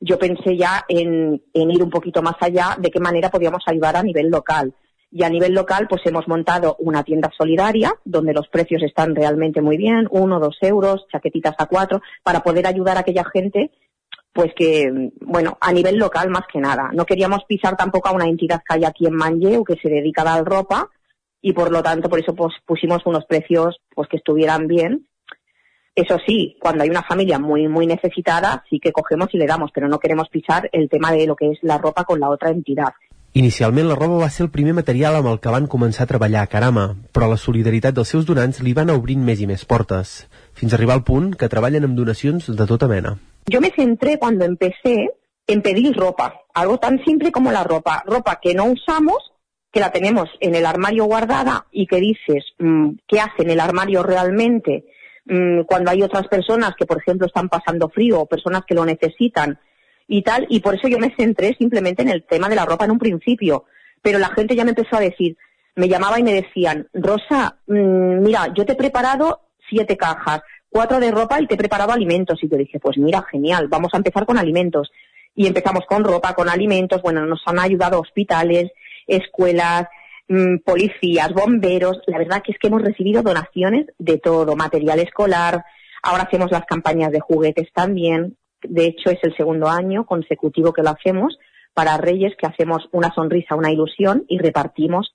yo 0.00 0.18
pensé 0.18 0.56
ya 0.56 0.84
en, 0.88 1.42
en 1.52 1.70
ir 1.70 1.82
un 1.82 1.90
poquito 1.90 2.22
más 2.22 2.36
allá 2.40 2.76
de 2.78 2.90
qué 2.90 3.00
manera 3.00 3.30
podíamos 3.30 3.62
ayudar 3.66 3.96
a 3.96 4.02
nivel 4.02 4.28
local. 4.28 4.72
Y 5.10 5.22
a 5.24 5.30
nivel 5.30 5.54
local, 5.54 5.86
pues 5.88 6.02
hemos 6.04 6.28
montado 6.28 6.76
una 6.80 7.02
tienda 7.02 7.30
solidaria 7.36 7.94
donde 8.04 8.34
los 8.34 8.48
precios 8.48 8.82
están 8.82 9.14
realmente 9.14 9.62
muy 9.62 9.76
bien, 9.76 10.06
uno, 10.10 10.38
dos 10.38 10.58
euros, 10.60 11.06
chaquetitas 11.10 11.54
a 11.58 11.66
cuatro, 11.66 12.02
para 12.22 12.40
poder 12.40 12.66
ayudar 12.66 12.98
a 12.98 13.00
aquella 13.00 13.24
gente, 13.24 13.70
pues 14.32 14.52
que, 14.54 15.10
bueno, 15.20 15.58
a 15.60 15.72
nivel 15.72 15.96
local 15.96 16.30
más 16.30 16.44
que 16.52 16.60
nada. 16.60 16.90
No 16.92 17.06
queríamos 17.06 17.44
pisar 17.48 17.76
tampoco 17.76 18.08
a 18.08 18.12
una 18.12 18.26
entidad 18.26 18.60
que 18.66 18.76
hay 18.76 18.84
aquí 18.84 19.06
en 19.06 19.14
Manlleu 19.14 19.64
que 19.64 19.76
se 19.82 19.88
dedica 19.88 20.22
a 20.22 20.36
dar 20.36 20.44
ropa 20.44 20.90
y 21.40 21.52
por 21.52 21.72
lo 21.72 21.82
tanto 21.82 22.08
por 22.08 22.20
eso 22.20 22.34
pues, 22.34 22.54
pusimos 22.64 23.04
unos 23.06 23.24
precios 23.24 23.80
pues 23.94 24.08
que 24.08 24.18
estuvieran 24.18 24.66
bien. 24.66 25.08
Eso 25.94 26.18
sí, 26.24 26.56
cuando 26.60 26.84
hay 26.84 26.90
una 26.90 27.02
familia 27.02 27.40
muy 27.40 27.66
muy 27.66 27.86
necesitada 27.86 28.64
sí 28.70 28.78
que 28.78 28.92
cogemos 28.92 29.28
y 29.32 29.38
le 29.38 29.46
damos, 29.46 29.70
pero 29.74 29.88
no 29.88 29.98
queremos 29.98 30.28
pisar 30.28 30.68
el 30.72 30.88
tema 30.88 31.10
de 31.10 31.26
lo 31.26 31.34
que 31.34 31.50
es 31.50 31.58
la 31.62 31.78
ropa 31.78 32.04
con 32.04 32.20
la 32.20 32.28
otra 32.28 32.50
entidad. 32.50 32.92
Inicialment 33.38 33.86
la 33.86 33.94
roba 33.94 34.16
va 34.18 34.28
ser 34.34 34.42
el 34.44 34.50
primer 34.50 34.72
material 34.74 35.14
amb 35.14 35.28
el 35.30 35.36
que 35.38 35.50
van 35.54 35.68
començar 35.70 36.02
a 36.04 36.10
treballar 36.10 36.40
a 36.42 36.48
Carama, 36.50 36.86
però 37.14 37.28
la 37.30 37.36
solidaritat 37.38 37.94
dels 37.94 38.10
seus 38.10 38.24
donants 38.26 38.58
li 38.66 38.72
van 38.74 38.90
obrint 38.90 39.20
més 39.28 39.38
i 39.38 39.46
més 39.46 39.62
portes, 39.72 40.14
fins 40.58 40.72
a 40.72 40.76
arribar 40.78 40.96
al 40.98 41.04
punt 41.06 41.28
que 41.38 41.50
treballen 41.52 41.86
amb 41.86 41.94
donacions 41.94 42.48
de 42.60 42.66
tota 42.66 42.88
mena. 42.90 43.12
Yo 43.46 43.60
me 43.60 43.70
centré 43.76 44.16
cuando 44.18 44.44
empecé 44.44 44.96
en 45.46 45.62
pedir 45.62 45.94
ropa, 45.94 46.32
algo 46.52 46.78
tan 46.78 46.98
simple 47.04 47.30
como 47.30 47.52
la 47.52 47.62
ropa, 47.62 48.02
ropa 48.06 48.40
que 48.42 48.54
no 48.54 48.64
usamos, 48.72 49.30
que 49.70 49.78
la 49.78 49.92
tenemos 49.92 50.28
en 50.40 50.56
el 50.56 50.66
armario 50.66 51.04
guardada 51.04 51.66
y 51.70 51.86
que 51.86 52.00
dices, 52.00 52.44
mmm, 52.58 52.98
¿qué 53.06 53.20
hace 53.20 53.42
en 53.44 53.50
el 53.50 53.60
armario 53.60 54.02
realmente? 54.02 54.86
Mmm, 55.26 55.60
cuando 55.62 55.92
hay 55.92 56.02
otras 56.02 56.26
personas 56.26 56.72
que, 56.76 56.86
por 56.86 56.98
ejemplo, 56.98 57.28
están 57.28 57.48
pasando 57.48 57.88
frío 57.88 58.18
o 58.18 58.26
personas 58.26 58.62
que 58.66 58.74
lo 58.74 58.84
necesitan, 58.84 59.60
y 60.08 60.22
tal, 60.22 60.46
y 60.48 60.60
por 60.60 60.74
eso 60.74 60.88
yo 60.88 60.98
me 60.98 61.14
centré 61.14 61.54
simplemente 61.58 62.02
en 62.02 62.08
el 62.08 62.24
tema 62.24 62.48
de 62.48 62.56
la 62.56 62.64
ropa 62.64 62.86
en 62.86 62.92
un 62.92 62.98
principio. 62.98 63.66
Pero 64.02 64.18
la 64.18 64.30
gente 64.30 64.56
ya 64.56 64.64
me 64.64 64.70
empezó 64.70 64.96
a 64.96 65.00
decir, 65.00 65.36
me 65.76 65.88
llamaba 65.88 66.18
y 66.18 66.22
me 66.22 66.32
decían, 66.32 66.88
Rosa, 66.94 67.58
mmm, 67.66 68.22
mira, 68.22 68.52
yo 68.54 68.64
te 68.64 68.72
he 68.72 68.76
preparado 68.76 69.42
siete 69.68 69.98
cajas, 69.98 70.40
cuatro 70.70 70.98
de 70.98 71.10
ropa 71.10 71.40
y 71.40 71.46
te 71.46 71.54
he 71.54 71.58
preparado 71.58 71.92
alimentos. 71.92 72.42
Y 72.42 72.48
yo 72.48 72.56
dije, 72.56 72.80
pues 72.80 72.96
mira, 72.96 73.22
genial, 73.30 73.68
vamos 73.68 73.92
a 73.92 73.98
empezar 73.98 74.24
con 74.24 74.38
alimentos. 74.38 74.90
Y 75.34 75.46
empezamos 75.46 75.84
con 75.86 76.02
ropa, 76.02 76.34
con 76.34 76.48
alimentos, 76.48 77.02
bueno, 77.02 77.24
nos 77.26 77.42
han 77.46 77.58
ayudado 77.58 78.00
hospitales, 78.00 78.72
escuelas, 79.06 79.88
mm, 80.28 80.58
policías, 80.64 81.32
bomberos. 81.32 82.00
La 82.06 82.18
verdad 82.18 82.42
que 82.42 82.52
es 82.52 82.58
que 82.58 82.68
hemos 82.68 82.82
recibido 82.82 83.22
donaciones 83.22 83.86
de 83.98 84.18
todo, 84.18 84.56
material 84.56 85.00
escolar. 85.00 85.64
Ahora 86.02 86.24
hacemos 86.24 86.50
las 86.50 86.64
campañas 86.64 87.12
de 87.12 87.20
juguetes 87.20 87.68
también. 87.74 88.36
De 88.62 88.86
hecho, 88.86 89.10
es 89.10 89.18
el 89.22 89.36
segundo 89.36 89.68
año 89.68 90.06
consecutivo 90.06 90.72
que 90.72 90.82
lo 90.82 90.90
hacemos 90.90 91.38
para 91.74 91.96
Reyes, 91.96 92.34
que 92.36 92.46
hacemos 92.46 92.88
una 92.92 93.12
sonrisa, 93.14 93.54
una 93.54 93.70
ilusión 93.70 94.24
y 94.28 94.38
repartimos 94.38 95.14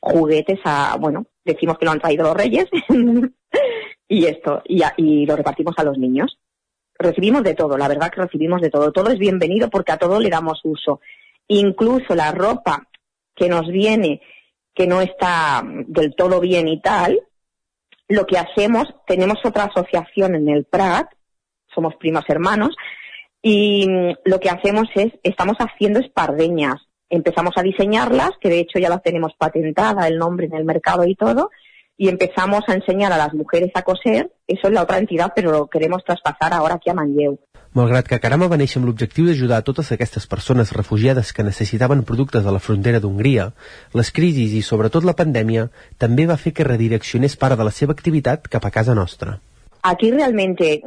juguetes 0.00 0.58
a, 0.64 0.96
bueno, 0.98 1.26
decimos 1.44 1.76
que 1.78 1.84
lo 1.84 1.90
han 1.90 2.00
traído 2.00 2.24
los 2.24 2.36
Reyes 2.36 2.66
y 4.08 4.24
esto, 4.24 4.62
y, 4.64 4.82
y 4.96 5.26
lo 5.26 5.36
repartimos 5.36 5.74
a 5.78 5.84
los 5.84 5.98
niños. 5.98 6.38
Recibimos 6.98 7.42
de 7.42 7.54
todo, 7.54 7.76
la 7.76 7.88
verdad 7.88 8.10
que 8.10 8.22
recibimos 8.22 8.60
de 8.60 8.70
todo. 8.70 8.90
Todo 8.90 9.10
es 9.10 9.18
bienvenido 9.18 9.68
porque 9.70 9.92
a 9.92 9.98
todo 9.98 10.18
le 10.18 10.30
damos 10.30 10.60
uso. 10.64 11.00
Incluso 11.46 12.14
la 12.14 12.32
ropa 12.32 12.88
que 13.34 13.48
nos 13.48 13.68
viene, 13.68 14.20
que 14.74 14.86
no 14.86 15.00
está 15.00 15.62
del 15.86 16.14
todo 16.16 16.40
bien 16.40 16.68
y 16.68 16.80
tal, 16.80 17.20
lo 18.08 18.26
que 18.26 18.38
hacemos, 18.38 18.84
tenemos 19.06 19.38
otra 19.44 19.64
asociación 19.64 20.34
en 20.34 20.48
el 20.48 20.64
Prat, 20.64 21.08
somos 21.78 21.94
primos 21.94 22.24
hermanos, 22.28 22.74
y 23.40 23.86
mm, 23.88 24.14
lo 24.24 24.40
que 24.40 24.50
hacemos 24.50 24.88
es, 24.96 25.12
estamos 25.22 25.56
haciendo 25.58 26.00
espardeñas. 26.00 26.76
Empezamos 27.08 27.54
a 27.56 27.62
diseñarlas, 27.62 28.32
que 28.40 28.48
de 28.48 28.58
hecho 28.60 28.80
ya 28.80 28.88
las 28.88 29.02
tenemos 29.02 29.32
patentada, 29.38 30.08
el 30.08 30.18
nombre 30.18 30.46
en 30.46 30.54
el 30.54 30.64
mercado 30.64 31.04
y 31.04 31.14
todo, 31.14 31.50
y 31.96 32.08
empezamos 32.08 32.62
a 32.66 32.74
enseñar 32.74 33.12
a 33.12 33.16
las 33.16 33.32
mujeres 33.34 33.70
a 33.74 33.82
coser. 33.82 34.32
Eso 34.46 34.66
es 34.66 34.72
la 34.72 34.82
otra 34.82 34.98
entidad, 34.98 35.32
pero 35.34 35.52
lo 35.52 35.68
queremos 35.68 36.04
traspasar 36.04 36.52
ahora 36.52 36.74
aquí 36.74 36.90
a 36.90 36.94
Manlleu. 36.94 37.38
Malgrat 37.76 38.06
que 38.08 38.18
Carama 38.18 38.48
va 38.48 38.56
néixer 38.58 38.80
amb 38.80 38.88
l'objectiu 38.88 39.26
d'ajudar 39.28 39.58
a 39.60 39.64
totes 39.66 39.90
aquestes 39.92 40.24
persones 40.26 40.72
refugiades 40.72 41.34
que 41.36 41.44
necessitaven 41.44 42.00
productes 42.08 42.46
de 42.46 42.54
la 42.54 42.62
frontera 42.64 42.98
d'Hongria, 42.98 43.50
les 43.94 44.10
crisis 44.10 44.54
i 44.56 44.62
sobretot 44.64 45.04
la 45.04 45.14
pandèmia 45.18 45.68
també 46.00 46.24
va 46.26 46.40
fer 46.40 46.54
que 46.56 46.66
redireccionés 46.66 47.36
part 47.36 47.60
de 47.60 47.68
la 47.68 47.74
seva 47.78 47.94
activitat 47.94 48.48
cap 48.48 48.64
a 48.64 48.72
casa 48.72 48.96
nostra. 48.96 49.36
Aquí 49.82 50.10
realmente, 50.10 50.80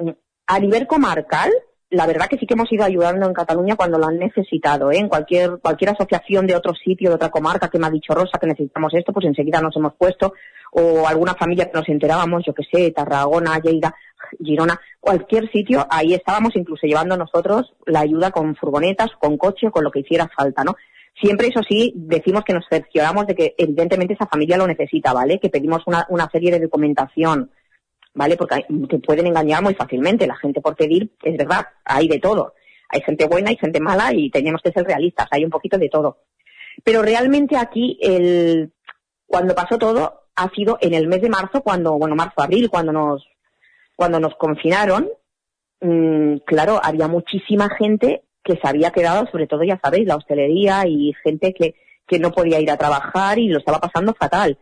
a 0.47 0.59
nivel 0.59 0.87
comarcal, 0.87 1.51
la 1.91 2.07
verdad 2.07 2.27
que 2.27 2.37
sí 2.37 2.47
que 2.47 2.53
hemos 2.53 2.71
ido 2.71 2.85
ayudando 2.85 3.27
en 3.27 3.33
Cataluña 3.33 3.75
cuando 3.75 3.97
lo 3.99 4.07
han 4.07 4.17
necesitado, 4.17 4.91
¿eh? 4.91 4.97
En 4.97 5.09
cualquier, 5.09 5.59
cualquier 5.59 5.91
asociación 5.91 6.47
de 6.47 6.55
otro 6.55 6.73
sitio, 6.73 7.09
de 7.09 7.15
otra 7.15 7.29
comarca 7.29 7.69
que 7.69 7.77
me 7.77 7.87
ha 7.87 7.91
dicho 7.91 8.13
Rosa 8.13 8.39
que 8.39 8.47
necesitamos 8.47 8.93
esto, 8.93 9.11
pues 9.11 9.25
enseguida 9.25 9.61
nos 9.61 9.75
hemos 9.75 9.93
puesto, 9.95 10.33
o 10.71 11.05
alguna 11.05 11.35
familia 11.35 11.65
que 11.65 11.77
nos 11.77 11.89
enterábamos, 11.89 12.43
yo 12.45 12.53
que 12.53 12.63
sé, 12.63 12.91
Tarragona, 12.91 13.59
Lleida, 13.59 13.93
Girona, 14.41 14.79
cualquier 15.01 15.51
sitio, 15.51 15.85
ahí 15.89 16.13
estábamos 16.13 16.55
incluso 16.55 16.87
llevando 16.87 17.17
nosotros 17.17 17.73
la 17.85 17.99
ayuda 17.99 18.31
con 18.31 18.55
furgonetas, 18.55 19.09
con 19.19 19.37
coche 19.37 19.69
con 19.69 19.83
lo 19.83 19.91
que 19.91 19.99
hiciera 19.99 20.29
falta, 20.33 20.63
¿no? 20.63 20.75
Siempre, 21.21 21.47
eso 21.47 21.59
sí, 21.67 21.93
decimos 21.95 22.43
que 22.45 22.53
nos 22.53 22.65
cercioramos 22.69 23.27
de 23.27 23.35
que 23.35 23.53
evidentemente 23.57 24.13
esa 24.13 24.27
familia 24.27 24.57
lo 24.57 24.65
necesita, 24.65 25.11
¿vale? 25.11 25.39
Que 25.39 25.49
pedimos 25.49 25.83
una, 25.85 26.05
una 26.09 26.29
serie 26.31 26.51
de 26.51 26.61
documentación, 26.61 27.51
¿vale? 28.13 28.37
Porque 28.37 28.65
te 28.89 28.99
pueden 28.99 29.27
engañar 29.27 29.63
muy 29.63 29.73
fácilmente. 29.73 30.27
La 30.27 30.35
gente 30.35 30.61
por 30.61 30.75
pedir, 30.75 31.11
es 31.23 31.37
verdad, 31.37 31.67
hay 31.85 32.07
de 32.07 32.19
todo. 32.19 32.53
Hay 32.89 33.01
gente 33.01 33.25
buena, 33.27 33.49
hay 33.49 33.57
gente 33.57 33.79
mala 33.79 34.13
y 34.13 34.29
tenemos 34.29 34.61
que 34.61 34.71
ser 34.71 34.83
realistas, 34.83 35.27
hay 35.31 35.45
un 35.45 35.49
poquito 35.49 35.77
de 35.77 35.89
todo. 35.89 36.19
Pero 36.83 37.01
realmente 37.01 37.57
aquí, 37.57 37.97
el, 38.01 38.73
cuando 39.25 39.55
pasó 39.55 39.77
todo, 39.77 40.23
ha 40.35 40.49
sido 40.49 40.77
en 40.81 40.93
el 40.93 41.07
mes 41.07 41.21
de 41.21 41.29
marzo, 41.29 41.61
cuando, 41.61 41.97
bueno, 41.97 42.15
marzo-abril, 42.15 42.69
cuando 42.69 42.91
nos, 42.91 43.25
cuando 43.95 44.19
nos 44.19 44.35
confinaron, 44.35 45.09
mm, 45.79 46.37
claro, 46.45 46.79
había 46.83 47.07
muchísima 47.07 47.69
gente 47.69 48.23
que 48.43 48.57
se 48.57 48.67
había 48.67 48.91
quedado, 48.91 49.27
sobre 49.31 49.47
todo, 49.47 49.63
ya 49.63 49.79
sabéis, 49.81 50.07
la 50.07 50.15
hostelería 50.15 50.85
y 50.87 51.13
gente 51.23 51.53
que, 51.53 51.75
que 52.07 52.19
no 52.19 52.31
podía 52.31 52.59
ir 52.59 52.71
a 52.71 52.77
trabajar 52.77 53.39
y 53.39 53.47
lo 53.47 53.59
estaba 53.59 53.79
pasando 53.79 54.13
fatal. 54.13 54.57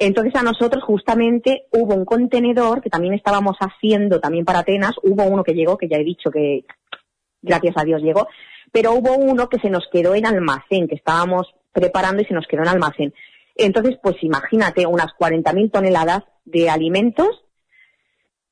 Entonces 0.00 0.32
a 0.36 0.44
nosotros 0.44 0.84
justamente 0.84 1.66
hubo 1.72 1.92
un 1.96 2.04
contenedor 2.04 2.80
que 2.80 2.88
también 2.88 3.14
estábamos 3.14 3.56
haciendo 3.58 4.20
también 4.20 4.44
para 4.44 4.60
Atenas, 4.60 4.92
hubo 5.02 5.24
uno 5.24 5.42
que 5.42 5.54
llegó, 5.54 5.76
que 5.76 5.88
ya 5.88 5.96
he 5.96 6.04
dicho 6.04 6.30
que 6.30 6.64
gracias 7.42 7.74
a 7.76 7.82
Dios 7.82 8.00
llegó, 8.00 8.28
pero 8.70 8.92
hubo 8.92 9.16
uno 9.16 9.48
que 9.48 9.58
se 9.58 9.70
nos 9.70 9.88
quedó 9.92 10.14
en 10.14 10.24
almacén, 10.24 10.86
que 10.86 10.94
estábamos 10.94 11.52
preparando 11.72 12.22
y 12.22 12.26
se 12.26 12.34
nos 12.34 12.46
quedó 12.46 12.62
en 12.62 12.68
almacén. 12.68 13.12
Entonces, 13.56 13.98
pues 14.00 14.14
imagínate, 14.22 14.86
unas 14.86 15.08
40.000 15.18 15.72
toneladas 15.72 16.22
de 16.44 16.70
alimentos 16.70 17.44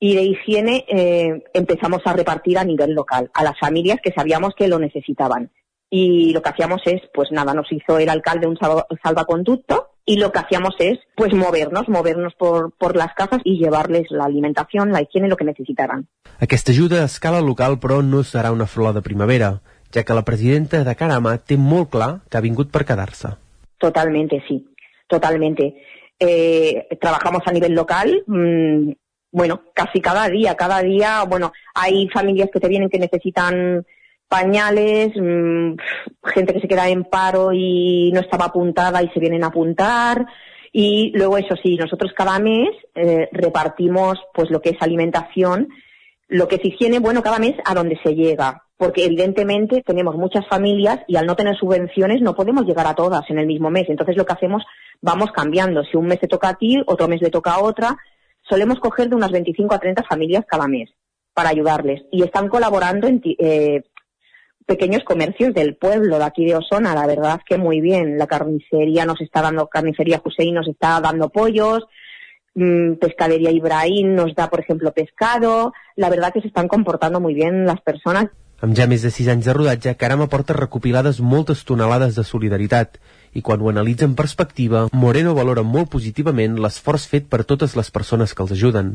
y 0.01 0.17
de 0.17 0.23
higiene 0.25 0.85
eh, 0.89 1.45
empezamos 1.55 2.01
a 2.07 2.13
repartir 2.13 2.59
a 2.59 2.65
nivel 2.65 2.93
local, 2.93 3.31
a 3.33 3.45
las 3.45 3.57
familias 3.57 4.01
que 4.03 4.11
sabíamos 4.13 4.55
que 4.57 4.67
lo 4.67 4.81
necesitaban. 4.81 5.53
Y 5.89 6.33
lo 6.33 6.43
que 6.43 6.49
hacíamos 6.51 6.81
es, 6.87 7.03
pues 7.15 7.31
nada, 7.31 7.55
nos 7.55 7.71
hizo 7.71 8.01
el 8.01 8.09
alcalde 8.09 8.49
un 8.49 8.57
salva- 8.59 8.87
salvaconducto 9.01 9.91
y 10.07 10.19
lo 10.19 10.31
que 10.31 10.39
hacíamos 10.39 10.77
es, 10.79 11.01
pues 11.17 11.35
movernos, 11.35 11.89
movernos 11.89 12.35
por, 12.37 12.73
por 12.79 12.97
las 12.97 13.13
casas 13.15 13.41
y 13.45 13.59
llevarles 13.59 14.07
la 14.11 14.25
alimentación, 14.25 14.93
la 14.93 15.03
higiene, 15.03 15.29
lo 15.29 15.37
que 15.37 15.45
necesitaran. 15.45 16.07
Aquesta 16.41 16.71
ajuda 16.71 17.03
a 17.03 17.11
escala 17.11 17.41
local, 17.41 17.81
però, 17.83 18.03
no 18.07 18.23
serà 18.23 18.53
una 18.55 18.69
flor 18.71 18.95
de 18.95 19.03
primavera, 19.03 19.61
ja 19.93 20.05
que 20.05 20.15
la 20.15 20.25
presidenta 20.25 20.85
de 20.85 20.95
Carama 20.95 21.35
té 21.43 21.59
molt 21.59 21.91
clar 21.91 22.21
que 22.31 22.39
ha 22.39 22.45
vingut 22.45 22.71
per 22.71 22.85
quedar-se. 22.87 23.35
Totalmente, 23.83 24.43
sí, 24.47 24.63
totalmente. 25.09 25.75
Eh, 26.21 26.87
trabajamos 27.01 27.43
a 27.45 27.53
nivel 27.53 27.75
local, 27.75 28.23
mm, 28.27 28.93
bueno, 29.33 29.63
casi 29.75 30.01
cada 30.01 30.29
día, 30.29 30.55
cada 30.55 30.83
día, 30.83 31.25
bueno, 31.25 31.53
hay 31.75 32.09
familias 32.09 32.49
que 32.53 32.61
te 32.61 32.69
vienen 32.69 32.89
que 32.89 32.99
necesitan 32.99 33.85
pañales, 34.29 35.13
mm, 35.17 35.75
gente 36.25 36.55
que 36.55 36.61
se 36.61 36.69
queda 36.69 36.89
en 36.89 37.05
paro 37.05 37.53
y 37.53 38.11
no 38.13 38.21
estaba 38.21 38.47
apuntada 38.47 39.03
y 39.03 39.09
se 39.11 39.21
vienen 39.21 39.45
a 39.45 39.49
apuntar. 39.49 40.27
Y 40.73 41.13
luego 41.17 41.39
eso 41.39 41.55
sí, 41.63 41.77
nosotros 41.77 42.13
cada 42.15 42.39
mes 42.39 42.69
eh, 42.95 43.29
repartimos 43.33 44.19
pues 44.35 44.51
lo 44.51 44.61
que 44.61 44.71
es 44.71 44.77
alimentación, 44.83 45.69
lo 46.29 46.49
que 46.49 46.57
es 46.57 46.65
higiene, 46.65 46.99
bueno, 46.99 47.23
cada 47.23 47.39
mes 47.39 47.55
a 47.65 47.75
donde 47.75 47.99
se 48.03 48.15
llega, 48.15 48.65
porque 48.77 49.05
evidentemente 49.05 49.83
tenemos 49.87 50.17
muchas 50.17 50.47
familias 50.49 51.01
y 51.07 51.17
al 51.17 51.25
no 51.27 51.37
tener 51.37 51.57
subvenciones 51.57 52.21
no 52.21 52.35
podemos 52.35 52.67
llegar 52.67 52.87
a 52.87 52.95
todas 52.95 53.23
en 53.31 53.39
el 53.39 53.47
mismo 53.47 53.71
mes. 53.71 53.85
Entonces 53.89 54.17
lo 54.17 54.27
que 54.27 54.33
hacemos, 54.35 54.65
vamos 55.01 55.31
cambiando. 55.33 55.83
Si 55.85 55.97
un 55.97 56.07
mes 56.09 56.21
te 56.21 56.29
toca 56.29 56.49
a 56.51 56.55
ti, 56.55 56.83
otro 56.87 57.09
mes 57.09 57.23
le 57.23 57.31
toca 57.31 57.53
a 57.53 57.63
otra. 57.63 57.97
Solemos 58.49 58.79
coger 58.81 59.09
de 59.09 59.15
unas 59.17 59.31
25 59.31 59.75
a 59.75 59.79
30 59.79 60.03
familias 60.03 60.45
cada 60.47 60.69
mes 60.69 60.91
para 61.33 61.49
ayudarles. 61.51 62.03
Y 62.11 62.23
están 62.23 62.49
colaborando 62.49 63.07
en 63.07 63.21
ti- 63.21 63.37
eh, 63.39 63.83
pequeños 64.67 65.05
comercios 65.05 65.55
del 65.55 65.77
pueblo 65.77 66.19
de 66.19 66.25
aquí 66.25 66.45
de 66.45 66.57
Osona, 66.57 66.95
la 66.95 67.07
verdad 67.07 67.41
que 67.47 67.57
muy 67.57 67.81
bien. 67.81 68.19
La 68.19 68.27
carnicería 68.27 69.07
nos 69.07 69.21
está 69.21 69.41
dando, 69.41 69.69
carnicería 69.69 70.21
Hussein 70.23 70.55
nos 70.55 70.69
está 70.69 71.01
dando 71.01 71.29
pollos, 71.31 71.85
mm, 72.55 72.95
pescadería 72.95 73.53
Ibrahim 73.53 74.15
nos 74.15 74.35
da, 74.35 74.51
por 74.51 74.61
ejemplo, 74.61 74.93
pescado. 74.93 75.73
La 75.95 76.11
verdad 76.11 76.33
que 76.33 76.41
se 76.41 76.49
están 76.49 76.69
comportando 76.69 77.21
muy 77.21 77.35
bien 77.35 77.65
las 77.65 77.81
personas. 77.81 78.27
Amb 78.65 78.73
ja 78.73 78.87
més 78.89 79.03
de 79.05 79.11
6 79.13 79.29
anys 79.29 79.45
de 79.45 79.53
rodatge, 79.53 79.93
Carama 80.01 80.31
porta 80.33 80.55
recopilades 80.57 81.19
moltes 81.21 81.67
tonelades 81.69 82.17
de 82.17 82.25
solidaritat 82.25 82.97
i 83.37 83.43
quan 83.45 83.61
ho 83.61 83.69
analitza 83.69 84.07
en 84.09 84.15
perspectiva, 84.17 84.87
Moreno 84.97 85.35
valora 85.37 85.61
molt 85.61 85.91
positivament 85.93 86.57
l'esforç 86.57 87.05
fet 87.11 87.29
per 87.29 87.45
totes 87.45 87.77
les 87.77 87.93
persones 87.93 88.33
que 88.33 88.43
els 88.47 88.57
ajuden. 88.57 88.95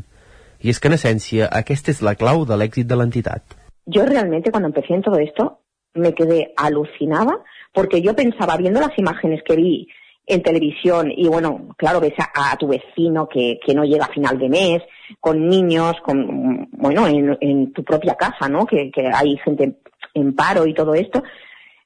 I 0.65 0.73
és 0.73 0.81
que, 0.81 0.89
en 0.89 0.97
essència, 0.97 1.45
aquesta 1.61 1.93
és 1.93 2.01
la 2.01 2.15
clau 2.17 2.41
de 2.49 2.57
l'èxit 2.57 2.89
de 2.89 2.97
l'entitat. 2.97 3.60
Yo 3.85 4.05
realmente 4.05 4.51
cuando 4.51 4.67
empecé 4.67 4.93
en 4.93 5.01
todo 5.01 5.17
esto 5.17 5.61
me 5.93 6.13
quedé 6.13 6.53
alucinada 6.55 7.43
porque 7.73 8.01
yo 8.01 8.15
pensaba, 8.15 8.57
viendo 8.57 8.79
las 8.79 8.97
imágenes 8.97 9.41
que 9.43 9.55
vi 9.55 9.87
en 10.25 10.43
televisión 10.43 11.11
y 11.11 11.27
bueno, 11.27 11.69
claro, 11.77 11.99
ves 11.99 12.13
a, 12.17 12.51
a 12.51 12.57
tu 12.57 12.67
vecino 12.67 13.27
que, 13.27 13.59
no 13.75 13.83
llega 13.83 14.05
a 14.05 14.13
final 14.13 14.37
de 14.37 14.49
mes, 14.49 14.81
con 15.19 15.47
niños, 15.47 15.95
con, 16.03 16.69
bueno, 16.71 17.07
en, 17.07 17.37
en 17.41 17.73
tu 17.73 17.83
propia 17.83 18.15
casa, 18.15 18.47
¿no? 18.47 18.65
Que, 18.65 18.91
que 18.91 19.09
hay 19.13 19.37
gente 19.37 19.79
en 20.13 20.35
paro 20.35 20.65
y 20.65 20.73
todo 20.73 20.93
esto. 20.93 21.23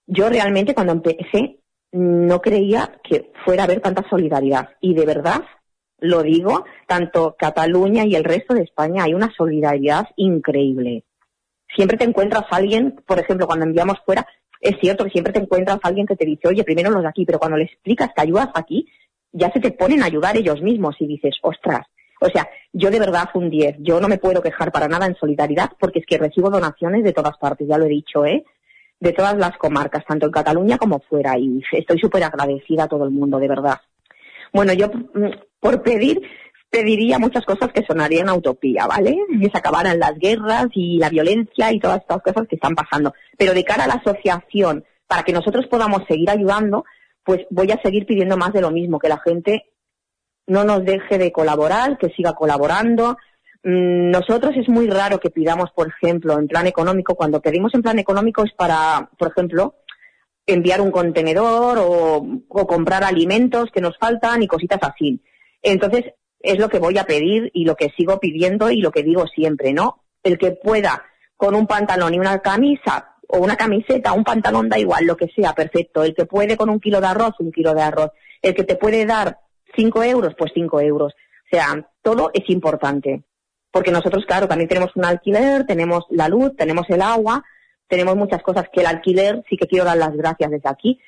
Yo 0.05 0.29
realmente 0.29 0.75
cuando 0.75 0.93
empecé 0.93 1.59
no 1.91 2.41
creía 2.41 2.99
que 3.03 3.31
fuera 3.45 3.63
a 3.63 3.65
haber 3.65 3.79
tanta 3.79 4.07
solidaridad 4.09 4.69
y 4.81 4.93
de 4.93 5.05
verdad 5.05 5.43
lo 5.99 6.23
digo, 6.23 6.65
tanto 6.87 7.35
Cataluña 7.39 8.05
y 8.05 8.15
el 8.15 8.25
resto 8.25 8.53
de 8.53 8.63
España 8.63 9.05
hay 9.05 9.13
una 9.13 9.31
solidaridad 9.35 10.09
increíble 10.17 11.04
siempre 11.75 11.97
te 11.97 12.05
encuentras 12.05 12.43
a 12.49 12.55
alguien, 12.55 12.95
por 13.05 13.19
ejemplo, 13.19 13.47
cuando 13.47 13.65
enviamos 13.65 13.97
fuera, 14.05 14.25
es 14.59 14.75
cierto 14.79 15.03
que 15.03 15.11
siempre 15.11 15.33
te 15.33 15.39
encuentras 15.39 15.79
a 15.81 15.87
alguien 15.87 16.07
que 16.07 16.15
te 16.15 16.25
dice, 16.25 16.47
oye, 16.47 16.63
primero 16.63 16.89
los 16.89 17.03
de 17.03 17.09
aquí, 17.09 17.25
pero 17.25 17.39
cuando 17.39 17.57
le 17.57 17.65
explicas 17.65 18.09
que 18.15 18.21
ayudas 18.21 18.49
aquí, 18.55 18.87
ya 19.31 19.51
se 19.51 19.59
te 19.59 19.71
ponen 19.71 20.01
a 20.01 20.05
ayudar 20.05 20.37
ellos 20.37 20.61
mismos 20.61 20.95
y 20.99 21.07
dices, 21.07 21.35
ostras. 21.41 21.85
O 22.21 22.27
sea, 22.27 22.47
yo 22.71 22.89
de 22.89 22.99
verdad 22.99 23.29
un 23.33 23.49
10, 23.49 23.77
yo 23.79 23.99
no 23.99 24.07
me 24.07 24.17
puedo 24.17 24.41
quejar 24.41 24.71
para 24.71 24.87
nada 24.87 25.05
en 25.05 25.15
solidaridad 25.15 25.71
porque 25.79 25.99
es 25.99 26.05
que 26.05 26.17
recibo 26.17 26.49
donaciones 26.49 27.03
de 27.03 27.13
todas 27.13 27.37
partes, 27.37 27.67
ya 27.67 27.77
lo 27.77 27.85
he 27.85 27.89
dicho, 27.89 28.25
¿eh? 28.25 28.45
De 28.99 29.11
todas 29.11 29.37
las 29.37 29.57
comarcas, 29.57 30.05
tanto 30.05 30.25
en 30.25 30.31
Cataluña 30.31 30.77
como 30.77 30.99
fuera, 30.99 31.37
y 31.37 31.61
estoy 31.73 31.99
súper 31.99 32.23
agradecida 32.23 32.85
a 32.85 32.87
todo 32.87 33.03
el 33.03 33.11
mundo, 33.11 33.37
de 33.37 33.49
verdad. 33.49 33.81
Bueno, 34.53 34.71
yo 34.71 34.87
mm, 34.87 35.31
por 35.59 35.83
pedir, 35.83 36.21
pediría 36.75 37.19
muchas 37.19 37.45
cosas 37.45 37.71
que 37.71 37.85
sonarían 37.85 38.29
utopía, 38.31 38.85
¿vale? 38.85 39.17
Que 39.39 39.49
se 39.49 39.57
acabaran 39.57 39.97
las 39.97 40.19
guerras 40.19 40.67
y 40.73 40.97
la 40.97 41.09
violencia 41.09 41.71
y 41.71 41.79
todas 41.79 42.01
estas 42.01 42.21
cosas 42.21 42.47
que 42.49 42.55
están 42.55 42.75
pasando. 42.75 43.13
Pero 43.37 43.53
de 43.53 43.63
cara 43.63 43.85
a 43.85 43.87
la 43.87 43.93
asociación, 43.93 44.83
para 45.07 45.23
que 45.23 45.31
nosotros 45.31 45.67
podamos 45.67 46.01
seguir 46.05 46.29
ayudando, 46.29 46.83
pues 47.23 47.45
voy 47.49 47.71
a 47.71 47.81
seguir 47.81 48.05
pidiendo 48.05 48.35
más 48.35 48.51
de 48.51 48.59
lo 48.59 48.71
mismo, 48.71 48.99
que 48.99 49.07
la 49.07 49.19
gente 49.19 49.67
no 50.47 50.65
nos 50.65 50.83
deje 50.83 51.17
de 51.17 51.31
colaborar, 51.31 51.97
que 51.97 52.09
siga 52.09 52.33
colaborando. 52.33 53.17
Mm, 53.63 54.11
Nosotros 54.11 54.51
es 54.57 54.67
muy 54.67 54.89
raro 54.89 55.21
que 55.21 55.29
pidamos, 55.29 55.71
por 55.71 55.87
ejemplo, 55.87 56.37
en 56.37 56.47
plan 56.47 56.67
económico. 56.67 57.15
Cuando 57.15 57.41
pedimos 57.41 57.73
en 57.73 57.83
plan 57.83 57.99
económico 57.99 58.43
es 58.43 58.51
para, 58.51 59.09
por 59.17 59.29
ejemplo, 59.29 59.75
enviar 60.45 60.81
un 60.81 60.91
contenedor 60.91 61.77
o 61.79 62.67
comprar 62.67 63.05
alimentos 63.05 63.71
que 63.73 63.79
nos 63.79 63.97
faltan 63.97 64.43
y 64.43 64.47
cositas 64.47 64.79
así. 64.83 65.21
Entonces, 65.63 66.03
es 66.45 66.59
lo 66.59 66.69
que 66.69 66.79
voy 66.79 66.97
a 66.97 67.05
pedir 67.05 67.51
y 67.53 67.65
lo 67.65 67.75
que 67.75 67.89
sigo 67.97 68.19
pidiendo 68.19 68.69
y 68.71 68.81
lo 68.81 68.91
que 68.91 69.03
digo 69.03 69.27
siempre, 69.27 69.73
¿no? 69.73 70.03
El 70.23 70.37
que 70.37 70.51
pueda 70.51 71.03
con 71.37 71.55
un 71.55 71.67
pantalón 71.67 72.13
y 72.13 72.19
una 72.19 72.39
camisa 72.39 73.15
o 73.27 73.39
una 73.39 73.55
camiseta, 73.55 74.13
un 74.13 74.23
pantalón, 74.23 74.69
da 74.69 74.77
igual, 74.77 75.05
lo 75.05 75.17
que 75.17 75.27
sea, 75.35 75.53
perfecto. 75.53 76.03
El 76.03 76.15
que 76.15 76.25
puede 76.25 76.57
con 76.57 76.69
un 76.69 76.79
kilo 76.79 77.01
de 77.01 77.07
arroz, 77.07 77.33
un 77.39 77.51
kilo 77.51 77.73
de 77.73 77.81
arroz. 77.81 78.11
El 78.41 78.53
que 78.53 78.63
te 78.63 78.75
puede 78.75 79.05
dar 79.05 79.39
cinco 79.75 80.03
euros, 80.03 80.33
pues 80.37 80.51
cinco 80.53 80.79
euros. 80.79 81.13
O 81.13 81.47
sea, 81.49 81.89
todo 82.01 82.31
es 82.33 82.49
importante. 82.49 83.23
Porque 83.71 83.91
nosotros, 83.91 84.25
claro, 84.25 84.47
también 84.47 84.69
tenemos 84.69 84.95
un 84.95 85.05
alquiler, 85.05 85.65
tenemos 85.65 86.05
la 86.09 86.29
luz, 86.29 86.55
tenemos 86.55 86.89
el 86.89 87.01
agua, 87.01 87.43
tenemos 87.87 88.15
muchas 88.15 88.41
cosas 88.41 88.65
que 88.71 88.81
el 88.81 88.87
alquiler, 88.87 89.43
sí 89.49 89.57
que 89.57 89.67
quiero 89.67 89.85
dar 89.85 89.97
las 89.97 90.15
gracias 90.15 90.49
desde 90.51 90.69
aquí. 90.69 90.99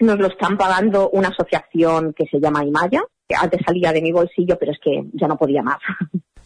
Nos 0.00 0.18
lo 0.18 0.26
están 0.26 0.58
pagando 0.58 1.08
una 1.10 1.28
asociación 1.28 2.12
que 2.14 2.26
se 2.26 2.40
llama 2.40 2.64
Imaya, 2.64 3.02
antes 3.34 3.60
salía 3.66 3.92
de 3.92 4.02
mi 4.02 4.12
bolsillo, 4.12 4.56
pero 4.58 4.72
es 4.72 4.78
que 4.82 5.04
ya 5.12 5.26
no 5.26 5.36
podía 5.36 5.62
más. 5.62 5.78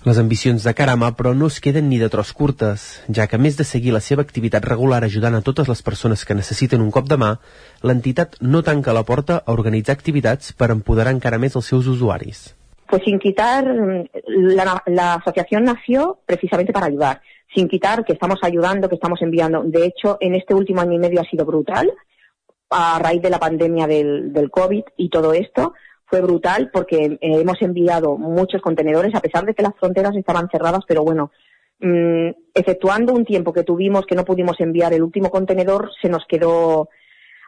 Les 0.03 0.17
ambicions 0.17 0.65
de 0.65 0.73
Carama, 0.73 1.11
però, 1.13 1.35
no 1.35 1.47
es 1.53 1.61
queden 1.61 1.91
ni 1.91 1.99
de 2.01 2.09
tros 2.09 2.33
curtes, 2.33 3.05
ja 3.13 3.27
que 3.29 3.37
a 3.37 3.41
més 3.45 3.59
de 3.59 3.67
seguir 3.69 3.93
la 3.93 4.01
seva 4.01 4.25
activitat 4.25 4.65
regular 4.65 5.03
ajudant 5.05 5.35
a 5.37 5.43
totes 5.45 5.69
les 5.69 5.83
persones 5.85 6.25
que 6.25 6.37
necessiten 6.39 6.81
un 6.81 6.89
cop 6.91 7.11
de 7.11 7.19
mà, 7.21 7.35
l'entitat 7.85 8.39
no 8.41 8.63
tanca 8.65 8.95
la 8.97 9.05
porta 9.05 9.43
a 9.45 9.53
organitzar 9.53 9.93
activitats 9.93 10.55
per 10.57 10.71
empoderar 10.73 11.13
encara 11.13 11.37
més 11.43 11.59
els 11.61 11.69
seus 11.69 11.85
usuaris. 11.85 12.55
Pues 12.89 13.05
sin 13.05 13.19
quitar, 13.21 13.61
mm, 13.69 14.25
la, 14.57 14.83
la 14.87 15.15
asociación 15.17 15.65
nació 15.65 16.21
precisamente 16.25 16.73
para 16.73 16.87
ayudar. 16.87 17.21
Sin 17.55 17.69
quitar 17.69 18.03
que 18.07 18.15
estamos 18.15 18.39
ayudando, 18.43 18.89
que 18.89 18.95
estamos 18.95 19.21
enviando. 19.21 19.63
De 19.65 19.85
hecho, 19.85 20.17
en 20.21 20.35
este 20.35 20.55
último 20.55 20.81
año 20.81 20.95
y 20.95 20.99
medio 20.99 21.21
ha 21.21 21.29
sido 21.29 21.45
brutal, 21.45 21.93
a 22.71 22.99
raíz 23.01 23.21
de 23.21 23.31
la 23.31 23.39
pandemia 23.39 23.87
del, 23.87 24.33
del 24.33 24.51
COVID 24.51 24.85
y 24.97 25.11
todo 25.11 25.35
esto. 25.35 25.75
Fue 26.11 26.21
brutal 26.21 26.71
porque 26.73 27.05
eh, 27.05 27.19
hemos 27.21 27.63
enviado 27.63 28.19
muchos 28.19 28.61
contenedores, 28.61 29.15
a 29.15 29.21
pesar 29.21 29.45
de 29.47 29.55
que 29.55 29.63
las 29.63 29.75
fronteras 29.79 30.17
estaban 30.17 30.49
cerradas, 30.51 30.81
pero 30.87 31.05
bueno, 31.05 31.31
mm, 31.79 32.31
efectuando 32.53 33.15
un 33.15 33.25
tiempo 33.25 33.53
que 33.53 33.63
tuvimos 33.63 34.07
que 34.07 34.17
no 34.17 34.25
pudimos 34.25 34.59
enviar 34.61 34.93
el 34.93 35.05
último 35.05 35.31
contenedor, 35.31 35.91
se 36.03 36.09
nos 36.09 36.27
quedó 36.27 36.89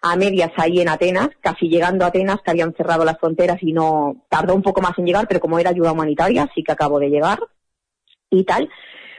a 0.01 0.15
medias 0.17 0.53
ahí 0.57 0.81
en 0.81 0.89
Atenas, 0.89 1.31
casi 1.41 1.69
llegando 1.69 2.05
a 2.05 2.09
Atenas, 2.09 2.41
que 2.45 2.53
habían 2.53 2.73
cerrado 2.75 3.05
las 3.05 3.19
fronteras 3.19 3.59
y 3.63 3.73
no 3.73 4.25
tardó 4.29 4.55
un 4.55 4.63
poco 4.63 4.81
más 4.81 4.97
en 4.99 5.07
llegar, 5.07 5.27
pero 5.27 5.41
como 5.41 5.59
era 5.59 5.71
ayuda 5.71 5.93
humanitaria, 5.93 6.49
sí 6.55 6.63
que 6.63 6.73
acabo 6.73 7.01
de 7.01 7.11
llegar 7.11 7.41
y 8.31 8.45
tal. 8.45 8.69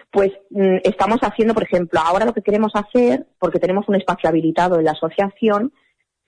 Pues 0.10 0.32
mm, 0.52 0.78
estamos 0.84 1.20
haciendo, 1.22 1.54
por 1.54 1.64
ejemplo, 1.64 2.00
ahora 2.00 2.26
lo 2.26 2.34
que 2.34 2.42
queremos 2.42 2.72
hacer, 2.76 3.28
porque 3.40 3.60
tenemos 3.60 3.90
un 3.90 3.96
espacio 3.96 4.30
habilitado 4.30 4.78
en 4.78 4.86
la 4.86 4.92
asociación, 4.92 5.74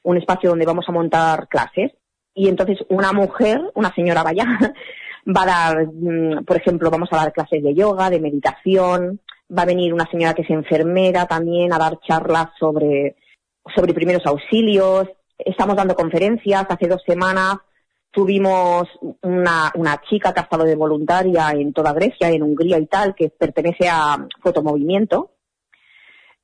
un 0.03 0.17
espacio 0.17 0.49
donde 0.49 0.65
vamos 0.65 0.85
a 0.87 0.91
montar 0.91 1.47
clases, 1.47 1.91
y 2.35 2.49
entonces 2.49 2.77
una 2.89 3.13
mujer, 3.13 3.71
una 3.73 3.93
señora 3.95 4.21
vaya, 4.21 4.45
va 5.25 5.41
a 5.41 5.45
dar, 5.45 5.87
mm, 5.87 6.45
por 6.45 6.57
ejemplo, 6.57 6.91
vamos 6.91 7.09
a 7.11 7.17
dar 7.17 7.33
clases 7.33 7.63
de 7.63 7.73
yoga, 7.73 8.09
de 8.09 8.19
meditación, 8.19 9.21
va 9.57 9.63
a 9.63 9.65
venir 9.65 9.93
una 9.93 10.09
señora 10.11 10.33
que 10.33 10.43
es 10.43 10.49
enfermera 10.49 11.25
también 11.25 11.73
a 11.73 11.79
dar 11.79 11.99
charlas 12.01 12.49
sobre, 12.59 13.15
sobre 13.73 13.93
primeros 13.93 14.25
auxilios, 14.25 15.07
estamos 15.37 15.75
dando 15.75 15.95
conferencias, 15.95 16.65
hace 16.69 16.87
dos 16.87 17.01
semanas 17.05 17.57
tuvimos 18.11 18.87
una, 19.23 19.71
una 19.75 20.01
chica 20.09 20.33
que 20.33 20.39
ha 20.39 20.43
estado 20.43 20.63
de 20.63 20.75
voluntaria 20.75 21.51
en 21.51 21.73
toda 21.73 21.91
Grecia, 21.91 22.29
en 22.29 22.43
Hungría 22.43 22.79
y 22.79 22.85
tal, 22.85 23.13
que 23.13 23.29
pertenece 23.29 23.89
a 23.89 24.25
Fotomovimiento, 24.41 25.31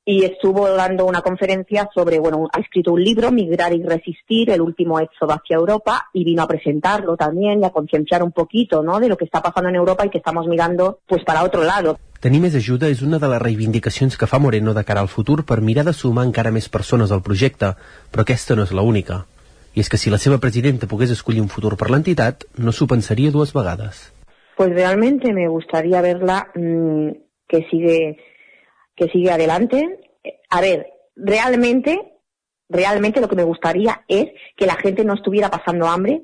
y 0.04 0.24
estuvo 0.24 0.68
dando 0.68 1.06
una 1.06 1.20
conferencia 1.20 1.88
sobre, 1.94 2.18
bueno, 2.18 2.48
ha 2.52 2.60
escrito 2.60 2.92
un 2.92 3.04
libro, 3.04 3.30
Migrar 3.30 3.72
y 3.72 3.82
Resistir, 3.82 4.50
el 4.50 4.60
último 4.60 4.98
éxodo 4.98 5.32
hacia 5.32 5.56
Europa, 5.56 6.08
y 6.12 6.24
vino 6.24 6.42
a 6.42 6.48
presentarlo 6.48 7.16
también 7.16 7.60
y 7.60 7.64
a 7.64 7.70
concienciar 7.70 8.22
un 8.22 8.32
poquito, 8.32 8.82
¿no?, 8.82 8.98
de 8.98 9.08
lo 9.08 9.16
que 9.16 9.24
está 9.24 9.40
pasando 9.40 9.68
en 9.68 9.76
Europa 9.76 10.04
y 10.04 10.10
que 10.10 10.18
estamos 10.18 10.46
mirando, 10.48 10.98
pues, 11.06 11.22
para 11.24 11.44
otro 11.44 11.62
lado. 11.62 11.98
Tenir 12.22 12.38
més 12.38 12.54
ajuda 12.54 12.86
és 12.86 13.00
una 13.02 13.18
de 13.18 13.26
les 13.26 13.40
reivindicacions 13.42 14.14
que 14.14 14.28
fa 14.30 14.38
Moreno 14.38 14.74
de 14.76 14.84
cara 14.86 15.00
al 15.02 15.10
futur 15.10 15.42
per 15.42 15.58
mirar 15.58 15.82
de 15.88 15.92
sumar 15.92 16.22
encara 16.28 16.52
més 16.54 16.68
persones 16.70 17.10
al 17.10 17.22
projecte, 17.26 17.72
però 18.14 18.22
aquesta 18.22 18.54
no 18.54 18.62
és 18.62 18.70
la 18.70 18.84
única. 18.86 19.24
I 19.74 19.82
és 19.82 19.90
que 19.90 19.98
si 19.98 20.10
la 20.12 20.20
seva 20.22 20.38
presidenta 20.38 20.86
pogués 20.86 21.10
escollir 21.10 21.42
un 21.42 21.50
futur 21.50 21.74
per 21.74 21.90
l'entitat, 21.90 22.46
no 22.58 22.70
s'ho 22.70 22.86
pensaria 22.86 23.34
dues 23.34 23.50
vegades. 23.56 24.12
Pues 24.54 24.70
realmente 24.70 25.32
me 25.32 25.48
gustaría 25.48 26.00
verla 26.00 26.46
mm, 26.54 27.10
que 27.48 27.66
sigue 27.72 28.18
que 29.02 29.12
sigue 29.12 29.30
adelante. 29.30 30.00
A 30.50 30.60
ver, 30.60 30.92
realmente, 31.16 32.18
realmente 32.68 33.20
lo 33.20 33.28
que 33.28 33.36
me 33.36 33.44
gustaría 33.44 34.04
es 34.08 34.26
que 34.56 34.66
la 34.66 34.76
gente 34.76 35.04
no 35.04 35.14
estuviera 35.14 35.50
pasando 35.50 35.86
hambre 35.86 36.22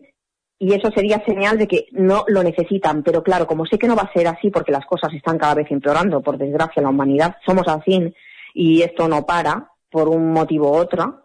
y 0.59 0.75
eso 0.75 0.91
sería 0.91 1.25
señal 1.25 1.59
de 1.59 1.67
que 1.67 1.87
no 1.93 2.25
lo 2.29 2.43
necesitan. 2.43 3.03
Pero 3.03 3.23
claro, 3.23 3.47
como 3.47 3.67
sé 3.67 3.79
que 3.79 3.89
no 3.89 3.97
va 3.97 4.03
a 4.03 4.13
ser 4.13 4.27
así 4.27 4.51
porque 4.51 4.73
las 4.73 4.87
cosas 4.87 5.13
están 5.13 5.39
cada 5.39 5.55
vez 5.55 5.71
empeorando, 5.71 6.21
por 6.21 6.39
desgracia, 6.39 6.83
la 6.83 6.91
humanidad 6.91 7.37
somos 7.45 7.67
así 7.69 8.13
y 8.55 8.83
esto 8.83 9.09
no 9.09 9.25
para 9.25 9.73
por 9.91 10.09
un 10.09 10.33
motivo 10.33 10.71
u 10.71 10.75
otro, 10.75 11.25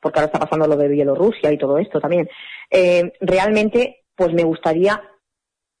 porque 0.00 0.20
ahora 0.20 0.26
está 0.26 0.38
pasando 0.38 0.68
lo 0.68 0.76
de 0.76 0.88
Bielorrusia 0.88 1.52
y 1.52 1.58
todo 1.58 1.78
esto 1.78 2.00
también. 2.00 2.28
Eh, 2.70 3.12
realmente, 3.20 4.04
pues 4.14 4.32
me 4.32 4.44
gustaría 4.44 5.02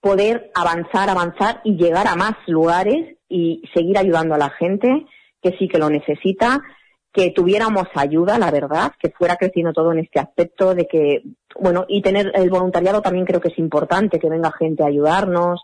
poder 0.00 0.50
avanzar, 0.54 1.08
avanzar 1.10 1.60
y 1.64 1.76
llegar 1.76 2.06
a 2.06 2.14
más 2.14 2.34
lugares 2.46 3.16
y 3.28 3.62
seguir 3.74 3.98
ayudando 3.98 4.34
a 4.34 4.38
la 4.38 4.50
gente 4.50 5.06
que 5.42 5.56
sí 5.58 5.68
que 5.68 5.78
lo 5.78 5.90
necesita, 5.90 6.60
que 7.12 7.30
tuviéramos 7.30 7.86
ayuda, 7.94 8.38
la 8.38 8.50
verdad, 8.50 8.92
que 9.00 9.10
fuera 9.10 9.36
creciendo 9.36 9.72
todo 9.72 9.92
en 9.92 10.00
este 10.00 10.20
aspecto 10.20 10.74
de 10.74 10.86
que, 10.86 11.22
bueno, 11.58 11.86
y 11.88 12.02
tener 12.02 12.30
el 12.34 12.50
voluntariado 12.50 13.00
también 13.00 13.24
creo 13.24 13.40
que 13.40 13.48
es 13.48 13.58
importante, 13.58 14.18
que 14.18 14.28
venga 14.28 14.52
gente 14.52 14.82
a 14.82 14.88
ayudarnos, 14.88 15.62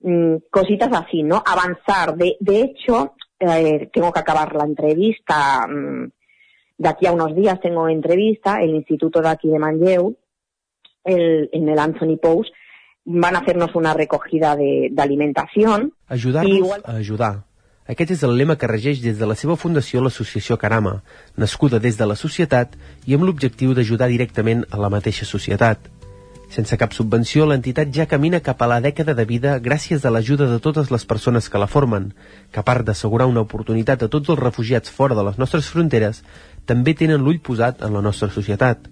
mm, 0.00 0.36
cositas 0.50 0.90
así, 0.92 1.22
¿no? 1.22 1.42
Avanzar. 1.46 2.16
De, 2.16 2.36
de 2.40 2.62
hecho, 2.62 3.14
eh, 3.38 3.90
tengo 3.92 4.12
que 4.12 4.20
acabar 4.20 4.54
la 4.56 4.64
entrevista, 4.64 5.66
mm, 5.68 6.10
de 6.78 6.88
aquí 6.88 7.06
a 7.06 7.12
unos 7.12 7.34
días 7.36 7.60
tengo 7.60 7.88
entrevista, 7.88 8.60
el 8.60 8.70
instituto 8.70 9.20
de 9.20 9.28
aquí 9.28 9.48
de 9.48 9.58
Manlleu, 9.58 10.16
el, 11.04 11.48
en 11.52 11.68
el 11.68 11.78
Anthony 11.78 12.16
Post, 12.20 12.52
van 13.04 13.36
a 13.36 13.40
hacernos 13.40 13.74
una 13.74 13.94
recogida 13.94 14.56
de, 14.56 14.88
de 14.90 15.02
alimentación. 15.02 15.92
Ajudar-los 16.08 16.56
igual... 16.56 16.82
a 16.84 16.96
ajudar. 16.96 17.44
Aquest 17.90 18.12
és 18.14 18.20
el 18.22 18.36
lema 18.38 18.54
que 18.56 18.68
regeix 18.70 19.00
des 19.02 19.18
de 19.18 19.26
la 19.26 19.34
seva 19.34 19.56
fundació 19.58 20.00
l'associació 20.04 20.54
Carama, 20.56 21.00
nascuda 21.36 21.80
des 21.82 21.98
de 21.98 22.06
la 22.06 22.14
societat 22.14 22.76
i 23.10 23.16
amb 23.16 23.26
l'objectiu 23.26 23.74
d'ajudar 23.74 24.06
directament 24.12 24.62
a 24.70 24.78
la 24.78 24.90
mateixa 24.92 25.26
societat. 25.26 25.90
Sense 26.52 26.76
cap 26.78 26.92
subvenció, 26.92 27.46
l'entitat 27.48 27.90
ja 27.96 28.06
camina 28.06 28.42
cap 28.44 28.62
a 28.62 28.68
la 28.70 28.78
dècada 28.84 29.16
de 29.18 29.24
vida 29.26 29.56
gràcies 29.58 30.04
a 30.04 30.12
l'ajuda 30.12 30.46
de 30.50 30.60
totes 30.60 30.92
les 30.94 31.06
persones 31.08 31.48
que 31.48 31.58
la 31.58 31.66
formen, 31.66 32.12
que 32.52 32.60
a 32.60 32.66
part 32.66 32.86
d'assegurar 32.86 33.26
una 33.26 33.42
oportunitat 33.42 34.04
a 34.04 34.10
tots 34.12 34.30
els 34.30 34.38
refugiats 34.38 34.92
fora 34.92 35.16
de 35.18 35.24
les 35.26 35.38
nostres 35.40 35.72
fronteres, 35.72 36.22
també 36.66 36.94
tenen 36.94 37.24
l'ull 37.24 37.40
posat 37.40 37.82
en 37.82 37.96
la 37.96 38.04
nostra 38.04 38.28
societat. 38.30 38.91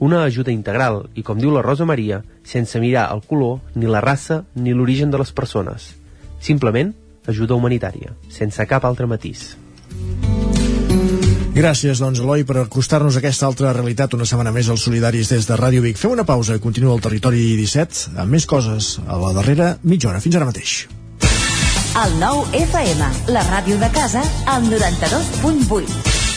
Una 0.00 0.24
ajuda 0.24 0.52
integral 0.52 1.04
i, 1.14 1.22
com 1.22 1.38
diu 1.38 1.52
la 1.54 1.62
Rosa 1.62 1.86
Maria, 1.86 2.22
sense 2.44 2.80
mirar 2.82 3.08
el 3.14 3.22
color, 3.26 3.60
ni 3.74 3.86
la 3.86 4.02
raça, 4.02 4.42
ni 4.54 4.74
l'origen 4.74 5.10
de 5.10 5.20
les 5.20 5.32
persones. 5.32 5.92
Simplement, 6.40 6.92
ajuda 7.26 7.54
humanitària, 7.54 8.16
sense 8.28 8.66
cap 8.66 8.84
altre 8.84 9.06
matís. 9.06 9.54
Gràcies, 11.54 12.00
doncs, 12.02 12.18
Eloi, 12.18 12.42
per 12.42 12.56
acostar-nos 12.64 13.14
a 13.14 13.20
aquesta 13.22 13.46
altra 13.46 13.70
realitat 13.76 14.16
una 14.16 14.26
setmana 14.26 14.50
més 14.50 14.66
als 14.72 14.82
Solidaris 14.88 15.30
des 15.30 15.46
de 15.46 15.58
Ràdio 15.60 15.84
Vic. 15.84 16.00
Fem 16.00 16.10
una 16.10 16.26
pausa 16.26 16.56
i 16.58 16.62
continua 16.64 16.96
el 16.96 17.04
territori 17.04 17.44
17 17.60 18.18
amb 18.18 18.34
més 18.34 18.48
coses 18.50 18.96
a 19.06 19.20
la 19.22 19.30
darrera 19.38 19.76
mitja 19.86 20.10
hora. 20.10 20.24
Fins 20.24 20.34
ara 20.34 20.50
mateix. 20.50 20.74
El 21.94 22.18
nou 22.18 22.42
FM, 22.58 23.12
la 23.30 23.46
ràdio 23.46 23.78
de 23.78 23.92
casa, 23.94 24.26
al 24.50 24.66
92.8. 24.66 26.23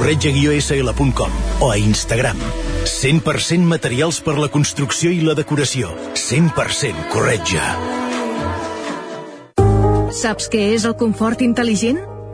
corretja-sl.com 0.00 1.30
o 1.60 1.70
a 1.70 1.76
Instagram. 1.76 2.38
100% 2.88 3.60
materials 3.68 4.22
per 4.24 4.38
la 4.40 4.48
construcció 4.48 5.12
i 5.12 5.20
la 5.20 5.34
decoració. 5.36 5.92
100% 6.16 7.10
corretja. 7.12 7.66
Saps 10.16 10.48
què 10.50 10.70
és 10.72 10.88
el 10.88 10.96
confort 10.96 11.44
intel·ligent? 11.44 12.00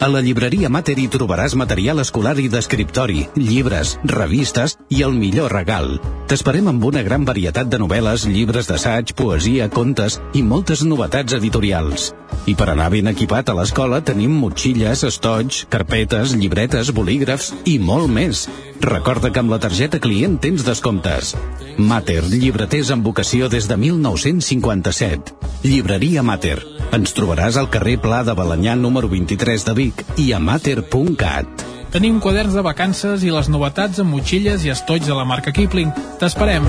A 0.00 0.06
la 0.08 0.22
llibreria 0.24 0.70
Mater 0.72 0.94
hi 0.96 1.10
trobaràs 1.12 1.52
material 1.60 2.00
escolar 2.00 2.32
i 2.40 2.46
d'escriptori, 2.48 3.26
llibres, 3.36 3.98
revistes 4.08 4.78
i 4.88 5.02
el 5.04 5.12
millor 5.12 5.52
regal. 5.52 5.98
T'esperem 6.30 6.70
amb 6.72 6.86
una 6.88 7.02
gran 7.04 7.26
varietat 7.28 7.68
de 7.68 7.82
novel·les, 7.82 8.24
llibres 8.32 8.70
d'assaig, 8.70 9.12
poesia, 9.18 9.68
contes 9.68 10.16
i 10.32 10.40
moltes 10.40 10.86
novetats 10.88 11.36
editorials. 11.36 12.14
I 12.50 12.54
per 12.58 12.70
anar 12.72 12.88
ben 12.92 13.10
equipat 13.10 13.50
a 13.50 13.54
l'escola 13.58 14.00
tenim 14.04 14.32
motxilles, 14.42 15.04
estoig, 15.06 15.64
carpetes, 15.70 16.34
llibretes, 16.34 16.90
bolígrafs 16.96 17.52
i 17.68 17.78
molt 17.78 18.10
més. 18.10 18.46
Recorda 18.80 19.30
que 19.30 19.42
amb 19.42 19.52
la 19.52 19.60
targeta 19.62 20.00
client 20.00 20.38
tens 20.40 20.64
descomptes. 20.66 21.34
Mater, 21.76 22.22
llibreters 22.32 22.90
amb 22.94 23.06
vocació 23.06 23.48
des 23.52 23.68
de 23.68 23.76
1957. 23.76 25.36
Llibreria 25.64 26.24
Mater. 26.24 26.58
Ens 26.96 27.12
trobaràs 27.14 27.58
al 27.60 27.68
carrer 27.70 27.98
Pla 28.02 28.22
de 28.26 28.34
Balanyà 28.34 28.74
número 28.74 29.10
23 29.12 29.66
de 29.68 29.76
Vic 29.76 30.06
i 30.18 30.32
a 30.32 30.40
mater.cat. 30.40 31.66
Tenim 31.90 32.20
quaderns 32.22 32.54
de 32.54 32.62
vacances 32.62 33.24
i 33.26 33.32
les 33.34 33.50
novetats 33.50 33.98
amb 34.02 34.14
motxilles 34.14 34.64
i 34.64 34.70
estoig 34.70 35.06
de 35.06 35.16
la 35.16 35.26
marca 35.26 35.52
Kipling. 35.54 35.90
T'esperem. 36.22 36.68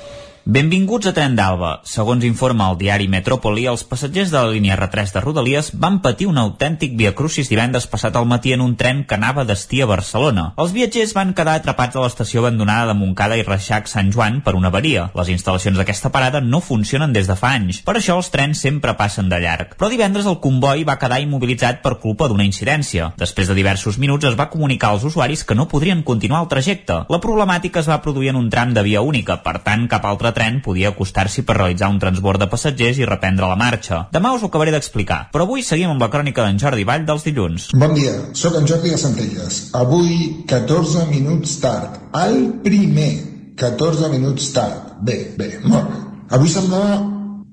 Benvinguts 0.43 1.05
a 1.05 1.11
Tren 1.13 1.35
d'Alba. 1.37 1.83
Segons 1.85 2.23
informa 2.25 2.71
el 2.71 2.77
diari 2.79 3.05
Metrópoli, 3.05 3.67
els 3.69 3.83
passatgers 3.85 4.31
de 4.33 4.39
la 4.39 4.49
línia 4.49 4.73
R3 4.73 5.11
de 5.13 5.21
Rodalies 5.21 5.67
van 5.77 5.99
patir 6.01 6.25
un 6.25 6.39
autèntic 6.41 6.95
viacrucis 6.97 7.45
divendres 7.51 7.85
passat 7.85 8.15
al 8.17 8.25
matí 8.25 8.49
en 8.55 8.63
un 8.65 8.73
tren 8.75 9.03
que 9.05 9.13
anava 9.19 9.43
destí 9.45 9.83
a 9.83 9.85
Barcelona. 9.85 10.47
Els 10.57 10.73
viatgers 10.73 11.13
van 11.13 11.35
quedar 11.37 11.59
atrapats 11.59 11.95
a 11.95 12.01
l'estació 12.01 12.41
abandonada 12.41 12.87
de 12.89 12.95
Montcada 12.97 13.37
i 13.37 13.45
Reixac 13.45 13.85
Sant 13.85 14.09
Joan 14.15 14.39
per 14.41 14.55
una 14.57 14.71
avaria. 14.73 15.11
Les 15.13 15.29
instal·lacions 15.29 15.77
d'aquesta 15.77 16.09
parada 16.09 16.41
no 16.41 16.57
funcionen 16.57 17.13
des 17.13 17.29
de 17.29 17.37
fa 17.37 17.53
anys. 17.59 17.83
Per 17.85 17.95
això 17.99 18.17
els 18.17 18.33
trens 18.33 18.65
sempre 18.65 18.97
passen 18.97 19.29
de 19.29 19.37
llarg. 19.45 19.77
Però 19.77 19.91
divendres 19.93 20.25
el 20.25 20.39
comboi 20.41 20.81
va 20.89 20.97
quedar 20.97 21.21
immobilitzat 21.21 21.83
per 21.85 21.99
culpa 22.01 22.25
d'una 22.25 22.49
incidència. 22.49 23.11
Després 23.21 23.45
de 23.53 23.59
diversos 23.61 24.01
minuts 24.01 24.25
es 24.25 24.39
va 24.41 24.49
comunicar 24.49 24.89
als 24.95 25.05
usuaris 25.05 25.45
que 25.45 25.53
no 25.53 25.69
podrien 25.69 26.01
continuar 26.01 26.41
el 26.41 26.49
trajecte. 26.49 27.03
La 27.13 27.21
problemàtica 27.21 27.85
es 27.85 27.93
va 27.93 28.01
produir 28.01 28.33
en 28.33 28.41
un 28.41 28.49
tram 28.49 28.73
de 28.73 28.81
via 28.89 29.05
única, 29.05 29.37
per 29.45 29.59
tant 29.61 29.85
cap 29.85 30.09
altre 30.09 30.30
tren 30.35 30.59
podia 30.65 30.91
acostar-s'hi 30.91 31.45
per 31.47 31.57
realitzar 31.57 31.89
un 31.93 31.99
transbord 32.01 32.41
de 32.41 32.49
passatgers 32.51 32.99
i 33.01 33.07
reprendre 33.07 33.49
la 33.49 33.57
marxa. 33.59 34.03
Demà 34.13 34.33
us 34.35 34.43
ho 34.43 34.49
acabaré 34.51 34.73
d'explicar, 34.75 35.21
però 35.33 35.47
avui 35.47 35.63
seguim 35.65 35.93
amb 35.93 36.03
la 36.03 36.11
crònica 36.13 36.45
d'en 36.45 36.59
Jordi 36.61 36.87
Vall 36.87 37.07
dels 37.07 37.25
dilluns. 37.27 37.69
Bon 37.73 37.95
dia, 37.97 38.13
sóc 38.33 38.57
en 38.59 38.67
Jordi 38.67 38.93
de 38.93 38.99
Centelles. 39.01 39.61
Avui, 39.77 40.43
14 40.51 41.07
minuts 41.11 41.57
tard. 41.63 42.01
El 42.25 42.37
primer, 42.65 43.11
14 43.57 44.11
minuts 44.13 44.51
tard. 44.55 44.95
Bé, 45.01 45.17
bé, 45.37 45.53
molt 45.63 45.89
bé. 45.89 46.03
Avui 46.37 46.49
semblava 46.49 46.99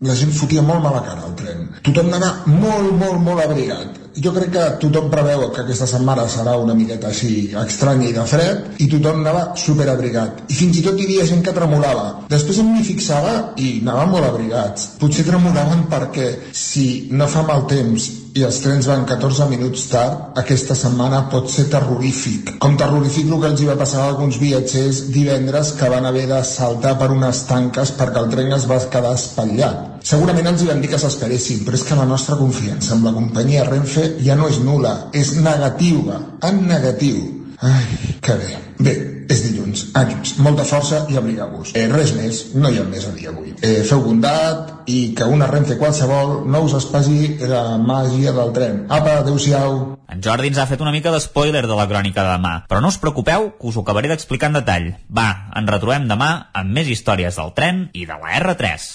la 0.06 0.14
gent 0.14 0.30
fotia 0.30 0.62
molt 0.62 0.82
mala 0.84 1.00
cara 1.02 1.24
al 1.26 1.34
tren. 1.38 1.64
Tothom 1.82 2.12
anava 2.12 2.46
molt, 2.46 2.92
molt, 3.00 3.18
molt 3.24 3.42
abrigat. 3.42 3.96
Jo 4.24 4.32
crec 4.34 4.50
que 4.54 4.64
tothom 4.82 5.10
preveu 5.12 5.44
que 5.54 5.62
aquesta 5.62 5.86
setmana 5.86 6.26
serà 6.30 6.56
una 6.58 6.74
miqueta 6.74 7.10
així 7.12 7.50
estranya 7.62 8.08
i 8.08 8.14
de 8.16 8.24
fred 8.26 8.80
i 8.82 8.88
tothom 8.90 9.20
anava 9.22 9.44
superabrigat. 9.64 10.44
I 10.50 10.58
fins 10.58 10.80
i 10.80 10.84
tot 10.86 10.98
hi 10.98 11.06
havia 11.06 11.26
gent 11.28 11.44
que 11.46 11.54
tremolava. 11.54 12.06
Després 12.32 12.58
em 12.62 12.72
m'hi 12.74 12.86
fixava 12.86 13.34
i 13.56 13.78
anaven 13.82 14.14
molt 14.14 14.30
abrigats. 14.30 14.88
Potser 14.98 15.26
tremolaven 15.28 15.86
perquè 15.92 16.30
si 16.52 16.88
no 17.12 17.30
fa 17.30 17.46
mal 17.46 17.66
temps 17.70 18.10
i 18.38 18.44
els 18.46 18.60
trens 18.62 18.86
van 18.86 19.04
14 19.08 19.48
minuts 19.50 19.88
tard, 19.90 20.38
aquesta 20.38 20.76
setmana 20.78 21.24
pot 21.32 21.50
ser 21.50 21.64
terrorífic. 21.72 22.52
Com 22.62 22.76
terrorífic 22.78 23.32
el 23.32 23.40
que 23.42 23.50
els 23.52 23.62
hi 23.62 23.68
va 23.70 23.78
passar 23.80 24.04
a 24.04 24.10
alguns 24.12 24.38
viatgers 24.38 25.00
divendres 25.14 25.72
que 25.78 25.90
van 25.90 26.06
haver 26.06 26.26
de 26.30 26.38
saltar 26.46 26.94
per 27.00 27.10
unes 27.14 27.42
tanques 27.48 27.94
perquè 27.98 28.22
el 28.22 28.30
tren 28.34 28.54
es 28.58 28.68
va 28.70 28.78
quedar 28.92 29.16
espatllat. 29.18 30.04
Segurament 30.08 30.46
els 30.52 30.62
hi 30.62 30.70
van 30.70 30.84
dir 30.84 30.92
que 30.92 31.00
s'esperessin, 31.02 31.64
però 31.66 31.76
és 31.80 31.86
que 31.88 31.98
la 31.98 32.06
nostra 32.08 32.38
confiança 32.38 32.94
amb 32.94 33.08
la 33.08 33.16
companyia 33.16 33.66
Renfe 33.66 34.06
ja 34.24 34.38
no 34.38 34.46
és 34.52 34.62
nula, 34.62 34.94
és 35.12 35.34
negativa, 35.42 36.22
en 36.48 36.62
negatiu. 36.70 37.37
Ai, 37.60 37.84
que 38.22 38.34
bé. 38.38 38.56
Bé, 38.78 38.92
és 39.26 39.40
dilluns, 39.42 39.88
ànims, 39.98 40.36
molta 40.38 40.62
força 40.62 41.00
i 41.10 41.16
abrigueu-vos. 41.18 41.72
Eh, 41.74 41.88
res 41.90 42.12
més, 42.14 42.54
no 42.54 42.70
hi 42.70 42.78
ha 42.78 42.84
més 42.86 43.08
a 43.08 43.12
dir 43.16 43.26
avui. 43.32 43.50
Eh, 43.58 43.82
feu 43.88 44.04
bondat 44.04 44.86
i 44.86 45.12
que 45.18 45.26
una 45.26 45.48
Renfe 45.50 45.74
qualsevol 45.80 46.44
no 46.46 46.62
us 46.68 46.76
espasi 46.78 47.34
la 47.50 47.64
màgia 47.82 48.30
del 48.36 48.52
tren. 48.54 48.84
Apa, 48.88 49.18
adeu-siau. 49.24 49.98
En 50.08 50.22
Jordi 50.22 50.52
ens 50.52 50.60
ha 50.62 50.68
fet 50.70 50.84
una 50.84 50.94
mica 50.94 51.10
d'espoiler 51.10 51.64
de 51.66 51.74
la 51.74 51.88
crònica 51.90 52.22
de 52.22 52.36
demà, 52.36 52.54
però 52.70 52.80
no 52.80 52.92
us 52.94 53.00
preocupeu 53.02 53.50
que 53.58 53.66
us 53.72 53.76
ho 53.76 53.82
acabaré 53.82 54.12
d'explicar 54.12 54.52
en 54.52 54.60
detall. 54.60 54.92
Va, 55.10 55.28
ens 55.58 55.74
retrobem 55.74 56.06
demà 56.06 56.30
amb 56.54 56.70
més 56.78 56.86
històries 56.86 57.42
del 57.42 57.50
tren 57.58 57.88
i 57.92 58.06
de 58.06 58.14
la 58.22 58.38
R3. 58.38 58.86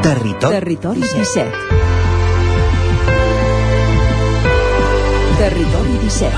Territori, 0.00 0.56
Territori 0.56 1.04
17. 1.04 1.80
Territori 5.40 5.96
17. 6.04 6.36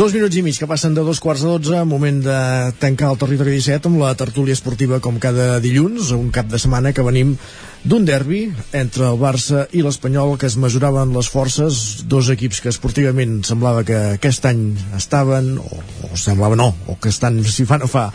Dos 0.00 0.14
minuts 0.16 0.34
i 0.34 0.40
mig 0.40 0.56
que 0.56 0.64
passen 0.64 0.96
de 0.96 1.04
dos 1.04 1.20
quarts 1.20 1.44
a 1.44 1.52
dotze, 1.52 1.84
moment 1.84 2.22
de 2.24 2.38
tancar 2.80 3.12
el 3.12 3.20
territori 3.20 3.58
17 3.60 3.92
amb 3.92 4.00
la 4.00 4.14
tertúlia 4.16 4.56
esportiva 4.56 4.96
com 5.04 5.20
cada 5.20 5.60
dilluns, 5.60 6.08
un 6.16 6.32
cap 6.32 6.48
de 6.48 6.56
setmana 6.56 6.96
que 6.96 7.04
venim 7.04 7.36
d'un 7.84 8.06
derbi 8.08 8.46
entre 8.72 9.04
el 9.10 9.18
Barça 9.20 9.66
i 9.76 9.82
l'Espanyol 9.84 10.38
que 10.40 10.48
es 10.48 10.56
mesuraven 10.56 11.12
les 11.12 11.28
forces, 11.28 12.04
dos 12.08 12.30
equips 12.32 12.62
que 12.64 12.72
esportivament 12.72 13.42
semblava 13.44 13.84
que 13.84 13.98
aquest 14.16 14.46
any 14.48 14.62
estaven, 14.96 15.58
o, 15.60 15.80
o 16.08 16.16
semblava 16.16 16.56
no, 16.56 16.70
o 16.88 16.96
que 16.96 17.12
estan, 17.12 17.42
si 17.44 17.66
fa 17.68 17.76
no 17.82 17.88
fa, 17.90 18.06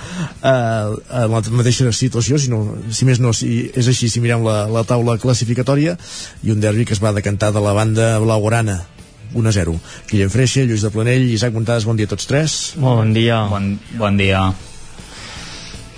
eh, 0.42 0.98
en 1.22 1.36
la 1.36 1.44
mateixa 1.54 1.94
situació, 1.94 2.42
si, 2.42 2.50
no, 2.50 2.64
si 2.90 3.06
més 3.06 3.22
no, 3.22 3.34
si 3.38 3.70
és 3.70 3.92
així, 3.94 4.10
si 4.10 4.24
mirem 4.26 4.42
la, 4.46 4.64
la 4.74 4.84
taula 4.90 5.20
classificatòria, 5.22 6.00
i 6.42 6.56
un 6.56 6.66
derbi 6.66 6.90
que 6.90 6.98
es 6.98 7.04
va 7.04 7.14
decantar 7.14 7.54
de 7.54 7.62
la 7.62 7.76
banda 7.78 8.16
blaugrana 8.26 8.82
1 9.38 9.46
a 9.46 9.54
0. 9.54 9.78
Guillem 10.10 10.34
Freixa, 10.34 10.66
Lluís 10.66 10.82
de 10.82 10.90
Planell, 10.90 11.30
Isaac 11.30 11.54
Montades, 11.54 11.86
bon 11.86 12.00
dia 12.00 12.10
a 12.10 12.16
tots 12.18 12.26
tres. 12.26 12.60
Bon 12.82 13.14
dia. 13.14 13.44
Bon, 13.54 13.76
bon 14.02 14.18
dia. 14.18 14.48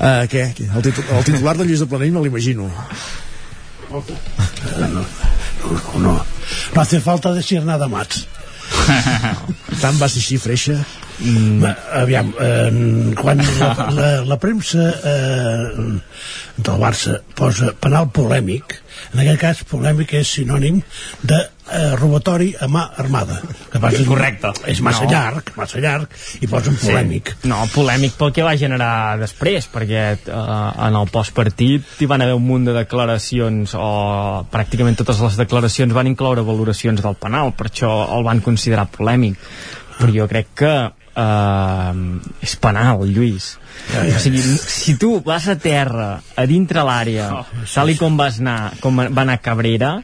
Uh, 0.01 0.25
què? 0.27 0.50
El, 0.67 0.82
titu 0.83 1.06
el 1.08 1.24
titular 1.24 1.56
de 1.56 1.64
Lluís 1.69 1.80
de 1.80 1.88
Planell 1.88 2.11
me 2.11 2.27
l'imagino. 2.27 2.67
No, 3.92 4.88
no, 4.88 5.06
no, 6.00 6.26
no 6.74 6.82
hace 6.82 7.02
falta 7.02 7.34
decir 7.34 7.64
nada 7.64 7.88
más. 7.88 8.28
Tant 9.82 9.98
va 10.00 10.08
ser 10.10 10.22
així, 10.24 10.38
Freixa? 10.40 10.78
Mm. 11.22 11.64
Aviam, 12.01 12.33
eh, 12.41 13.14
quan 13.16 13.41
la, 13.59 13.72
la, 13.98 14.09
la 14.25 14.38
premsa 14.41 14.88
eh, 15.06 16.00
del 16.58 16.80
Barça 16.82 17.19
posa 17.38 17.72
penal 17.77 18.09
polèmic, 18.14 18.80
en 19.14 19.22
aquest 19.24 19.41
cas 19.41 19.64
polèmic 19.69 20.14
és 20.17 20.30
sinònim 20.40 20.80
de 21.25 21.38
eh, 21.72 21.93
robatori 22.00 22.51
a 22.59 22.67
mà 22.72 22.88
armada. 23.01 23.38
Que 23.72 23.80
passa, 23.80 24.03
Correcte. 24.08 24.51
És 24.66 24.82
massa 24.82 25.06
No. 25.06 25.11
llarg, 25.11 25.51
massa 25.58 25.82
llarg, 25.83 26.09
i 26.41 26.48
posen 26.50 26.77
polèmic. 26.82 27.35
Sí. 27.41 27.50
No, 27.50 27.61
polèmic 27.74 28.17
pel 28.19 28.33
que 28.35 28.45
va 28.45 28.56
generar 28.58 29.17
després, 29.22 29.67
perquè 29.72 30.03
eh, 30.17 30.85
en 30.88 30.98
el 31.01 31.11
postpartit 31.14 32.01
hi 32.01 32.09
van 32.09 32.22
haver 32.25 32.38
un 32.38 32.48
munt 32.48 32.66
de 32.69 32.74
declaracions, 32.77 33.75
o 33.77 34.45
pràcticament 34.51 34.98
totes 34.98 35.22
les 35.22 35.38
declaracions 35.38 35.93
van 35.93 36.09
incloure 36.09 36.45
valoracions 36.45 37.01
del 37.01 37.16
penal, 37.22 37.53
per 37.53 37.69
això 37.69 37.93
el 38.17 38.25
van 38.27 38.41
considerar 38.41 38.90
polèmic. 38.90 39.38
Però 40.01 40.09
jo 40.16 40.25
crec 40.27 40.48
que 40.58 40.74
eh, 41.16 42.46
és 42.46 42.56
penal, 42.62 43.06
Lluís. 43.08 43.56
Ja, 43.92 44.06
ja. 44.08 44.18
O 44.18 44.22
sigui, 44.24 44.42
si 44.42 44.96
tu 45.02 45.16
vas 45.26 45.48
a 45.52 45.58
terra, 45.60 46.14
a 46.38 46.46
dintre 46.50 46.86
l'àrea, 46.88 47.30
tal 47.74 47.92
i 47.92 47.98
com 48.00 48.18
vas 48.20 48.40
anar, 48.44 48.74
com 48.84 49.02
va 49.02 49.26
anar 49.26 49.40
Cabrera, 49.44 49.98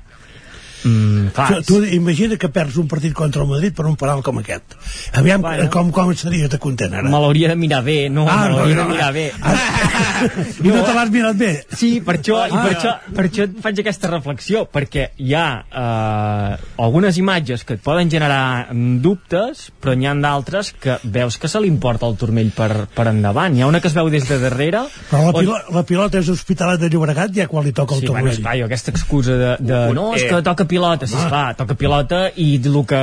mm, 0.83 1.27
clar, 1.33 1.61
Tu, 1.63 1.79
tu 1.79 1.83
imagina 1.95 2.37
que 2.37 2.49
perds 2.49 2.77
un 2.77 2.87
partit 2.87 3.13
contra 3.13 3.41
el 3.43 3.47
Madrid 3.49 3.73
per 3.75 3.85
un 3.85 3.95
penal 3.95 4.21
com 4.23 4.37
aquest. 4.39 4.75
Aviam 5.13 5.41
bueno. 5.41 5.69
com, 5.69 5.91
com 5.91 6.11
estaries 6.11 6.49
de 6.49 6.59
content 6.59 6.93
ara. 6.93 7.03
me 7.09 7.19
l'hauria 7.19 7.49
de 7.49 7.55
mirar 7.55 7.83
bé, 7.83 8.09
no, 8.09 8.25
Ah, 8.29 8.47
me 8.49 8.55
l'hauria 8.55 8.75
no, 8.75 8.83
no, 8.83 8.87
de 8.89 8.93
mirar 8.95 9.13
bé. 9.13 9.31
I 10.63 10.67
no 10.71 10.83
te 10.83 10.93
l'has 10.93 11.09
mirat 11.13 11.37
bé? 11.37 11.51
Sí, 11.77 11.89
per 12.05 12.17
això, 12.19 12.39
i 12.47 12.51
per, 12.51 12.57
Ah, 12.57 12.73
això, 12.73 12.93
per 13.15 13.25
això 13.27 13.43
et 13.47 13.57
faig 13.63 13.79
aquesta 13.83 14.09
reflexió, 14.11 14.65
perquè 14.71 15.09
hi 15.21 15.33
ha 15.37 15.47
eh, 15.71 16.57
algunes 16.83 17.17
imatges 17.21 17.63
que 17.67 17.75
et 17.77 17.83
poden 17.83 18.09
generar 18.11 18.67
mm, 18.73 18.97
dubtes, 19.03 19.67
però 19.81 19.95
n'hi 19.97 20.07
ha 20.09 20.15
d'altres 20.17 20.73
que 20.81 20.97
veus 21.03 21.37
que 21.37 21.47
se 21.51 21.59
li 21.61 21.67
importa 21.69 22.07
el 22.09 22.17
turmell 22.17 22.51
per, 22.55 22.87
per 22.93 23.07
endavant. 23.11 23.55
Hi 23.57 23.61
ha 23.63 23.67
una 23.69 23.81
que 23.81 23.87
es 23.91 23.95
veu 23.97 24.09
des 24.13 24.27
de 24.27 24.39
darrere... 24.41 24.85
Però 25.11 25.21
la, 25.27 25.31
on- 25.33 25.39
pilo, 25.41 25.57
la 25.77 25.83
pilota 25.87 26.19
és 26.21 26.29
Hospitalet 26.33 26.81
de 26.81 26.89
Llobregat 26.93 27.33
ja 27.35 27.47
quan 27.47 27.65
li 27.65 27.73
toca 27.75 27.95
el 27.95 28.01
Sí, 28.01 28.07
bueno, 28.07 28.25
turmell. 28.25 28.37
esclar, 28.37 28.57
jo 28.59 28.65
aquesta 28.69 28.91
excusa 28.95 29.37
de, 29.37 29.51
de 29.59 29.81
no, 29.97 30.09
és 30.15 30.23
Eh. 30.27 30.29
que 30.31 30.41
toca 30.43 30.66
pilota, 30.69 31.07
sí, 31.07 31.15
esclar, 31.17 31.55
toca 31.59 31.75
pilota 31.79 32.21
i 32.35 32.47
el 32.67 32.77
que, 32.87 33.01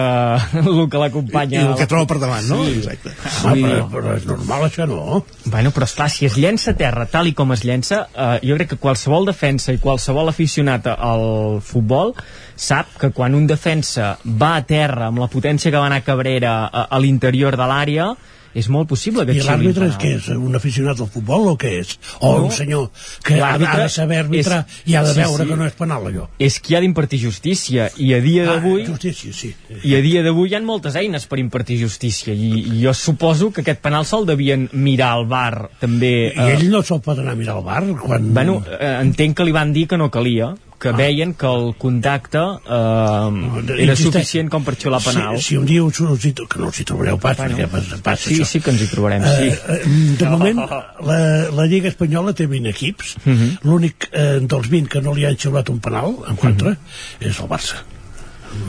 el 0.60 0.84
que 0.90 1.00
l'acompanya... 1.00 1.62
I 1.62 1.70
el 1.72 1.76
que 1.80 1.88
troba 1.90 2.08
per 2.10 2.20
davant, 2.22 2.46
no? 2.50 2.60
Sí. 2.66 2.78
Exacte. 2.82 3.14
Ah, 3.44 3.54
però, 3.54 3.80
però 3.92 4.14
és 4.18 4.28
normal 4.28 4.66
això, 4.68 4.86
no? 4.90 5.22
Bueno, 5.44 5.72
però 5.74 5.88
esclar, 5.88 6.10
si 6.12 6.28
es 6.28 6.38
llença 6.40 6.72
a 6.74 6.78
terra 6.78 7.08
tal 7.10 7.30
i 7.30 7.34
com 7.36 7.54
es 7.56 7.64
llença, 7.66 8.04
eh, 8.12 8.38
jo 8.44 8.58
crec 8.58 8.74
que 8.74 8.80
qualsevol 8.82 9.28
defensa 9.28 9.74
i 9.74 9.80
qualsevol 9.82 10.32
aficionat 10.32 10.88
al 10.94 11.26
futbol 11.64 12.14
sap 12.54 12.94
que 13.00 13.10
quan 13.10 13.34
un 13.34 13.48
defensa 13.50 14.14
va 14.24 14.54
a 14.58 14.62
terra 14.66 15.08
amb 15.10 15.18
la 15.22 15.30
potència 15.30 15.72
que 15.72 15.80
va 15.80 15.88
anar 15.90 16.04
Cabrera 16.06 16.54
a, 16.66 16.86
a 16.86 17.02
l'interior 17.02 17.56
de 17.58 17.66
l'àrea, 17.70 18.12
és 18.55 18.68
molt 18.70 18.89
possible 18.89 19.24
que 19.26 19.34
I 19.34 19.41
l'àrbitre 19.42 19.89
és 19.91 19.97
que 20.00 20.12
és 20.16 20.28
un 20.34 20.55
aficionat 20.55 21.00
al 21.00 21.08
futbol 21.10 21.49
o 21.52 21.57
què 21.58 21.73
és? 21.81 21.99
O 22.20 22.34
No. 22.39 22.44
un 22.47 22.52
senyor 22.52 22.91
que 23.24 23.41
ha, 23.41 23.58
de- 23.58 23.66
ha 23.66 23.76
de 23.83 23.89
saber 23.89 24.18
arbitrar 24.18 24.65
és- 24.68 24.83
i 24.91 24.94
ha 24.94 25.02
de 25.02 25.12
sí, 25.15 25.20
veure 25.20 25.44
sí. 25.44 25.49
que 25.50 25.57
no 25.57 25.66
és 25.66 25.73
penal 25.74 26.07
allò. 26.07 26.28
és 26.39 26.60
qui 26.60 26.74
ha 26.76 26.81
d'impartir 26.81 27.18
justícia 27.20 27.91
i 27.97 28.12
a 28.15 28.20
dia 28.20 28.44
d'avui 28.44 28.86
justícia, 28.86 29.33
sí. 29.33 29.55
i 29.83 29.94
a 29.94 30.00
dia 30.00 30.23
d'avui 30.23 30.49
hi 30.50 30.55
ha 30.55 30.60
moltes 30.62 30.94
eines 30.97 31.26
per 31.26 31.39
impartir 31.39 31.78
justícia 31.81 32.33
i, 32.34 32.78
i 32.78 32.83
jo 32.84 32.94
suposo 32.94 33.50
que 33.52 33.60
aquest 33.62 33.81
penal 33.81 34.05
se'l 34.07 34.24
devien 34.26 34.68
mirar 34.73 35.12
al 35.18 35.26
bar 35.26 35.70
també 35.81 36.33
I 36.36 36.50
ell 36.57 36.70
no 36.70 36.83
se'l 36.83 37.00
pot 37.00 37.18
anar 37.18 37.33
a 37.33 37.36
mirar 37.36 37.57
al 37.57 37.65
bar 37.65 37.83
quan... 38.00 38.33
Bueno, 38.34 38.62
eh, 38.78 38.99
entenc 39.00 39.36
que 39.36 39.44
li 39.44 39.52
van 39.52 39.73
dir 39.73 39.86
que 39.89 39.97
no 39.99 40.10
calia, 40.10 40.55
que 40.84 40.90
Ah. 40.92 40.96
veien 40.98 41.32
que 41.32 41.48
el 41.48 41.70
contacte 41.80 42.38
eh, 42.38 43.82
era 43.86 43.96
suficient 43.96 44.50
com 44.52 44.64
per 44.66 44.74
xiular 44.76 45.00
penal. 45.00 45.38
Si, 45.40 45.54
si 45.54 45.56
un 45.56 45.64
dia 45.68 45.80
us, 45.84 46.00
us 46.04 46.26
hi, 46.28 46.34
que 46.34 46.60
no 46.60 46.68
us 46.68 46.80
hi 46.82 46.84
trobareu 46.90 47.16
pas, 47.22 47.38
bueno, 47.40 47.56
perquè 47.56 47.70
passa, 47.72 48.00
passa 48.04 48.28
sí, 48.28 48.36
això. 48.42 48.48
sí 48.52 48.60
que 48.60 48.74
ens 48.74 48.84
hi 48.84 48.90
trobarem, 48.92 49.24
sí. 49.24 49.48
Eh, 49.48 49.80
de 50.20 50.28
moment, 50.28 50.60
la, 51.08 51.18
la 51.56 51.66
Lliga 51.70 51.88
Espanyola 51.88 52.34
té 52.36 52.46
20 52.50 52.68
equips. 52.74 53.16
Mhm. 53.24 53.48
L'únic 53.64 54.10
eh, 54.12 54.40
dels 54.44 54.68
20 54.68 54.92
que 54.92 55.00
no 55.00 55.14
li 55.16 55.24
han 55.24 55.40
xiulat 55.40 55.72
un 55.72 55.80
penal 55.80 56.18
en 56.28 56.36
contra 56.36 56.76
és 57.20 57.40
el 57.40 57.48
Barça. 57.48 57.80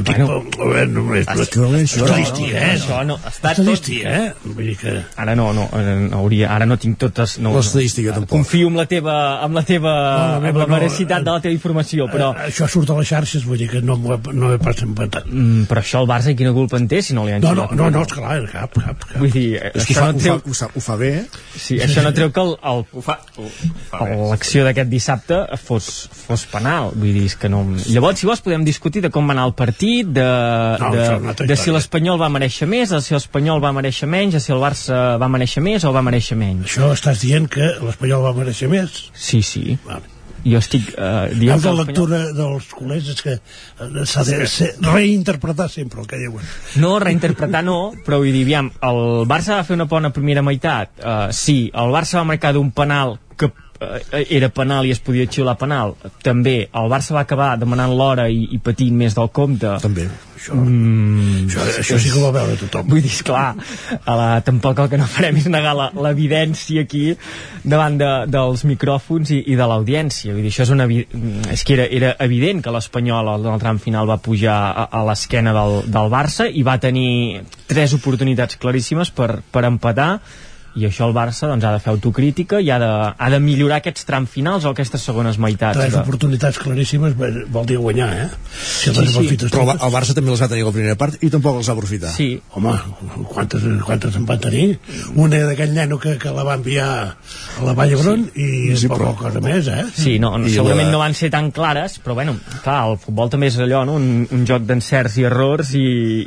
Bueno, 0.06 0.42
però, 0.52 0.70
eh, 0.78 0.86
no, 0.88 1.04
és, 1.16 1.28
és 1.28 1.50
que 1.50 1.60
no, 1.62 1.70
això- 1.78 2.04
estadística, 2.06 2.58
eh? 2.60 2.72
això 2.76 3.00
no, 3.08 3.16
està 3.22 3.54
tot- 3.56 3.70
estadística, 3.70 4.10
eh? 4.10 4.34
Vull 4.46 4.66
dir 4.72 4.76
que... 4.82 4.94
Ara 5.22 5.36
no, 5.38 5.52
no, 5.56 5.68
eh, 5.78 5.96
no 6.10 6.20
hauria, 6.24 6.50
ara 6.56 6.66
no 6.70 6.78
tinc 6.82 6.98
totes... 7.02 7.38
No, 7.44 7.54
L'estadística, 7.56 8.10
no, 8.12 8.16
tampoc. 8.24 8.36
Confio 8.40 8.68
amb 8.72 8.80
la 8.82 8.86
teva, 8.92 9.16
amb 9.46 9.56
la 9.60 9.64
teva, 9.68 9.94
No, 9.94 10.42
la 10.44 10.50
amb 10.52 10.60
la 10.62 10.66
no, 10.66 10.74
veracitat 10.76 11.24
de 11.26 11.32
la 11.36 11.42
teva 11.46 11.54
informació, 11.56 12.08
però... 12.12 12.32
Eh, 12.36 12.50
això 12.52 12.68
surt 12.72 12.90
a 12.92 12.98
les 13.00 13.08
xarxes, 13.14 13.46
vull 13.48 13.62
dir 13.62 13.70
que 13.72 13.82
no, 13.86 13.96
no 14.34 14.52
he 14.54 14.60
pas 14.62 14.82
inventat. 14.86 15.30
Mm, 15.30 15.68
però 15.70 15.84
això 15.86 16.02
el 16.04 16.10
Barça 16.10 16.36
quina 16.38 16.54
culpa 16.56 16.80
en 16.82 16.88
té 16.92 17.02
si 17.06 17.14
no 17.18 17.26
li 17.28 17.36
han 17.38 17.42
No, 17.46 17.54
no, 17.56 17.68
no, 17.72 17.90
no, 17.94 18.02
esclar, 18.08 18.40
cap, 18.52 18.74
cap, 18.82 19.06
cap. 19.06 19.20
Vull 19.22 19.32
dir, 19.36 19.46
eh, 19.62 19.72
És 19.76 19.86
que 19.86 19.94
ho 19.94 20.00
això 20.00 20.08
fa, 20.08 20.12
no 20.12 20.24
treu... 20.26 20.40
fa, 20.42 20.50
ho, 20.50 20.58
sa- 20.62 20.72
ho 20.76 20.86
fa 20.90 20.98
bé, 21.00 21.12
eh? 21.22 21.44
Sí, 21.56 21.78
això 21.84 22.02
no 22.06 22.12
treu 22.18 22.32
que 22.36 22.42
el, 22.42 22.56
el, 22.74 22.84
Ho 22.96 23.02
fa, 23.06 23.20
fa 23.92 24.04
l'acció 24.34 24.66
d'aquest 24.66 24.90
dissabte 24.92 25.42
fos, 25.62 25.90
fos 26.26 26.44
penal 26.52 26.92
vull 26.96 27.14
dir, 27.14 27.26
és 27.30 27.36
que 27.40 27.50
no... 27.52 27.64
llavors 27.86 28.20
si 28.22 28.28
vols 28.30 28.42
podem 28.46 28.64
discutir 28.68 29.02
de 29.06 29.12
com 29.14 29.28
va 29.30 29.36
anar 29.36 29.46
el 29.50 29.54
partit 29.58 29.75
de, 29.80 30.26
No, 30.80 30.90
de, 30.94 31.06
altra 31.32 31.48
de 31.48 31.56
si 31.60 31.72
l'Espanyol 31.74 32.20
va 32.22 32.30
mereixer 32.30 32.68
més 32.68 32.90
de 32.94 33.02
si 33.04 33.14
l'Espanyol 33.16 33.62
va 33.64 33.74
mereixer 33.76 34.08
menys 34.08 34.38
de 34.38 34.40
si 34.44 34.54
el 34.56 34.62
Barça 34.64 35.18
va 35.22 35.28
mereixer 35.32 35.64
més 35.66 35.84
o 35.84 35.92
va 35.96 36.02
mereixer 36.06 36.38
menys 36.40 36.70
Això 36.70 36.94
estàs 36.96 37.20
dient 37.24 37.48
que 37.52 37.74
l'Espanyol 37.84 38.24
va 38.24 38.34
mereixer 38.38 38.70
més? 38.72 39.10
sí, 39.14 39.42
sí 39.42 39.78
Vale. 39.86 40.08
jo 40.46 40.60
estic 40.62 40.92
eh, 40.94 41.34
dient 41.34 41.62
que 41.62 41.74
la 41.74 41.84
lectura 41.84 42.20
dels 42.38 42.68
culers 42.78 43.08
és 43.16 43.22
que 43.26 43.36
eh, 43.36 44.06
s'ha 44.06 44.24
de 44.28 44.46
ser, 44.48 44.72
reinterpretar 44.86 45.70
sempre 45.74 46.02
el 46.04 46.08
que 46.08 46.20
diuen. 46.22 46.46
No, 46.78 47.00
reinterpretar 47.02 47.64
no, 47.66 47.80
però 48.06 48.20
vull 48.22 48.30
dir, 48.32 48.44
aviam, 48.46 48.70
el 48.86 49.26
Barça 49.26 49.58
va 49.58 49.64
fer 49.66 49.74
una 49.74 49.90
bona 49.90 50.14
primera 50.14 50.44
meitat. 50.46 50.92
Uh, 51.02 51.32
sí, 51.34 51.72
el 51.74 51.90
Barça 51.96 52.20
va 52.22 52.28
marcar 52.30 52.54
d'un 52.54 52.70
penal 52.78 53.18
eh, 53.18 53.25
era 54.12 54.50
penal 54.50 54.86
i 54.88 54.94
es 54.96 55.02
podia 55.04 55.28
xiular 55.28 55.58
penal. 55.60 55.96
També, 56.24 56.58
el 56.72 56.92
Barça 56.92 57.16
va 57.16 57.26
acabar 57.26 57.56
demanant 57.60 57.92
l'hora 57.96 58.30
i, 58.32 58.48
i 58.56 58.60
patint 58.64 58.96
més 58.96 59.18
del 59.18 59.30
compte. 59.36 59.76
També. 59.84 60.08
Això, 60.36 60.56
Mm, 60.56 61.48
això, 61.48 61.64
això 61.82 61.98
sí 61.98 62.12
que 62.12 62.20
ho 62.20 62.26
va 62.28 62.32
veure 62.36 62.56
tothom. 62.60 62.88
Vull 62.92 63.02
dir, 63.02 63.10
esclar, 63.10 63.56
a 63.98 64.16
la, 64.20 64.28
tampoc 64.46 64.80
el 64.84 64.90
que 64.92 65.00
no 65.02 65.08
farem 65.10 65.40
és 65.42 65.48
negar 65.50 65.74
l'evidència 65.76 66.86
aquí 66.86 67.16
davant 67.64 67.98
de, 67.98 68.12
dels 68.30 68.66
micròfons 68.70 69.32
i, 69.34 69.42
i 69.52 69.58
de 69.58 69.68
l'audiència. 69.72 70.36
Vull 70.36 70.46
dir, 70.46 70.54
això 70.54 70.68
és, 70.68 70.74
una, 70.76 70.88
és 71.52 71.66
que 71.66 71.78
era, 71.78 71.88
era 71.90 72.14
evident 72.28 72.62
que 72.62 72.74
l'Espanyol 72.76 73.34
en 73.40 73.52
el 73.56 73.64
tram 73.64 73.82
final 73.82 74.10
va 74.10 74.22
pujar 74.22 74.58
a, 74.70 74.90
a 74.92 75.06
l'esquena 75.10 75.56
del, 75.56 75.80
del 75.90 76.12
Barça 76.14 76.48
i 76.52 76.66
va 76.68 76.78
tenir 76.84 77.42
tres 77.66 77.96
oportunitats 77.98 78.62
claríssimes 78.62 79.12
per, 79.16 79.40
per 79.52 79.66
empatar 79.66 80.12
i 80.76 80.86
això 80.88 81.08
el 81.08 81.14
Barça 81.16 81.48
doncs, 81.48 81.64
ha 81.64 81.72
de 81.72 81.80
fer 81.80 81.92
autocrítica 81.94 82.60
i 82.62 82.70
ha 82.70 82.78
de, 82.82 82.90
ha 83.18 83.30
de 83.32 83.40
millorar 83.40 83.78
aquests 83.82 84.04
trams 84.06 84.30
finals 84.30 84.66
o 84.66 84.74
aquestes 84.76 85.02
segones 85.08 85.38
meitats. 85.40 85.78
Tres 85.80 85.94
de- 85.94 86.02
oportunitats 86.02 86.60
claríssimes 86.60 87.16
vol 87.16 87.46
vol 87.50 87.66
dir 87.70 87.78
guanyar, 87.80 88.10
eh? 88.26 88.30
Si 88.56 88.94
Sí, 88.94 89.06
sí. 89.08 89.38
Però 89.48 89.64
el, 89.64 89.70
el 89.80 89.94
Barça 89.94 90.14
també 90.18 90.32
les 90.32 90.42
va 90.42 90.48
tenir 90.52 90.64
a 90.64 90.70
la 90.70 90.74
primera 90.76 90.96
part 91.00 91.22
i 91.24 91.30
tampoc 91.32 91.58
els 91.62 91.70
va 91.70 91.74
aprofitar. 91.78 92.12
Sí, 92.16 92.42
Home, 92.56 92.74
quantes, 93.32 93.64
quantes 93.86 94.16
en 94.16 94.26
van 94.26 94.40
tenir? 94.40 94.80
Una 95.16 95.40
d'aquell 95.48 95.74
neno 95.74 95.98
que, 96.00 96.18
que 96.20 96.32
la 96.36 96.44
va 96.48 96.56
enviar 96.60 96.90
a 96.90 97.64
la 97.66 97.74
Vall 97.78 97.90
d'Hebron 97.96 98.26
i 98.36 98.48
Sí, 98.76 98.78
sí, 98.84 98.88
poca 98.92 99.04
però- 99.04 99.16
cosa 99.24 99.42
més, 99.42 99.68
eh? 99.72 99.86
Sí, 99.96 100.18
no, 100.20 100.38
no 100.38 100.50
segurament 100.50 100.88
la- 100.90 100.92
no 100.98 101.00
van 101.00 101.14
ser 101.16 101.30
tan 101.32 101.52
clares, 101.56 102.00
però 102.04 102.14
bueno, 102.20 102.36
clar, 102.64 102.82
el 102.92 102.98
futbol 103.00 103.30
també 103.30 103.48
és 103.48 103.58
allò, 103.64 103.86
no? 103.88 103.96
un, 103.96 104.28
un 104.32 104.46
joc 104.46 104.64
d'encerts 104.68 105.18
i 105.22 105.24
errors 105.30 105.74
i, 105.76 105.86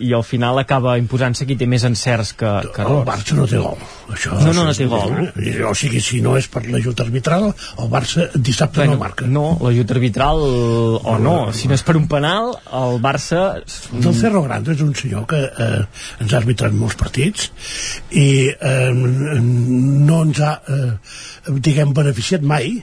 i 0.08 0.12
al 0.16 0.24
final 0.24 0.58
acaba 0.58 0.96
imposant-se 0.98 1.46
qui 1.46 1.56
té 1.56 1.66
més 1.66 1.84
encerts 1.84 2.32
que, 2.32 2.50
que 2.74 2.82
El 2.82 2.88
errors. 2.88 3.06
Barça 3.08 3.36
no 3.36 3.46
té 3.46 3.58
gol. 3.60 3.76
Això, 4.12 4.38
No, 4.40 4.52
no, 4.56 4.64
no 4.64 4.74
té 4.74 4.86
gol. 4.88 5.12
Eh? 5.36 5.54
O 5.68 5.74
sigui, 5.76 6.00
si 6.04 6.20
no 6.24 6.36
és 6.38 6.48
per 6.50 6.64
l'ajut 6.66 7.00
arbitral, 7.04 7.48
el 7.52 7.90
Barça 7.92 8.28
dissabte 8.34 8.80
bueno, 8.80 8.96
no 8.96 9.02
marca. 9.02 9.28
No, 9.28 9.44
l'ajut 9.62 9.94
arbitral 9.96 10.42
o 10.42 11.16
no, 11.22 11.36
si 11.56 11.68
no 11.68 11.76
és 11.76 11.84
per 11.86 11.96
un 12.00 12.08
penal, 12.10 12.54
el 12.80 13.00
Barça... 13.04 13.46
Del 13.92 14.14
Cerro 14.16 14.42
Grande 14.46 14.74
és 14.76 14.84
un 14.84 14.94
senyor 14.96 15.26
que 15.30 15.40
eh, 15.48 15.80
ens 16.22 16.32
ha 16.32 16.40
arbitrat 16.40 16.76
molts 16.76 16.96
partits 17.00 17.50
i 18.16 18.28
eh, 18.48 18.92
no 18.92 20.22
ens 20.24 20.40
ha, 20.44 20.54
eh, 20.68 21.58
diguem, 21.58 21.92
beneficiat 21.96 22.44
mai 22.46 22.78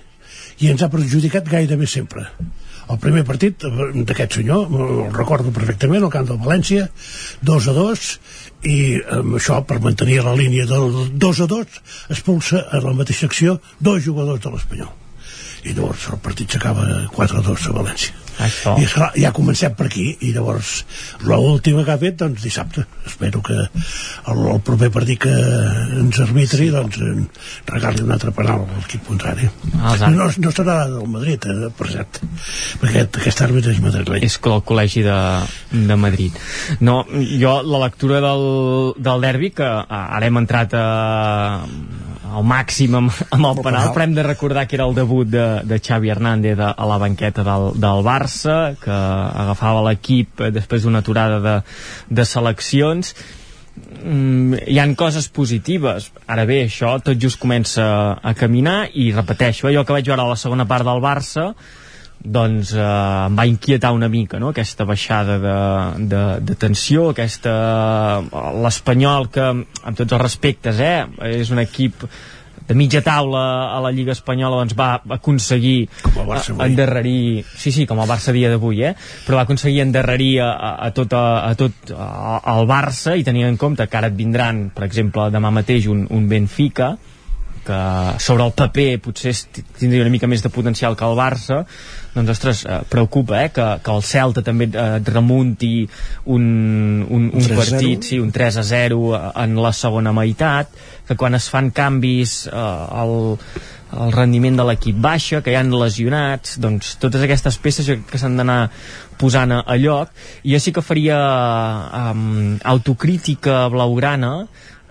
i 0.59 0.72
ens 0.72 0.84
ha 0.84 0.92
perjudicat 0.92 1.48
gairebé 1.51 1.88
sempre. 1.90 2.27
El 2.85 3.00
primer 3.01 3.24
partit 3.25 3.64
eh, 3.66 3.72
d'aquest 4.08 4.40
senyor, 4.40 4.67
el 4.69 5.16
recordo 5.16 5.53
perfectament, 5.56 6.06
al 6.06 6.14
camp 6.14 6.27
del 6.30 6.42
València, 6.42 6.90
2 7.50 7.69
a 7.72 7.77
2, 7.80 8.09
i 8.69 8.77
amb 9.19 9.40
això, 9.40 9.61
per 9.66 9.82
mantenir 9.82 10.22
la 10.25 10.35
línia 10.38 10.67
del 10.69 11.17
2 11.25 11.42
a 11.45 11.50
2, 11.56 11.82
expulsa 12.17 12.67
a 12.69 12.84
la 12.85 12.93
mateixa 12.98 13.30
acció 13.32 13.59
dos 13.80 14.06
jugadors 14.06 14.45
de 14.45 14.53
l'Espanyol. 14.53 14.93
I 15.66 15.74
llavors 15.74 16.11
el 16.14 16.22
partit 16.22 16.56
s'acaba 16.56 16.85
4 17.16 17.42
a 17.42 17.50
2 17.50 17.68
a 17.72 17.76
València. 17.80 18.22
Això. 18.35 18.74
I 18.76 18.84
esclar, 18.84 19.10
ja 19.16 19.32
comencem 19.35 19.74
per 19.77 19.88
aquí. 19.88 20.06
I 20.27 20.34
llavors 20.35 20.84
l'última 21.24 21.85
que 21.88 21.94
ha 21.94 22.00
fet 22.02 22.18
doncs 22.19 22.44
dissabte. 22.44 22.84
Espero 23.08 23.42
que 23.45 23.56
el, 23.56 24.42
el 24.52 24.61
proper 24.66 24.90
partit 24.94 25.22
que 25.26 25.34
ens 26.02 26.19
arbitri 26.24 26.68
sí. 26.68 26.72
doncs 26.74 27.00
regali 27.72 28.03
un 28.03 28.11
altre 28.16 28.34
penal 28.35 28.66
a 28.66 28.80
l'equip 28.82 29.06
contrari. 29.08 29.50
Ah, 29.80 29.95
no, 30.11 30.27
no 30.27 30.53
serà 30.56 30.82
del 30.92 31.08
Madrid 31.11 31.48
eh, 31.52 31.72
per 31.76 31.90
cert. 31.94 32.22
Perquè 32.82 33.06
aquest, 33.06 33.22
aquest 33.22 33.45
àrbitre 33.48 33.76
és 33.76 33.82
madrileny. 33.84 34.27
És 34.27 34.40
el 34.44 34.61
col·legi 34.68 35.06
de, 35.06 35.19
de 35.92 36.00
Madrid. 36.00 36.35
No, 36.84 37.02
jo 37.40 37.58
la 37.64 37.84
lectura 37.88 38.22
del, 38.24 38.45
del 39.00 39.30
derbi 39.30 39.53
que 39.56 39.72
ara 39.85 40.27
hem 40.27 40.44
entrat 40.44 40.76
a, 40.76 40.85
al 42.34 42.45
màxim 42.48 42.98
amb, 42.98 43.14
amb 43.36 43.50
el 43.52 43.62
penal, 43.64 43.92
però 43.94 44.06
hem 44.06 44.16
de 44.18 44.26
recordar 44.26 44.66
que 44.68 44.78
era 44.78 44.88
el 44.90 44.95
debut 44.98 45.30
de, 45.30 45.45
de 45.68 45.80
Xavi 45.80 46.12
Hernández 46.14 46.60
a, 46.60 46.72
a 46.72 46.90
la 46.90 46.98
banqueta 47.02 47.45
del, 47.45 47.72
del 47.82 48.04
Barça, 48.06 48.58
que 48.82 48.92
agafava 48.92 49.84
l'equip 49.90 50.45
després 50.56 50.86
d'una 50.86 51.04
aturada 51.06 51.40
de, 51.44 51.56
de 52.10 52.28
seleccions. 52.28 53.14
Mm, 53.76 54.62
hi 54.72 54.78
han 54.80 54.95
coses 55.00 55.28
positives. 55.30 56.12
Ara 56.32 56.45
bé, 56.50 56.64
això 56.66 56.95
tot 57.04 57.20
just 57.22 57.42
comença 57.42 57.88
a 58.22 58.36
caminar 58.38 58.86
i 58.94 59.12
repeteixo, 59.16 59.70
eh, 59.70 59.76
jo 59.78 59.86
que 59.86 59.98
vaig 59.98 60.14
veure 60.14 60.26
a 60.26 60.32
la 60.34 60.40
segona 60.40 60.68
part 60.70 60.88
del 60.88 61.04
Barça 61.04 61.52
doncs 62.19 62.74
eh, 62.74 62.85
em 62.85 63.35
va 63.38 63.45
inquietar 63.45 63.94
una 63.94 64.10
mica 64.10 64.40
no? 64.42 64.50
aquesta 64.53 64.85
baixada 64.85 65.38
de, 65.40 65.58
de, 66.11 66.24
de 66.42 66.56
tensió 66.56 67.10
aquesta... 67.11 67.56
l'Espanyol 68.61 69.30
que 69.34 69.45
amb 69.45 69.98
tots 69.98 70.11
els 70.11 70.22
respectes 70.22 70.82
eh, 70.82 71.03
és 71.35 71.52
un 71.53 71.61
equip 71.61 72.08
de 72.66 72.74
mitja 72.74 73.02
taula 73.06 73.69
a 73.76 73.80
la 73.84 73.92
Lliga 73.94 74.16
Espanyola 74.16 74.64
doncs 74.64 74.74
va 74.77 74.95
aconseguir 75.18 75.88
avui. 76.16 76.56
endarrerir 76.66 77.44
sí, 77.45 77.72
sí, 77.72 77.85
com 77.85 78.02
el 78.02 78.10
Barça 78.10 78.34
dia 78.34 78.50
d'avui 78.50 78.82
eh? 78.90 78.95
però 79.27 79.38
va 79.38 79.45
aconseguir 79.45 79.84
endarrerir 79.85 80.40
a, 80.42 80.52
a, 80.52 80.72
a 80.88 80.94
tot, 80.95 81.14
a, 81.14 81.45
a 81.45 81.53
tot 81.60 81.94
a, 81.94 82.40
al 82.56 82.66
Barça 82.69 83.14
i 83.18 83.26
tenint 83.27 83.52
en 83.52 83.60
compte 83.61 83.85
que 83.85 84.00
ara 84.00 84.10
et 84.10 84.18
vindran 84.18 84.69
per 84.74 84.88
exemple 84.88 85.30
demà 85.34 85.53
mateix 85.53 85.85
un, 85.92 86.08
un 86.10 86.26
Benfica 86.32 86.95
que 87.66 87.82
sobre 88.22 88.45
el 88.45 88.53
paper 88.56 88.90
potser 89.03 89.34
tindria 89.80 90.06
una 90.06 90.14
mica 90.14 90.30
més 90.30 90.44
de 90.45 90.52
potencial 90.53 90.95
que 90.98 91.08
el 91.08 91.18
Barça 91.18 91.64
doncs 92.16 92.32
ostres, 92.32 92.64
eh, 92.66 92.80
preocupa 92.90 93.42
eh, 93.44 93.52
que, 93.52 93.66
que 93.84 93.92
el 93.92 94.03
Celta 94.08 94.44
també 94.45 94.69
eh, 94.72 94.88
et 95.02 95.10
remunti 95.11 95.74
un, 96.32 96.45
un, 97.10 97.30
un 97.34 97.44
3 97.44 97.52
a 97.52 97.56
0. 97.56 97.61
partit 97.61 98.10
sí, 98.11 98.19
un 98.24 98.32
3 98.32 98.61
a 98.61 98.64
0 98.64 99.02
en 99.44 99.56
la 99.60 99.74
segona 99.76 100.16
meitat 100.16 100.72
que 101.08 101.18
quan 101.19 101.35
es 101.35 101.50
fan 101.52 101.74
canvis 101.76 102.45
eh, 102.48 102.68
el, 103.03 103.18
el 103.95 104.14
rendiment 104.16 104.58
de 104.60 104.66
l'equip 104.68 104.98
baixa, 105.02 105.42
que 105.44 105.52
hi 105.53 105.60
han 105.60 105.74
lesionats 105.76 106.56
doncs 106.61 106.95
totes 107.02 107.26
aquestes 107.26 107.60
peces 107.61 107.92
que 108.08 108.22
s'han 108.22 108.40
d'anar 108.40 108.61
posant 109.19 109.52
a, 109.56 109.61
a 109.68 109.76
lloc 109.80 110.16
jo 110.44 110.60
sí 110.60 110.74
que 110.76 110.84
faria 110.84 111.19
um, 112.11 112.56
autocrítica 112.64 113.66
blaugrana 113.74 114.34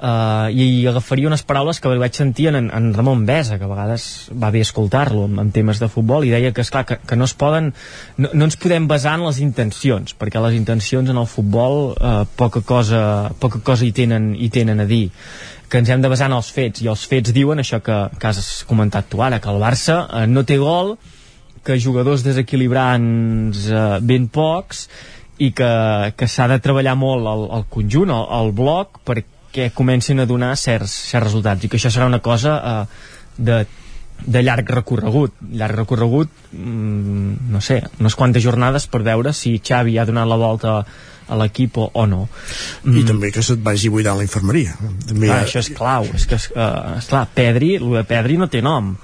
uh, 0.04 0.50
i 0.52 0.84
agafaria 0.88 1.28
unes 1.30 1.44
paraules 1.46 1.80
que 1.80 1.92
vaig 2.00 2.16
sentir 2.16 2.50
en, 2.50 2.68
en 2.68 2.90
Ramon 2.94 3.24
Besa, 3.28 3.58
que 3.58 3.66
a 3.66 3.70
vegades 3.70 4.28
va 4.30 4.52
bé 4.54 4.60
escoltar-lo 4.64 5.24
en, 5.28 5.38
en 5.40 5.52
temes 5.54 5.80
de 5.80 5.88
futbol, 5.92 6.26
i 6.26 6.34
deia 6.34 6.52
que, 6.52 6.64
esclar, 6.66 6.84
que, 6.88 6.98
que 7.00 7.16
no 7.16 7.28
es 7.28 7.34
poden, 7.38 7.72
no, 8.18 8.30
no 8.34 8.48
ens 8.48 8.58
podem 8.60 8.88
basar 8.90 9.16
en 9.18 9.26
les 9.28 9.40
intencions, 9.44 10.16
perquè 10.20 10.42
les 10.44 10.58
intencions 10.58 11.10
en 11.10 11.20
el 11.20 11.30
futbol 11.30 11.94
uh, 11.94 12.14
poca 12.36 12.62
cosa, 12.66 13.32
poca 13.40 13.62
cosa 13.64 13.88
hi 13.88 13.94
tenen, 13.96 14.34
hi 14.36 14.50
tenen 14.52 14.84
a 14.84 14.88
dir. 14.90 15.08
Que 15.72 15.80
ens 15.80 15.90
hem 15.90 16.04
de 16.04 16.12
basar 16.12 16.28
en 16.28 16.36
els 16.36 16.52
fets, 16.54 16.84
i 16.84 16.90
els 16.92 17.02
fets 17.08 17.32
diuen 17.34 17.58
això 17.62 17.80
que, 17.82 17.96
que 18.20 18.30
has 18.30 18.62
comentat 18.68 19.08
tu 19.10 19.24
ara, 19.24 19.40
que 19.42 19.50
el 19.50 19.58
Barça 19.62 20.04
eh, 20.06 20.26
no 20.30 20.44
té 20.46 20.58
gol, 20.60 20.94
que 21.64 21.80
jugadors 21.80 22.22
desequilibrants 22.22 23.64
eh, 23.72 23.84
ben 24.04 24.28
pocs 24.28 24.84
i 25.42 25.50
que, 25.56 25.70
que 26.14 26.28
s'ha 26.30 26.46
de 26.52 26.60
treballar 26.62 26.94
molt 27.00 27.26
el, 27.26 27.46
el 27.56 27.64
conjunt, 27.72 28.12
el, 28.12 28.26
el 28.38 28.52
bloc 28.54 29.00
perquè 29.54 29.70
comencin 29.70 30.18
a 30.18 30.26
donar 30.26 30.56
certs, 30.58 30.90
certs 31.12 31.28
resultats 31.28 31.62
i 31.62 31.70
que 31.70 31.78
això 31.78 31.90
serà 31.94 32.08
una 32.10 32.18
cosa 32.18 32.56
eh, 32.58 32.86
de, 33.38 33.62
de 34.26 34.42
llarg 34.42 34.66
recorregut. 34.74 35.36
Llarg 35.54 35.78
recorregut, 35.78 36.30
mm, 36.50 37.50
no 37.54 37.60
sé 37.62 37.78
unes 38.00 38.16
quantes 38.18 38.42
jornades 38.42 38.88
per 38.90 39.04
veure 39.06 39.32
si 39.32 39.60
Xavi 39.62 39.98
ha 39.98 40.06
donat 40.08 40.26
la 40.26 40.40
volta 40.40 40.80
a 41.24 41.38
l'equip 41.38 41.78
o, 41.78 41.86
o 41.94 42.06
no. 42.10 42.26
I 42.84 43.04
també 43.06 43.30
que 43.32 43.46
se't 43.46 43.62
vagi 43.62 43.92
buidant 43.94 44.18
la 44.18 44.26
infermeria. 44.26 44.74
També 45.06 45.30
ah, 45.30 45.44
això 45.46 45.62
és 45.62 45.70
clau 45.72 46.10
és 46.18 46.26
que, 46.28 46.40
uh, 46.58 46.98
esclar, 46.98 47.28
Pedri, 47.32 47.76
el 47.78 47.94
de 47.94 48.04
Pedri 48.10 48.36
no 48.40 48.50
té 48.50 48.60
nom 48.64 48.96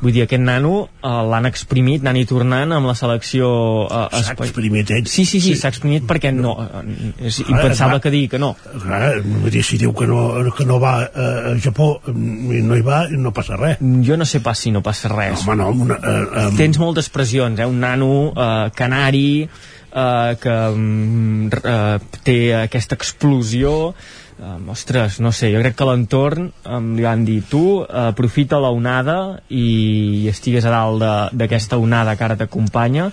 vull 0.00 0.14
dir, 0.14 0.24
aquest 0.24 0.42
nano 0.42 0.72
uh, 0.86 1.22
l'han 1.26 1.48
exprimit 1.48 2.04
anant 2.04 2.20
i 2.20 2.26
tornant 2.28 2.74
amb 2.76 2.86
la 2.90 2.94
selecció 2.98 3.48
uh, 3.86 4.06
S'ha 4.14 4.36
exprimit 4.36 4.92
ell. 4.94 5.08
sí, 5.10 5.24
sí, 5.28 5.40
sí, 5.42 5.54
s'ha 5.58 5.72
exprimit 5.72 6.06
perquè 6.08 6.30
no 6.34 6.54
uh, 6.54 6.82
és 7.18 7.40
impensable 7.44 8.00
que 8.04 8.12
digui 8.14 8.30
que 8.34 8.40
no 8.42 8.52
Clar, 8.58 9.18
vull 9.24 9.50
dir, 9.54 9.64
si 9.66 9.80
diu 9.80 9.94
que 9.96 10.06
no, 10.10 10.20
que 10.56 10.66
no 10.68 10.78
va 10.82 10.94
eh, 11.06 11.52
a 11.52 11.56
Japó 11.62 11.90
mm, 12.06 12.52
i 12.58 12.62
no 12.66 12.78
hi 12.78 12.84
va, 12.86 13.00
no 13.10 13.32
passa 13.34 13.58
res. 13.58 13.82
jo 14.06 14.18
no 14.20 14.28
sé 14.28 14.42
pas 14.44 14.58
si 14.58 14.72
no 14.74 14.84
passa 14.86 15.10
res 15.12 15.42
Home, 15.42 15.58
no, 15.58 15.70
una, 15.86 15.98
eh, 15.98 16.22
eh, 16.44 16.46
tens 16.58 16.78
moltes 16.78 17.10
pressions, 17.12 17.58
eh? 17.58 17.66
un 17.66 17.80
nano 17.82 18.10
uh, 18.30 18.68
canari 18.74 19.48
uh, 19.92 20.34
que 20.40 20.56
um, 20.74 21.48
uh, 21.48 21.98
té 22.24 22.38
aquesta 22.62 22.98
explosió 22.98 23.94
um, 24.40 24.68
ostres, 24.70 25.20
no 25.20 25.32
sé, 25.32 25.50
jo 25.54 25.60
crec 25.62 25.74
que 25.78 25.84
l'entorn 25.88 26.50
um, 26.66 26.92
li 26.96 27.02
van 27.06 27.24
dir 27.24 27.40
tu 27.50 27.80
uh, 27.82 27.86
aprofita 28.08 28.58
la 28.62 28.70
onada 28.74 29.40
i 29.50 30.26
estigues 30.30 30.64
a 30.64 30.70
dalt 30.74 31.00
de- 31.02 31.38
d'aquesta 31.44 31.78
onada 31.78 32.16
que 32.16 32.24
ara 32.24 32.36
t'acompanya 32.36 33.10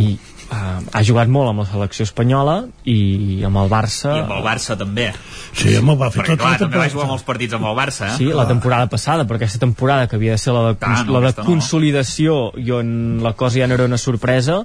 i 0.00 0.18
uh, 0.50 0.80
ha 0.92 1.02
jugat 1.06 1.30
molt 1.32 1.50
amb 1.50 1.62
la 1.62 1.66
selecció 1.68 2.04
espanyola 2.06 2.56
i 2.88 3.42
amb 3.46 3.60
el 3.62 3.70
Barça 3.70 4.12
I 4.16 4.22
amb 4.24 4.34
el 4.36 4.42
Barça 4.44 4.76
també. 4.78 5.10
Sí, 5.50 5.74
home, 5.78 5.96
va 5.98 6.10
fer 6.12 6.22
Perquè 6.22 6.36
tot 6.36 6.44
clar, 6.44 6.52
la 6.54 6.62
també 6.62 6.80
va 6.82 6.88
jugar 6.92 7.06
molts 7.10 7.24
partits 7.26 7.56
amb 7.56 7.68
el 7.70 7.76
Barça, 7.78 8.10
eh? 8.10 8.16
Sí, 8.18 8.28
la 8.36 8.46
temporada 8.48 8.88
passada, 8.90 9.26
però 9.28 9.40
aquesta 9.40 9.60
temporada 9.62 10.08
que 10.10 10.18
havia 10.18 10.36
de 10.36 10.42
ser 10.42 10.54
la 10.56 10.64
de, 10.68 10.76
no, 10.80 11.16
la 11.16 11.22
de 11.24 11.30
aquesta 11.30 11.44
no. 11.44 11.48
consolidació 11.52 12.38
i 12.60 12.70
on 12.76 12.92
la 13.24 13.34
cosa 13.38 13.62
ja 13.62 13.70
no 13.70 13.78
era 13.78 13.88
una 13.90 13.98
sorpresa, 14.00 14.60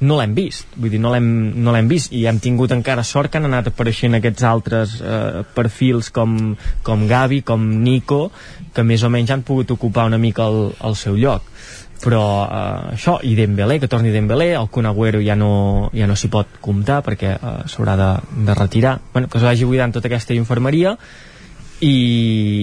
no 0.00 0.20
l'hem 0.20 0.36
vist. 0.36 0.68
Vull 0.76 0.94
dir, 0.94 1.02
no 1.02 1.12
l'hem 1.14 1.28
no 1.58 1.74
l'hem 1.74 1.90
vist 1.90 2.14
i 2.14 2.24
hem 2.30 2.38
tingut 2.42 2.74
encara 2.76 3.06
sort 3.06 3.32
que 3.32 3.40
han 3.40 3.48
anat 3.48 3.72
apareixent 3.72 4.18
aquests 4.18 4.46
altres 4.46 4.98
eh, 5.00 5.42
perfils 5.56 6.12
com, 6.14 6.38
com 6.86 7.06
Gavi, 7.10 7.42
com 7.46 7.66
Nico, 7.82 8.28
que 8.74 8.86
més 8.86 9.02
o 9.02 9.10
menys 9.12 9.34
han 9.34 9.44
pogut 9.46 9.74
ocupar 9.74 10.06
una 10.08 10.20
mica 10.22 10.46
el, 10.48 10.72
el 10.84 10.98
seu 10.98 11.18
lloc 11.18 11.46
però 12.02 12.22
eh, 12.46 12.92
això, 12.94 13.18
i 13.26 13.34
Dembélé, 13.34 13.80
que 13.82 13.88
torni 13.90 14.12
Dembélé, 14.14 14.52
el 14.56 14.68
Kun 14.70 14.86
Agüero 14.86 15.20
ja 15.24 15.34
no, 15.36 15.90
ja 15.96 16.06
no 16.06 16.14
s'hi 16.16 16.28
pot 16.32 16.58
comptar 16.62 17.00
perquè 17.06 17.32
eh, 17.36 17.56
s'haurà 17.66 17.96
de, 17.98 18.10
de 18.46 18.54
retirar 18.54 18.98
bueno, 19.12 19.28
que 19.28 19.38
es 19.40 19.44
vagi 19.44 19.66
buidant 19.66 19.92
tota 19.96 20.06
aquesta 20.10 20.34
infermeria 20.38 20.96
i, 21.80 21.94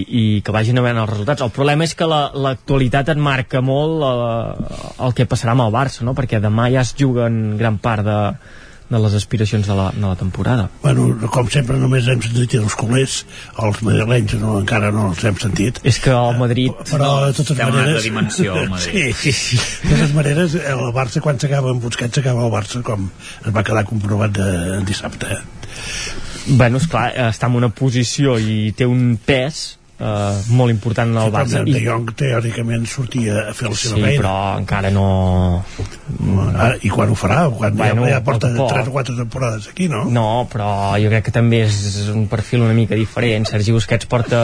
i 0.07 0.23
que 0.43 0.51
vagin 0.51 0.77
havent 0.81 0.97
els 0.99 1.09
resultats. 1.09 1.43
El 1.45 1.53
problema 1.55 1.85
és 1.87 1.93
que 1.95 2.07
la- 2.09 2.31
l'actualitat 2.35 3.13
et 3.13 3.17
marca 3.23 3.61
molt 3.63 4.03
eh, 4.03 4.81
el 5.07 5.13
que 5.15 5.27
passarà 5.31 5.53
amb 5.55 5.63
el 5.67 5.73
Barça, 5.75 6.03
no? 6.03 6.15
perquè 6.17 6.41
demà 6.43 6.67
ja 6.73 6.83
es 6.83 6.95
juguen 6.99 7.55
gran 7.59 7.77
part 7.79 8.03
de, 8.07 8.17
de 8.89 8.99
les 9.01 9.13
aspiracions 9.17 9.65
de 9.65 9.75
la, 9.77 9.87
de 9.95 10.03
la 10.03 10.15
temporada. 10.15 10.67
Bueno, 10.83 11.07
com 11.33 11.47
sempre 11.49 11.77
només 11.81 12.07
hem 12.11 12.21
sentit 12.21 12.57
els 12.59 12.75
culers, 12.77 13.17
els 13.61 13.81
madrilenys 13.85 14.35
no, 14.41 14.59
encara 14.61 14.91
no 14.93 15.07
els 15.11 15.23
hem 15.25 15.39
sentit. 15.41 15.79
És 15.87 15.97
que 16.03 16.13
el 16.13 16.37
Madrid... 16.37 16.75
Però 16.91 17.11
de 17.25 17.31
totes 17.33 17.53
Té 17.53 17.57
una 17.57 17.69
altra 17.71 17.81
maneres... 17.81 18.03
dimensió, 18.05 18.57
el 18.61 18.69
Madrid. 18.75 19.15
Sí, 19.21 19.33
sí. 19.33 19.61
De 19.85 19.95
totes 19.95 20.13
maneres, 20.17 20.57
el 20.61 20.83
Barça, 20.95 21.23
quan 21.25 21.41
s'acaba 21.41 21.73
amb 21.73 21.81
Busquets, 21.85 22.19
s'acaba 22.19 22.45
el 22.45 22.53
Barça, 22.53 22.83
com 22.85 23.09
es 23.45 23.55
va 23.55 23.65
quedar 23.65 23.85
comprovat 23.89 24.37
de, 24.37 24.51
dissabte. 24.85 25.39
Bueno, 26.45 26.77
esclar, 26.77 27.09
està 27.31 27.49
en 27.49 27.57
una 27.57 27.71
posició 27.73 28.37
i 28.37 28.69
té 28.77 28.85
un 28.85 29.15
pes 29.17 29.65
eh, 29.99 30.41
molt 30.49 30.73
important 30.73 31.11
en 31.11 31.17
el 31.21 31.29
Sí, 31.29 31.35
Barça 31.35 31.63
De 31.65 31.81
Jong 31.83 32.11
teòricament 32.17 32.85
sortia 32.89 33.49
a 33.49 33.53
fer 33.55 33.69
la 33.71 33.77
seva 33.79 33.95
sí, 33.95 34.03
feina 34.03 34.21
però 34.21 34.35
encara 34.59 34.91
no 34.93 35.05
Ara, 36.55 36.75
i 36.83 36.91
quan 36.91 37.11
ho 37.11 37.17
farà? 37.19 37.45
Quan 37.51 37.75
Bueno, 37.75 38.05
ja, 38.05 38.17
ja 38.17 38.21
porta 38.23 38.49
poc 38.49 38.55
a 38.55 38.63
poc. 38.63 38.73
3 38.73 38.89
o 38.89 38.95
4 38.95 39.15
temporades 39.19 39.67
aquí, 39.71 39.87
no? 39.91 40.03
No, 40.11 40.27
però 40.51 40.69
jo 41.01 41.11
crec 41.11 41.27
que 41.27 41.35
també 41.35 41.63
és 41.65 42.09
un 42.13 42.27
perfil 42.31 42.63
una 42.65 42.75
mica 42.77 42.95
diferent. 42.95 43.47
Sergi 43.49 43.75
Busquets 43.75 44.07
porta, 44.11 44.43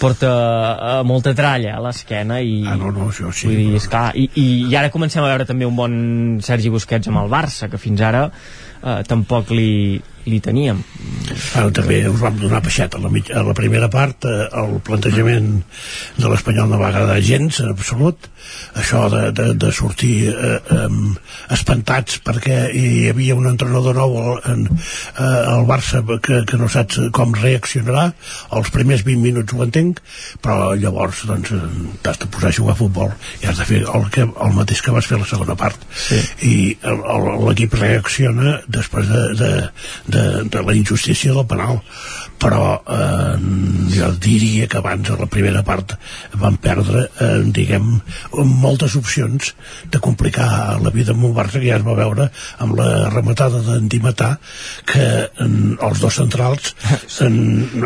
porta 0.00 0.32
uh, 0.32 0.98
molta 1.08 1.34
tralla 1.36 1.76
a 1.76 1.82
l'esquena 1.84 2.40
i... 2.40 2.62
Ah, 2.68 2.76
no, 2.80 2.92
no, 2.94 3.10
això 3.12 3.32
sí. 3.34 3.50
Vull 3.50 3.60
dir, 3.60 3.80
esclar, 3.80 4.10
i, 4.16 4.28
i, 4.40 4.46
i 4.70 4.76
ara 4.78 4.92
comencem 4.94 5.24
a 5.24 5.30
veure 5.30 5.48
també 5.48 5.68
un 5.68 5.76
bon 5.78 5.94
Sergi 6.44 6.72
Busquets 6.72 7.12
amb 7.12 7.22
el 7.24 7.32
Barça, 7.32 7.68
que 7.72 7.80
fins 7.80 8.04
ara 8.04 8.28
uh, 8.82 9.00
tampoc 9.08 9.50
li, 9.54 10.00
li 10.28 10.38
teníem. 10.42 10.82
Ara 11.58 11.70
també 11.74 12.02
us 12.08 12.20
vam 12.22 12.36
donar 12.38 12.62
peixet 12.64 12.94
a 12.94 13.00
la, 13.02 13.10
mig, 13.12 13.30
a 13.34 13.42
la 13.46 13.54
primera 13.56 13.88
part 13.90 14.26
eh, 14.28 14.46
el 14.60 14.76
plantejament 14.84 15.48
de 16.18 16.28
l'Espanyol 16.30 16.70
no 16.70 16.78
va 16.80 16.90
agradar 16.92 17.18
gens 17.24 17.60
en 17.62 17.72
absolut 17.72 18.28
això 18.78 19.06
de, 19.12 19.22
de, 19.36 19.46
de 19.58 19.70
sortir 19.74 20.28
eh, 20.30 20.58
eh, 20.58 20.86
espantats 21.54 22.20
perquè 22.24 22.58
hi 22.76 23.08
havia 23.10 23.36
un 23.38 23.48
entrenador 23.50 23.96
nou 23.98 24.16
al, 24.20 24.40
en, 24.52 24.64
eh, 24.68 25.24
al 25.24 25.66
Barça 25.68 26.02
que, 26.24 26.42
que 26.48 26.60
no 26.60 26.70
saps 26.72 27.00
com 27.16 27.34
reaccionarà 27.38 28.08
els 28.58 28.72
primers 28.74 29.04
20 29.06 29.22
minuts 29.24 29.56
ho 29.56 29.62
entenc 29.64 30.02
però 30.44 30.72
llavors 30.78 31.24
doncs 31.30 31.54
eh, 31.56 31.62
t'has 32.04 32.22
de 32.22 32.30
posar 32.32 32.52
a 32.52 32.58
jugar 32.58 32.76
a 32.76 32.80
futbol 32.82 33.14
i 33.42 33.50
has 33.50 33.62
de 33.62 33.68
fer 33.68 33.82
el, 33.82 34.08
que, 34.14 34.26
el 34.26 34.56
mateix 34.58 34.82
que 34.84 34.94
vas 34.94 35.08
fer 35.08 35.18
a 35.18 35.24
la 35.24 35.30
segona 35.30 35.58
part 35.58 35.88
sí. 35.92 36.20
i 36.48 36.54
l'equip 37.46 37.78
reacciona 37.80 38.58
després 38.74 39.08
de, 39.08 39.22
de, 39.38 39.52
de, 40.16 40.24
de 40.52 40.62
la 40.66 40.76
injustícia 40.76 41.34
del 41.36 41.46
penal 41.46 41.80
però 42.42 42.82
eh, 42.90 43.36
jo 43.94 44.08
diria 44.18 44.66
que 44.66 44.80
abans 44.80 45.10
a 45.12 45.16
la 45.20 45.28
primera 45.30 45.62
part 45.66 45.94
van 46.42 46.56
perdre 46.62 47.04
eh, 47.22 47.42
diguem 47.54 48.00
moltes 48.62 48.96
opcions 48.98 49.52
de 49.92 50.00
complicar 50.02 50.80
la 50.82 50.90
vida 50.94 51.14
amb 51.14 51.28
un 51.28 51.34
Barça 51.36 51.60
que 51.60 51.68
ja 51.68 51.78
es 51.78 51.86
va 51.86 51.94
veure 51.98 52.28
amb 52.64 52.74
la 52.78 52.88
rematada 53.12 53.62
d'en 53.66 53.86
Dimatà 53.92 54.32
que 54.88 55.04
en, 55.44 55.54
els 55.78 56.02
dos 56.02 56.18
centrals 56.18 56.72
en, 57.22 57.36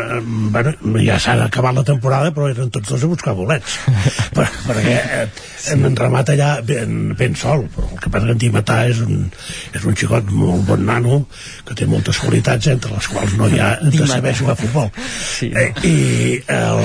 en, 0.07 0.31
bueno, 0.53 0.73
ja 1.05 1.19
s'ha 1.21 1.37
acabat 1.45 1.77
la 1.77 1.85
temporada 1.87 2.33
però 2.33 2.49
eren 2.49 2.73
tots 2.73 2.89
dos 2.89 3.03
a 3.03 3.11
buscar 3.11 3.35
bolets. 3.37 3.77
Per, 4.37 4.45
perquè 4.65 4.95
eh, 4.97 5.27
en, 5.73 5.85
en 5.87 5.95
remata 5.97 6.33
allà 6.33 6.49
ben, 6.65 7.13
ben 7.17 7.37
sol 7.37 7.67
però 7.73 7.91
el 7.91 8.01
que 8.01 8.11
passa 8.13 8.29
que 8.29 8.35
en 8.35 8.41
Dimatà 8.41 8.79
és 8.89 9.01
un, 9.05 9.27
és 9.75 9.85
un 9.85 9.97
xicot 9.97 10.33
molt 10.33 10.65
bon 10.67 10.85
nano 10.87 11.21
que 11.67 11.77
té 11.77 11.87
moltes 11.89 12.19
qualitats 12.23 12.69
entre 12.73 12.93
les 12.95 13.09
quals 13.11 13.37
no 13.39 13.49
hi 13.51 13.61
ha 13.61 13.71
de 13.83 14.09
saber 14.09 14.33
a 14.53 14.55
futbol 14.55 14.89
Sí. 15.37 15.51
eh, 15.55 15.71
i 15.87 16.41
el, 16.47 16.81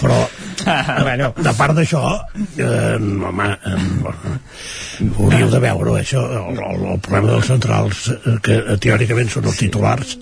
però 0.00 0.18
bueno. 1.08 1.32
de 1.36 1.52
part 1.58 1.76
d'això 1.78 2.02
eh, 2.58 2.96
home, 2.98 3.48
eh, 3.52 5.08
hauríeu 5.18 5.50
de 5.52 5.60
veure 5.62 5.94
això 6.00 6.22
el, 6.26 6.58
el, 6.58 6.84
el 6.94 7.00
problema 7.04 7.32
dels 7.34 7.48
centrals 7.50 8.04
eh, 8.14 8.36
que 8.44 8.56
eh, 8.58 8.76
teòricament 8.82 9.30
són 9.32 9.48
els 9.50 9.58
titulars 9.60 10.16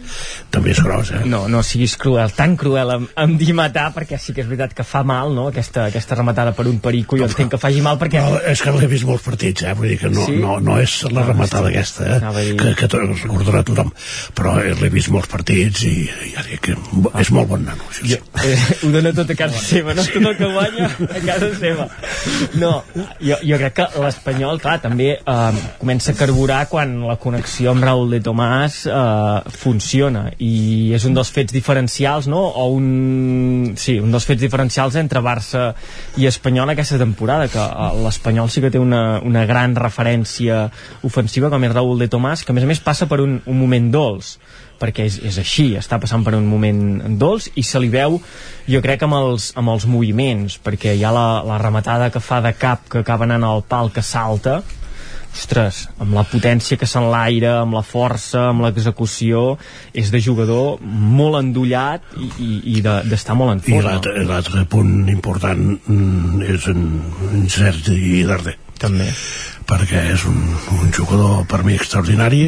també 0.55 0.73
és 0.75 0.81
gros 0.84 1.12
eh? 1.16 1.23
No, 1.28 1.44
no 1.52 1.62
siguis 1.66 1.97
cruel, 2.00 2.33
tan 2.36 2.57
cruel 2.60 2.92
amb, 2.97 3.10
amb 3.18 3.39
dir 3.41 3.55
matar, 3.57 3.89
perquè 3.97 4.18
sí 4.20 4.34
que 4.36 4.44
és 4.44 4.49
veritat 4.50 4.75
que 4.76 4.84
fa 4.86 5.02
mal, 5.07 5.33
no?, 5.36 5.49
aquesta, 5.52 5.86
aquesta 5.91 6.18
rematada 6.18 6.52
per 6.57 6.66
un 6.70 6.78
perico, 6.84 7.18
jo 7.18 7.26
entenc 7.28 7.55
que 7.55 7.60
faci 7.60 7.83
mal 7.84 7.99
perquè... 8.00 8.23
No, 8.23 8.41
és 8.52 8.62
que 8.62 8.75
l'he 8.76 8.89
vist 8.91 9.07
molts 9.08 9.25
partits, 9.26 9.65
eh? 9.66 9.75
vull 9.78 9.91
dir 9.92 9.99
que 10.00 10.10
no, 10.12 10.25
Sí? 10.26 10.36
no, 10.42 10.57
no 10.62 10.78
és 10.83 10.97
la 11.12 11.25
rematada 11.26 11.70
aquesta, 11.70 12.07
eh? 12.16 12.33
Dir- 12.36 12.57
que, 12.60 12.73
que 12.78 13.00
recordarà 13.00 13.62
tothom, 13.66 13.92
però 14.36 14.57
eh, 14.62 14.73
l'he 14.81 14.91
vist 14.92 15.10
molts 15.15 15.31
partits 15.33 15.84
i 15.89 15.94
ja 16.34 16.44
dic 16.47 16.62
que 16.68 16.76
és 17.23 17.31
molt 17.34 17.50
bon 17.52 17.65
nano, 17.66 17.86
això 17.91 18.07
sí. 18.07 18.18
eh, 18.47 18.57
ho 18.86 18.91
dona 18.94 19.12
tot 19.16 19.31
a 19.33 19.39
casa 19.39 19.60
seva, 19.62 19.94
no? 19.97 20.05
Tot 20.07 20.35
que 20.39 20.48
guanya 20.52 20.89
a 20.89 21.20
casa 21.24 21.50
seva. 21.58 21.86
No, 22.60 22.70
jo, 23.20 23.39
jo 23.42 23.58
crec 23.60 23.76
que 23.78 23.86
l'Espanyol, 24.02 24.60
clar, 24.62 24.78
també 24.84 25.12
eh, 25.18 25.62
comença 25.81 26.12
a 26.12 26.18
carburar 26.18 26.62
quan 26.70 26.98
la 27.06 27.18
connexió 27.20 27.73
amb 27.73 27.84
Raúl 27.86 28.15
de 28.15 28.20
Tomàs 28.24 28.82
eh, 28.90 29.55
funciona 29.56 30.26
i 30.42 30.92
és 30.97 31.06
un 31.08 31.16
dels 31.16 31.32
fets 31.32 31.55
diferencials, 31.55 32.28
no? 32.31 32.42
O 32.47 32.68
un... 32.76 33.74
Sí, 33.81 33.98
un 34.02 34.12
dels 34.15 34.26
fets 34.28 34.42
diferencials 34.42 34.97
entre 35.00 35.23
Barça 35.24 35.68
i 36.20 36.28
Espanyol 36.28 36.73
aquesta 36.73 37.00
temporada, 37.00 37.48
que 37.52 37.62
eh, 37.62 37.89
l'Espanyol 38.05 38.52
sí 38.52 38.65
que 38.65 38.73
té 38.74 38.82
una, 38.82 39.20
una 39.24 39.47
gran 39.48 39.76
referència 39.78 40.66
ofensiva 41.06 41.50
com 41.52 41.65
és 41.65 41.74
Raúl 41.74 42.00
de 42.02 42.10
Tomàs, 42.12 42.44
que 42.44 42.55
a 42.55 42.56
més 42.56 42.66
a 42.66 42.70
més 42.70 42.82
passa 42.84 43.08
per 43.10 43.23
un, 43.24 43.40
un 43.47 43.60
moment 43.60 43.90
dolç 43.92 44.36
perquè 44.81 45.07
és, 45.09 45.19
és 45.25 45.39
així, 45.43 45.69
està 45.79 45.99
passant 46.03 46.25
per 46.27 46.35
un 46.39 46.47
moment 46.49 47.03
dolç 47.21 47.51
i 47.57 47.63
se 47.67 47.81
li 47.83 47.89
veu 47.93 48.21
jo 48.69 48.81
crec 48.85 49.03
amb 49.07 49.19
els, 49.19 49.51
amb 49.57 49.73
els 49.75 49.87
moviments 49.91 50.59
perquè 50.63 50.95
hi 50.97 51.05
ha 51.05 51.13
la, 51.15 51.27
la 51.47 51.59
rematada 51.63 52.11
que 52.15 52.21
fa 52.21 52.41
de 52.45 52.53
cap 52.59 52.89
que 52.93 53.03
acaba 53.05 53.25
anant 53.29 53.45
al 53.45 53.65
pal 53.69 53.93
que 53.95 54.03
salta 54.05 54.63
ostres, 55.37 55.83
amb 56.01 56.15
la 56.17 56.23
potència 56.25 56.79
que 56.81 56.87
s'enlaira, 56.89 57.59
amb 57.61 57.75
la 57.77 57.83
força, 57.85 58.47
amb 58.55 58.63
l'execució, 58.65 59.59
és 59.93 60.09
de 60.09 60.21
jugador 60.25 60.79
molt 60.81 61.37
endollat 61.43 62.07
i, 62.17 62.31
i, 62.41 62.49
i 62.79 62.81
de- 62.81 63.03
d'estar 63.05 63.37
molt 63.37 63.53
en 63.53 63.61
I 63.61 63.75
forma. 63.75 63.91
l'altre 63.91 64.25
l'altre 64.25 64.63
punt 64.73 65.11
important 65.13 65.75
mm, 65.77 66.41
és 66.55 66.69
en, 66.73 66.87
en 67.35 67.45
Sergi 67.53 68.23
Darder. 68.25 68.57
També. 68.81 69.11
Perquè 69.69 70.07
és 70.15 70.25
un, 70.29 70.41
un 70.81 70.91
jugador 70.97 71.45
per 71.53 71.63
mi 71.69 71.77
extraordinari, 71.77 72.47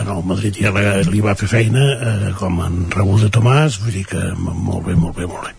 en 0.00 0.10
el 0.12 0.22
Madrid 0.26 0.56
ja 0.62 0.72
li, 0.74 0.84
li 1.12 1.20
va 1.24 1.34
fer 1.38 1.48
feina 1.50 1.84
eh, 1.94 2.30
com 2.38 2.60
en 2.64 2.80
Raúl 2.94 3.20
de 3.24 3.30
Tomàs 3.34 3.78
vull 3.82 3.94
dir 3.98 4.04
que 4.08 4.22
molt 4.38 4.86
bé, 4.86 4.96
molt 4.98 5.16
bé, 5.18 5.26
molt 5.30 5.48
bé. 5.48 5.54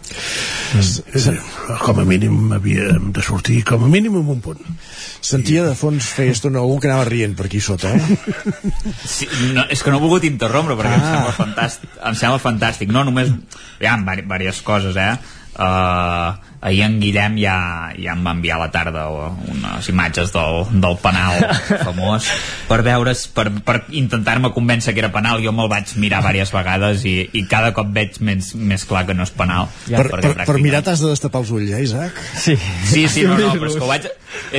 Eh, 0.80 1.36
com 1.84 2.02
a 2.02 2.06
mínim 2.08 2.54
havia 2.56 2.92
de 3.00 3.24
sortir 3.26 3.62
com 3.68 3.86
a 3.86 3.90
mínim 3.92 4.20
amb 4.20 4.34
un 4.36 4.44
punt. 4.44 4.62
Sentia 5.30 5.66
de 5.68 5.76
fons 5.78 6.12
feia 6.16 6.36
estona 6.36 6.62
algú 6.64 6.80
que 6.80 6.90
anava 6.90 7.08
rient 7.10 7.36
per 7.38 7.48
aquí 7.50 7.62
sota, 7.64 7.92
eh? 7.96 8.20
Sí, 9.16 9.28
no, 9.56 9.66
és 9.70 9.82
que 9.84 9.92
no 9.92 10.00
he 10.00 10.04
volgut 10.04 10.28
interrompre 10.28 10.78
perquè 10.80 10.96
ah. 10.96 11.02
em 11.02 11.10
sembla 11.10 11.36
fantàstic 11.40 12.00
em 12.00 12.22
sembla 12.22 12.44
fantàstic. 12.44 12.94
No 12.96 13.04
només 13.08 13.34
hi 13.80 13.90
ha 13.90 13.98
diverses 14.00 14.64
coses 14.66 14.98
eh? 15.00 15.12
Uh, 15.60 16.38
ahir 16.62 16.82
en 16.84 17.00
Guillem 17.00 17.38
ja, 17.40 17.56
ja 17.96 18.14
em 18.18 18.24
va 18.26 18.34
enviar 18.36 18.58
a 18.58 18.66
la 18.66 18.72
tarda 18.74 19.06
unes 19.10 19.88
imatges 19.92 20.34
del, 20.36 20.66
del 20.84 20.98
penal 21.00 21.40
famós 21.88 22.28
per 22.68 22.82
veure 22.86 23.14
per, 23.36 23.48
per 23.66 23.78
intentar-me 23.96 24.52
convèncer 24.56 24.94
que 24.94 25.04
era 25.04 25.12
penal 25.14 25.40
jo 25.44 25.54
me'l 25.56 25.70
vaig 25.72 25.94
mirar 26.02 26.20
diverses 26.26 26.54
vegades 26.54 27.06
i, 27.08 27.16
i 27.32 27.46
cada 27.48 27.72
cop 27.78 27.94
veig 27.96 28.20
més, 28.26 28.52
més 28.56 28.84
clar 28.90 29.06
que 29.08 29.16
no 29.16 29.24
és 29.24 29.32
penal 29.36 29.70
per, 29.88 30.04
per, 30.04 30.10
per 30.10 30.20
pràcticament- 30.34 30.66
mirar 30.66 30.84
t'has 30.84 31.00
de 31.04 31.14
destapar 31.14 31.42
els 31.46 31.52
ulls, 31.56 31.72
eh, 31.72 31.84
Isaac? 31.86 32.20
Sí. 32.36 32.58
Sí, 32.90 33.06
sí, 33.08 33.24
no, 33.24 33.38
no, 33.40 33.54
però 33.56 33.70
és 33.70 33.78
que, 33.78 33.86
ho 33.86 33.90
vaig, 33.90 34.08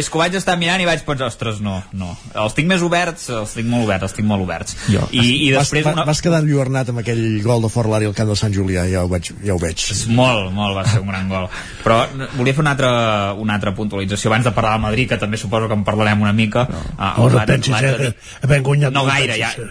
és 0.00 0.08
que 0.08 0.16
ho 0.18 0.22
vaig 0.22 0.36
estar 0.38 0.56
mirant 0.60 0.80
i 0.82 0.86
vaig 0.88 1.02
pensar, 1.06 1.28
ostres, 1.30 1.60
no, 1.64 1.80
no. 1.96 2.14
Els 2.44 2.56
tinc 2.56 2.70
més 2.70 2.82
oberts, 2.86 3.28
els 3.34 3.52
tinc 3.56 3.68
molt 3.70 3.84
oberts, 3.88 4.08
els 4.08 4.16
tinc 4.16 4.28
molt 4.30 4.44
oberts. 4.46 4.76
Jo. 4.88 5.04
I, 5.12 5.26
i 5.48 5.50
després... 5.54 5.84
vas, 5.86 5.98
una... 5.98 6.06
vas 6.08 6.22
quedar 6.24 6.40
enlluernat 6.44 6.92
amb 6.92 7.02
aquell 7.02 7.22
gol 7.44 7.64
de 7.66 7.70
Fort 7.72 7.90
Lari 7.92 8.08
al 8.08 8.16
camp 8.16 8.30
de 8.32 8.38
Sant 8.40 8.54
Julià, 8.56 8.86
ja 8.90 9.04
ho 9.04 9.10
veig. 9.12 9.32
Ja 9.44 9.56
ho 9.56 9.60
veig. 9.62 9.84
Molt, 10.08 10.50
molt, 10.56 10.78
va 10.78 10.86
ser 10.88 11.02
un 11.02 11.10
gran 11.10 11.28
gol. 11.30 11.48
Però 11.84 11.89
volia 12.38 12.54
fer 12.56 12.62
una 12.64 12.72
altra, 12.76 12.90
una 13.38 13.54
altra 13.58 13.74
puntualització 13.76 14.30
abans 14.30 14.48
de 14.48 14.52
parlar 14.56 14.72
del 14.76 14.84
Madrid, 14.86 15.08
que 15.10 15.18
també 15.20 15.36
suposo 15.40 15.68
que 15.68 15.76
en 15.78 15.84
parlarem 15.84 16.22
una 16.22 16.32
mica. 16.32 16.66
No, 16.70 16.80
no, 16.98 17.28
no 17.36 17.44
pensis, 17.46 17.76
eh, 17.82 17.94
que 18.40 18.46
havent 18.48 18.66
guanyat 18.66 18.92
No 18.96 19.04
gaire, 19.08 19.36
ja, 19.40 19.52
eh. 19.56 19.70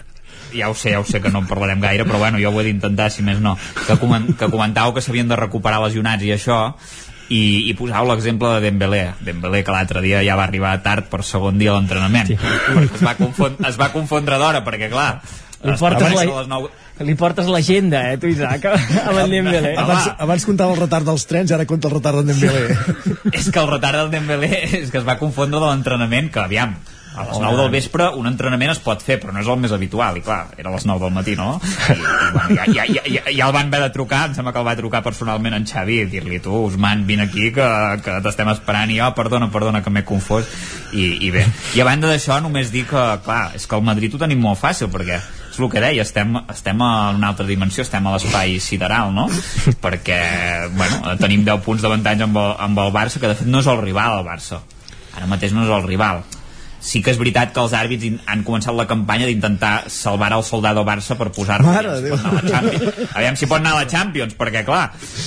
ja 0.56 0.70
ho 0.70 0.74
sé, 0.74 0.94
ja 0.96 1.00
ho 1.00 1.04
sé 1.06 1.20
que 1.20 1.30
no 1.30 1.42
en 1.44 1.46
parlarem 1.50 1.80
gaire, 1.80 2.04
però 2.08 2.18
bueno, 2.18 2.38
jo 2.42 2.50
ho 2.50 2.60
he 2.60 2.64
d'intentar, 2.70 3.10
si 3.10 3.22
més 3.26 3.38
no. 3.40 3.56
Que, 3.86 3.96
coment, 4.00 4.32
que 4.36 4.48
comentàveu 4.50 4.94
que 4.96 5.04
s'havien 5.04 5.28
de 5.30 5.38
recuperar 5.38 5.80
lesionats 5.84 6.24
i 6.26 6.32
això, 6.34 6.60
i, 7.30 7.70
i 7.70 7.74
posau 7.78 8.08
l'exemple 8.10 8.48
de 8.56 8.64
Dembélé 8.64 9.02
Dembélé 9.22 9.62
que 9.62 9.70
l'altre 9.70 10.00
dia 10.02 10.18
ja 10.26 10.34
va 10.34 10.48
arribar 10.48 10.72
tard 10.82 11.06
per 11.12 11.22
segon 11.22 11.60
dia 11.60 11.70
a 11.70 11.76
l'entrenament 11.78 12.26
sí. 12.26 12.34
es, 12.34 13.04
va 13.06 13.14
confondre, 13.14 13.68
es 13.70 13.78
va 13.78 13.92
confondre 13.94 14.38
d'hora 14.42 14.64
perquè 14.66 14.88
clar 14.90 15.20
Li 15.62 15.76
portes 15.78 16.10
la- 16.16 16.24
les 16.24 16.48
9 16.50 16.70
Li 17.00 17.14
portes 17.16 17.48
l'agenda, 17.48 18.02
eh, 18.12 18.18
tu, 18.20 18.28
Isaac, 18.28 18.66
amb 18.70 19.18
en 19.22 19.32
Dembélé. 19.32 19.74
Abans, 19.80 20.10
abans 20.20 20.44
comptava 20.44 20.74
el 20.76 20.82
retard 20.82 21.08
dels 21.08 21.24
trens, 21.28 21.52
ara 21.56 21.64
compta 21.68 21.88
el 21.88 21.96
retard 21.96 22.20
d'en 22.20 22.34
Dembélé. 22.34 22.76
és 23.32 23.48
que 23.48 23.60
el 23.60 23.70
retard 23.70 24.02
del 24.02 24.10
Dembélé 24.12 24.64
és 24.82 24.92
que 24.92 25.00
es 25.00 25.06
va 25.06 25.16
confondre 25.20 25.62
de 25.62 25.66
l'entrenament 25.66 26.28
que 26.32 26.42
aviam 26.44 26.76
a 27.16 27.24
les 27.24 27.38
9 27.40 27.56
del 27.56 27.70
vespre 27.70 28.06
un 28.14 28.28
entrenament 28.30 28.70
es 28.70 28.78
pot 28.82 29.00
fer 29.02 29.16
però 29.20 29.32
no 29.34 29.40
és 29.42 29.48
el 29.50 29.58
més 29.58 29.72
habitual. 29.74 30.20
I 30.20 30.22
clar, 30.24 30.44
era 30.58 30.70
a 30.70 30.74
les 30.74 30.86
9 30.86 31.02
del 31.02 31.14
matí 31.14 31.34
no? 31.38 31.48
I, 31.90 31.96
i 31.96 32.30
bueno, 32.36 32.54
ja, 32.54 32.66
ja, 32.68 32.84
ja, 32.86 33.02
ja, 33.26 33.48
el 33.48 33.56
van 33.56 33.72
haver 33.72 33.82
de 33.82 33.90
trucar 33.96 34.22
em 34.28 34.36
sembla 34.36 34.54
que 34.54 34.62
el 34.62 34.68
va 34.68 34.76
trucar 34.78 35.02
personalment 35.06 35.56
en 35.56 35.66
Xavi 35.66 36.00
i 36.04 36.06
dir-li 36.12 36.40
tu 36.44 36.54
Usman 36.68 37.04
vine 37.08 37.26
aquí 37.26 37.50
que, 37.56 37.66
que 38.04 38.20
t'estem 38.22 38.52
esperant. 38.54 38.92
I 38.92 39.00
jo 39.00 39.10
perdona, 39.18 39.50
perdona 39.50 39.82
que 39.82 39.90
m'he 39.90 40.04
confós. 40.06 40.48
I, 40.92 41.10
i 41.26 41.34
bé, 41.34 41.44
i 41.74 41.82
a 41.82 41.88
banda 41.88 42.10
d'això 42.10 42.40
només 42.42 42.70
dir 42.70 42.86
que 42.90 43.04
clar, 43.26 43.44
és 43.58 43.66
que 43.66 43.78
el 43.78 43.86
Madrid 43.86 44.14
ho 44.14 44.22
tenim 44.22 44.40
molt 44.42 44.62
fàcil 44.62 44.90
perquè 44.92 45.20
el 45.62 45.70
que 45.72 45.82
deia, 45.84 46.02
estem, 46.06 46.34
estem 46.52 46.82
a 46.82 46.90
una 47.14 47.30
altra 47.32 47.46
dimensió, 47.48 47.84
estem 47.86 48.06
a 48.06 48.16
l'espai 48.16 48.58
sideral, 48.62 49.14
no? 49.14 49.28
Perquè, 49.84 50.20
bueno, 50.74 51.14
tenim 51.20 51.46
10 51.46 51.64
punts 51.66 51.84
d'avantatge 51.84 52.26
amb, 52.26 52.42
el, 52.42 52.52
amb 52.66 52.84
el 52.84 52.92
Barça, 52.94 53.22
que 53.22 53.30
de 53.30 53.38
fet 53.38 53.48
no 53.50 53.62
és 53.62 53.70
el 53.70 53.80
rival, 53.82 54.20
el 54.20 54.28
Barça. 54.28 54.60
Ara 55.16 55.30
mateix 55.30 55.54
no 55.56 55.66
és 55.66 55.72
el 55.74 55.86
rival. 55.88 56.22
sí 56.80 57.02
que 57.04 57.12
és 57.12 57.18
veritat 57.20 57.52
que 57.52 57.60
els 57.60 57.74
àrbits 57.76 58.22
han 58.32 58.42
començat 58.44 58.72
la 58.72 58.86
campanya 58.88 59.26
d'intentar 59.28 59.90
salvar 59.92 60.32
el 60.32 60.42
soldado 60.42 60.80
Barça 60.84 61.16
per 61.16 61.28
posar-lo 61.36 61.68
Mare 61.68 61.90
aviam, 61.92 62.16
de 62.16 62.16
si 62.16 62.16
pot 62.16 62.24
anar 62.24 62.32
a 62.32 62.40
la 62.40 62.48
Champions. 62.48 63.10
aviam 63.20 63.36
si 63.36 63.48
pot 63.50 63.60
anar 63.60 63.72
a 63.74 63.80
la 63.82 63.90
Champions 63.90 64.36
perquè 64.38 64.64
clar, 64.64 64.86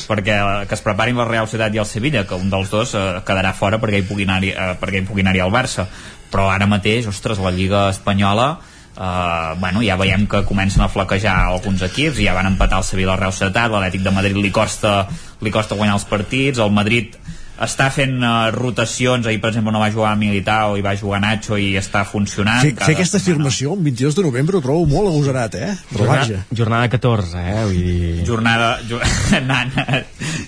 perquè 0.10 0.40
que 0.66 0.74
es 0.74 0.82
preparin 0.82 1.22
la 1.22 1.28
Real 1.30 1.46
Societat 1.46 1.78
i 1.78 1.84
el 1.84 1.86
Sevilla 1.86 2.26
que 2.26 2.40
un 2.42 2.50
dels 2.50 2.74
dos 2.74 2.96
eh, 2.98 3.06
quedarà 3.28 3.54
fora 3.54 3.78
perquè 3.78 4.02
hi 4.02 4.08
pugui 4.10 4.26
anar-hi 4.26 4.50
eh, 4.50 4.74
perquè 4.82 5.04
hi 5.04 5.06
pugui 5.06 5.22
anar 5.22 5.38
al 5.46 5.54
Barça 5.54 5.86
però 6.34 6.50
ara 6.50 6.66
mateix, 6.66 7.06
ostres, 7.06 7.38
la 7.38 7.54
Lliga 7.54 7.86
Espanyola 7.94 8.58
Uh, 8.94 9.58
bueno, 9.58 9.82
ja 9.82 9.96
veiem 9.98 10.28
que 10.30 10.44
comencen 10.46 10.84
a 10.86 10.88
flaquejar 10.88 11.34
alguns 11.48 11.82
equips 11.82 12.20
ja 12.22 12.36
van 12.38 12.52
empatar 12.52 12.78
el 12.78 12.86
Sevilla 12.86 13.16
al 13.16 13.18
Real 13.24 13.34
Societat 13.34 13.72
l'Atlètic 13.74 14.04
de 14.06 14.12
Madrid 14.14 14.38
li 14.38 14.52
costa, 14.54 15.08
li 15.42 15.50
costa 15.50 15.74
guanyar 15.80 15.96
els 15.98 16.06
partits 16.06 16.62
el 16.62 16.70
Madrid 16.70 17.18
està 17.62 17.86
fent 17.94 18.16
uh, 18.26 18.50
rotacions, 18.52 19.28
ahir 19.30 19.38
per 19.40 19.52
exemple 19.52 19.72
no 19.72 19.80
va 19.80 19.92
jugar 19.94 20.16
Militao 20.18 20.74
i 20.78 20.82
va 20.82 20.96
jugar 20.98 21.20
Nacho 21.22 21.54
i 21.62 21.76
està 21.78 22.02
funcionant 22.10 22.64
Fer, 22.66 22.72
Cada 22.74 22.88
fer 22.90 22.96
aquesta 22.98 23.20
afirmació 23.22 23.76
un 23.76 23.84
22 23.86 24.16
de 24.18 24.24
novembre 24.26 24.58
ho 24.58 24.62
trobo 24.66 24.88
molt 24.90 25.12
agosarat, 25.12 25.56
eh? 25.62 25.70
Però 25.92 26.08
vaja. 26.10 26.40
Jornada, 26.50 26.58
jornada 26.58 26.90
14, 26.90 27.44
eh? 27.44 27.64
Vull 27.70 27.84
dir... 27.86 28.26
jornada 28.26 28.72
ju 28.90 28.98
nana, 29.52 30.02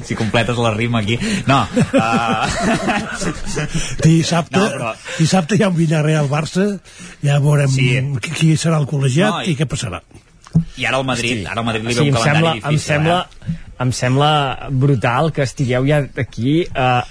si 0.03 0.17
completes 0.17 0.57
la 0.57 0.73
rima 0.73 0.99
aquí 1.05 1.19
no, 1.45 1.61
uh, 1.93 2.49
Dissabte, 4.03 4.57
No, 4.57 4.65
però- 4.71 4.93
dissabte 5.19 5.55
hi 5.59 5.63
ha 5.63 5.69
un 5.69 5.75
Villarreal-Barça, 5.77 6.67
ja 7.23 7.37
veurem 7.43 7.69
Sí. 7.69 7.89
qui, 8.21 8.31
qui 8.31 8.51
serà 8.57 8.79
el 8.81 8.87
col·legiat 8.89 9.29
No, 9.31 9.43
i... 9.45 9.51
i- 9.53 9.57
què 9.59 9.65
passarà. 9.69 10.01
i 10.79 10.85
ara 10.87 10.97
el 11.01 11.05
Madrid, 11.05 11.45
ara 11.47 11.61
el 11.61 11.65
Madrid 11.67 11.85
li 11.85 11.93
Sí, 11.93 11.99
ve 11.99 12.07
em 12.09 12.15
un 12.15 12.21
sembla, 12.23 12.33
calendari 12.33 12.59
em 12.63 12.69
difícil 12.71 12.87
sembla, 12.89 13.17
eh? 13.45 13.61
Em 13.79 13.91
sembla 13.91 14.69
brutal 14.71 15.31
que 15.35 15.43
estigueu 15.43 15.85
ja 15.87 16.01
aquí 16.21 16.61
eh, 16.63 17.01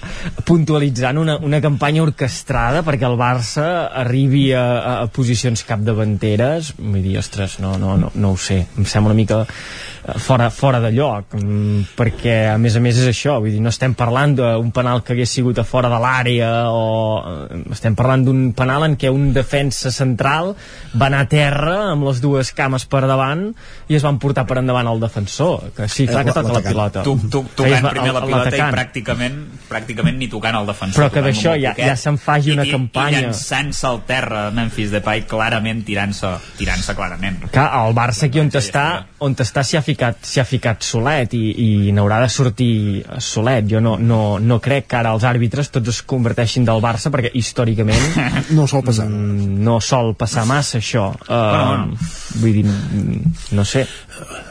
puntualitzant 0.47 1.19
una, 1.21 1.37
una 1.45 1.61
campanya 1.61 2.03
orquestrada 2.05 2.81
perquè 2.85 3.05
el 3.07 3.17
Barça 3.19 3.65
arribi 4.01 4.47
a, 4.57 4.65
a 5.03 5.07
posicions 5.13 5.65
capdavanteres. 5.67 6.73
Vull 6.79 7.03
dir, 7.03 7.17
ostres, 7.21 7.59
no, 7.63 7.75
no, 7.81 7.95
no, 8.01 8.11
no 8.13 8.33
ho 8.33 8.39
sé. 8.39 8.63
Em 8.77 8.87
sembla 8.89 9.13
una 9.13 9.19
mica 9.19 9.41
eh, 9.45 10.17
fora, 10.21 10.49
fora 10.49 10.81
de 10.83 10.91
lloc 10.95 11.37
mm, 11.37 11.95
perquè 11.97 12.37
a 12.53 12.57
més 12.61 12.77
a 12.77 12.83
més 12.83 12.99
és 13.03 13.11
això. 13.13 13.37
Vull 13.43 13.53
dir, 13.53 13.61
no 13.63 13.73
estem 13.73 13.93
parlant 13.97 14.37
d'un 14.39 14.73
penal 14.75 15.03
que 15.05 15.13
hagués 15.13 15.35
sigut 15.37 15.61
a 15.61 15.67
fora 15.67 15.91
de 15.91 16.01
l'àrea 16.01 16.51
o 16.73 16.85
eh, 17.19 17.61
estem 17.77 17.97
parlant 17.97 18.25
d'un 18.25 18.43
penal 18.57 18.87
en 18.89 18.97
què 18.99 19.13
un 19.13 19.29
defensa 19.35 19.93
central 19.93 20.55
va 20.95 21.09
anar 21.11 21.25
a 21.25 21.29
terra 21.29 21.77
amb 21.91 22.09
les 22.09 22.21
dues 22.23 22.51
cames 22.55 22.87
per 22.89 23.05
davant 23.05 23.47
i 23.89 23.97
es 23.97 24.05
van 24.05 24.17
portar 24.21 24.45
per 24.49 24.59
endavant 24.61 24.89
el 24.89 25.01
defensor 25.03 25.69
que 25.75 25.87
sí, 25.91 26.07
clar 26.09 26.25
que 26.25 26.33
toca 26.35 26.54
la 26.55 26.61
pilota 26.65 27.03
tu, 27.05 27.15
tu, 27.29 27.41
Feies 27.43 27.79
tocant 27.81 27.89
primer 27.91 28.13
la 28.15 28.21
pilota 28.25 28.51
i 28.55 28.61
pràcticament 28.75 29.37
pràcticament 29.69 30.17
ni 30.21 30.27
tocant 30.31 30.55
el 30.59 30.67
defensor 30.69 31.03
Però 31.03 31.11
que 31.13 31.23
d'això 31.25 31.55
ja- 31.59 31.75
ja 31.77 31.95
se'n 31.99 32.17
faci 32.21 32.51
una 32.55 32.65
I, 32.65 32.71
campanya. 32.71 33.19
i 33.19 33.21
llançant-se 33.27 33.87
al 33.87 34.01
terra 34.07 34.49
Memphis 34.55 34.91
Depay 34.95 35.25
clarament 35.29 35.83
tirant-se 35.85 36.33
tirant-se 36.57 36.95
clarament 36.95 37.41
Clar, 37.51 37.67
el 37.85 37.93
Barça 37.97 38.25
aquí 38.29 38.39
on 38.39 38.49
està, 38.55 38.85
on 39.19 39.35
està 39.35 39.63
s'hi 39.65 39.77
ha 39.77 39.81
ficat, 39.85 40.17
ha 40.39 40.45
ficat 40.45 40.83
solet 40.85 41.33
i, 41.33 41.43
i 41.87 41.91
n'haurà 41.95 42.21
de 42.21 42.29
sortir 42.29 43.05
solet. 43.19 43.65
Jo 43.69 43.79
no, 43.81 43.97
no, 43.97 44.37
no 44.39 44.59
crec 44.63 44.87
que 44.87 44.97
ara 44.99 45.11
els 45.15 45.23
àrbitres 45.27 45.69
tots 45.73 45.89
es 45.89 46.01
converteixin 46.07 46.65
del 46.65 46.81
Barça 46.83 47.11
perquè 47.11 47.31
històricament 47.33 47.99
no 48.57 48.67
sol 48.67 48.83
passar. 48.85 49.07
no 49.09 49.79
sol 49.81 50.13
passar 50.15 50.45
massa 50.45 50.77
això. 50.79 51.09
Uh, 51.27 51.43
Bueno, 51.65 51.97
Vull 52.35 52.51
dir, 52.53 52.65
mm, 52.65 53.33
no 53.55 53.63
sé. 53.65 53.85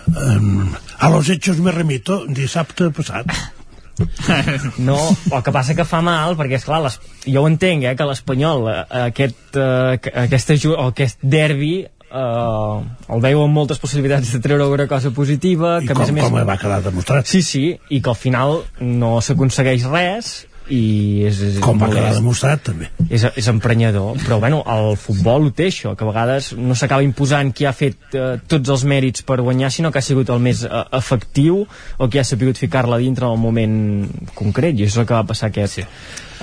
Um, 0.07 0.71
a 0.99 1.09
los 1.11 1.29
hechos 1.29 1.59
me 1.59 1.71
remito 1.73 1.94
dissabte 2.29 2.91
passat. 2.95 3.31
No, 4.83 4.97
el 5.31 5.43
que 5.47 5.53
passa 5.55 5.75
que 5.79 5.85
fa 5.87 6.01
mal 6.03 6.35
perquè 6.35 6.57
és 6.59 6.65
clar, 6.67 6.81
les, 6.83 6.97
jo 7.31 7.45
ho 7.45 7.47
entenc 7.47 7.85
eh, 7.87 7.93
que 7.95 8.07
l'Espanyol 8.09 8.65
eh, 8.73 8.81
aquest, 9.05 9.55
eh, 9.55 9.99
que- 10.03 10.11
aquesta, 10.25 10.57
o 10.75 10.89
aquest 10.91 11.21
derbi 11.23 11.85
eh, 11.87 12.75
el 13.15 13.23
amb 13.47 13.55
moltes 13.55 13.79
possibilitats 13.79 14.33
de 14.35 14.41
treure 14.43 14.67
alguna 14.67 14.89
cosa 14.91 15.13
positiva 15.15 15.77
I 15.79 15.87
que 15.87 15.95
a 15.95 15.95
com, 15.95 16.03
més 16.03 16.11
a 16.11 16.17
més 16.19 16.27
com 16.27 16.41
va 16.51 16.59
quedar 16.59 16.81
demostrat. 16.83 17.31
Sí, 17.31 17.43
sí, 17.47 17.63
i 17.95 18.01
que 18.03 18.11
al 18.11 18.19
final 18.19 18.65
no 18.83 19.21
s'aconsegueix 19.23 19.87
res 19.93 20.33
i 20.73 21.25
és, 21.29 21.41
és, 21.45 21.57
Com 21.61 21.77
va 21.83 21.91
quedar 21.93 22.15
demostrat, 22.17 22.63
també. 22.65 22.87
és, 23.11 23.25
és 23.37 23.49
emprenyador, 23.53 24.17
però 24.25 24.39
bueno, 24.41 24.63
el 24.71 24.95
futbol 24.97 25.49
ho 25.49 25.53
té 25.53 25.67
això, 25.69 25.93
que 25.97 26.07
a 26.07 26.09
vegades 26.09 26.53
no 26.57 26.73
s'acaba 26.79 27.05
imposant 27.05 27.53
qui 27.53 27.67
ha 27.69 27.73
fet 27.77 28.17
eh, 28.17 28.39
tots 28.49 28.73
els 28.73 28.85
mèrits 28.89 29.27
per 29.29 29.41
guanyar, 29.45 29.71
sinó 29.71 29.93
que 29.93 30.01
ha 30.01 30.07
sigut 30.07 30.31
el 30.33 30.41
més 30.41 30.63
eh, 30.65 30.71
efectiu 30.97 31.67
o 31.99 32.09
qui 32.09 32.19
ha 32.19 32.25
sabut 32.25 32.57
ficar-la 32.57 32.97
dintre 33.03 33.27
en 33.29 33.37
el 33.37 33.43
moment 33.43 33.77
concret, 34.35 34.79
i 34.81 34.89
és 34.89 34.97
el 34.97 35.05
que 35.05 35.15
va 35.15 35.25
passar 35.29 35.53
aquest, 35.53 35.81
sí. 35.83 35.87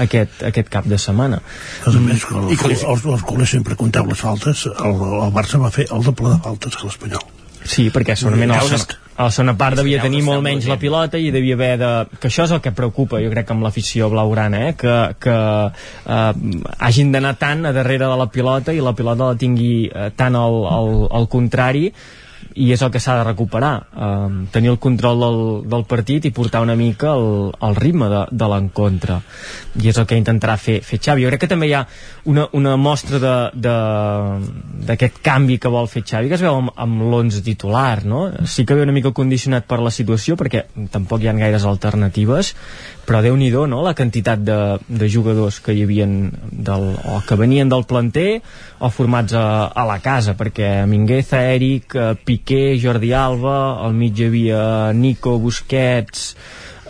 aquest, 0.06 0.43
aquest 0.51 0.69
cap 0.69 0.85
de 0.85 1.01
setmana. 1.01 1.41
A 1.85 1.91
més, 1.98 2.22
el, 2.30 2.51
I 2.53 2.58
que- 2.61 2.72
els, 2.75 2.85
els, 2.85 3.24
culers 3.25 3.50
sempre 3.58 3.75
compteu 3.75 4.06
les 4.06 4.22
faltes, 4.22 4.67
el, 4.69 5.06
el 5.25 5.33
Barça 5.33 5.58
va 5.61 5.74
fer 5.74 5.88
el 5.90 6.06
doble 6.06 6.35
de 6.35 6.41
faltes 6.45 6.77
que 6.77 6.85
l'Espanyol. 6.85 7.25
Sí, 7.61 7.90
perquè 7.93 8.16
segurament 8.17 8.53
segona, 8.58 8.77
a 9.22 9.27
la 9.27 9.33
segona 9.33 9.53
part 9.58 9.77
devia 9.77 10.01
tenir 10.01 10.24
molt 10.25 10.41
menys 10.41 10.66
la 10.69 10.80
pilota 10.82 11.19
i 11.22 11.30
devia 11.33 11.58
haver 11.58 11.75
de... 11.77 11.90
Que 12.17 12.30
això 12.32 12.48
és 12.48 12.53
el 12.56 12.61
que 12.66 12.74
preocupa, 12.74 13.19
jo 13.22 13.30
crec, 13.33 13.51
amb 13.53 13.66
l'afició 13.66 14.09
blaugrana, 14.09 14.64
eh? 14.69 14.72
que, 14.80 14.95
que 15.22 15.35
eh, 16.16 16.32
hagin 16.90 17.14
d'anar 17.14 17.35
tant 17.41 17.67
a 17.69 17.75
darrere 17.75 18.09
de 18.09 18.17
la 18.17 18.27
pilota 18.33 18.74
i 18.74 18.82
la 18.82 18.95
pilota 18.98 19.30
la 19.30 19.38
tingui 19.38 19.75
eh, 19.85 20.09
tant 20.17 20.38
al, 20.40 20.58
al, 20.72 20.91
al 21.22 21.30
contrari 21.30 21.91
i 22.55 22.71
és 22.73 22.81
el 22.81 22.91
que 22.91 22.99
s'ha 22.99 23.17
de 23.19 23.25
recuperar. 23.27 23.73
Eh, 23.91 24.47
tenir 24.51 24.71
el 24.73 24.80
control 24.80 25.25
del, 25.25 25.41
del 25.71 25.85
partit 25.89 26.25
i 26.25 26.33
portar 26.35 26.61
una 26.65 26.75
mica 26.75 27.15
el, 27.15 27.51
el 27.61 27.75
ritme 27.75 28.09
de, 28.11 28.23
de 28.31 28.49
l'encontre. 28.53 29.21
I 29.81 29.91
és 29.91 29.99
el 30.01 30.07
que 30.09 30.19
intentarà 30.19 30.57
fer, 30.59 30.80
fer 30.85 30.99
Xavi. 30.99 31.25
Jo 31.25 31.31
crec 31.31 31.45
que 31.45 31.51
també 31.51 31.69
hi 31.71 31.75
ha 31.77 31.85
una, 32.25 32.47
una 32.57 32.75
mostra 32.77 33.19
d'aquest 33.53 35.21
canvi 35.25 35.57
que 35.61 35.71
vol 35.71 35.88
fer 35.89 36.03
Xavi 36.05 36.30
que 36.30 36.38
es 36.38 36.43
veu 36.45 36.59
amb, 36.59 36.73
amb 36.75 37.01
l'11 37.07 37.41
titular 37.45 38.03
no? 38.05 38.21
sí 38.45 38.65
que 38.65 38.75
ve 38.77 38.85
una 38.85 38.95
mica 38.95 39.11
condicionat 39.15 39.65
per 39.69 39.80
la 39.81 39.91
situació 39.93 40.38
perquè 40.38 40.65
tampoc 40.93 41.23
hi 41.23 41.31
ha 41.31 41.35
gaires 41.38 41.65
alternatives 41.65 42.53
però 43.05 43.21
déu 43.23 43.35
nhi 43.38 43.49
no? 43.51 43.81
la 43.83 43.93
quantitat 43.97 44.39
de, 44.45 44.77
de 44.88 45.09
jugadors 45.09 45.59
que 45.59 45.73
hi 45.73 45.83
havien 45.83 46.31
del, 46.51 46.95
o 46.95 47.21
que 47.27 47.35
venien 47.35 47.69
del 47.69 47.85
planter 47.89 48.41
o 48.80 48.89
formats 48.89 49.33
a, 49.33 49.71
a 49.73 49.85
la 49.85 49.99
casa 49.99 50.35
perquè 50.38 50.85
Mingueza, 50.88 51.41
Eric, 51.41 51.95
eh, 51.95 52.15
Piqué 52.15 52.77
Jordi 52.81 53.13
Alba, 53.13 53.81
al 53.81 53.93
mig 53.93 54.19
hi 54.19 54.27
havia 54.30 54.61
Nico, 54.93 55.38
Busquets 55.39 56.35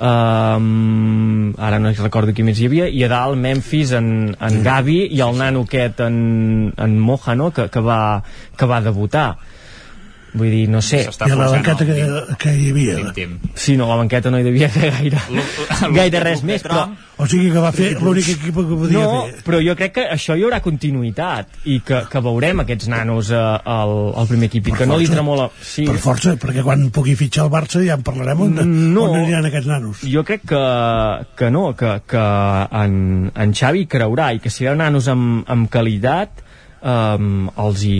um, 0.01 1.53
ara 1.57 1.79
no 1.79 1.93
recordo 1.95 2.33
qui 2.35 2.43
més 2.43 2.59
hi 2.59 2.67
havia 2.67 2.89
i 2.89 3.03
a 3.05 3.11
dalt 3.11 3.39
Memphis, 3.39 3.95
en, 3.97 4.35
en 4.35 4.61
Gavi 4.65 5.05
i 5.15 5.21
el 5.23 5.37
nano 5.37 5.63
aquest 5.67 6.03
en, 6.05 6.73
en 6.75 6.99
Moja 6.99 7.35
no? 7.35 7.51
que, 7.55 7.69
que, 7.71 7.79
va, 7.79 8.21
que 8.57 8.69
va 8.69 8.81
debutar 8.83 9.29
vull 10.33 10.49
dir, 10.53 10.65
no 10.71 10.79
sé 10.81 11.01
I 11.09 11.31
a 11.31 11.35
la 11.35 11.49
banqueta 11.51 11.85
que, 11.85 11.95
que 12.39 12.51
hi 12.55 12.69
havia. 12.71 12.97
Sí, 13.55 13.75
no, 13.77 13.87
la 13.89 13.97
banqueta 13.99 14.31
no 14.31 14.39
hi 14.39 14.45
devia 14.47 14.69
fer 14.71 14.91
gaire, 14.95 15.19
gaire 15.95 16.21
res 16.23 16.43
més, 16.47 16.63
però... 16.63 16.87
O 17.21 17.27
sigui 17.29 17.51
que 17.53 17.61
va 17.61 17.69
fer 17.69 17.91
l'únic 18.01 18.31
equip 18.33 18.55
que 18.55 18.63
podia 18.65 18.97
No, 18.97 19.09
fer. 19.27 19.41
però 19.45 19.59
jo 19.61 19.75
crec 19.77 19.91
que 19.93 20.05
això 20.15 20.33
hi 20.33 20.41
haurà 20.41 20.57
continuïtat 20.65 21.59
i 21.69 21.75
que, 21.85 21.99
que 22.09 22.21
veurem 22.25 22.63
aquests 22.63 22.87
nanos 22.89 23.29
eh, 23.29 23.37
al, 23.37 23.91
al 24.17 24.29
primer 24.31 24.47
equip 24.49 24.71
i 24.71 24.73
que 24.79 24.87
no 24.89 24.97
li 24.97 25.05
tremola... 25.11 25.45
Sí, 25.61 25.85
Per 25.85 25.99
força, 26.01 26.33
perquè 26.41 26.63
quan 26.65 26.87
pugui 26.95 27.13
fitxar 27.19 27.45
el 27.45 27.51
Barça 27.53 27.83
ja 27.85 27.99
en 27.99 28.07
parlarem 28.07 28.41
on, 28.47 28.57
No. 28.95 29.03
on 29.11 29.19
aniran 29.19 29.45
aquests 29.51 29.69
nanos. 29.69 30.01
jo 30.01 30.23
crec 30.25 30.47
que, 30.49 30.63
que 31.37 31.51
no, 31.53 31.75
que, 31.77 31.91
que 32.09 32.25
en, 32.81 32.95
en 33.35 33.53
Xavi 33.53 33.85
creurà 33.91 34.31
i 34.33 34.41
que 34.41 34.49
si 34.49 34.63
hi 34.65 34.71
ha 34.71 34.75
nanos 34.79 35.11
amb, 35.11 35.43
amb 35.51 35.69
qualitat 35.69 36.41
um, 36.81 37.51
els 37.61 37.85
hi 37.85 37.99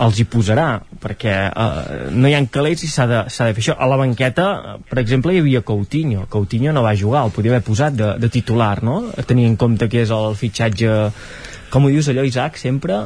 els 0.00 0.18
hi 0.20 0.24
posarà, 0.32 0.66
perquè 1.02 1.34
uh, 1.50 2.08
no 2.16 2.28
hi 2.30 2.34
ha 2.36 2.40
calés 2.52 2.84
i 2.86 2.88
s'ha 2.88 3.04
de, 3.10 3.18
de 3.28 3.30
fer 3.36 3.50
això. 3.52 3.76
A 3.76 3.88
la 3.90 3.98
banqueta, 4.00 4.46
eh, 4.56 4.74
per 4.88 4.98
exemple, 5.02 5.34
hi 5.34 5.42
havia 5.42 5.60
Coutinho. 5.66 6.24
Coutinho 6.32 6.72
no 6.72 6.82
va 6.86 6.94
jugar, 6.96 7.26
el 7.28 7.34
podia 7.36 7.52
haver 7.52 7.64
posat 7.66 7.96
de, 7.98 8.10
de 8.22 8.30
titular, 8.32 8.82
no? 8.86 9.02
Tenint 9.28 9.50
en 9.52 9.56
compte 9.60 9.90
que 9.92 10.04
és 10.06 10.12
el 10.16 10.36
fitxatge... 10.40 10.98
Com 11.70 11.84
ho 11.86 11.90
dius 11.92 12.08
allò, 12.10 12.24
Isaac, 12.26 12.56
sempre? 12.58 12.96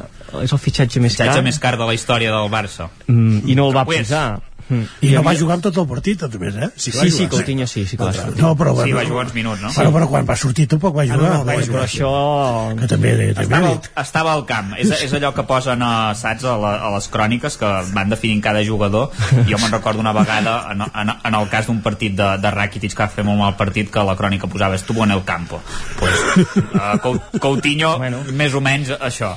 És 0.41 0.53
el 0.55 0.59
fitxatge 0.63 1.03
més 1.05 1.13
Fitxatge 1.13 1.37
car. 1.37 1.45
més 1.45 1.59
car 1.61 1.75
de 1.77 1.85
la 1.85 1.93
història 1.93 2.31
del 2.33 2.47
Barça 2.49 2.87
Mm, 3.07 3.43
I 3.53 3.57
no 3.59 3.67
el 3.69 3.75
va 3.77 3.83
posar. 3.85 4.41
Mm. 4.69 4.83
I 5.03 5.09
Hi 5.09 5.13
no 5.13 5.23
va 5.23 5.31
havia- 5.33 5.41
jugar 5.43 5.55
amb 5.59 5.63
tot 5.67 5.77
el 5.77 5.87
partit, 5.87 6.23
a 6.23 6.29
més, 6.41 6.55
eh? 6.57 6.69
Sí, 6.77 6.91
sí, 6.91 7.11
sí, 7.11 7.27
Coutinho 7.29 7.67
sí, 7.67 7.85
sí 7.87 7.97
que 7.99 8.05
va 8.05 8.13
sortir. 8.15 8.41
No, 8.43 8.55
però, 8.57 8.71
Sí, 8.83 8.93
bueno, 8.93 8.97
va 8.97 9.05
jugar 9.11 9.25
uns 9.27 9.35
minuts, 9.35 9.61
no? 9.61 9.69
Però, 9.77 9.91
però 9.93 10.09
quan 10.09 10.25
va 10.29 10.37
sortir 10.37 10.67
tampoc 10.69 10.97
va 10.97 11.03
Ah, 11.03 11.07
no, 11.07 11.15
jugar. 11.19 11.33
no, 11.35 11.45
va 11.45 11.45
va 11.45 11.53
jugar, 11.53 11.67
jugar. 11.67 11.85
això... 11.85 12.79
Que 12.81 12.87
també, 12.89 13.11
també 13.35 13.43
estava, 13.45 13.69
al, 13.69 13.81
estava 14.05 14.33
al 14.33 14.45
camp 14.47 14.73
és, 14.79 14.91
és 15.05 15.13
allò 15.13 15.35
que 15.37 15.43
posen 15.45 15.83
a, 15.83 16.15
saps, 16.15 16.45
a, 16.49 16.57
la, 16.57 16.73
a 16.89 16.95
les 16.95 17.09
cròniques 17.13 17.59
que 17.61 17.73
van 17.93 18.09
definint 18.09 18.41
cada 18.43 18.65
jugador 18.65 19.11
jo 19.49 19.59
me'n 19.61 19.71
recordo 19.73 20.01
una 20.01 20.13
vegada 20.17 20.57
en, 20.73 20.81
en, 20.83 21.13
en 21.25 21.35
el 21.35 21.49
cas 21.53 21.67
d'un 21.69 21.83
partit 21.85 22.17
de, 22.17 22.31
de 22.41 22.51
Rakitic 22.51 22.95
que 22.97 23.03
va 23.05 23.09
fer 23.13 23.25
molt 23.25 23.39
mal 23.39 23.57
partit 23.61 23.91
que 23.93 24.01
la 24.05 24.17
crònica 24.17 24.49
posava 24.49 24.75
estuvo 24.81 25.05
en 25.05 25.11
el 25.13 25.25
campo 25.25 25.61
pues, 25.99 26.15
uh, 26.57 26.97
Cou- 27.05 27.21
Coutinho 27.41 27.99
bueno. 27.99 28.25
més 28.33 28.55
o 28.55 28.61
menys 28.65 28.91
això 28.99 29.35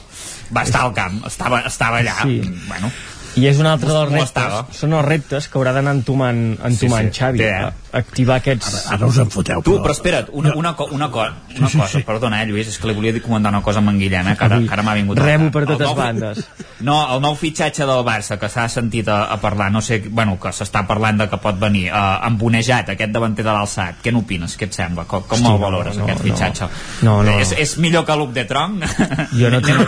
va 0.56 0.64
estar 0.64 0.86
al 0.88 0.94
camp, 0.96 1.20
estava, 1.28 1.62
estava 1.68 2.00
allà 2.00 2.22
Sí. 2.24 2.40
bueno, 2.70 2.90
I 3.38 3.45
és 3.51 3.59
un 3.61 3.67
altre 3.69 3.91
dels 3.93 4.11
reptes, 4.11 4.53
són 4.80 4.93
els 4.98 5.06
reptes 5.06 5.48
que 5.48 5.59
haurà 5.59 5.74
d'anar 5.75 5.93
entomant, 5.99 6.40
entomant 6.66 7.11
Sí, 7.11 7.14
sí, 7.14 7.19
Xavi. 7.19 7.38
té, 7.43 7.49
eh? 7.53 7.72
Activar 7.95 8.38
aquests... 8.41 8.74
Ara, 8.88 8.95
ara 8.98 9.07
us 9.07 9.17
en 9.22 9.30
foteu. 9.32 9.61
Tu, 9.64 9.75
però 9.83 9.93
espera't, 9.95 10.30
una, 10.35 10.53
una, 10.59 10.74
co 10.75 10.88
una, 10.91 11.07
co 11.11 11.22
una 11.24 11.67
Sí, 11.67 11.74
sí, 11.74 11.77
cosa, 11.80 11.88
sí. 11.99 12.03
perdona, 12.07 12.41
eh, 12.43 12.48
Lluís, 12.49 12.67
és 12.67 12.77
que 12.77 12.88
li 12.90 12.93
volia 12.98 13.14
dir 13.16 13.22
comentar 13.24 13.51
una 13.53 13.61
cosa 13.66 13.80
amb 13.80 13.90
en 13.93 13.99
Guillem, 13.99 14.27
eh, 14.33 14.35
que 14.38 14.45
ara, 14.45 14.59
que 14.61 14.74
ara 14.75 14.83
m'ha 14.83 14.93
vingut. 14.98 15.19
Remo 15.19 15.51
per 15.51 15.66
totes 15.66 15.88
nou- 15.88 15.95
bandes. 15.98 16.43
No, 16.77 16.93
el 17.16 17.24
nou 17.24 17.33
fitxatge 17.33 17.88
del 17.90 18.03
Barça, 18.06 18.35
que 18.38 18.45
s'ha 18.53 18.67
sentit 18.69 19.07
a, 19.09 19.24
a 19.33 19.40
parlar, 19.41 19.72
no 19.74 19.82
sé, 19.82 19.98
bueno, 20.14 20.35
que 20.40 20.51
s'està 20.53 20.83
parlant 20.85 21.17
de 21.17 21.25
que 21.32 21.40
pot 21.41 21.57
venir, 21.57 21.88
uh, 21.90 22.19
embonejat, 22.27 22.91
aquest 22.93 23.09
davanter 23.16 23.41
de 23.48 23.49
l'alçat, 23.49 23.98
què 24.03 24.14
n'opines, 24.14 24.53
què 24.59 24.67
et 24.69 24.77
sembla? 24.77 25.07
Com, 25.09 25.24
com 25.25 25.40
Hosti, 25.41 25.49
el 25.56 25.57
valores, 25.64 25.98
no, 25.98 26.06
aquest 26.06 26.22
no. 26.22 26.27
fitxatge? 26.30 26.67
No, 27.07 27.16
no. 27.25 27.33
És, 27.41 27.56
és 27.57 27.74
millor 27.82 28.06
que 28.06 28.14
l'Uc 28.19 28.30
de 28.38 28.45
Tronc? 28.45 28.85
Jo 29.33 29.49
no 29.49 29.61
tinc 29.66 29.82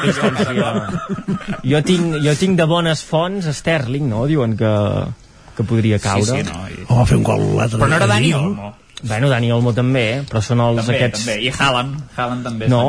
jo 1.64 1.82
tinc, 1.86 2.18
jo 2.26 2.34
tinc 2.40 2.58
de 2.58 2.66
bones 2.70 3.04
fonts 3.06 3.46
Sterling, 3.60 4.10
no? 4.10 4.26
Diuen 4.30 4.58
que, 4.58 4.74
que 5.60 5.68
podria 5.68 6.00
caure. 6.00 6.24
Sí, 6.26 6.40
sí, 6.40 6.48
no, 6.48 6.66
i- 6.72 6.86
O 6.88 7.02
va 7.02 7.06
fer 7.10 7.18
un 7.20 7.24
gol 7.28 7.44
l'altre 7.60 7.78
Però 7.82 7.90
no 7.92 8.00
era 8.00 8.08
Dani? 8.10 8.32
Olmo. 8.40 8.72
Bueno, 9.04 9.30
Dani 9.32 9.52
Olmo 9.56 9.72
també, 9.76 10.08
però 10.28 10.42
són 10.44 10.60
els 10.64 10.82
També, 10.86 10.98
aquests... 10.98 11.26
també. 11.26 11.38
I 11.46 11.52
Haaland, 11.56 12.00
Haaland 12.18 12.44
també 12.48 12.66
és 12.68 12.72
No, 12.72 12.82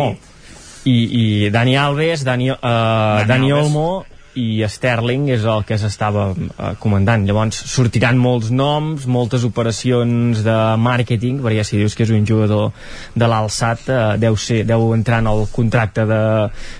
i, 0.90 0.94
i 0.94 1.50
Dani 1.54 1.76
Alves, 1.78 2.24
Dani, 2.26 2.48
uh, 2.50 2.56
Dani 2.62 3.28
Dani 3.28 3.50
Alves. 3.52 3.66
Olmo 3.68 4.04
i 4.38 4.62
Sterling 4.70 5.28
és 5.34 5.42
el 5.48 5.64
que 5.66 5.74
s'estava 5.80 6.28
uh, 6.30 6.68
comandant. 6.78 7.24
Llavors 7.26 7.56
sortiran 7.72 8.18
molts 8.20 8.52
noms, 8.54 9.06
moltes 9.10 9.42
operacions 9.48 10.44
de 10.46 10.54
màrqueting, 10.78 11.40
perquè 11.42 11.56
ja 11.58 11.64
si 11.66 11.80
dius 11.80 11.96
que 11.98 12.04
és 12.06 12.12
un 12.14 12.26
jugador 12.28 12.70
de 13.18 13.26
l'alçat, 13.30 13.82
uh, 13.90 14.14
deu, 14.22 14.36
ser, 14.38 14.62
deu 14.68 14.92
entrar 14.94 15.18
en 15.24 15.30
el 15.32 15.46
contracte 15.50 16.06
de, 16.06 16.20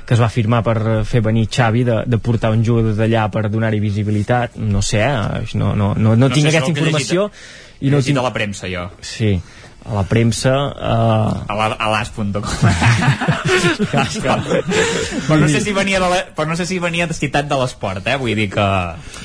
que 0.07 0.15
es 0.15 0.23
va 0.23 0.29
firmar 0.31 0.63
per 0.67 0.77
fer 1.05 1.25
venir 1.27 1.49
Xavi 1.51 1.83
de, 1.89 2.03
de 2.07 2.19
portar 2.23 2.53
un 2.55 2.63
jugador 2.65 2.95
d'allà 2.95 3.27
per 3.35 3.49
donar-hi 3.51 3.81
visibilitat. 3.83 4.55
No 4.61 4.83
sé, 4.83 5.03
eh, 5.03 5.43
no, 5.59 5.75
no, 5.75 5.95
no, 5.99 6.15
no, 6.15 6.29
tinc 6.31 6.47
sé, 6.47 6.55
aquesta 6.55 6.71
llegit- 6.71 6.79
informació 6.85 7.31
He 7.81 7.87
i 7.87 7.91
no 7.91 7.97
llegit 7.99 8.15
tinc... 8.15 8.23
la 8.23 8.33
premsa, 8.33 8.69
jo. 8.71 8.87
Sí, 9.01 9.41
a 9.91 9.95
la 9.99 10.05
premsa... 10.07 10.53
Uh, 10.71 11.43
a 11.51 11.55
la- 11.59 11.77
a 11.79 11.89
l'as.com 11.91 12.31
però 15.27 15.37
no 15.41 15.49
sé 15.49 15.61
si 15.61 15.73
venia 15.77 16.01
de 16.01 16.09
la, 16.11 16.21
però 16.37 16.49
no 16.49 16.57
sé 16.57 16.67
si 16.67 16.79
venia 16.83 17.07
de 17.11 17.15
citat 17.17 17.49
de 17.51 17.59
l'esport 17.61 18.07
eh? 18.07 18.17
vull 18.21 18.35
dir 18.39 18.49
que, 18.53 18.67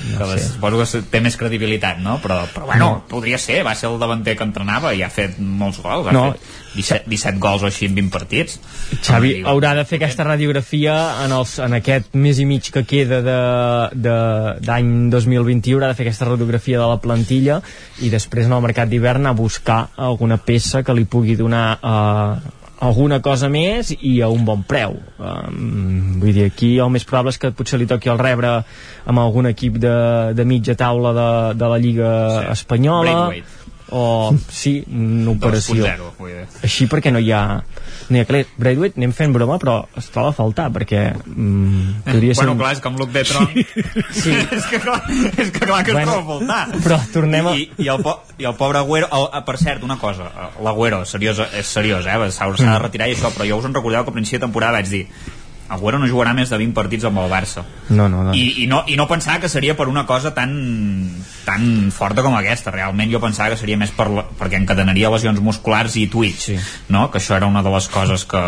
que 0.01 0.19
No 0.19 0.25
sé. 0.29 0.35
les, 0.35 0.47
suposo 0.55 0.81
que 0.83 1.01
té 1.13 1.21
més 1.23 1.37
credibilitat 1.39 1.99
no? 2.03 2.17
però, 2.23 2.41
però 2.53 2.65
bueno, 2.71 2.89
podria 3.09 3.37
ser, 3.41 3.61
va 3.67 3.75
ser 3.77 3.89
el 3.91 3.99
davanter 4.01 4.35
que 4.39 4.47
entrenava 4.47 4.93
i 4.97 5.03
ha 5.05 5.09
fet 5.13 5.37
molts 5.39 5.81
gols 5.83 6.07
ha 6.09 6.15
No. 6.15 6.29
fet 6.33 6.41
17, 6.75 7.09
17 7.11 7.39
gols 7.43 7.63
o 7.63 7.69
així 7.69 7.89
en 7.89 7.95
20 7.97 8.11
partits 8.13 8.59
Xavi 9.01 9.33
Home, 9.39 9.49
haurà 9.51 9.73
de 9.77 9.85
fer 9.87 9.99
aquesta 9.99 10.25
radiografia 10.27 10.95
en, 11.25 11.33
els, 11.35 11.57
en 11.63 11.77
aquest 11.79 12.13
mes 12.19 12.39
i 12.41 12.45
mig 12.49 12.71
que 12.73 12.85
queda 12.87 13.21
d'any 13.95 14.91
2021 15.13 15.77
haurà 15.79 15.91
de 15.91 15.97
fer 15.97 16.07
aquesta 16.07 16.27
radiografia 16.29 16.81
de 16.81 16.89
la 16.91 16.99
plantilla 17.01 17.61
i 18.03 18.11
després 18.13 18.49
en 18.49 18.57
el 18.57 18.63
mercat 18.65 18.91
d'hivern 18.91 19.25
a 19.25 19.35
buscar 19.37 19.87
alguna 19.95 20.37
peça 20.37 20.83
que 20.83 20.95
li 20.95 21.05
pugui 21.09 21.35
donar 21.39 21.65
eh, 21.81 22.53
alguna 22.85 23.21
cosa 23.23 23.47
més 23.49 23.93
i 23.95 24.17
a 24.21 24.27
un 24.31 24.43
bon 24.45 24.63
preu 24.67 24.97
um, 25.17 26.19
vull 26.19 26.33
dir, 26.35 26.49
aquí 26.51 26.73
el 26.81 26.91
més 26.91 27.05
probable 27.07 27.31
és 27.31 27.39
que 27.39 27.53
potser 27.55 27.79
li 27.79 27.87
toqui 27.87 28.11
el 28.11 28.19
rebre 28.19 28.51
amb 29.05 29.21
algun 29.21 29.47
equip 29.51 29.79
de, 29.81 29.95
de 30.35 30.45
mitja 30.45 30.75
taula 30.79 31.13
de, 31.15 31.29
de 31.59 31.69
la 31.71 31.79
Lliga 31.79 32.11
Sí. 32.25 32.51
Espanyola 32.51 33.13
Braithwaite. 33.27 33.64
O 33.93 34.33
sí, 34.49 34.79
una 34.89 35.31
operació 35.35 35.85
2.0 35.85 36.07
vull 36.17 36.31
dir. 36.31 36.45
així 36.65 36.87
perquè 36.89 37.11
no 37.13 37.19
hi 37.21 37.31
ha 37.31 37.41
no 38.09 38.17
hi 38.17 38.21
ha 38.21 38.25
calés. 38.25 38.47
Braithwaite 38.57 38.97
anem 38.97 39.13
fent 39.13 39.33
broma 39.33 39.59
però 39.61 39.75
es 39.97 40.07
troba 40.13 40.31
a 40.31 40.35
faltar 40.37 40.71
perquè 40.73 41.03
mm, 41.13 42.01
podria 42.07 42.33
ser 42.33 42.41
bueno, 42.45 42.55
un... 42.55 42.57
clar, 42.63 42.71
és 42.73 42.81
que 42.81 42.89
amb 42.89 42.99
Luc 43.03 43.11
de 43.13 43.23
Tronc 43.29 43.53
Sí. 44.15 44.33
és, 44.57 44.65
que 44.71 44.79
clar, 44.81 44.99
és 45.37 45.51
que 45.53 45.65
clar 45.65 45.83
que 45.85 45.93
Bueno, 45.93 46.11
es 46.17 46.17
troba 46.17 46.21
a 46.21 46.27
faltar 46.33 46.81
però 46.87 46.99
tornem 47.13 47.47
a- 47.51 47.55
I, 47.55 47.69
i, 47.77 47.87
el, 47.93 48.01
po 48.01 48.17
i 48.41 48.49
el 48.49 48.55
pobre 48.57 48.81
Agüero 48.81 49.09
el, 49.11 49.29
eh, 49.37 49.43
per 49.45 49.57
cert, 49.61 49.83
una 49.85 49.97
cosa 50.01 50.31
eh, 50.33 50.49
l'Agüero, 50.65 51.03
seriós, 51.05 51.39
és 51.53 51.65
seriós, 51.77 52.05
eh? 52.09 52.17
s'ha 52.31 52.49
s'ha 52.57 52.71
de 52.73 52.79
retirar 52.87 53.07
i 53.09 53.15
això, 53.15 53.29
però 53.35 53.45
jo 53.47 53.61
us 53.61 53.65
en 53.69 53.73
recordeu 53.77 54.03
que 54.03 54.13
a 54.13 54.17
principi 54.17 54.39
de 54.41 54.45
temporada 54.47 54.79
vaig 54.79 54.89
dir 54.91 55.05
Agüero 55.65 55.97
no 55.97 56.05
jugarà 56.05 56.35
més 56.37 56.51
de 56.53 56.59
20 56.61 56.75
partits 56.77 57.07
amb 57.09 57.17
el 57.23 57.29
Barça 57.31 57.63
no, 57.89 58.05
no, 58.05 58.21
no. 58.27 58.33
i, 58.37 58.63
i, 58.63 58.67
no, 58.69 58.83
i 58.85 58.97
no 58.99 59.07
pensava 59.09 59.39
que 59.41 59.49
seria 59.49 59.73
per 59.77 59.87
una 59.89 60.05
cosa 60.05 60.33
tan, 60.35 60.53
tan 61.45 61.89
forta 61.95 62.21
com 62.25 62.35
aquesta 62.37 62.73
realment 62.75 63.09
jo 63.09 63.21
pensava 63.23 63.55
que 63.55 63.59
seria 63.61 63.79
més 63.81 63.93
per 63.95 64.07
la, 64.13 64.25
perquè 64.37 64.59
encadenaria 64.61 65.09
lesions 65.13 65.41
musculars 65.41 65.97
i 65.97 66.05
tuits 66.11 66.49
sí. 66.51 66.57
no? 66.93 67.07
que 67.09 67.21
això 67.21 67.39
era 67.39 67.49
una 67.49 67.65
de 67.65 67.73
les 67.73 67.89
coses 67.89 68.27
que, 68.29 68.43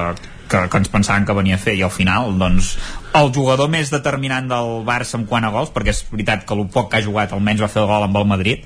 que, 0.47 0.63
que 0.69 0.81
ens 0.83 0.93
pensaven 0.93 1.25
que 1.25 1.37
venia 1.37 1.57
a 1.57 1.61
fer 1.61 1.73
i 1.79 1.83
al 1.85 1.93
final 1.93 2.37
doncs, 2.37 2.75
el 3.17 3.33
jugador 3.33 3.71
més 3.73 3.89
determinant 3.93 4.49
del 4.53 4.81
Barça 4.87 5.17
en 5.17 5.25
quant 5.29 5.47
a 5.47 5.53
gols 5.53 5.73
perquè 5.73 5.95
és 5.95 6.05
veritat 6.11 6.45
que 6.45 6.57
el 6.57 6.67
poc 6.73 6.91
que 6.91 7.01
ha 7.01 7.05
jugat 7.05 7.33
almenys 7.33 7.65
va 7.65 7.71
fer 7.73 7.83
el 7.83 7.89
gol 7.89 8.07
amb 8.07 8.21
el 8.21 8.29
Madrid 8.29 8.65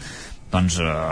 doncs 0.51 0.79
eh, 0.83 1.11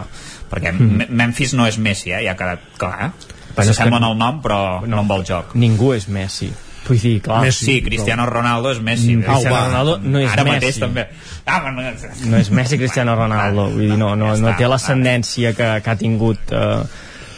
perquè 0.52 0.74
mm. 0.76 1.12
Memphis 1.16 1.56
no 1.56 1.68
és 1.70 1.80
Messi 1.80 2.12
eh? 2.12 2.24
ja 2.28 2.36
ha 2.36 2.40
quedat 2.40 2.72
clar 2.80 3.10
eh? 3.10 3.12
S'assemblen 3.60 4.06
al 4.06 4.16
nom 4.20 4.44
però 4.44 4.60
no 4.88 5.02
amb 5.02 5.16
el 5.18 5.26
joc 5.28 5.56
ningú 5.60 5.94
és 5.96 6.08
Messi 6.12 6.52
vull 6.90 7.02
dir, 7.02 7.16
clar 7.26 7.44
Messi, 7.46 7.66
sí, 7.66 7.76
Cristiano 7.86 8.26
Ronaldo 8.30 8.74
és 8.74 8.82
Messi. 8.84 9.16
Mm, 9.16 9.28
Cristiano 9.28 9.66
Ronaldo 9.68 9.98
no 10.04 10.24
és 10.24 10.32
ara 10.32 10.44
Messi. 10.48 10.56
mateix 10.58 10.80
també. 10.82 11.06
Ah, 11.46 11.60
bueno, 11.66 11.86
no 12.32 12.42
és 12.42 12.50
Messi 12.52 12.82
Cristiano 12.82 13.16
Ronaldo. 13.16 13.70
Vull 13.76 13.94
dir, 13.94 14.00
no, 14.02 14.16
no, 14.20 14.34
no 14.38 14.56
té 14.58 14.68
l'ascendència 14.70 15.54
que, 15.58 15.70
que 15.86 15.94
ha 15.94 15.98
tingut 16.00 16.52
eh, 16.52 16.82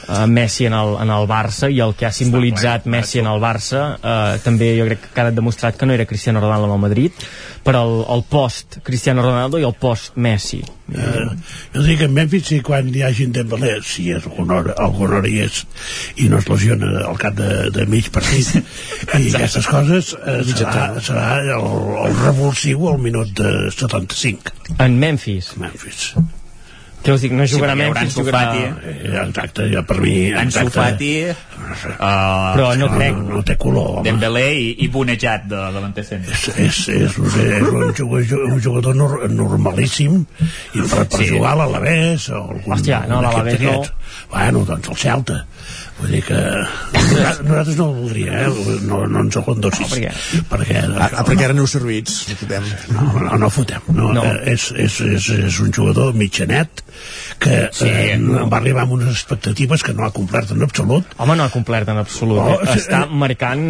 eh, 0.07 0.25
Messi 0.27 0.65
en 0.65 0.75
el, 0.77 0.95
en 1.03 1.13
el 1.13 1.27
Barça 1.29 1.69
i 1.71 1.79
el 1.83 1.95
que 1.97 2.07
ha 2.07 2.13
simbolitzat 2.15 2.87
Messi 2.91 3.21
en 3.21 3.29
el 3.31 3.41
Barça 3.43 3.85
eh, 3.97 4.41
també 4.43 4.73
jo 4.79 4.87
crec 4.89 5.01
que 5.05 5.11
ha 5.11 5.17
quedat 5.21 5.37
demostrat 5.37 5.77
que 5.77 5.89
no 5.89 5.93
era 5.93 6.05
Cristiano 6.09 6.41
Ronaldo 6.43 6.69
en 6.69 6.75
el 6.77 6.85
Madrid 6.85 7.25
però 7.63 7.83
el, 7.85 7.97
el 8.15 8.23
post 8.29 8.79
Cristiano 8.83 9.21
Ronaldo 9.21 9.59
i 9.61 9.65
el 9.67 9.75
post 9.77 10.15
Messi. 10.15 10.61
Eh, 10.91 11.27
jo 11.75 11.83
dic 11.85 12.01
que 12.01 12.07
en 12.09 12.15
Memphis 12.15 12.49
si 12.49 12.59
quan 12.65 12.89
hi 12.91 13.03
hagi 13.05 13.27
en 13.29 13.35
Dembélé 13.35 13.77
si 13.85 14.09
és 14.11 14.25
algun 14.27 14.51
hora, 14.51 14.75
algun 14.81 15.15
hora 15.19 15.29
hi 15.29 15.39
és 15.45 15.61
i 16.19 16.27
no 16.31 16.41
es 16.41 16.49
lesiona 16.49 17.05
al 17.07 17.21
cap 17.21 17.37
de, 17.37 17.69
de 17.71 17.85
mig 17.91 18.09
partit 18.11 18.57
i 19.21 19.29
aquestes 19.29 19.69
coses 19.71 20.11
eh, 20.17 20.41
serà, 20.51 20.89
serà 20.99 21.29
el, 21.45 21.71
el 22.07 22.19
revulsiu 22.25 22.89
al 22.91 23.01
minut 23.01 23.31
de 23.37 23.71
75 23.77 24.77
en 24.81 24.99
Memphis. 24.99 25.55
Memphis 25.61 26.11
què 27.01 27.13
us 27.15 27.21
dic, 27.25 27.31
no 27.33 27.45
Sí, 27.47 27.55
jugarà 27.55 27.73
haurà 27.73 27.81
Memphis 27.81 28.15
jugarà... 28.17 28.41
Fati, 28.51 28.89
eh, 28.91 29.15
exacte, 29.25 29.67
ja 29.71 29.81
per 29.87 29.97
mi 30.03 30.13
Ansu 30.31 30.61
exacte, 30.65 30.79
Fati 30.79 31.11
uh, 31.29 32.51
Però 32.55 32.67
no 32.77 32.89
crec. 32.93 33.15
no, 33.17 33.37
no 33.37 33.43
té 33.47 33.55
color 33.61 33.87
home. 33.97 34.05
Dembélé 34.05 34.45
i, 34.59 34.67
i 34.85 34.89
bonejat 34.93 35.47
de 35.51 35.61
davanter 35.77 36.05
centre 36.07 36.35
és, 36.35 36.47
és, 36.67 36.81
és, 36.97 37.17
un, 37.21 37.29
és 37.41 37.67
un, 37.71 37.93
jugador, 37.97 38.45
un 38.51 38.61
jugador 38.61 38.97
nor, 38.97 39.17
normalíssim 39.31 40.19
i 40.21 40.81
per, 40.83 41.05
per 41.05 41.21
Sí. 41.21 41.25
sí. 41.25 41.29
jugar 41.33 41.55
a 41.55 41.61
l'Alavés 41.63 42.29
o 42.31 42.41
algun, 42.41 42.75
Hòstia, 42.77 43.03
no, 43.09 43.21
l'Alavés 43.25 43.61
no. 43.65 43.77
bueno, 44.31 44.65
doncs 44.69 44.93
el 44.93 45.01
Celta 45.05 45.41
vull 46.01 46.11
dir 46.15 46.21
que 46.25 46.39
nosaltres 46.41 47.77
no 47.77 47.87
el 47.91 47.95
voldria 48.01 48.39
eh? 48.43 48.51
no, 48.89 49.01
no 49.07 49.23
ens 49.25 49.37
el 49.39 49.49
endossis 49.55 49.87
No, 49.91 49.95
per 49.95 50.01
què? 50.01 50.43
perquè, 50.51 50.81
Ah, 50.91 51.09
ah, 51.21 51.23
perquè 51.27 51.45
ara 51.47 51.55
aneu 51.55 51.67
servits, 51.69 52.21
no 52.29 52.37
fotem. 52.41 52.67
no, 52.95 53.07
no, 53.25 53.37
no 53.45 53.49
fotem 53.53 53.81
no, 53.89 54.09
No. 54.11 54.13
no. 54.19 54.23
Eh, 54.31 54.53
és, 54.55 54.67
és, 54.75 54.99
és, 55.15 55.29
és 55.51 55.59
un 55.63 55.71
jugador 55.73 56.13
mitjanet 56.17 56.83
que 57.41 57.61
Sí, 57.73 57.87
eh, 57.89 58.17
no. 58.21 58.47
va 58.51 58.59
arribar 58.61 58.83
amb 58.85 58.97
unes 58.99 59.13
expectatives 59.13 59.83
que 59.83 59.93
no 59.97 60.05
ha 60.05 60.11
complert 60.15 60.51
en 60.55 60.61
absolut 60.65 61.05
Home, 61.17 61.35
no 61.35 61.43
ha 61.45 61.49
complert 61.53 61.89
en 61.89 61.97
absolut. 62.01 62.41
Oh, 62.41 62.57
eh? 62.61 62.75
Està 62.77 63.03
eh. 63.05 63.13
marcant 63.23 63.61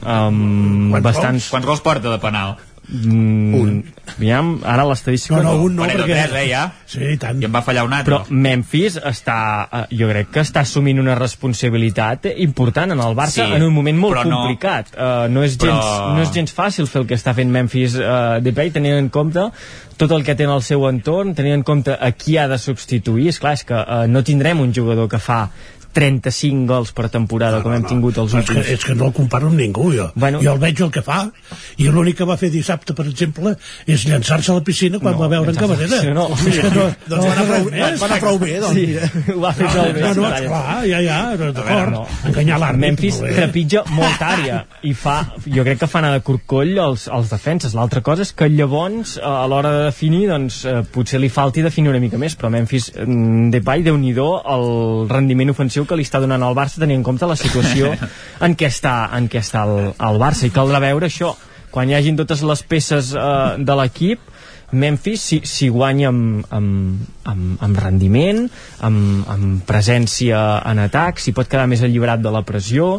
um, 0.00 0.90
Quants 0.92 1.04
bastants... 1.04 1.50
quants 1.52 1.66
gols 1.68 1.84
porta 1.84 2.10
de 2.12 2.18
penal? 2.22 2.56
Mm, 2.88 3.54
un. 3.54 3.72
Aviam, 4.16 4.54
ara 4.64 4.86
l'estadística... 4.88 5.36
no, 5.42 5.52
no, 5.58 5.64
un 5.66 5.74
no, 5.76 5.84
perquè... 5.84 6.06
tres, 6.06 6.32
eh, 6.40 6.44
ja. 6.48 6.62
Sí, 6.88 7.02
i 7.12 7.18
tant. 7.20 7.42
i 7.42 7.44
em 7.44 7.52
va 7.52 7.60
fallar 7.62 7.82
un 7.84 7.92
altre 7.92 8.08
Però 8.14 8.20
Memphis 8.32 8.96
està, 8.96 9.36
eh, 9.68 9.82
jo 10.00 10.08
crec 10.08 10.30
que 10.32 10.40
està 10.40 10.62
assumint 10.64 10.98
una 11.02 11.14
responsabilitat 11.18 12.30
important 12.46 12.94
en 12.96 13.02
el 13.04 13.16
Barça 13.18 13.44
Sí, 13.44 13.58
en 13.58 13.66
un 13.66 13.74
moment 13.76 13.98
molt 14.00 14.22
no- 14.24 14.40
complicat. 14.40 14.94
Uh, 14.96 15.26
no, 15.32 15.44
és 15.44 15.58
però- 15.60 15.76
gens, 15.76 16.16
no 16.16 16.24
és 16.24 16.32
gens 16.32 16.54
fàcil 16.56 16.88
fer 16.88 17.02
el 17.02 17.06
que 17.10 17.18
està 17.20 17.34
fent 17.36 17.52
Memphis 17.52 17.98
uh, 18.00 18.38
Depay, 18.40 18.72
tenint 18.72 18.96
en 18.96 19.10
compte 19.12 19.50
tot 19.98 20.12
el 20.14 20.22
que 20.24 20.36
té 20.38 20.44
en 20.46 20.54
el 20.54 20.62
seu 20.62 20.84
entorn, 20.88 21.34
tenint 21.34 21.58
en 21.58 21.64
compte 21.66 21.90
a 21.92 22.12
qui 22.14 22.36
ha 22.38 22.46
de 22.48 22.56
substituir. 22.62 23.28
És 23.32 23.40
clar, 23.42 23.56
és 23.58 23.64
que 23.66 23.74
uh, 23.74 24.04
no 24.08 24.22
tindrem 24.22 24.60
un 24.62 24.72
jugador 24.72 25.08
que 25.10 25.18
fa 25.18 25.48
35 25.94 26.66
gols 26.68 26.92
per 26.92 27.08
temporada 27.12 27.60
com 27.64 27.72
hem 27.74 27.84
tingut 27.88 28.18
els 28.20 28.32
Però 28.34 28.40
és 28.42 28.46
que, 28.48 28.56
últims 28.58 28.72
és 28.78 28.84
que 28.84 28.94
no 28.94 29.06
el 29.08 29.14
comparo 29.16 29.48
amb 29.48 29.58
ningú 29.58 29.92
jo, 29.94 30.10
Bueno. 30.14 30.40
jo 30.44 30.52
el 30.52 30.58
veig 30.62 30.80
el 30.84 30.90
que 30.94 31.02
fa 31.02 31.30
i 31.78 31.88
l'únic 31.88 32.18
que 32.18 32.26
va 32.28 32.36
fer 32.40 32.50
dissabte 32.52 32.94
per 32.94 33.06
exemple 33.08 33.54
és 33.86 34.04
llançar-se 34.06 34.52
a 34.52 34.58
la 34.58 34.64
piscina 34.66 34.98
quan 34.98 35.14
No, 35.16 35.22
va 35.24 35.28
veure 35.32 35.50
en 35.50 35.56
llançar-se 35.56 35.64
a 35.64 35.68
la 35.68 35.88
camarera 35.88 35.98
piscina, 35.98 36.14
no. 36.14 36.28
és 36.48 36.58
que 36.58 36.70
no, 36.74 36.86
Doncs 37.08 37.24
no 37.24 37.28
va 37.28 37.32
anar 37.32 37.46
prou, 37.48 37.70
més 37.72 38.00
va 38.00 38.06
anar 38.10 38.18
prou 38.20 38.38
bé, 38.38 38.58
doncs. 38.60 38.74
Sí, 38.74 39.32
ho 39.34 39.40
va 39.40 39.52
fer 39.56 39.64
no, 39.66 39.72
prou 39.72 39.92
bé. 39.92 40.00
no, 40.00 40.08
no, 40.08 40.14
Soraya. 40.14 40.48
clar, 40.48 40.86
ja, 40.88 41.00
ja, 41.06 41.18
d'acord, 41.38 41.92
no. 41.94 42.02
enganyar 42.28 42.58
l'àrbit. 42.62 42.80
Memphis 42.84 43.18
molt 43.18 43.28
bé. 43.28 43.34
trepitja 43.38 43.82
molta 43.96 44.28
àrea 44.36 44.58
i 44.82 44.92
fa, 44.94 45.16
jo 45.46 45.64
crec 45.66 45.80
que 45.82 45.88
fa 45.90 46.02
anar 46.02 46.12
de 46.16 46.22
corcoll 46.26 46.74
els, 46.84 47.08
els 47.08 47.30
defenses. 47.32 47.74
L'altra 47.78 48.02
cosa 48.04 48.22
és 48.26 48.32
que 48.36 48.48
llavors, 48.52 49.16
eh, 49.18 49.24
a 49.24 49.46
l'hora 49.50 49.72
de 49.78 49.84
definir, 49.88 50.26
doncs, 50.30 50.60
eh, 50.68 50.82
potser 50.92 51.20
li 51.22 51.30
falti 51.32 51.62
definir 51.64 51.90
una 51.94 52.02
mica 52.02 52.18
més, 52.20 52.36
però 52.38 52.50
Memphis 52.52 52.90
mm, 52.94 53.50
Depay, 53.54 53.82
déu 53.86 53.96
nhi 53.96 54.12
el 54.18 54.64
rendiment 55.10 55.50
ofensiu 55.52 55.77
que 55.86 55.98
li 55.98 56.06
està 56.06 56.20
donant 56.22 56.42
al 56.42 56.56
Barça 56.58 56.80
tenint 56.82 56.98
en 56.98 57.06
compte 57.06 57.28
la 57.28 57.36
situació 57.38 57.92
en 58.46 58.56
què 58.58 58.70
està, 58.72 58.96
en 59.18 59.28
què 59.30 59.42
està 59.42 59.66
el, 59.68 59.92
el 59.92 60.18
Barça. 60.22 60.48
I 60.48 60.54
caldrà 60.54 60.80
veure 60.82 61.06
això 61.06 61.34
quan 61.70 61.90
hi 61.90 61.98
hagin 61.98 62.16
totes 62.16 62.42
les 62.42 62.64
peces 62.64 63.12
eh, 63.14 63.54
de 63.60 63.78
l'equip 63.78 64.24
Memphis 64.70 65.22
si, 65.22 65.38
si 65.48 65.70
guanya 65.72 66.10
amb, 66.10 66.44
amb, 66.52 67.04
amb, 67.24 67.62
amb 67.64 67.78
rendiment 67.80 68.42
amb, 68.84 69.24
amb 69.32 69.62
presència 69.68 70.40
en 70.68 70.82
atac 70.82 71.22
si 71.22 71.32
pot 71.32 71.48
quedar 71.48 71.68
més 71.70 71.82
alliberat 71.84 72.20
de 72.20 72.32
la 72.34 72.44
pressió. 72.44 72.98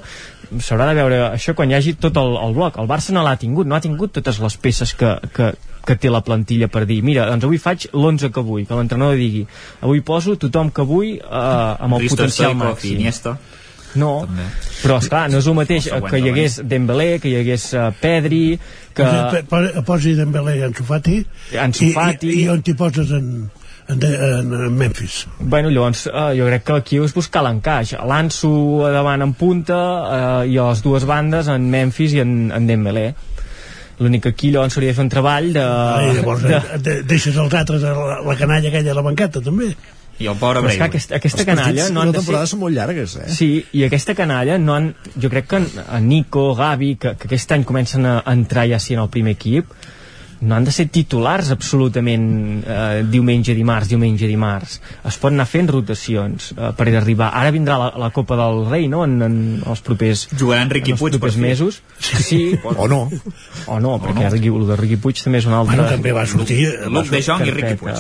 S'haurà 0.49 0.87
de 0.89 0.97
veure 0.97 1.19
això 1.27 1.53
quan 1.53 1.69
hi 1.69 1.77
hagi 1.77 1.93
tot 2.01 2.17
el, 2.17 2.33
el 2.41 2.55
bloc. 2.57 2.79
El 2.81 2.89
Barça 2.89 3.13
no 3.13 3.21
l'ha 3.25 3.37
tingut, 3.37 3.69
no 3.69 3.77
ha 3.77 3.83
tingut 3.85 4.15
totes 4.17 4.41
les 4.41 4.57
peces 4.57 4.95
que, 4.97 5.13
que, 5.35 5.51
que 5.85 5.95
té 5.95 6.09
la 6.11 6.21
plantilla 6.21 6.67
per 6.67 6.85
dir 6.85 6.99
mira, 7.03 7.25
doncs 7.31 7.45
avui 7.47 7.57
faig 7.61 7.87
l'11 7.93 8.29
que 8.35 8.41
vull 8.45 8.65
que 8.67 8.75
l'entrenador 8.77 9.15
digui, 9.17 9.45
avui 9.81 10.01
poso 10.05 10.35
tothom 10.37 10.69
que 10.75 10.83
vull 10.85 11.15
eh, 11.15 11.21
amb 11.29 11.93
el 11.95 12.01
Risto 12.05 12.17
potencial 12.19 12.51
Stoico, 12.53 12.65
màxim 12.73 12.97
Iniesta. 12.99 13.37
no, 13.95 14.11
També. 14.27 14.43
però 14.83 14.97
esclar, 15.01 15.23
no 15.33 15.39
és 15.41 15.47
el 15.49 15.55
mateix 15.57 15.87
El 15.95 16.03
que 16.05 16.19
hi 16.21 16.27
hagués 16.29 16.59
Dembélé, 16.69 17.07
que 17.23 17.29
hi 17.31 17.37
hagués 17.39 17.69
uh, 17.73 17.87
Pedri 18.01 18.59
que... 18.93 19.05
Posi, 19.05 19.41
po- 19.49 19.83
posi 19.87 20.13
Dembélé 20.19 20.57
i 20.59 20.65
Ansu 20.67 20.83
Fati, 20.85 21.15
Ansu 21.63 21.87
i, 21.87 21.93
Fati. 21.95 22.29
i, 22.29 22.43
i 22.43 22.49
on 22.53 22.61
t'hi 22.61 22.75
poses 22.77 23.09
en, 23.17 23.31
en, 23.89 23.97
de- 24.03 24.11
en, 24.27 24.53
en 24.67 24.77
Memphis 24.77 25.23
Bueno, 25.39 25.71
llavors 25.73 26.05
uh, 26.11 26.29
jo 26.37 26.45
crec 26.51 26.67
que 26.67 26.77
aquí 26.83 26.99
és 27.01 27.15
buscar 27.17 27.41
l'encaix 27.47 27.95
l'Anso 28.05 28.51
a 28.85 28.91
davant 28.93 29.25
en 29.25 29.33
punta 29.33 29.79
uh, 29.81 30.45
i 30.45 30.59
a 30.61 30.69
les 30.69 30.83
dues 30.85 31.07
bandes 31.09 31.49
en 31.49 31.65
Memphis 31.73 32.13
i 32.13 32.21
en, 32.21 32.37
en 32.53 32.67
Dembélé 32.69 33.07
l'únic 33.99 34.23
que 34.23 34.33
aquí 34.33 34.51
llavors 34.51 34.73
s'hauria 34.73 34.93
de 34.93 34.97
fer 34.97 35.05
un 35.05 35.13
treball 35.13 35.53
de... 35.53 35.63
I 36.09 36.17
llavors 36.19 36.43
de... 36.43 36.49
de, 36.49 36.79
de, 36.87 36.97
deixes 37.09 37.35
els 37.35 37.55
altres 37.61 37.83
a 37.83 37.93
la, 37.95 38.19
la 38.25 38.35
canalla 38.39 38.71
aquella 38.71 38.93
a 38.95 38.99
la 38.99 39.05
banqueta 39.05 39.43
també 39.45 39.73
I 40.19 40.27
el 40.27 40.35
pobre 40.39 40.59
Però 40.59 40.67
és 40.67 40.75
que 40.75 40.83
Brady. 40.83 40.89
aquesta, 40.89 41.15
aquesta 41.15 41.43
Els 41.45 41.47
canalla 41.47 41.89
no 41.95 42.01
han 42.01 42.09
de 42.11 42.17
temporada 42.19 42.47
ser... 42.47 42.51
són 42.51 42.59
molt 42.63 42.75
llargues, 42.75 43.15
eh? 43.21 43.29
Sí, 43.31 43.49
i 43.71 43.85
aquesta 43.87 44.15
canalla 44.15 44.57
no 44.59 44.75
han... 44.75 44.89
Jo 45.15 45.29
crec 45.31 45.47
que 45.47 45.61
en 45.61 46.09
Nico, 46.09 46.49
Gavi, 46.59 46.95
que, 46.99 47.13
que 47.15 47.29
aquest 47.29 47.55
any 47.55 47.63
comencen 47.63 48.07
a 48.09 48.17
entrar 48.27 48.65
ja 48.67 48.81
sí 48.83 48.97
en 48.97 49.03
el 49.05 49.11
primer 49.13 49.37
equip, 49.37 49.71
no 50.41 50.55
han 50.55 50.65
de 50.67 50.71
ser 50.71 50.87
titulars 50.93 51.51
absolutament 51.51 52.63
eh, 52.63 53.01
diumenge, 53.11 53.53
dimarts, 53.57 53.89
diumenge, 53.91 54.27
dimarts. 54.29 54.77
Es 55.07 55.17
pot 55.19 55.33
anar 55.33 55.45
fent 55.49 55.67
rotacions 55.71 56.51
eh, 56.55 56.71
per 56.77 56.87
arribar. 56.95 57.31
Ara 57.35 57.51
vindrà 57.55 57.79
la, 57.81 57.89
la 57.99 58.09
Copa 58.15 58.37
del 58.39 58.63
Rei, 58.69 58.87
no?, 58.91 59.03
en, 59.07 59.17
en 59.25 59.37
els 59.67 59.83
propers, 59.85 60.27
Riqui 60.71 60.93
en 60.95 60.97
els 60.97 61.03
Puig, 61.03 61.17
per 61.17 61.19
propers 61.19 61.39
mesos. 61.41 61.81
Sí, 61.99 62.41
O 62.63 62.87
no. 62.87 63.01
o 63.67 63.79
no, 63.83 63.97
perquè 64.03 64.29
no. 64.29 64.33
Riqui, 64.35 64.53
el 64.53 64.67
de 64.69 64.79
Riqui 64.79 64.99
Puig 65.01 65.23
també 65.23 65.41
és 65.43 65.49
un 65.49 65.57
altre... 65.57 65.75
bueno, 65.75 65.89
també 65.91 66.15
va 66.15 66.25
sortir 66.29 66.61
Luc 66.87 67.11
de 67.11 67.21
Jong 67.25 67.45
i 67.47 67.55
Riqui 67.55 67.75
Puig. 67.83 67.99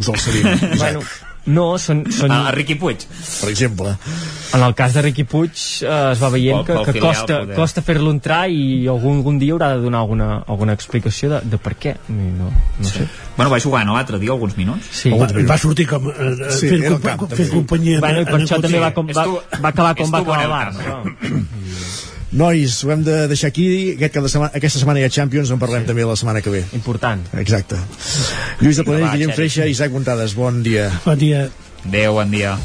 Us 0.00 0.10
el. 0.10 0.42
Bueno, 0.76 1.02
no, 1.46 1.66
són, 1.78 2.04
són, 2.10 2.32
A, 2.34 2.48
a 2.48 2.54
Riqui 2.54 2.74
Puig. 2.80 3.04
Per 3.06 3.50
exemple. 3.50 3.92
En 4.56 4.62
el 4.66 4.74
cas 4.78 4.96
de 4.96 5.04
Riqui 5.06 5.24
Puig 5.28 5.52
eh, 5.54 5.90
es 6.12 6.22
va 6.22 6.30
veient 6.34 6.64
que, 6.66 6.78
que 6.88 7.02
costa, 7.02 7.42
poder. 7.42 7.56
costa 7.58 7.84
fer-lo 7.86 8.10
entrar 8.14 8.46
i 8.50 8.86
algun, 8.90 9.20
algun 9.20 9.38
dia 9.42 9.54
haurà 9.54 9.72
de 9.76 9.84
donar 9.84 10.02
alguna, 10.02 10.28
alguna 10.46 10.74
explicació 10.78 11.30
de, 11.36 11.40
de 11.52 11.60
per 11.62 11.76
què. 11.78 11.94
No, 12.08 12.50
no 12.50 12.90
sé. 12.90 13.06
Bueno, 13.36 13.50
va 13.52 13.60
jugar 13.62 13.84
no, 13.86 13.94
l'altre 13.98 14.18
dia 14.22 14.34
alguns 14.34 14.56
minuts. 14.58 14.90
Sí. 15.02 15.14
va, 15.14 15.28
va 15.28 15.58
sortir 15.60 15.86
com 15.90 16.10
eh, 16.10 16.32
Sí, 16.50 16.66
sí, 16.66 16.72
fent, 16.74 16.88
compa 16.96 17.14
camp, 17.14 17.36
fent 17.36 17.52
companyia 17.52 18.02
Bueno, 18.02 18.24
i 18.24 18.28
per 18.30 18.40
això 18.40 18.60
també 18.62 18.82
va, 18.82 18.90
com, 18.96 19.14
va, 19.14 19.28
va 19.60 19.72
acabar 19.74 19.94
com 19.98 20.12
va 20.14 20.24
acabar. 20.24 20.66
Barça. 20.74 21.00
Nois, 22.36 22.82
ho 22.84 22.92
hem 22.92 23.02
de 23.02 23.22
deixar 23.30 23.48
aquí. 23.48 23.66
Aquest 23.96 24.12
cap 24.18 24.26
de 24.26 24.28
setmana, 24.28 24.52
aquesta 24.58 24.80
setmana 24.82 25.00
hi 25.00 25.06
ha 25.06 25.12
Champions, 25.12 25.50
en 25.54 25.60
parlem 25.62 25.86
sí. 25.86 25.88
també 25.88 26.04
la 26.04 26.16
setmana 26.20 26.44
que 26.44 26.52
ve. 26.52 26.64
Important. 26.76 27.22
Exacte. 27.40 27.80
Lluís 28.60 28.76
de 28.76 28.84
Planell, 28.84 29.08
va, 29.08 29.14
Guillem 29.16 29.32
Xeri. 29.32 29.40
Freixa, 29.40 29.68
Isaac 29.72 29.94
Montades, 29.96 30.36
bon 30.36 30.60
dia. 30.66 30.90
bon 31.06 31.16
dia 31.16 31.46
Adéu, 31.86 32.18
bon 32.18 32.30
dia. 32.34 32.58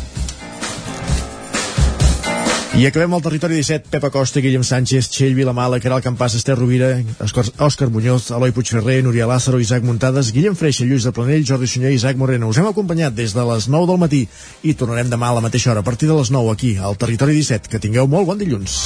I 2.72 2.86
acabem 2.88 3.12
el 3.14 3.22
territori 3.22 3.58
17, 3.60 3.90
Pepa 3.92 4.10
Costa, 4.10 4.40
Guillem 4.42 4.64
Sánchez, 4.64 5.10
Txell 5.12 5.36
Vilamala, 5.36 5.80
Caral 5.84 6.00
Campàs, 6.02 6.38
Esther 6.40 6.56
Rovira, 6.58 6.94
Òscar, 7.20 7.44
Òscar 7.68 7.90
Muñoz, 7.92 8.30
Eloi 8.32 8.54
Puigferrer, 8.56 9.02
Núria 9.04 9.28
Lázaro, 9.28 9.60
Isaac 9.60 9.84
Muntades, 9.84 10.32
Guillem 10.32 10.56
Freixa, 10.56 10.88
Lluís 10.88 11.04
de 11.04 11.12
Planell, 11.12 11.46
Jordi 11.46 11.68
Sunyer 11.68 11.92
i 11.92 12.00
Isaac 12.00 12.18
Moreno. 12.18 12.48
Us 12.50 12.58
hem 12.58 12.72
acompanyat 12.72 13.14
des 13.14 13.36
de 13.36 13.46
les 13.54 13.68
9 13.68 13.92
del 13.92 14.00
matí 14.02 14.24
i 14.64 14.74
tornarem 14.74 15.12
demà 15.12 15.30
a 15.30 15.38
la 15.38 15.46
mateixa 15.46 15.76
hora, 15.76 15.84
a 15.84 15.90
partir 15.92 16.10
de 16.10 16.16
les 16.18 16.32
9 16.32 16.56
aquí, 16.56 16.78
al 16.80 16.96
territori 16.96 17.36
17. 17.38 17.70
Que 17.70 17.84
tingueu 17.84 18.08
molt 18.08 18.32
bon 18.32 18.40
dilluns. 18.40 18.86